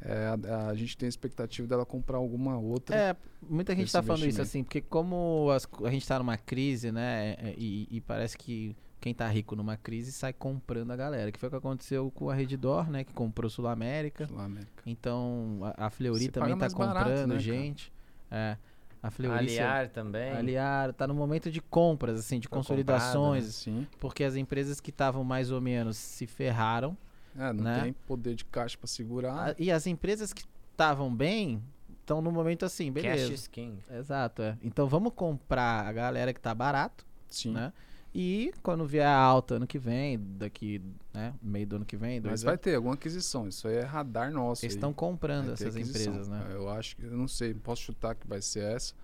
é, 0.00 0.34
a, 0.48 0.68
a 0.68 0.74
gente 0.74 0.96
tem 0.96 1.06
a 1.06 1.10
expectativa 1.10 1.68
dela 1.68 1.84
comprar 1.84 2.16
alguma 2.16 2.56
outra. 2.58 2.96
É, 2.96 3.16
muita 3.42 3.74
gente 3.74 3.84
Esse 3.84 3.92
tá 3.92 4.02
falando 4.02 4.26
isso 4.26 4.40
assim, 4.40 4.64
porque 4.64 4.80
como 4.80 5.50
as 5.50 5.68
a 5.84 5.90
gente 5.90 6.06
tá 6.06 6.18
numa 6.18 6.38
crise, 6.38 6.90
né? 6.90 7.36
é, 7.38 7.54
E, 7.58 7.86
e 7.90 8.00
parece 8.00 8.38
que 8.38 8.74
quem 9.00 9.14
tá 9.14 9.26
rico 9.28 9.56
numa 9.56 9.76
crise 9.76 10.12
sai 10.12 10.32
comprando 10.32 10.90
a 10.90 10.96
galera. 10.96 11.32
Que 11.32 11.38
foi 11.38 11.48
o 11.48 11.50
que 11.50 11.56
aconteceu 11.56 12.10
com 12.10 12.28
a 12.30 12.34
Redditor, 12.34 12.90
né? 12.90 13.02
Que 13.04 13.12
comprou 13.14 13.48
Sul 13.50 13.66
América. 13.66 14.26
Sul 14.26 14.38
América. 14.38 14.82
Então 14.86 15.60
a, 15.76 15.86
a 15.86 15.90
Fleury 15.90 16.24
Você 16.24 16.30
também 16.30 16.50
tá 16.50 16.56
mais 16.56 16.74
barato, 16.74 16.98
comprando 17.06 17.20
né, 17.28 17.34
cara? 17.34 17.38
gente. 17.40 17.92
É. 18.30 18.56
A 19.02 19.10
Fleury 19.10 19.38
Aliar 19.38 19.88
também. 19.88 20.30
Aliar, 20.32 20.92
tá 20.92 21.06
no 21.06 21.14
momento 21.14 21.50
de 21.50 21.60
compras, 21.62 22.20
assim, 22.20 22.38
de 22.38 22.46
consolidações, 22.48 23.46
Sim. 23.54 23.86
porque 23.98 24.22
as 24.22 24.36
empresas 24.36 24.78
que 24.78 24.90
estavam 24.90 25.24
mais 25.24 25.50
ou 25.50 25.60
menos 25.60 25.96
se 25.96 26.26
ferraram. 26.26 26.96
É, 27.38 27.52
não 27.52 27.64
Né? 27.64 27.80
tem 27.84 27.92
poder 27.92 28.34
de 28.34 28.44
caixa 28.44 28.76
para 28.76 28.86
segurar. 28.88 29.50
a- 29.50 29.54
e 29.58 29.70
as 29.72 29.86
empresas 29.86 30.32
que 30.34 30.44
estavam 30.72 31.14
bem 31.14 31.62
estão 32.00 32.20
no 32.20 32.30
momento 32.30 32.64
assim, 32.66 32.92
beleza. 32.92 33.28
Cash 33.30 33.34
is 33.40 33.46
king. 33.46 33.78
Exato, 33.90 34.42
é. 34.42 34.58
Então 34.62 34.86
vamos 34.86 35.12
comprar 35.14 35.86
a 35.86 35.92
galera 35.92 36.34
que 36.34 36.40
tá 36.40 36.54
barato, 36.54 37.06
Sim. 37.28 37.52
né? 37.52 37.72
E 38.12 38.52
quando 38.62 38.84
vier 38.86 39.06
a 39.06 39.14
alta 39.16 39.54
ano 39.54 39.66
que 39.66 39.78
vem, 39.78 40.18
daqui, 40.36 40.82
né, 41.14 41.32
meio 41.40 41.66
do 41.66 41.76
ano 41.76 41.84
que 41.84 41.96
vem, 41.96 42.20
dois 42.20 42.32
Mas 42.32 42.42
vai 42.42 42.54
anos, 42.54 42.62
ter 42.62 42.74
alguma 42.74 42.94
aquisição. 42.94 43.46
Isso 43.46 43.68
aí 43.68 43.76
é 43.76 43.82
radar 43.84 44.32
nosso. 44.32 44.64
eles 44.64 44.74
aí. 44.74 44.78
estão 44.78 44.92
comprando 44.92 45.52
essas 45.52 45.76
aquisição. 45.76 46.12
empresas, 46.14 46.28
né? 46.28 46.44
Eu 46.52 46.68
acho 46.70 46.96
que, 46.96 47.04
eu 47.04 47.16
não 47.16 47.28
sei, 47.28 47.54
posso 47.54 47.82
chutar 47.82 48.16
que 48.16 48.26
vai 48.26 48.42
ser 48.42 48.64
essa, 48.64 48.94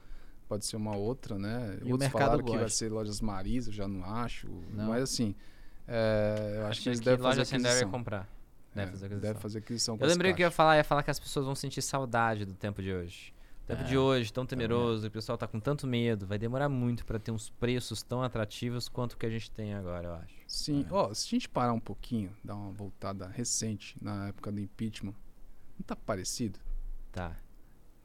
pode 0.48 0.66
ser 0.66 0.76
uma 0.76 0.96
outra, 0.96 1.38
né? 1.38 1.78
E 1.82 1.84
o 1.84 1.92
Outros 1.92 1.98
mercado 2.00 2.20
falaram 2.22 2.44
que 2.44 2.50
vai 2.50 2.60
gosta. 2.62 2.76
ser 2.78 2.90
lojas 2.90 3.20
Marisa, 3.20 3.68
eu 3.70 3.74
já 3.74 3.86
não 3.86 4.04
acho. 4.04 4.48
Não. 4.72 4.88
Mas 4.88 5.04
assim, 5.04 5.36
é, 5.86 6.54
eu 6.56 6.60
acho 6.62 6.70
Acho 6.70 6.82
que 6.82 6.88
eles 6.88 6.98
que 6.98 7.04
devem 7.04 7.22
loja 7.22 7.36
fazer 7.36 7.42
assim 7.42 7.56
deve 7.62 7.68
aquisição. 7.68 7.90
comprar. 7.90 8.28
Deve 8.74 8.88
É, 8.88 8.90
fazer 8.90 9.06
aquisição. 9.06 9.20
Deve 9.30 9.38
fazer 9.40 9.58
aquisição. 9.58 9.98
Eu 10.00 10.06
lembrei 10.08 10.34
que 10.34 10.42
eu 10.42 10.46
ia 10.46 10.50
falar, 10.50 10.76
ia 10.76 10.84
falar 10.84 11.02
que 11.04 11.10
as 11.12 11.20
pessoas 11.20 11.46
vão 11.46 11.54
sentir 11.54 11.80
saudade 11.80 12.44
do 12.44 12.54
tempo 12.54 12.82
de 12.82 12.92
hoje. 12.92 13.32
Tempo 13.66 13.82
É, 13.82 13.84
de 13.84 13.98
hoje, 13.98 14.32
tão 14.32 14.46
temeroso, 14.46 15.08
o 15.08 15.10
pessoal 15.10 15.36
tá 15.36 15.46
com 15.48 15.58
tanto 15.58 15.86
medo, 15.88 16.24
vai 16.26 16.38
demorar 16.38 16.68
muito 16.68 17.04
pra 17.04 17.18
ter 17.18 17.32
uns 17.32 17.50
preços 17.50 18.00
tão 18.02 18.22
atrativos 18.22 18.88
quanto 18.88 19.14
o 19.14 19.16
que 19.16 19.26
a 19.26 19.30
gente 19.30 19.50
tem 19.50 19.74
agora, 19.74 20.06
eu 20.08 20.14
acho. 20.14 20.34
Sim, 20.46 20.86
É. 20.88 20.92
ó, 20.92 21.12
se 21.12 21.26
a 21.26 21.30
gente 21.30 21.48
parar 21.48 21.72
um 21.72 21.80
pouquinho, 21.80 22.30
dar 22.44 22.54
uma 22.54 22.70
voltada 22.70 23.26
recente, 23.26 23.96
na 24.00 24.28
época 24.28 24.52
do 24.52 24.60
impeachment, 24.60 25.14
não 25.78 25.84
tá 25.84 25.96
parecido? 25.96 26.60
Tá. 27.10 27.36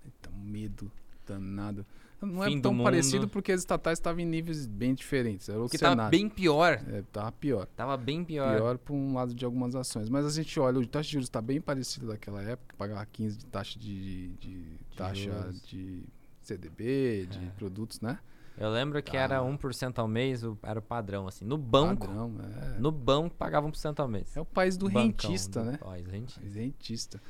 Então, 0.03 0.33
medo 0.33 0.91
danado. 1.27 1.85
Não 2.22 2.43
Fim 2.43 2.57
é 2.57 2.61
tão 2.61 2.77
parecido 2.84 3.27
porque 3.27 3.52
as 3.52 3.61
estatais 3.61 3.98
estavam 3.98 4.22
em 4.22 4.26
níveis 4.26 4.68
bem 4.68 4.93
diferentes. 4.93 5.49
Era 5.49 5.57
outro 5.57 5.72
Porque 5.72 5.77
tava 5.84 5.93
cenário. 5.93 6.11
bem 6.11 6.30
pior. 6.30 6.73
É, 6.88 7.02
tava 7.11 7.31
pior. 7.31 7.65
Tava 7.76 7.98
bem 7.98 8.23
pior. 8.23 8.56
Pior 8.56 8.77
por 8.77 8.93
um 8.93 9.14
lado 9.15 9.34
de 9.34 9.43
algumas 9.43 9.76
ações. 9.76 10.07
Mas 10.10 10.26
a 10.26 10.30
gente 10.30 10.60
olha, 10.60 10.77
o 10.80 10.85
taxa 10.85 11.07
de 11.07 11.14
juros 11.14 11.27
está 11.27 11.41
bem 11.41 11.60
parecido 11.60 12.07
daquela 12.07 12.41
época, 12.43 12.76
pagava 12.77 13.06
15 13.06 13.38
de 13.38 13.45
taxa 13.48 13.80
de, 13.80 14.27
de, 14.35 14.61
de 14.61 14.95
taxa 14.95 15.15
juros. 15.31 15.61
de 15.64 16.03
CDB, 16.41 17.27
de 17.30 17.39
É. 17.45 17.49
produtos, 17.57 17.99
né? 18.02 18.19
Eu 18.57 18.69
lembro 18.69 19.02
que 19.02 19.14
Tá. 19.14 19.18
era 19.18 19.41
1% 19.41 19.98
ao 19.99 20.07
mês, 20.07 20.43
o- 20.43 20.57
era 20.61 20.77
o 20.77 20.81
padrão, 20.81 21.26
assim. 21.27 21.45
No 21.45 21.57
banco, 21.57 22.06
Padrão, 22.06 22.35
é. 22.76 22.80
no 22.80 22.91
banco 22.91 23.35
pagava 23.35 23.65
1% 23.65 23.99
ao 24.02 24.07
mês. 24.07 24.35
É 24.35 24.41
o 24.41 24.45
país 24.45 24.76
do 24.77 24.88
Bancão, 24.88 25.02
rentista, 25.31 25.64
do 25.64 25.72
né? 25.72 25.77
país 25.77 26.06
rentista. 26.07 26.41
País 26.41 26.56
rentista. 26.56 27.22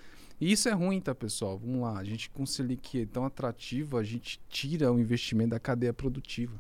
E 0.42 0.52
isso 0.52 0.68
é 0.68 0.72
ruim, 0.72 1.00
tá, 1.00 1.14
pessoal? 1.14 1.60
Vamos 1.60 1.82
lá. 1.82 2.00
A 2.00 2.04
gente 2.04 2.28
com 2.32 2.48
Selic 2.48 3.06
tão 3.06 3.24
atrativo, 3.24 3.96
a 3.96 4.04
gente 4.04 4.42
tira 4.50 4.92
o 4.92 5.00
investimento 5.00 5.52
da 5.52 5.60
cadeia 5.60 5.94
produtiva. 5.94 6.60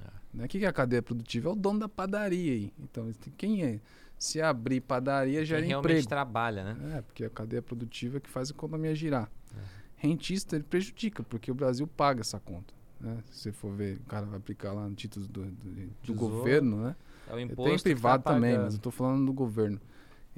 É. 0.00 0.10
Né? 0.32 0.44
O 0.44 0.48
que 0.48 0.60
que 0.60 0.64
é 0.64 0.68
a 0.68 0.72
cadeia 0.72 1.02
produtiva? 1.02 1.48
É 1.48 1.52
o 1.52 1.56
dono 1.56 1.80
da 1.80 1.88
padaria 1.88 2.52
aí. 2.52 2.72
Então, 2.78 3.10
quem 3.36 3.64
é? 3.64 3.80
Se 4.16 4.40
abrir 4.40 4.80
padaria, 4.80 5.38
Quem 5.38 5.46
gera 5.46 5.66
realmente 5.66 5.90
emprego. 5.90 6.08
trabalha, 6.08 6.62
né? 6.62 6.98
É, 6.98 7.02
porque 7.02 7.24
a 7.24 7.30
cadeia 7.30 7.60
produtiva 7.60 8.18
é 8.18 8.20
que 8.20 8.30
faz 8.30 8.50
a 8.50 8.54
economia 8.54 8.94
girar. 8.94 9.28
É. 9.52 9.60
Rentista, 9.96 10.54
ele 10.54 10.64
prejudica, 10.64 11.24
porque 11.24 11.50
o 11.50 11.54
Brasil 11.54 11.88
paga 11.88 12.20
essa 12.20 12.38
conta. 12.38 12.72
Né? 13.00 13.18
Se 13.30 13.40
você 13.42 13.52
for 13.52 13.74
ver, 13.74 13.96
o 13.96 14.04
cara 14.08 14.26
vai 14.26 14.38
aplicar 14.38 14.72
lá 14.72 14.88
no 14.88 14.94
título 14.94 15.26
do, 15.26 15.44
do, 15.44 15.90
do 16.04 16.14
governo, 16.14 16.84
né? 16.84 16.96
É 17.28 17.32
o 17.32 17.36
Tem 17.36 17.44
imposto 17.46 17.76
que 17.76 17.82
privado 17.82 18.22
tá 18.22 18.32
também, 18.32 18.56
mas 18.56 18.74
eu 18.74 18.80
tô 18.80 18.92
falando 18.92 19.26
do 19.26 19.32
governo. 19.32 19.80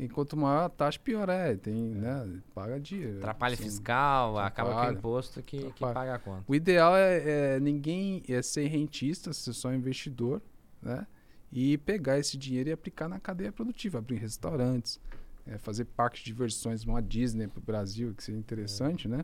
E 0.01 0.09
quanto 0.09 0.35
maior 0.35 0.65
a 0.65 0.69
taxa, 0.71 0.99
pior 0.99 1.29
é. 1.29 1.55
Tem, 1.55 1.75
né? 1.75 2.41
Paga 2.55 2.81
dia. 2.81 3.19
Atrapalha 3.19 3.53
assim. 3.53 3.65
fiscal, 3.65 4.39
acaba 4.39 4.71
que 4.71 4.75
atrapalha. 4.75 4.95
o 4.95 4.99
imposto 4.99 5.43
que, 5.43 5.59
que 5.59 5.67
Atrapalha. 5.67 5.95
paga 5.95 6.15
a 6.15 6.19
conta. 6.19 6.45
O 6.49 6.55
ideal 6.55 6.97
é, 6.97 7.57
é 7.57 7.61
ninguém 7.61 8.23
é 8.27 8.41
ser 8.41 8.67
rentista, 8.69 9.31
ser 9.35 9.53
só 9.53 9.75
investidor, 9.75 10.41
né? 10.81 11.07
E 11.53 11.77
pegar 11.77 12.19
esse 12.19 12.39
dinheiro 12.39 12.71
e 12.71 12.73
aplicar 12.73 13.11
na 13.11 13.21
cadeia 13.21 13.53
produtiva, 13.53 13.99
abrir 13.99 14.17
restaurantes, 14.17 14.99
é, 15.47 15.59
fazer 15.59 15.85
parques 15.85 16.21
de 16.21 16.27
diversões, 16.27 16.83
uma 16.85 17.03
Disney 17.03 17.47
para 17.47 17.59
o 17.59 17.63
Brasil, 17.63 18.15
que 18.17 18.25
seria 18.25 18.41
interessante, 18.41 19.07
né? 19.07 19.23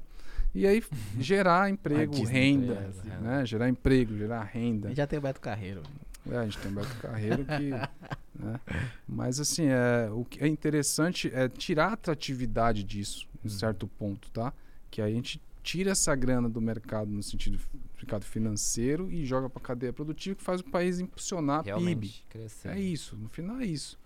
E 0.55 0.67
aí 0.67 0.85
gerar 1.19 1.71
emprego, 1.71 2.23
renda, 2.23 2.93
né? 3.23 3.47
Gerar 3.47 3.71
emprego, 3.71 4.15
gerar 4.15 4.43
renda. 4.43 4.89
Gente 4.89 4.99
já 4.99 5.07
tem 5.07 5.19
o 5.19 5.23
Beto 5.23 5.41
Carreiro. 5.41 5.83
É, 6.31 6.37
a 6.37 6.45
gente 6.45 6.59
tem 6.59 6.73
Beto 6.73 6.97
Carreiro 6.97 7.45
que. 7.45 7.71
né? 8.39 8.61
Mas 9.07 9.41
assim, 9.41 9.67
é, 9.67 10.11
o 10.11 10.25
que 10.25 10.43
é 10.43 10.47
interessante 10.47 11.31
é 11.33 11.49
tirar 11.49 11.89
a 11.89 11.93
atratividade 11.93 12.83
disso, 12.83 13.27
em 13.45 13.49
certo 13.49 13.87
ponto, 13.87 14.31
tá? 14.31 14.53
Que 14.91 15.01
aí 15.01 15.13
a 15.13 15.15
gente 15.15 15.41
tira 15.63 15.91
essa 15.91 16.15
grana 16.15 16.49
do 16.49 16.61
mercado 16.61 17.11
no 17.11 17.23
sentido 17.23 17.59
mercado 17.97 18.25
financeiro 18.25 19.11
e 19.11 19.25
joga 19.25 19.51
para 19.51 19.61
cadeia 19.61 19.93
produtiva 19.93 20.37
que 20.37 20.43
faz 20.43 20.61
o 20.61 20.65
país 20.65 21.01
impulsionar 21.01 21.61
a 21.61 21.63
PIB. 21.63 21.75
Realmente 21.75 22.27
crescer. 22.29 22.69
É 22.69 22.81
isso, 22.81 23.17
no 23.17 23.29
final 23.29 23.59
é 23.59 23.67
isso. 23.67 23.99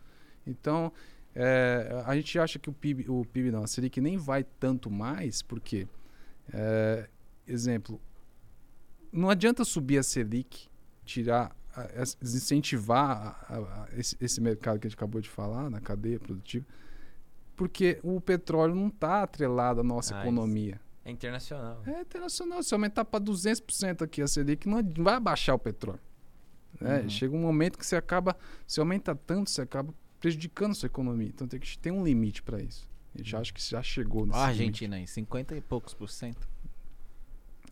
Então, 0.46 0.92
é, 1.34 2.02
a 2.06 2.14
gente 2.16 2.38
acha 2.38 2.58
que 2.58 2.70
o 2.70 2.72
PIB, 2.72 3.06
o 3.08 3.24
PIB 3.24 3.50
não, 3.50 3.62
a 3.62 3.66
Selic 3.66 4.00
nem 4.00 4.16
vai 4.16 4.42
tanto 4.42 4.90
mais, 4.90 5.42
porque, 5.42 5.86
é, 6.52 7.08
exemplo, 7.46 8.00
não 9.12 9.28
adianta 9.28 9.64
subir 9.64 9.98
a 9.98 10.02
Selic, 10.02 10.68
tirar, 11.04 11.54
a- 11.74 11.82
a- 11.82 13.36
a- 13.48 13.56
a- 13.58 13.88
esse, 13.96 14.16
esse 14.20 14.40
mercado 14.40 14.78
que 14.78 14.86
a 14.86 14.90
gente 14.90 14.96
acabou 14.96 15.20
de 15.20 15.28
falar, 15.28 15.70
na 15.70 15.80
cadeia 15.80 16.18
produtiva, 16.18 16.64
porque 17.56 17.98
o 18.02 18.20
petróleo 18.20 18.74
não 18.74 18.88
está 18.88 19.22
atrelado 19.22 19.80
à 19.80 19.84
nossa 19.84 20.16
Ah, 20.16 20.22
economia. 20.22 20.80
É 21.04 21.10
internacional. 21.10 21.82
É 21.86 22.00
internacional. 22.00 22.62
Se 22.62 22.72
aumentar 22.74 23.04
para 23.04 23.20
200% 23.24 24.02
aqui 24.02 24.22
a 24.22 24.28
Selic, 24.28 24.68
não 24.68 24.82
vai 24.98 25.14
abaixar 25.14 25.54
o 25.54 25.58
petróleo. 25.58 26.00
né? 26.80 27.00
Uhum. 27.00 27.08
Chega 27.08 27.34
um 27.36 27.40
momento 27.40 27.76
que 27.76 27.84
você 27.84 27.96
acaba, 27.96 28.36
se 28.66 28.78
aumenta 28.80 29.14
tanto, 29.14 29.50
você 29.50 29.60
acaba 29.62 29.92
prejudicando 30.20 30.70
a 30.70 30.74
sua 30.74 30.86
economia. 30.86 31.26
Então 31.28 31.48
tem 31.48 31.58
que 31.58 31.76
ter 31.76 31.90
um 31.90 32.04
limite 32.04 32.42
para 32.42 32.62
isso. 32.62 32.88
A 33.14 33.18
gente 33.18 33.34
acha 33.36 33.52
que 33.52 33.60
já 33.60 33.82
chegou 33.82 34.24
nesse 34.24 34.38
a 34.38 34.42
limite. 34.46 34.60
Argentina 34.62 34.96
aí, 34.96 35.06
50 35.06 35.56
e 35.56 35.60
poucos 35.60 35.92
por 35.94 36.08
cento. 36.08 36.48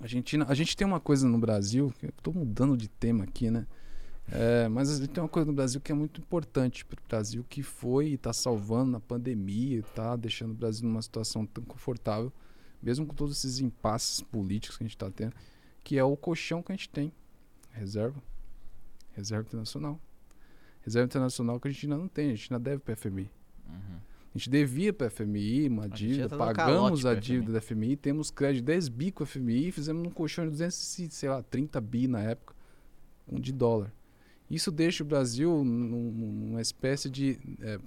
Argentina, 0.01 0.45
a 0.49 0.55
gente 0.55 0.77
tem 0.77 0.87
uma 0.87 1.01
coisa 1.01 1.29
no 1.29 1.39
Brasil, 1.39 1.93
que 1.99 2.07
eu 2.07 2.13
tô 2.23 2.33
mudando 2.33 2.77
de 2.77 2.89
tema 2.89 3.25
aqui, 3.25 3.51
né? 3.51 3.67
É, 4.31 4.69
mas 4.69 4.99
tem 5.09 5.23
uma 5.23 5.29
coisa 5.29 5.47
no 5.47 5.55
Brasil 5.55 5.81
que 5.81 5.91
é 5.91 5.95
muito 5.95 6.21
importante 6.21 6.85
para 6.85 6.99
o 7.01 7.09
Brasil, 7.09 7.45
que 7.49 7.63
foi 7.63 8.09
e 8.09 8.15
está 8.15 8.33
salvando 8.33 8.93
na 8.93 9.01
pandemia, 9.01 9.79
está 9.79 10.15
deixando 10.17 10.51
o 10.51 10.55
Brasil 10.55 10.87
numa 10.87 11.01
situação 11.01 11.47
tão 11.47 11.65
confortável, 11.65 12.33
mesmo 12.83 13.07
com 13.07 13.15
todos 13.15 13.39
esses 13.39 13.59
impasses 13.61 14.21
políticos 14.21 14.77
que 14.77 14.85
a 14.85 14.87
gente 14.87 14.97
está 14.97 15.11
tendo, 15.11 15.35
que 15.83 15.97
é 15.97 16.05
o 16.05 16.17
colchão 16.17 16.63
que 16.63 16.73
a 16.73 16.75
gente 16.75 16.91
tem. 16.91 17.13
Reserva. 17.71 18.23
Reserva 19.13 19.47
internacional. 19.47 19.99
Reserva 20.83 21.07
internacional 21.07 21.59
que 21.59 21.69
a 21.69 21.71
gente 21.71 21.87
ainda 21.87 21.97
não 21.97 22.09
tem, 22.09 22.31
a 22.31 22.35
gente 22.35 22.53
ainda 22.53 22.63
deve 22.63 22.81
para 22.81 22.93
a 22.93 22.97
FMI. 22.97 23.31
A 24.35 24.39
gente 24.39 24.51
devia 24.51 24.93
para 24.93 25.07
a 25.07 25.11
FMI 25.11 25.69
uma 25.69 25.89
dívida, 25.89 26.29
tá 26.29 26.37
pagamos 26.37 27.07
a 27.07 27.15
dívida 27.15 27.53
da 27.53 27.61
FMI, 27.61 27.97
temos 27.97 28.31
crédito 28.31 28.61
de 28.61 28.67
10 28.67 28.89
bi 28.89 29.11
com 29.11 29.25
a 29.25 29.27
FMI, 29.27 29.73
fizemos 29.73 30.07
um 30.07 30.11
colchão 30.11 30.45
de 30.45 30.51
200, 30.51 30.99
e, 30.99 31.11
sei 31.11 31.29
lá, 31.29 31.43
30 31.43 31.81
bi 31.81 32.07
na 32.07 32.23
época, 32.23 32.55
um 33.27 33.41
de 33.41 33.53
dólar. 33.53 33.93
Isso 34.51 34.71
deixa 34.71 35.03
o 35.03 35.07
Brasil 35.07 35.63
num- 35.65 36.11
numa 36.13 36.61
espécie 36.63 37.09
de. 37.11 37.39
é, 37.61 37.79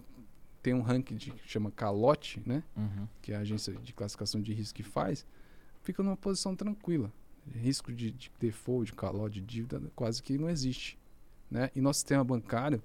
tem 0.61 0.73
um 0.75 0.81
ranking 0.81 1.15
de, 1.15 1.31
que 1.31 1.49
chama 1.49 1.71
calote, 1.71 2.39
né? 2.45 2.63
Uhum. 2.77 3.07
que 3.21 3.31
é 3.31 3.35
a 3.35 3.39
agência 3.39 3.73
de 3.73 3.93
classificação 3.93 4.39
de 4.39 4.53
risco 4.53 4.75
que 4.75 4.83
faz, 4.83 5.25
fica 5.81 6.03
numa 6.03 6.15
posição 6.17 6.55
tranquila. 6.55 7.11
Risco 7.51 7.91
de, 7.91 8.11
de 8.11 8.31
default, 8.39 8.91
de 8.91 8.95
calote, 8.95 9.41
de 9.41 9.47
dívida, 9.47 9.81
quase 9.95 10.21
que 10.21 10.37
não 10.37 10.47
existe. 10.47 10.99
Né? 11.49 11.71
E 11.75 11.81
nosso 11.81 11.99
sistema 12.01 12.23
bancário, 12.23 12.79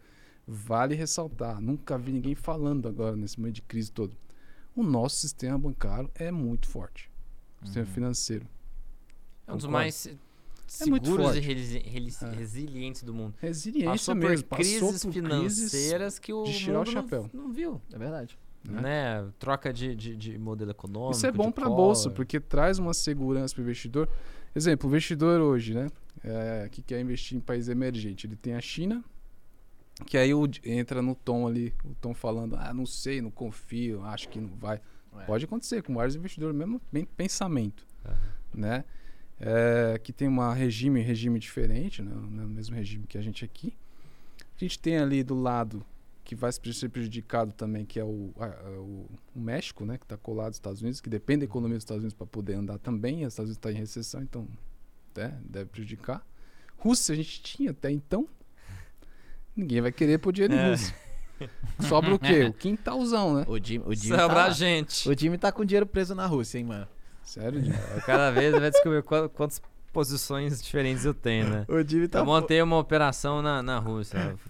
vale 0.46 0.94
ressaltar, 0.94 1.60
nunca 1.60 1.98
vi 1.98 2.12
ninguém 2.12 2.34
falando 2.34 2.88
agora 2.88 3.14
nesse 3.14 3.38
momento 3.38 3.56
de 3.56 3.62
crise 3.62 3.92
todo. 3.92 4.16
O 4.74 4.82
nosso 4.82 5.16
sistema 5.16 5.58
bancário 5.58 6.10
é 6.14 6.30
muito 6.32 6.66
forte. 6.68 7.10
O 7.60 7.66
sistema 7.66 7.86
Uhum. 7.86 7.92
financeiro. 7.92 8.46
É 9.46 9.52
um 9.52 9.56
dos 9.58 9.66
mais 9.66 10.08
seguros 10.66 11.08
forte. 11.08 11.38
e 11.38 11.40
resi- 11.40 11.78
reli- 11.78 12.12
É. 12.22 12.26
resilientes 12.34 13.02
do 13.02 13.14
mundo. 13.14 13.34
Resiliência 13.38 13.90
Passou 13.92 14.14
mesmo. 14.14 14.44
por 14.46 14.56
Passou 14.58 14.88
crises 14.88 15.04
por 15.04 15.12
financeiras 15.12 16.18
que 16.18 16.32
o 16.32 16.44
de 16.44 16.52
tirar 16.58 16.72
o 16.74 16.78
mundo 16.78 16.86
não- 16.86 16.92
chapéu. 17.02 17.30
Não, 17.32 17.52
viu, 17.52 17.80
É 17.92 17.98
verdade. 17.98 18.38
né? 18.64 18.80
né? 18.80 19.28
Troca 19.38 19.72
de, 19.72 19.94
de, 19.94 20.16
de 20.16 20.38
modelo 20.38 20.70
econômico. 20.70 21.12
Isso 21.12 21.26
é 21.26 21.32
bom 21.32 21.50
para 21.52 21.66
a 21.66 21.70
bolsa, 21.70 22.10
porque 22.10 22.40
traz 22.40 22.78
uma 22.78 22.92
segurança 22.94 23.54
para 23.54 23.60
o 23.62 23.64
investidor. 23.64 24.08
Exemplo, 24.54 24.88
o 24.88 24.90
investidor 24.90 25.40
hoje, 25.40 25.74
né, 25.74 25.88
é, 26.24 26.68
que 26.70 26.80
quer 26.82 27.00
investir 27.00 27.36
em 27.36 27.40
país 27.40 27.68
emergente, 27.68 28.26
ele 28.26 28.36
tem 28.36 28.54
a 28.54 28.60
China, 28.60 29.04
que 30.06 30.16
aí 30.18 30.32
o- 30.34 30.48
entra 30.64 31.00
no 31.02 31.14
tom 31.14 31.46
ali, 31.46 31.72
o 31.84 31.94
tom 31.94 32.12
falando, 32.14 32.56
ah, 32.56 32.72
não 32.72 32.86
sei, 32.86 33.20
não 33.20 33.30
confio, 33.30 34.02
acho 34.04 34.28
que 34.28 34.40
não 34.40 34.48
vai. 34.56 34.80
É. 35.18 35.24
Pode 35.24 35.44
acontecer 35.44 35.82
com 35.82 35.94
vários 35.94 36.16
investidores, 36.16 36.54
mesmo 36.56 36.80
bem 36.92 37.04
pensamento, 37.04 37.86
Aham. 38.04 38.16
né? 38.54 38.84
É, 39.38 39.98
que 40.02 40.12
tem 40.12 40.26
uma 40.26 40.54
regime, 40.54 41.00
regime 41.02 41.38
diferente, 41.38 42.00
né? 42.02 42.10
não 42.30 42.42
é 42.42 42.46
o 42.46 42.48
mesmo 42.48 42.74
regime 42.74 43.06
que 43.06 43.18
a 43.18 43.22
gente 43.22 43.44
aqui. 43.44 43.76
A 44.56 44.58
gente 44.58 44.78
tem 44.78 44.96
ali 44.96 45.22
do 45.22 45.34
lado 45.34 45.84
que 46.24 46.34
vai 46.34 46.50
se- 46.50 46.60
ser 46.72 46.88
prejudicado 46.88 47.52
também, 47.52 47.84
que 47.84 48.00
é 48.00 48.04
o, 48.04 48.32
a- 48.38 48.70
o, 48.80 49.06
o 49.34 49.38
México, 49.40 49.84
né? 49.84 49.98
Que 49.98 50.04
está 50.04 50.16
colado 50.16 50.46
aos 50.46 50.56
Estados 50.56 50.80
Unidos, 50.80 51.00
que 51.02 51.10
depende 51.10 51.40
da 51.40 51.44
economia 51.44 51.76
dos 51.76 51.82
Estados 51.82 52.02
Unidos 52.02 52.14
para 52.16 52.26
poder 52.26 52.54
andar 52.54 52.78
também. 52.78 53.26
Os 53.26 53.34
Estados 53.34 53.50
Unidos 53.50 53.58
está 53.58 53.70
em 53.70 53.74
recessão, 53.74 54.22
então 54.22 54.48
né, 55.14 55.38
deve 55.44 55.66
prejudicar. 55.66 56.26
Rússia 56.78 57.12
a 57.12 57.16
gente 57.16 57.42
tinha 57.42 57.70
até 57.72 57.90
então. 57.90 58.26
Ninguém 59.54 59.80
vai 59.82 59.92
querer 59.92 60.18
pôr 60.18 60.32
dinheiro 60.32 60.54
em 60.54 60.58
É. 60.58 60.70
Rússia. 60.70 60.94
Sobra 61.86 62.14
o 62.14 62.18
quê? 62.18 62.44
O 62.44 62.52
quintalzão, 62.54 63.34
né? 63.36 63.44
O 63.46 63.58
Jimmy, 63.62 63.84
o 63.86 63.94
Jimmy, 63.94 64.16
Sobra 64.18 64.34
tá, 64.36 64.44
a 64.46 64.50
gente. 64.50 65.06
o 65.08 65.18
Jimmy 65.18 65.36
tá 65.36 65.52
com 65.52 65.64
dinheiro 65.66 65.86
preso 65.86 66.14
na 66.14 66.26
Rússia, 66.26 66.58
hein, 66.58 66.64
mano. 66.64 66.88
Sério, 67.26 67.60
Jimmy? 67.60 67.76
Cada 68.06 68.30
vez 68.30 68.52
vai 68.58 68.70
descobrir 68.70 69.02
qua- 69.02 69.28
quantas 69.28 69.60
posições 69.92 70.62
diferentes 70.62 71.04
eu 71.04 71.12
tenho, 71.14 71.48
né? 71.48 71.64
O 71.68 71.82
Jimmy 71.86 72.08
tá. 72.08 72.20
Eu 72.20 72.24
montei 72.24 72.60
uma 72.62 72.78
operação 72.78 73.42
na, 73.42 73.62
na 73.62 73.78
Rússia. 73.78 74.36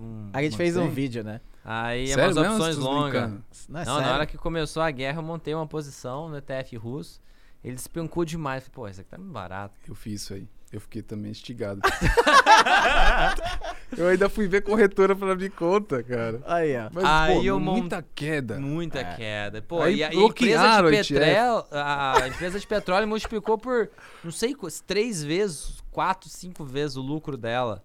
Um- 0.00 0.30
A 0.32 0.42
gente 0.42 0.56
fez 0.56 0.74
um 0.74 0.88
vídeo, 0.88 1.22
né? 1.22 1.38
Aí 1.62 2.04
é 2.04 2.14
Sério 2.14 2.24
umas 2.32 2.36
mesmo? 2.36 2.54
opções 2.54 2.76
longas. 2.78 3.30
Não, 3.68 3.80
é 3.80 3.84
Não, 3.84 4.00
na 4.00 4.14
hora 4.14 4.26
que 4.26 4.38
começou 4.38 4.82
a 4.82 4.90
guerra, 4.90 5.18
eu 5.18 5.22
montei 5.22 5.54
uma 5.54 5.66
posição 5.66 6.30
no 6.30 6.38
ETF 6.38 6.74
russo. 6.78 7.20
Ele 7.62 7.74
despencou 7.74 8.24
demais. 8.24 8.62
Falei, 8.62 8.74
pô, 8.74 8.88
isso 8.88 9.02
aqui 9.02 9.10
tá 9.10 9.18
muito 9.18 9.32
barato. 9.32 9.74
Eu 9.86 9.94
fiz 9.94 10.22
isso 10.22 10.32
aí. 10.32 10.48
Eu 10.76 10.80
fiquei 10.80 11.00
também 11.00 11.30
instigado. 11.30 11.80
eu 13.96 14.08
ainda 14.08 14.28
fui 14.28 14.46
ver 14.46 14.60
corretora 14.60 15.16
pra 15.16 15.32
abrir 15.32 15.48
conta, 15.48 16.02
cara. 16.02 16.42
Aí, 16.44 16.76
ó. 16.76 16.90
Mas, 16.92 17.02
Aí 17.02 17.34
pô, 17.34 17.42
eu 17.42 17.58
muita 17.58 18.04
queda. 18.14 18.60
Muita 18.60 18.98
É. 18.98 19.16
queda. 19.16 19.62
Pô, 19.62 19.80
Aí 19.80 19.96
e 19.96 20.04
a, 20.04 20.12
e 20.12 20.18
a 20.18 20.22
empresa 20.26 20.66
de 20.66 20.82
o 20.82 20.88
ETF. 20.90 21.14
petróleo, 21.14 21.64
a 21.70 22.28
empresa 22.28 22.60
de 22.60 22.66
petróleo 22.66 23.08
multiplicou 23.08 23.56
por, 23.56 23.88
não 24.22 24.30
sei, 24.30 24.54
três 24.86 25.24
vezes, 25.24 25.82
quatro, 25.90 26.28
cinco 26.28 26.62
vezes 26.62 26.98
o 26.98 27.00
lucro 27.00 27.38
dela. 27.38 27.82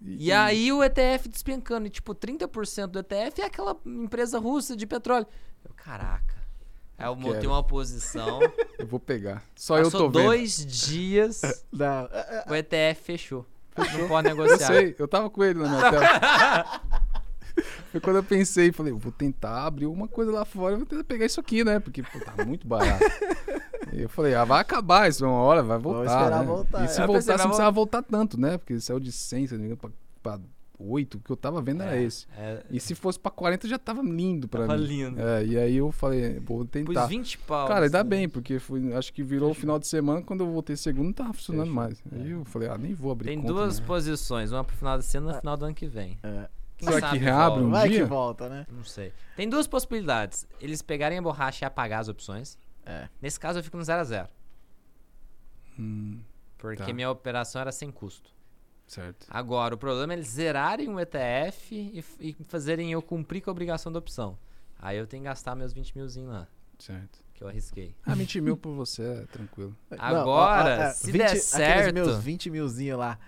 E 0.00 0.30
aí 0.30 0.72
o 0.72 0.80
ETF 0.84 1.28
despencando. 1.28 1.88
E 1.88 1.90
tipo, 1.90 2.14
30% 2.14 2.86
do 2.86 3.00
ETF 3.00 3.40
é 3.40 3.46
aquela 3.46 3.76
empresa 3.84 4.38
russa 4.38 4.76
de 4.76 4.86
petróleo. 4.86 5.26
Eu, 5.64 5.72
caraca. 5.74 6.40
Aí 7.02 7.08
eu 7.08 7.16
montei 7.16 7.48
uma 7.48 7.62
posição. 7.62 8.38
Eu 8.78 8.86
vou 8.86 8.98
pegar. 9.00 9.42
Só 9.54 9.78
eu 9.78 9.90
tô 9.90 10.08
vendo. 10.10 10.24
dois 10.24 10.64
dias, 10.66 11.64
Não. 11.72 12.08
é, 12.12 12.44
o 12.48 12.54
ETF 12.54 13.00
fechou. 13.02 13.46
Não 13.76 14.08
pode 14.08 14.28
Eu 14.28 14.36
negociar. 14.36 14.66
sei, 14.66 14.94
eu 14.98 15.06
tava 15.06 15.30
com 15.30 15.42
ele 15.44 15.60
na 15.60 15.68
minha 15.68 15.90
tela. 15.90 16.80
Foi 17.92 18.00
quando 18.00 18.16
eu 18.16 18.24
pensei, 18.24 18.72
falei, 18.72 18.92
eu 18.92 18.98
vou 18.98 19.12
tentar 19.12 19.66
abrir 19.66 19.86
uma 19.86 20.08
coisa 20.08 20.32
lá 20.32 20.44
fora, 20.44 20.74
eu 20.74 20.78
vou 20.78 20.86
tentar 20.86 21.04
pegar 21.04 21.26
isso 21.26 21.38
aqui, 21.38 21.62
né? 21.62 21.78
Porque 21.78 22.02
pô, 22.02 22.18
tá 22.18 22.44
muito 22.44 22.66
barato. 22.66 23.04
e 23.92 24.02
eu 24.02 24.08
falei, 24.08 24.34
ah, 24.34 24.44
vai 24.44 24.60
acabar 24.60 25.08
isso 25.08 25.24
uma 25.24 25.36
hora, 25.38 25.62
vai 25.62 25.78
voltar. 25.78 26.06
esperar 26.06 26.40
né? 26.40 26.44
voltar, 26.46 26.84
E 26.84 26.88
se 26.88 26.98
é. 27.00 27.02
Eu 27.02 27.06
voltar, 27.06 27.18
pensei, 27.18 27.22
você 27.22 27.28
vai 27.28 27.38
não 27.38 27.44
precisava 27.50 27.70
voltar 27.70 28.02
tanto, 28.02 28.40
né? 28.40 28.56
Porque 28.58 28.80
saiu 28.80 28.98
de 28.98 29.12
100, 29.12 29.46
se 29.46 29.52
não 29.54 29.60
me 29.60 29.66
engano, 29.66 29.78
pra, 29.80 29.90
pra 30.22 30.40
8, 30.84 31.16
o 31.16 31.20
que 31.20 31.30
eu 31.30 31.36
tava 31.36 31.60
vendo 31.62 31.82
era 31.82 31.96
É, 31.96 32.02
esse. 32.02 32.26
É, 32.36 32.64
E 32.70 32.80
se 32.80 32.94
fosse 32.94 33.18
pra 33.18 33.30
40, 33.30 33.68
já 33.68 33.78
tava 33.78 34.02
lindo 34.02 34.48
pra 34.48 34.66
tava 34.66 34.78
mim. 34.78 34.84
lindo. 34.86 35.20
É, 35.20 35.44
e 35.44 35.56
aí 35.58 35.76
eu 35.76 35.90
falei, 35.92 36.38
vou 36.40 36.58
Pus 36.64 36.70
tentar. 36.70 37.06
20 37.06 37.38
pau. 37.38 37.68
Cara, 37.68 37.86
ainda 37.86 38.00
assim. 38.00 38.08
bem, 38.08 38.28
porque 38.28 38.58
foi, 38.58 38.92
acho 38.94 39.12
que 39.12 39.22
virou 39.22 39.50
o 39.50 39.54
final 39.54 39.78
de 39.78 39.86
semana, 39.86 40.22
quando 40.22 40.40
eu 40.44 40.50
voltei 40.50 40.76
segundo, 40.76 41.06
não 41.06 41.12
tava 41.12 41.32
funcionando 41.32 41.62
Fechou. 41.66 41.74
mais. 41.76 42.02
Aí 42.12 42.30
eu 42.30 42.44
falei, 42.44 42.68
ah, 42.68 42.76
nem 42.78 42.94
vou 42.94 43.12
abrir 43.12 43.28
Tem 43.28 43.40
conta, 43.40 43.52
duas 43.52 43.80
né? 43.80 43.86
posições, 43.86 44.52
uma 44.52 44.64
pro 44.64 44.76
final 44.76 44.96
desse 44.98 45.16
ano 45.16 45.28
e 45.28 45.32
pro 45.32 45.40
final 45.40 45.56
do 45.56 45.64
ano 45.66 45.74
que 45.74 45.86
vem. 45.86 46.18
é. 46.22 46.48
Quem 46.78 46.88
Será 46.88 47.00
que 47.00 47.06
sabe 47.10 47.18
reabre 47.18 47.48
volta. 47.60 47.64
um 47.64 47.70
Vai 47.70 47.88
dia? 47.88 47.98
que 48.00 48.04
volta, 48.06 48.48
né? 48.48 48.66
Não 48.68 48.82
sei. 48.82 49.12
Tem 49.36 49.48
duas 49.48 49.68
possibilidades. 49.68 50.48
Eles 50.60 50.82
pegarem 50.82 51.16
a 51.16 51.22
borracha 51.22 51.64
e 51.64 51.66
apagar 51.66 52.00
as 52.00 52.08
opções. 52.08 52.58
É. 52.84 53.08
Nesse 53.20 53.38
caso 53.38 53.60
eu 53.60 53.62
fico 53.62 53.76
no 53.76 53.84
0 53.84 54.00
a 54.00 54.04
0 54.04 54.28
Hum, 55.78 56.18
Porque 56.58 56.82
Tá. 56.84 56.92
minha 56.92 57.08
operação 57.10 57.60
era 57.60 57.70
sem 57.72 57.90
custo. 57.90 58.30
Certo. 58.94 59.26
Agora, 59.30 59.74
o 59.74 59.78
problema 59.78 60.12
é 60.12 60.16
eles 60.16 60.28
zerarem 60.28 60.88
o 60.88 61.00
ETF 61.00 61.74
e, 61.74 62.04
e 62.20 62.36
fazerem 62.48 62.92
eu 62.92 63.00
cumprir 63.02 63.40
com 63.40 63.50
a 63.50 63.52
obrigação 63.52 63.90
da 63.92 63.98
opção. 63.98 64.36
Aí 64.78 64.98
eu 64.98 65.06
tenho 65.06 65.22
que 65.22 65.28
gastar 65.28 65.54
meus 65.54 65.72
20 65.72 65.96
milzinho 65.96 66.28
lá, 66.28 66.46
Certo. 66.78 67.20
que 67.34 67.42
eu 67.44 67.48
arrisquei. 67.48 67.94
Ah, 68.04 68.14
20 68.14 68.40
mil 68.40 68.56
por 68.56 68.74
você, 68.74 69.02
é 69.02 69.24
tranquilo. 69.32 69.74
Não, 69.90 69.98
Agora, 69.98 70.90
se 70.92 71.12
der 71.12 71.24
Aqueles 71.26 71.44
certo- 71.44 71.94
meus 71.94 72.18
20 72.18 72.50
milzinho 72.50 72.96
lá. 72.96 73.18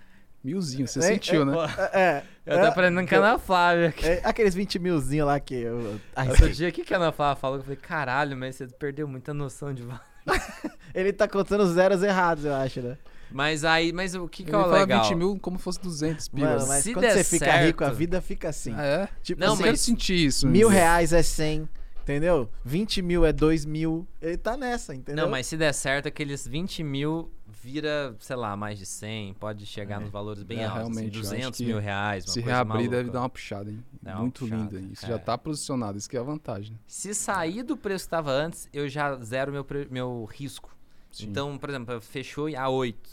Milzinho, 0.43 0.87
você 0.87 0.99
Hein? 0.99 1.05
sentiu, 1.05 1.41
É, 1.41 1.45
né? 1.45 1.53
É. 1.93 2.23
Eu 2.45 2.59
tô 2.59 2.65
aprendendo 2.67 3.07
com 3.09 3.15
a 3.15 3.17
Ana 3.17 3.39
Flávia 3.39 3.87
aqui. 3.89 4.05
é, 4.05 4.21
aqueles 4.23 4.53
20 4.53 4.77
milzinho 4.77 5.25
lá 5.25 5.39
que 5.39 5.55
eu. 5.55 5.99
Outro 6.29 6.51
dia, 6.51 6.69
o 6.69 6.71
que, 6.71 6.83
que 6.83 6.93
a 6.93 6.97
Ana 6.97 7.11
Flávia 7.11 7.35
falou? 7.35 7.57
Eu 7.57 7.63
falei, 7.63 7.77
caralho, 7.77 8.37
mas 8.37 8.55
você 8.57 8.67
perdeu 8.67 9.07
muita 9.07 9.33
noção 9.33 9.73
de 9.73 9.81
valor. 9.81 10.01
Ele 10.93 11.11
tá 11.11 11.27
contando 11.27 11.61
os 11.61 11.71
zeros 11.71 12.03
errados, 12.03 12.45
eu 12.45 12.53
acho, 12.53 12.79
né? 12.81 12.97
Mas 13.31 13.63
aí, 13.65 13.91
mas 13.91 14.15
o 14.15 14.27
que, 14.27 14.43
que 14.43 14.53
é 14.53 14.57
o 14.57 14.65
legal? 14.67 15.03
20 15.03 15.15
mil 15.15 15.37
como 15.39 15.57
fosse 15.59 15.81
200 15.81 16.27
pilas. 16.29 16.53
Mano, 16.63 16.67
mas 16.67 16.83
Se 16.83 16.93
quando 16.93 17.03
der 17.05 17.13
você 17.13 17.23
fica 17.23 17.45
certo- 17.45 17.65
rico, 17.65 17.83
a 17.83 17.89
vida 17.91 18.21
fica 18.21 18.49
assim. 18.49 18.73
Ah, 18.75 18.83
é? 18.83 19.09
Tipo, 19.21 19.41
Não, 19.41 19.53
assim, 19.53 19.57
quero 19.63 19.71
mas- 19.73 19.81
sentir 19.81 20.25
isso. 20.25 20.47
mil 20.47 20.67
reais 20.69 21.11
é 21.13 21.21
100, 21.23 21.67
entendeu? 22.01 22.49
20 22.63 23.01
mil 23.01 23.25
é 23.25 23.33
2 23.33 23.65
mil. 23.65 24.07
Ele 24.21 24.37
tá 24.37 24.55
nessa, 24.55 24.93
entendeu? 24.95 25.23
Não, 25.25 25.31
mas 25.31 25.47
se 25.47 25.57
der 25.57 25.73
certo, 25.73 26.07
aqueles 26.07 26.47
20 26.47 26.83
mil 26.83 27.31
vira, 27.47 28.15
sei 28.19 28.35
lá, 28.35 28.55
mais 28.55 28.77
de 28.77 28.85
100, 28.85 29.33
pode 29.35 29.65
chegar 29.65 29.95
É. 29.95 29.99
nos 30.03 30.11
valores 30.11 30.43
bem 30.43 30.59
É, 30.59 30.65
altos, 30.65 30.81
assim, 30.83 30.91
realmente, 30.93 31.15
eu 31.15 31.21
acho 31.21 31.29
200 31.31 31.57
que 31.57 31.65
mil 31.65 31.79
reais, 31.79 32.23
uma 32.25 32.33
Se 32.33 32.41
coisa 32.41 32.55
reabrir, 32.55 32.83
deve 32.83 32.95
maluca. 32.95 33.11
dar 33.13 33.19
uma 33.21 33.29
puxada, 33.29 33.71
hein? 33.71 33.83
Dá 34.01 34.11
uma 34.13 34.21
Muito 34.21 34.39
puxada, 34.41 34.61
linda. 34.77 34.93
Isso 34.93 35.05
é. 35.05 35.09
já 35.09 35.17
tá 35.17 35.35
posicionado, 35.37 35.97
isso 35.97 36.07
que 36.09 36.15
é 36.15 36.19
a 36.19 36.23
vantagem. 36.23 36.77
Se 36.85 37.13
sair 37.15 37.63
do 37.63 37.75
preço 37.75 38.03
que 38.05 38.07
estava 38.07 38.31
antes, 38.31 38.69
eu 38.71 38.87
já 38.87 39.15
zero 39.17 39.51
meu, 39.51 39.63
pre- 39.63 39.87
meu 39.89 40.25
risco. 40.31 40.74
Sim. 41.17 41.27
Então, 41.29 41.57
por 41.57 41.69
exemplo, 41.69 41.99
fechou 42.01 42.47
a 42.57 42.69
8. 42.69 43.09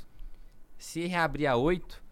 Se 0.78 1.06
reabrir 1.06 1.46
a 1.46 1.56
8 1.56 2.02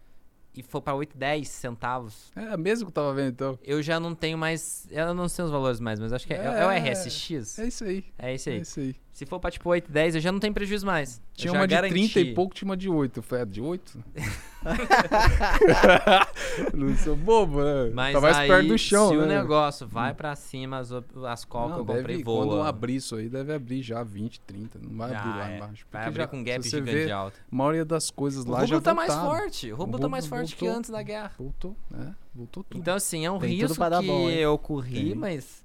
e 0.55 0.63
for 0.63 0.81
para 0.81 0.93
8, 0.95 1.17
10 1.17 1.47
centavos, 1.49 2.31
É 2.35 2.55
mesmo 2.57 2.85
que 2.85 2.89
eu 2.89 2.93
tava 2.93 3.13
vendo, 3.13 3.31
então. 3.31 3.59
eu 3.63 3.81
já 3.81 3.99
não 3.99 4.13
tenho 4.15 4.37
mais. 4.37 4.87
Eu 4.89 5.13
não 5.13 5.27
sei 5.29 5.45
os 5.45 5.51
valores 5.51 5.79
mais, 5.79 5.99
mas 5.99 6.13
acho 6.13 6.25
que 6.27 6.33
é, 6.33 6.37
é 6.37 6.65
o 6.65 6.69
É. 6.71 6.77
RSX. 6.91 7.59
É 7.59 7.67
isso 7.67 7.83
aí. 7.83 8.05
É 8.17 8.27
É 8.27 8.29
aí. 8.29 8.61
isso 8.61 8.79
aí. 8.79 8.95
Se 9.13 9.25
for 9.25 9.39
pra 9.39 9.51
tipo 9.51 9.69
8, 9.69 9.91
10, 9.91 10.15
eu 10.15 10.21
já 10.21 10.31
não 10.31 10.39
tenho 10.39 10.53
prejuízo 10.53 10.85
mais. 10.85 11.17
Eu 11.17 11.21
Tinha 11.33 11.53
uma 11.53 11.67
de 11.67 11.75
garanti. 11.75 11.93
30 11.93 12.19
e 12.21 12.33
pouco, 12.33 12.55
tinha 12.55 12.67
uma 12.67 12.77
de 12.77 12.89
8. 12.89 13.19
Eu 13.19 13.23
falei, 13.23 13.43
é 13.43 13.45
de 13.45 13.61
8? 13.61 13.99
não 16.73 16.95
sou 16.97 17.15
bobo, 17.15 17.63
né? 17.63 17.91
Mas 17.93 18.13
tá 18.13 18.21
mais 18.21 18.37
aí, 18.37 18.47
perto 18.47 18.67
do 18.67 18.77
chão, 18.77 19.09
se 19.09 19.17
né? 19.17 19.23
o 19.23 19.27
negócio 19.27 19.87
vai 19.87 20.13
pra 20.13 20.35
cima, 20.35 20.77
as, 20.77 20.91
as 20.91 21.45
call 21.45 21.65
que 21.65 21.71
Não, 21.71 21.77
eu 21.79 21.85
comprei 21.85 22.17
deve, 22.17 22.23
voam. 22.23 22.47
quando 22.47 22.61
abrir 22.61 22.95
isso 22.95 23.15
aí, 23.15 23.27
deve 23.27 23.53
abrir 23.53 23.81
já 23.81 24.03
20, 24.03 24.39
30. 24.41 24.79
Não 24.79 24.97
vai 24.97 25.13
abrir 25.13 25.29
lá 25.29 25.51
é. 25.51 25.57
embaixo. 25.57 25.85
Vai 25.91 26.05
abrir 26.05 26.21
já, 26.21 26.27
com 26.27 26.43
gap 26.43 26.63
gigante 26.63 26.91
vê, 26.91 27.11
alto. 27.11 27.39
a 27.51 27.55
maioria 27.55 27.85
das 27.85 28.11
coisas 28.11 28.45
O 28.45 28.51
lá 28.51 28.65
já 28.65 28.75
rublo 28.75 28.81
tá 28.81 28.93
mais 28.93 29.13
forte. 29.13 29.73
O 29.73 29.81
O 29.81 29.99
tá 29.99 30.07
mais 30.07 30.25
forte 30.25 30.55
que 30.55 30.61
voltou. 30.61 30.79
antes 30.79 30.89
da 30.89 31.01
guerra. 31.01 31.31
Voltou, 31.37 31.75
né? 31.89 32.15
Voltou 32.33 32.63
tudo. 32.63 32.79
Então, 32.79 32.95
assim, 32.95 33.25
é 33.25 33.31
um 33.31 33.39
Tem 33.39 33.49
risco 33.49 33.75
pra 33.75 33.89
dar 33.89 34.01
que 34.01 34.07
bom, 34.07 34.29
eu 34.29 34.57
corri, 34.57 35.09
Tem. 35.09 35.15
mas. 35.15 35.61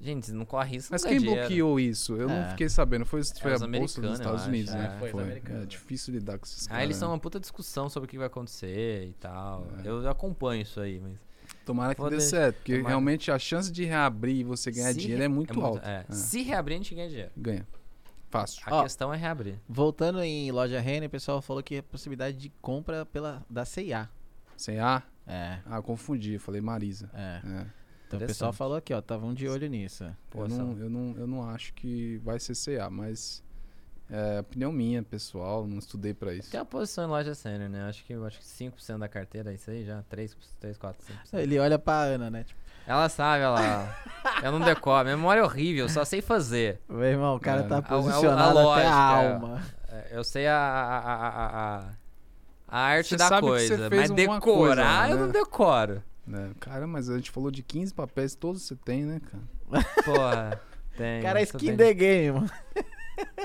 Gente, 0.00 0.32
não 0.32 0.46
corre 0.46 0.70
risco, 0.76 0.92
Mas 0.92 1.04
quem 1.04 1.18
dinheiro. 1.18 1.40
bloqueou 1.42 1.78
isso? 1.78 2.16
Eu 2.16 2.30
É. 2.30 2.40
não 2.42 2.50
fiquei 2.50 2.68
sabendo. 2.70 3.04
Foi, 3.04 3.20
foi 3.22 3.52
a 3.52 3.56
os 3.56 3.66
bolsa 3.66 4.00
dos 4.00 4.12
Estados 4.14 4.40
acho, 4.40 4.48
Unidos, 4.48 4.72
é. 4.74 4.78
né? 4.78 4.96
Foi 4.98 5.12
os 5.12 5.18
americanos. 5.20 5.62
É 5.62 5.66
difícil 5.66 6.14
lidar 6.14 6.38
com 6.38 6.46
esses 6.46 6.62
Aí 6.62 6.68
caras. 6.68 6.84
eles 6.84 6.96
né? 6.96 6.98
estão 6.98 7.10
uma 7.10 7.18
puta 7.18 7.38
discussão 7.38 7.88
sobre 7.90 8.06
o 8.06 8.08
que 8.08 8.16
vai 8.16 8.26
acontecer 8.28 9.08
e 9.08 9.12
tal. 9.20 9.66
É. 9.84 9.88
Eu 9.88 10.08
acompanho 10.08 10.62
isso 10.62 10.80
aí, 10.80 10.98
mas. 11.00 11.18
Tomara 11.66 11.94
que 11.94 12.08
dê 12.08 12.20
certo, 12.20 12.56
porque 12.56 12.72
tomara. 12.76 12.88
realmente 12.88 13.30
a 13.30 13.38
chance 13.38 13.70
de 13.70 13.84
reabrir 13.84 14.36
e 14.40 14.44
você 14.44 14.70
ganhar 14.70 14.92
Se 14.94 14.98
dinheiro 15.00 15.18
re- 15.18 15.24
é 15.26 15.28
muito, 15.28 15.60
alta. 15.60 15.86
é. 15.86 16.06
É, 16.08 16.12
Se 16.12 16.42
reabrir, 16.42 16.74
a 16.74 16.78
gente 16.78 16.94
ganha 16.94 17.08
dinheiro. 17.08 17.30
Ganha. 17.36 17.66
Fácil. 18.30 18.62
A 18.66 18.76
Ó. 18.76 18.82
questão 18.84 19.12
é 19.12 19.16
reabrir. 19.16 19.60
Voltando 19.68 20.22
em 20.22 20.50
loja 20.50 20.80
Renner, 20.80 21.08
o 21.08 21.10
pessoal 21.10 21.42
falou 21.42 21.62
que 21.62 21.76
é 21.76 21.82
possibilidade 21.82 22.36
de 22.38 22.48
compra 22.62 23.04
pela, 23.04 23.44
da 23.50 23.64
CIA. 23.64 24.08
Sem 24.56 24.78
A? 24.80 25.02
É, 25.26 25.58
Ah, 25.66 25.82
confundi. 25.82 26.34
Eu 26.34 26.40
falei 26.40 26.60
Marisa. 26.60 27.10
é. 27.12 27.40
É. 27.44 27.79
Então 28.16 28.24
o 28.24 28.26
pessoal 28.26 28.52
falou 28.52 28.76
aqui, 28.76 28.92
ó, 28.92 28.98
estavam 28.98 29.32
de 29.32 29.48
olho 29.48 29.68
nisso. 29.68 30.04
Pô, 30.30 30.42
eu, 30.42 30.48
não, 30.48 30.78
eu, 30.78 30.90
não, 30.90 31.14
eu 31.16 31.26
não 31.26 31.48
acho 31.48 31.72
que 31.74 32.18
vai 32.24 32.38
ser 32.40 32.54
CA, 32.56 32.90
mas 32.90 33.42
é 34.10 34.40
opinião 34.40 34.72
minha, 34.72 35.02
pessoal. 35.02 35.64
Não 35.66 35.78
estudei 35.78 36.12
pra 36.12 36.34
isso. 36.34 36.50
Tem 36.50 36.58
uma 36.58 36.66
posição 36.66 37.04
em 37.04 37.06
loja 37.06 37.34
sênior, 37.34 37.68
né? 37.70 37.84
Acho 37.88 38.04
que, 38.04 38.12
eu 38.12 38.24
acho 38.26 38.38
que 38.38 38.44
5% 38.44 38.98
da 38.98 39.08
carteira 39.08 39.52
é 39.52 39.54
isso 39.54 39.70
aí 39.70 39.84
já. 39.84 40.02
3, 40.08 40.36
3 40.58 40.76
4, 40.76 41.06
5%. 41.32 41.38
Ele 41.38 41.58
olha 41.60 41.78
pra 41.78 42.00
Ana, 42.02 42.28
né? 42.30 42.42
Tipo, 42.42 42.58
Ela 42.86 43.08
sabe, 43.08 43.44
ela. 43.44 43.96
Eu 44.42 44.50
não 44.50 44.60
decoro. 44.60 45.06
Memória 45.06 45.40
é 45.40 45.44
horrível, 45.44 45.84
eu 45.84 45.88
só 45.88 46.04
sei 46.04 46.20
fazer. 46.20 46.80
Meu 46.88 47.04
irmão, 47.04 47.36
o 47.36 47.40
cara 47.40 47.60
É. 47.60 47.68
tá 47.68 47.76
A- 47.76 47.78
a- 47.78 47.80
a 47.80 47.82
posicionado 47.82 48.58
até 48.58 48.62
lógica, 48.64 48.88
a 48.90 49.22
é. 49.22 49.32
alma. 49.32 49.62
É, 49.88 50.08
Eu 50.12 50.24
sei 50.24 50.46
a, 50.48 50.56
a, 50.56 50.98
a, 50.98 51.28
a, 51.28 51.76
a- 51.78 51.90
a 52.66 52.78
arte 52.78 53.08
Você 53.10 53.16
da 53.16 53.28
sabe 53.28 53.46
que 53.46 53.52
você 53.52 53.68
coisa, 53.68 53.88
fez 53.88 54.00
mas 54.02 54.10
decorar 54.12 54.40
coisa, 54.40 55.08
eu 55.10 55.16
né? 55.16 55.22
não 55.22 55.28
decoro. 55.30 56.02
Né? 56.30 56.52
Cara, 56.60 56.86
mas 56.86 57.08
a 57.10 57.16
gente 57.16 57.30
falou 57.30 57.50
de 57.50 57.62
15 57.62 57.92
papéis, 57.94 58.34
todos 58.34 58.62
você 58.62 58.76
tem, 58.76 59.04
né, 59.04 59.20
cara? 59.20 59.84
Porra, 60.04 60.60
tem. 60.96 61.22
Cara, 61.22 61.40
é 61.40 61.42
skin 61.42 61.76
the 61.76 61.92
game, 61.94 62.32
mano. 62.40 62.50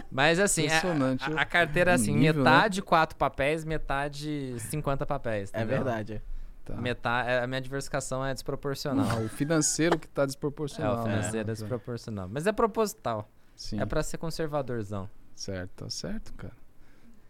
Mas 0.09 0.39
assim, 0.39 0.63
a, 0.63 0.65
Impressionante, 0.77 1.23
a- 1.33 1.41
a 1.41 1.45
carteira 1.45 1.91
é 1.91 1.93
assim, 1.95 2.13
nível, 2.15 2.43
né? 2.43 2.49
metade 2.51 2.81
quatro 2.81 3.17
papéis, 3.17 3.65
metade 3.65 4.55
50 4.59 5.05
papéis. 5.05 5.49
É 5.53 5.57
entendeu? 5.61 5.83
verdade. 5.83 6.21
Tá. 6.63 6.75
Metade, 6.75 7.29
a 7.43 7.45
minha 7.47 7.61
diversificação 7.61 8.25
é 8.25 8.33
desproporcional. 8.33 9.05
Ah, 9.09 9.15
o 9.21 9.29
financeiro 9.29 9.99
que 9.99 10.07
tá 10.07 10.23
É, 10.23 10.25
desproporcional. 10.25 10.99
o 11.01 11.03
financeiro 11.03 11.37
é 11.37 11.43
né? 11.43 11.53
desproporcional. 11.53 12.27
Mas 12.31 12.47
é 12.47 12.51
proposital. 12.51 13.29
Sim, 13.55 13.79
É 13.81 13.85
pra 13.85 14.01
ser 14.01 14.17
conservadorzão. 14.17 15.09
certo, 15.35 15.83
tá 15.83 15.89
certo, 15.89 16.33
cara. 16.33 16.53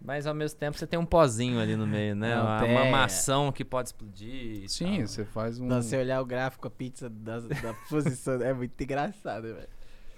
Mas 0.06 0.28
ao 0.28 0.36
mesmo 0.36 0.60
tempo 0.60 0.78
você 0.78 0.86
tem 0.86 1.00
um 1.00 1.06
pozinho 1.06 1.60
ali 1.60 1.76
no 1.76 1.88
meio, 1.88 2.16
né? 2.16 2.36
Não, 2.36 2.46
uma, 2.46 2.60
tem, 2.60 2.72
uma 2.72 2.86
é. 2.86 2.92
mação 2.92 3.52
que 3.52 3.66
pode 3.66 3.90
explodir. 3.90 4.70
Sim, 4.70 4.98
tal. 4.98 5.08
você 5.08 5.26
faz 5.26 5.60
um... 5.60 5.66
Não, 5.66 5.82
se 5.82 5.98
olhar 5.98 6.22
o 6.22 6.26
gráfico, 6.26 6.68
a 6.68 6.72
pizza 6.72 7.10
da, 7.10 7.40
da 7.40 7.74
posição 7.90 8.36
é 8.42 8.54
muito 8.54 8.80
engraçado, 8.82 9.44
velho. 9.44 9.70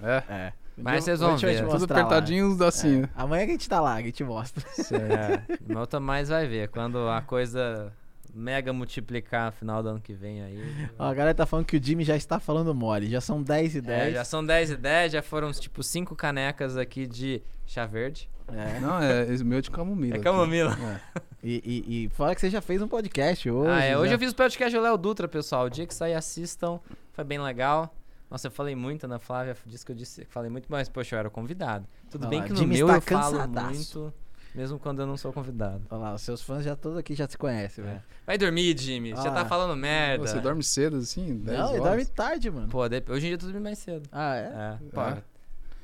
É, 0.01 0.23
É. 0.29 0.53
Mas 0.79 1.05
vocês 1.05 1.19
vão 1.19 1.35
ver. 1.37 1.65
tudo 1.65 1.91
lá. 1.91 2.01
apertadinho 2.01 2.63
assim, 2.63 3.01
É. 3.01 3.09
Amanhã 3.15 3.45
que 3.45 3.51
a 3.51 3.53
gente 3.53 3.67
tá 3.67 3.81
lá, 3.81 3.95
que 3.95 4.03
a 4.03 4.05
gente 4.05 4.23
mostra. 4.23 4.63
É, 4.91 5.57
o 5.65 5.73
meu 5.73 6.01
mais 6.01 6.29
vai 6.29 6.47
ver. 6.47 6.69
Quando 6.69 7.09
a 7.09 7.21
coisa 7.21 7.91
mega 8.33 8.71
multiplicar 8.71 9.47
no 9.47 9.51
final 9.53 9.81
do 9.81 9.89
ano 9.89 9.99
que 9.99 10.13
vem 10.13 10.43
aí. 10.43 10.89
Ó, 10.99 11.05
a 11.05 11.13
galera 11.13 11.33
tá 11.33 11.45
falando 11.45 11.65
que 11.65 11.77
o 11.77 11.83
Jimmy 11.83 12.03
já 12.03 12.15
está 12.15 12.39
falando 12.39 12.73
mole. 12.75 13.09
Já 13.09 13.19
são 13.19 13.41
10 13.41 13.77
e 13.77 13.81
10. 13.81 14.01
É, 14.01 14.11
já 14.11 14.23
são 14.23 14.45
10 14.45 14.71
e 14.71 14.77
10, 14.77 15.11
já 15.13 15.21
foram 15.23 15.51
tipo 15.51 15.81
5 15.81 16.15
canecas 16.15 16.77
aqui 16.77 17.07
de 17.07 17.41
chá 17.65 17.87
verde. 17.87 18.29
É. 18.53 18.79
Não, 18.79 18.99
é 19.01 19.23
esse 19.31 19.43
meu 19.43 19.61
de 19.61 19.69
camomila. 19.71 20.15
É 20.15 20.19
camomila. 20.19 20.77
É. 21.15 21.21
E, 21.43 21.61
e, 21.87 22.05
e 22.05 22.09
fala 22.09 22.33
que 22.33 22.41
você 22.41 22.49
já 22.49 22.59
fez 22.59 22.81
um 22.81 22.87
podcast 22.87 23.49
hoje. 23.49 23.69
ah, 23.71 23.81
é, 23.81 23.97
hoje 23.97 24.11
eu 24.13 24.17
fiz 24.19 24.31
o 24.31 24.35
podcast 24.35 24.75
do 24.75 24.81
Léo 24.81 24.97
Dutra, 24.97 25.27
pessoal. 25.27 25.67
O 25.67 25.69
dia 25.69 25.85
que 25.85 25.93
sair, 25.93 26.15
assistam. 26.15 26.79
Foi 27.13 27.23
bem 27.23 27.39
legal. 27.39 27.95
Nossa, 28.29 28.47
eu 28.47 28.51
falei 28.51 28.75
muito, 28.75 29.05
Ana 29.05 29.19
Flávia 29.19 29.55
disse 29.65 29.85
que 29.85 29.91
eu 29.91 29.95
disse, 29.95 30.25
falei 30.25 30.49
muito, 30.49 30.65
mas 30.67 30.89
poxa, 30.89 31.15
eu 31.15 31.19
era 31.19 31.29
convidado. 31.29 31.85
Tudo 32.09 32.23
Olha 32.23 32.29
bem 32.31 32.39
lá, 32.39 32.45
que 32.47 32.51
no 32.51 32.57
Jimmy 32.57 32.75
meu 32.75 32.89
eu 32.89 33.01
falo 33.01 33.21
cansadaço. 33.37 33.99
muito, 33.99 34.13
mesmo 34.53 34.79
quando 34.79 34.99
eu 35.03 35.07
não 35.07 35.15
sou 35.15 35.31
convidado. 35.31 35.83
Olha 35.89 36.01
lá, 36.01 36.13
os 36.15 36.21
seus 36.23 36.41
fãs 36.41 36.65
já 36.65 36.75
todos 36.75 36.97
aqui 36.97 37.13
já 37.13 37.29
se 37.29 37.37
conhecem, 37.37 37.83
É. 37.85 37.87
velho. 37.87 38.03
Vai 38.25 38.37
dormir, 38.37 38.77
Jimmy. 38.77 39.11
Você 39.11 39.27
Ah. 39.27 39.31
tá 39.31 39.45
falando 39.45 39.77
merda. 39.77 40.27
Você 40.27 40.39
dorme 40.41 40.63
cedo 40.63 40.97
assim? 40.97 41.37
10 41.37 41.57
Não, 41.59 41.69
ele 41.69 41.79
horas? 41.79 41.83
dorme 41.83 42.05
tarde, 42.07 42.51
mano. 42.51 42.67
Pô, 42.67 42.79
hoje 42.81 42.97
em 43.07 43.19
dia 43.19 43.33
eu 43.33 43.37
tô 43.37 43.45
dormindo 43.45 43.63
mais 43.63 43.77
cedo. 43.77 44.09
Ah, 44.11 44.35
é? 44.35 44.41
É, 44.41 44.77
pô. 44.91 45.01
É. 45.01 45.23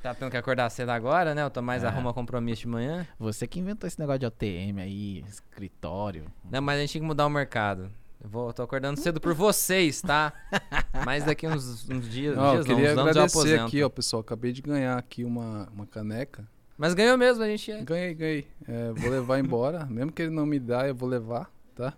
Tá 0.04 0.12
tendo 0.12 0.30
que 0.30 0.36
acordar 0.36 0.68
cedo 0.68 0.90
agora, 0.90 1.34
né? 1.34 1.42
Eu 1.42 1.48
tô 1.48 1.62
mais 1.62 1.82
É. 1.82 1.86
arruma 1.86 2.12
compromisso 2.12 2.60
de 2.60 2.68
manhã. 2.68 3.06
Você 3.18 3.46
que 3.46 3.58
inventou 3.58 3.88
esse 3.88 3.98
negócio 3.98 4.18
de 4.18 4.26
OTM 4.26 4.78
aí, 4.82 5.24
escritório. 5.26 6.26
Não, 6.44 6.60
mas 6.60 6.76
a 6.76 6.80
gente 6.82 6.92
tem 6.92 7.00
que 7.00 7.06
mudar 7.06 7.24
o 7.24 7.30
mercado. 7.30 7.90
Eu 8.22 8.28
vou, 8.28 8.52
tô 8.52 8.62
acordando 8.62 9.00
cedo 9.00 9.18
por 9.18 9.32
vocês, 9.32 10.02
tá? 10.02 10.30
Mas 11.06 11.24
daqui 11.24 11.46
uns, 11.46 11.88
uns 11.88 12.06
dias, 12.06 12.36
eu 12.36 12.42
dias 12.50 12.66
não, 12.66 12.74
queria 12.74 12.92
uns 12.92 12.98
anos 12.98 13.16
eu 13.16 13.22
agradecer 13.22 13.60
aqui, 13.60 13.82
ó, 13.82 13.88
pessoal. 13.88 14.20
Acabei 14.20 14.52
de 14.52 14.60
ganhar 14.60 14.98
aqui 14.98 15.24
uma, 15.24 15.70
uma 15.72 15.86
caneca. 15.86 16.46
Mas 16.76 16.92
ganhou 16.92 17.16
mesmo, 17.16 17.42
a 17.42 17.46
gente... 17.46 17.72
Ganhei, 17.82 18.14
ganhei. 18.14 18.48
É, 18.68 18.92
vou 18.92 19.10
levar 19.10 19.38
embora. 19.38 19.84
Mesmo 19.88 20.12
que 20.12 20.20
ele 20.20 20.34
não 20.34 20.44
me 20.44 20.58
dá, 20.58 20.86
eu 20.86 20.94
vou 20.94 21.08
levar, 21.08 21.50
tá? 21.74 21.94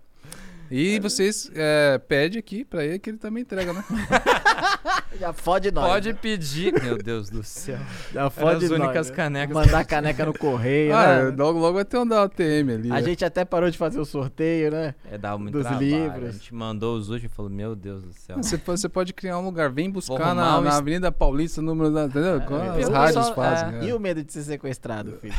E 0.70 0.98
vocês 1.00 1.50
é, 1.54 1.98
pedem 1.98 2.38
aqui 2.38 2.64
pra 2.64 2.84
ele 2.84 2.98
que 2.98 3.10
ele 3.10 3.18
também 3.18 3.42
entrega, 3.42 3.72
né? 3.72 3.84
Já 5.18 5.32
fode 5.32 5.70
nós. 5.70 5.86
Pode 5.86 6.12
né? 6.12 6.18
pedir. 6.20 6.72
Meu 6.82 6.98
Deus 6.98 7.30
do 7.30 7.42
céu. 7.42 7.78
Já 8.12 8.28
fode 8.28 8.64
as 8.64 8.70
nós, 8.70 8.80
únicas 8.80 9.10
né? 9.10 9.16
canecas. 9.16 9.54
Mandar 9.54 9.84
caneca 9.84 10.26
no 10.26 10.36
correio, 10.36 10.94
ah, 10.94 11.30
né? 11.30 11.34
logo, 11.36 11.58
logo 11.58 11.74
vai 11.74 11.84
ter 11.84 11.98
um 11.98 12.06
da 12.06 12.22
OTM 12.24 12.72
ali. 12.74 12.90
A 12.90 12.94
né? 12.94 13.02
gente 13.02 13.24
até 13.24 13.44
parou 13.44 13.70
de 13.70 13.78
fazer 13.78 13.98
o 13.98 14.04
sorteio, 14.04 14.70
né? 14.70 14.94
É, 15.10 15.16
dá 15.16 15.36
muito 15.38 15.54
Dos 15.54 15.62
trabalho. 15.62 15.86
livros. 15.86 16.28
A 16.28 16.32
gente 16.32 16.54
mandou 16.54 16.96
os 16.96 17.08
últimos 17.08 17.32
e 17.32 17.34
falou, 17.34 17.50
meu 17.50 17.74
Deus 17.74 18.02
do 18.02 18.12
céu. 18.12 18.36
Você, 18.36 18.58
pode- 18.58 18.80
você 18.80 18.88
pode 18.88 19.12
criar 19.14 19.38
um 19.38 19.44
lugar. 19.44 19.70
Vem 19.70 19.90
buscar 19.90 20.34
na, 20.34 20.60
na 20.60 20.76
Avenida 20.76 21.10
Paulista, 21.10 21.62
número 21.62 21.90
da. 21.90 22.04
Entendeu? 22.04 22.34
É, 22.36 22.82
as 22.82 22.88
o 22.88 22.92
rádios 22.92 23.28
pessoal- 23.28 23.34
fazem. 23.34 23.78
é. 23.78 23.84
é. 23.84 23.88
E 23.88 23.92
o 23.92 24.00
medo 24.00 24.22
de 24.22 24.32
ser 24.32 24.42
sequestrado, 24.42 25.12
filho? 25.12 25.34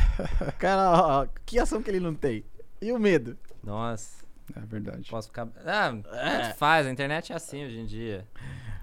Cara, 0.58 0.90
ó, 0.90 1.22
ó, 1.22 1.26
que 1.46 1.58
ação 1.58 1.82
que 1.82 1.90
ele 1.90 2.00
não 2.00 2.14
tem? 2.14 2.44
E 2.80 2.92
o 2.92 2.98
medo? 2.98 3.36
Nossa, 3.62 4.17
É 4.56 4.60
verdade. 4.60 5.08
posso 5.10 5.28
ficar... 5.28 5.48
Ah, 5.64 5.94
É. 6.12 6.42
tanto 6.42 6.56
faz, 6.58 6.86
a 6.86 6.90
internet 6.90 7.32
é 7.32 7.36
assim 7.36 7.64
hoje 7.64 7.78
em 7.78 7.86
dia. 7.86 8.26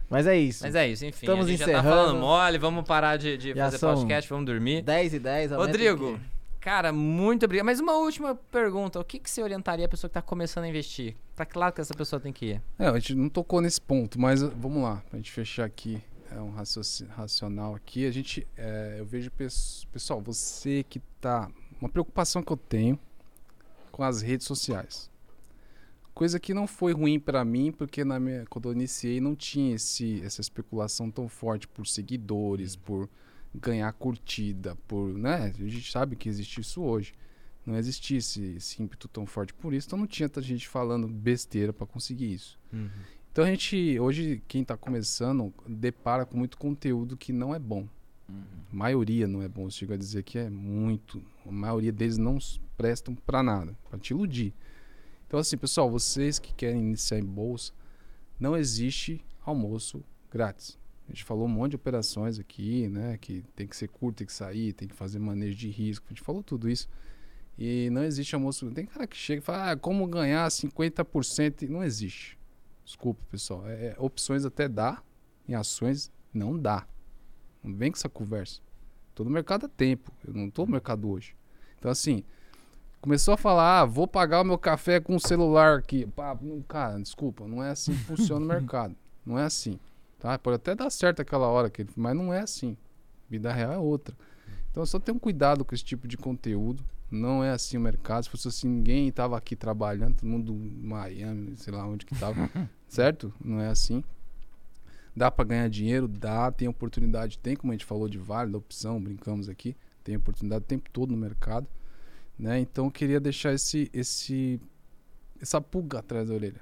Mas 0.10 0.28
é 0.28 0.38
isso. 0.38 0.64
Mas 0.64 0.76
é 0.76 0.88
isso, 0.88 1.06
enfim. 1.06 1.26
Estamos 1.26 1.46
a 1.46 1.50
gente 1.50 1.60
já 1.60 1.66
tá 1.66 1.72
encerrando. 1.72 1.96
falando 1.96 2.20
mole, 2.20 2.58
vamos 2.58 2.86
parar 2.86 3.18
de, 3.18 3.38
de 3.38 3.54
fazer 3.56 3.80
podcast, 3.80 4.30
vamos 4.30 4.46
dormir. 4.46 4.82
10 4.84 5.14
e 5.16 5.20
10. 5.20 5.52
aumenta 5.52 5.72
Rodrigo, 5.72 6.20
cara, 6.62 6.94
muito 6.94 7.44
obrigado. 7.46 7.66
Mas 7.66 7.80
uma 7.80 7.94
última 7.94 8.36
pergunta. 8.36 9.00
O 9.00 9.04
que, 9.04 9.18
que 9.18 9.28
você 9.30 9.42
orientaria 9.42 9.86
a 9.86 9.90
pessoa 9.90 10.08
que 10.10 10.14
tá 10.14 10.22
começando 10.22 10.66
a 10.66 10.68
investir? 10.68 11.16
Pra 11.36 11.44
que 11.46 11.58
lado 11.58 11.74
que 11.74 11.82
essa 11.82 11.94
pessoa 11.96 12.20
tem 12.20 12.32
que 12.32 12.46
ir? 12.52 12.62
É, 12.78 12.86
a 12.88 12.94
gente 13.00 13.16
não 13.16 13.28
tocou 13.30 13.60
nesse 13.62 13.82
ponto, 13.82 14.20
mas 14.22 14.44
uh, 14.44 14.52
vamos 14.56 14.84
lá, 14.84 15.02
pra 15.10 15.18
gente 15.18 15.32
fechar 15.32 15.66
aqui. 15.66 16.00
É 16.32 16.40
um 16.40 16.52
racional 17.16 17.74
aqui. 17.76 18.06
A 18.06 18.12
gente, 18.12 18.46
é, 18.58 18.98
eu 19.00 19.06
vejo 19.06 19.32
pes- 19.32 19.88
pessoal, 19.92 20.22
você 20.22 20.84
que 20.88 21.00
tá, 21.20 21.50
uma 21.82 21.90
preocupação 21.90 22.44
que 22.44 22.52
eu 22.52 22.58
tenho 22.58 23.00
com 23.92 24.04
as 24.04 24.22
redes 24.22 24.46
sociais. 24.46 25.10
Coisa 26.16 26.40
que 26.40 26.54
não 26.54 26.66
foi 26.66 26.94
ruim 26.94 27.20
pra 27.20 27.44
mim, 27.44 27.74
porque 27.74 28.06
na 28.06 28.18
minha, 28.18 28.46
quando 28.50 28.70
eu 28.70 28.72
iniciei 28.72 29.20
não 29.20 29.36
tinha 29.36 29.76
esse, 29.76 30.22
essa 30.22 30.40
especulação 30.40 31.12
tão 31.12 31.28
forte 31.28 31.68
por 31.68 31.86
seguidores, 31.86 32.78
por 32.78 33.10
ganhar 33.54 33.92
curtida, 33.92 34.78
por, 34.88 35.14
né? 35.14 35.54
A 35.60 35.68
gente 35.68 35.92
sabe 35.92 36.16
que 36.16 36.30
existe 36.30 36.62
isso 36.62 36.82
hoje. 36.82 37.14
Não 37.66 37.76
existia 37.76 38.18
esse, 38.18 38.56
esse 38.56 38.82
ímpeto 38.82 39.10
tão 39.10 39.26
forte 39.26 39.54
por 39.54 39.74
isso, 39.74 39.88
então 39.88 40.00
não 40.00 40.08
tinha 40.08 40.30
tanta 40.30 40.42
gente 40.42 40.70
falando 40.70 41.06
besteira 41.06 41.74
pra 41.74 41.86
conseguir 41.86 42.34
isso. 42.34 42.58
Então 43.30 43.44
a 43.44 43.48
gente, 43.48 44.00
hoje, 44.00 44.42
quem 44.48 44.62
está 44.62 44.78
começando, 44.78 45.54
depara 45.68 46.26
com 46.26 46.38
muito 46.38 46.58
conteúdo 46.58 47.18
que 47.18 47.34
não 47.34 47.54
é 47.54 47.60
bom. 47.60 47.86
A 48.72 48.76
maioria 48.76 49.28
não 49.28 49.42
é 49.42 49.50
bom. 49.50 49.66
Eu 49.66 49.72
chego 49.72 49.94
a 49.94 49.98
dizer 49.98 50.24
que 50.24 50.38
é 50.38 50.50
muito. 50.50 51.22
A 51.46 51.52
maioria 51.52 51.92
deles 51.92 52.18
não 52.18 52.38
prestam 52.78 53.14
para 53.14 53.44
nada, 53.44 53.78
para 53.90 54.00
te 54.00 54.12
iludir. 54.12 54.54
Então, 55.36 55.42
assim, 55.42 55.58
pessoal, 55.58 55.92
vocês 55.92 56.40
que 56.40 56.54
querem 56.54 56.80
iniciar 56.80 57.20
em 57.20 57.26
bolsa, 57.26 57.74
não 58.40 58.56
existe 58.56 59.22
almoço 59.42 60.02
grátis. 60.32 60.80
A 61.06 61.12
gente 61.12 61.26
falou 61.26 61.44
um 61.44 61.50
monte 61.50 61.72
de 61.72 61.76
operações 61.76 62.40
aqui, 62.40 62.88
né? 62.88 63.18
Que 63.18 63.44
tem 63.54 63.68
que 63.68 63.76
ser 63.76 63.90
curto, 63.90 64.20
tem 64.20 64.28
que 64.28 64.32
sair, 64.32 64.72
tem 64.72 64.88
que 64.88 64.96
fazer 64.96 65.20
manejo 65.20 65.58
de 65.58 65.68
risco. 65.68 66.06
A 66.08 66.14
gente 66.14 66.22
falou 66.22 66.42
tudo 66.42 66.70
isso. 66.70 66.88
E 67.60 67.90
não 67.90 68.06
existe 68.06 68.34
almoço. 68.34 68.72
Tem 68.72 68.86
cara 68.86 69.06
que 69.06 69.18
chega 69.18 69.40
e 69.40 69.44
fala, 69.44 69.72
ah, 69.72 69.76
como 69.76 70.08
ganhar 70.08 70.48
50%? 70.48 71.64
E 71.64 71.68
não 71.68 71.84
existe. 71.84 72.40
Desculpa, 72.86 73.22
pessoal. 73.30 73.68
É, 73.68 73.88
é, 73.88 73.96
opções 74.00 74.46
até 74.46 74.70
dá, 74.70 75.04
em 75.50 75.54
ações 75.54 76.10
não 76.34 76.58
dá. 76.58 76.88
Não 77.62 77.76
vem 77.76 77.92
com 77.92 77.98
essa 77.98 78.08
conversa. 78.08 78.62
Tô 79.14 79.26
no 79.26 79.30
mercado 79.30 79.66
há 79.66 79.68
tempo. 79.68 80.14
Eu 80.26 80.34
não 80.34 80.50
tô 80.50 80.66
no 80.66 80.72
mercado 80.72 81.10
hoje. 81.10 81.36
Então, 81.78 81.92
assim, 81.92 82.24
começou 83.06 83.36
a 83.36 83.38
falar, 83.38 83.82
ah, 83.82 83.86
vou 83.86 84.08
pagar 84.08 84.42
o 84.42 84.44
meu 84.44 84.58
café 84.58 85.00
com 85.00 85.16
o 85.16 85.20
celular 85.20 85.78
aqui. 85.78 86.08
Pá, 86.08 86.36
não, 86.42 86.60
cara, 86.64 87.00
desculpa, 87.00 87.48
não 87.48 87.64
é 87.64 87.70
assim 87.70 87.94
que 87.94 88.04
funciona 88.04 88.44
o 88.44 88.50
mercado. 88.50 88.96
Não 89.24 89.38
é 89.38 89.44
assim. 89.44 89.80
Tá? 90.18 90.40
Pode 90.40 90.56
até 90.56 90.74
dar 90.74 90.90
certo 90.90 91.22
aquela 91.22 91.46
hora, 91.46 91.70
que, 91.70 91.86
mas 91.96 92.16
não 92.16 92.34
é 92.34 92.40
assim. 92.40 92.76
Vida 93.30 93.54
real 93.54 93.74
é 93.74 93.78
outra. 93.78 94.18
Então, 94.72 94.84
só 94.88 95.00
tenham 95.00 95.20
cuidado 95.20 95.64
com 95.64 95.76
esse 95.76 95.84
tipo 95.84 96.08
de 96.08 96.18
conteúdo. 96.18 96.84
Não 97.12 97.44
é 97.44 97.52
assim 97.52 97.78
o 97.78 97.80
mercado. 97.80 98.24
Se 98.24 98.30
fosse 98.32 98.48
assim, 98.48 98.68
ninguém 98.68 99.12
tava 99.12 99.38
aqui 99.38 99.56
trabalhando, 99.56 100.16
todo 100.16 100.28
mundo 100.28 100.56
Miami, 100.56 101.56
sei 101.58 101.72
lá 101.72 101.86
onde 101.86 102.08
que 102.08 102.16
tava. 102.16 102.50
certo? 102.90 103.32
Não 103.40 103.62
é 103.62 103.68
assim. 103.68 104.04
Dá 105.16 105.30
para 105.30 105.46
ganhar 105.46 105.70
dinheiro? 105.70 106.08
Dá, 106.08 106.52
tem 106.52 106.68
oportunidade, 106.68 107.38
tem, 107.38 107.56
como 107.56 107.72
a 107.72 107.76
gente 107.76 107.86
falou 107.86 108.10
de 108.10 108.18
vale, 108.18 108.52
da 108.52 108.58
opção, 108.58 109.00
brincamos 109.00 109.48
aqui, 109.48 109.78
tem 110.04 110.18
oportunidade 110.18 110.64
o 110.64 110.68
tempo 110.68 110.90
todo 110.92 111.12
no 111.12 111.18
mercado, 111.18 111.68
né? 112.38 112.60
Então 112.60 112.86
eu 112.86 112.92
queria 112.92 113.20
deixar 113.20 113.54
esse 113.54 113.90
esse 113.94 114.60
essa 115.42 115.60
pulga 115.62 116.00
atrás 116.00 116.28
da 116.28 116.34
orelha, 116.34 116.62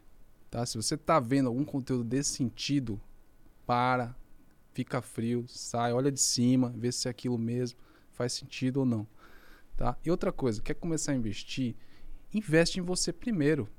tá? 0.50 0.66
Se 0.66 0.78
você 0.78 0.98
tá 0.98 1.20
vendo 1.20 1.48
algum 1.48 1.64
conteúdo 1.64 2.04
desse 2.04 2.32
sentido, 2.32 3.00
para, 3.66 4.16
fica 4.74 5.02
frio, 5.02 5.46
sai, 5.48 5.94
olha 5.94 6.12
de 6.12 6.20
cima, 6.20 6.74
vê 6.76 6.92
se 6.92 7.08
é 7.08 7.12
aquilo 7.12 7.38
mesmo, 7.38 7.80
faz 8.12 8.34
sentido 8.34 8.78
ou 8.78 8.86
não, 8.86 9.08
tá? 9.78 9.98
E 10.04 10.12
outra 10.12 10.32
coisa, 10.32 10.62
quer 10.62 10.74
começar 10.74 11.12
a 11.12 11.16
investir? 11.16 11.76
Investe 12.34 12.80
em 12.80 12.84
você 12.84 13.14
primeiro, 13.14 13.70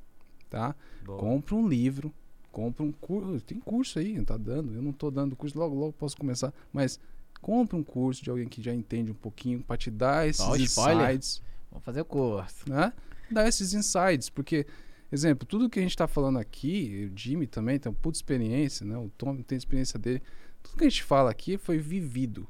tá? 0.48 0.76
Boa. 1.04 1.18
Compra 1.18 1.54
um 1.56 1.68
livro, 1.68 2.14
compra 2.52 2.84
um 2.84 2.92
curso. 2.92 3.44
Tem 3.44 3.58
curso 3.58 3.98
aí, 3.98 4.22
tá 4.24 4.36
dando. 4.36 4.72
Eu 4.72 4.80
não 4.80 4.92
tô 4.92 5.10
dando 5.10 5.34
curso, 5.34 5.58
logo, 5.58 5.74
logo 5.74 5.92
posso 5.92 6.16
começar. 6.16 6.54
Mas 6.72 7.00
compra 7.40 7.76
um 7.76 7.82
curso 7.82 8.22
de 8.22 8.30
alguém 8.30 8.48
que 8.48 8.62
já 8.62 8.72
entende 8.72 9.10
um 9.10 9.16
pouquinho 9.16 9.60
para 9.60 9.76
te 9.76 9.90
dar 9.90 10.28
esses 10.28 10.46
spoiler. 10.62 11.10
insights, 11.10 11.42
Vamos 11.74 11.84
fazer 11.84 12.00
o 12.00 12.04
curso. 12.06 12.70
né? 12.70 12.90
Dar 13.30 13.46
esses 13.46 13.74
insights, 13.74 14.30
porque 14.30 14.66
Exemplo, 15.12 15.46
tudo 15.46 15.70
que 15.70 15.78
a 15.78 15.82
gente 15.82 15.92
está 15.92 16.08
falando 16.08 16.38
aqui, 16.40 17.08
o 17.12 17.16
Jimmy 17.16 17.46
também 17.46 17.78
tem 17.78 17.92
uma 17.92 17.96
puta 17.96 18.18
experiência, 18.18 18.84
né? 18.84 18.96
O 18.98 19.08
Tom 19.10 19.36
tem 19.42 19.56
experiência 19.56 19.96
dele. 19.96 20.20
Tudo 20.60 20.76
que 20.78 20.84
a 20.84 20.88
gente 20.88 21.04
fala 21.04 21.30
aqui 21.30 21.56
foi 21.56 21.78
vivido. 21.78 22.48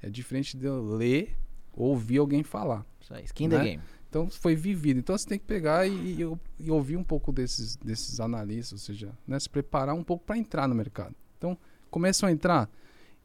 É 0.00 0.08
diferente 0.08 0.56
de 0.56 0.64
eu 0.64 0.82
ler 0.96 1.36
ou 1.74 1.88
ouvir 1.88 2.16
alguém 2.16 2.42
falar. 2.42 2.86
Isso 2.98 3.12
aí, 3.12 3.24
skin 3.24 3.48
the 3.50 3.58
Né? 3.58 3.64
game. 3.64 3.82
Então 4.08 4.30
foi 4.30 4.54
vivido. 4.56 5.00
Então 5.00 5.18
você 5.18 5.28
tem 5.28 5.38
que 5.38 5.44
pegar 5.44 5.86
e, 5.86 6.22
e- 6.22 6.38
e 6.60 6.70
ouvir 6.70 6.96
um 6.96 7.04
pouco 7.04 7.30
desses, 7.30 7.76
desses 7.76 8.20
analistas, 8.20 8.72
ou 8.72 8.78
seja, 8.78 9.12
né, 9.26 9.38
se 9.38 9.50
preparar 9.50 9.94
um 9.94 10.04
pouco 10.04 10.24
para 10.24 10.38
entrar 10.38 10.66
no 10.66 10.74
mercado. 10.74 11.14
Então, 11.36 11.58
começam 11.90 12.26
a 12.26 12.32
entrar, 12.32 12.70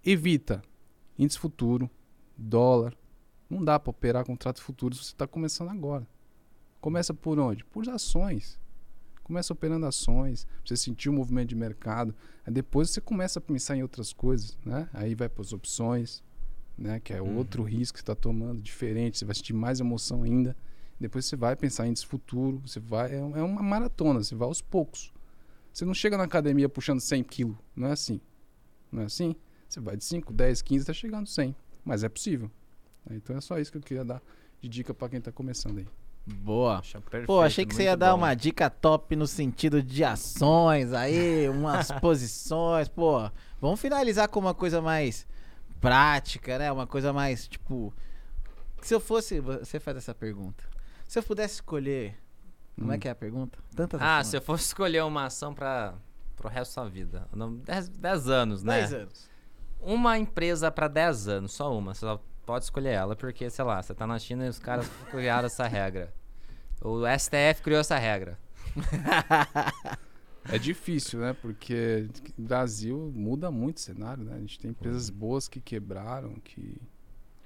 evita 0.03 0.61
índice 1.17 1.39
futuro, 1.39 1.89
dólar. 2.37 2.93
Não 3.49 3.63
dá 3.63 3.79
para 3.79 3.89
operar 3.91 4.25
contrato 4.25 4.61
futuro 4.61 4.95
se 4.95 5.03
você 5.03 5.11
está 5.11 5.27
começando 5.27 5.69
agora. 5.69 6.07
Começa 6.81 7.13
por 7.13 7.39
onde? 7.39 7.63
Por 7.65 7.87
ações. 7.89 8.59
Começa 9.23 9.51
operando 9.53 9.87
ações, 9.87 10.45
você 10.63 10.77
sentir 10.77 11.09
o 11.09 11.13
movimento 11.13 11.49
de 11.49 11.55
mercado. 11.55 12.13
Aí 12.45 12.53
depois 12.53 12.91
você 12.91 13.01
começa 13.01 13.39
a 13.39 13.41
pensar 13.41 13.75
em 13.75 13.81
outras 13.81 14.13
coisas, 14.13 14.55
né? 14.63 14.87
Aí 14.93 15.15
vai 15.15 15.27
para 15.27 15.41
as 15.41 15.51
opções, 15.51 16.23
né? 16.77 16.99
Que 16.99 17.13
é 17.13 17.21
Uhum. 17.21 17.37
outro 17.37 17.63
risco 17.63 17.93
que 17.95 17.99
você 17.99 18.03
está 18.03 18.13
tomando, 18.15 18.61
diferente. 18.61 19.17
Você 19.17 19.25
vai 19.25 19.33
sentir 19.33 19.53
mais 19.53 19.79
emoção 19.79 20.21
ainda. 20.21 20.55
Depois 20.99 21.25
você 21.25 21.35
vai 21.35 21.55
pensar 21.55 21.87
em 21.87 21.95
futuro. 21.95 22.61
Você 22.65 22.79
vai. 22.79 23.13
É, 23.13 23.17
é 23.17 23.41
uma 23.41 23.63
maratona, 23.63 24.23
você 24.23 24.35
vai 24.35 24.47
aos 24.47 24.61
poucos. 24.61 25.11
Você 25.73 25.85
não 25.85 25.93
chega 25.93 26.17
na 26.17 26.23
academia 26.23 26.69
puxando 26.69 26.99
100 26.99 27.23
quilos. 27.23 27.57
Não 27.75 27.87
é 27.87 27.91
assim. 27.93 28.21
Não 28.91 29.01
é 29.01 29.05
assim? 29.05 29.35
Você 29.67 29.79
vai 29.79 29.97
de 29.97 30.03
5, 30.05 30.31
10, 30.31 30.61
15, 30.61 30.81
está 30.83 30.93
chegando 30.93 31.27
100. 31.27 31.55
Mas 31.83 32.03
é 32.03 32.09
possível. 32.09 32.49
Então 33.09 33.35
é 33.37 33.41
só 33.41 33.57
isso 33.59 33.71
que 33.71 33.77
eu 33.77 33.81
queria 33.81 34.03
dar 34.05 34.21
de 34.61 34.67
dica 34.69 34.93
para 34.93 35.09
quem 35.09 35.19
está 35.19 35.31
começando 35.31 35.77
aí. 35.79 35.87
Boa. 36.27 36.81
Perfeito, 36.81 37.27
Pô, 37.27 37.39
achei 37.41 37.65
que 37.67 37.75
você 37.75 37.83
ia 37.83 37.95
dar 37.95 38.11
bom. 38.11 38.17
uma 38.17 38.33
dica 38.33 38.67
top 38.67 39.15
no 39.15 39.27
sentido 39.27 39.83
de 39.83 40.03
ações 40.03 40.91
aí, 40.91 41.47
umas 41.53 41.91
posições. 41.91 42.87
Pô, 42.87 43.29
vamos 43.61 43.79
finalizar 43.79 44.27
com 44.27 44.39
uma 44.39 44.53
coisa 44.55 44.81
mais 44.81 45.27
prática, 45.79 46.57
né? 46.57 46.71
Uma 46.71 46.87
coisa 46.87 47.13
mais, 47.13 47.47
tipo. 47.47 47.93
Se 48.81 48.93
eu 48.93 48.99
fosse. 48.99 49.39
Você 49.39 49.79
faz 49.79 49.97
essa 49.97 50.15
pergunta. 50.15 50.63
Se 51.07 51.19
eu 51.19 51.23
pudesse 51.23 51.55
escolher. 51.55 52.17
Como 52.77 52.91
é 52.91 52.95
Hum. 52.95 52.99
que 52.99 53.07
é 53.07 53.11
a 53.11 53.15
pergunta? 53.15 53.57
Tantas 53.75 54.01
Ah, 54.01 54.17
ações. 54.17 54.27
se 54.31 54.37
eu 54.37 54.41
fosse 54.41 54.65
escolher 54.65 55.03
uma 55.03 55.25
ação 55.25 55.53
para 55.53 55.93
pro 56.35 56.49
resto 56.49 56.71
da 56.75 56.81
sua 56.81 56.89
vida. 56.89 57.27
10 57.99 58.27
anos, 58.29 58.63
né? 58.63 58.79
10 58.79 58.93
anos. 58.93 59.29
Uma 59.79 60.17
empresa 60.17 60.69
pra 60.71 60.87
10 60.87 61.27
anos, 61.27 61.53
só 61.53 61.75
uma. 61.77 61.93
Você 61.93 61.99
só 62.01 62.19
pode 62.45 62.65
escolher 62.65 62.91
ela, 62.91 63.15
porque, 63.15 63.49
sei 63.49 63.65
lá, 63.65 63.81
você 63.81 63.93
tá 63.93 64.05
na 64.05 64.19
China 64.19 64.45
e 64.45 64.49
os 64.49 64.59
caras 64.59 64.87
criaram 65.09 65.47
essa 65.47 65.67
regra. 65.67 66.13
O 66.81 67.01
STF 67.07 67.61
criou 67.63 67.79
essa 67.79 67.97
regra. 67.97 68.37
É 70.47 70.59
difícil, 70.59 71.19
né? 71.19 71.33
Porque 71.33 72.07
o 72.37 72.41
Brasil 72.41 73.11
muda 73.15 73.49
muito 73.49 73.77
o 73.77 73.79
cenário, 73.79 74.23
né? 74.23 74.35
A 74.35 74.39
gente 74.39 74.59
tem 74.59 74.71
empresas 74.71 75.09
boas 75.09 75.47
que 75.47 75.59
quebraram, 75.59 76.35
que, 76.43 76.79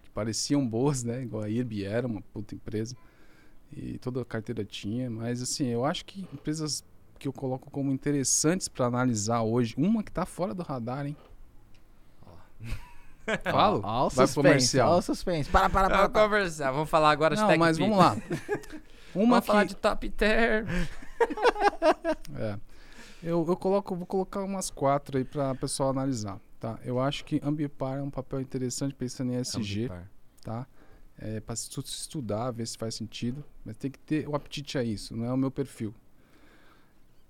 que 0.04 0.10
pareciam 0.14 0.68
boas, 0.68 1.02
né? 1.02 1.24
Igual 1.24 1.44
a 1.44 1.50
IRB 1.50 1.86
era 1.86 2.06
uma 2.06 2.22
puta 2.22 2.56
empresa. 2.56 2.98
E 3.72 3.98
toda 4.00 4.22
a 4.22 4.26
carteira 4.26 4.66
tinha. 4.66 5.10
Mas, 5.10 5.42
assim, 5.42 5.68
eu 5.68 5.86
acho 5.86 6.04
que 6.04 6.28
empresas 6.34 6.84
que 7.18 7.28
eu 7.28 7.34
coloco 7.34 7.72
como 7.72 7.92
interessantes 7.92 8.68
para 8.68 8.88
analisar 8.88 9.44
hoje. 9.44 9.76
Uma 9.78 10.04
que 10.04 10.12
tá 10.12 10.26
fora 10.26 10.54
do 10.54 10.64
radar, 10.64 11.06
hein? 11.06 11.16
Falo? 13.44 13.82
Ó, 13.84 14.08
o 14.08 14.10
suspense, 14.10 14.36
comercial. 14.36 14.92
ó 14.92 14.98
o 14.98 15.02
suspense. 15.02 15.50
Para, 15.50 15.70
para, 15.70 15.88
para. 15.88 15.98
Vamos 15.98 16.12
para. 16.12 16.24
conversar, 16.24 16.72
vamos 16.72 16.90
falar 16.90 17.12
agora 17.12 17.36
de 17.36 17.42
Não, 17.42 17.48
Tech 17.48 17.60
mas 17.60 17.78
vamos 17.78 17.98
lá. 17.98 18.18
Uma 19.14 19.26
Vamos 19.26 19.40
que... 19.40 19.48
falar 19.48 19.64
de 19.66 19.76
top 19.76 20.10
term. 20.10 20.68
É. 22.38 22.58
Eu, 23.22 23.46
eu 23.46 23.58
coloco, 23.58 23.94
vou 23.94 24.06
colocar 24.06 24.42
umas 24.42 24.70
quatro 24.70 25.18
aí 25.18 25.26
para 25.26 25.52
o 25.52 25.56
pessoal 25.58 25.90
analisar, 25.90 26.40
tá? 26.58 26.80
Eu 26.86 26.98
acho 26.98 27.26
que 27.26 27.42
Ambipar 27.44 27.98
é 27.98 28.02
um 28.02 28.10
papel 28.10 28.40
interessante 28.40 28.96
pensando 28.96 29.34
em 29.34 29.36
SG, 29.36 29.90
tá? 30.42 30.66
É, 31.18 31.42
para 31.42 31.54
estudar, 31.54 32.52
ver 32.52 32.66
se 32.66 32.78
faz 32.78 32.96
sentido, 32.96 33.44
mas 33.66 33.76
tem 33.76 33.92
que 33.92 34.00
ter 34.00 34.30
o 34.30 34.36
apetite 34.36 34.78
a 34.78 34.84
isso, 34.84 35.14
não 35.14 35.26
é 35.26 35.34
o 35.34 35.36
meu 35.36 35.52
perfil. 35.52 35.94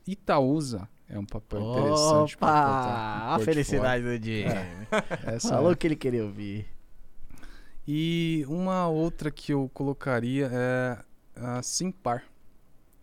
Itaúsa 0.05 0.87
é 1.09 1.17
um 1.17 1.25
papel 1.25 1.59
interessante. 1.59 2.37
pra 2.37 2.47
botar 2.47 3.25
Opa! 3.25 3.35
A 3.35 3.39
felicidade 3.39 4.03
do 4.03 4.23
Jimmy. 4.23 4.45
Essa 5.25 5.49
Falou 5.49 5.71
é. 5.71 5.73
o 5.73 5.77
que 5.77 5.87
ele 5.87 5.95
queria 5.95 6.23
ouvir. 6.23 6.67
E 7.87 8.45
uma 8.47 8.87
outra 8.87 9.31
que 9.31 9.51
eu 9.51 9.69
colocaria 9.73 10.49
é 10.53 10.97
a 11.35 11.63
Simpar. 11.63 12.23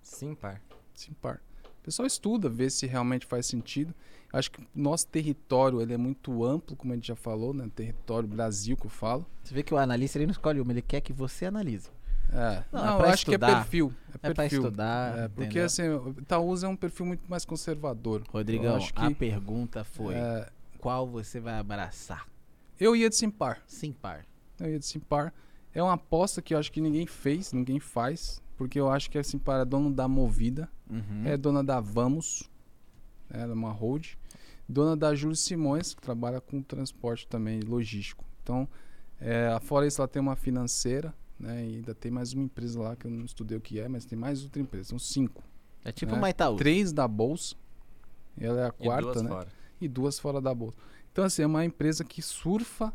Sim, 0.01 0.37
par. 0.37 0.62
Simpar. 0.95 1.43
O 1.81 1.83
pessoal 1.83 2.07
estuda, 2.07 2.49
vê 2.49 2.70
se 2.70 2.87
realmente 2.87 3.27
faz 3.27 3.47
sentido. 3.47 3.93
Acho 4.33 4.53
que 4.53 4.66
nosso 4.74 5.09
território 5.09 5.81
ele 5.81 5.93
é 5.93 5.97
muito 5.97 6.45
amplo, 6.45 6.77
como 6.77 6.93
a 6.93 6.97
gente 6.97 7.09
já 7.09 7.16
falou, 7.16 7.53
né? 7.53 7.69
Território 7.74 8.28
Brasil 8.28 8.77
que 8.77 8.87
eu 8.87 8.91
falo. 8.91 9.27
Você 9.43 9.53
vê 9.53 9.62
que 9.62 9.74
o 9.74 9.77
analista 9.77 10.19
ele 10.19 10.27
não 10.27 10.33
escolhe 10.33 10.61
uma, 10.61 10.73
ele 10.73 10.83
quer 10.83 11.01
que 11.01 11.12
você 11.12 11.47
analise. 11.47 11.89
É. 12.36 12.64
Não, 12.72 12.84
Não, 12.84 13.00
é 13.00 13.02
eu 13.02 13.06
acho 13.10 13.24
que 13.24 13.30
é 13.32 13.34
estudar. 13.34 13.56
perfil. 13.62 13.92
É, 14.12 14.14
É 14.14 14.18
pra 14.18 14.34
perfil. 14.34 14.58
estudar, 14.60 15.18
É, 15.18 15.28
porque 15.28 15.44
entendeu? 15.44 15.64
assim, 15.66 15.88
o 15.88 16.10
Itaúsa 16.20 16.66
é 16.66 16.70
um 16.70 16.76
perfil 16.76 17.06
muito 17.06 17.22
mais 17.28 17.44
conservador. 17.44 18.22
Rodrigão, 18.28 18.72
eu 18.72 18.76
acho 18.76 18.92
a 18.94 19.08
que 19.08 19.14
pergunta 19.14 19.84
foi: 19.84 20.14
é, 20.14 20.48
qual 20.78 21.06
você 21.06 21.40
vai 21.40 21.58
abraçar? 21.58 22.26
eu 22.78 22.94
ia 22.94 23.08
de 23.08 23.16
Simpar. 23.16 23.62
Sim, 23.66 23.92
par. 23.92 24.26
Eu 24.60 24.70
ia 24.70 24.78
de 24.78 24.84
Simpar. 24.86 25.32
É 25.74 25.82
uma 25.82 25.94
aposta 25.94 26.40
que 26.42 26.52
eu 26.54 26.58
acho 26.58 26.70
que 26.72 26.80
ninguém 26.80 27.06
fez, 27.06 27.52
ninguém 27.52 27.78
faz, 27.80 28.42
porque 28.56 28.78
eu 28.80 28.90
acho 28.90 29.10
que 29.10 29.18
a 29.18 29.22
Simpar 29.24 29.60
é 29.60 29.64
dono 29.64 29.90
da 29.92 30.06
Movida, 30.08 30.68
Uhum. 30.90 31.22
é 31.24 31.36
dona 31.36 31.62
da 31.64 31.80
Vamos, 31.80 32.48
né, 33.28 33.40
ela 33.42 33.52
é 33.52 33.54
uma 33.54 33.72
hold, 33.72 34.14
dona 34.68 34.96
da 34.96 35.14
Júlio 35.14 35.36
Simões, 35.36 35.94
que 35.94 36.00
trabalha 36.00 36.40
com 36.40 36.62
transporte 36.62 37.26
também 37.26 37.60
logístico. 37.60 38.24
Então, 38.42 38.68
é, 39.20 39.58
fora 39.62 39.86
isso, 39.86 40.00
ela 40.00 40.08
tem 40.08 40.20
uma 40.22 40.36
financeira, 40.36 41.12
né, 41.38 41.64
e 41.66 41.76
ainda 41.76 41.94
tem 41.94 42.10
mais 42.10 42.32
uma 42.32 42.42
empresa 42.44 42.80
lá 42.80 42.96
que 42.96 43.06
eu 43.06 43.10
não 43.10 43.24
estudei 43.24 43.56
o 43.56 43.60
que 43.60 43.78
é, 43.80 43.88
mas 43.88 44.04
tem 44.04 44.18
mais 44.18 44.42
outra 44.42 44.60
empresa, 44.60 44.90
são 44.90 44.98
cinco. 44.98 45.42
É 45.84 45.92
tipo 45.92 46.12
né? 46.12 46.18
uma 46.18 46.30
Itaú. 46.30 46.56
Três 46.56 46.92
da 46.92 47.06
bolsa, 47.06 47.54
ela 48.38 48.60
é 48.60 48.64
a 48.64 48.68
E 48.68 48.84
quarta, 48.84 49.12
duas 49.12 49.22
né? 49.22 49.28
fora. 49.28 49.48
e 49.80 49.88
duas 49.88 50.18
fora 50.18 50.40
da 50.40 50.54
bolsa. 50.54 50.76
Então, 51.12 51.24
assim, 51.24 51.42
é 51.42 51.46
uma 51.46 51.64
empresa 51.64 52.04
que 52.04 52.20
surfa 52.20 52.92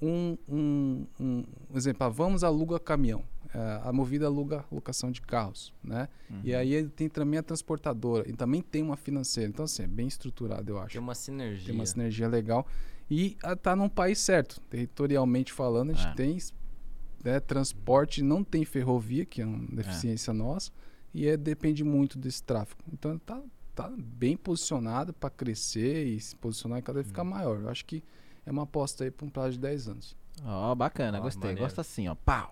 um, 0.00 0.36
um, 0.48 1.06
um 1.18 1.44
um 1.70 1.76
exemplo, 1.76 2.04
ah, 2.04 2.08
vamos 2.08 2.44
aluga 2.44 2.78
caminhão. 2.78 3.24
É, 3.54 3.80
a 3.84 3.92
Movida 3.92 4.26
aluga 4.26 4.64
locação 4.70 5.10
de 5.10 5.22
carros, 5.22 5.72
né? 5.82 6.08
Uhum. 6.28 6.40
E 6.44 6.54
aí 6.54 6.74
ele 6.74 6.88
tem 6.90 7.08
também 7.08 7.38
a 7.38 7.42
transportadora 7.42 8.28
e 8.28 8.32
também 8.34 8.60
tem 8.60 8.82
uma 8.82 8.96
financeira. 8.96 9.48
Então, 9.48 9.64
assim, 9.64 9.84
é 9.84 9.86
bem 9.86 10.06
estruturado, 10.06 10.70
eu 10.70 10.78
acho. 10.78 10.92
Tem 10.92 11.00
uma 11.00 11.14
sinergia. 11.14 11.64
Tem 11.66 11.74
uma 11.74 11.86
sinergia 11.86 12.28
legal. 12.28 12.66
E 13.10 13.36
ah, 13.42 13.56
tá 13.56 13.74
num 13.74 13.88
país 13.88 14.18
certo. 14.18 14.60
Territorialmente 14.68 15.52
falando, 15.52 15.90
a 15.90 15.94
gente 15.94 16.08
É. 16.08 16.14
tem 16.14 16.36
né, 17.24 17.40
transporte, 17.40 18.22
não 18.22 18.42
tem 18.44 18.64
ferrovia, 18.64 19.24
que 19.24 19.42
é 19.42 19.46
uma 19.46 19.66
deficiência 19.74 20.32
nossa, 20.32 20.70
e 21.14 21.26
é, 21.28 21.36
depende 21.36 21.82
muito 21.84 22.18
desse 22.18 22.42
tráfego. 22.42 22.80
Então 22.92 23.18
tá, 23.18 23.40
tá 23.74 23.90
bem 23.96 24.36
posicionado 24.36 25.12
para 25.12 25.30
crescer 25.30 26.04
e 26.06 26.20
se 26.20 26.36
posicionar 26.36 26.78
e 26.78 26.82
cada 26.82 26.96
vez 26.98 27.06
ficar 27.08 27.22
Uhum. 27.22 27.30
maior. 27.30 27.60
Eu 27.60 27.68
acho 27.68 27.84
que 27.84 28.02
é 28.44 28.50
uma 28.50 28.62
aposta 28.64 29.04
aí 29.04 29.10
para 29.10 29.26
um 29.26 29.30
prazo 29.30 29.52
de 29.52 29.58
10 29.58 29.88
anos. 29.88 30.16
Ó, 30.44 30.74
bacana, 30.74 31.18
Ó, 31.18 31.22
gostei. 31.22 31.40
maneiro. 31.48 31.62
Gosto 31.62 31.80
assim, 31.80 32.06
ó. 32.08 32.14
Pau. 32.14 32.50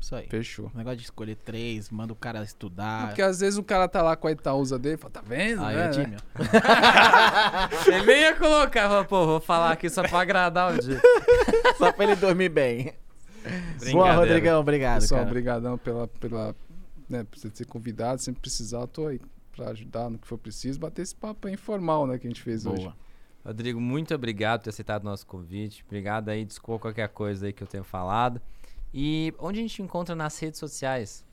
Isso 0.00 0.14
aí. 0.16 0.26
Fechou. 0.28 0.70
O 0.74 0.76
negócio 0.78 0.96
de 0.96 1.04
escolher 1.04 1.36
três, 1.36 1.90
manda 1.90 2.12
o 2.12 2.16
cara 2.16 2.38
Não, 2.38 2.44
estudar. 2.46 3.08
porque 3.08 3.20
às 3.20 3.40
vezes 3.40 3.58
o 3.58 3.62
cara 3.62 3.86
tá 3.86 4.00
lá 4.02 4.16
com 4.16 4.26
a 4.28 4.32
Itaúsa 4.32 4.78
dele 4.78 4.94
e 4.94 4.98
fala, 4.98 5.10
tá 5.12 5.20
vendo? 5.20 5.62
Aí, 5.62 5.76
né, 5.76 5.84
né? 5.84 5.90
time, 5.92 6.16
ó. 6.16 7.92
Ele 7.94 8.06
nem 8.06 8.20
ia 8.22 8.34
colocar, 8.34 9.04
pô, 9.04 9.26
vou 9.26 9.40
falar 9.40 9.72
aqui 9.72 9.88
só 9.90 10.02
pra 10.02 10.20
agradar 10.20 10.74
o 10.74 10.80
dia. 10.80 11.00
Só 11.76 11.92
pra 11.92 12.04
ele 12.04 12.16
dormir 12.16 12.48
bem. 12.48 12.94
Boa. 13.92 14.12
Rodrigão. 14.12 14.60
Obrigado, 14.60 15.00
Pessoal, 15.00 15.20
cara. 15.20 15.30
obrigadão 15.30 15.78
pela, 15.78 16.08
pela, 16.08 16.54
né, 17.08 17.24
por 17.24 17.38
você 17.38 17.50
ter 17.50 17.66
convidado. 17.66 18.20
Sempre 18.20 18.40
precisar, 18.40 18.86
tô 18.86 19.06
aí 19.06 19.20
para 19.54 19.70
ajudar 19.70 20.10
no 20.10 20.18
que 20.18 20.26
for 20.26 20.38
preciso. 20.38 20.78
Bater 20.78 21.02
esse 21.02 21.14
papo 21.14 21.48
informal, 21.48 22.06
né, 22.06 22.18
que 22.18 22.26
a 22.26 22.30
gente 22.30 22.42
fez 22.42 22.66
hoje. 22.66 22.82
Boa. 22.82 22.96
Rodrigo, 23.44 23.80
muito 23.80 24.14
obrigado 24.14 24.60
por 24.60 24.64
ter 24.64 24.70
aceitado 24.70 25.02
o 25.02 25.06
nosso 25.06 25.26
convite. 25.26 25.82
Obrigado 25.86 26.28
aí, 26.28 26.44
desculpa 26.44 26.82
qualquer 26.82 27.08
coisa 27.08 27.46
aí 27.46 27.52
que 27.52 27.62
eu 27.62 27.66
tenha 27.66 27.82
falado. 27.82 28.40
E 28.92 29.32
onde 29.38 29.58
a 29.58 29.62
gente 29.62 29.82
encontra 29.82 30.14
nas 30.14 30.38
redes 30.38 30.58
sociais? 30.58 31.24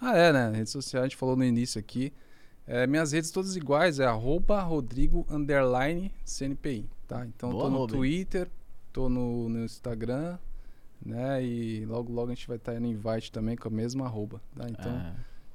Ah, 0.00 0.16
é, 0.16 0.32
né? 0.32 0.52
Rede 0.54 0.70
social, 0.70 1.02
a 1.02 1.06
gente 1.06 1.16
falou 1.16 1.36
no 1.36 1.44
início 1.44 1.78
aqui. 1.78 2.12
É, 2.66 2.86
minhas 2.86 3.12
redes 3.12 3.30
todas 3.30 3.56
iguais, 3.56 4.00
é 4.00 4.06
arroba 4.06 4.60
Rodrigo 4.60 5.26
CNPI, 6.24 6.88
tá? 7.06 7.24
Então 7.24 7.50
Boa, 7.50 7.64
tô 7.64 7.70
no 7.70 7.78
Rob. 7.78 7.92
Twitter, 7.92 8.50
tô 8.92 9.08
no, 9.08 9.48
no 9.48 9.64
Instagram, 9.64 10.36
né? 11.04 11.42
E 11.44 11.84
logo 11.86 12.12
logo 12.12 12.30
a 12.30 12.34
gente 12.34 12.46
vai 12.48 12.56
estar 12.56 12.72
aí 12.72 12.80
no 12.80 12.86
Invite 12.86 13.30
também 13.32 13.56
com 13.56 13.68
a 13.68 13.70
mesma 13.70 14.06
arroba, 14.06 14.40
tá? 14.56 14.66
Então, 14.68 14.92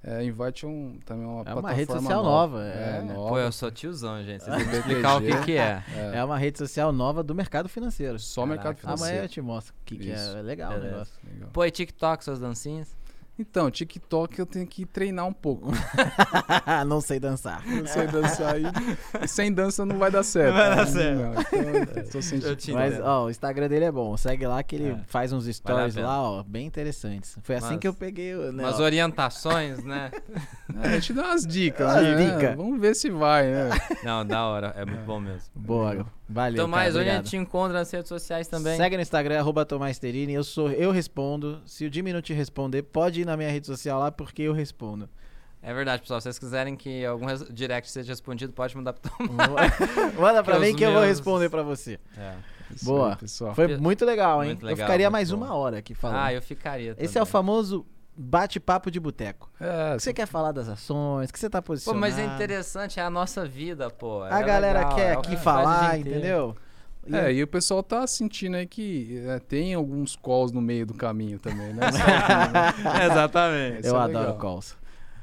É. 0.03 0.21
é, 0.21 0.23
Invite 0.25 0.65
é 0.65 0.67
um, 0.67 0.99
também 1.05 1.23
é 1.23 1.27
uma 1.27 1.33
É 1.33 1.37
uma 1.37 1.43
plataforma 1.43 1.71
rede 1.73 1.91
social 1.91 2.23
nova, 2.23 2.63
É, 2.63 2.97
é. 2.97 3.01
nova. 3.01 3.29
Pô, 3.29 3.37
eu 3.39 3.51
sou 3.51 3.71
tiozão, 3.71 4.23
gente. 4.23 4.43
Vocês 4.43 4.55
que 4.57 4.63
BTG. 4.63 4.77
explicar 4.79 5.17
o 5.17 5.21
que, 5.21 5.41
que 5.45 5.57
é. 5.57 5.83
É, 5.95 6.17
É 6.17 6.23
uma 6.23 6.37
rede 6.37 6.57
social 6.57 6.91
nova 6.91 7.21
do 7.23 7.35
mercado 7.35 7.67
financeiro. 7.69 8.17
só 8.19 8.45
mercado 8.45 8.75
Caraca. 8.75 8.87
Amanhã 8.87 8.97
financeiro. 8.97 9.25
eu 9.25 9.29
te 9.29 9.41
mostro 9.41 9.73
o 9.73 9.85
que, 9.85 9.97
que 9.97 10.11
é. 10.11 10.15
É 10.15 10.41
legal 10.41 10.73
o 10.73 10.79
negócio. 10.79 11.13
Legal. 11.31 11.49
Pô, 11.53 11.65
e 11.65 11.71
TikTok, 11.71 12.23
suas 12.23 12.39
dancinhas? 12.39 12.95
Então, 13.41 13.71
TikTok 13.71 14.37
eu 14.37 14.45
tenho 14.45 14.67
que 14.67 14.85
treinar 14.85 15.25
um 15.25 15.33
pouco. 15.33 15.71
não 16.87 17.01
sei 17.01 17.19
dançar. 17.19 17.65
Não 17.65 17.85
sei 17.87 18.05
dançar 18.07 18.53
aí. 18.55 18.63
E 19.21 19.25
sem 19.27 19.51
dança 19.51 19.83
não 19.83 19.97
vai 19.97 20.11
dar 20.11 20.21
certo. 20.21 20.53
Não 20.55 20.57
vai 20.57 20.75
dar 20.75 20.87
certo. 20.87 21.17
Não, 21.19 21.41
então, 21.41 22.39
tô 22.49 22.55
te 22.55 22.71
Mas, 22.71 22.99
ó, 23.01 23.25
o 23.25 23.29
Instagram 23.31 23.67
dele 23.67 23.85
é 23.85 23.91
bom. 23.91 24.15
Segue 24.15 24.45
lá 24.45 24.61
que 24.61 24.75
ele 24.75 24.89
É. 24.91 24.99
faz 25.07 25.33
uns 25.33 25.45
stories 25.47 25.95
lá, 25.95 26.21
ó, 26.21 26.43
bem 26.43 26.67
interessantes. 26.67 27.35
Foi 27.41 27.55
assim 27.55 27.71
Mas- 27.71 27.79
que 27.79 27.87
eu 27.87 27.93
peguei 27.93 28.35
o. 28.35 28.51
Né, 28.51 28.63
Umas 28.63 28.79
ó. 28.79 28.83
orientações, 28.83 29.83
né? 29.83 30.11
É, 30.83 30.87
a 30.87 30.91
gente 30.93 31.11
dá 31.11 31.23
umas 31.23 31.45
dicas. 31.45 31.85
Umas 31.91 32.01
né? 32.01 32.15
dicas. 32.31 32.55
Vamos 32.55 32.79
ver 32.79 32.95
se 32.95 33.09
vai, 33.09 33.45
né? 33.45 33.69
Não, 34.03 34.25
da 34.25 34.45
hora. 34.45 34.73
É 34.77 34.85
muito 34.85 35.03
bom 35.03 35.19
mesmo. 35.19 35.49
Boa, 35.53 36.05
valeu. 36.31 36.67
Mais 36.67 36.93
cara, 36.93 37.01
onde 37.01 37.09
a 37.09 37.15
gente 37.17 37.29
te 37.29 37.37
encontra 37.37 37.77
nas 37.79 37.91
redes 37.91 38.09
sociais 38.09 38.47
também. 38.47 38.77
Segue 38.77 38.95
no 38.95 39.01
Instagram, 39.01 39.39
arroba 39.39 39.65
Tomás 39.65 39.99
Terini. 39.99 40.33
Eu 40.33 40.43
sou, 40.43 40.71
eu 40.71 40.91
respondo. 40.91 41.61
Se 41.65 41.85
o 41.85 41.93
Jimmy 41.93 42.11
não 42.13 42.21
te 42.21 42.33
responder, 42.33 42.83
pode 42.83 43.21
ir 43.21 43.25
na 43.25 43.35
minha 43.37 43.49
rede 43.49 43.67
social 43.67 43.99
lá, 43.99 44.11
porque 44.11 44.41
eu 44.43 44.53
respondo. 44.53 45.09
É 45.63 45.73
verdade, 45.73 46.01
pessoal. 46.01 46.19
Se 46.19 46.23
vocês 46.23 46.39
quiserem 46.39 46.75
que 46.75 47.05
algum 47.05 47.27
direct 47.51 47.91
seja 47.91 48.11
respondido, 48.11 48.51
pode 48.51 48.75
mandar 48.75 48.93
pro 48.93 49.11
Tom. 49.11 49.27
Manda 50.19 50.43
pra 50.43 50.55
Que 50.55 50.61
mim 50.61 50.69
os 50.71 50.75
que 50.75 50.83
eu 50.83 50.91
vou 50.91 51.01
meus- 51.01 51.09
responder 51.17 51.49
pra 51.49 51.61
você. 51.61 51.99
É. 52.17 52.33
Isso 52.73 52.85
Boa. 52.85 53.09
aí, 53.11 53.15
pessoal. 53.17 53.53
Foi 53.53 53.77
muito 53.77 54.05
legal, 54.05 54.41
hein? 54.43 54.49
Muito 54.51 54.63
eu 54.63 54.67
legal, 54.69 54.87
ficaria 54.87 55.07
muito 55.07 55.11
mais 55.13 55.29
bom. 55.31 55.37
uma 55.37 55.53
hora 55.53 55.77
aqui 55.79 55.93
falando. 55.93 56.17
Ah, 56.19 56.33
eu 56.33 56.41
ficaria. 56.41 56.95
Esse 56.97 57.17
é 57.17 57.21
o 57.21 57.25
também. 57.25 57.31
famoso 57.31 57.85
bate-papo 58.15 58.91
de 58.91 58.99
boteco. 58.99 59.49
É, 59.59 59.93
O 59.93 59.97
que 59.97 60.03
você 60.03 60.13
quer 60.13 60.25
falar 60.27 60.51
das 60.51 60.67
ações? 60.67 61.29
O 61.29 61.33
que 61.33 61.39
você 61.39 61.49
tá 61.49 61.61
Pô, 61.61 61.67
posicionado? 61.67 61.99
mas 61.99 62.17
é 62.17 62.25
interessante, 62.25 62.99
é 62.99 63.03
a 63.03 63.09
nossa 63.09 63.45
vida, 63.45 63.89
pô. 63.89 64.21
A 64.23 64.39
É 64.39 64.43
galera 64.43 64.79
legal, 64.79 64.95
quer 64.95 65.13
é 65.13 65.13
aqui 65.13 65.37
falar, 65.37 65.97
entendeu? 65.99 66.55
E 67.07 67.15
É, 67.15 67.33
e 67.33 67.41
o 67.41 67.47
pessoal 67.47 67.81
tá 67.81 68.05
sentindo 68.05 68.57
aí 68.57 68.67
que 68.67 69.23
é, 69.27 69.39
tem 69.39 69.73
alguns 69.73 70.15
calls 70.15 70.51
no 70.51 70.61
meio 70.61 70.85
do 70.85 70.93
caminho 70.93 71.39
também, 71.39 71.73
né? 71.73 71.87
Exatamente. 73.05 73.87
Eu 73.87 73.95
é 73.95 73.99
adoro 73.99 74.19
legal. 74.19 74.37
calls. 74.37 74.77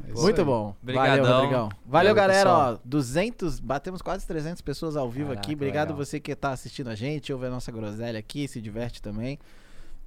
É 0.07 0.12
isso 0.12 0.23
Muito 0.23 0.41
aí. 0.41 0.44
bom. 0.47 0.75
Brigadão. 0.83 1.17
Valeu, 1.25 1.34
Rodrigão. 1.36 1.68
Valeu, 1.68 1.78
Valeu, 1.86 2.15
galera. 2.15 2.50
Ó, 2.50 2.58
pessoal. 2.67 2.81
200, 2.84 3.60
batemos 3.60 4.00
quase 4.02 4.26
300 4.26 4.60
pessoas 4.62 4.97
ao 4.97 5.08
vivo 5.10 5.28
Caraca, 5.28 5.47
aqui. 5.47 5.55
Obrigado 5.55 5.89
legal. 5.91 6.05
você 6.05 6.18
que 6.20 6.34
tá 6.34 6.50
assistindo 6.50 6.89
a 6.89 6.94
gente, 6.94 7.33
ouve 7.33 7.47
a 7.47 7.50
nossa 7.50 7.70
groselha 7.70 8.18
aqui, 8.18 8.47
se 8.49 8.60
diverte 8.60 9.02
também. 9.02 9.39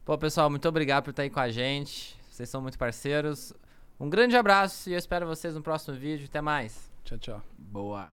Pô, 0.06 0.18
pessoal, 0.18 0.50
muito 0.50 0.68
obrigado 0.68 1.04
por 1.06 1.12
estar 1.12 1.24
aí 1.24 1.30
com 1.30 1.40
a 1.40 1.50
gente. 1.50 2.20
Vocês 2.42 2.50
são 2.50 2.60
muito 2.62 2.80
parceiros. 2.80 3.54
Um 4.00 4.10
grande 4.10 4.36
abraço 4.36 4.90
e 4.90 4.94
eu 4.94 4.98
espero 4.98 5.28
vocês 5.28 5.54
no 5.54 5.62
próximo 5.62 5.96
vídeo. 5.96 6.26
Até 6.28 6.42
mais. 6.42 6.92
Tchau, 7.04 7.20
tchau. 7.20 7.42
Boa. 7.56 8.10